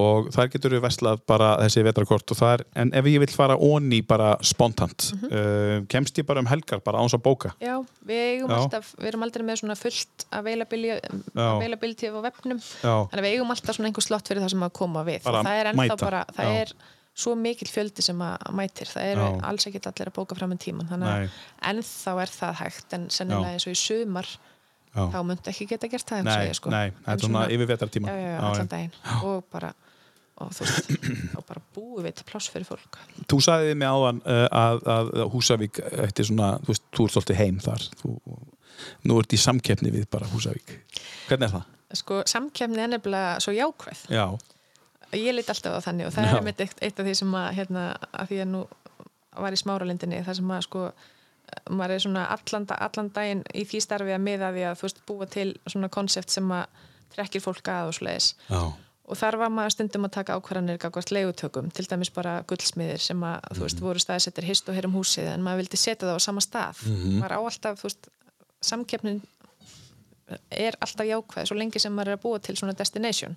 og 0.00 0.30
þar 0.34 0.50
getur 0.54 0.74
við 0.76 0.84
veslað 0.86 1.20
bara 1.28 1.50
þessi 1.62 1.84
vetarkort 1.84 2.32
og 2.32 2.38
það 2.40 2.54
er, 2.56 2.64
en 2.84 2.92
ef 2.96 3.08
ég 3.12 3.20
vil 3.22 3.32
fara 3.34 3.56
onni 3.56 4.00
bara 4.02 4.32
spontant, 4.42 5.10
Mhm. 5.10 5.26
uh, 5.32 5.86
kemst 5.90 6.16
ég 6.18 6.26
bara 6.26 6.40
um 6.40 6.46
helgar 6.50 6.80
bara 6.84 6.98
áns 7.02 7.14
að 7.14 7.22
bóka? 7.26 7.52
Já, 7.60 7.76
við 8.06 8.40
Já. 8.40 8.48
alltaf, 8.56 8.94
við 8.98 9.06
erum 9.12 9.22
aldrei 9.26 9.44
með 9.44 9.60
svona 9.62 9.76
fullt 9.76 10.26
availability, 10.32 12.08
á 12.10 12.20
vefnum 12.24 12.60
þannig 12.60 13.18
að 13.20 13.24
við 13.26 13.34
eigum 13.36 13.50
alltaf 13.54 13.76
svona 13.76 13.90
einhver 13.90 14.04
slott 14.06 14.28
fyrir 14.28 14.42
það 14.42 14.50
sem 14.54 14.64
að 14.66 14.72
koma 14.72 15.04
við 15.06 15.22
Bara 15.24 15.42
það 15.44 15.60
er 15.60 15.70
ennþá 15.72 15.82
mæta. 15.84 15.96
bara, 16.04 16.24
það 16.36 16.44
Já. 16.50 16.60
er 16.64 16.72
svo 17.20 17.34
mikil 17.38 17.68
fjöldi 17.70 18.04
sem 18.04 18.20
að 18.24 18.46
mætir, 18.56 18.88
það 18.90 19.10
eru 19.14 19.26
Já. 19.26 19.34
alls 19.50 19.66
ekki 19.68 19.82
allir 19.90 20.10
að 20.10 20.16
bóka 20.20 20.38
fram 20.38 20.54
en 20.54 20.62
tíman, 20.62 20.88
þannig 20.90 21.10
að 21.12 21.40
ennþá 21.72 22.14
er 22.24 22.32
það 22.36 22.54
hægt, 22.64 22.96
en 22.96 23.08
sennilega 23.12 23.52
Já. 23.52 23.58
eins 23.58 23.68
og 23.68 23.76
í 23.76 23.80
sumar 23.80 24.30
já. 24.30 25.04
þá 25.14 25.20
myndi 25.28 25.52
ekki 25.52 25.68
geta 25.74 25.90
gert 25.92 26.10
það 26.10 26.26
Nei, 26.30 26.54
sko. 26.56 26.72
nei, 26.74 26.90
það 27.04 27.12
er 27.14 27.24
svona 27.26 27.44
yfir 27.54 27.70
vetartíma. 27.74 28.10
já, 28.10 28.18
já, 28.18 28.26
já, 28.26 28.34
Já, 28.40 28.50
allan 28.50 28.72
daginn 28.74 28.92
og 29.30 29.44
bara 29.52 29.72
og 30.40 30.54
þú 30.56 30.64
veist, 30.64 30.86
og 31.36 31.42
bara 31.50 31.60
búið 31.76 32.06
við 32.06 32.14
til 32.16 32.24
pláss 32.30 32.48
fyrir 32.48 32.64
fólk 32.64 32.96
Þú 33.28 33.40
sagði 33.44 33.74
mig 33.76 33.90
áðan 33.92 34.22
uh, 34.24 34.46
að, 34.56 34.78
að, 34.94 35.10
Húsavík 35.34 35.80
ætti 36.06 36.24
svona, 36.30 36.54
þú 36.64 36.72
veist, 36.72 36.86
þú 36.96 37.04
ert 37.06 37.16
svolítið 37.16 37.40
heim 37.42 37.58
þar 37.60 37.84
þú, 38.00 38.14
nú 39.10 39.18
ert 39.20 39.36
í 39.36 39.40
samkeppni 39.42 39.92
við 39.92 40.06
bara 40.12 40.30
Húsavík 40.32 40.72
hvernig 41.28 41.50
er 41.50 41.52
það? 41.58 41.66
sko, 42.00 42.22
samkefni 42.32 42.80
er 42.86 42.92
nefnilega 42.94 43.36
svo 43.44 43.52
jákvæð 43.52 44.06
Já, 44.16 44.24
ég 45.12 45.34
lít 45.34 45.48
alltaf 45.50 45.72
á 45.74 45.80
þannig 45.86 46.06
og 46.06 46.12
það 46.12 46.24
Já. 46.24 46.30
er 46.30 46.36
einmitt 46.38 46.60
eitt, 46.60 46.76
eitt 46.82 47.00
af 47.00 47.06
því 47.06 47.14
sem 47.14 47.32
að, 47.34 47.48
hérna, 47.54 47.84
að 48.12 48.28
því 48.30 48.40
að 48.44 48.48
nú 48.52 48.60
var 49.40 49.52
í 49.52 49.56
smáralindinni 49.62 50.24
það 50.26 50.36
sem 50.40 50.50
að 50.50 50.60
sko 50.66 50.92
maður 51.70 51.90
er 51.96 51.98
svona 52.04 52.26
allan, 52.30 52.66
allan 52.78 53.08
daginn 53.14 53.42
í 53.54 53.64
því 53.66 53.80
starfi 53.82 54.12
að 54.14 54.22
miða 54.22 54.52
því 54.54 54.62
að 54.70 54.76
þú 54.78 54.82
veist 54.86 55.00
búa 55.06 55.26
til 55.26 55.48
svona 55.66 55.88
konsept 55.88 56.30
sem 56.30 56.46
að 56.54 56.66
trekkir 57.16 57.42
fólk 57.42 57.66
að 57.68 57.88
og 57.90 57.94
sleiðis 57.98 58.34
já, 58.48 58.60
og 59.10 59.18
þar 59.18 59.36
var 59.40 59.50
maður 59.50 59.74
stundum 59.74 60.04
að 60.06 60.12
taka 60.14 60.36
ákvarðanir 60.38 60.78
gagvart 60.78 61.10
leigutökum, 61.10 61.72
til 61.74 61.84
dæmis 61.90 62.12
bara 62.14 62.36
gullsmiðir 62.46 63.00
sem 63.02 63.18
að, 63.26 63.40
þú 63.50 63.56
Mhm. 63.56 63.62
veist, 63.66 63.80
voru 63.82 63.98
staðsettir 63.98 64.44
hist 64.46 64.68
og 64.68 64.74
hér 64.78 64.86
um 64.86 64.94
húsið, 64.94 65.26
en 65.34 65.42
maður 65.42 65.64
vildi 65.64 65.76
setja 65.76 66.06
það 66.06 66.14
á 66.14 66.20
sama 66.22 66.40
stað 66.40 66.84
Mhm. 66.86 67.18
maður 67.18 67.34
á 67.34 67.40
alltaf, 67.42 67.80
þú 67.80 67.82
veist 67.88 68.08
samkeppnin 68.62 69.20
er 70.50 70.76
alltaf 70.80 71.06
jákvæð 71.08 71.48
svo 71.50 71.56
lengi 71.58 71.80
sem 71.82 71.94
maður 71.94 72.12
er 72.12 72.18
að 72.18 72.22
búa 72.24 72.40
til 72.42 72.56
svona 72.58 72.74
destination. 72.78 73.36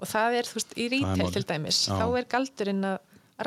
Og 0.00 0.06
það 0.08 0.38
er, 0.38 0.48
þú 0.50 0.58
veist, 0.60 0.76
í 0.76 0.88
retail 0.92 1.32
til 1.34 1.44
dæmis, 1.48 1.80
Já. 1.88 1.96
þá 2.00 2.06
er 2.20 2.28
galdurinn 2.34 2.88
að 2.88 2.98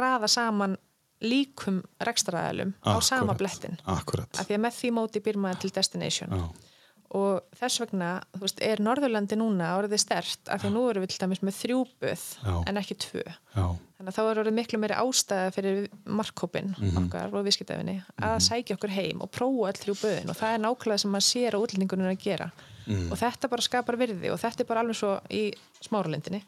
raða 0.01 0.29
saman 0.31 0.77
líkum 1.25 1.81
rekstraðalum 2.05 2.75
á 2.85 2.93
sama 3.01 3.33
blettin 3.37 3.79
Akkurat. 3.89 4.29
Af 4.37 4.45
því 4.45 4.57
að 4.57 4.63
með 4.67 4.75
því 4.77 4.91
móti 4.93 5.21
býr 5.25 5.39
maður 5.41 5.63
til 5.63 5.71
destination. 5.73 6.29
Já, 6.29 6.73
og 7.11 7.43
þess 7.55 7.79
vegna 7.79 8.21
þú 8.35 8.41
veist, 8.43 8.61
er 8.61 8.77
Norðurlandi 8.83 9.37
núna 9.39 9.69
orðið 9.79 9.99
stert 10.03 10.49
af 10.51 10.61
því 10.63 10.71
nú 10.73 10.89
erum 10.89 11.03
við 11.05 11.13
til 11.13 11.21
dæmis 11.23 11.39
með 11.41 11.55
þrjú 11.61 11.77
buð 12.01 12.23
Já. 12.43 12.63
en 12.67 12.77
ekki 12.81 12.97
tvö 12.99 13.23
já, 13.23 13.65
þannig 13.97 14.09
að 14.11 14.17
þá 14.17 14.21
er 14.31 14.41
orðið 14.43 14.57
miklu 14.57 14.79
meiri 14.83 14.97
ástæða 14.99 15.53
fyrir 15.55 15.87
markkópin 16.05 16.73
Mhm. 16.77 16.97
okkar 17.05 17.33
og 17.33 17.45
viðskiptafinni 17.47 18.03
að 18.21 18.37
sækja 18.43 18.75
okkur 18.77 18.89
heim 18.97 19.21
og 19.21 19.31
prófa 19.31 19.71
öll 19.71 19.79
þrjú 19.83 19.95
buðin 20.03 20.29
og 20.29 20.35
það 20.35 20.53
er 20.53 20.63
nákvæmlega 20.65 20.99
sem 20.99 21.11
maður 21.11 21.29
sér 21.31 21.55
á 21.55 21.59
útlendingunum 21.63 22.11
að 22.11 22.19
gera 22.23 22.51
Mhm. 22.87 23.11
og 23.11 23.17
þetta 23.17 23.49
bara 23.49 23.61
skapar 23.61 23.95
virði 23.97 24.31
og 24.31 24.39
þetta 24.39 24.59
er 24.61 24.65
bara 24.65 24.79
alveg 24.83 24.95
svo 24.95 25.19
í 25.29 25.53
smáralindinni 25.81 26.43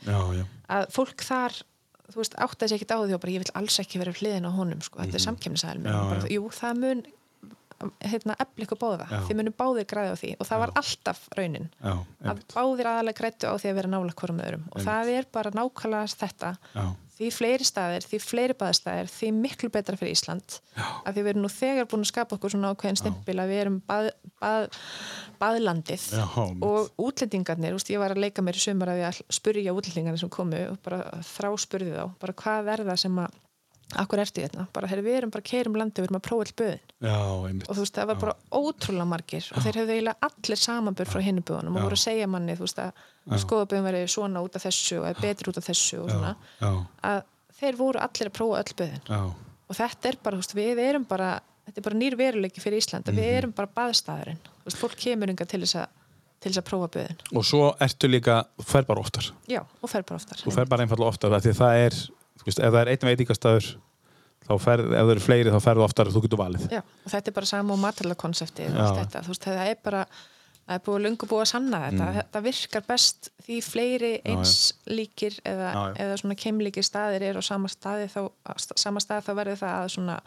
að 0.69 0.91
fólk 0.91 1.18
þar 1.23 1.52
þú 2.10 2.15
veist, 2.15 2.34
áttaði 2.41 2.69
sér 2.72 2.77
ekkert 2.80 2.91
á 2.95 2.99
því 3.06 3.14
og 3.14 3.22
bara 3.22 3.31
ég 3.34 3.44
vil 3.44 3.52
alls 3.56 3.80
ekki 3.80 3.99
vera 3.99 4.11
hliðin 4.11 4.48
á 4.49 4.52
honum, 4.52 4.81
sko, 4.81 4.99
þetta 4.99 5.14
er 5.14 5.19
Mhm. 5.19 5.23
Já. 5.86 6.30
jú, 6.30 6.49
það 6.49 6.77
mun 6.80 7.03
hérna, 8.03 8.35
efla 8.43 8.65
ykkur 8.65 8.80
báða, 8.81 9.10
Já. 9.10 9.19
þið 9.27 9.39
munum 9.39 9.57
báðir 9.60 9.89
græði 9.89 10.14
á 10.14 10.18
því 10.19 10.31
og 10.38 10.49
það 10.49 10.64
var 10.64 10.73
alltaf 10.81 11.22
raunin. 11.38 11.69
Já, 11.80 11.91
að 11.95 12.31
einmitt. 12.34 12.56
báðir 12.56 12.89
aðalega 12.93 13.19
grættu 13.22 13.51
á 13.51 13.56
því 13.60 13.69
að 13.72 13.77
vera 13.80 13.91
nála 13.93 14.18
hverjum 14.22 14.41
öðrum. 14.47 14.65
Og 14.73 14.84
það 14.88 15.14
er 15.18 15.30
bara 15.31 15.53
nákvæmlega 15.56 16.18
þetta. 16.19 16.51
Já, 16.76 16.85
því 17.19 17.30
fleiri 17.35 17.65
staðir, 17.68 18.06
því 18.07 18.19
fleiri 18.23 18.56
baðstæðir 18.60 19.10
því 19.11 19.30
miklu 19.35 19.69
betra 19.73 19.97
fyrir 19.99 20.15
Ísland. 20.15 20.60
Því 21.03 21.19
við 21.19 21.31
erum 21.34 21.43
nú 21.43 21.49
þegar 21.51 21.89
búin 21.91 22.06
að 22.06 22.11
skapa 22.14 22.38
okkur 22.38 22.53
svona 22.53 22.72
ákveðin 22.72 22.99
stimpil 23.01 23.35
að 23.43 23.51
við 23.51 23.61
erum 23.65 23.80
bað, 23.89 24.07
bað, 24.39 24.69
baðlandið. 25.41 26.06
Já, 26.15 26.23
einmitt. 26.23 26.64
og 26.64 27.03
útlendingarnir, 27.10 27.76
úst, 27.76 27.91
ég 27.91 27.99
var 27.99 28.15
að 28.15 28.23
leika 28.23 28.43
mér 28.45 28.60
í 28.60 28.64
sumar 28.64 28.93
að 28.93 29.01
ég 29.03 29.11
að 29.11 29.35
spurja 29.35 29.76
útlendingarnir 29.76 30.23
sem 30.23 30.31
komu 30.31 30.64
og 30.72 30.80
bara 30.85 31.01
þrá 31.27 31.51
spurði 31.60 31.91
þá, 31.97 32.06
bara 32.23 32.38
hvað 32.43 32.72
er 32.76 32.85
það 32.88 33.01
sem 33.03 33.22
að 33.26 33.38
akkur 33.98 34.20
ertu 34.22 34.41
hérna, 34.44 34.68
bara 34.74 34.88
þegar 34.88 35.03
við 35.03 35.16
erum 35.18 35.32
bara 35.34 35.41
keirum 35.49 35.76
landi, 35.80 36.02
við 36.02 36.10
erum 36.10 36.20
að 36.20 36.26
prófa 36.28 36.45
all 36.45 36.56
böðin. 36.61 36.82
Já, 37.02 37.16
og 37.70 37.74
þú 37.76 37.80
veist, 37.84 37.95
það 37.95 38.07
var 38.11 38.20
bara 38.22 38.36
ótrúlega 38.52 39.07
margir 39.10 39.48
og 39.56 39.64
þeir 39.66 39.80
hefðu 39.80 39.95
eiginlega 39.95 40.30
allir 40.30 40.61
samanbörð 40.61 41.10
frá 41.14 41.22
hinnu 41.26 41.41
böðunum 41.41 41.74
og 41.76 41.82
Já. 41.82 41.86
voru 41.88 41.98
að 41.98 42.03
segja 42.03 42.28
manni, 42.30 42.56
þú 42.60 42.66
veist, 42.68 42.80
að 42.80 43.44
skoðaböðun 43.45 43.88
veri 43.90 44.03
svona 44.07 44.44
út 44.45 44.56
af 44.56 44.66
þessu 44.68 44.99
og 45.02 45.22
betur 45.22 45.49
út 45.49 45.57
af 45.57 45.66
þessu 45.70 46.02
og 46.03 46.10
svona, 46.14 46.36
Já, 46.61 46.72
að 47.10 47.22
þeir 47.60 47.76
voru 47.82 47.99
allir 48.06 48.30
að 48.30 48.38
prófa 48.40 48.61
öll 48.64 48.76
böðin. 48.84 49.02
Já, 49.10 49.22
og 49.70 49.76
þetta 49.80 50.10
er 50.14 50.20
bara, 50.24 50.36
þú 50.38 50.44
veist, 50.45 50.56
við 50.60 50.84
erum 50.86 51.06
bara 51.10 51.32
þetta 51.70 51.78
er 51.82 51.86
bara 51.90 51.99
nýr 52.02 52.16
veruleiki 52.18 52.61
fyrir 52.61 52.78
Ísland 52.82 53.06
Mhm. 53.10 53.18
við 53.18 53.34
erum 53.40 53.52
bara 53.53 53.70
baðstæðurinn, 53.76 54.40
þú 54.41 54.66
veist, 54.70 54.78
fólk 54.78 54.95
kemur 54.98 55.36
til 55.45 55.61
þess 55.61 55.76
að 55.82 55.88
til 56.40 56.52
þess 56.53 56.61
að 56.61 56.70
prófa 56.70 56.88
böðin. 56.88 57.18
Og 57.36 57.44
svo 57.44 57.76
ertu 57.84 58.07
líka, 58.07 58.45
þú 58.57 58.64
fer 58.66 58.84
bara 58.88 59.02
oftar. 59.02 59.26
Já, 59.45 59.60
og 59.84 59.90
fer 59.90 60.03
bara 60.03 60.16
oftar. 60.22 60.38
Þú 60.40 60.53
fer 60.56 60.66
bara 60.72 60.86
einfallega 60.86 61.11
oftar 61.11 61.30
því 61.36 61.52
að 61.52 61.57
það 61.60 61.76
er, 61.86 61.95
veist, 62.48 62.60
ef 62.60 62.74
það 62.74 62.82
er 62.82 62.91
einn 62.94 63.07
veitingastæður 63.10 63.70
þá 64.49 64.53
fer, 64.64 64.80
ef 64.80 64.91
það 65.06 65.14
eru 65.14 65.20
fleiri 65.28 65.52
þá 65.53 65.60
ferðu 65.68 65.84
oftar 65.86 66.07
og 66.10 66.14
þú 66.16 66.22
getur 66.26 66.40
valið. 66.41 66.68
Já, 66.72 66.82
og 66.82 67.11
þetta 67.14 67.30
er 67.32 67.36
bara 67.40 67.45
sama 67.45 67.74
og 67.76 67.80
allt 68.86 68.99
þetta, 69.03 69.24
þú 69.28 69.34
veist, 69.34 69.44
það 69.49 69.64
er 69.68 69.80
bara 69.84 70.03
það 70.70 70.76
er 70.78 70.84
búið 70.86 71.02
lungu 71.06 71.28
búið 71.30 71.41
að 71.41 71.49
sanna 71.49 71.78
þetta. 71.88 72.07
Þetta 72.20 72.41
virkar 72.45 72.84
best 72.88 73.30
því 73.45 73.56
fleiri 73.66 74.11
Mm. 74.20 74.26
já. 74.26 74.36
eins 74.36 74.74
líkir 74.86 75.40
eða, 75.44 75.70
eða 75.98 76.18
svona 76.22 76.36
keimlíkir 76.38 76.86
staðir 76.86 77.22
er 77.26 77.38
á 77.38 77.41
sama 77.41 77.68
staði 77.68 78.06
þá, 78.14 78.30
sama 78.78 78.99
stað 78.99 79.26
þá 79.26 79.32
verður 79.40 79.57
það 79.64 79.74
að 79.80 79.90
svona 79.95 80.20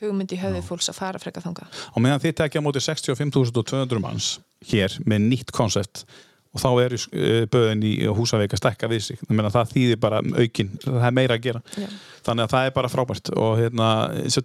hugmynd 0.00 0.32
í 0.32 0.36
höfði 0.36 0.60
fólks 0.62 0.90
að 0.92 0.98
fara 0.98 1.18
frekar 1.18 1.42
þangað. 1.42 1.68
Og 1.96 2.02
meðan 2.04 2.20
þið 2.20 2.34
tekja 2.42 2.60
móti 2.60 2.82
65.200 2.84 4.00
manns 4.04 4.38
hér 4.68 4.92
með 5.08 5.24
nýtt 5.30 5.52
koncept 5.56 6.04
og 6.54 6.60
þá 6.62 6.68
eru 6.84 6.98
uh, 7.00 7.42
böðin 7.52 7.82
í 7.88 7.92
Húsavík 8.16 8.54
að 8.56 8.62
stekka 8.62 8.88
við 8.92 9.02
sig, 9.08 9.18
Ég 9.26 9.34
meina, 9.36 9.50
það 9.52 9.72
þýðir 9.74 10.00
bara 10.00 10.22
aukin, 10.22 10.70
það 10.84 11.04
er 11.10 11.16
meira 11.18 11.36
að 11.36 11.44
gera 11.48 11.60
Já. 11.76 11.88
þannig 12.28 12.46
að 12.46 12.54
það 12.54 12.70
er 12.70 12.74
bara 12.78 12.92
frábært 12.92 13.32
og 13.36 13.58
hérna, 13.60 13.90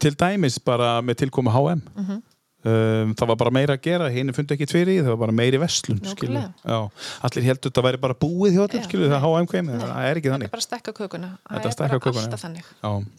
til 0.02 0.14
dæmis 0.19 0.60
bara 0.65 0.98
með 1.06 1.22
tilkomu 1.26 1.53
HM 1.56 1.82
Mhm. 1.95 2.19
um, 2.65 3.14
það 3.18 3.28
var 3.32 3.38
bara 3.41 3.52
meira 3.56 3.73
að 3.78 3.82
gera, 3.88 4.10
hinn 4.14 4.34
fundi 4.38 4.53
ekki 4.57 4.68
tverir 4.69 4.91
í, 4.94 4.99
það 5.02 5.14
var 5.15 5.22
bara 5.23 5.32
meiri. 5.34 6.44
Já, 6.68 6.80
allir 7.26 7.48
heldur 7.48 7.72
þetta 7.72 7.86
væri 7.88 8.02
bara 8.03 8.14
búið 8.22 8.53
hjá 8.57 8.64
allir, 8.68 8.82
Já, 8.84 8.86
skilur, 8.90 9.10
það. 9.10 9.23
HM 9.26 9.48
kveimið, 9.53 9.80
það 9.82 10.06
er 10.11 10.19
ekki 10.19 10.28
þetta 10.28 10.36
þannig 10.36 10.49
er 10.52 10.53
bara 10.53 10.61
að 10.61 10.68
stekka 10.68 10.94
kökuna 10.99 11.32
Þetta 11.49 11.72
það 11.72 11.72
er 11.72 11.90
bara 11.90 11.99
kökuna, 12.06 12.28
alltaf 12.28 12.44
þannig. 12.45 13.10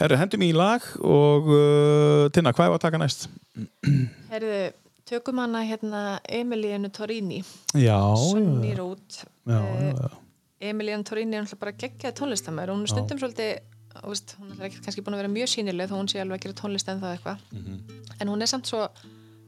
Herru, 0.00 0.16
hendum 0.16 0.42
í 0.46 0.50
lag 0.56 0.84
og 1.04 1.48
uh, 1.52 2.28
Tinna, 2.32 2.52
hvað 2.56 2.70
er 2.70 2.74
að 2.78 2.82
taka 2.86 3.00
næst? 3.02 3.26
Herðu, 4.30 4.60
tökum 5.10 5.40
hana 5.42 5.64
hérna 5.66 6.00
Sunny 8.16 8.74
Road. 8.78 9.20
Já, 9.46 9.60
Eh, 9.60 9.92
já, 9.94 10.10
Emilianu 10.70 11.04
Torini 11.08 11.36
er 11.36 11.42
náttúrulega 11.44 11.60
bara 11.64 11.72
geggjað 11.72 12.16
tónlistamæður 12.20 12.70
hún 12.74 12.82
er 12.84 12.90
stundum 12.92 13.18
svolítið 13.18 13.52
veist, 14.06 14.36
hún 14.38 14.50
er 14.60 14.66
ekki 14.68 14.82
kannski 14.84 15.02
búin 15.02 15.16
að 15.16 15.22
vera 15.22 15.32
mjög 15.32 15.48
sínileg 15.50 15.88
þó 15.90 15.96
hún 15.98 16.08
sé 16.12 16.20
alveg 16.20 16.38
að 16.38 16.44
gera 16.44 16.58
tónlist 16.60 16.88
en 16.92 17.00
það 17.00 17.14
eitthvað. 17.16 17.38
Mhm. 17.52 17.78
en 18.20 18.28
hún 18.28 18.42
er 18.42 18.46
samt 18.46 18.66
svo 18.70 18.88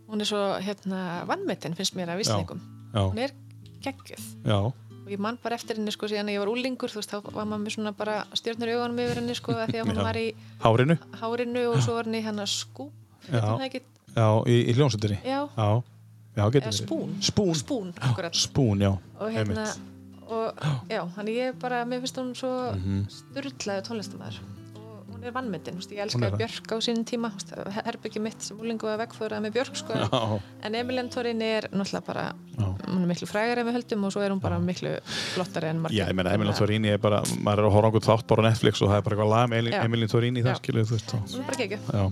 hún 0.08 0.20
er 0.20 0.24
svo 0.26 0.40
hérna 0.60 1.26
vannmetinn 1.28 1.74
finnst 1.76 1.94
mér 1.94 2.08
af 2.10 2.18
vísningum 2.18 2.60
já, 2.94 3.00
hún 3.10 3.18
er 3.18 3.30
geggjuð. 3.82 4.24
Já, 4.44 4.56
og 5.04 5.08
ég 5.10 5.18
man 5.18 5.38
bara 5.42 5.54
eftir 5.56 5.76
henni 5.76 5.92
sko 5.92 6.06
síðan 6.06 6.28
að 6.30 6.34
ég 6.36 6.38
var 6.40 6.48
úlingur 6.48 6.88
þú 6.90 6.98
veist 7.00 7.10
þá 7.12 7.32
var 7.32 7.44
maður 7.46 7.62
með 7.66 7.74
svona 7.76 7.92
bara 7.96 8.24
stjörnur 8.34 8.68
í 8.68 8.74
augunum 8.76 8.98
yfir 9.04 9.20
henni 9.20 9.34
sko 9.34 9.52
að 9.52 9.68
því 9.68 9.78
að 9.82 9.86
hún 9.90 9.96
Já. 9.96 10.02
var 10.02 10.16
í 10.16 10.34
hárinu. 10.64 10.98
hárinu 11.20 11.62
og 11.72 11.78
svo 11.82 11.94
var 11.94 12.04
henni 12.04 12.22
hérna 12.24 12.46
Já. 13.30 13.38
heitir 13.38 13.58
það 13.58 13.68
ekki? 13.68 13.80
Já, 14.16 14.26
í, 14.46 14.56
í 14.68 14.74
hljónsundinni 14.76 15.18
Já, 15.24 15.48
Já, 15.56 15.82
já, 16.36 16.44
getur 16.50 16.68
verið. 16.68 16.78
spún. 16.82 17.14
Spún, 17.20 17.54
spún, 17.54 17.92
spún, 18.32 18.80
já. 18.84 18.92
Og 19.20 19.30
hérna 19.32 19.66
og 20.32 20.54
já, 20.88 21.02
þannig 21.16 21.34
ég 21.36 21.58
bara, 21.60 21.84
mér 21.84 22.00
finnst 22.00 22.16
hún 22.16 22.34
svo 22.34 22.72
Mhm. 22.72 23.06
sturlaði 23.10 23.82
tónlistamæður 23.88 24.38
og 24.40 24.46
hún 24.46 24.48
hún 24.48 24.61
er 25.28 25.34
vannmyndin, 25.36 25.76
þú 25.76 25.82
veist, 25.82 25.92
ég 25.94 26.12
það. 26.12 26.38
Björk 26.40 26.72
á 26.72 26.76
sínum 26.82 27.04
tíma, 27.08 27.30
herbyggi 27.86 28.22
mitt 28.22 28.42
sem 28.42 28.58
úlingu 28.58 28.88
að 28.90 29.02
vegfóraði 29.04 29.44
með 29.46 29.54
Björk 29.56 29.78
sko, 29.78 29.98
Já. 29.98 30.40
en 30.66 30.74
Emilian 30.74 31.10
Torini 31.12 31.48
er 31.58 31.68
náttúrulega 31.72 32.06
bara 32.06 32.24
hún 32.92 33.02
er 33.04 33.08
miklu 33.08 33.26
frægari 33.30 33.62
en 33.62 33.68
við 33.70 33.76
höldum 33.78 34.06
og 34.08 34.12
svo 34.14 34.22
er 34.24 34.32
hún 34.34 34.40
bara 34.42 34.58
miklu 34.62 34.92
flottari 35.34 35.70
en 35.70 35.80
margir 35.84 35.98
Já, 36.02 36.08
ég 36.10 36.16
meina, 36.18 36.34
Emilien 36.36 36.56
Torini 36.58 36.92
er 36.92 36.98
bara, 37.02 37.22
maður 37.40 37.62
er 37.64 37.68
að 37.68 37.76
horfa 37.76 37.86
á 37.86 37.90
einhvern 37.92 38.08
þátt 38.08 38.26
bara 38.32 38.42
á 38.42 38.46
Netflix 38.50 38.82
og 38.82 38.90
það 38.92 38.98
er 38.98 39.06
bara 39.06 39.16
eitthvað 39.16 39.32
lag 39.32 39.50
með 39.52 39.70
Já. 39.72 39.80
Emilien 39.86 40.12
Torini 40.12 40.42
Já. 40.42 40.48
það 40.48 40.60
skilur 40.62 40.88
þú 40.90 40.98
veist. 40.98 41.14
er 41.38 41.46
bara 41.48 41.60
geggjum 41.62 41.82
Já, 41.92 42.04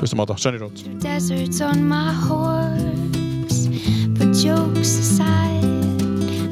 hlustum 0.00 0.20
á 0.20 0.24
þetta, 0.24 0.38
Sunny 0.44 0.58
Road. 0.58 0.84
deserts 1.00 1.60
on 1.60 1.84
my 1.88 2.12
horse. 2.26 3.68
But 4.18 4.34
jokes 4.34 4.98
aside, 4.98 5.64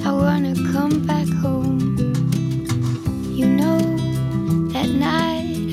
I 0.06 0.12
wanna 0.12 0.54
come 0.72 1.04
back 1.06 1.26
home. 1.42 1.45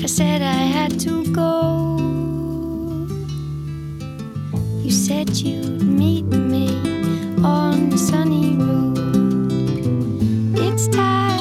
I 0.04 0.06
said 0.06 0.42
I 0.42 0.64
had 0.76 1.00
to 1.00 1.24
go. 1.32 1.96
You 4.82 4.90
said 4.90 5.30
you'd 5.30 5.82
meet 5.82 6.26
me 6.26 6.68
on 7.42 7.88
the 7.88 7.96
sunny 7.96 8.54
road. 8.54 8.98
It's 10.58 10.88
time, 10.88 11.33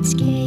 it's 0.00 0.12
scary. 0.12 0.39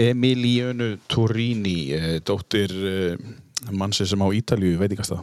Emiliönu 0.00 0.88
Torini, 1.10 1.78
uh, 1.96 2.06
dóttir 2.26 2.72
uh, 2.76 3.14
mannsins 3.72 4.12
sem 4.12 4.22
á 4.22 4.28
Ítalju 4.36 4.78
veitingastað. 4.80 5.22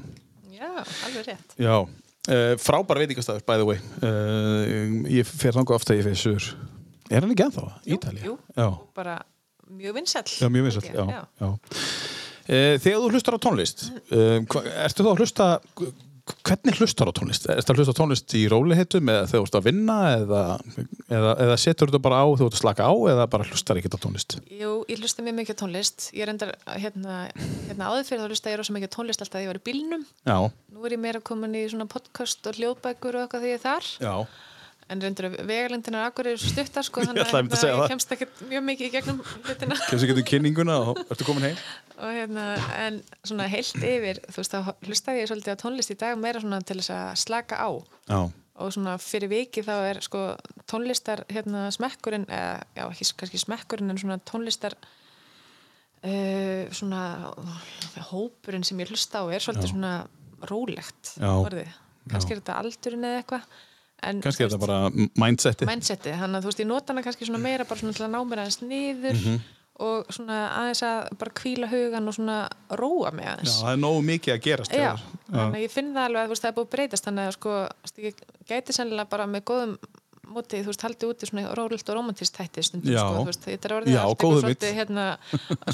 já, 0.54 0.70
alveg 1.08 1.28
rétt 1.28 1.56
Já, 1.62 1.76
uh, 1.84 2.54
frábær 2.62 3.02
veitingastað, 3.04 3.44
by 3.48 3.60
the 3.62 3.68
way. 3.68 3.80
Ég 5.14 5.28
fer 5.28 5.56
þangað 5.56 5.80
ofta 5.80 5.98
ég 5.98 6.08
fyrir 6.08 6.20
sur. 6.20 6.50
Er 7.10 7.22
hann 7.24 7.34
ekki 7.36 7.46
ennþá? 7.48 7.66
Ítalja? 7.98 8.26
jú. 8.28 8.38
Já, 8.58 8.68
bara 8.96 9.20
mjög 9.70 10.00
vinsæll 10.00 10.40
já 10.42 10.50
mjög 10.50 10.70
vinsall, 10.70 10.90
já. 10.90 11.26
já. 11.42 11.52
Uh, 12.44 12.74
þegar 12.84 12.98
þú 13.00 13.12
hlustar 13.14 13.38
á 13.38 13.40
tónlist, 13.40 13.86
hva, 14.12 14.66
ertu 14.84 15.06
þá 15.06 15.12
að 15.14 15.22
hlusta, 15.24 15.52
hvernig 16.24 16.78
hlustar 16.80 17.10
á 17.12 17.14
tónlist? 17.16 17.46
Ertu 17.52 17.74
að 17.74 17.80
hlusta 17.82 17.94
á 17.96 18.00
tónlist 18.00 18.34
í 18.40 18.44
rólihitum 18.52 19.10
eða 19.12 19.26
þegar 19.28 19.42
þú 19.42 19.48
ert 19.48 19.58
að 19.60 19.66
vinna 19.68 19.98
eða, 20.14 20.44
eða, 21.10 21.34
eða 21.46 21.58
setur 21.60 21.92
þetta 21.92 22.02
bara 22.06 22.22
á 22.24 22.26
þegar 22.28 22.40
þú 22.40 22.48
ert 22.48 22.58
að 22.58 22.62
slaka 22.62 22.88
á 22.88 22.94
eða 23.14 23.26
bara 23.34 23.48
hlustar 23.50 23.80
ekkert 23.82 23.98
á 24.00 24.04
tónlist? 24.06 24.38
Jú, 24.48 24.72
ég 24.88 25.04
hlusta 25.04 25.26
mjög 25.26 25.38
mikið 25.42 25.58
á 25.60 25.62
tónlist 25.64 26.08
ég 26.16 26.30
reyndar, 26.30 26.54
hérna, 26.80 27.18
hérna 27.68 27.92
áður 27.92 28.08
fyrir 28.08 28.24
þá 28.24 28.32
hlusta 28.32 28.54
ég 28.54 28.62
rosa 28.62 28.78
mikið 28.78 28.92
á 28.92 28.96
tónlist 28.96 29.26
alltaf 29.26 29.36
þegar 29.36 29.46
ég 29.48 29.52
var 29.52 29.60
í 29.60 29.68
bílnum 29.68 30.08
Já, 30.24 30.38
nú 30.72 30.88
er 30.88 30.96
ég 30.96 31.04
meira 31.04 31.24
komin 31.28 31.60
í 31.60 31.66
svona 31.68 31.90
podcast 31.92 32.48
og 32.48 32.60
hljóðbækur 32.60 33.20
og 33.20 33.26
eitthvað 33.28 33.44
því 33.44 33.52
ég 33.52 33.60
er 33.60 33.66
þar 33.68 33.92
já. 34.00 34.16
En 34.92 35.02
reyndar 35.04 35.30
vegalindinar 35.48 36.10
akkur 36.10 36.30
eru 36.34 36.42
stuttar 36.42 36.86
sko, 36.88 37.04
ætlaði 37.06 37.40
einmitt 37.40 37.58
að 37.58 37.64
segja 37.64 37.80
ég 37.80 37.94
kemst 37.94 38.14
ekkert 38.16 38.44
mjög 38.50 38.68
mikið 38.70 38.90
í 38.90 38.94
gegnum 38.98 39.24
hlutina. 39.48 39.80
Kemst 39.88 40.08
ekki 40.08 40.18
til 40.20 40.28
kynninguna 40.34 40.78
og 40.84 41.02
ertu 41.08 41.28
komin 41.28 41.50
heim? 41.50 41.60
og 42.04 42.16
hérna, 42.18 42.48
en 42.84 43.02
svona 43.24 43.50
heilt 43.52 43.78
yfir 43.80 44.22
þú 44.28 44.40
veist, 44.42 44.56
þá 44.56 44.88
hlusta 44.90 45.18
ég 45.18 45.30
svolítið 45.32 45.56
á 45.56 45.62
tónlist 45.64 45.94
í 45.94 46.00
dag 46.00 46.18
meira 46.20 46.44
svona 46.44 46.62
til 46.66 46.80
þess 46.82 46.96
að 46.96 47.12
slaka 47.24 47.62
á. 47.62 47.70
Já, 48.10 48.22
og 48.64 48.74
svona 48.76 48.98
fyrir 49.02 49.32
viki 49.32 49.64
þá 49.66 49.74
er 49.90 50.00
sko 50.06 50.24
tónlistar 50.70 51.24
hérna 51.32 51.66
smekkurinn 51.74 52.28
eða, 52.30 52.60
já, 52.78 52.84
ekki 52.86 53.08
kannski 53.24 53.42
smekkurinn 53.42 53.94
en 53.94 54.02
svona 54.02 54.20
tónlistar 54.30 54.76
uh, 56.04 56.70
svona 56.76 57.02
hópurinn 58.12 58.66
sem 58.68 58.80
ég 58.84 58.92
hlusta 58.94 59.24
á 59.24 59.28
er 59.34 59.44
svolítið 59.44 59.70
Já. 59.70 59.74
svona 59.74 59.94
rólegt 60.50 61.14
Já. 61.18 61.32
orðið, 61.32 61.72
kannski 62.12 62.36
er 62.36 62.42
þetta 62.42 62.60
aldurinn 62.62 63.08
eða 63.08 63.22
eitthvað 63.22 63.48
en 64.10 64.22
kannski 64.22 64.46
þetta 64.48 64.60
bara 64.60 64.78
mindseti. 65.20 65.66
mindseti, 65.70 66.12
þannig 66.20 66.38
að 66.40 66.46
þú 66.46 66.52
veist 66.52 66.64
ég 66.64 66.68
nota 66.70 66.94
hana 66.94 67.04
kannski 67.06 67.26
svona 67.30 67.42
meira 67.44 67.66
bara 67.70 67.80
svona 67.80 67.94
til 67.98 68.06
að 68.08 68.14
ná 68.16 68.22
mér 68.30 68.44
aðeins 68.44 68.62
niður 68.62 69.18
Mhm. 69.20 69.40
og 69.84 70.06
svona 70.14 70.38
aðeins 70.60 70.84
að 70.86 71.18
bara 71.18 71.32
kvíla 71.40 71.68
hugan 71.72 72.08
og 72.08 72.14
svona 72.14 72.38
róa 72.70 73.12
mig 73.12 73.26
Já, 73.26 73.32
aðeins 73.36 73.56
það 73.64 73.74
er 73.74 73.82
nógu 73.82 74.02
mikið 74.10 74.34
að 74.36 74.42
gerast. 74.48 74.72
Já, 74.74 74.94
þannig 75.32 75.58
að 75.58 75.64
ég 75.66 75.72
finn 75.72 75.94
það 75.96 76.06
alveg 76.10 76.24
að 76.24 76.30
veist, 76.30 76.44
það 76.44 76.52
er 76.52 76.58
búið 76.60 76.68
að 76.68 76.74
breytast 76.76 77.06
þannig 77.10 77.28
að 77.28 77.34
sko, 77.40 77.56
ég 77.98 78.14
gæti 78.48 78.74
sennilega 78.78 79.10
bara 79.10 79.26
með 79.26 79.44
góðum 79.50 79.78
móti, 80.36 80.58
þú 80.64 80.70
veist, 80.72 80.84
haldið 80.88 81.08
úti 81.14 81.24
svona 81.30 81.44
rólilt 81.58 81.88
og 81.90 81.96
romantist 81.98 82.36
hætti 82.42 82.62
stundum, 82.66 82.92
Já. 82.94 83.00
sko, 83.04 83.14
þú 83.20 83.26
veist, 83.30 83.44
þetta 83.48 83.66
er 83.70 83.74
orðið 83.78 83.94
Já, 83.94 84.02
allt 84.04 84.12
eitthvað 84.18 84.42
svolítið, 84.44 84.72
hérna, 84.80 85.06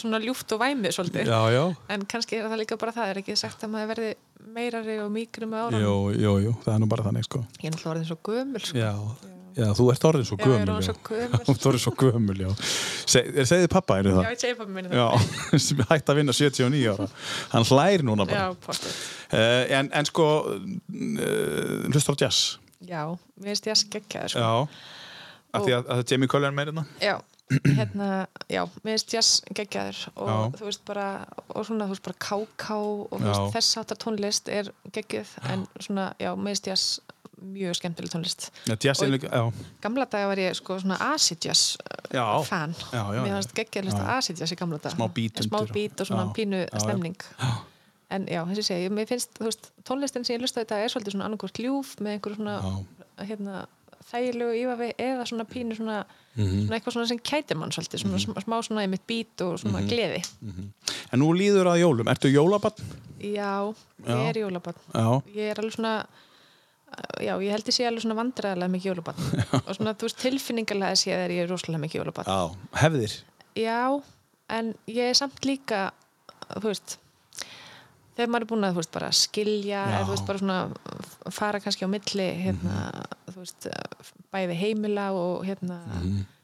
svona 0.04 0.18
ljúft 0.24 0.50
og 0.56 0.60
væmið 0.64 0.92
svolítið, 0.98 1.24
Já, 1.32 1.42
já. 1.56 1.64
en 1.96 2.02
kannski 2.14 2.34
er 2.40 2.46
það 2.52 2.60
líka 2.64 2.76
bara 2.82 2.94
það, 2.96 3.06
er 3.14 3.18
ekki 3.24 3.34
sagt 3.40 3.60
að 3.66 3.70
maður 3.74 3.90
verði 3.94 4.10
meirari 4.56 4.96
og 5.04 5.10
mýkri 5.16 5.46
með 5.50 5.60
ára 5.68 5.78
Jú, 5.84 5.96
jú, 6.16 6.32
jú, 6.46 6.52
það 6.64 6.74
er 6.76 6.80
nú 6.84 6.88
bara 6.94 7.04
þannig, 7.10 7.24
sko. 7.28 7.40
ég 7.60 7.66
er 7.68 7.72
náttúrulega 7.76 7.94
orðin 7.96 8.10
svo 8.10 8.20
gömul, 8.30 8.62
sko 8.64 8.76
Já, 8.80 8.94
já, 9.60 9.68
þú 9.76 9.84
ert 9.94 10.04
orðin 10.10 10.28
svo 10.30 10.38
Já, 10.40 10.44
ég 10.46 10.50
er 10.56 10.60
gömul. 10.70 10.84
gömul. 11.10 11.44
Þú 11.50 11.68
ert 11.74 11.84
svo 11.84 11.94
gömul, 12.00 12.40
já. 12.40 12.50
Se, 13.10 13.20
segðið 13.50 13.70
pappa, 13.74 13.94
er 14.00 14.06
Já, 14.08 14.12
það? 14.16 14.24
ég 14.30 14.36
Já, 14.94 15.08
sem 15.60 15.80
hætti 15.90 16.10
að 22.80 22.88
vinna 22.88 22.88
79 22.88 22.88
ára. 22.88 22.88
Hann 22.88 22.88
hlær 22.88 22.88
núna 22.88 22.88
bara. 22.88 22.88
Já, 22.88 23.02
á 23.04 23.12
mér 23.40 23.50
finnst 23.50 23.68
ég 23.68 23.74
að 23.74 23.82
skeggja 23.84 24.22
það, 24.22 24.30
sko. 24.30 24.40
Já. 24.40 24.68
Af 25.50 25.66
því 25.66 25.74
að, 25.74 25.88
að 25.96 26.04
Jamie 26.12 26.28
Cullum 26.30 26.50
er 26.50 26.56
með 26.56 26.66
hérna. 26.70 26.84
Já, 27.02 27.16
hérna, 27.66 28.10
já, 28.46 28.62
mér 28.84 28.92
finnst 28.94 29.14
jazz 29.14 29.30
geggjaður 29.58 30.02
og 30.16 30.28
Já. 30.30 30.36
þú 30.60 30.66
veist 30.70 30.84
bara, 30.86 31.06
og 31.50 31.66
svona, 31.66 31.88
þú 31.90 31.96
veist 31.96 32.06
bara 32.06 32.20
káká 32.22 32.76
og 32.78 33.16
þú 33.16 33.24
veist 33.26 33.56
þess 33.56 33.80
áttar 33.82 33.98
tónlist 34.04 34.52
er 34.54 34.70
geggjuð 34.94 35.32
en 35.50 35.66
svona, 35.82 36.12
já, 36.22 36.30
mér 36.38 36.54
finnst 36.54 36.70
jazz 36.70 37.00
mjög 37.40 37.78
skemmtileg 37.80 38.12
tónlist. 38.14 38.50
Já, 38.68 38.76
Og-. 39.48 39.54
Gamla 39.82 40.06
daga 40.12 40.28
var 40.28 40.38
ég 40.44 40.54
sko 40.60 40.76
svona 40.80 40.98
acid 41.14 41.40
jazz 41.48 41.78
uh, 41.80 42.14
Já. 42.14 42.26
fan. 42.46 42.76
Já, 42.94 43.02
já, 43.16 43.22
Mér 43.24 43.34
fannst 43.40 43.54
geggjaður 43.56 43.96
Já. 43.96 44.06
acid 44.20 44.40
jazz 44.44 44.52
í 44.54 44.60
gamla 44.60 44.78
daga. 44.78 44.96
Smá 44.96 45.08
undir 45.08 45.90
og- 45.96 46.06
svona 46.06 46.28
Já. 46.28 46.34
pínu 46.36 46.60
Já, 46.68 46.68
já. 47.40 47.54
En 48.12 48.26
já, 48.26 48.42
þessi 48.50 48.64
segi, 48.66 48.90
mér 48.90 49.06
finnst, 49.06 49.36
þú 49.38 49.46
veist, 49.46 49.68
tónlistin 49.86 50.24
sem 50.26 50.36
ég 50.38 50.42
lusta 50.42 50.64
þetta 50.64 50.80
er 50.84 50.90
svolítið 50.90 51.14
svona 51.14 51.26
annarkvort 51.30 51.60
ljúf 51.62 51.92
með 52.02 52.16
einhverju 52.16 52.40
svona, 52.40 52.56
hérna, 53.30 53.60
þægilegu 54.10 54.56
ívafi 54.64 54.88
eða 54.98 55.28
svona 55.30 55.46
pínu 55.46 55.76
svona, 55.78 56.00
Mhm. 56.40 56.66
svona 56.66 56.78
eitthvað 56.80 56.94
svona 56.96 57.08
sem 57.08 57.20
kætir 57.20 57.58
mann 57.58 57.70
svolítið, 57.72 58.02
svona 58.02 58.18
smá, 58.24 58.34
smá 58.42 58.56
svona 58.66 58.82
einmitt 58.82 59.06
bít 59.08 59.42
og 59.46 59.60
svona 59.60 59.82
gleði. 59.86 60.24
En 61.14 61.20
nú 61.20 61.30
líður 61.38 61.68
að 61.70 61.82
jólum, 61.84 62.08
ertu 62.10 62.32
jólabann? 62.34 62.74
Já, 63.20 63.76
ég 63.76 64.08
Já. 64.08 64.30
er 64.30 64.34
jólabann. 64.42 64.76
Ég 65.36 65.52
er 65.52 65.56
alveg 65.62 65.76
svona, 65.76 66.06
já, 67.22 67.36
ég 67.38 67.52
held 67.52 67.66
ég 67.70 67.76
sé 67.76 67.86
alveg 67.86 68.02
svona 68.06 68.18
vandræðilega 68.18 68.72
mikið 68.74 68.90
jólabann. 68.90 69.20
og 69.68 69.76
svona, 69.76 69.94
þú 69.94 70.08
veist, 70.08 70.18
tilfinningarlega 70.24 70.96
sé 70.98 71.14
að 71.14 71.30
ég 71.36 71.44
er 71.44 71.52
rosalega 71.52 71.84
mikið 71.86 72.02
jólabann. 72.02 72.26
já, 72.26 72.56
hefðir 72.82 73.22
Já, 73.60 74.02
en 74.50 74.74
ég 74.88 75.10
er 75.12 75.14
samt 75.20 75.42
líka, 75.46 75.92
þú 76.56 76.70
veist, 76.72 76.98
þegar 78.20 78.32
maður 78.34 78.46
er 78.46 78.50
búin 78.52 78.68
að, 78.68 78.76
veist, 78.80 78.98
skilja, 79.24 79.80
Já. 79.80 80.00
eða 80.02 80.10
veist, 80.12 80.26
bara 80.28 80.42
svona 80.42 80.58
fara 81.40 81.62
kannski 81.64 81.88
á 81.88 81.90
milli, 81.90 82.28
hérna, 82.44 82.76
Mhm. 82.92 83.32
þú 83.32 83.38
veist, 83.46 83.68
bæði 84.34 84.58
heimila 84.60 85.08
og, 85.16 85.46
hérna, 85.48 85.80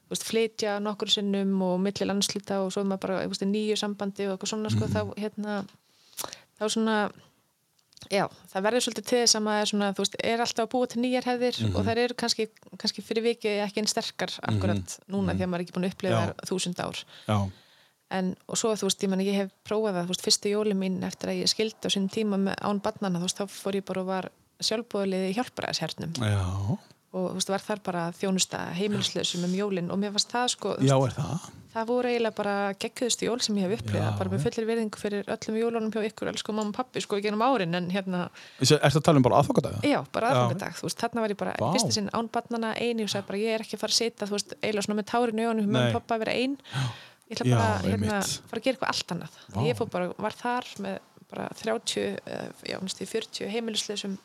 veist, 0.10 0.24
flytja 0.24 0.80
nokkur 0.80 1.12
sinnum 1.12 1.62
og 1.62 1.80
milli 1.84 2.08
landslita 2.08 2.62
og 2.64 2.72
svo 2.72 2.82
er 2.82 2.90
maður 2.90 3.00
bara, 3.08 3.28
nýju 3.28 3.76
sambandi 3.78 4.28
og 4.30 4.40
eitthvað 4.40 4.54
svona, 4.54 4.70
Mhm. 4.70 4.78
sko, 4.78 4.88
þá, 4.88 5.02
hérna, 5.20 5.66
þá 6.60 6.66
svona, 6.72 7.12
já, 8.12 8.28
það 8.54 8.62
verður 8.64 8.84
svolítið 8.86 9.06
til 9.10 9.18
þess 9.26 9.36
að 9.36 9.44
maður 9.44 9.62
er 9.62 9.70
svona, 9.72 9.94
veist, 9.98 10.16
er 10.24 10.40
alltaf 10.40 10.66
að 10.66 10.72
búa 10.72 10.88
til 10.88 11.02
nýjar 11.02 11.24
hefðir 11.26 11.56
Mhm. 11.66 11.76
og 11.76 11.86
þær 11.86 11.98
eru 11.98 12.14
kannski, 12.14 12.48
kannski 12.78 13.02
fyrir 13.04 13.24
vikið 13.24 13.66
ekki 13.68 13.78
einn 13.82 13.88
sterkar 13.88 14.32
akkurat 14.44 15.00
núna 15.10 15.34
því 15.36 15.42
að 15.44 15.50
maður 15.50 15.60
er 15.60 15.66
ekki 15.66 15.76
búin 15.76 15.90
að 15.90 15.96
þær 16.00 16.34
þúsund 16.46 16.80
ár 16.80 17.04
Já, 17.28 17.52
en, 18.14 18.36
og 18.48 18.58
svo, 18.60 18.74
þú 18.78 18.90
veist, 18.90 19.04
ég, 19.04 19.10
meni, 19.10 19.26
ég 19.30 19.40
hef 19.44 19.54
prófað 19.68 19.98
það, 20.00 20.10
veist, 20.14 20.26
fyrstu 20.26 20.52
jóli 20.54 20.76
mín 20.78 21.00
eftir 21.08 21.32
að 21.34 21.42
ég 21.44 21.52
skildi 21.52 21.90
á 21.90 21.94
sinn 21.94 22.10
tíma 22.14 22.38
með 22.38 22.60
án 22.62 22.82
barnana, 22.86 23.20
þú 23.22 23.30
veist, 23.30 23.42
þá 23.42 23.46
fór 23.50 23.80
ég 23.80 23.86
bara 23.88 24.02
og 24.06 24.10
var 24.12 24.30
sjálfbúðliði 24.64 25.32
í 25.32 25.36
hjálpræðishernum 25.40 26.14
já, 26.22 26.44
og, 27.16 27.30
þú 27.32 27.36
veist, 27.40 27.52
var 27.56 27.64
þar 27.66 27.82
bara 27.84 28.08
þjónusta 28.16 28.64
heimilislausum 28.78 29.46
um 29.50 29.54
jólin 29.58 29.92
og 29.92 30.00
mér 30.02 30.14
varst 30.16 30.32
það, 30.32 30.50
sko, 30.56 30.76
já, 30.80 30.96
veist, 31.02 31.18
er 31.18 31.24
það? 31.26 31.54
það 31.76 31.88
voru 31.90 32.08
eiginlega 32.08 32.36
bara 32.38 32.54
geggjuðustu 32.80 33.28
jól 33.28 33.42
sem 33.44 33.58
ég 33.60 33.66
hef 33.68 33.82
upplifað, 33.82 34.06
Já, 34.06 34.18
bara 34.22 34.32
með 34.32 34.44
fullir 34.46 34.68
virðingu 34.70 35.00
fyrir 35.02 35.32
öllum 35.36 35.58
jólunum 35.60 35.90
hjá 35.92 36.06
ykkur, 36.08 36.30
elsku 36.32 36.54
mamma 36.56 36.72
og 36.72 36.78
pappi, 36.78 37.02
sko, 37.04 37.18
ennum 37.20 37.44
árin, 37.44 37.76
en 37.76 37.90
hérna, 37.92 38.22
Er 38.64 38.70
þetta 38.80 39.02
tala 39.10 39.20
um 39.20 39.26
bara 39.28 39.42
aðfokkadaga? 39.42 39.82
já, 39.84 39.98
bara 40.16 40.30
Já. 40.30 40.38
aðfangadag, 40.38 40.78
þú 40.80 40.88
veist, 40.88 41.02
þarna 41.04 41.26
var 41.26 41.34
ég 41.36 41.42
bara 41.42 41.56
fyrstu 41.76 41.98
sinn 41.98 42.08
án 42.16 42.30
barnana 42.32 42.72
einu 42.80 43.04
og 43.04 43.12
sagði 43.12 43.28
bara, 43.28 43.42
ég 43.44 43.58
er 43.58 43.66
ekki 43.66 43.76
að 43.76 43.84
fara 43.84 43.92
að 43.92 44.00
sita, 44.00 44.30
þú 44.32 44.38
veist, 44.38 44.56
eiginlega 44.62 44.88
svona 44.88 45.00
með 45.02 45.10
tárin 45.12 45.44
í 45.44 45.48
ögunum, 45.50 45.68
Nei. 45.68 45.76
með 45.82 45.98
pappa 45.98 46.16
að 46.16 46.24
vera 46.24 46.38
ein, 46.46 46.56
ég 47.30 47.36
ætla 47.40 47.50
Já, 47.50 47.58
bara 47.58 47.82
hérna, 47.82 48.20
einmitt. 48.20 48.38
fara 48.50 48.62
að 48.62 48.66
gera 48.66 48.78
eitthvað 48.78 48.94
allt 48.94 49.14
annað. 49.16 49.38
Vá. 49.56 49.60
ég 49.66 49.80
fór 49.80 49.92
bara, 49.96 50.12
var 50.26 50.38
þar 50.38 50.72
með 50.86 50.98
bara 51.32 51.50
30, 51.58 52.06
eh, 52.26 52.48
já, 52.70 52.78
næstu 52.86 53.08
40 53.10 53.50
heimilisleisum 53.50 54.18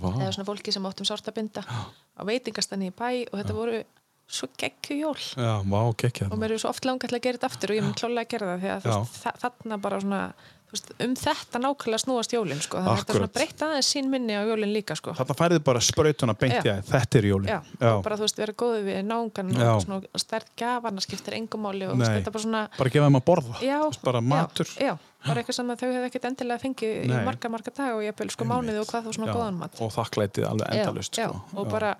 eða 0.00 0.30
svona 0.34 0.46
fólki 0.48 0.72
sem 0.74 0.86
áttum 0.86 1.06
sárt 1.08 1.26
að 1.30 1.38
binda 1.40 1.62
á 1.66 2.22
veitingastanni 2.26 2.90
í 2.90 2.94
bæ 2.94 3.26
og 3.30 3.38
þetta 3.40 3.56
voru 3.56 3.82
svo 4.30 4.46
geggju 4.58 4.96
jól. 5.00 5.18
Já, 5.34 5.58
gekkja 5.98 6.28
og 6.30 6.38
mér 6.38 6.54
er 6.54 6.62
svo 6.62 6.70
oft 6.70 6.86
langað 6.86 7.10
til 7.10 7.18
að 7.18 7.24
gera 7.26 7.38
þetta 7.38 7.50
aftur 7.50 7.72
og 7.72 7.78
ég 7.80 7.86
mun 7.86 7.96
klálega 7.98 8.26
að 8.26 8.32
gera 8.34 8.50
það 8.50 8.60
því 8.62 8.70
að 8.74 8.86
Já. 8.90 9.32
þarna 9.42 9.78
bara 9.82 10.00
svona 10.04 10.20
veist, 10.72 10.90
um 11.04 11.14
þetta 11.18 11.60
nákvæmlega 11.64 12.00
snúast 12.04 12.34
jólin 12.34 12.60
sko. 12.62 12.78
þannig 12.78 12.90
að 12.90 12.98
þetta 13.00 13.04
Akkurat. 13.04 13.20
svona 13.20 13.34
breytta 13.36 13.68
aðeins 13.70 13.90
sín 13.94 14.10
minni 14.12 14.36
á 14.38 14.42
jólin 14.46 14.72
líka 14.74 14.96
sko. 14.98 15.14
Þarna 15.18 15.36
færið 15.40 15.62
bara 15.66 15.80
sprautuna 15.84 16.34
beint 16.38 16.58
í 16.60 16.70
Já. 16.70 16.74
að 16.78 16.90
þetta 16.90 17.20
er 17.20 17.28
jólin 17.30 17.50
Já, 17.50 17.58
og 17.90 18.02
bara 18.06 18.16
þú 18.20 18.26
veist, 18.26 18.40
vera 18.42 18.56
góðu 18.62 18.80
við 18.86 18.98
náungan 19.10 19.52
Já. 19.54 19.68
og 19.74 19.82
svona 19.84 20.22
stærð 20.24 20.50
gafana 20.62 21.04
skiptir 21.04 21.36
engum 21.40 21.64
máli 21.66 21.86
og 21.90 21.96
þetta 22.00 22.30
bara 22.34 22.44
svona 22.46 22.64
bara 22.78 22.90
gefa 22.96 23.06
þeim 23.10 23.20
að 23.20 23.24
borða 23.30 23.62
já, 23.64 23.78
bara 24.04 24.20
matur 24.20 24.66
já, 24.76 24.90
já, 24.90 24.98
bara 25.26 25.40
eitthvað 25.42 25.58
sem 25.60 25.70
að 25.74 25.80
þau 25.80 25.88
hefði 25.90 26.10
ekkert 26.10 26.28
endilega 26.30 26.62
fengið 26.64 26.92
Nei. 27.06 27.16
í 27.16 27.24
marga, 27.26 27.48
marga 27.52 27.72
dag 27.76 27.94
og 27.96 28.04
ég 28.06 28.16
bel 28.16 28.30
sko 28.30 28.44
mánuði 28.48 28.80
og 28.80 28.90
hvað 28.90 29.08
þú 29.08 29.16
svona 29.18 29.30
Já, 29.30 29.34
góðan 29.36 29.58
mat 29.60 29.80
og 29.80 29.92
þakklætið 29.96 30.46
alveg 30.50 30.68
Já, 30.70 30.80
endalust 30.84 31.18
já, 31.18 31.26
sko. 31.28 31.42
og 31.56 31.66
Já. 31.66 31.70
bara 31.74 31.96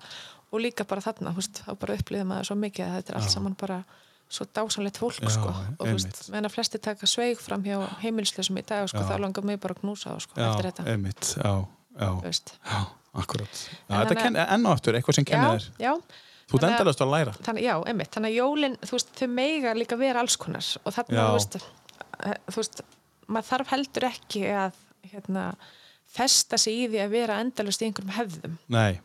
og 0.51 0.59
líka 0.59 0.83
bara 0.83 1.01
þarna, 1.01 1.31
veist, 1.35 1.61
þá 1.63 1.75
bara 1.79 1.95
upplýðum 1.95 2.27
maður 2.33 2.49
svo 2.49 2.55
mikið 2.59 2.85
að 2.87 2.95
þetta 2.97 3.13
er 3.13 3.19
allt 3.21 3.31
saman 3.31 3.53
bara 3.59 3.83
svo 4.31 4.45
dásanlegt 4.55 4.97
fólk, 5.01 5.19
Já, 5.21 5.29
sko. 5.35 5.51
Og 5.77 5.85
þú 5.89 5.93
veist, 5.97 6.21
meðan 6.31 6.47
að 6.47 6.53
flesti 6.55 6.79
taka 6.79 7.09
sveig 7.09 7.41
fram 7.43 7.63
hjá 7.65 7.77
heimilslösum 8.03 8.57
í 8.61 8.63
dag, 8.65 8.87
sko, 8.91 9.03
Já. 9.03 9.09
þá 9.11 9.15
langar 9.25 9.43
mig 9.49 9.59
bara 9.63 9.75
að 9.75 9.81
knúsa 9.83 10.15
sko, 10.23 10.37
já, 10.39 10.47
eftir 10.53 10.69
þetta, 10.71 10.85
einmitt, 10.93 11.31
já, 11.35 11.53
akkurat. 13.13 13.61
Já, 13.61 13.91
En 13.91 13.97
þetta 13.99 14.07
þannig 14.07 14.23
kenn, 14.23 14.39
enn 14.55 14.65
og 14.69 14.77
aftur, 14.77 14.95
eitthvað 14.99 15.17
sem 15.19 15.25
kennir 15.27 15.57
þér. 15.59 15.67
já, 15.83 15.91
þú 16.47 16.55
ert 16.55 16.63
þannig 16.63 16.79
að- 16.79 17.03
að 17.05 17.11
læra. 17.11 17.33
þannig, 17.43 17.63
já, 17.67 17.75
einmitt, 17.91 18.11
þannig 18.15 18.31
að 18.31 18.39
jólin 18.39 18.77
þú 18.85 18.91
veist, 18.97 19.11
þau 19.19 19.27
meiga 19.27 19.73
líka 19.75 19.97
vera 19.99 20.19
alls 20.23 20.37
konar. 20.37 20.65
Og 20.85 20.93
þarna, 20.93 21.15
Já. 21.19 21.27
þú 21.35 21.61
eh, 22.23 22.33
þú 22.47 22.55
veist 22.61 22.81
maður 23.27 23.49
þarf 23.51 23.67
heldur 23.67 24.07
ekki 24.09 24.41
að 24.51 24.73
hérna, 25.11 25.55
festa 26.11 26.57
sig 26.57 26.73
í 26.73 26.87
því 26.91 26.99
að 27.05 27.09
vera 27.15 27.39
endalust 27.39 27.81
í 27.81 27.87
einhverjum 27.87 28.15
hefðum. 28.17 28.57
Nei, 28.69 28.99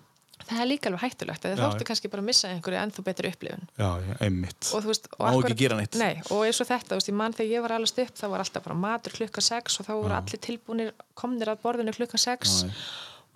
það 0.49 0.61
er 0.63 0.69
líka 0.71 0.91
alveg 0.91 1.03
hættulegt, 1.07 1.45
Já, 1.45 1.55
þá 1.57 1.65
ertu 1.69 1.85
já. 1.85 1.89
kannski 1.91 2.11
bara 2.13 2.23
að 2.23 2.29
missa 2.31 2.49
einhverju 2.53 2.79
ennþá 2.83 3.05
betri 3.09 3.31
upplifun 3.35 3.65
já, 3.79 3.89
já, 4.07 4.15
einmitt 4.27 4.71
og 4.75 4.85
veist, 4.87 5.09
og 5.13 5.19
Má 5.19 5.31
ekki 5.33 5.43
akkurat- 5.43 5.59
gera 5.65 5.77
neitt. 5.81 5.99
nei, 6.01 6.15
og 6.31 6.45
eins 6.47 6.61
og 6.61 6.69
þetta, 6.71 6.95
veist, 6.99 7.09
ég 7.11 7.19
mann 7.19 7.33
þegar 7.37 7.53
ég 7.57 7.63
var 7.67 7.73
alveg 7.77 8.05
upp 8.07 8.15
þá 8.23 8.27
var 8.31 8.45
alltaf 8.45 8.65
bara 8.65 8.79
matur 8.87 9.13
klukka 9.19 9.41
6 9.43 9.81
og 9.81 9.87
þá 9.87 9.93
voru 9.97 10.15
allir 10.21 10.41
tilbúinir, 10.49 10.93
komnir 11.15 11.49
að 11.53 11.61
borðinu 11.67 11.93
klukka 11.97 12.19
6 12.19 12.63
Já, 12.63 12.69
já. 12.69 12.73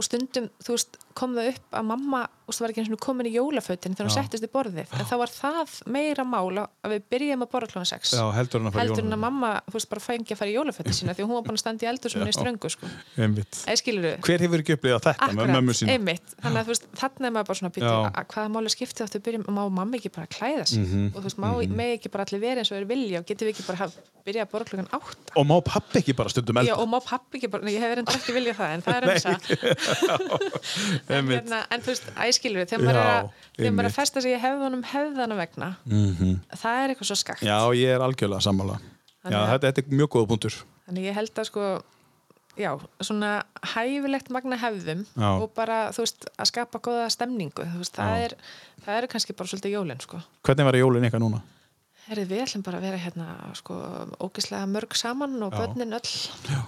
og 0.00 0.04
stundum, 0.06 0.46
þú 0.64 0.70
veist, 0.76 0.96
kom 1.14 1.34
það 1.36 1.48
upp 1.54 1.70
að 1.80 1.84
mamma, 1.84 2.22
þú 2.50 2.54
veist, 2.54 2.62
var 2.64 2.72
ekki 2.74 2.82
eins 2.82 2.90
og 2.90 3.00
komin 3.04 3.28
í 3.30 3.32
jólafötin 3.36 3.94
þegar 3.94 4.08
hún 4.08 4.14
settist 4.16 4.44
í 4.44 4.50
borðið, 4.50 4.90
en 4.98 5.06
þá 5.06 5.14
var 5.20 5.30
það 5.32 5.74
meira 5.94 6.24
mála 6.26 6.66
að 6.82 6.94
við 6.96 7.04
byrjum 7.14 7.44
að 7.46 7.50
borða 7.54 7.70
klukkan 7.70 7.88
6 7.90 8.14
já, 8.16 8.22
heldur 8.34 8.60
hann 8.60 8.70
að 8.70 8.78
að 9.14 9.22
mamma, 9.22 9.50
veist, 9.70 9.88
bara 9.90 10.02
fengi 10.04 10.34
að 10.34 10.40
fara 10.40 10.50
í 10.50 10.56
jólafötin 10.56 10.96
sína 10.96 11.14
því 11.14 11.22
að 11.24 11.30
hún 11.30 11.36
var 11.38 11.44
búin 11.46 11.58
að 11.58 11.62
standa 11.62 11.86
í 11.86 11.90
eldur 11.90 12.10
sem 12.12 12.20
henni 12.24 12.34
ströngu, 12.34 12.68
sko. 12.74 12.84
Hver 14.26 14.40
hefur 14.44 14.58
ekki 14.64 14.76
upplifað 14.76 15.02
þetta 15.06 15.30
með 15.38 15.46
mömmu 15.54 15.72
sína? 15.76 15.94
einmitt, 15.96 16.26
þannig 16.40 16.60
að 16.60 16.66
veist, 16.72 16.84
þarna 17.00 17.24
er 17.30 17.34
maður 17.36 17.48
bara 17.50 17.58
svona 17.60 17.70
Já. 17.70 17.76
býtið, 17.78 17.90
hvaða 18.34 18.48
máli 18.56 18.68
skiptið 18.74 19.02
áttu 19.06 19.16
að 19.20 19.24
byrja, 19.28 19.38
má 19.46 19.62
mamma 19.70 19.94
ekki 20.00 20.10
bara 20.14 20.28
klæða 20.30 20.64
sig? 20.70 20.80
Mhm, 20.84 21.04
og 21.14 21.18
þú 21.20 21.26
veist, 21.28 21.40
má, 21.40 21.48
með 21.80 21.90
ekki 21.98 22.08
bara 22.10 22.22
allir 22.26 22.42
verið 22.42 22.60
eins 22.64 22.70
og 22.70 22.76
þeir 22.78 22.90
vilja 22.90 23.16
og 23.20 23.26
getum 23.30 23.44
við 23.48 23.54
ekki 23.54 23.66
bara 23.68 23.80
haf, 23.84 23.92
byrja 24.26 24.42
að 24.44 24.50
borða 24.52 24.66
klukkan 24.70 24.90
átta? 24.96 25.30
Og 25.40 25.44
má 25.48 25.56
pappi 25.64 25.96
ekki 26.00 26.14
bara 26.18 26.28
stundum 26.32 26.60
elda? 26.60 26.76
Og 26.80 26.86
má 26.90 26.98
pappi 27.04 27.34
ekki 27.40 27.48
bara, 27.50 27.62
ég 27.70 27.80
hef 27.80 27.90
er 32.48 32.54
veist, 32.56 32.70
æskilur 32.70 32.70
þegar 32.70 32.84
maður 32.84 33.00
er 33.00 33.04
Já, 33.04 33.68
að, 33.68 33.74
maður 33.74 33.84
er 33.84 33.90
að 33.90 33.98
festa 34.00 34.20
sig 34.24 34.32
í 34.36 34.40
hefðunum 34.40 34.84
hefðana 34.84 35.36
vegna 35.36 35.76
Mhm. 35.86 36.40
það 36.56 36.84
er 36.84 36.88
eitthvað 36.94 37.10
svo 37.10 37.16
skakt 37.16 37.42
já, 37.42 37.58
ég 37.74 37.94
er 37.94 38.00
algjörlega 38.00 38.40
sammála 38.40 38.78
já, 38.80 38.88
Þannig 39.22 39.38
að- 39.40 39.50
þetta, 39.52 39.66
þetta 39.72 39.78
er 39.92 39.96
mjög 40.00 40.08
góða 40.16 40.28
punktur 40.28 40.54
þannig 40.88 41.04
ég 41.04 41.14
held 41.14 41.34
að 41.34 41.44
sko 41.44 41.82
já, 42.58 42.70
svona 43.00 43.44
hæfilegt 43.62 44.30
magna 44.30 44.56
hefðum 44.56 45.06
Já. 45.16 45.30
og 45.42 45.54
bara, 45.54 45.90
þú 45.92 45.98
veist, 46.04 46.26
að 46.38 46.46
skapa 46.50 46.78
góða 46.80 47.10
stemningu, 47.10 47.62
þú 47.64 47.78
veist, 47.78 47.94
það 47.96 48.10
Já. 48.16 48.24
er 48.24 48.34
það 48.84 48.96
eru 48.98 49.06
kannski 49.08 49.36
bara 49.36 49.48
svolítið 49.48 49.76
jólin, 49.76 50.00
sko 50.00 50.20
hvernig 50.42 50.64
var 50.64 50.74
jólin 50.74 51.04
ykkar 51.08 51.20
núna? 51.20 51.42
Herri, 52.10 52.24
við 52.26 52.42
ætlum 52.42 52.62
bara 52.64 52.78
að 52.78 52.82
vera 52.82 52.98
hérna 52.98 53.54
sko, 53.54 53.74
ógislega 54.18 54.66
mörg 54.66 54.96
saman 54.96 55.40
og 55.42 55.52
Já. 55.52 55.58
börnin 55.60 55.92
öll 55.94 56.10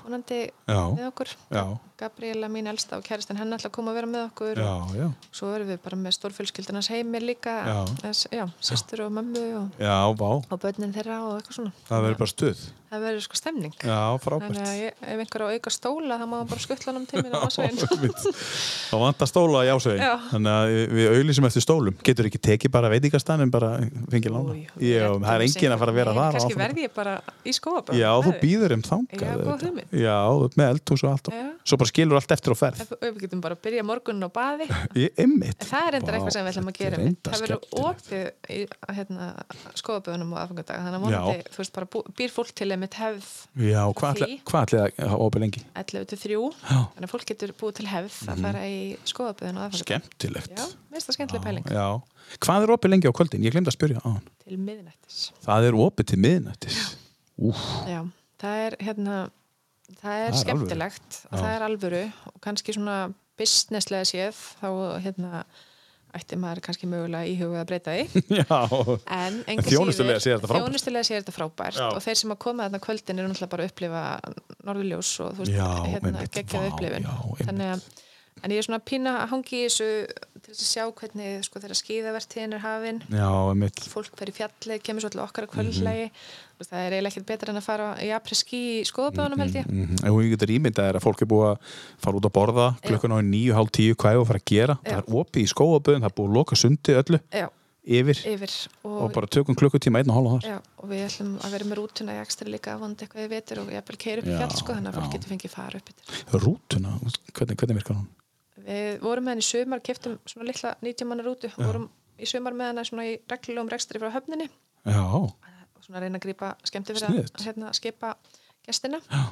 vonandi 0.04 0.50
Já. 0.68 0.82
með 0.94 1.06
okkur 1.10 1.28
Já. 1.50 1.78
Gabriela 2.02 2.50
mín 2.52 2.68
elsta 2.70 2.98
og 2.98 3.06
kæristinn 3.06 3.38
henni 3.40 3.56
ætla 3.56 3.70
að 3.70 3.76
koma 3.78 3.94
að 3.94 4.00
vera 4.00 4.10
með 4.10 4.26
okkur. 4.28 4.60
Já, 4.62 4.72
og 4.74 4.94
já, 4.98 5.06
svo 5.38 5.52
erum 5.54 5.70
við 5.72 5.80
bara 5.86 6.00
með 6.02 6.16
stórfjölskyldunars 6.18 6.90
heimir 6.92 7.26
líka 7.26 7.56
sýstur 8.58 9.06
og 9.06 9.16
mömmu 9.16 9.46
og, 9.62 9.82
og 10.52 10.62
börnin 10.62 10.94
þeirra 10.94 11.22
og 11.28 11.40
eitthvað 11.40 11.58
svona. 11.60 11.74
Það 11.88 12.06
verður 12.08 12.22
bara 12.24 12.34
stuð. 12.34 12.64
Það 12.92 13.04
verður 13.06 13.22
sko 13.24 13.36
stemning. 13.38 13.72
Þannig 13.80 14.58
að 14.60 14.74
ég, 14.76 14.96
ef 15.00 15.20
einhver 15.22 15.42
á 15.42 15.46
auka 15.54 15.70
stóla 15.72 16.18
þá 16.20 16.24
má 16.28 16.34
hann 16.42 16.48
bara 16.50 16.60
skuttla 16.60 16.92
hann 16.92 17.06
til 17.08 17.22
mér 17.24 17.32
á 17.32 17.40
vassveginn 17.46 17.78
þá 17.80 18.96
vantar 19.00 19.30
stóla 19.30 19.62
í 19.64 19.70
ásvegin 19.72 20.02
þannig 20.28 20.52
að 20.52 20.72
við 20.92 21.08
auðlýsum 21.14 21.46
eftir 21.48 21.64
stólum. 21.64 21.96
Getur 22.04 22.28
ekki 22.28 22.40
tekið 22.50 22.74
bara 22.74 22.90
veitingastan 22.92 23.46
en 23.46 23.54
bara 23.54 23.70
fengið 24.12 24.34
lána 24.36 24.58
það 24.76 25.32
er 25.32 25.44
engin 25.46 25.72
að 25.72 25.80
fara 25.86 25.94
að 25.94 26.00
vera 26.02 26.14
þar 26.18 26.36
kannski 26.36 26.58
verði 26.60 26.84
ég 26.84 26.92
bara 26.98 27.14
í 27.48 27.54
skóaböð 27.56 27.96
já, 28.02 28.10
þú 28.26 28.34
býður 28.42 28.76
um 28.76 28.84
þangað 28.90 29.64
Já, 30.02 30.18
með 30.60 30.66
eldhús 30.68 31.06
og 31.06 31.14
allt 31.14 31.32
og 31.32 31.40
svo 31.64 31.80
bara 31.80 31.91
skilur 31.92 32.18
allt 32.18 32.32
eftir 32.34 32.54
á 32.54 32.56
ferð. 32.56 32.82
Við 33.02 33.20
getum 33.26 33.42
bara 33.44 33.54
að 33.56 33.62
byrja 33.66 33.84
morgunin 33.86 34.26
á 34.26 34.30
baði. 34.32 34.66
En 35.22 35.34
það 35.60 35.86
er 35.88 35.96
enda 35.98 36.10
Vá, 36.10 36.16
eitthvað 36.16 36.34
sem 36.34 36.46
við 36.46 36.50
ætlum 36.52 36.70
að 36.70 36.76
gera 36.78 36.96
er 36.98 37.02
Það 37.26 37.42
verður 37.42 37.60
opið 37.82 38.24
í 38.52 38.58
hérna, 38.96 39.26
skoðaböðunum 39.78 40.32
og 40.32 40.38
aðfangadag 40.42 40.76
þannig 40.82 40.96
að 40.96 41.02
Já. 41.02 41.20
vonandi, 41.22 41.52
þú 41.52 41.58
veist, 41.62 41.74
bara 41.76 41.86
býr 42.18 42.32
fólk 42.32 42.52
til 42.58 42.68
einmitt 42.74 42.96
hefð 42.98 43.28
já, 43.62 43.82
hvað 43.98 44.08
ætli, 44.12 44.28
Því. 44.28 44.36
hvað 44.48 44.66
ætli 44.66 44.80
að 45.06 45.14
opið 45.26 45.44
lengi? 45.44 45.62
11 45.82 46.08
til 46.12 46.18
3 46.22 46.32
Já. 46.32 46.40
Mhm. 46.42 46.86
þannig 46.94 47.08
að 47.08 47.12
fólk 47.12 47.26
getur 47.32 47.50
búið 47.60 47.74
til 47.80 47.88
hefð 47.92 48.16
að 48.32 48.42
fara 48.46 48.62
í 48.68 48.78
skoðaböðun 49.12 49.58
og 49.58 49.62
aðfangadag. 49.66 49.84
Skemmtilegt. 49.86 50.52
Já, 50.52 50.64
mér 50.64 50.96
finnst 50.96 51.10
það 51.10 51.18
skemmtileg 51.18 51.42
pæling. 51.46 51.66
já. 51.72 51.86
hvað 52.46 52.58
er 52.66 52.74
opið 52.76 52.92
lengi 52.94 53.10
á 53.10 53.12
kvöldin? 53.12 53.44
ég 53.44 53.52
glemt 53.52 53.68
að 53.68 53.76
spyrja 53.76 53.98
á 54.02 54.08
hann 54.08 54.26
til 54.48 54.58
miðnættis 54.58 55.20
það 60.00 60.22
er 60.28 60.38
skemmtilegt 60.40 61.18
það 61.30 61.50
er 61.56 61.66
alvöru 61.68 62.02
og 62.32 62.40
kannski 62.44 62.74
svona 62.76 62.96
businesslega 63.40 64.08
séð 64.08 64.40
þá 64.60 64.68
hérna 65.04 65.42
ætti 66.12 66.36
maður 66.36 66.60
kannski 66.66 66.88
mögulega 66.92 67.24
íhuga 67.32 67.62
að 67.62 67.68
breyta 67.70 67.94
því 67.96 68.40
En, 69.16 69.38
þjónustulega 69.64 70.20
séð 70.20 70.34
þetta 70.36 70.50
frábært. 70.50 70.66
Þjónustulega 70.66 71.08
séð 71.08 71.18
þetta 71.22 71.34
frábært 71.38 71.78
Já. 71.80 71.86
og 71.88 72.02
þeir 72.04 72.18
sem 72.20 72.34
að 72.34 72.40
koma 72.44 72.66
þarna 72.66 72.80
kvöldin 72.84 73.22
eru 73.22 73.30
náttúrulega 73.32 73.52
bara 73.54 73.64
að 73.64 73.70
upplifa 73.72 74.02
norðurljós 74.68 75.12
og 75.24 75.30
þú 75.38 75.46
veist, 75.46 75.54
Já, 75.56 75.68
hérna, 75.88 76.10
einmitt, 76.12 76.34
geggjað 76.36 76.66
vá, 76.66 76.68
upplifun. 76.74 77.06
já. 77.08 77.46
Þannig 77.48 77.70
að 77.72 77.86
en 78.42 78.50
ég 78.54 78.62
er 78.62 78.68
svona 78.68 78.82
pína 78.82 79.16
að 79.22 79.32
hangi 79.34 79.58
í 79.62 79.66
þessu 79.66 79.90
til 80.42 80.52
að 80.52 80.62
sjá 80.66 80.84
hvernig 80.98 81.44
sko 81.46 81.60
þegar 81.62 81.78
skíðavertíðin 81.78 82.56
er 82.56 82.64
hafin 82.64 83.02
Já, 83.08 83.28
mitt. 83.54 83.84
fólk 83.92 84.16
fer 84.18 84.32
í 84.32 84.36
fjallið, 84.36 84.82
kemur 84.82 85.04
svo 85.04 85.12
til 85.14 85.22
okkar 85.22 85.46
að 85.46 85.54
kvöldlegi 85.54 86.08
mm 86.10 86.50
það 86.62 86.84
er 86.86 86.94
eiginlega 86.96 87.12
ekkert 87.12 87.26
betra 87.26 87.52
en 87.52 87.60
að 87.60 87.64
fara 87.66 87.86
í 88.02 88.10
apreski 88.14 88.60
í 88.80 88.84
skoðaböðunum 88.88 89.42
held 89.42 89.56
ég 89.56 89.66
Mm 89.72 89.86
-hmm. 89.86 90.04
En 90.06 90.12
hún 90.12 90.30
getur 90.30 90.50
ímyndað 90.50 90.88
er 90.88 90.96
að 90.96 91.02
fólk 91.02 91.22
er 91.22 91.26
búið 91.26 91.48
að 91.50 91.58
fara 91.98 92.16
út 92.16 92.26
að 92.26 92.32
borða 92.32 92.66
klukkan 92.82 93.14
á 93.14 93.18
nýju, 93.22 93.52
hálf 93.54 93.70
tíu, 93.70 93.94
hvað 93.94 94.12
er 94.12 94.18
að 94.20 94.26
fara 94.26 94.38
að 94.38 94.50
gera? 94.52 94.74
Já. 94.84 94.90
Það 94.90 94.98
er 94.98 95.14
opið 95.20 95.42
í 95.42 95.52
skóaböðum, 95.54 96.00
það 96.02 96.10
er 96.10 96.16
búið 96.18 96.28
að 96.28 96.36
loka 96.36 96.56
sundi 96.56 96.92
öllu 96.92 97.18
Já, 97.32 97.48
yfir 97.82 98.18
yfir 98.34 98.52
og, 98.84 99.02
og 99.02 99.12
bara 99.12 99.26
tökum 99.26 99.54
klukkutíma 99.54 99.98
einn 99.98 100.10
og 100.10 100.16
hálfa 100.16 100.30
þar. 100.38 100.50
já, 100.50 100.58
og 100.78 100.88
við 100.90 101.00
ætlum 101.06 101.38
að 101.42 101.50
vera 101.50 101.64
með 101.64 101.76
rútuna 101.78 102.12
í 102.12 102.20
ekstra 102.22 102.48
líka 102.48 102.78
vandi 102.78 103.04
eitthvað 103.04 103.24
í 103.24 103.28
vetur 103.28 103.58
og 103.58 103.66
ég 103.72 103.82
ætlum 103.82 103.96
að 103.96 104.02
keira 104.04 104.20
upp 104.22 104.28
í 104.28 104.36
fjall 104.38 104.56
sko 104.56 104.72
þannig 104.72 104.90
að 104.90 104.98
fólk 104.98 105.12
getur 105.12 105.30
fengið 105.32 105.50
fara 105.50 105.78
upp. 105.78 105.88
Rútuna, 106.32 106.90
hvernig, 107.32 107.56
hvernig 107.56 107.76
virkar 107.76 107.96
hún? 107.96 108.08
Við 108.66 109.00
vorum 109.02 109.26
með 109.26 109.34
henni 109.36 109.44
í 109.44 109.48
sumar, 109.48 109.82
keftum 109.84 110.18
svona 110.28 110.48
litla 110.48 110.74
90 110.82 111.08
manna 111.08 111.26
rútu 111.26 111.50
og 111.52 111.62
vorum 111.64 111.86
í 112.22 112.28
sumar 112.28 112.56
með 112.56 112.72
henni 112.72 112.84
svona 112.88 113.06
í 113.08 113.14
reglulegum 113.30 113.70
rekstri 113.72 114.02
frá 114.02 114.10
höfninni 114.14 114.48
Já, 114.86 115.02
svona 115.82 115.98
að 115.98 116.04
reyna 116.06 116.20
að 116.20 116.26
grípa 116.26 116.52
skemmti 116.66 116.96
fyrir 116.96 117.08
að 117.08 117.46
hérna, 117.46 117.72
skipa 117.76 118.14
gestina 118.66 119.00
Já. 119.06 119.22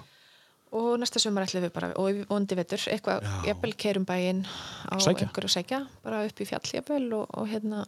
og 0.79 0.93
næsta 1.03 1.23
sumar 1.23 1.47
ætlum 1.47 1.67
við 1.67 1.75
bara 1.75 1.91
og 1.99 2.11
í 2.11 2.25
vondi 2.31 2.59
vetur, 2.59 2.83
eitthvað, 2.93 3.27
Já. 3.27 3.35
jafnvel 3.51 3.75
keirum 3.79 4.07
bæinn 4.09 4.45
á 4.47 4.95
Sækja. 4.99 5.29
einhverju 5.29 5.53
sækja 5.57 5.83
bara 6.05 6.25
upp 6.27 6.41
í 6.41 6.49
fjall 6.49 6.75
jafnvel 6.79 7.13
og, 7.19 7.29
og 7.39 7.51
hérna 7.51 7.85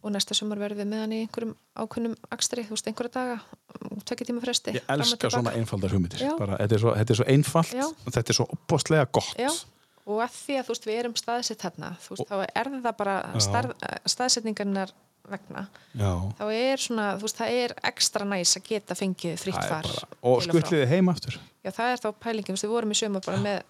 og 0.00 0.14
næsta 0.14 0.32
sumar 0.36 0.60
verðum 0.60 0.80
við 0.80 0.88
með 0.88 1.02
hann 1.04 1.12
í 1.12 1.18
einhverjum 1.26 1.50
ákunnum 1.76 2.14
akstri, 2.32 2.64
þú 2.64 2.76
veist, 2.76 2.86
einhverja 2.88 3.12
daga 3.18 3.34
tvekja 4.08 4.28
tíma 4.30 4.40
fresti 4.44 4.72
ég 4.78 4.86
elska 4.94 5.28
svona 5.32 5.52
einfaldar 5.58 5.92
hugmyndir. 5.92 6.22
Já. 6.24 6.32
Bara, 6.38 6.56
þetta, 6.62 6.78
er 6.78 6.82
svo, 6.84 6.94
svo 7.18 7.26
einfalt, 7.28 7.74
Já. 7.76 7.84
þetta 8.06 8.32
er 8.32 8.38
svo 8.38 8.46
opbóstlega 8.56 9.08
gott. 9.12 9.34
Já, 9.36 9.50
og 10.06 10.22
að 10.24 10.34
því 10.38 10.58
að 10.58 10.66
þú 10.66 10.74
veist 10.74 10.88
við 10.88 10.98
erum 11.02 11.18
staðsett 11.18 11.66
hérna, 11.66 11.92
þú 12.00 12.16
veist, 12.16 12.30
þá 12.30 12.36
er 12.46 12.72
það 12.80 12.98
bara 13.02 13.16
starf, 13.42 13.86
staðsetningarnar 14.08 14.94
vegna, 15.30 15.66
Já. 15.94 16.10
þá 16.38 16.44
er 16.54 16.82
svona 16.82 17.10
þú 17.18 17.28
veist, 17.28 17.38
það 17.40 17.58
er 17.64 17.74
ekstra 17.90 18.26
næs 18.28 18.56
að 18.58 18.70
geta 18.72 18.96
fengið 18.98 19.36
fritt 19.44 19.60
far 19.70 19.88
og 20.26 20.42
skutliði 20.46 20.88
heim 20.90 21.12
aftur. 21.12 21.38
Já, 21.60 21.70
það 21.76 21.92
er 21.92 22.00
þá 22.00 22.08
veist, 22.24 22.64
við 22.64 22.72
vorum 22.72 22.94
í 22.94 22.96
sömu 22.96 23.20
bara 23.24 23.42
með 23.44 23.60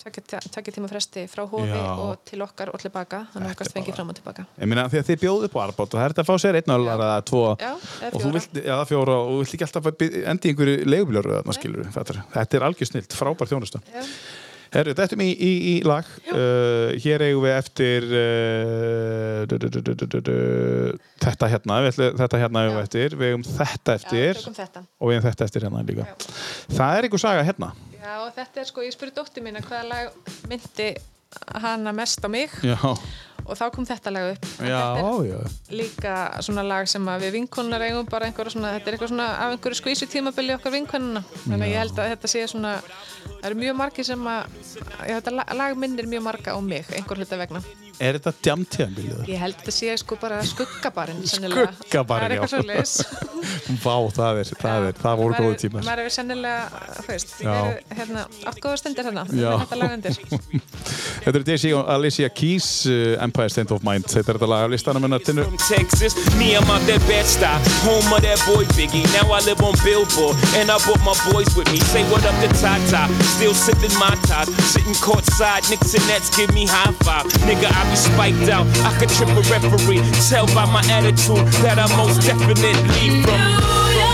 tvekja 0.00 0.72
tíma 0.76 0.88
fresti 0.90 1.24
frá 1.30 1.42
hofi 1.48 1.66
Já. 1.68 1.82
og 1.98 2.20
til 2.28 2.40
okkar 2.44 2.70
og 2.72 2.80
tilbaka 2.82 3.24
þannig 3.32 3.54
okkar 3.54 3.70
fengið 3.74 3.98
fram 3.98 4.12
og 4.12 4.18
tilbaka. 4.18 4.46
Ég 4.60 4.70
meina 4.70 4.86
því 4.90 5.00
að 5.00 5.10
þið 5.10 5.20
bjóðu 5.24 5.48
upp 5.48 5.58
á 5.58 5.60
arbát 5.64 5.84
og 5.84 5.98
það 5.98 6.04
er 6.04 6.14
þetta 6.14 6.24
að 6.24 6.30
fá 6.30 6.44
sér 6.44 6.58
einn 6.60 6.74
öll 6.76 6.86
eða 6.94 7.10
tvo. 7.30 7.42
Já, 7.60 7.72
og 8.10 8.22
þú 8.22 8.32
vilt, 8.36 8.60
já, 8.64 8.74
fjóra. 8.88 9.18
Og 9.24 9.42
vilt 9.42 9.56
ekki 9.58 9.66
alltaf 9.66 9.90
endi 9.90 10.52
einhverju 10.52 10.88
leigubiljóru 10.88 11.42
þarna 11.96 12.24
þetta 12.36 12.60
er 12.60 12.66
algjör 12.70 12.90
snilt, 12.92 13.18
frábær 13.18 13.50
þjónusta. 13.50 13.82
Já. 13.90 14.06
Herru, 14.74 14.94
þetta 14.98 15.14
er 15.14 15.22
í, 15.22 15.28
í, 15.30 15.50
í 15.70 15.74
lag. 15.86 16.08
Uh, 16.26 16.90
hér 17.04 17.22
eigum 17.28 17.44
við 17.46 17.52
eftir 17.54 18.06
uh, 18.10 19.44
du, 19.46 19.54
du, 19.62 19.68
du, 20.18 20.34
þetta 21.22 21.50
hérna 21.52 21.76
við 21.84 21.90
ætlum- 21.92 22.16
þetta 22.20 22.40
hérna 22.42 22.64
eigum 22.64 22.74
við 22.74 22.82
Já. 22.82 22.86
eftir. 22.88 23.16
Við 23.20 23.30
eigum 23.30 23.44
þetta 23.48 23.94
Já, 23.94 24.00
eftir. 24.00 24.40
tökum 24.40 24.56
þetta. 24.58 24.84
og 24.98 25.10
við 25.10 25.16
eigum 25.18 25.26
þetta 25.28 25.48
eftir 25.48 25.66
hérna 25.68 25.84
líka. 25.88 26.08
Það 26.74 26.98
er 26.98 27.08
einhver 27.08 27.22
saga 27.24 27.46
hérna. 27.46 27.70
Já, 28.04 28.14
þetta 28.40 28.60
er 28.64 28.70
sko, 28.72 28.84
ég 28.84 28.96
spurði 28.96 29.16
dóttir 29.20 29.46
mín 29.46 29.60
að 29.60 29.68
hvaða 29.70 29.84
lag 29.92 30.32
myndi 30.50 30.90
hana 31.64 31.92
mest 31.96 32.26
á 32.26 32.28
mig. 32.30 32.50
Já, 32.62 32.76
og 33.44 33.58
þá 33.58 33.64
kom 33.74 33.86
þetta 33.88 34.12
lag 34.14 34.30
upp. 34.34 34.46
Já, 34.58 34.80
þetta 34.96 35.10
er 35.12 35.26
já. 35.28 35.38
líka 35.80 36.14
svona 36.46 36.64
lag 36.66 36.88
sem 36.88 37.08
að 37.12 37.26
við 37.26 37.34
vinkonunar 37.38 37.84
eigum 37.88 38.06
bara 38.10 38.28
einhverja 38.30 38.54
svona, 38.56 38.72
þetta 38.76 38.88
er 38.90 38.96
eitthvað 38.96 39.12
svona 39.12 39.28
af 39.44 39.54
einhverju 39.54 39.80
skvísu 39.82 40.08
tímabili 40.12 40.56
okkar 40.56 40.72
vinkonuna 40.74 41.24
þannig 41.44 41.66
að 41.68 41.72
ég 41.74 41.82
held 41.84 41.98
að 42.04 42.12
þetta 42.14 42.32
sé 42.34 42.44
svona 42.54 42.74
það 42.80 43.48
eru 43.50 43.60
mjög 43.60 43.76
margir 43.76 44.08
sem 44.08 44.28
að 44.34 44.60
já, 45.04 45.14
þetta 45.18 45.34
lag- 45.38 45.54
lag 45.60 45.76
minnir 45.84 46.08
mjög 46.08 46.24
marga 46.30 46.56
á 46.56 46.58
mig 46.64 46.86
einhver 46.96 47.20
hluta 47.20 47.36
vegna 47.40 47.60
er 48.00 48.18
þetta 48.18 48.32
djamtíðanbílið? 48.46 49.22
ég 49.30 49.42
held 49.42 49.56
að 49.56 49.62
þetta 49.64 49.74
sé 49.78 49.96
sko 50.00 50.18
bara 50.20 50.40
skuggabarinn 50.46 51.22
sennilega. 51.30 51.72
Skuggabarinn, 51.80 52.36
er 52.36 52.44
já. 52.44 53.04
Vá, 53.84 53.96
það 54.14 54.40
er, 54.42 54.50
það 54.60 54.88
er, 54.88 54.98
það 55.00 55.20
voru 55.20 55.38
góðu 55.38 55.58
tímar 55.64 55.84
maður 55.86 56.04
hefur 56.04 56.14
sennilega, 56.16 56.82
þú 56.98 57.06
veist 57.08 57.34
Já. 57.38 57.52
verið, 57.54 57.96
hérna, 57.98 58.24
átt 58.50 58.60
góða 58.64 58.80
stundir 58.80 59.08
hérna 59.08 59.24
þetta 59.30 59.80
lag 59.80 59.96
undir 59.98 60.18
Þetta 61.24 61.38
er 61.40 61.44
Daisy 61.48 61.70
og 61.76 61.88
Alicia 61.88 62.28
Keys 62.28 62.66
uh, 62.90 63.14
Empire 63.24 63.52
State 63.52 63.72
of 63.72 63.84
Mind 63.86 64.04
Þetta 64.10 64.34
er 64.34 64.38
þetta 64.38 64.48
lag 64.50 64.66
af 64.66 64.72
listanum 64.74 65.06
hennar 65.06 65.22
tinnu 65.24 65.46
Texas, 65.64 66.16
me, 66.36 66.52
I'm 66.56 66.68
out 66.72 66.84
that 66.88 67.00
Bed-Stuy, 67.08 67.56
home 67.84 68.12
of 68.12 68.20
that 68.24 68.40
boy 68.48 68.64
Biggie. 68.76 69.04
Now 69.14 69.30
I 69.32 69.40
live 69.44 69.60
on 69.62 69.74
Billboard, 69.84 70.36
and 70.58 70.70
I 70.70 70.76
brought 70.84 71.00
my 71.06 71.14
boys 71.30 71.48
with 71.56 71.70
me. 71.72 71.78
Say 71.92 72.02
what 72.10 72.24
up 72.26 72.34
to 72.42 72.48
Tata, 72.60 73.06
still 73.36 73.54
sipping 73.54 73.92
my 74.00 74.12
top, 74.28 74.48
sitting 74.72 74.96
courtside. 75.04 75.62
Knicks 75.70 75.94
and 75.94 76.04
Nets 76.08 76.28
give 76.36 76.52
me 76.52 76.66
high 76.66 76.92
five. 77.06 77.24
Nigga, 77.46 77.68
I 77.70 77.83
be 77.90 77.96
spiked 77.96 78.48
out. 78.48 78.66
I 78.84 78.96
could 78.98 79.08
trip 79.10 79.30
a 79.30 79.42
referee. 79.50 80.02
Tell 80.28 80.46
by 80.54 80.64
my 80.66 80.82
attitude 80.90 81.46
that 81.62 81.78
I 81.78 81.86
most 81.96 82.22
definitely 82.26 83.22
from. 83.22 84.13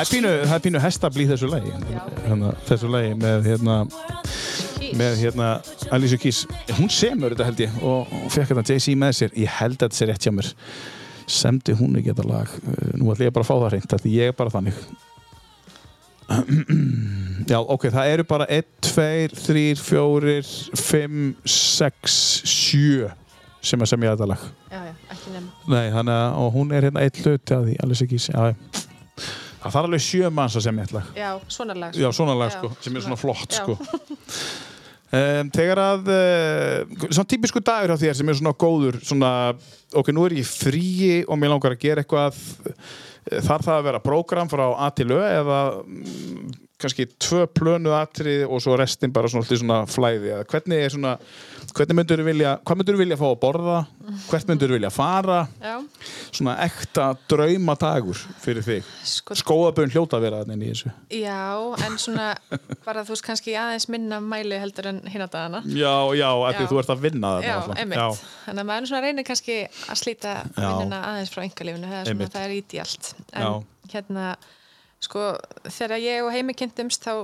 Það 0.00 0.54
er 0.54 0.60
pínu, 0.64 0.80
hestabli 0.80 1.24
í 1.26 1.28
þessu 1.28 1.48
lagi 1.50 1.74
hérna, 2.24 2.54
þessu 2.64 2.88
lagi 2.88 3.10
með 3.20 3.48
hérna 3.50 3.74
með 4.96 5.18
hérna 5.20 5.48
Alicia 5.92 6.16
Keys. 6.22 6.38
Hún 6.78 6.88
semur 6.88 7.34
þetta 7.34 7.48
held 7.50 7.60
ég 7.66 7.76
og, 7.84 8.08
og 8.08 8.32
fekk 8.32 8.54
þetta 8.54 8.64
Jay-Z 8.72 8.96
með 8.96 9.12
sér. 9.18 9.36
Ég 9.42 9.52
held 9.58 9.76
að 9.76 9.84
þetta 9.84 9.98
sé 9.98 10.08
rétt 10.08 10.24
hjá 10.24 10.32
mér. 10.32 10.48
Semdi 11.28 11.76
hún 11.76 12.00
ekki 12.00 12.14
þetta 12.14 12.26
lag? 12.30 12.56
Uh, 12.64 12.96
nú 12.96 13.12
ætlum 13.12 13.28
ég 13.28 13.36
bara 13.36 13.44
að 13.44 13.50
fá 13.50 13.54
það 13.58 13.68
reynd 13.76 13.94
því 14.00 14.16
ég 14.16 14.32
er 14.32 14.40
bara 14.40 14.56
þannig. 14.56 14.82
Já, 17.52 17.58
ok, 17.60 17.88
það 17.92 18.16
eru 18.16 18.28
bara 18.32 18.48
1, 18.56 18.74
2, 18.88 19.06
3, 19.36 19.68
4, 19.84 20.36
5, 20.80 21.22
6, 21.44 22.20
7 22.56 23.16
sem 23.60 23.84
að 23.84 23.92
semja 23.92 24.16
þetta 24.16 24.32
lag. 24.32 24.52
Já, 24.72 24.80
já, 24.88 24.92
ekki 25.12 25.34
nema. 25.34 25.56
Nei, 25.68 25.88
að 25.92 26.38
og 26.40 26.54
hún 26.56 26.72
er 26.72 26.88
hérna 26.88 27.04
eitt 27.04 27.20
hluti 27.20 27.52
af 27.52 27.66
því, 27.68 27.82
alveg 27.84 28.06
ekki 28.06 28.24
já, 28.24 28.54
já. 28.54 28.86
Það 29.60 29.74
þarf 29.74 29.86
alveg 29.88 30.02
sjö 30.04 30.30
manns 30.32 30.56
að 30.56 30.66
semja 30.66 30.86
eitt 30.86 30.94
lag 30.96 31.08
Já, 31.18 31.30
svona 31.52 31.74
lag. 31.76 31.96
Já, 32.00 32.08
svona 32.16 32.36
lag 32.40 32.52
sko, 32.54 32.70
sem 32.80 32.96
er 32.96 33.04
svona 33.04 33.18
flott 33.20 33.58
sko 33.58 33.76
um, 33.76 35.50
Þegar 35.56 35.82
að 35.84 36.10
uh, 36.14 37.04
svona 37.10 37.28
típisku 37.34 37.62
dagur 37.66 37.94
á 37.94 38.00
þér 38.00 38.16
sem 38.20 38.32
er 38.32 38.40
svona 38.40 38.54
góður 38.56 39.00
svona, 39.04 39.32
ok, 39.96 40.10
nú 40.14 40.26
er 40.28 40.38
ég 40.40 40.48
fríi 40.48 41.20
og 41.26 41.40
mér 41.40 41.52
langar 41.54 41.76
að 41.76 41.82
gera 41.84 42.04
eitthvað 42.04 42.38
eh, 42.70 43.40
þarf 43.42 43.66
það 43.68 43.76
að 43.76 43.86
vera 43.90 44.02
prógram 44.04 44.50
frá 44.52 44.66
A 44.78 44.90
til 44.96 45.10
Ö 45.12 45.20
eða 45.26 45.60
mm, 45.82 46.50
kannski 46.80 47.08
tvö 47.20 47.44
plönu 47.52 47.92
atrið 47.92 48.46
og 48.48 48.62
svo 48.64 48.76
restin 48.80 49.12
bara 49.12 49.28
svona, 49.28 49.44
svona 49.50 49.82
flæði 49.90 50.30
eða 50.36 50.46
hvernig 50.48 50.84
er 50.86 50.94
svona 50.94 51.16
hvernig 51.76 51.96
myndur 52.00 52.22
vilja, 52.26 52.56
hvað 52.66 52.80
myndur 52.80 52.98
vilja 52.98 53.16
fá 53.20 53.26
að 53.28 53.38
borða 53.42 53.76
hvert 54.30 54.48
myndur 54.50 54.72
vilja 54.74 54.90
fara 54.90 55.40
Já, 55.62 55.76
svona 56.32 56.56
ekta 56.64 57.10
draumadagur 57.30 58.18
fyrir 58.42 58.64
þig 58.66 58.88
sko, 59.06 59.36
skóðaböðun 59.38 59.92
hljóta 59.94 60.18
að 60.18 60.26
vera 60.26 60.42
þannig 60.44 60.66
í 60.66 60.72
þessu 60.74 60.92
já, 61.20 61.38
en 61.86 61.98
svona 62.02 62.28
bara 62.84 63.04
þú 63.06 63.14
veist 63.14 63.26
kannski 63.26 63.54
aðeins 63.60 63.88
minna 63.92 64.20
mæli 64.24 64.58
heldur 64.60 64.90
en 64.90 65.00
hinn 65.10 65.24
að 65.24 65.32
dagana. 65.34 65.62
Já, 65.66 65.94
já, 66.16 66.28
Já. 66.64 66.70
þú 66.70 66.78
ert 66.82 66.92
að 66.94 67.02
vinna 67.04 67.32
það 67.34 67.44
Já, 67.46 67.54
náttúrulega. 67.56 67.80
einmitt. 67.84 68.22
Þannig 68.46 68.62
að 68.64 68.68
maður 68.70 68.88
svona 68.90 69.02
reynir 69.06 69.26
kannski 69.28 69.58
að 69.66 70.00
slíta 70.00 70.32
Já. 70.46 70.68
vinnuna 70.68 71.02
aðeins 71.10 71.34
frá 71.34 71.42
er, 72.00 72.10
svona, 72.10 72.30
það 72.34 72.46
er 72.46 72.54
ídjalt. 72.56 73.10
En 73.32 73.42
Já. 73.46 73.50
hérna, 73.94 74.26
sko, 75.00 75.26
þegar 75.68 76.04
ég 76.04 76.24
og 76.26 76.32
heimi 76.34 76.56
kynntumst 76.58 77.06
þá 77.06 77.14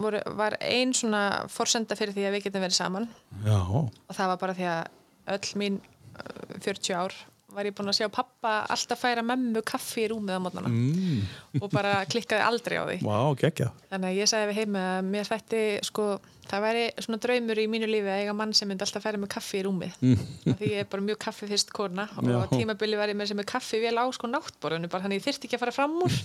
voru, 0.00 0.20
var 0.38 0.56
ein 0.60 0.94
svona 0.96 1.24
forsenda 1.52 1.96
fyrir 1.98 2.14
því 2.16 2.26
að 2.28 2.36
við 2.36 2.46
getum 2.48 2.64
verið 2.66 2.78
saman. 2.78 3.08
Já, 3.46 3.60
og 3.60 4.14
það 4.16 4.32
var 4.32 4.40
bara 4.44 4.56
því 4.58 4.68
að 4.70 5.34
öll 5.36 5.60
mín 5.62 5.80
uh, 5.80 6.58
40 6.60 6.96
ár 6.98 7.16
var 7.54 7.68
ég 7.68 7.76
búin 7.76 7.90
að 7.90 8.00
sjá 8.00 8.08
pappa 8.12 8.56
alltaf 8.70 9.00
færa 9.02 9.22
mömmu 9.26 9.62
kaffi 9.66 10.04
í 10.04 10.10
rúmið 10.12 10.38
á 10.38 10.40
mótnana 10.42 10.70
mm. 10.70 11.60
og 11.60 11.70
bara 11.72 12.00
klikkaði 12.10 12.44
aldrei 12.46 12.76
á 12.80 12.84
því. 12.88 12.98
Geggja 13.40 13.70
Þannig 13.90 14.10
að 14.10 14.20
ég 14.20 14.30
sagði 14.30 14.50
við 14.50 14.60
heima 14.60 14.84
að 14.96 15.08
mér 15.10 15.30
þætti 15.30 15.62
sko, 15.86 16.06
það 16.50 16.64
væri 16.66 16.84
svona 17.06 17.20
draumur 17.24 17.60
í 17.62 17.66
mínu 17.72 17.88
lífi 17.90 18.10
að 18.10 18.22
eiga 18.24 18.34
mann 18.36 18.54
sem 18.56 18.70
myndi 18.70 18.86
alltaf 18.86 19.06
færa 19.06 19.20
með 19.22 19.32
kaffi 19.34 19.60
í 19.60 19.64
rúmið. 19.66 19.96
Mm. 20.02 20.28
því 20.60 20.70
ég 20.74 20.84
er 20.84 20.90
bara 20.92 21.06
mjög 21.06 21.20
kaffi 21.26 21.50
fyrst 21.50 21.74
kona 21.74 22.06
og 22.16 22.30
Já. 22.30 22.38
tímabili 22.54 23.00
var 23.00 23.12
ég 23.12 23.18
með 23.18 23.32
sem 23.32 23.42
er 23.42 23.50
kaffi 23.50 23.82
vel 23.82 23.96
á 23.98 24.04
sko 24.14 24.30
náttborðinu 24.30 24.90
bara 24.92 25.06
þannig 25.06 25.22
ég 25.22 25.26
þyrfti 25.26 25.50
ekki 25.50 25.58
að 25.58 25.64
fara 25.66 25.76
fram 25.78 25.98
úr. 26.04 26.20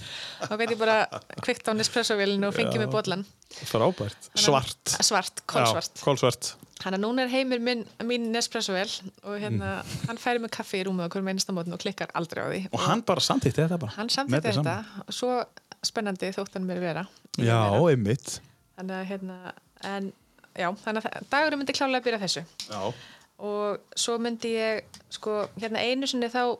Og 0.49 0.59
veit 0.61 0.75
ég 0.75 0.81
bara 0.81 0.99
kvikt 1.41 1.69
á 1.69 1.73
Nespresso-vélinu 1.77 2.51
og 2.51 2.57
fengið 2.57 2.85
með 2.85 2.93
bollan 2.93 3.25
Frábært, 3.65 4.31
svart. 4.35 4.95
svart, 4.99 5.45
Kolsvart 6.03 6.55
Þannig 6.75 6.99
að 6.99 7.03
núna 7.05 7.23
er 7.23 7.31
heimir 7.31 7.61
minn, 7.63 7.83
mín 8.03 8.25
Nespresso-vél 8.33 8.91
og 9.23 9.37
hérna, 9.39 9.69
hann 10.09 10.19
færi 10.19 10.41
með 10.43 10.51
kaffi 10.57 10.81
í 10.81 10.83
rúmið 10.85 11.07
okkur 11.07 11.23
með 11.23 11.37
einstamótin 11.37 11.75
og 11.77 11.79
klikkar 11.81 12.11
aldrei 12.19 12.41
á 12.43 12.47
því. 12.51 12.59
Og 12.75 12.83
hann 12.83 13.03
bara 13.07 13.23
samtíkti 13.23 13.63
þetta 13.63 13.79
bara. 13.79 13.95
Hann 13.95 14.11
þér 14.11 14.43
þetta. 14.49 14.75
og 15.05 15.15
svo 15.15 15.31
spennandi 15.87 16.33
þótt 16.35 16.57
hann 16.59 16.67
mér 16.67 16.83
vera. 16.83 17.05
Já, 17.39 17.61
einmitt. 17.79 18.39
Þannig 18.75 18.97
að 18.97 19.07
hérna 19.13 19.37
en 19.87 20.11
já, 20.51 20.67
þannig 20.83 21.07
að 21.07 21.29
dagurum 21.31 21.63
myndi 21.63 21.77
klálega 21.79 22.01
að 22.01 22.09
byrja 22.09 22.21
þessu. 22.25 22.45
Já, 22.67 22.81
og 23.45 23.97
svo 23.99 24.19
myndi 24.19 24.53
ég 24.55 24.99
sko, 25.15 25.45
hérna 25.59 25.83
einu 25.83 26.11
sinni 26.11 26.27
þá 26.31 26.57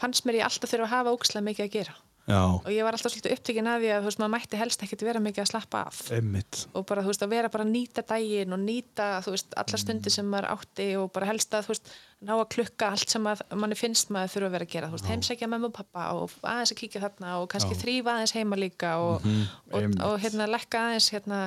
fannst 0.00 0.24
mér 0.28 0.40
ég 0.40 0.48
alltaf 0.48 0.72
þurfa 0.72 0.88
að 0.88 0.94
hafa 0.96 1.14
ókslega 1.16 1.44
mikið 1.44 1.68
að 1.68 1.76
gera 1.76 1.96
já, 2.26 2.40
og 2.58 2.68
ég 2.72 2.82
var 2.86 2.96
alltaf 2.96 3.14
svolítið 3.14 3.36
upptökin 3.36 3.70
að 3.70 3.84
því 3.84 3.92
að 3.94 4.00
þú 4.00 4.10
veist, 4.10 4.20
maður 4.22 4.32
mætti 4.34 4.60
helst 4.60 4.84
ekkit 4.86 5.04
vera 5.06 5.22
mikið 5.22 5.44
að 5.44 5.50
slappa 5.52 5.82
af. 5.86 6.00
Einmitt. 6.16 6.64
Og 6.74 6.86
bara, 6.88 7.04
þú 7.04 7.12
veist, 7.12 7.24
að 7.26 7.34
vera 7.36 7.52
bara 7.54 7.66
að 7.66 7.72
nýta 7.72 8.04
daginn 8.10 8.56
og 8.56 8.60
nýta, 8.64 9.08
þú 9.26 9.36
veist, 9.36 9.56
allar 9.62 9.82
stundir 9.82 10.14
sem 10.16 10.28
maður 10.32 10.50
átti 10.56 10.88
og 11.00 11.08
bara 11.14 11.30
helst 11.30 11.54
að, 11.54 11.68
þú 11.68 11.74
veist, 11.74 11.94
ná 12.26 12.34
að 12.36 12.44
klukka 12.56 12.90
allt 12.96 13.14
sem 13.14 13.30
manni 13.62 13.78
finnst 13.78 14.12
maður 14.14 14.34
þurfa 14.34 14.50
að 14.50 14.56
vera 14.56 14.68
að 14.68 14.74
gera, 14.74 14.90
þú 14.90 14.98
veist, 14.98 15.10
heimsækja 15.12 15.50
mömmu 15.52 15.70
og 15.70 15.78
pappa 15.78 16.10
og 16.16 16.36
aðeins 16.42 16.74
að 16.74 16.80
kíkja 16.82 17.04
þarna 17.06 17.38
og 17.42 17.48
kannski 17.52 17.78
þrýfa 17.78 18.14
aðeins 18.16 18.36
heima 18.36 18.60
líka 18.60 18.94
og, 19.02 19.26
og, 19.70 19.80
einmitt. 19.80 20.02
og, 20.02 20.18
hérna 20.24 20.48
lekka 20.50 20.86
aðeins 20.88 21.10
hérna 21.14 21.42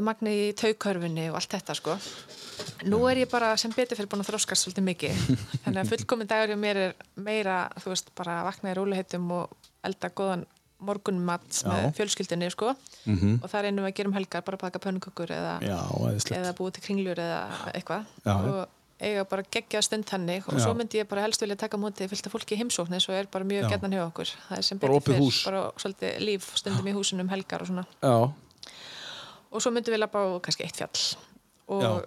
magni 0.00 0.32
í 0.48 0.52
taukörfunni 0.56 1.26
og 1.30 1.36
allt 1.36 1.52
þetta 1.52 1.76
sko. 1.76 1.96
Nú 2.88 3.02
er 3.10 3.22
ég 3.24 3.30
bara 3.30 3.52
sem 3.60 3.72
betur 3.74 3.98
fyrir 3.98 4.08
búin 4.10 4.22
að 4.24 4.30
þróskast 4.30 4.64
svolítið 4.64 4.86
mikið. 4.86 5.20
Þannig 5.64 5.82
að 5.82 5.90
fullkomin 5.92 6.30
dagur 6.30 6.54
hjá 6.54 6.60
mér 6.62 6.80
er 6.86 6.94
meira 7.20 7.58
þú 7.82 7.92
veist 7.92 8.08
bara 8.16 8.38
að 8.40 8.48
vakna 8.48 8.72
í 8.72 8.78
rúliheitum 8.78 9.28
og 9.36 9.52
elda 9.86 10.10
góðan 10.10 10.44
morgunmat 10.82 11.62
með 11.70 11.88
fjölskyldinni 11.98 12.48
sko. 12.50 12.72
Og 13.06 13.48
það 13.50 13.66
reynum 13.68 13.84
við 13.86 13.90
að 13.92 13.96
gera 14.00 14.10
um 14.10 14.14
helgar 14.18 14.42
bara 14.46 14.58
að 14.58 14.64
baka 14.66 14.80
pönnukökur 14.82 15.30
eða, 15.30 15.52
eða 15.62 16.54
búið 16.58 16.72
til 16.78 16.82
kringlur 16.88 17.20
eða 17.22 17.42
eitthvað. 17.72 18.08
Og 18.26 18.62
eiga 19.02 19.24
bara 19.30 19.42
geggja 19.50 19.82
stund 19.82 20.06
þannig. 20.10 20.44
Og 20.50 20.58
Já. 20.58 20.64
svo 20.66 20.74
myndi 20.78 20.98
ég 21.00 21.08
bara 21.10 21.22
helst 21.26 21.42
vilja 21.42 21.56
taka 21.58 21.78
móti 21.78 22.06
fylgta 22.10 22.30
fólki 22.30 22.54
í 22.56 22.60
heimsókn 22.60 22.94
eins 22.98 23.06
og 23.10 23.14
er 23.18 23.26
bara 23.30 23.46
mjög 23.46 23.68
gætnan 23.70 23.94
hjá 23.94 24.02
okkur. 24.08 24.30
Það 24.48 24.58
er 24.58 24.66
sem 24.66 24.78
Bara 24.82 24.98
betur 24.98 25.18
hús. 25.22 25.40
bara 25.46 25.62
svolítið 25.82 26.18
líf 26.26 26.50
stundum 26.58 26.90
í 26.90 26.94
húsinu 26.98 27.24
um 27.26 27.30
helgar 27.32 27.62
og 27.62 27.70
svona. 27.70 27.86
Já, 28.02 28.14
og 29.52 29.62
svo 29.62 29.72
myndi 29.74 29.90
við 29.94 30.02
lappa 30.02 30.22
á 30.22 30.30
kannski 30.42 30.66
eitt 30.66 30.78
fjall. 30.78 31.02
Og, 31.72 32.06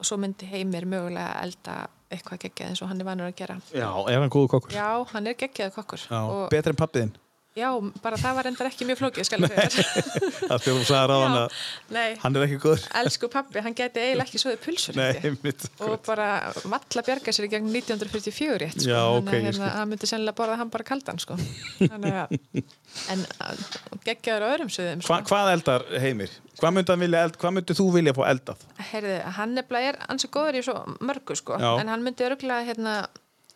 og 0.00 0.04
svo 0.08 0.16
myndi 0.20 0.48
heimir 0.48 0.84
mögulega 0.88 1.42
elda 1.44 1.76
eitthvað 2.14 2.44
geggjað 2.46 2.72
eins 2.72 2.82
og 2.84 2.90
hann 2.92 3.02
er 3.02 3.08
vanur 3.10 3.28
að 3.30 3.36
gera. 3.42 3.58
Já, 3.74 3.88
er 4.10 4.22
hann 4.22 4.32
góðu 4.32 4.52
kokkur. 4.54 4.74
Já, 4.76 4.88
hann 5.12 5.26
er 5.30 5.38
geggjað 5.44 5.74
kokkur 5.76 6.08
og 6.20 6.48
betri 6.54 6.74
en 6.74 6.80
pappiðinn 6.80 7.14
já, 7.54 7.68
bara 8.02 8.18
það 8.18 8.34
var 8.38 8.48
endar 8.50 8.66
ekki 8.70 8.86
mjög 8.88 8.98
flókið 8.98 9.26
skal 9.28 9.44
ég 9.44 9.52
segja 9.54 9.92
Það 10.48 10.62
þegar 10.64 10.78
þú 10.78 10.86
sagði 10.88 11.08
ráðan 11.10 11.36
að 11.38 11.58
nei, 11.94 12.08
hann 12.24 12.38
er 12.38 12.44
ekki 12.48 12.58
góður 12.64 12.86
elsku 13.00 13.30
pappi, 13.32 13.62
hann 13.64 13.76
gæti 13.78 14.02
eiginlega 14.02 14.26
ekki 14.26 14.40
svoðið 14.42 14.60
pulsur 14.64 14.98
Nei, 14.98 15.10
einmitt 15.28 15.66
og 15.86 15.94
bara 16.08 16.28
valla 16.64 17.04
bjarga 17.08 17.34
sér 17.36 17.46
í 17.46 17.52
gegn 17.54 17.70
1944 17.70 18.58
rétt 18.64 18.78
sko. 18.82 18.90
Já, 18.90 19.00
ok, 19.06 19.30
Þannig 19.30 19.34
að, 19.34 19.44
ég 19.44 19.48
hérna, 19.60 19.86
myndi 19.92 20.10
sennilega 20.10 20.38
borða 20.42 20.58
hann 20.60 20.72
bara 20.74 20.88
kaldan 20.90 21.20
sko. 21.22 21.38
Þannig 21.78 22.18
að 22.24 22.38
en 23.14 23.24
að- 23.46 23.64
geggjaður 24.04 24.44
á 24.44 24.48
öðrum 24.54 24.72
sögðum 24.74 25.04
Hva, 25.06 25.20
Hvað 25.30 25.52
eldar 25.54 25.86
heimir? 26.02 26.34
Hvað 26.60 26.74
myndi, 26.76 26.92
hann 26.94 27.02
vilja 27.02 27.22
eld, 27.26 27.36
hvað 27.40 27.54
myndi 27.56 27.74
þú 27.78 27.86
vilja 27.96 28.12
fá 28.14 28.22
eldað? 28.30 28.60
Heyrðu, 28.92 29.14
hann 29.38 29.54
nefnilega 29.56 29.94
er 29.94 29.96
ansi 30.12 30.28
góður 30.34 30.58
í 30.60 30.62
svo 30.66 30.74
mörgu 31.02 31.34
sko, 31.38 31.56
Já. 31.58 31.70
en 31.82 31.90
hann 31.90 32.04
myndi 32.06 32.26
örgulega 32.28 32.66
hérna, 32.68 32.92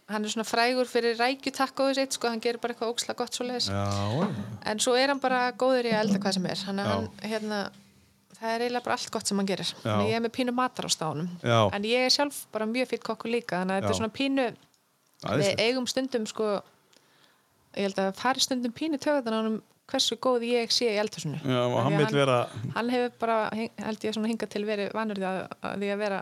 hann 0.09 0.25
er 0.25 0.33
svona 0.33 0.47
frægur 0.49 0.89
fyrir 0.89 1.19
rækjutakkoðu 1.21 1.99
sitt, 1.99 2.17
sko, 2.17 2.31
hann 2.33 2.41
gerir 2.45 2.61
bara 2.63 2.73
eitthvað 2.75 2.95
óksla 2.95 3.15
gott 3.19 3.37
svo 3.37 3.45
leiðis, 3.49 3.69
en 4.65 4.81
svo 4.81 4.95
er 4.97 5.13
hann 5.13 5.21
bara 5.21 5.43
góður 5.53 5.91
í 5.91 5.93
að 5.93 6.01
elda 6.07 6.23
hvað 6.23 6.39
sem 6.39 6.49
er, 6.49 6.63
hann, 6.71 6.81
hann 6.89 7.09
hérna, 7.21 7.59
það 8.39 8.55
er 8.55 8.65
eiginlega 8.65 8.87
bara 8.87 8.97
allt 8.97 9.13
gott 9.13 9.29
sem 9.29 9.41
hann 9.43 9.51
gerir. 9.51 9.73
Þannig 9.83 10.07
að 10.07 10.13
ég 10.13 10.21
er 10.21 10.25
með 10.25 10.35
pínu 10.39 10.55
matar 10.57 10.89
á 10.89 10.91
stáðunum 10.95 11.29
Já. 11.43 11.59
en 11.77 11.89
ég 11.91 12.07
er 12.07 12.15
sjálf 12.15 12.41
bara 12.55 12.69
mjög 12.71 12.93
fýtt 12.95 13.07
kokkur 13.11 13.33
líka 13.35 13.61
þannig 13.61 13.77
að 13.77 13.83
þetta 13.83 13.95
er 13.95 14.01
svona 14.01 14.17
pínu 14.19 14.49
við 15.43 15.63
eigum 15.67 15.89
stundum 15.91 16.29
sko 16.31 16.53
ég 17.77 17.89
held 17.89 18.01
að 18.01 18.15
fari 18.17 18.41
stundum 18.45 18.73
pínu 18.73 19.01
töðan 19.03 19.35
á 19.35 19.41
hann 19.43 19.61
hversu 19.89 20.19
góð 20.21 20.45
ég 20.45 20.73
sé 20.73 20.91
í 20.93 20.99
eldhúsinu. 21.01 21.39
Já, 21.49 21.61
hann 21.85 21.97
vera, 22.13 22.41
hann 22.75 22.91
hefur 22.93 23.15
bara, 23.23 23.39
held 23.57 24.05
ég 24.05 24.17
svona 24.17 24.29
hingað 24.29 24.53
til 24.53 24.65
verið 24.69 24.93
vanur 24.97 25.21
því 25.21 25.29
að, 25.29 25.39
að 25.65 25.79
því 25.83 25.93
að 25.95 26.03
vera 26.03 26.19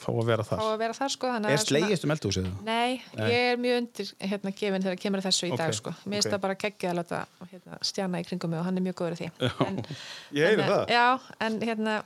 fá 0.00 0.08
að 0.12 0.26
vera 0.30 0.44
þar 0.48 0.62
að 0.64 0.78
vera 0.80 0.96
þar 0.96 1.12
sko 1.14 1.30
Er 1.50 1.60
slegist 1.62 2.06
um 2.06 2.12
eldhúsið? 2.14 2.46
Nei, 2.66 3.00
Nei. 3.18 3.26
ég 3.30 3.48
er 3.52 3.60
mjög 3.60 3.78
undir 3.82 4.12
hérna 4.32 4.52
gefin 4.60 4.84
þegar 4.86 5.00
kemur 5.04 5.22
að 5.22 5.26
þessu 5.28 5.48
í 5.48 5.52
Ok, 5.54 5.58
dag 5.60 5.74
sko. 5.76 5.92
Mér 6.04 6.16
finnst 6.18 6.28
ok. 6.30 6.34
það 6.34 6.44
bara 6.46 6.56
geggja 6.64 6.90
að 6.92 6.98
láta 7.00 7.20
hérna, 7.50 7.78
stjana 7.90 8.20
í 8.22 8.26
kringum 8.28 8.50
mig 8.54 8.60
og 8.62 8.64
hann 8.68 8.80
er 8.80 8.86
mjög 8.88 8.96
góður 9.02 9.16
í 9.16 9.20
því. 9.20 9.50
En, 9.66 9.78
Ég 10.40 10.48
heyri 10.50 10.66
það. 10.70 10.94
Já, 10.96 11.04
en 11.46 11.60
hérna, 11.68 11.98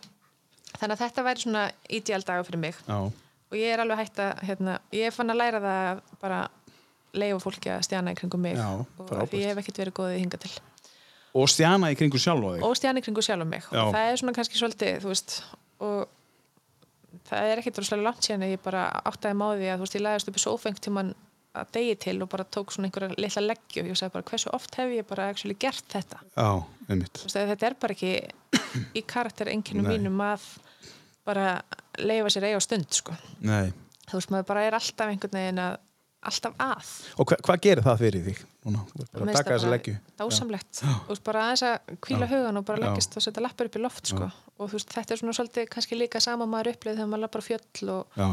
þannig 0.74 0.96
að 0.96 1.04
þetta 1.04 1.26
væri 1.28 1.44
svona 1.46 1.64
ideal 2.00 2.22
dagur 2.26 2.48
fyrir 2.50 2.62
mig 2.66 2.82
Já, 2.88 2.98
og 3.54 3.56
ég 3.60 3.72
er 3.76 3.82
alveg 3.84 4.00
hægt 4.02 4.18
að, 4.24 4.44
hérna, 4.50 4.76
ég 4.96 5.06
er 5.10 5.14
fann 5.14 5.30
að 5.30 5.40
læra 5.44 5.60
það 5.62 5.88
að 5.94 6.00
bara 6.24 6.40
leifa 7.14 7.38
fólki 7.44 7.70
að 7.70 7.84
stjana 7.86 8.10
í 8.10 8.18
kringum 8.18 8.42
mig 8.42 8.56
Já, 8.58 8.68
og 8.98 9.28
því 9.30 9.42
ég 9.44 9.52
hef 9.52 9.60
ekkert 9.62 9.78
verið 9.84 9.94
góðið 10.00 10.18
hinga 10.24 10.40
til. 10.42 10.50
og 11.34 11.48
stjana 11.50 11.92
í 11.94 11.96
kringu 11.98 12.18
sjálf 12.18 12.42
og 12.48 12.56
þig 12.56 12.64
Og 12.66 12.74
stjana 12.78 12.98
í 12.98 13.04
kringum 13.06 13.22
sjálf 13.26 13.46
mig 13.46 13.62
Já. 13.70 13.78
og 13.84 13.92
það 13.94 14.08
er 14.10 14.18
svona 14.18 14.34
kannski 14.34 14.58
svolítið, 14.58 14.98
þú 15.04 15.12
veist, 15.12 15.36
og 15.86 16.08
það 17.28 17.50
er 17.50 17.62
ekkert 17.62 17.80
rosalega 17.82 18.08
langt 18.08 18.26
síðan 18.26 18.46
að 18.46 18.54
ég 18.54 18.64
bara 18.64 18.82
áttaði 19.10 19.38
máði 19.40 19.70
að 19.70 19.78
þú 19.78 19.86
veist, 19.86 19.96
ég 19.98 20.04
læðist 20.04 20.30
upp 20.32 20.40
í 20.40 20.44
sófeng 20.44 20.82
tíman 20.84 21.14
að 21.54 21.70
degi 21.76 21.94
til 22.02 22.16
og 22.24 22.30
bara 22.32 22.46
tók 22.50 22.72
svona 22.74 22.88
einhverja 22.88 23.14
litla 23.14 23.44
leggju 23.44 23.84
og 23.84 23.90
ég 23.92 23.98
sagði 23.98 24.14
bara 24.16 24.28
hversu 24.30 24.50
oft 24.56 24.74
hef 24.80 24.90
ég 24.90 25.06
bara 25.06 25.28
actually 25.30 25.54
gert 25.54 25.86
þetta 25.92 26.18
Já, 26.34 26.48
einmitt 26.88 27.20
veist, 27.22 27.36
þetta 27.38 27.68
er 27.68 27.76
bara 27.84 27.94
ekki 27.94 28.12
í 28.98 29.04
karakter 29.06 29.50
Nei. 29.86 29.92
mínum 29.94 30.18
að 30.24 30.48
bara 31.24 31.46
leifa 32.02 32.32
sér 32.32 32.48
eiga 32.50 32.60
stund 32.62 32.90
sko. 32.92 33.14
Nei, 33.46 33.70
þú 34.08 34.18
veist 34.18 34.32
maður 34.34 34.48
bara 34.50 34.64
er 34.66 34.76
alltaf 34.76 35.12
einhvern 35.12 35.38
veginn 35.38 35.62
að, 35.62 35.78
alltaf 36.30 36.58
að 36.60 36.90
Og 37.22 37.30
hva, 37.30 37.38
hvað 37.46 37.62
gerir 37.68 37.86
það 37.86 38.02
fyrir 38.02 38.26
þig? 38.28 38.42
Núna, 38.64 38.80
þú 38.88 39.02
ert 39.04 39.12
bara 39.12 39.24
að 39.28 39.36
taka 39.36 39.50
þessa 39.54 39.66
bara 39.68 39.74
leggju. 39.76 39.94
dásamlegt. 40.20 40.82
Og 40.88 41.08
veist, 41.12 41.24
bara 41.24 41.42
aðeins 41.44 41.62
að 41.68 41.96
kvíla 42.06 42.28
hugan 42.30 42.56
og 42.56 42.64
bara 42.64 42.78
Já. 42.80 42.84
leggist 42.88 43.16
og 43.16 43.22
setja 43.26 43.42
lappar 43.44 43.68
upp 43.68 43.76
í 43.76 43.82
loft 43.84 44.06
sko. 44.08 44.30
og 44.58 44.68
þú 44.70 44.78
veist, 44.78 44.92
þetta 44.94 45.12
er 45.12 45.20
svona 45.20 45.34
svolítið 45.36 45.68
kannski 45.74 45.98
líka 46.00 46.20
sama 46.24 46.46
maður 46.46 46.72
upplið 46.72 46.96
þegar 46.96 47.10
maður 47.12 47.24
lappar 47.26 47.44
fjöll 47.44 47.90
og 47.92 48.16
Já, 48.16 48.28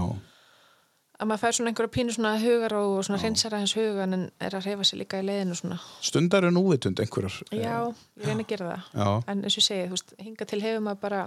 að 1.21 1.27
maður 1.29 1.41
fær 1.43 1.57
svona 1.57 1.69
einhverja 1.73 1.93
pínu 1.97 2.15
svona 2.15 2.31
hugar 2.41 2.73
og 2.79 3.03
svona 3.05 3.19
hreinsar 3.21 3.53
aðeins 3.57 3.75
hugan 3.77 4.13
en 4.17 4.23
er 4.39 4.55
að 4.57 4.65
reyfa 4.69 4.83
sig 4.87 4.99
líka 5.03 5.19
í 5.19 5.27
leiðinu 5.27 5.55
svona. 5.59 5.77
Stundar 6.01 6.47
er 6.47 6.55
núvitund 6.55 6.99
einhverjar. 7.03 7.35
já, 7.51 7.75
ég 8.17 8.25
reyna 8.25 8.41
að 8.41 8.47
gera 8.47 8.71
það. 8.71 8.81
Já. 9.03 9.23
en 9.27 9.43
eins 9.43 9.57
og 9.57 9.61
ég 9.61 9.67
segi, 9.67 9.85
þú 9.85 9.97
veist, 9.97 10.15
hinga 10.17 10.45
til 10.49 10.61
hefur 10.63 10.81
maður 10.87 11.01
bara 11.03 11.21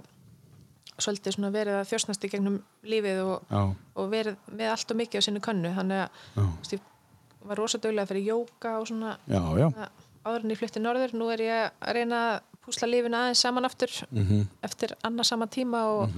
svolítið 0.99 1.35
svona 1.35 1.51
verið 1.51 1.77
að 1.81 1.89
þjósnast 1.91 2.25
í 2.25 2.29
gegnum 2.31 2.59
lífið 2.87 3.21
og, 3.27 3.55
og 3.99 4.11
verið 4.13 4.37
með 4.55 4.69
allt 4.71 4.91
og 4.95 4.99
mikið 5.01 5.19
á 5.19 5.27
sinni 5.27 5.41
könnu. 5.43 5.73
Þannig 5.75 6.05
að 6.05 6.81
var 7.45 7.57
rosa 7.61 7.79
duglega 7.79 8.07
fyrir 8.07 8.27
jóka 8.33 8.79
og 8.81 8.87
svona 8.89 9.17
já, 9.29 9.41
já. 9.59 9.69
áður 10.25 10.45
en 10.45 10.51
ég 10.55 10.59
flytti 10.59 10.81
norður, 10.81 11.13
nú 11.15 11.29
er 11.33 11.39
ég 11.45 11.71
að 11.83 11.93
reyna 11.99 12.21
að 12.31 12.41
púsla 12.65 12.89
lífinu 12.89 13.17
aðeins 13.19 13.43
saman 13.45 13.65
aftur 13.69 13.91
Mhm. 14.11 14.47
eftir 14.63 14.95
annað 15.05 15.25
sama 15.29 15.47
tíma 15.47 15.83
og, 15.85 16.09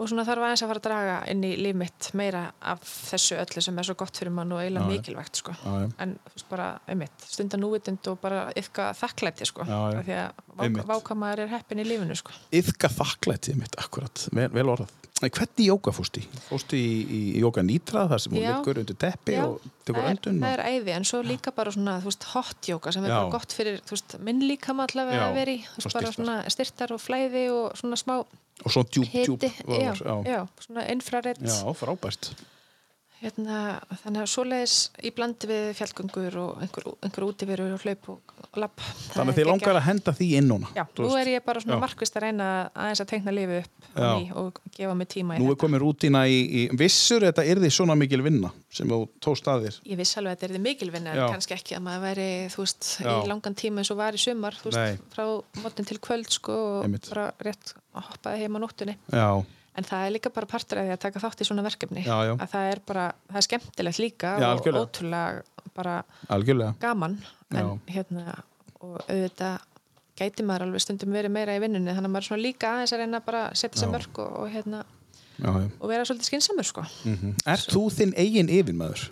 og 0.00 0.08
svona 0.08 0.24
þarf 0.26 0.46
aðeins 0.46 0.62
að 0.64 0.70
fara 0.70 0.80
að 0.80 0.86
draga 0.86 1.16
inn 1.32 1.42
í 1.44 1.50
líf 1.60 1.76
mitt 1.78 2.08
meira 2.18 2.42
af 2.72 2.80
þessu 2.86 3.36
öllu 3.42 3.62
sem 3.64 3.78
er 3.78 3.88
svo 3.88 3.96
gott 4.00 4.18
fyrir 4.18 4.32
mann 4.34 4.54
og 4.54 4.62
eiginlega 4.62 4.88
mikilvægt 4.88 5.42
sko. 5.42 5.54
Já, 5.60 5.74
já. 5.84 5.90
en 6.04 6.14
bara, 6.48 6.70
einmitt, 6.88 7.26
stunda 7.28 7.60
núvitund 7.60 8.08
og 8.12 8.18
bara 8.22 8.46
yfka 8.58 8.90
þakklæti 8.98 9.48
sko. 9.48 9.68
Já, 9.68 10.00
því 10.00 10.18
að 10.22 10.42
Einmitt. 10.56 10.82
vák, 10.88 10.90
vákamaður 10.94 11.44
er 11.44 11.54
heppin 11.54 11.84
í 11.84 11.86
lífinu 11.86 12.16
sko. 12.18 12.34
Yðka 12.56 12.90
þakklætið 12.96 13.60
mitt, 13.60 13.78
akkurat, 13.80 14.26
vel, 14.32 14.48
vel 14.56 14.68
orðað. 14.72 14.98
Hvernig 15.22 15.68
jóka 15.68 15.92
fórst 15.94 16.16
í? 16.18 16.22
Fórst 16.48 16.72
í, 16.74 16.82
í, 16.82 17.18
jóka 17.38 17.62
nýtra 17.62 18.08
þar 18.10 18.22
sem 18.24 18.32
hún 18.34 18.42
liggur 18.42 18.80
undir 18.82 18.96
teppi 18.98 19.36
og 19.38 19.60
tekur 19.86 20.08
öndun? 20.08 20.40
það 20.42 20.54
er 20.56 20.62
æði 20.66 20.94
en 20.96 21.06
svo 21.06 21.20
líka 21.22 21.52
bara 21.54 21.70
svona, 21.74 22.00
veist, 22.02 22.26
hotjóka 22.32 22.90
sem 22.94 23.06
er 23.06 23.14
bara 23.14 23.30
gott 23.30 23.54
fyrir, 23.54 23.78
veist, 23.86 24.16
minn 24.18 24.42
líka 24.42 24.74
maður 24.74 25.04
allavega 25.04 25.28
að 25.30 25.52
styrktar. 25.76 26.16
svona 26.16 26.38
styrtar 26.50 26.96
og 26.96 27.02
flæði 27.04 27.44
og 27.54 27.78
svona 27.78 28.00
smá 28.00 28.16
Og 28.62 28.70
svo 28.70 28.82
djúb, 28.86 29.08
djúb. 29.10 29.42
já. 29.66 29.92
já, 30.24 30.40
svona 30.60 30.86
infrarett 30.92 31.40
Já, 31.42 31.72
frábært. 31.74 32.32
Hérna, 33.22 33.58
þannig 34.02 34.22
að 34.24 34.30
svoleiðis 34.32 34.76
í 35.06 35.12
blandi 35.14 35.48
við 35.50 35.68
fjallgöngur 35.78 36.36
og 36.42 36.62
einhver, 36.64 36.88
einhver 37.06 37.26
útiverur 37.28 37.74
og 37.76 37.84
hlaup 37.86 38.08
og, 38.14 38.34
og 38.42 38.58
lapp 38.60 38.82
Þannig 39.12 39.32
að 39.32 39.38
þið 39.38 39.48
langar 39.48 39.78
að 39.78 39.86
henda 39.86 40.14
því 40.18 40.28
inn 40.40 40.50
núna. 40.50 40.72
Já, 40.76 40.82
nú 40.98 41.10
er 41.20 41.30
ég 41.34 41.44
bara 41.46 41.62
svona 41.62 41.78
Já. 41.78 41.82
markvist 41.84 42.18
að 42.18 42.26
reyna 42.26 42.48
aðeins 42.72 43.04
að 43.04 43.10
teikna 43.12 43.34
lífið 43.36 43.62
upp 43.62 44.02
og 44.42 44.60
gefa 44.74 44.96
mig 44.98 45.10
tíma 45.12 45.36
í 45.36 45.42
Nú 45.42 45.52
er 45.52 45.60
komin 45.60 45.82
rútina 45.82 46.24
í, 46.26 46.40
í 46.42 46.62
vissur, 46.80 47.26
þetta 47.28 47.44
er 47.46 47.62
því 47.62 47.72
svona 47.76 47.96
mikil 47.98 48.22
vinna 48.24 48.52
sem 48.72 48.88
þú 48.88 49.00
tóst 49.22 49.48
að 49.52 49.66
þér. 49.68 49.80
Ég 49.92 50.00
viss 50.00 50.16
alveg 50.18 50.32
að 50.32 50.36
þetta 50.38 50.48
er 50.48 50.56
þið 50.56 50.66
mikilvinni 50.66 51.12
en 51.12 51.20
Já. 51.20 51.26
kannski 51.34 51.56
ekki 51.58 51.76
að 51.76 51.84
maður 51.86 52.04
væri, 52.08 52.28
þú 52.54 52.64
veist, 52.64 52.90
í 53.04 53.16
langan 53.28 53.58
tíma 53.62 53.82
eins 53.82 53.92
og 53.92 54.00
var 54.00 54.16
í 54.16 54.22
sumar, 54.22 54.56
þú 54.56 54.72
veist, 54.72 55.08
frá 55.12 55.24
mótin 55.62 55.88
til 55.88 55.98
kvöld, 56.02 56.30
sko, 56.32 56.56
og 56.80 56.96
bara 57.10 57.26
rétt 57.44 57.74
að 57.92 58.08
hoppaði 58.08 58.46
heim 58.46 58.56
á 58.56 58.60
nóttunni. 58.64 58.96
Já, 59.12 59.26
En 59.78 59.84
það 59.88 60.06
er 60.06 60.12
líka 60.12 60.30
bara 60.34 60.46
partur 60.50 60.78
af 60.82 60.84
því 60.84 60.92
að 60.92 61.02
taka 61.06 61.20
þátt 61.22 61.40
í 61.40 61.46
svona 61.48 61.62
verkefni. 61.64 62.02
Já, 62.04 62.16
já. 62.28 62.32
Að 62.36 62.48
það 62.52 62.70
er 62.72 62.80
bara, 62.86 63.04
það 63.30 63.38
er 63.40 63.46
skemmtilegt 63.46 64.00
líka 64.02 64.32
Já, 64.42 64.48
og 64.52 64.66
ótrúlega 64.82 65.70
bara 65.74 65.94
algjörlega. 66.28 66.74
gaman. 66.82 67.14
En 67.56 67.70
hérna, 67.88 68.34
og 68.80 68.98
auðvitað 69.06 69.68
gæti 70.20 70.44
maður 70.44 70.66
alveg 70.66 70.84
stundum 70.84 71.14
verið 71.16 71.32
meira 71.32 71.54
í 71.56 71.62
vinnunni, 71.62 71.88
þannig 71.96 72.10
að 72.10 72.12
maður 72.12 72.24
er 72.26 72.28
svona 72.28 72.44
líka 72.44 72.72
aðeins 72.74 72.92
að 72.92 73.00
reyna 73.00 73.20
bara 73.24 73.46
að 73.48 73.56
setja 73.62 73.80
sér 73.80 73.92
mörg 73.94 74.20
og, 74.20 74.34
og 74.42 74.50
hérna, 74.52 74.82
Já, 75.38 75.48
já. 75.48 75.68
og 75.80 75.88
vera 75.88 76.04
svolítið 76.04 76.28
skinsamur, 76.28 76.68
sko. 76.68 76.84
Mm 77.08 77.32
Er 77.48 77.64
þú 77.72 77.82
þinn 77.96 78.12
eigin 78.20 78.52
yfirmaður? 78.52 79.06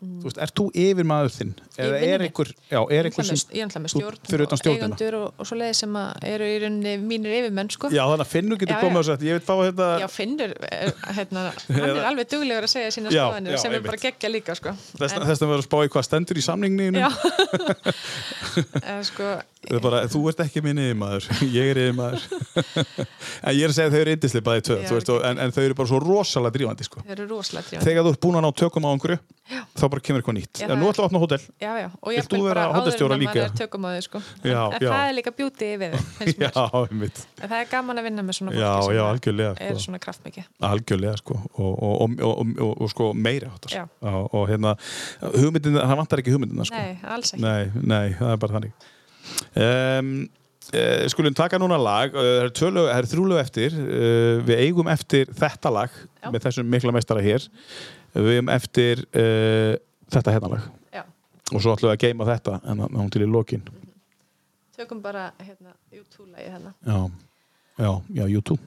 Þú 0.00 0.24
veist, 0.24 0.38
er 0.40 0.50
þú 0.56 0.64
yfirmaður 0.80 1.32
þinn? 1.34 1.50
Eða 1.76 1.96
er 2.06 2.22
einhver, 2.24 2.50
já, 2.70 2.78
er 2.96 3.08
einhver 3.08 3.26
sem... 3.28 3.40
Ég 3.52 3.60
er 3.60 3.66
alltaf 3.66 3.82
með 3.84 3.92
stjórn 3.92 4.46
og 4.46 4.68
eigendur 4.70 5.16
og, 5.18 5.26
og 5.36 5.48
svo 5.50 5.58
leiði 5.60 5.76
sem 5.76 5.98
að 6.00 6.24
eru 6.30 6.48
í 6.48 6.54
rauninni 6.62 6.94
mínir 7.04 7.34
yfirmenn 7.36 7.68
sko. 7.74 7.90
Já, 7.92 8.00
þannig 8.08 8.24
að 8.24 8.30
Finnur 8.32 8.60
getur 8.62 8.80
komið 8.80 9.02
og 9.02 9.06
sagt, 9.10 9.26
ég 9.28 9.36
vil 9.36 9.44
fá 9.44 9.52
þetta... 9.60 9.90
Já, 10.00 10.06
Finnur, 10.14 10.56
hérna, 11.18 11.44
hann 11.68 11.86
er 11.90 12.08
alveg 12.14 12.32
duglegur 12.32 12.68
að 12.70 12.72
segja 12.72 12.94
sína 12.96 13.12
skoðanir 13.12 13.60
sem 13.60 13.76
er 13.76 13.84
bara 13.84 14.00
geggja 14.06 14.32
líka 14.32 14.56
sko. 14.56 14.72
Þess 14.96 15.18
En- 15.18 15.26
vegna 15.26 15.50
verður 15.52 15.60
að 15.60 15.68
spá 15.68 15.78
í 15.84 15.92
hvað 15.92 16.08
stendur 16.08 16.40
í 16.40 16.46
samninginu. 16.48 17.04
Já, 17.04 17.10
sko, 19.10 19.34
Það 19.59 19.59
bara, 19.84 19.98
þú 20.08 20.20
ert 20.30 20.40
ekki 20.46 20.62
minn 20.64 20.78
yfirmaður, 20.80 21.26
ég 21.58 21.70
er 21.74 21.80
yfirmaður. 21.82 22.22
en 23.46 23.56
ég 23.56 23.64
er 23.66 23.72
að 23.72 23.76
segja 23.76 23.88
að 23.90 23.94
þau 23.94 24.00
eru 24.00 24.14
yndislega 24.16 24.46
bæði 24.46 24.62
tvö, 24.68 24.76
Já, 24.80 24.86
þú 24.88 24.96
veist, 24.96 25.10
og, 25.12 25.20
en, 25.28 25.40
en 25.44 25.52
þau 25.52 25.60
eru 25.66 25.76
bara 25.80 25.90
svo 25.90 26.00
rosalega 26.00 26.54
drífandi, 26.56 26.86
sko. 26.88 27.02
þeir 27.04 27.16
eru 27.18 27.26
rosalega 27.34 27.66
drífandi. 27.68 27.86
Þegar 27.90 28.06
þú 28.08 28.12
ert 28.14 28.22
búin 28.24 28.38
að 28.40 28.44
ná 28.46 28.50
tökum 28.60 28.88
á 28.88 28.90
einhverju, 28.94 29.18
þá 29.76 29.84
bara 29.92 30.04
kemur 30.06 30.22
eitthvað 30.22 30.36
nýtt. 30.38 30.62
Já, 30.62 30.66
En 30.70 30.80
nú 30.80 30.86
er- 30.88 30.94
ætla 30.94 31.04
að 31.04 31.08
opna 31.10 31.22
hótel. 31.24 31.40
Já, 31.60 31.70
já, 31.80 31.88
og 32.00 32.14
ég 32.14 32.28
þú 32.30 32.40
vera 32.46 32.64
hótelstjóra 32.74 33.18
líka? 33.20 33.34
maður 33.34 33.46
er 33.50 33.56
tökum 33.60 33.84
á 33.84 33.90
þau 33.90 34.04
sko. 34.06 34.20
en, 34.20 34.50
Já, 34.54 34.60
en 34.70 34.84
já. 34.86 34.90
það 34.90 35.04
er 35.10 35.16
líka 35.18 35.34
bjúti 35.40 35.70
við 35.80 35.96
þau. 35.96 36.04
Já. 36.40 36.52
En 37.40 37.50
það 37.50 37.56
er 37.60 37.68
gaman 37.74 38.00
að 38.00 38.08
vinna 38.08 38.24
með 38.24 38.38
svona 38.40 38.54
fólki 38.54 38.64
Já, 38.64 38.72
sem 38.86 38.96
já, 38.96 39.50
er 39.50 39.74
sko. 39.74 39.84
svona 39.86 40.00
kraftmikið. 40.06 40.48
Algjörlega, 40.70 41.16
sko. 41.20 41.36
Og, 41.58 41.74
og, 41.90 42.16
og, 42.30 42.72
og, 42.76 42.86
sko 42.94 43.10
meira. 43.16 43.50
Já. 43.68 43.84
Og 44.06 44.46
hérna, 44.50 44.76
hugmyndin, 45.20 45.76
það 45.80 45.98
vantar 46.04 46.22
ekki 46.24 46.34
hugmyndina, 46.36 46.68
sko. 46.70 46.80
Nei, 46.80 46.96
alls 47.04 47.34
ekki. 47.36 48.72
Er 49.56 49.98
um, 50.00 50.12
uh, 50.74 51.04
Skulum 51.12 51.34
taka 51.36 51.58
núna 51.60 51.78
lag. 51.80 52.14
Uh, 52.14 52.20
Það 52.20 52.40
eru 52.44 52.54
tvö 52.60 52.70
lög- 52.76 52.88
það 52.90 52.98
eru 53.02 53.10
þrjú 53.12 53.26
lög 53.32 53.42
eftir. 53.44 53.76
Uh, 53.80 54.34
Við 54.48 54.64
eigum 54.66 54.90
eftir 54.92 55.30
þetta 55.40 55.72
lag 55.74 55.90
Já. 56.22 56.30
með 56.30 56.40
þessum 56.46 56.70
mikla 56.76 56.94
meistara 56.96 57.24
hér. 57.24 57.46
Við 58.14 58.32
eigum 58.36 58.52
eftir 58.54 59.04
uh, 59.14 59.74
þetta 60.10 60.34
hérna 60.36 60.52
lag. 60.56 60.68
Já, 60.94 61.04
og 61.54 61.60
svo 61.62 61.74
ætlum 61.76 61.90
við 61.92 61.96
að 61.96 62.02
geima 62.06 62.26
þetta 62.32 62.60
en 62.64 62.84
það 62.84 62.98
hún 63.02 63.10
til 63.14 63.22
í 63.26 63.30
lokin. 63.30 63.62
Tökum 64.80 65.02
bara, 65.04 65.28
hérna, 65.44 65.74
YouTube-lægið 65.92 66.54
hérna. 66.54 66.72
Já, 66.88 67.00
já, 67.84 67.90
já, 68.16 68.24
YouTube 68.32 68.60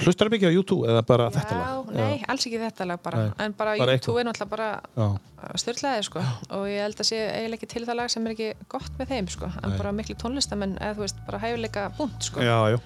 Hlustar 0.00 0.28
það 0.28 0.34
mikið 0.36 0.48
á 0.48 0.54
YouTube 0.56 0.88
eða 0.88 1.02
bara 1.06 1.26
þetta 1.34 1.56
lag? 1.58 1.90
Já, 1.92 1.96
nei, 1.98 2.22
alls 2.32 2.46
ekki 2.48 2.60
þetta 2.62 2.86
lag 2.88 3.02
bara. 3.04 3.22
Nei, 3.26 3.32
En 3.44 3.54
bara, 3.58 3.74
bara 3.80 3.96
YouTube 3.98 4.22
er 4.22 4.26
náttúrulega 4.28 4.52
bara 4.52 4.68
Já, 4.96 5.58
styrlaði 5.60 6.06
sko. 6.06 6.22
Og 6.56 6.64
ég 6.70 6.80
held 6.86 7.02
að 7.02 7.08
sé 7.10 7.18
eiginlega 7.26 7.58
ekki 7.58 7.68
til 7.74 7.82
það 7.88 7.98
lag 8.00 8.12
sem 8.12 8.26
er 8.26 8.34
ekki 8.36 8.48
gott 8.72 9.00
með 9.00 9.12
þeim 9.12 9.28
sko. 9.34 9.50
En 9.60 9.68
Nei. 9.72 9.78
bara 9.82 9.92
miklu 9.98 10.16
tónlistamenn 10.22 10.76
eða 10.78 10.96
þú 10.96 11.04
veist 11.04 11.20
bara 11.28 11.42
hæfileika 11.42 11.86
punkt 11.98 12.28
sko. 12.28 12.44
Já, 12.46 12.56
já, 12.72 12.78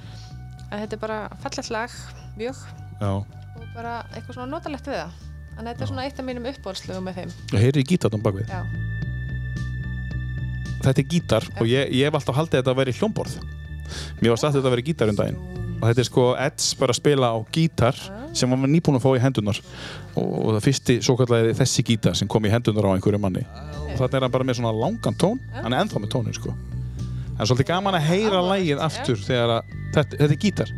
en 0.70 0.82
þetta 0.82 0.98
er 0.98 1.02
bara 1.04 1.20
fallegt 1.44 1.70
lag 1.74 1.96
mjög. 2.40 2.64
Já. 3.00 3.12
og 3.12 3.68
bara 3.76 3.98
eitthvað 4.14 4.38
svona 4.40 4.50
notalegt 4.50 4.88
við 4.90 4.98
það. 5.02 5.22
En 5.56 5.68
þetta 5.70 5.84
er 5.86 5.90
svona 5.92 6.04
eitt 6.04 6.18
af 6.20 6.26
mínum 6.26 6.48
uppbórslögum 6.50 7.06
með 7.06 7.20
þeim. 7.22 7.36
Og 7.52 7.60
heyri 7.60 7.84
í 7.84 7.88
gítarnum 7.92 8.24
bakvið 8.24 8.50
já, 8.52 8.64
Þetta 10.86 11.00
er 11.02 11.06
gítar 11.10 11.46
og 11.56 11.66
ég, 11.66 11.92
ég 11.96 12.06
hef 12.06 12.18
alltaf 12.18 12.36
haldið 12.36 12.58
að 12.58 12.62
þetta 12.62 12.74
að 12.74 12.80
vera 12.82 12.96
hljómborð. 13.00 13.38
Mér 14.20 14.34
var 14.34 14.40
sagt 14.42 14.52
að 14.52 14.58
þetta 14.58 14.68
að 14.68 14.74
vera 14.76 14.86
gítar 14.86 15.12
um 15.12 15.18
daginn 15.18 15.40
og 15.76 15.84
þetta 15.88 16.02
er 16.02 16.08
sko 16.08 16.26
Eds 16.40 16.70
bara 16.80 16.94
að 16.94 17.00
spila 17.00 17.30
á 17.32 17.38
gítar 17.52 17.98
sem 18.36 18.52
var 18.52 18.70
nýbúin 18.70 18.98
að 18.98 19.04
fá 19.04 19.10
í 19.12 19.22
hendunar 19.22 19.60
og, 20.16 20.24
og 20.24 20.50
það 20.56 20.62
fyrsti 20.64 20.98
svo 21.04 21.16
kallaði 21.20 21.54
þessi 21.58 21.84
gítar 21.90 22.16
sem 22.18 22.30
kom 22.30 22.48
í 22.48 22.52
hendunar 22.52 22.88
á 22.88 22.94
einhverju 22.96 23.20
manni. 23.22 23.44
Og 23.86 23.94
þannig 24.00 24.18
er 24.18 24.26
hann 24.26 24.34
bara 24.34 24.48
með 24.48 24.60
svona 24.60 24.74
langan 24.76 25.20
tón. 25.20 25.40
Hann 25.56 25.72
er 25.72 25.84
ennþá 25.84 26.02
með 26.02 26.12
tónin 26.16 26.36
sko. 26.36 26.54
Er 27.36 27.48
svolítið 27.48 27.70
gaman 27.70 27.98
að 27.98 28.08
heyra 28.08 28.42
lægið 28.44 28.82
aftur 28.84 29.20
þegar 29.20 29.58
að 29.58 29.74
þetta, 29.96 30.12
þetta 30.16 30.32
er 30.32 30.40
gítar 30.46 30.72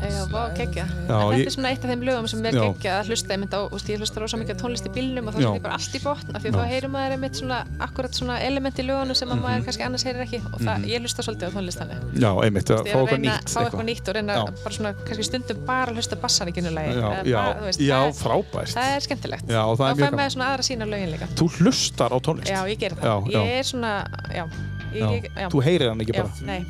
já, 0.00 0.22
vá, 0.32 0.42
geggja 0.56 0.84
þetta 0.88 1.18
ég- 1.36 1.46
er 1.46 1.52
svona 1.54 1.70
eitt 1.70 1.84
af 1.84 1.90
þeim 1.90 2.02
lögum 2.08 2.28
sem 2.30 2.44
er 2.46 2.52
geggja 2.56 2.92
að 3.00 3.10
hlusta 3.10 3.34
ég, 3.36 3.44
á, 3.52 3.60
úst, 3.76 3.88
ég 3.92 3.98
hlusta 4.00 4.20
rosa 4.22 4.36
mikið 4.40 4.54
á 4.56 4.60
tónlist 4.62 4.86
í 4.88 4.92
bílnum 4.94 5.28
og 5.28 5.34
þá 5.34 5.40
er 5.54 5.60
bara 5.60 5.74
allt 5.76 5.94
í 5.94 6.00
botn 6.04 6.34
af 6.36 6.42
því 6.42 6.48
að 6.50 6.56
þá 6.60 6.64
heyrir 6.70 6.90
maður 6.94 7.14
einmitt 7.16 7.36
svona 7.40 7.58
akkurat 7.80 8.12
svona 8.20 8.38
element 8.40 8.78
í 8.80 8.84
lögunum 8.86 9.14
sem 9.16 9.28
að 9.28 9.36
Mhm. 9.36 9.44
maður 9.44 9.64
kannski 9.68 9.84
annars 9.86 10.04
heyrir 10.04 10.22
ekki 10.26 10.40
og 10.54 10.60
það, 10.60 10.86
ég 10.88 11.00
hlusta 11.04 11.22
svolítið 11.26 11.46
á 11.46 11.52
tónlist 11.56 11.78
þannig. 11.80 11.98
Já, 12.20 12.30
einmitt, 12.44 12.70
að 12.70 12.84
fá 12.86 12.96
að 12.96 13.04
eitthvað 13.04 13.22
nýtt 13.26 13.48
fá 13.50 13.60
eitthvað 13.64 13.86
nýtt 13.90 14.08
og 14.08 14.14
reyna 14.14 14.32
Já. 14.34 14.44
bara 14.64 14.74
svona 14.74 14.94
kannski 15.04 15.24
stundum 15.24 15.58
bara 15.66 15.90
að 15.92 15.96
hlusta 16.00 16.16
bassan 16.20 16.48
í 16.48 16.52
kynulegi 16.52 16.92
Já, 16.96 17.08
já, 17.24 17.42
já, 17.78 18.00
frábært. 18.12 18.72
það 18.74 18.96
er 18.96 19.00
skemmtilegt. 19.00 19.46
Já, 19.48 19.62
það 19.76 19.86
er 19.90 19.94
mjög 19.94 20.10
fæ 20.10 20.10
gaman. 20.10 21.28
Þú 21.36 21.46
hlustar 21.60 22.10
á 22.10 22.18
tónlist? 22.20 22.50
Já, 22.50 22.64
ég 22.66 22.78
ger 22.78 22.90
það, 22.96 23.04
Já, 23.04 23.14
já. 23.32 23.40
ég 23.44 23.58
er 23.60 23.64
svona 23.64 23.92
já, 24.34 24.44
ég, 24.92 25.00
Já. 25.00 25.06
ég, 25.14 25.24
já. 25.36 25.48
Þú 25.50 25.62
heyrir 25.64 25.88
hann 25.88 26.00
ekki 26.00 26.14
já, 26.14 26.22
bara? 26.22 26.30
nei, 26.46 26.64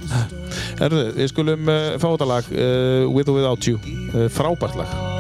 Herðu, 0.81 1.03
við 1.17 1.29
skulum 1.33 1.69
uh, 1.69 1.99
fá 2.01 2.07
þetta 2.13 2.27
lag. 2.29 2.45
Uh, 2.53 3.09
With 3.21 3.29
or 3.29 3.35
Without 3.35 3.67
You. 3.67 3.79
Uh, 4.15 4.29
Frábært 4.29 4.75
lag 4.75 5.20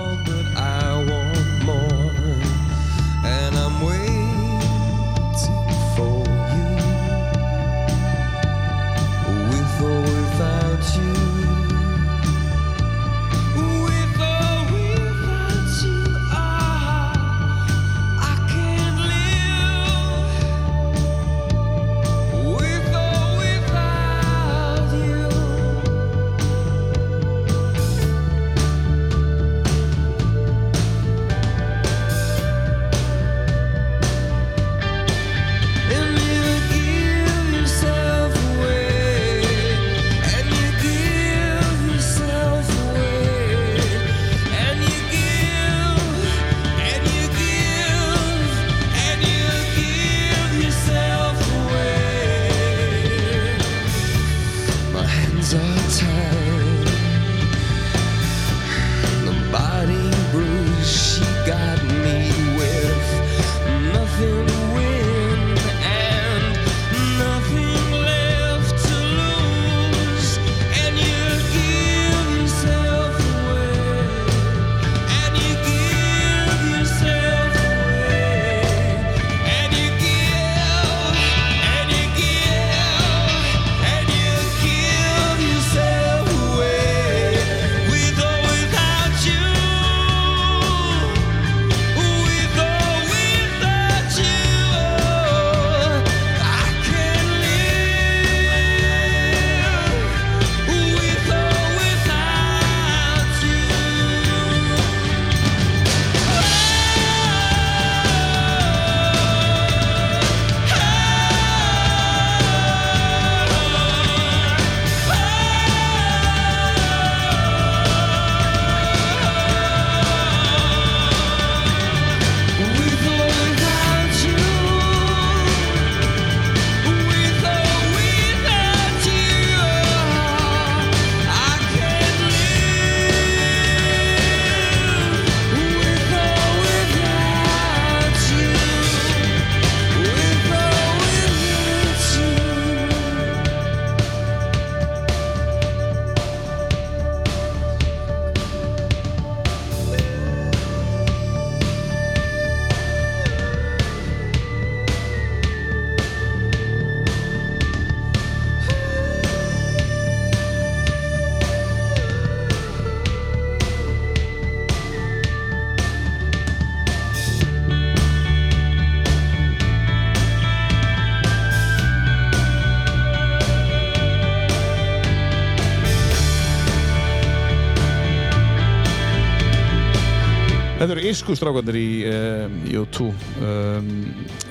Ískustrákandir 181.11 181.77
í 181.81 181.89
um, 182.07 182.57
U2. 182.85 183.09
Um, 183.43 183.89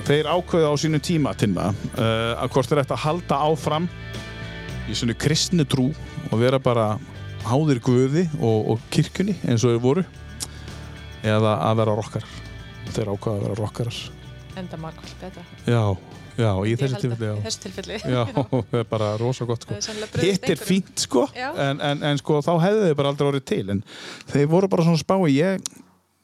þeir 0.04 0.28
ákveða 0.28 0.72
á 0.72 0.74
sínum 0.80 1.00
tíma, 1.00 1.32
Tinna, 1.38 1.70
uh, 1.94 2.34
að 2.36 2.52
hvort 2.52 2.68
þeir 2.68 2.82
ætti 2.82 2.96
að 2.98 3.04
halda 3.06 3.38
áfram 3.48 3.88
í 4.90 4.96
svona 4.98 5.16
kristni 5.16 5.64
trú 5.64 5.88
og 6.28 6.36
vera 6.42 6.60
bara 6.60 6.92
háðir 7.48 7.80
guði 7.84 8.26
og, 8.42 8.74
og 8.74 8.86
kirkjunni 8.92 9.38
eins 9.48 9.64
og 9.64 9.72
þeir 9.72 9.82
voru 9.84 10.04
eða 11.24 11.56
að 11.70 11.80
vera 11.80 11.96
rockar. 12.00 12.26
Þeir 12.90 13.12
ákveða 13.14 13.36
að 13.36 13.44
vera 13.46 13.58
rockarar. 13.60 14.00
enda 14.60 14.76
margvall 14.80 15.12
betra 15.20 15.42
Já, 15.70 15.84
já, 16.40 16.50
í 16.66 16.72
þessu 16.80 16.98
tilfelli, 17.04 17.28
í 17.38 17.44
þessu 17.44 17.60
tilfelli 17.64 17.98
Já, 18.16 18.24
það 18.34 18.80
er 18.80 18.88
bara 18.90 19.12
rosa 19.20 19.46
gott 19.48 19.64
sko. 19.64 19.78
Hitt 20.20 20.48
er 20.50 20.58
fínt 20.60 21.04
sko 21.06 21.22
en, 21.38 21.80
en, 21.80 22.02
en 22.10 22.20
sko 22.20 22.40
þá 22.44 22.50
hefðu 22.66 22.88
þið 22.88 22.96
bara 22.98 23.12
aldrei 23.14 23.28
orðið 23.30 23.46
til 23.52 23.62
en 23.76 23.84
þeir 24.32 24.50
voru 24.50 24.70
bara 24.72 24.88
svona 24.88 25.00
spái 25.00 25.30
ég, 25.36 25.70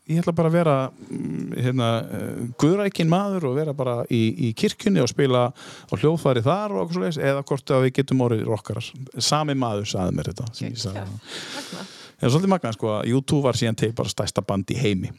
ég 0.07 0.23
ætla 0.23 0.35
bara 0.37 0.51
að 0.53 0.57
vera 0.59 0.77
mm, 0.91 1.57
hérna, 1.67 1.91
uh, 2.03 2.41
guðrækin 2.63 3.11
maður 3.11 3.49
og 3.51 3.59
vera 3.59 3.75
bara 3.77 3.99
í, 4.11 4.23
í 4.49 4.53
kirkjunni 4.59 5.03
og 5.03 5.11
spila 5.11 5.49
á 5.53 5.93
hljóðfæri 5.97 6.45
þar 6.47 6.77
og 6.77 6.85
okkur 6.85 7.01
svoleiðis 7.01 7.21
eða 7.23 7.47
hvort 7.49 7.75
að 7.75 7.87
við 7.87 7.97
getum 8.01 8.27
orðið 8.27 8.51
rockarar 8.51 8.91
sami 9.19 9.57
maður 9.59 9.91
sagði 9.97 10.19
mér 10.19 10.33
þetta 10.33 10.51
ég 10.63 10.79
sagði 10.81 11.07
Magna. 11.07 11.87
Það 12.17 12.27
er 12.27 12.33
svolítið 12.33 12.53
magna 12.55 12.73
sko 12.73 12.93
að 12.95 13.11
U2 13.13 13.41
var 13.45 13.59
síðan 13.59 13.77
til 13.77 13.91
bara 13.97 14.09
stærsta 14.09 14.45
band 14.47 14.71
í 14.73 14.77
heimi. 14.81 15.11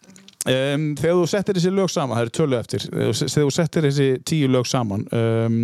Um, 0.47 0.85
þegar 0.95 1.17
þú 1.17 1.25
settir 1.27 1.57
þessi 1.57 1.71
lög 1.75 1.91
saman, 1.91 2.15
það 2.15 2.23
eru 2.23 2.33
tölu 2.37 2.55
eftir, 2.57 2.85
þegar 2.87 3.43
þú 3.43 3.51
settir 3.51 3.85
þessi 3.89 4.07
tíu 4.25 4.47
lög 4.49 4.69
saman, 4.69 5.03
um, 5.11 5.57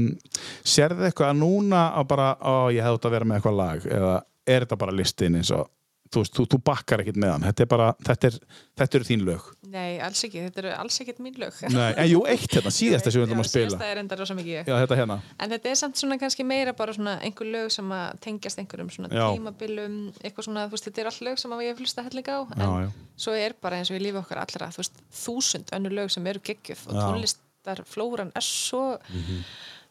sérðu 0.67 1.07
eitthvað 1.07 1.31
að 1.31 1.39
núna 1.39 1.85
að 1.95 2.09
bara, 2.11 2.27
ó 2.43 2.67
ég 2.73 2.83
hefði 2.83 2.99
átt 2.99 3.07
að 3.07 3.15
vera 3.15 3.29
með 3.29 3.39
eitthvað 3.39 3.59
lag 3.61 3.87
eða 3.87 4.13
er 4.43 4.65
þetta 4.65 4.79
bara 4.81 4.95
listin 4.97 5.39
eins 5.39 5.53
og, 5.55 5.69
þú 6.13 6.21
veist, 6.23 6.33
þú, 6.37 6.45
þú 6.53 6.59
bakkar 6.69 7.01
ekkert 7.03 7.17
með 7.19 7.31
hann, 7.33 7.45
þetta 7.49 7.63
er 7.65 7.69
bara, 7.73 7.87
þetta, 8.07 8.29
er, 8.29 8.37
þetta 8.81 8.97
eru 8.99 9.07
þín 9.09 9.23
lög. 9.27 9.47
Nei, 9.73 9.97
alls 10.05 10.19
ekki, 10.27 10.41
þetta 10.45 10.61
eru 10.61 10.71
alls 10.77 10.99
ekkert 11.01 11.21
mín 11.25 11.37
lög 11.41 11.55
Nei, 11.73 11.87
en 11.97 12.05
jú, 12.11 12.19
eitt 12.29 12.45
hérna, 12.53 12.69
síðasta 12.79 13.09
sem 13.09 13.23
við 13.23 13.25
ætlum 13.31 13.41
að 13.41 13.47
spila. 13.49 13.69
Síðasta 13.71 13.87
er 13.89 14.01
enda 14.03 14.17
rosa 14.19 14.35
mikið 14.37 14.51
ég 14.53 14.69
Já, 14.69 14.75
þetta 14.83 14.97
hérna. 14.99 15.17
En 15.41 15.55
þetta 15.55 15.71
er 15.71 15.79
samt 15.81 15.97
svona 16.03 16.17
kannski 16.21 16.45
meira 16.45 16.75
bara 16.77 16.93
svona 16.93 17.15
einhver 17.25 17.49
lög 17.49 17.71
sem 17.73 17.89
að 17.97 18.19
tengjast 18.27 18.61
einhverjum 18.61 18.91
svona 18.93 19.09
Já. 19.09 19.25
tímabilum, 19.33 19.97
eitthvað 20.21 20.47
svona, 20.49 20.67
þú 20.69 20.77
veist, 20.77 20.89
þetta 20.91 21.01
er 21.05 21.09
all 21.09 21.19
lög 21.29 21.41
sem 21.41 21.55
að 21.57 21.63
ég 21.65 21.73
hef 21.73 21.81
hlusta 21.81 22.05
helling 22.05 22.29
á, 22.29 22.37
en 22.53 22.61
Já, 22.61 22.69
já. 22.85 22.91
svo 23.25 23.35
er 23.41 23.57
bara 23.65 23.81
eins 23.81 23.89
og 23.89 23.97
í 23.97 24.03
lífi 24.05 24.21
okkar 24.21 24.43
allra, 24.45 24.69
þú 24.77 24.83
veist, 24.83 25.01
þúsund 25.23 25.73
önnur 25.79 25.97
lög 26.03 26.13
sem 26.13 26.29
eru 26.29 26.43
geggjöf 26.51 26.85
og 26.91 26.99
tónlistarflóran 27.01 28.29
er 28.37 28.45
svo, 28.45 28.83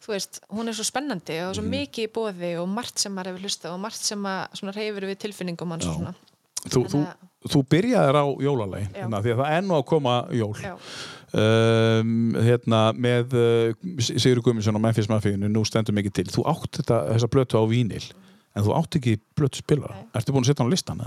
þú 0.03 0.15
veist, 0.15 0.43
hún 0.51 0.71
er 0.71 0.77
svo 0.77 0.87
spennandi 0.87 1.39
og 1.47 1.57
svo 1.57 1.65
mikið 1.67 2.09
í 2.09 2.13
bóði 2.13 2.53
og 2.61 2.69
margt 2.71 3.03
sem 3.03 3.15
maður 3.15 3.33
hefur 3.33 3.47
hlusta 3.47 3.73
og 3.73 3.81
margt 3.83 4.03
sem 4.03 4.29
að 4.29 4.59
svona 4.59 4.77
reyfir 4.77 5.09
við 5.11 5.21
tilfinningum 5.27 5.75
hans 5.77 5.89
og 5.89 5.99
svona. 5.99 6.15
Þú, 6.63 6.83
þú, 6.93 7.01
þú 7.51 7.61
byrjaðir 7.75 8.19
á 8.23 8.27
jólalagi, 8.47 8.87
Já. 8.87 8.97
hérna, 9.01 9.21
því 9.23 9.33
að 9.33 9.41
það 9.43 9.57
er 9.57 9.65
nú 9.67 9.77
að 9.79 9.87
koma 9.91 10.17
jól. 10.39 10.53
Um, 11.33 12.11
hérna, 12.37 12.83
með 12.93 13.35
uh, 13.41 13.95
Sigur 14.05 14.43
Guðmundsson 14.45 14.77
og 14.79 14.85
Memphis 14.85 15.09
Mafíinu 15.11 15.49
nú 15.51 15.63
stendur 15.67 15.97
mikið 15.97 16.19
til, 16.19 16.27
þú 16.35 16.45
átt 16.53 16.83
þetta, 16.83 16.99
þessa 17.15 17.31
blötu 17.33 17.59
á 17.59 17.65
vínil 17.71 18.05
en 18.53 18.67
þú 18.67 18.75
átt 18.77 18.99
ekki 18.99 19.15
blötu 19.39 19.63
spilara 19.63 19.97
ertu 20.19 20.35
búin 20.35 20.45
að 20.45 20.51
setja 20.51 20.63
hann 20.65 20.71
á 20.71 20.75
listan 20.75 21.01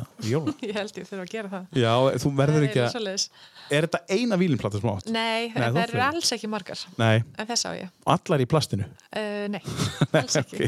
ég 0.66 0.76
held 0.80 0.98
ég 0.98 1.08
þurfa 1.10 1.26
að 1.28 1.32
gera 1.36 1.52
það. 1.54 1.66
Já, 1.84 1.94
þú 2.24 2.32
verður 2.40 2.60
Það 2.60 2.68
ekki 2.70 2.82
er 2.82 2.86
að 2.90 2.96
er 3.76 3.88
þetta 3.88 4.02
eina 4.18 4.40
vílinplata 4.42 4.82
sem 4.82 4.92
átt? 4.92 5.10
Nei, 5.14 5.48
Nei, 5.54 5.64
það 5.70 5.82
eru 5.88 6.04
alls 6.10 6.34
ekki 6.36 6.50
margar, 6.52 6.84
Nei, 7.02 7.16
en 7.38 7.50
þess 7.50 7.66
á 7.66 7.72
ég. 7.78 7.90
allar 8.18 8.46
í 8.46 8.50
plastinu 8.50 8.90
Uh, 9.16 9.46
nei, 9.48 9.62
alls 10.20 10.36
ekki. 10.42 10.68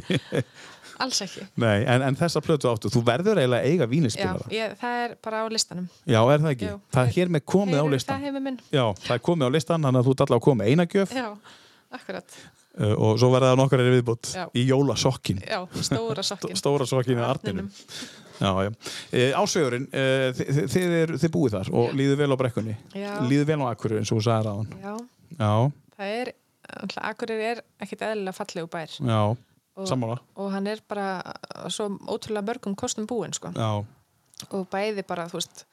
Alls 1.04 1.18
ekki. 1.22 1.44
Nei, 1.62 1.84
en, 1.86 2.02
en 2.08 2.16
þessa 2.18 2.40
plötu 2.42 2.70
áttu, 2.72 2.90
þú 2.94 3.02
verður 3.06 3.38
eiginlega 3.42 3.68
eiga 3.70 3.86
Já, 3.86 3.90
vínispilara 3.92 4.48
ég, 4.54 4.72
það 4.80 5.02
er 5.04 5.16
bara 5.28 5.42
á 5.44 5.46
listanum. 5.52 5.90
Já, 6.08 6.20
er 6.32 6.42
það 6.46 6.54
ekki? 6.56 6.70
Jú. 6.72 6.78
Það 6.96 7.04
er 7.04 7.14
hér 7.18 7.34
með 7.36 7.44
komið 7.54 7.82
á 7.82 7.86
listan 7.92 8.16
Það 8.16 8.30
hefur 8.30 8.46
minn. 8.48 8.60
Já, 8.74 8.86
það 9.04 9.14
er 9.18 9.24
komið 9.28 9.46
á 9.46 9.52
listan, 9.58 9.86
þannig 9.86 10.00
að 10.02 10.08
þú 10.08 10.16
ert 10.16 10.24
allavega 10.26 10.40
að 10.42 10.48
koma 10.48 10.64
með 10.64 10.72
eina 10.72 10.88
gjöf 10.96 11.14
Já, 11.18 11.28
akkurat. 12.00 12.40
Uh, 12.80 12.94
og 12.94 13.20
svo 13.22 13.30
verða 13.34 13.52
það 13.54 13.60
nokkar 13.62 13.84
er 13.84 13.92
viðbútt 13.96 14.32
í 14.58 14.64
jólasokkin. 14.70 15.42
Já, 15.44 15.60
stóra 15.86 16.26
sokkin. 16.32 16.58
stóra 16.60 16.88
sokkin 16.90 17.20
í 17.20 17.26
artinum. 17.26 17.70
E, 18.38 19.32
ásvegurinn, 19.34 19.88
e, 19.90 20.02
þið, 20.38 20.50
þið, 20.54 20.68
þið, 20.74 20.92
er, 21.00 21.14
þið 21.24 21.32
búið 21.34 21.56
þar 21.56 21.70
og 21.82 21.96
líður 21.98 22.20
vel 22.22 22.30
á 22.30 22.38
brekkunni. 22.38 22.76
Já. 22.94 23.12
líður 23.26 23.48
vel 23.50 23.60
á 23.66 23.68
akkurri 23.72 23.98
eins 23.98 24.12
og 24.14 24.20
þú 24.20 24.26
sagði 24.28 24.46
ráðan 24.46 24.68
Já, 24.84 24.92
Já, 25.40 25.54
það 25.98 26.12
er, 26.20 26.32
Akureyri 27.02 27.48
er 27.56 27.62
ekkit 27.82 28.04
eðlilega 28.06 28.36
fallegu 28.38 28.70
bær. 28.70 28.94
Já, 29.00 29.22
og, 29.34 29.88
sammála. 29.90 30.20
og 30.38 30.52
hann 30.54 30.70
er 30.70 30.84
bara 30.86 31.08
svo 31.74 31.90
ótrúlega 32.06 32.46
mörgum 32.52 32.76
kostum 32.78 33.08
búinn, 33.10 33.34
sko. 33.34 33.50
Og 34.54 34.68
bæði 34.70 35.02
bara, 35.08 35.26
þú 35.32 35.40
veist, 35.40 35.66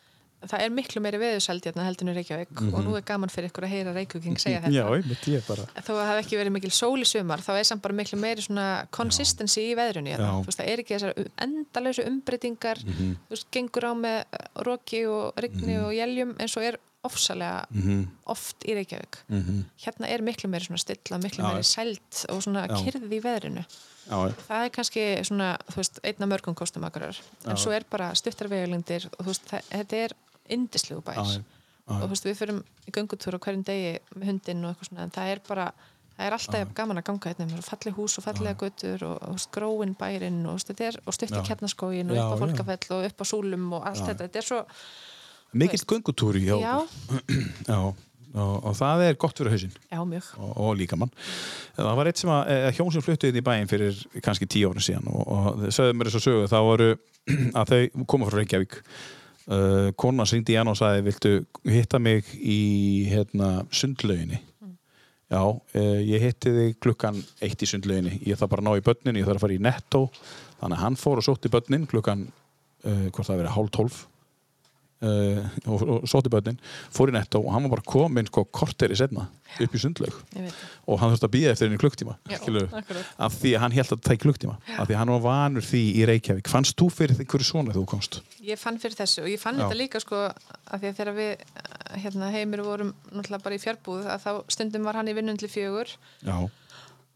það 0.50 0.62
er 0.64 0.70
miklu 0.70 1.00
meiri 1.05 1.18
veðursældi 1.23 1.68
hérna 1.70 1.84
heldur 1.89 2.08
en 2.08 2.16
Reykjavík 2.18 2.62
og 2.74 2.84
nú 2.84 2.94
er 2.98 3.02
gaman 3.08 3.28
fyrir 3.32 3.50
ykkur 3.50 3.66
að 3.66 3.73
heyra 3.74 3.94
Reykjavíking 3.97 4.39
segja 4.42 4.60
þetta. 4.64 4.70
Mhm. 4.70 4.78
já, 4.78 4.86
einmitt 4.98 5.28
ég 5.32 5.47
bara 5.48 5.66
þó 5.81 5.90
að 5.94 6.00
það 6.00 6.10
hef 6.12 6.23
ekki 6.24 6.40
verið 6.40 6.55
mikil 6.58 6.70
sól 6.70 7.00
í 7.00 7.08
sumar 7.08 7.40
þá 7.44 7.52
er 7.58 7.64
samt 7.70 7.82
bara 7.82 7.94
miklu 7.94 8.18
meiri 8.20 8.42
svona 8.47 8.66
consistency 8.90 9.68
í 9.73 9.76
veðrunni 9.78 10.14
hérna. 10.14 10.31
Já. 10.31 10.40
þú 10.40 10.48
veist, 10.50 10.58
það 10.62 10.73
er 10.74 10.82
ekki 10.84 10.97
þessar 10.98 11.31
endalösu 11.48 12.06
umbreytingar 12.08 12.78
Mhm. 12.84 13.14
þú 13.28 13.31
veist, 13.36 13.47
gengur 13.52 13.84
á 13.89 13.92
með 13.94 14.24
roki 14.66 15.06
og 15.06 15.32
rigni 15.36 15.78
og 15.81 15.92
jæljum 15.94 16.36
eins 16.39 16.56
og 16.56 16.62
er 16.64 16.78
ofsalega 17.05 17.66
Mhm. 17.70 18.06
oft 18.32 18.64
í 18.64 18.73
Reykjavík 18.74 19.18
hérna 19.84 20.08
er 20.08 20.23
miklu 20.24 20.48
meiri 20.48 20.64
svona 20.64 20.78
stilla 20.81 21.18
miklu 21.20 21.44
Já. 21.44 21.50
meiri 21.52 21.62
sælt 21.68 22.24
og 22.32 22.40
svona 22.42 22.66
Já. 22.66 22.76
kyrði 22.81 23.12
í 23.12 23.20
veðrinu 23.20 23.64
Já, 24.05 24.32
það 24.48 24.64
er 24.64 24.68
kannski 24.70 25.02
svona, 25.24 25.56
þú 25.73 25.76
veist, 25.81 25.98
einna 26.05 26.26
mörgum 26.28 26.55
kostum 26.55 26.84
akkurar, 26.84 27.16
en 27.47 27.56
svo 27.56 27.73
er 27.73 27.84
bara 27.89 28.10
stuttar 28.14 28.48
vegulendir 28.48 29.06
og 29.18 29.24
þú 29.24 29.31
veist, 29.32 29.47
það, 29.48 29.62
þetta 29.73 29.97
er 30.05 30.12
indislegu 30.52 31.02
já. 31.06 31.23
og 31.86 32.05
þú 32.05 32.10
veist, 32.12 32.28
við 32.28 32.39
förum 32.40 32.62
í 32.84 32.94
göngutúr 32.94 33.36
á 33.36 33.44
hverjum 33.44 33.64
degi 33.66 33.98
með 34.14 34.31
hundinn 34.32 34.64
og 34.64 34.73
eitthvað 34.73 34.90
svona, 34.90 35.06
en 35.06 35.14
það 35.14 35.32
er 35.32 35.42
bara 35.48 35.66
það 36.14 36.26
er 36.26 36.36
alltaf 36.36 36.74
gaman 36.78 37.00
að 37.00 37.06
ganga 37.08 37.32
hérna 37.32 37.48
með 37.50 37.66
falli 37.66 37.92
hús 37.97 38.18
og 38.20 38.24
fallega 38.24 38.60
götur 38.60 39.02
og, 39.08 39.16
og 39.18 39.24
þú 39.24 39.39
veist, 39.39 39.50
gróin 39.56 39.97
bærin 39.98 40.44
og, 40.47 40.60
stutt 40.62 41.34
í 41.34 41.42
kjarnaskógin 41.48 42.12
og 42.12 42.20
upp 42.20 42.36
á 42.39 42.42
fólkafell 42.44 42.97
og 42.98 43.08
upp 43.08 43.20
á 43.20 43.24
súlum 43.26 43.66
og 43.74 43.89
allt 43.90 44.05
þetta, 44.06 44.28
þetta 44.28 44.40
er 44.40 44.48
svo 44.48 44.62
mikill 45.55 45.86
göngutúri 45.86 46.44
hjá 46.44 46.58
já, 46.58 46.74
okkur. 46.82 47.23
Já, 47.70 47.78
og, 48.42 48.55
og 48.66 48.73
það 48.74 49.05
er 49.06 49.18
gott 49.23 49.39
fyrir 49.39 49.55
hausinn. 49.55 49.74
Já, 49.86 50.00
og, 50.02 50.48
og 50.58 50.73
líka 50.78 50.98
mann. 50.98 51.12
Það 51.76 51.98
var 52.00 52.10
eitt 52.10 52.23
sem 52.23 52.32
að 52.34 52.50
e, 52.50 52.56
hjón 52.74 52.90
sem 52.90 53.05
fluttu 53.06 53.31
inn 53.31 53.39
í 53.39 53.44
bæinn 53.47 53.70
fyrir 53.70 54.00
kannski 54.24 54.48
tíu 54.50 54.73
árið 54.73 54.89
síðan 54.89 55.10
og, 55.12 55.20
og 55.23 55.60
þau 55.60 55.76
sögðu 55.78 55.98
mér 55.98 56.10
þess 56.10 56.20
að 56.20 56.26
sögu. 56.26 56.48
Þá 56.50 56.58
voru 56.66 56.89
að 57.60 57.70
þau 57.70 58.06
koma 58.10 58.31
frá 58.31 58.40
Reykjavík 58.40 58.81
uh, 59.50 59.90
kona 60.00 60.26
syngdi 60.28 60.55
í 60.55 60.58
hann 60.58 60.70
og 60.70 60.78
sagði 60.78 61.05
viltu 61.08 61.34
hitta 61.68 62.00
mig 62.02 62.28
í 62.39 62.60
hérna, 63.10 63.64
sundlauginni? 63.74 64.40
Já, 65.32 65.40
uh, 65.40 66.00
ég 66.05 66.23
hitti 66.23 66.52
þig 66.55 66.81
klukkan 66.84 67.20
eitt 67.42 67.62
í 67.64 67.68
sundlauginni. 67.68 68.20
Ég 68.28 68.39
þarf 68.39 68.55
bara 68.55 68.64
að 68.64 68.68
ná 68.68 68.81
í 68.81 68.86
börnin, 68.86 69.20
ég 69.20 69.28
þarf 69.28 69.40
að 69.40 69.47
fara 69.47 69.56
í 69.56 69.62
netto 69.66 70.02
þannig 70.60 70.78
að 70.78 70.82
hann 70.84 70.98
fór 71.00 71.20
og 71.20 71.26
sótti 71.26 71.52
börnin 71.52 71.89
klukkan 71.90 72.26
uh, 72.28 73.06
hvort 73.10 73.28
það 73.28 73.40
verið 73.42 73.56
hálf 73.56 73.73
tólf 73.74 74.02
uh, 75.05 75.41
og, 75.68 75.83
og 75.84 76.08
sótti 76.10 76.33
börnin 76.33 76.58
fór 76.94 77.12
í 77.12 77.15
netto 77.15 77.42
og 77.42 77.52
hann 77.55 77.66
var 77.66 77.76
bara 77.76 77.86
komin 77.86 78.28
sko 78.31 78.47
korteri 78.49 78.97
setna 78.99 79.26
upp 79.62 79.76
í 79.76 79.81
sundlaug. 79.81 80.16
Og 80.91 80.99
hann 80.99 81.12
þurfti 81.12 81.28
að 81.28 81.34
býða 81.36 81.52
eftir 81.52 81.68
henni 81.68 81.78
klukktíma 81.78 82.16
Já, 82.26 82.41
af 83.23 83.36
því 83.39 83.52
að 83.55 83.62
hann 83.62 83.76
held 83.76 83.86
að 83.86 83.92
það 83.92 84.02
tæk 84.08 84.24
klukktíma 84.24 84.57
af 84.74 84.89
því 84.89 84.97
að 84.97 85.00
hann 85.02 85.12
var 85.15 85.23
vanur 85.28 85.66
því 85.68 85.83
í 86.00 86.08
Reykjavík. 86.10 86.50
Fannst 86.50 86.78
þú 86.81 86.89
fyrir 86.97 87.23
einhverju 87.23 87.47
svona 87.47 87.70
þegar 87.70 87.81
þú 87.84 87.86
komst? 87.92 88.20
Ég 88.42 88.60
fann 88.60 88.81
fyrir 88.83 88.99
þessu 88.99 89.23
og 89.23 89.31
ég 89.31 89.42
fann 89.42 89.60
Já. 89.60 89.66
þetta 89.66 89.78
líka 89.78 90.02
sko 90.02 90.24
að 90.26 90.83
því 90.83 90.91
að 90.91 90.99
þegar 90.99 91.16
við 91.20 91.31
eh, 91.31 91.94
hérna, 92.02 92.33
heimir 92.34 92.65
vorum 92.66 92.92
náttúrulega 93.12 93.47
bara 93.47 93.58
í 93.58 93.62
fjárbúð 93.62 94.10
að 94.10 94.26
þá 94.26 94.31
stundum 94.57 94.89
var 94.89 94.99
hann 94.99 95.12
í 95.12 95.16
vinnundli 95.16 95.50
fjögur. 95.52 95.94
Já, 96.24 96.36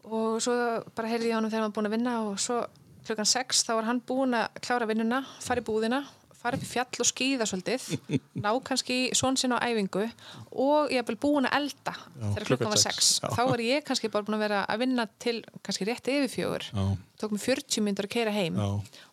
og 0.09 0.39
svo 0.43 0.55
bara 0.95 1.11
heyrði 1.11 1.33
ég 1.33 1.35
á 1.35 1.39
hann 1.39 1.49
þegar 1.49 1.65
hann 1.65 1.71
var 1.71 1.75
búin 1.75 1.89
að 1.89 1.95
vinna 1.97 2.15
og 2.29 2.39
svo 2.41 2.61
klukkan 3.07 3.29
6 3.29 3.65
þá 3.67 3.73
var 3.73 3.87
hann 3.89 4.01
búin 4.05 4.37
að 4.37 4.61
klára 4.63 4.87
vinnuna, 4.89 5.23
fara 5.43 5.61
í 5.61 5.65
búðina 5.65 6.03
fara 6.39 6.57
upp 6.59 6.65
í 6.65 6.69
fjall 6.69 7.03
og 7.03 7.09
skýða 7.09 7.47
svolítið 7.49 7.87
ná 8.43 8.49
kannski 8.65 8.99
svon 9.17 9.37
sinna 9.39 9.59
á 9.59 9.67
æfingu 9.67 10.05
og 10.51 10.93
ég 10.93 11.01
hef 11.01 11.09
vel 11.11 11.19
búin 11.19 11.49
að 11.49 11.57
elda 11.59 11.95
þegar 12.15 12.47
klukkan 12.51 12.73
var 12.73 12.81
sex, 12.81 13.11
6 13.19 13.21
já. 13.23 13.29
þá 13.35 13.43
var 13.51 13.63
ég 13.65 13.85
kannski 13.87 14.11
bara 14.13 14.27
búin 14.27 14.39
að 14.39 14.45
vera 14.47 14.63
að 14.69 14.83
vinna 14.85 15.07
til 15.19 15.37
kannski 15.65 15.87
rétt 15.89 16.11
yfir 16.11 16.31
fjögur. 16.33 16.67
Tók 17.19 17.33
mig 17.35 17.41
40 17.43 17.83
myndur 17.83 18.07
að 18.07 18.13
keira 18.13 18.31
heim 18.31 18.55
Já. 18.55 18.67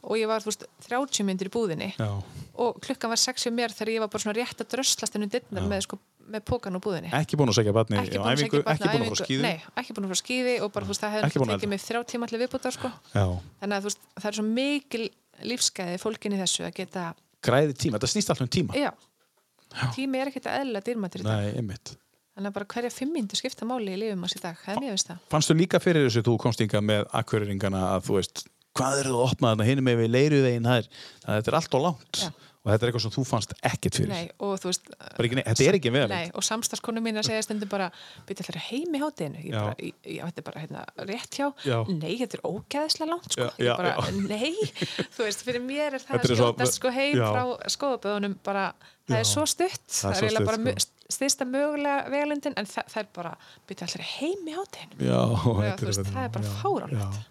og 0.06 0.12
ég 0.14 0.28
var 0.30 0.44
þú 0.44 0.52
veist 0.52 0.66
30 0.86 1.26
myndur 1.26 1.48
í 1.48 1.52
búðinni. 1.56 1.88
Já, 1.98 2.10
og 2.55 2.78
klukkan 2.84 3.10
var 3.10 3.18
6 3.18 3.48
hjá 3.48 3.50
mér 3.50 3.74
þegar 3.74 3.90
ég 3.96 4.05
var 4.05 4.12
bara 4.12 4.22
svona 4.22 4.36
rétt 4.38 4.62
að 4.62 4.70
dröslast 4.76 5.18
ennum 5.18 5.32
dittnar 5.32 5.66
með, 5.66 5.82
sko, 5.88 5.98
með 6.30 6.44
pókan 6.46 6.78
úr 6.78 6.84
búðinni. 6.84 7.10
Ekki 7.18 7.38
búin 7.40 7.50
að 7.50 7.58
segja 7.58 7.74
barni 7.74 7.98
ekki 7.98 8.20
búin 8.22 8.30
að 8.30 8.38
æfingu, 8.38 8.62
sækja 8.62 8.68
barn 8.68 8.78
á 8.78 8.86
ekki 8.86 8.92
búin 8.94 9.02
að 9.02 9.10
fara 9.10 9.26
skíði 9.26 9.42
Nei, 9.42 9.58
ekki 9.82 9.96
búin 9.96 10.06
að 10.06 10.12
fara 10.12 10.20
á 10.20 10.22
skíði 10.22 10.55
og 10.62 10.72
bara, 10.76 10.86
þú 10.86 10.94
veist, 10.94 11.02
það 11.02 11.16
hefði 11.16 11.50
tekið 11.50 11.72
mig 11.74 11.82
þrjá 11.82 12.00
tíma 12.12 12.28
allir 12.30 12.42
viðbútar 12.44 12.76
sko. 12.78 12.92
þannig 13.10 13.74
að 13.74 13.80
þú 13.82 13.90
veist, 13.90 14.08
það 14.14 14.30
er 14.30 14.38
svo 14.38 14.46
mikil 14.46 15.05
lífsgæði 15.44 16.00
fólkin 16.02 16.36
í 16.36 16.40
þessu 16.40 16.66
að 16.66 16.74
geta 16.81 17.05
græði 17.44 17.76
tíma, 17.76 17.98
þetta 17.98 18.10
snýst 18.12 18.32
alltaf 18.32 18.47
um 18.47 18.52
tíma. 18.56 18.76
Já, 18.78 18.90
tími 19.94 20.20
er 20.20 20.32
ekkert 20.32 20.50
eðlilega 20.50 20.89
dýrmættir 20.89 21.23
í 21.23 21.26
dag. 21.26 21.44
Nei, 21.44 21.60
einmitt. 21.60 21.94
Þannig 22.36 22.50
að 22.50 22.56
bara 22.58 22.68
hverja 22.74 22.92
fimm 22.92 23.15
mínútur 23.16 23.40
skipta 23.40 23.68
máli 23.68 23.94
í 23.94 24.00
lífum 24.02 24.26
hans 24.26 24.36
í 24.36 24.42
dag, 24.42 24.58
það 24.60 24.74
er 24.74 24.82
mjög 24.84 24.97
veist 24.97 25.10
það. 25.10 25.20
Fannstu 25.32 25.56
líka 25.56 25.81
fyrir 25.81 26.05
þessu 26.05 26.23
þú 26.26 26.34
komst 26.42 26.60
yngar 26.65 26.84
með 26.84 27.06
akkuriringana 27.16 27.84
að 27.94 28.02
þú 28.08 28.18
veist, 28.18 28.42
hvað 28.76 29.00
eru 29.00 29.15
þú 29.15 29.20
að 29.23 29.31
opna 29.31 29.52
þarna 29.55 29.68
hinum 29.70 29.89
með 29.89 30.02
við 30.02 30.10
leiruðegin 30.12 30.68
það 30.68 30.82
er, 30.82 30.90
það 31.24 31.48
er 31.52 31.56
allt 31.60 31.78
og 31.78 31.86
langt. 31.86 32.20
Já. 32.20 32.28
Og 32.66 32.72
þetta 32.72 32.82
er 32.82 32.90
eitthvað 32.90 33.04
sem 33.04 33.12
þú 33.14 33.22
fannst 33.28 33.52
ekkert 33.62 33.98
fyrir? 34.00 34.10
Nei, 34.10 34.30
og 34.42 34.56
veist 34.64 34.88
ekki, 34.90 35.36
nei, 35.38 35.42
þetta 35.46 35.66
er 35.66 35.76
ekki 35.78 35.92
Nei, 36.10 36.24
og 36.34 36.42
samstarfskonu 36.46 37.02
mín 37.04 37.20
að 37.20 37.28
segja 37.28 37.44
stundum 37.46 37.70
bara 37.70 37.86
byrja 38.26 38.46
allir 38.48 38.64
heim 38.66 38.96
í 38.96 39.02
hátinu 39.02 39.44
ég 39.44 39.54
bara, 39.54 39.76
ég, 39.78 39.94
ég, 40.02 40.24
þetta 40.24 40.42
er 40.42 40.46
bara 40.48 40.62
hérna, 40.64 40.82
rétt 41.06 41.38
hjá. 41.38 41.46
Já. 41.62 41.76
nei, 41.86 42.16
þetta 42.18 42.40
er 42.40 42.42
ógeðslega 42.50 43.08
langt 43.12 43.36
sko. 43.36 43.46
Já, 43.62 43.72
bara, 43.78 43.94
nei. 44.18 44.50
Þú 45.14 45.28
veist, 45.28 45.46
fyrir 45.46 45.62
mér 45.62 45.94
er 45.94 46.02
það 46.02 46.18
Þetta 46.18 46.34
að 46.34 46.42
skjótast 46.42 46.80
sko 46.80 46.92
heim 46.96 47.14
Já. 47.14 47.28
frá 47.30 47.70
skoðaböðunum 47.76 48.36
bara, 48.50 48.66
það 49.06 49.22
er 49.22 49.30
svo 49.30 49.46
stutt. 49.46 49.86
Það 49.92 50.18
er 50.18 50.26
eiginlega 50.26 50.50
bara 50.50 50.74
sko. 50.74 50.92
styrsta 51.16 51.46
mögulega 51.46 52.10
vegalindin 52.10 52.58
en 52.58 52.66
það, 52.66 52.90
það 52.96 53.04
er 53.04 53.08
bara, 53.20 53.32
byrja 53.70 53.86
allir 53.86 54.10
heim 54.16 54.50
í 54.50 54.58
hátinu 54.58 54.98
það 56.10 56.22
er 56.26 56.34
bara 56.34 56.58
fáránlegt. 56.58 57.24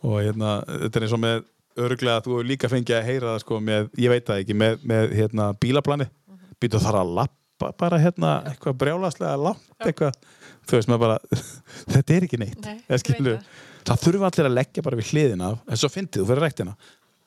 og 0.00 0.18
hérna, 0.22 0.56
þetta 0.86 1.02
er 1.02 1.08
eins 1.08 1.16
og 1.18 1.24
með 1.26 1.46
örglega 1.76 2.16
að 2.18 2.24
þú 2.26 2.34
hefur 2.36 2.48
líka 2.48 2.68
fengið 2.72 2.96
að 2.98 3.08
heyra 3.08 3.32
það 3.34 3.40
sko 3.44 3.60
með, 3.60 3.88
ég 3.98 4.10
veit 4.10 4.26
það 4.26 4.42
ekki, 4.42 4.54
með, 4.54 4.78
með 4.82 5.14
hérna, 5.18 5.48
bílaplani, 5.60 6.08
mm. 6.08 6.34
-hmm. 6.34 6.58
býtu 6.60 6.80
þar 6.82 7.00
að 7.02 7.14
lappa 7.20 7.72
bara 7.78 7.98
hérna 7.98 8.32
eitthvað 8.46 8.78
brjálaslega 8.78 9.36
langt 9.36 9.86
eitthvað, 9.86 10.14
þú 10.68 10.78
veist 10.78 10.88
maður 10.88 11.04
bara 11.06 11.18
þetta 11.94 12.14
er 12.14 12.22
ekki 12.28 12.38
neitt, 12.38 12.60
Nei, 12.64 12.98
skilurðu? 13.02 13.36
veit 13.36 13.88
það 13.88 14.02
þurfa 14.04 14.30
allir 14.30 14.48
að 14.50 14.56
leggja 14.58 14.82
bara 14.82 14.96
við 14.96 15.12
hliðina 15.12 15.52
en 15.68 15.76
svo 15.80 15.88
fyndið, 15.88 16.22
þú 16.22 16.26
fyrir 16.32 16.44
rektina 16.44 16.74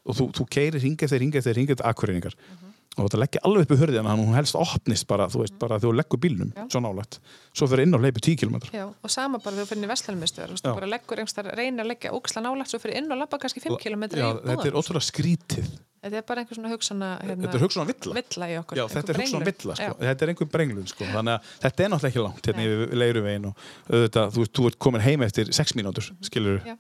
og 0.06 0.18
þú, 0.18 0.28
þú 0.38 0.45
keirir 0.50 0.82
hingað 0.82 1.14
þeir 1.14 1.26
hingað 1.26 1.48
þeir 1.48 1.61
hingað 1.61 1.86
akkurreiningar 1.92 2.36
Mhm. 2.36 2.70
Og 2.98 3.06
þetta 3.08 3.20
leggja 3.22 3.42
alveg 3.48 3.64
upp 3.66 3.72
í 3.72 3.80
hörðina 3.80 4.11
hann 4.11 4.20
hún 4.20 4.36
helst 4.36 4.58
opnist 4.60 5.08
bara, 5.08 5.30
þú 5.32 5.45
veist, 5.45 5.56
bara 5.61 5.78
þegar 5.80 5.94
þú 5.94 6.00
leggur 6.02 6.20
bílnum 6.26 6.50
svo 6.68 6.82
nálægt, 6.84 7.20
svo 7.56 7.68
fyrir 7.72 7.86
inn 7.88 7.95
og 7.95 8.03
hleypi 8.03 8.24
10 8.26 8.42
km 8.42 8.58
Já, 8.68 8.84
og 8.92 9.14
sama 9.14 9.40
bara 9.40 9.56
þegar 9.56 9.64
þú 9.64 9.70
fyrir 9.72 9.80
inn 9.80 9.88
í 9.88 9.92
Vestlænumistöður 9.94 10.58
þú 10.60 10.74
bara 10.76 10.90
leggur 10.92 11.22
einhverstað, 11.24 11.53
reynir 11.56 11.86
að 11.86 11.92
leggja 11.94 12.11
óksla 12.18 12.44
nálægt 12.44 12.74
svo 12.74 12.82
fyrir 12.84 13.00
inn 13.00 13.08
og 13.16 13.22
labba 13.22 13.40
kannski 13.40 13.64
5 13.64 13.80
km 13.80 14.03
Já, 14.11 14.28
þetta 14.44 14.68
er 14.68 14.78
ótrúlega 14.82 15.08
skrítið 15.08 15.72
Þetta 16.02 16.18
er 16.18 16.24
bara 16.26 16.42
einhver 16.42 16.58
svona 16.58 16.70
hugsana 16.72 17.08
hérna, 17.22 17.44
Þetta 17.45 17.58
er 17.60 17.61
hugsun 17.61 17.82
á 17.82 17.86
villa. 17.86 18.14
villa 18.18 18.45
okkur 18.64 18.80
Já, 18.80 18.84
þetta 18.90 19.11
er 19.14 19.18
brenglun. 19.20 19.44
villa, 19.45 19.76
sko. 19.78 19.98
Þetta 20.02 20.26
er 20.26 20.32
einhver 20.32 20.48
brenglun 20.50 20.88
sko. 20.90 21.06
þannig 21.14 21.36
að 21.36 21.52
þetta 21.61 21.84
er 21.86 21.92
náttúrulega 21.94 22.10
ekki 22.10 22.24
langt 22.26 22.48
hérna 22.50 22.64
yfir 22.66 22.95
leiruvegin 22.98 23.45
og 23.52 23.68
auðvitað, 23.92 24.32
þú, 24.34 24.45
þú 24.50 24.66
ert 24.72 24.80
komin 24.82 25.03
heim 25.06 25.22
eftir 25.28 25.52
6 25.53 25.76
mínútur, 25.78 26.08
skilur 26.26 26.58
Já. 26.66 26.74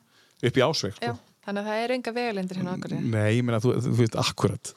upp 0.49 0.57
í 0.57 0.63
ásveg 0.65 0.97
Já, 0.97 1.13
sko. 1.13 1.30
Þannig 1.45 1.61
að 1.61 1.67
það 1.71 1.81
er 1.83 1.93
enga 1.95 2.13
vegalindir 2.15 2.59
hérna 2.61 2.73
okkur 2.77 2.95
Nei, 3.01 3.29
ég 3.37 3.43
meina, 3.47 3.59
þú, 3.63 3.73
þú 3.81 3.91
veist, 3.97 4.17
akkurat. 4.21 4.71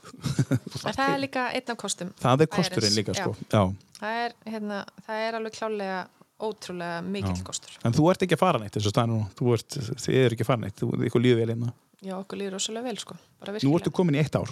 Það 0.81 1.01
er 1.07 1.19
líka 1.23 1.47
einn 1.55 1.73
af 1.75 1.79
kostum 1.81 2.13
það 2.23 2.45
er 2.47 2.51
kosturinn 2.57 2.95
líka, 2.99 3.15
Já. 3.17 3.25
sko. 3.25 3.49
Já. 3.53 3.63
það 4.01 4.21
er, 4.25 4.37
hérna, 4.55 4.83
það 5.07 5.25
er 5.29 5.39
alveg 5.41 5.57
klálega 5.59 5.99
ótrúlega 6.45 7.01
mikill 7.07 7.37
Já. 7.39 7.45
kostur. 7.47 7.77
En 7.87 7.95
þú 7.95 8.09
ert 8.11 8.25
ekki 8.27 8.37
að 8.37 8.43
fara 8.45 8.61
neitt, 8.63 8.77
eins 8.77 8.89
og 8.89 8.95
staðan 8.95 9.13
nú 9.15 9.21
þú 9.39 9.53
ert, 9.55 9.77
þið 10.05 10.19
er 10.25 10.35
ekki 10.37 10.45
að 10.47 10.51
fara 10.51 10.63
neitt, 10.65 10.81
þú 10.81 10.91
ert 11.07 11.19
líður 11.23 11.43
vel 11.45 11.55
innan 11.55 11.75
Já, 12.05 12.15
okkur 12.19 12.41
líður 12.41 12.57
rosalega 12.59 12.89
vel 12.91 12.99
sko. 13.01 13.17
Nú 13.65 13.77
ertu 13.79 13.93
komin 13.95 14.19
í 14.19 14.21
eitt 14.25 14.35
ár, 14.37 14.51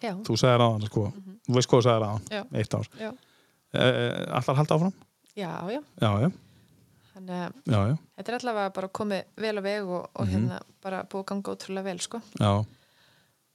Já, 0.00 0.12
þú 0.24 0.36
sagði 0.40 0.60
ráðan 0.62 0.86
sko, 0.88 1.02
þú 1.48 1.56
veist 1.58 1.68
hvað 1.72 1.82
þú 1.82 1.86
sagði 1.88 2.04
ráðan, 2.04 2.24
Já. 2.32 2.42
eitt 2.62 2.76
ár. 2.78 2.88
Já, 3.02 3.10
uh, 3.74 4.38
Allar 4.38 4.58
halda 4.60 4.78
áfram? 4.78 4.94
já, 5.34 5.50
já. 5.74 5.80
Já, 6.00 6.10
já, 6.22 6.30
Þannig 7.14 7.34
að 7.38 7.52
já, 7.70 7.80
já, 7.88 7.96
þetta 8.18 8.32
er 8.32 8.36
allavega 8.40 8.72
bara 8.74 8.88
komið 8.98 9.22
vel 9.44 9.54
á 9.54 9.62
veg 9.62 9.82
og, 9.86 10.08
og 10.14 10.26
Mhm. 10.26 10.32
hérna 10.34 10.60
bara 10.82 11.02
búið 11.04 11.24
ganga 11.30 11.52
ótrúlega 11.54 11.84
vel 11.84 11.98
sko 12.00 12.20
já. 12.40 12.64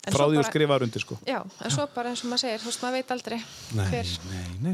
En 0.07 0.13
Frá 0.15 0.23
því 0.23 0.31
þú 0.31 0.39
bara- 0.39 0.47
skrifaður 0.47 0.83
undir, 0.85 1.01
sko 1.03 1.15
Já, 1.27 1.39
en 1.43 1.71
svo 1.75 1.83
bara 1.93 2.09
eins 2.09 2.21
og 2.23 2.29
maður 2.31 2.39
segir, 2.39 2.59
þú 2.63 2.67
veist, 2.69 2.81
maður 2.85 2.95
veit 2.95 3.09
aldrei 3.11 3.37
Nei, 3.75 3.87
hver 3.89 4.11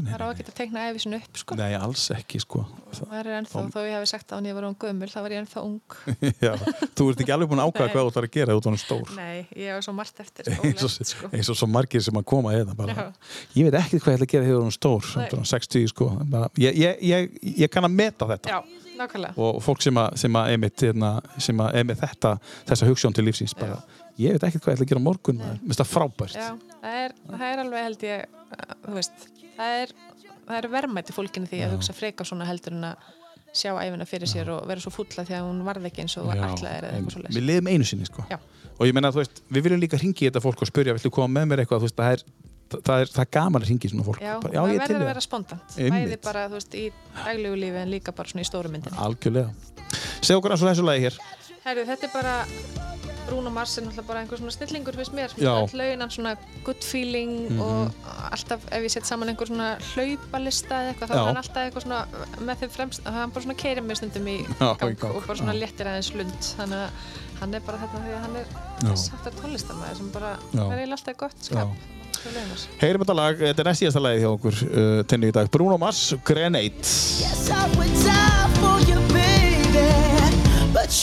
Það 0.06 0.12
er 0.14 0.22
á 0.22 0.26
að 0.30 0.36
geta 0.38 0.52
teikna 0.54 0.84
efi 0.90 1.00
sinni 1.02 1.16
upp, 1.18 1.40
sko. 1.40 1.56
Nei, 1.58 1.74
alls 1.74 2.04
ekki, 2.14 2.40
sko 2.44 2.60
Það 2.94 3.16
er 3.18 3.30
ennþá, 3.40 3.64
þó 3.74 3.78
ég 3.82 3.96
hef 3.96 4.06
sagt 4.08 4.30
á 4.30 4.34
hann 4.38 4.46
ég 4.46 4.54
var 4.54 4.62
hún 4.68 4.76
gömul, 4.78 5.08
þá 5.10 5.18
var 5.26 5.34
ég 5.34 5.40
ennþá 5.42 5.64
ung. 5.66 5.96
Já, 6.46 6.52
þú 6.96 7.08
ert 7.10 7.20
ekki 7.24 7.34
alveg 7.34 7.50
búin 7.50 7.58
að 7.60 7.72
ákvæða 7.72 7.90
hvað 7.90 8.06
þú 8.06 8.12
ætlar 8.12 8.28
að 8.28 8.36
gera 8.38 8.56
út 8.56 8.64
á 8.64 8.70
hann 8.70 8.78
stór 8.80 9.12
Nei, 9.18 9.46
ég 9.58 9.74
var 9.74 9.82
svo 9.82 9.96
margt 9.98 10.22
eftir. 10.22 10.52
eins 10.62 10.86
og, 10.86 10.94
sko. 11.10 11.58
svo 11.58 11.66
margir 11.74 12.06
sem 12.06 12.14
að 12.22 12.24
koma 12.30 12.54
eða 12.54 12.78
bara, 12.78 12.94
Já. 12.94 13.10
ég 13.58 13.66
veit 13.68 13.80
ekki 13.82 13.98
hvað 13.98 14.14
ég 14.14 14.22
ætla 14.22 14.30
að 14.30 14.32
gera 14.36 14.46
þegar 14.46 14.62
hún 14.62 14.76
stór, 14.78 15.10
Nei. 15.18 15.28
svona 15.34 15.50
60 15.52 15.90
sko 15.92 16.08
bara, 16.22 16.48
ég, 16.62 16.78
ég, 16.86 17.02
ég, 17.02 17.36
ég 17.66 17.74
kann 17.74 17.84
að 17.90 17.98
meta 17.98 18.30
þetta 18.30 18.54
Já, 18.54 18.62
nákvæmlega. 19.02 19.34
og 19.36 19.60
fólk 19.66 19.82
sem 19.82 19.98
að, 20.00 20.16
sem 20.22 20.38
að 20.38 20.54
einmitt, 20.54 20.86
hérna, 20.86 21.12
sem 21.42 21.58
að 21.66 21.92
þetta, 21.98 22.36
þessa 22.70 22.88
hugssjón 22.88 23.14
til 23.18 23.26
lífsins 23.26 23.56
bara, 23.58 23.82
ég 24.20 24.36
veit 24.36 24.46
ekki 24.48 24.60
hvað 24.62 24.72
ég 24.72 24.78
ætla 24.78 24.86
að 24.86 24.92
gera 24.92 25.04
morgun 25.04 25.40
mér 25.42 25.58
finnst 25.64 25.82
það 25.82 25.92
frábært. 25.92 26.36
Já, 26.38 26.48
það 26.82 26.98
er, 27.02 27.14
það 27.32 27.44
er 27.48 27.62
alveg 27.62 27.86
held 27.86 28.06
ég, 28.06 28.40
veist, 28.96 29.26
það 29.58 29.76
er, 29.82 29.94
það 30.46 30.58
er 30.60 30.68
verðmætti 30.76 31.16
fólkinu 31.16 31.50
því 31.50 31.62
að 31.66 31.76
hugsa 31.76 31.96
freka 31.96 32.26
svona 32.28 32.48
heldur 32.48 32.76
en 32.76 32.88
að 32.92 33.12
sjá 33.56 33.72
æfina 33.80 34.06
fyrir 34.08 34.30
sér 34.30 34.50
og 34.52 34.66
vera 34.68 34.82
svo 34.82 34.92
fulla 34.92 35.24
því 35.24 35.36
að 35.38 35.46
hún 35.46 35.62
varð 35.66 35.88
ekki 35.88 36.04
eins 36.04 36.16
og 36.20 36.28
Já, 36.28 36.42
ætlaðir 36.48 36.88
eða 36.88 36.98
eitthvað 36.98 37.14
svo 37.14 37.36
við 37.36 37.46
liðum 37.50 37.70
einu 37.72 37.86
sinni 37.88 38.08
sko. 38.08 38.26
Já. 38.28 38.36
og 38.76 38.82
ég 38.84 38.96
menna 38.96 39.12
þú 39.14 39.22
veist, 39.22 39.40
við 39.48 39.66
viljum 39.66 39.80
líka 39.84 40.00
ringi 40.00 40.28
þetta 40.28 40.42
fólk 40.44 40.64
og 40.66 40.70
spyrja, 40.70 40.96
viltu 40.96 41.12
koma 41.14 41.30
með 41.38 41.48
mér 41.52 41.62
eitthvað? 41.64 41.84
Þú 41.84 41.88
veist, 41.88 41.96
það 41.96 42.16
er, 42.16 42.24
það 42.74 43.04
er, 43.04 43.12
það 43.14 43.22
er 43.24 43.30
gaman 43.38 43.64
að 43.64 43.70
ringi 43.70 43.92
svona 43.92 44.06
fólk. 44.10 44.20
Já, 44.20 44.34
já 44.36 44.60
það 44.60 44.74
verður 44.82 44.98
að 44.98 45.10
vera 45.12 45.24
spontant. 45.24 45.78
Bæði 45.78 46.20
bara, 46.26 46.44
þú 46.50 46.58
veist, 46.58 46.76
í 46.76 46.84
daglegu 47.22 47.62
lífi 47.62 47.80
en 47.80 47.92
líka 47.94 48.16
bara 48.16 48.32
svona 48.34 48.44
í 48.44 48.50
stóru 48.50 48.72
myndinni. 48.74 49.00
algjörlega. 49.06 49.72
Segð 50.20 50.40
okkur 50.42 50.52
eins 50.56 50.66
og 50.66 50.72
þessu 50.72 50.84
lagi 50.84 51.06
hér 51.06 51.18
Herru, 51.66 51.82
þetta 51.88 52.06
er 52.06 52.12
bara 52.14 52.34
Bruno 53.26 53.50
Mars 53.50 53.72
er 53.74 53.82
náttúrulega 53.82 54.06
bara 54.06 54.20
einhver 54.22 54.38
svona 54.38 54.52
snillingur 54.54 54.94
fyrst 54.94 55.14
mér, 55.16 55.32
Já. 55.34 55.50
all 55.50 55.72
lögin 55.74 55.98
hann 56.04 56.12
svona 56.14 56.36
good 56.64 56.84
feeling 56.86 57.32
Mhm. 57.50 57.60
og 57.60 57.90
alltaf 58.30 58.60
ef 58.70 58.84
ég 58.86 58.90
set 58.94 59.06
saman 59.06 59.28
einhver 59.32 59.48
svona 59.50 59.72
hlaupalista 59.94 60.74
eða 60.78 60.92
eitthvað, 60.94 61.08
þá 61.10 61.16
er 61.16 61.26
hann 61.26 61.40
alltaf 61.42 61.62
eitthvað 61.64 61.82
svona 61.82 62.06
með 62.46 62.56
þeim 62.62 62.70
fremst, 62.76 63.02
það 63.02 63.08
er 63.16 63.18
hann 63.18 63.30
bara 63.34 63.44
svona 63.44 63.58
keirir 63.64 63.82
mér 63.82 63.96
stundum 63.98 64.26
í 64.30 64.36
gang, 64.60 65.04
og 65.10 65.26
bara 65.26 65.38
svona 65.40 65.56
léttir 65.58 65.86
aðeins 65.90 66.12
lund. 66.14 66.38
Þannig 66.60 66.84
að 66.86 66.90
hann 67.40 67.54
er 67.54 67.60
bara 67.66 67.78
þetta 67.82 68.04
því 68.04 68.14
að 68.14 68.22
hann 68.22 68.36
er 68.36 68.46
Já. 68.86 68.94
sáttar 69.08 69.32
tónlistamæður 69.42 69.96
sem 69.96 70.10
bara 70.14 70.30
er 70.54 70.78
eiginlega 70.78 70.92
alltaf 71.00 71.16
gott 71.16 71.38
skap. 71.40 71.68
Heyrim 72.80 73.02
þetta 73.02 73.14
lag, 73.14 73.38
þetta 73.38 73.58
er 73.58 73.64
næst 73.72 73.82
síðasta 73.82 74.00
lagi 74.02 74.20
hjá 74.22 74.30
okkur 74.38 74.54
uh, 74.70 75.02
tenni 75.02 75.28
í 75.28 75.32
dag, 75.32 75.50
Bruno 75.50 75.76
Mars, 75.78 76.14
Grenade. 76.24 76.78
Yes, 76.78 77.50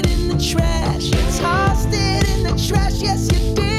it 0.00 0.10
in 0.10 0.28
the 0.28 0.38
trash. 0.38 1.10
Tossed 1.38 1.88
it 1.92 2.28
in 2.30 2.42
the 2.42 2.68
trash, 2.68 3.00
yes, 3.00 3.30
you 3.32 3.54
did. 3.54 3.69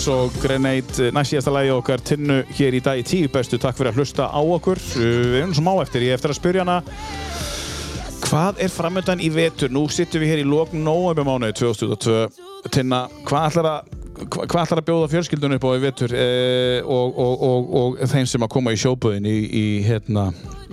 Cross 0.00 0.16
og 0.16 0.36
Grenade 0.40 1.10
næst 1.12 1.34
síðasta 1.34 1.52
lagi 1.52 1.68
okkar 1.74 2.00
tinnu 2.00 2.38
hér 2.56 2.72
í 2.72 2.78
dag 2.80 2.96
í 2.96 3.02
tíu 3.04 3.28
bestu. 3.28 3.58
Takk 3.60 3.76
fyrir 3.76 3.90
að 3.90 3.98
hlusta 4.00 4.30
á 4.32 4.40
okkur. 4.40 4.78
Við 4.96 5.34
erum 5.42 5.50
svo 5.52 5.64
má 5.66 5.74
eftir, 5.82 6.06
ég 6.06 6.14
eftir 6.16 6.32
að 6.32 6.38
spyrja 6.38 6.64
hana 6.64 6.78
Hvað 8.24 8.62
er 8.64 8.72
framöndan 8.72 9.20
í 9.20 9.28
vetur? 9.34 9.68
Nú 9.68 9.82
sittum 9.92 10.22
við 10.24 10.32
hér 10.32 10.40
í 10.40 10.46
lókn 10.48 10.80
nóvember 10.86 11.26
mánuði 11.28 11.58
2022. 11.60 12.46
Tinna, 12.72 13.02
hvað 13.28 13.48
ætlar 13.50 13.68
að 13.74 13.90
hva- 14.22 14.46
hvað 14.46 14.62
ætlar 14.62 14.80
að 14.80 14.88
bjóða 14.88 15.10
fjölskyldunum 15.12 15.58
upp 15.60 15.68
á 15.68 15.70
í 15.76 15.82
vetur 15.84 16.14
eh, 16.16 16.80
og, 16.80 17.20
og, 17.20 17.44
og, 17.50 17.74
og 17.82 18.00
þeim 18.14 18.30
sem 18.30 18.46
að 18.46 18.52
koma 18.56 18.72
í 18.72 18.80
sjóböðin 18.80 19.28
í, 19.28 19.36
í 19.52 19.66
hérna, 19.84 20.30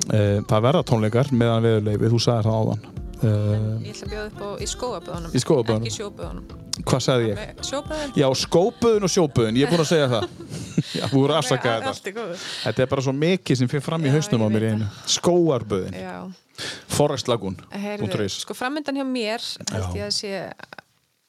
eh, 0.07 0.39
það 0.47 0.67
verða 0.69 0.87
tónleikar 0.87 1.33
meðan 1.35 1.67
veðurleifið, 1.67 2.15
þú 2.15 2.23
sagðir 2.29 2.47
það 2.47 2.61
áðan 2.63 2.87
eh, 3.23 3.67
Ég 3.87 3.91
ætla 3.93 4.07
að 4.07 4.13
bjóða 4.13 4.29
upp 4.29 4.41
á 4.41 4.49
í 4.57 4.67
skóaböðunum. 4.71 5.33
Í 5.33 5.41
skógaböðunum. 5.43 5.85
Ekki 5.87 5.97
sjóböðunum. 5.97 6.65
hvað 6.87 7.01
sagði 7.03 7.29
ég? 7.31 7.39
Sjóböðun? 7.67 8.11
Já, 8.17 8.27
skóböðin 8.37 9.07
og 9.07 9.13
sjóböðin, 9.13 9.57
ég 9.57 9.67
er 9.67 9.71
búinn 9.73 9.83
að 9.83 9.89
segja 9.91 10.09
það 10.11 10.27
Já, 10.97 11.03
þú 11.09 11.21
voru 11.23 11.35
afsakað 11.37 11.85
þetta. 11.87 12.25
Þetta 12.63 12.83
er 12.83 12.91
bara 12.91 13.05
svo 13.07 13.13
mikið 13.17 13.61
sem 13.61 13.71
fyrir 13.71 13.85
fram 13.85 14.05
í 14.05 14.11
Já, 14.11 14.15
hausnum 14.17 14.45
á 14.45 14.49
mér 14.53 14.67
einu 14.71 14.89
Skóarböðin, 15.09 15.97
Já. 15.97 16.17
Forest 16.93 17.29
Lagoon 17.29 17.57
Heyrðu, 17.73 18.27
sko 18.33 18.55
framöndan 18.57 18.97
hjá 18.97 19.05
mér 19.07 19.43
held 19.71 19.89
Já. 19.89 19.97
ég 19.97 20.05
að 20.07 20.13
sé 20.15 20.31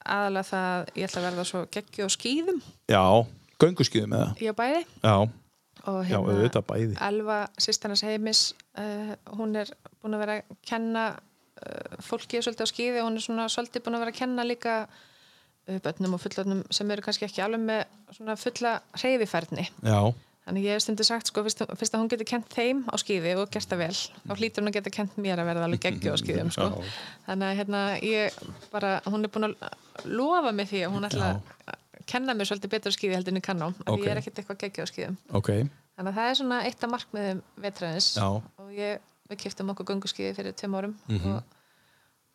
aðalega 0.08 0.48
það 0.48 0.92
ég 0.96 1.08
ætla 1.08 1.20
að 1.20 1.26
verða 1.28 1.46
svo 1.48 1.64
geggju 1.74 2.08
á 2.08 2.10
skýðum 2.12 2.62
Já, 2.88 3.02
gönguskýðum 3.60 4.16
eða 4.18 4.30
ég 4.40 4.52
á 4.52 4.60
bæði 4.60 4.80
Já, 5.04 5.16
og 5.88 6.12
já, 6.12 6.62
bæði 6.70 6.98
Elva, 7.08 7.38
sýstarnas 7.60 8.04
heimis 8.06 8.42
uh, 8.80 9.14
hún 9.36 9.56
er 9.60 9.72
búin 10.00 10.16
að 10.16 10.24
vera 10.24 10.38
að 10.40 10.56
kenna 10.68 11.08
uh, 11.58 11.98
fólki 12.04 12.40
svolítið 12.44 12.64
á 12.66 12.72
skýði 12.72 13.02
og 13.02 13.08
hún 13.10 13.18
er 13.20 13.24
svona 13.26 13.48
svolítið 13.52 13.84
búin 13.86 13.98
að 13.98 14.04
vera 14.06 14.14
að 14.14 14.20
kenna 14.22 14.46
líka 14.46 14.76
uh, 14.88 15.78
bönnum 15.84 16.16
og 16.18 16.22
fullotnum 16.24 16.62
sem 16.70 16.90
eru 16.94 17.04
kannski 17.06 17.26
ekki 17.28 17.44
alveg 17.44 17.60
með 17.66 17.84
svona 18.16 18.38
fulla 18.40 18.78
hreyfifærni 19.02 19.68
Já, 19.82 20.00
Þannig 20.48 20.64
ég 20.64 20.78
hef 20.78 20.80
stundu 20.80 21.04
sagt, 21.04 21.28
sko, 21.28 21.42
fyrst, 21.44 21.60
að 21.92 21.98
hún 22.00 22.06
getur 22.08 22.24
kent 22.24 22.46
þeim 22.54 22.78
á 22.88 22.96
skýði 22.96 23.34
og 23.36 23.50
gert 23.52 23.68
það 23.68 23.82
vel, 23.82 23.96
þá 24.24 24.30
hlýtur 24.38 24.62
hún 24.62 24.70
að 24.70 24.76
geta 24.78 24.92
kent 24.96 25.18
mér 25.20 25.42
að 25.42 25.48
verða 25.50 25.66
alveg 25.66 25.82
geggju 25.84 26.14
á 26.14 26.16
skýðum, 26.22 26.52
sko. 26.54 26.68
Þannig 27.26 27.50
að 27.50 27.58
hérna, 27.58 27.82
ég 28.00 28.38
bara, 28.72 28.92
hún 29.12 29.28
er 29.28 29.32
búin 29.34 29.44
að 29.50 30.06
lofa 30.08 30.54
mig 30.56 30.70
því 30.70 30.80
að 30.86 30.94
hún 30.94 31.04
ætla 31.10 31.28
að 31.34 31.76
kenna 32.08 32.32
mér 32.38 32.48
svolítið 32.48 32.72
betur 32.78 32.94
á 32.94 32.96
skýði 32.96 33.18
heldur 33.18 33.34
en 33.36 33.40
ég 33.42 33.44
kann 33.50 33.60
á, 33.60 33.68
af 33.68 33.92
Ok. 33.92 33.98
því 34.00 34.08
ég 34.08 34.14
er 34.14 34.22
ekkert 34.22 34.40
eitthvað 34.40 34.60
geggju 34.64 34.86
á 34.88 34.92
skýðum. 34.94 35.18
ok 35.36 35.50
Þannig 35.98 36.08
að 36.08 36.16
það 36.22 36.30
er 36.32 36.40
svona 36.40 36.62
eitt 36.64 36.86
af 36.88 36.92
markmiðum 36.96 37.44
vetræðins 37.66 38.08
Já. 38.16 38.26
og 38.64 38.72
ég, 38.72 39.04
við 39.30 39.42
kiptum 39.44 39.70
okkur 39.74 39.86
gönguskýði 39.92 40.34
fyrir 40.38 40.56
tveim 40.56 40.74
árum 40.78 40.96
Mhm. 41.08 41.36
og 41.36 41.42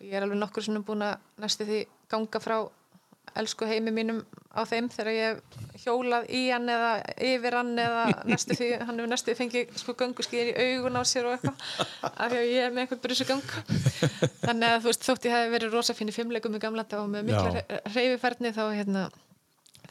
ég 0.03 0.13
er 0.13 0.23
alveg 0.25 0.37
nokkur 0.39 0.63
svona 0.63 0.83
búin 0.85 1.01
að 1.05 1.17
næstu 1.39 1.65
því 1.65 1.85
ganga 2.09 2.39
frá 2.43 2.57
elsku 3.39 3.65
heimi 3.65 3.89
mínum 3.95 4.17
á 4.53 4.61
þeim 4.67 4.89
þegar 4.91 5.13
ég 5.15 5.39
hjólað 5.85 6.25
í 6.29 6.41
hann 6.51 6.67
eða 6.69 6.89
yfir 7.23 7.55
hann 7.55 7.71
eða 7.79 8.01
næstu 8.27 8.53
því, 8.59 8.67
hann 8.85 8.99
hefur 8.99 9.09
næstu 9.13 9.31
því 9.31 9.37
fengið 9.39 9.77
sko 9.79 9.93
gönguskýðir 10.01 10.51
í 10.51 10.65
augun 10.75 10.99
á 10.99 11.03
sér 11.07 11.25
og 11.29 11.37
eitthvað 11.37 11.55
af 12.03 12.31
því 12.31 12.37
að 12.41 12.51
ég 12.51 12.65
er 12.67 12.71
með 12.75 12.81
einhvern 12.83 13.01
brusugang 13.05 13.41
þannig 14.43 14.69
að 14.69 14.81
þú 14.83 14.89
veist 14.91 15.07
þótt 15.07 15.25
ég 15.29 15.35
hef 15.37 15.51
verið 15.55 15.73
rosa 15.77 15.93
fín 15.97 16.11
í 16.11 16.15
fimmleikum 16.19 16.55
í 16.59 16.59
gamla 16.59 16.83
dag 16.83 16.99
og 16.99 17.09
með 17.15 17.23
mikla 17.31 17.63
reyfifærni 17.95 18.51
þá 18.53 18.63
hérna 18.75 19.05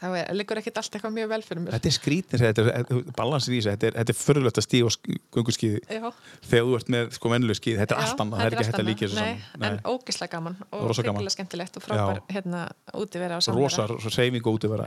þá 0.03 0.33
liggur 0.35 0.59
ekkert 0.59 0.79
allt 0.81 0.97
eitthvað 0.97 1.13
mjög 1.15 1.29
vel 1.31 1.39
fyrir 1.45 1.63
mér. 1.63 1.75
Þetta 1.77 1.89
er 1.89 1.95
skrítið, 1.95 2.43
þetta 2.43 2.65
er 2.73 2.83
balansir 3.17 3.55
í 3.55 3.59
þessu, 3.61 3.71
þetta 3.73 3.89
er, 3.89 3.95
er 4.03 4.17
förðulegt 4.19 4.59
að 4.59 4.65
stíða 4.67 4.85
á 4.85 4.91
gönguskýði 5.37 5.79
Já. 5.87 6.07
þegar 6.49 6.67
þú 6.67 6.77
ert 6.79 6.91
með 6.95 7.03
sko 7.17 7.31
vennileg 7.33 7.59
skýði, 7.59 7.79
þetta 7.81 7.95
er 7.95 8.03
allt 8.03 8.23
annað, 8.23 8.37
það 8.37 8.45
er 8.45 8.51
ekki 8.53 8.67
hægt 8.67 8.79
að 8.79 8.89
líka 8.89 9.03
þessu 9.05 9.17
saman. 9.19 9.63
en 9.69 9.79
ógislega 9.93 10.31
gaman 10.35 10.55
og 10.69 10.79
hrikalega 10.91 11.35
skemmtilegt 11.37 11.79
og 11.79 11.85
frábær 11.85 12.19
Já. 12.19 12.23
hérna 12.35 12.59
úti 12.99 13.23
vera 13.23 13.33
á 13.37 13.41
samvera. 13.41 13.63
Rosa, 13.63 13.87
rosa 13.93 14.13
seyfing 14.13 14.43
og 14.43 14.59
útivera. 14.59 14.83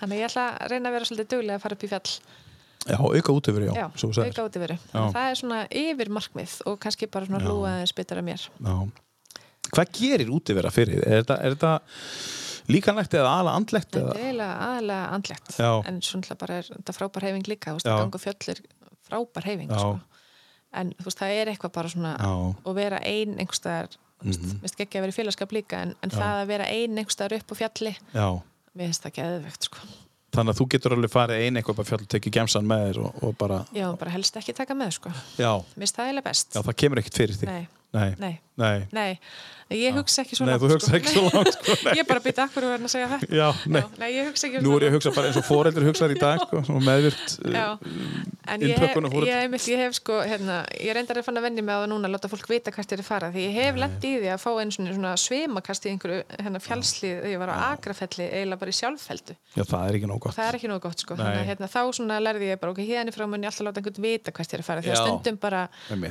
Þannig 0.00 0.16
ég 0.18 0.30
ætla 0.30 0.44
að 0.56 0.66
reyna 0.72 0.86
að 0.88 0.94
vera 0.96 1.06
svolítið 1.10 1.30
duglega 1.34 1.56
að 1.58 1.64
fara 1.64 1.76
upp 1.76 1.84
í 1.84 1.90
fjall. 1.90 2.10
Já, 2.88 2.96
auka 2.96 3.32
útivera, 3.36 3.64
já, 3.68 3.74
Já, 3.76 3.86
svo 4.00 4.08
auka 4.24 4.44
úti 4.48 4.58
veru 4.62 4.76
Já. 4.80 5.12
Það 5.12 5.26
er 5.28 5.34
svona 5.36 5.58
yfir 5.68 6.08
markmið 6.08 6.52
og 6.64 6.78
kannski 6.80 7.10
bara 7.12 7.28
svona 7.28 7.42
Já. 7.44 7.44
hlúa 7.44 7.72
að 12.70 12.76
líkanlegt 12.76 13.16
eða 13.18 13.32
aðalega 13.36 13.60
andlegt? 13.60 13.98
Aðalega 14.00 15.00
andlegt 15.16 15.56
Já. 15.58 15.70
en 15.90 16.02
svona 16.06 16.36
bara 16.40 16.60
er 16.60 16.68
þetta 16.70 16.96
frábær 16.96 17.26
heifing 17.28 17.50
líka 17.50 17.72
þú 17.72 17.80
veist, 17.80 17.90
að 17.90 18.02
ganga 18.04 18.20
á 18.20 18.24
fjöll 18.24 18.52
er 18.54 18.62
frábær 19.10 19.48
heifing 19.48 19.72
Já. 19.72 19.80
sko. 19.80 20.26
en 20.80 20.92
þú 20.98 21.08
veist, 21.08 21.22
það 21.22 21.40
er 21.40 21.52
eitthvað 21.54 21.74
bara 21.78 21.92
svona 21.94 22.14
og 22.64 22.76
vera 22.78 23.00
ein 23.02 23.38
einhverstaðar 23.38 23.96
mm 24.22 24.30
-hmm. 24.30 24.52
mér 24.54 24.60
finnst 24.60 24.80
ekki 24.80 24.98
að 24.98 25.06
vera 25.06 25.18
félagskap 25.18 25.52
líka 25.52 25.82
en, 25.82 25.94
en 26.02 26.10
það 26.10 26.42
að 26.42 26.46
vera 26.46 26.64
ein 26.64 26.98
einhverstaðar 26.98 27.36
upp 27.38 27.52
á 27.52 27.54
fjalli 27.54 27.96
Já. 28.14 28.28
mér 28.74 28.86
finnst 28.86 29.02
það 29.02 29.10
ekki 29.10 29.22
eðvegt 29.22 29.62
sko. 29.64 29.78
Þannig 30.30 30.54
að 30.54 30.60
þú 30.60 30.66
getur 30.70 30.92
alveg 30.94 31.10
farið 31.10 31.40
ein 31.42 31.56
eitthvað 31.58 31.76
bara 31.80 31.88
fjall 31.88 32.06
tekið 32.06 32.32
gemsan 32.32 32.66
með 32.70 32.84
þér 32.86 32.98
og, 33.02 33.22
og 33.22 33.32
bara, 33.38 33.64
Já, 33.74 33.86
bara 33.98 34.10
helst 34.10 34.36
ekki 34.36 34.52
taka 34.54 34.74
með 34.74 34.90
sko. 34.90 35.10
Mér 35.10 35.64
finnst 35.74 35.96
það 35.96 36.06
eiginlega 36.06 36.28
best 36.28 36.54
já, 36.54 36.62
það 36.62 36.76
kemur 36.76 36.98
ekkert 36.98 37.16
fyrir 37.16 37.40
þig. 37.40 37.48
Nei, 37.50 37.66
Nei. 37.90 38.14
nei, 38.18 38.34
Nei. 38.60 38.86
nei 38.92 39.12
Ég 39.70 39.94
hugsa 39.94 40.24
ekki 40.24 40.34
svo 40.34 40.48
Nei, 40.48 40.56
langt 40.56 40.64
þú 40.64 40.70
hugsa 40.74 40.96
ekki 40.98 41.12
svo 41.12 41.28
langt, 41.30 41.54
sko, 41.54 41.74
nei. 41.86 41.92
Ég 41.94 42.02
er 42.02 42.06
bara 42.08 42.18
að 42.18 42.24
býta 42.26 42.42
akkur 42.48 42.64
og 42.66 42.72
verðin 42.72 42.88
að 42.88 42.90
segja 42.90 43.08
þetta 43.12 43.36
Já, 43.38 43.46
nei. 43.70 43.82
nei, 44.00 44.08
ég 44.16 44.26
hugsa 44.26 44.48
ekki 44.48 44.62
Nú 44.64 44.72
er 44.74 44.82
ég 44.82 44.90
að 44.90 44.96
hugsa 44.96 45.12
bara 45.14 45.30
eins 45.30 45.38
og 45.38 45.44
foreldri 45.46 45.86
hugsaðar 45.86 46.14
í 46.16 46.18
dag, 46.18 46.42
sko, 46.42 46.78
meðvirt. 46.88 47.36
uh, 47.46 47.54
Já, 47.54 47.66
en 48.50 48.64
ég 48.64 48.72
ég, 48.72 48.80
hef, 48.82 49.68
ég 49.70 49.82
hef 49.84 49.94
sko, 50.00 50.16
hérna, 50.26 50.56
ég 50.74 50.96
reyndar 50.96 51.20
að 51.20 51.28
fann 51.28 51.38
að 51.38 51.46
venni 51.46 51.62
mig 51.62 51.70
á 51.70 51.78
það 51.84 51.92
núna 51.92 52.10
að 52.10 52.16
láta 52.16 52.30
fólk 52.32 52.50
vita 52.50 52.74
hvert 52.74 52.94
er 52.96 53.04
að 53.04 53.06
fara 53.06 53.30
því 53.30 53.44
ég 53.46 53.54
hef 53.60 53.78
lent 53.78 54.08
í 54.10 54.12
því 54.16 54.32
að 54.34 54.42
fá 54.42 54.50
einu 54.58 54.74
svona, 54.74 54.96
svona 54.96 55.14
svimakast 55.22 55.86
í 55.86 55.92
einhverju 55.94 56.18
hérna, 56.34 56.62
fjálslið 56.66 57.14
þegar 57.20 57.30
ég 57.30 57.42
var 57.44 57.54
á 57.54 57.56
Akrafelli 57.70 58.26
eiginlega 58.26 58.62
bara 58.64 58.74
í 58.74 58.78
sjálffeldu 58.80 59.38
Já, 59.54 59.62
það 59.70 59.86
er 59.86 60.00
ekki 60.00 60.10
nóg 60.10 60.20
gott. 60.24 60.40
er 60.40 60.58
ekki 60.58 60.70
nógu 60.72 60.82
gott 60.88 61.04
sko, 61.04 61.14
Nei. 61.14 61.22
þannig 61.22 61.40
að 61.44 61.50
hérna, 61.52 61.70
þá 61.70 61.82
lærði 62.26 62.50
ég 62.50 62.60
bara, 62.62 62.74
ok, 62.74 62.82
hérna 62.90 63.14
frá 63.14 63.26
mun 63.30 63.44
ég 63.44 63.50
alltaf 63.52 63.66
láta 63.66 63.80
einhvern 63.82 64.04
vita 64.04 64.34
hvert 64.34 64.50
ég 64.50 64.58
er 64.58 64.64
að 64.64 64.68
fara 64.70 64.84
því 64.84 64.90
að 64.90 64.98
Já. 64.98 65.02
stundum 65.04 65.38
bara, 65.42 65.62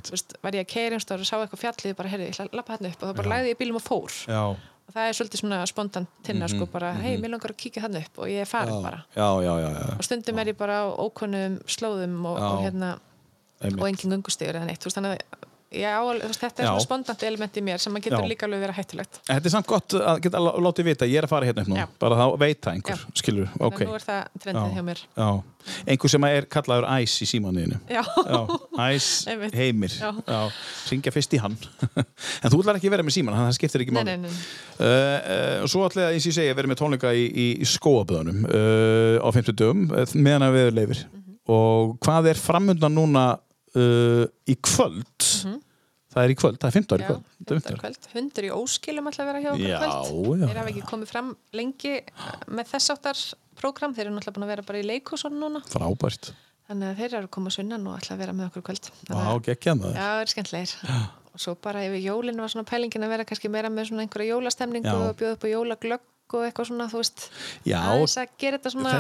veist, 0.10 0.36
var 0.44 0.58
ég 0.58 0.66
að 0.66 0.72
keira 0.74 1.00
og 1.00 1.26
sá 1.28 1.36
eitthvað 1.40 1.64
fjallið, 1.64 1.96
bara, 2.00 2.12
ég 2.20 2.36
ætla 2.40 2.50
að 2.54 2.60
lappa 2.60 2.74
hérna 2.78 2.92
upp 2.94 3.04
og 3.04 3.10
þá 3.10 3.16
bara 3.22 3.30
lagði 3.36 3.54
ég 3.54 3.60
bílum 3.60 3.80
og 3.80 3.84
fór. 3.86 4.18
Já. 4.28 4.42
og 4.90 4.94
það 4.96 5.08
er 5.10 5.18
svolítið 5.20 5.42
svona 5.44 5.58
spontant 5.70 6.08
tinna 6.26 6.46
Mhm, 6.48 6.56
sko, 6.56 6.66
bara, 6.72 6.94
hei, 6.98 7.18
mér 7.22 7.30
langar 7.36 7.52
að 7.54 7.60
kíkja 7.62 7.82
hann 7.84 7.96
upp 8.00 8.18
og 8.24 8.26
ég 8.28 8.42
er 8.42 8.46
farin 8.50 8.82
bara. 8.84 9.04
Já, 9.16 9.28
já, 9.44 9.54
já, 9.62 9.70
já. 9.76 9.98
og 10.00 10.04
stundum 10.04 10.40
er 10.40 10.46
ég 10.54 10.58
bara 10.58 10.80
á 10.82 10.86
ókunnum 10.98 11.60
slóðum 11.68 12.26
og, 12.26 12.38
og 12.40 12.64
hérna 12.66 13.00
Einmitt. 13.62 13.82
og 13.82 13.88
engin 13.90 14.12
göngustegur 14.18 14.56
eða 14.56 14.66
neitt. 14.66 14.80
Þú 14.82 14.90
veist, 14.90 14.98
þannig 14.98 15.20
að 15.20 15.49
ég 15.72 15.86
á, 15.86 16.02
alveg- 16.02 16.24
þú 16.24 16.30
veist, 16.32 16.42
þetta 16.42 16.60
er 16.60 16.66
Já. 16.66 16.70
svona 16.72 16.82
spontant 16.86 17.24
element 17.28 17.58
í 17.60 17.62
mér 17.62 17.78
sem 17.80 17.94
að 17.94 18.02
getur 18.08 18.24
Já. 18.24 18.30
líka 18.32 18.48
alveg 18.48 18.62
verið 18.66 18.78
hættulegt 18.80 19.20
En 19.30 19.36
Þetta 19.38 19.46
er 19.46 19.54
samt 19.54 19.68
gott 19.70 19.94
að 19.94 20.22
geta 20.26 20.40
lá- 20.42 20.58
látið 20.66 20.88
vita, 20.90 21.06
ég 21.06 21.18
er 21.22 21.28
að 21.28 21.30
fara 21.30 21.46
hérna 21.46 21.62
upp 21.62 21.68
nú, 21.70 21.76
Já. 21.78 21.86
bara 22.00 22.16
þá 22.16 22.26
veit 22.42 22.62
það 22.62 22.74
einhver, 22.74 22.98
Já. 22.98 23.14
skilur, 23.22 23.50
ok. 23.60 23.80
að 23.80 23.88
nú 23.92 23.96
er 24.00 24.06
það 24.08 24.28
trendið 24.40 24.70
Já. 24.70 24.74
hjá 24.80 24.84
mér 24.90 25.00
Já, 25.18 25.30
einhver 25.94 26.10
sem 26.10 26.24
er 26.24 26.42
kallaður 26.50 26.88
æs 26.90 27.14
í 27.22 27.28
símanuðinu. 27.30 27.80
já, 27.90 28.02
Já, 28.02 28.40
æs 28.90 29.08
heimir. 29.60 29.90
Já. 30.00 30.12
Já, 30.26 30.52
syngja 30.90 31.12
fyrst 31.14 31.34
í 31.34 31.40
hann. 31.44 31.58
en 32.44 32.50
þú 32.50 32.64
ætlar 32.64 32.76
ekki 32.80 32.90
að 32.90 32.96
vera 32.98 33.04
með 33.06 33.16
síman, 33.20 33.36
að 33.38 33.46
það 33.52 33.58
skiptir 33.60 33.82
ekki 33.86 33.94
máli. 33.94 34.18
nei 34.18 34.30
Uh, 34.80 34.86
uh, 35.60 35.68
svo 35.68 35.82
ætla 35.84 36.06
ég, 36.08 36.14
eins 36.16 36.24
og 36.24 36.32
ég 36.32 36.36
segja, 36.40 36.52
að 36.54 36.56
vera 36.62 36.70
með 36.72 36.78
tónleika 36.80 37.10
í, 37.12 37.26
í, 37.36 37.48
í 37.60 37.66
skóaböðunum 37.68 38.46
uh, 38.48 39.20
á 39.20 39.28
50 39.36 39.52
dögum, 39.60 39.82
meðan 40.16 40.46
að 40.48 40.54
við 40.56 40.70
leifir. 40.78 41.02
Mhm. 41.12 41.34
Og 41.52 41.98
hvað 42.00 42.30
er 42.32 42.40
framundan 42.40 42.96
núna 42.96 43.26
uh, 43.80 44.24
í 44.50 44.56
kvöld? 44.66 45.28
Það 46.10 46.24
er 46.26 46.32
í 46.34 46.36
kvöld, 46.42 46.56
það 46.58 46.68
er 46.72 46.76
15 46.80 47.00
í. 47.00 47.04
Já, 47.04 47.08
kvöld. 47.10 47.20
Það 47.20 47.20
er 47.20 47.26
15 47.30 47.60
fimmtudagur. 47.60 47.80
kvöld, 47.84 48.08
hundur 48.16 48.48
í 48.48 48.52
óskilum 48.56 49.10
alltaf 49.12 49.28
vera 49.30 49.42
hjá 49.44 49.50
okkur 49.54 49.70
Já, 49.70 49.78
kvöld 49.84 50.40
já, 50.42 50.48
þeir 50.50 50.60
hafa 50.60 50.72
ekki 50.74 50.86
komið 50.90 51.12
fram 51.12 51.30
lengi 51.60 51.92
með 52.58 52.72
þess 52.72 52.94
áttar 52.96 53.22
prógram, 53.60 53.94
þeir 53.94 54.08
eru 54.08 54.16
náttúrulega 54.16 54.38
búin 54.40 54.48
að 54.48 54.54
vera 54.56 54.66
bara 54.72 54.82
í 54.82 54.88
leikhúsunum 54.90 55.44
núna 55.44 55.62
Frábært. 55.70 56.32
þannig 56.70 56.90
að 56.90 57.00
þeir 57.04 57.14
eru 57.20 57.28
að 57.30 57.34
koma 57.38 57.54
sunnan 57.54 57.86
og 57.92 57.98
alltaf 58.00 58.20
vera 58.24 58.34
með 58.40 58.50
okkur 58.50 58.66
kvöld 58.72 58.90
að- 59.14 59.44
geggjað 59.50 59.80
maður. 59.84 59.96
Já, 60.02 60.08
það 60.10 60.22
er 60.26 60.34
skemmtlegir 60.34 60.76
og 61.30 61.40
svo 61.46 61.56
bara 61.62 61.86
yfir 61.86 62.02
jólinu 62.10 62.42
var 62.42 62.50
svona 62.56 62.66
pælingin 62.74 63.06
að 63.06 63.14
vera 63.14 63.26
kannski 63.30 63.50
meira 63.54 63.70
með 63.70 63.92
svona 63.92 64.02
einhverja 64.08 64.34
jólastemningu 64.34 64.90
Já. 64.90 64.98
og 64.98 65.16
bjóða 65.20 65.36
upp 65.38 65.46
á 65.46 65.50
jólaglögg 65.54 66.02
og 66.38 66.46
eitthvað 66.48 66.70
svona, 66.70 66.88
þú 66.92 67.02
veist 67.02 67.26
Já, 67.68 67.80
að 67.82 68.34
gera 68.42 68.60
þetta 68.60 68.74
svona 68.74 68.94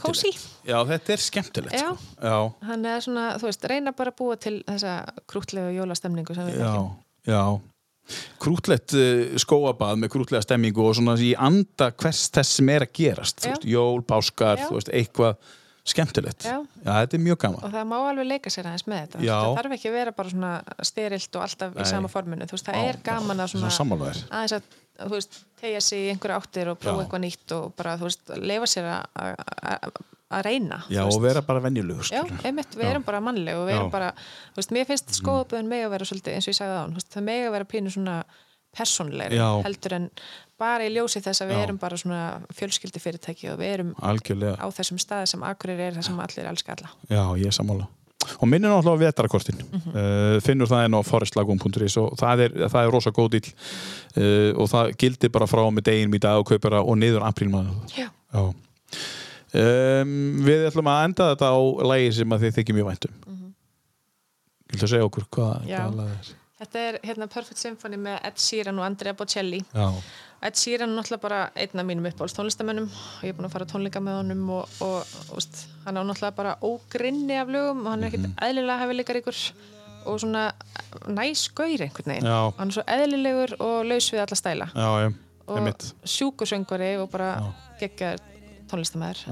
kósí 0.00 0.32
Já, 0.66 0.76
þetta 0.88 1.14
er 1.14 1.24
skemmtilegt. 1.24 1.76
Já. 1.78 1.86
Sko. 1.90 2.16
Já, 2.20 2.36
Þannig 2.70 2.90
að 2.94 3.04
svona, 3.06 3.26
þú 3.40 3.48
veist, 3.50 3.68
reyna 3.72 3.94
bara 3.96 4.14
að 4.14 4.18
búa 4.20 4.38
til 4.40 4.56
þessa 4.68 4.96
krútlegu 5.30 5.76
jólastemningu 5.78 6.36
sem 6.36 6.50
við 6.50 6.60
já, 6.62 6.74
já. 7.30 7.42
Krútlegt 8.42 8.92
uh, 8.98 9.36
skóabað 9.40 10.00
með 10.02 10.12
krútlega 10.12 10.44
stemmingu 10.44 10.84
og 10.84 10.96
svona 10.98 11.16
í 11.16 11.32
anda 11.40 11.88
hvers 11.96 12.26
þess 12.34 12.58
sem 12.60 12.72
er 12.74 12.84
að 12.84 12.96
gerast. 13.00 13.44
Veist, 13.46 13.64
jól, 13.64 14.02
páskar, 14.04 14.60
veist, 14.68 14.92
eitthvað 14.92 15.38
skemmtilegt. 15.84 16.46
Já. 16.48 16.56
þetta 16.84 17.18
er 17.18 17.22
mjög 17.24 17.38
gaman. 17.42 17.64
Og 17.66 17.72
það 17.74 17.88
má 17.90 17.96
alveg 18.08 18.26
leika 18.30 18.52
sér 18.52 18.68
aðeins 18.70 18.86
með 18.88 19.02
þetta. 19.02 19.24
Já. 19.26 19.34
Það 19.44 19.58
þarf 19.58 19.74
ekki 19.76 19.90
að 19.90 19.96
vera 19.98 20.14
bara 20.16 20.32
svona 20.32 20.52
sterilt 20.90 21.36
og 21.36 21.44
alltaf 21.44 21.74
Nei. 21.74 21.82
í 21.84 21.90
sama 21.90 22.08
forminu. 22.12 22.48
Þú 22.48 22.56
veist, 22.56 22.70
það 22.70 22.78
Já, 22.80 22.88
er 22.88 23.00
gaman 23.04 23.44
að 23.44 23.52
svona, 23.52 23.70
Svona 23.74 24.08
aðeins 24.14 24.56
að, 24.56 24.70
þú 25.04 25.10
veist, 25.18 25.38
tegja 25.60 25.82
sig 25.84 26.06
í 26.06 26.10
einhverju 26.14 26.38
áttir 26.40 26.72
og 26.72 26.80
prófa 26.80 27.02
Já. 27.02 27.04
eitthvað 27.04 27.24
nýtt 27.26 27.56
og 27.58 27.74
bara, 27.76 27.96
þú 28.00 28.08
veist, 28.08 28.34
leifa 28.40 28.70
sér 28.72 28.90
að- 28.94 30.00
að 30.34 30.42
reyna. 30.48 30.80
Já, 30.90 31.04
og 31.04 31.20
vera 31.22 31.42
bara 31.46 31.60
venjulegur. 31.60 32.08
Já, 32.10 32.24
einmitt, 32.44 32.72
við 32.74 32.84
Já. 32.88 32.90
erum 32.94 33.04
bara 33.06 33.20
mannleg 33.20 33.54
og 33.54 33.68
við 33.68 33.74
Já. 33.74 33.78
Erum 33.78 33.90
bara, 33.92 34.08
þú 34.54 34.56
veist, 34.62 34.72
mér 34.74 34.88
finnst 34.88 35.12
skóðaböðun 35.20 35.68
með 35.70 35.84
að 35.86 35.90
vera 35.94 36.08
svolítið, 36.08 36.34
eins 36.34 36.48
og 36.48 36.54
ég 36.54 36.58
sagði 36.58 36.74
á 36.74 36.80
hann, 36.80 36.96
það 37.14 37.26
með 37.28 37.44
að 37.44 37.54
vera 37.54 37.68
pínu 37.70 37.92
svona 37.94 38.16
persónlegri 38.76 39.40
Já. 39.40 39.48
heldur 39.64 39.96
en 39.98 40.08
bara 40.60 40.86
í 40.86 40.92
ljósi 40.94 41.22
þess 41.24 41.42
að 41.42 41.50
við 41.50 41.58
Já. 41.58 41.64
erum 41.66 41.80
bara 41.82 41.98
svona 42.00 42.22
fjölskyldi 42.54 43.02
fyrirtæki 43.02 43.50
og 43.52 43.58
við 43.60 43.74
erum 43.78 43.92
algjörlega 44.02 44.56
á 44.60 44.66
þessum 44.74 45.00
staði 45.02 45.32
sem 45.32 45.44
Akureyri 45.46 45.88
er 45.88 45.98
það 45.98 46.08
sem 46.08 46.24
allir 46.26 46.50
elska 46.52 46.76
alla 46.76 46.92
Já, 47.10 47.22
ég 47.40 47.46
er 47.50 47.56
sammála. 47.56 47.88
Og 48.40 48.48
minnir 48.48 48.70
náttúrulega 48.72 49.10
vetarakortin. 49.10 49.58
Mhm. 49.64 49.90
uh, 49.90 50.40
finnur 50.40 50.68
það 50.70 50.86
enn 50.86 50.96
á 50.96 51.00
forestlagum.is 51.04 51.96
og 52.00 52.14
það 52.20 52.44
er, 52.46 52.54
er 52.68 52.92
rosa 52.92 53.10
góð 53.10 53.34
dýl 53.36 53.50
uh, 53.50 54.52
og 54.60 54.70
það 54.70 54.94
gildir 55.00 55.32
bara 55.34 55.48
frá 55.50 55.64
með 55.70 55.90
deginum 55.90 56.14
í 56.14 56.22
dag 56.22 56.54
og 56.80 56.96
niður 56.98 57.26
aprílmaður. 57.28 57.74
Já. 57.96 58.08
Já. 58.32 58.54
Um, 59.54 60.40
við 60.42 60.64
ætlum 60.66 60.88
að 60.90 61.04
enda 61.08 61.28
þetta 61.30 61.50
á 61.54 61.58
lægi 61.92 62.14
sem 62.16 62.32
að 62.34 62.46
þið 62.46 62.56
þykir 62.56 62.74
mjög 62.74 62.88
væntum. 62.88 63.12
Mm 63.26 63.34
-hmm. 63.34 63.52
Viltu 64.72 64.84
að 64.84 64.90
segja 64.90 65.04
okkur 65.04 65.28
hvað, 65.30 65.68
hvað 65.68 65.94
lag 66.00 66.08
er? 66.10 66.24
Þetta 66.24 66.43
er 66.74 66.98
hérna 67.04 67.26
Perfect 67.28 67.58
Symphony 67.58 67.96
með 67.96 68.20
Ed 68.24 68.38
Sheeran 68.38 68.78
og 68.78 68.84
Andrea 68.86 69.12
Bocelli 69.12 69.60
Já. 69.74 69.88
Ed 70.44 70.54
Sheeran 70.60 70.90
er 70.92 70.96
náttúrulega 71.02 71.20
bara 71.22 71.50
einn 71.56 71.80
af 71.80 71.86
mínum 71.86 72.06
uppáhalds 72.10 72.34
tónlistamönnum 72.36 72.88
og 72.90 73.22
ég 73.24 73.28
er 73.32 73.36
búin 73.38 73.46
að 73.48 73.52
fara 73.56 73.64
tónleika 73.70 74.00
með 74.04 74.18
honum 74.20 74.50
og, 74.50 74.68
og, 74.80 75.14
og 75.32 75.40
hann 75.86 75.96
á 75.96 76.02
náttúrulega 76.04 76.36
bara 76.36 76.56
ógrinni 76.62 77.38
af 77.40 77.48
lögum 77.48 77.84
og 77.86 77.90
hann 77.94 78.04
er 78.04 78.10
ekkert 78.10 78.26
Mhm. 78.28 78.36
eðlilega 78.42 78.78
hefileikar 78.82 79.16
ykkur 79.22 79.38
og 80.06 80.20
svona 80.20 80.52
næs 81.08 81.48
gaur 81.54 81.80
einhvern 81.80 82.10
veginn 82.12 82.26
Já. 82.28 82.52
hann 82.58 82.68
er 82.68 82.72
svo 82.72 82.82
eðlilegur 82.86 83.54
og 83.60 83.84
laus 83.86 84.10
við 84.12 84.20
alla 84.20 84.36
stæla 84.36 84.68
Já, 84.74 85.12
og 85.46 85.56
einmitt. 85.58 85.92
sjúkusöngvari 86.04 86.98
og 87.00 87.10
bara 87.10 87.52
geggjaður 87.80 88.20
tónlistamæður 88.68 89.24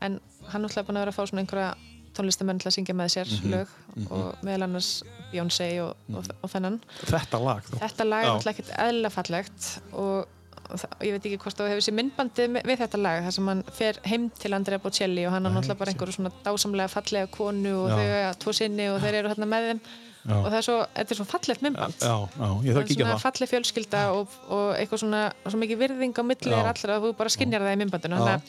en 0.00 0.20
hann 0.48 0.64
er 0.64 0.68
náttúrulega 0.68 0.86
búin 0.88 0.96
að 0.98 1.04
vera 1.04 1.12
að 1.12 1.18
fá 1.18 1.26
svona 1.26 1.42
einhverja 1.44 1.74
tónlistamenn 2.18 2.58
til 2.62 2.68
að 2.70 2.76
syngja 2.78 2.94
með 2.98 3.12
sér 3.16 3.28
Mhm. 3.38 3.52
lög 3.54 3.68
Mhm. 3.96 4.08
og 4.12 4.34
meðal 4.44 4.62
annars 4.68 4.90
Beyoncé 5.32 5.68
og, 5.84 5.94
og, 6.14 6.24
og 6.42 6.50
þennan 6.50 6.80
Þetta 7.04 7.38
lag 7.44 7.62
þá. 7.62 7.78
þetta 7.84 8.04
lag 8.08 8.24
er 8.24 8.30
náttúrulega 8.32 8.54
ekkert 8.56 8.74
eðlilega 8.78 9.12
fallegt 9.12 9.68
og, 9.92 10.26
og 10.70 10.76
það, 10.80 10.90
ég 11.06 11.12
veit 11.16 11.24
ekki 11.28 11.38
hvort 11.42 11.56
þú 11.58 11.68
hefur 11.68 11.84
sér 11.86 11.96
myndbandið 11.98 12.50
með- 12.54 12.66
við 12.68 12.78
þetta 12.82 12.98
lag 13.02 13.22
þar 13.24 13.32
sem 13.38 13.46
hann 13.48 13.62
fer 13.72 13.94
heim 14.04 14.30
til 14.38 14.54
Andrea 14.54 14.78
Bocelli 14.78 15.26
og 15.26 15.32
hann 15.32 15.46
er 15.46 15.50
náttúrulega 15.52 15.78
bara 15.78 15.92
einhverju 15.92 16.16
svona 16.18 16.32
dásamlega 16.44 16.88
fallega 16.92 17.26
konu 17.30 17.72
og 17.84 17.88
Já. 17.90 17.94
þau 17.96 18.04
eiga 18.08 18.34
tvo 18.38 18.52
sinni 18.54 18.88
og 18.88 19.00
þeir 19.00 19.14
eru 19.22 19.28
hérna 19.34 19.46
með 19.48 19.68
þeim 19.70 19.80
Já. 20.28 20.34
og 20.34 20.46
það 20.52 20.58
er 20.58 20.62
svo, 20.66 20.78
þetta 20.96 21.10
er 21.10 21.16
svo 21.16 21.24
fallegt 21.24 21.62
myndband 21.62 21.94
Já, 22.00 22.16
já, 22.28 22.48
ég 22.64 22.72
þarf 22.74 22.84
að 22.84 22.88
kíkja 22.88 23.04
svona 23.06 23.14
það. 23.16 23.24
falleg 23.26 23.48
fjölskylda 23.52 24.00
og, 24.12 24.28
og 24.50 24.74
eitthvað 24.76 24.98
svona 25.04 25.22
svo 25.48 25.58
mikið 25.62 25.78
virðing 25.78 26.12
á 26.18 26.22
milli 26.26 26.50
Já. 26.52 26.58
er 26.58 26.68
allra 26.72 26.96
að 26.98 27.02
þú 27.06 27.12
bara 27.16 27.28
skinjar 27.32 27.60
það 27.64 27.72
í 27.76 27.80
myndbandinu 27.84 28.16
þannig 28.18 28.34
að 28.34 28.42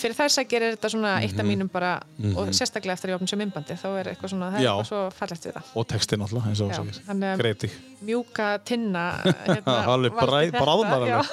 fyrir 0.00 0.14
þær 0.18 0.32
sækir 0.34 0.62
er 0.62 0.76
þetta 0.76 0.90
svona 0.92 1.12
eitt 1.22 1.32
af 1.38 1.44
Mhm. 1.44 1.48
mínum 1.52 1.68
bara 1.72 2.00
Mhm. 2.18 2.36
og 2.36 2.48
sérstaklega 2.54 2.92
eftir 2.96 3.08
að 3.08 3.12
ég 3.12 3.16
opna 3.16 3.26
sér 3.32 3.38
myndbandi 3.42 3.76
þá 3.78 3.86
er 4.00 4.04
eitthvað 4.14 4.30
svona, 4.34 4.50
það 4.52 4.60
er 4.60 4.66
eitthvað 4.68 4.88
svo 4.90 5.02
fallegt 5.18 5.44
við 5.46 5.52
það 5.52 5.62
Og 5.74 5.86
textin 5.88 6.18
náttúrulega, 6.18 6.48
eins 6.48 6.60
og 6.60 6.70
þannig 7.08 7.28
að- 7.34 7.38
Greip 7.38 7.58
þig. 7.58 7.70
mjúka 8.04 8.58
tinna 8.64 9.04
hérna, 9.46 9.86
Alveg 9.86 10.12
alveg. 10.12 11.24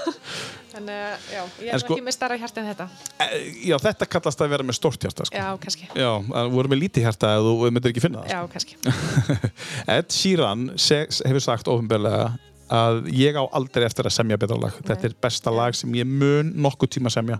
þannig 0.71 0.95
að 0.95 1.15
já, 1.33 1.41
ég 1.65 1.73
er 1.73 1.79
sko- 1.79 1.95
ekki 1.97 2.03
með 2.05 2.13
starra 2.15 2.37
hjarta 2.37 2.57
en 2.61 2.67
þetta 2.73 2.87
Eh, 3.19 3.67
Já, 3.67 3.77
þetta 3.77 4.05
kallast 4.07 4.39
að 4.39 4.49
vera 4.49 4.63
með 4.63 4.75
stórt 4.79 4.99
hjarta, 5.03 5.25
sko. 5.25 5.35
já, 5.37 5.57
kannski, 5.59 5.87
Já, 5.95 6.11
það 6.23 6.51
voru 6.51 6.67
með 6.71 6.79
lítið 6.83 7.03
hjarta 7.03 7.27
ef 7.35 7.43
þú 7.43 7.71
myndir 7.71 7.91
ekki 7.91 8.01
finna 8.01 8.23
það. 8.23 8.29
já, 8.31 8.47
kannski 8.47 8.75
Ed 9.87 10.07
Sheeran 10.11 10.69
hefur 10.77 11.41
sagt 11.43 11.67
ofinbeglega 11.67 12.37
að 12.71 13.01
ég 13.11 13.35
á 13.35 13.43
aldrei 13.51 13.83
eftir 13.85 14.05
að 14.07 14.13
semja 14.15 14.37
betra 14.39 14.55
lag. 14.55 14.71
Þetta 14.87 15.03
er 15.09 15.13
besta 15.21 15.51
lag 15.51 15.75
sem 15.75 15.91
ég 15.91 16.05
mun 16.07 16.53
nokkuð 16.55 16.87
tíma 16.95 17.11
semja. 17.11 17.37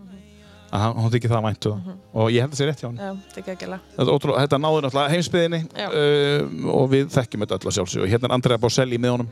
Að 0.72 0.84
hann, 0.86 0.96
hann 1.04 1.12
þykir 1.14 1.32
það 1.34 1.44
væntu 1.48 1.72
það. 1.74 1.92
Og 2.22 2.32
ég 2.32 2.46
held 2.46 2.52
að 2.52 2.56
það 2.56 2.62
sé 2.62 2.68
rétt 2.70 2.82
hjá 2.84 2.88
hann. 2.88 3.02
já, 3.02 3.12
þetta 3.36 3.52
er 3.52 3.76
Þetta, 3.98 4.56
er 4.56 4.64
náður 4.64 4.86
náttúrulega 4.88 5.14
heimsbyðinni 5.16 5.60
uh, 5.84 6.72
og 6.78 6.90
við 6.94 7.12
þekkjum 7.16 7.46
þetta 7.46 7.60
öll 7.60 7.72
að 7.72 7.78
sjálfsög. 7.78 8.08
Hérna 8.12 8.30
er 8.30 8.36
Andrea 8.38 8.62
Boselli 8.62 9.00
með 9.02 9.16
honum. 9.18 9.32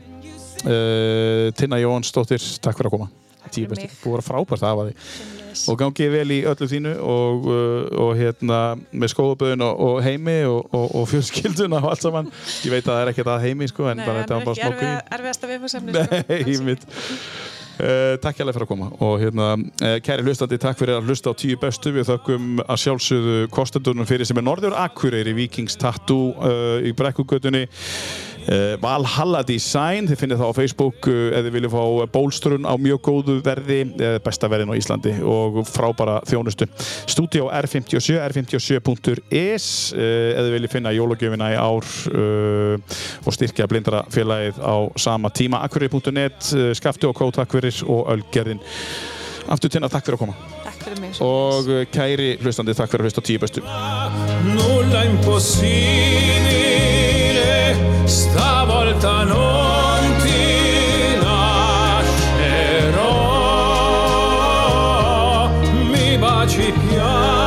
Uh, 0.60 1.48
Tinna 1.56 1.80
Jóhansdóttir, 1.80 2.44
takk 2.60 2.76
fyrir 2.80 2.90
að 2.90 2.96
koma. 2.98 3.10
Tíu. 3.50 3.66
Búið 3.66 3.86
að 3.88 4.10
vera 4.12 4.24
frábært 4.26 4.60
að 4.62 4.68
hafa 4.68 4.82
því. 4.90 4.96
Og 5.72 5.78
gangið 5.80 6.12
vel 6.12 6.30
í 6.30 6.36
öllu 6.46 6.66
þínu 6.70 6.92
og, 7.02 7.48
uh, 7.50 7.86
og 8.04 8.10
hérna 8.20 8.58
með 8.92 9.12
skóðaböðun 9.14 9.64
og, 9.66 9.80
og 9.88 9.96
heimi 10.04 10.36
og, 10.46 10.68
og, 10.76 10.84
og 11.00 11.08
fjölskylduna 11.10 11.80
og 11.80 11.88
allt 11.94 12.04
saman. 12.04 12.28
Ég 12.66 12.74
veit 12.76 12.84
að 12.84 12.92
það 12.92 13.00
er 13.00 13.12
ekkert 13.14 13.32
að 13.32 13.46
heimi 13.48 13.70
sko, 13.72 13.88
en 13.90 13.98
Nei, 13.98 14.04
bara 14.06 14.22
þetta 14.22 14.36
er 14.36 14.44
var 14.44 14.46
bara 14.50 14.60
smá 14.60 14.76
grín. 14.76 14.92
erfið, 14.92 15.16
erfiðasta 15.16 15.50
viðfóðsefni 15.54 15.96
Nei. 15.96 17.59
Uh, 17.80 18.16
takk 18.20 18.40
hérlega 18.40 18.58
fyrir 18.58 18.66
að 18.66 18.72
koma. 18.74 18.88
Og 19.00 19.14
hérna, 19.22 19.52
uh, 19.56 19.96
kæri 20.04 20.24
hlustandi, 20.26 20.58
takk 20.60 20.78
fyrir 20.80 20.98
að 20.98 21.08
hlusta 21.08 21.32
á 21.32 21.34
tíu 21.40 21.56
bestu. 21.60 21.92
Við 21.94 22.10
þökkum 22.10 22.64
að 22.66 22.82
sjálfsögðu 22.84 23.36
kostendunum 23.54 24.08
fyrir 24.08 24.28
sem 24.28 24.40
er 24.40 24.44
Norður 24.44 24.76
Akureyri 24.76 25.32
Vikings 25.36 25.78
Tattoo 25.80 26.34
uh, 26.36 26.76
í 26.84 26.92
Brekkugötunni 26.96 27.66
Valhalla 28.82 29.44
Design 29.46 30.08
þið 30.10 30.18
finnir 30.18 30.38
það 30.40 30.50
á 30.50 30.58
Facebook 30.58 31.06
uh, 31.06 31.30
ef 31.36 31.44
þið 31.46 31.52
viljið 31.54 31.74
fá 31.74 31.84
bólstrun 32.10 32.66
á 32.66 32.74
mjög 32.82 33.00
góðu 33.06 33.36
verði 33.46 33.78
uh, 33.86 34.16
besta 34.24 34.50
verðin 34.50 34.72
á 34.74 34.78
Íslandi 34.78 35.12
og 35.22 35.60
frábara 35.70 36.16
þjónustu. 36.26 36.66
Studio 37.10 37.46
R57, 37.46 38.18
r57.is 38.18 39.68
uh, 39.94 40.02
ef 40.34 40.42
þið 40.42 40.52
viljið 40.56 40.74
finna 40.74 40.94
jólagjöfina 40.96 41.52
í 41.54 41.60
ár 41.60 41.86
uh, 42.10 42.98
og 43.22 43.38
styrkja 43.38 43.70
blindra 43.70 44.02
félagið 44.10 44.58
á 44.58 44.74
sama 44.98 45.30
tíma. 45.30 45.62
Akureyri.net, 45.68 46.50
uh, 46.56 46.70
Skafti 46.74 47.06
og 47.06 47.14
Kó, 47.20 47.30
takk 47.34 47.54
fyrir 47.54 47.82
og 47.86 48.10
Ölgerðin. 48.16 48.62
Aftur 49.50 49.70
tinna, 49.72 49.88
takk 49.90 50.06
fyrir 50.06 50.18
að 50.18 50.24
koma. 50.26 50.34
Takk 50.66 50.78
fyrir 50.88 50.98
mig 51.02 51.22
og 51.22 51.70
kæri 51.94 52.32
hlustandi, 52.42 52.74
takk 52.74 52.90
fyrir 52.90 53.06
að 53.06 53.10
hlusta 53.10 53.22
tíu 53.26 53.38
bestu 53.42 53.62
stavolta 58.10 59.22
non 59.22 60.16
ti 60.18 61.16
lascerò. 61.22 62.68
Mi 65.90 66.18
baci 66.18 66.72
piano 66.88 67.39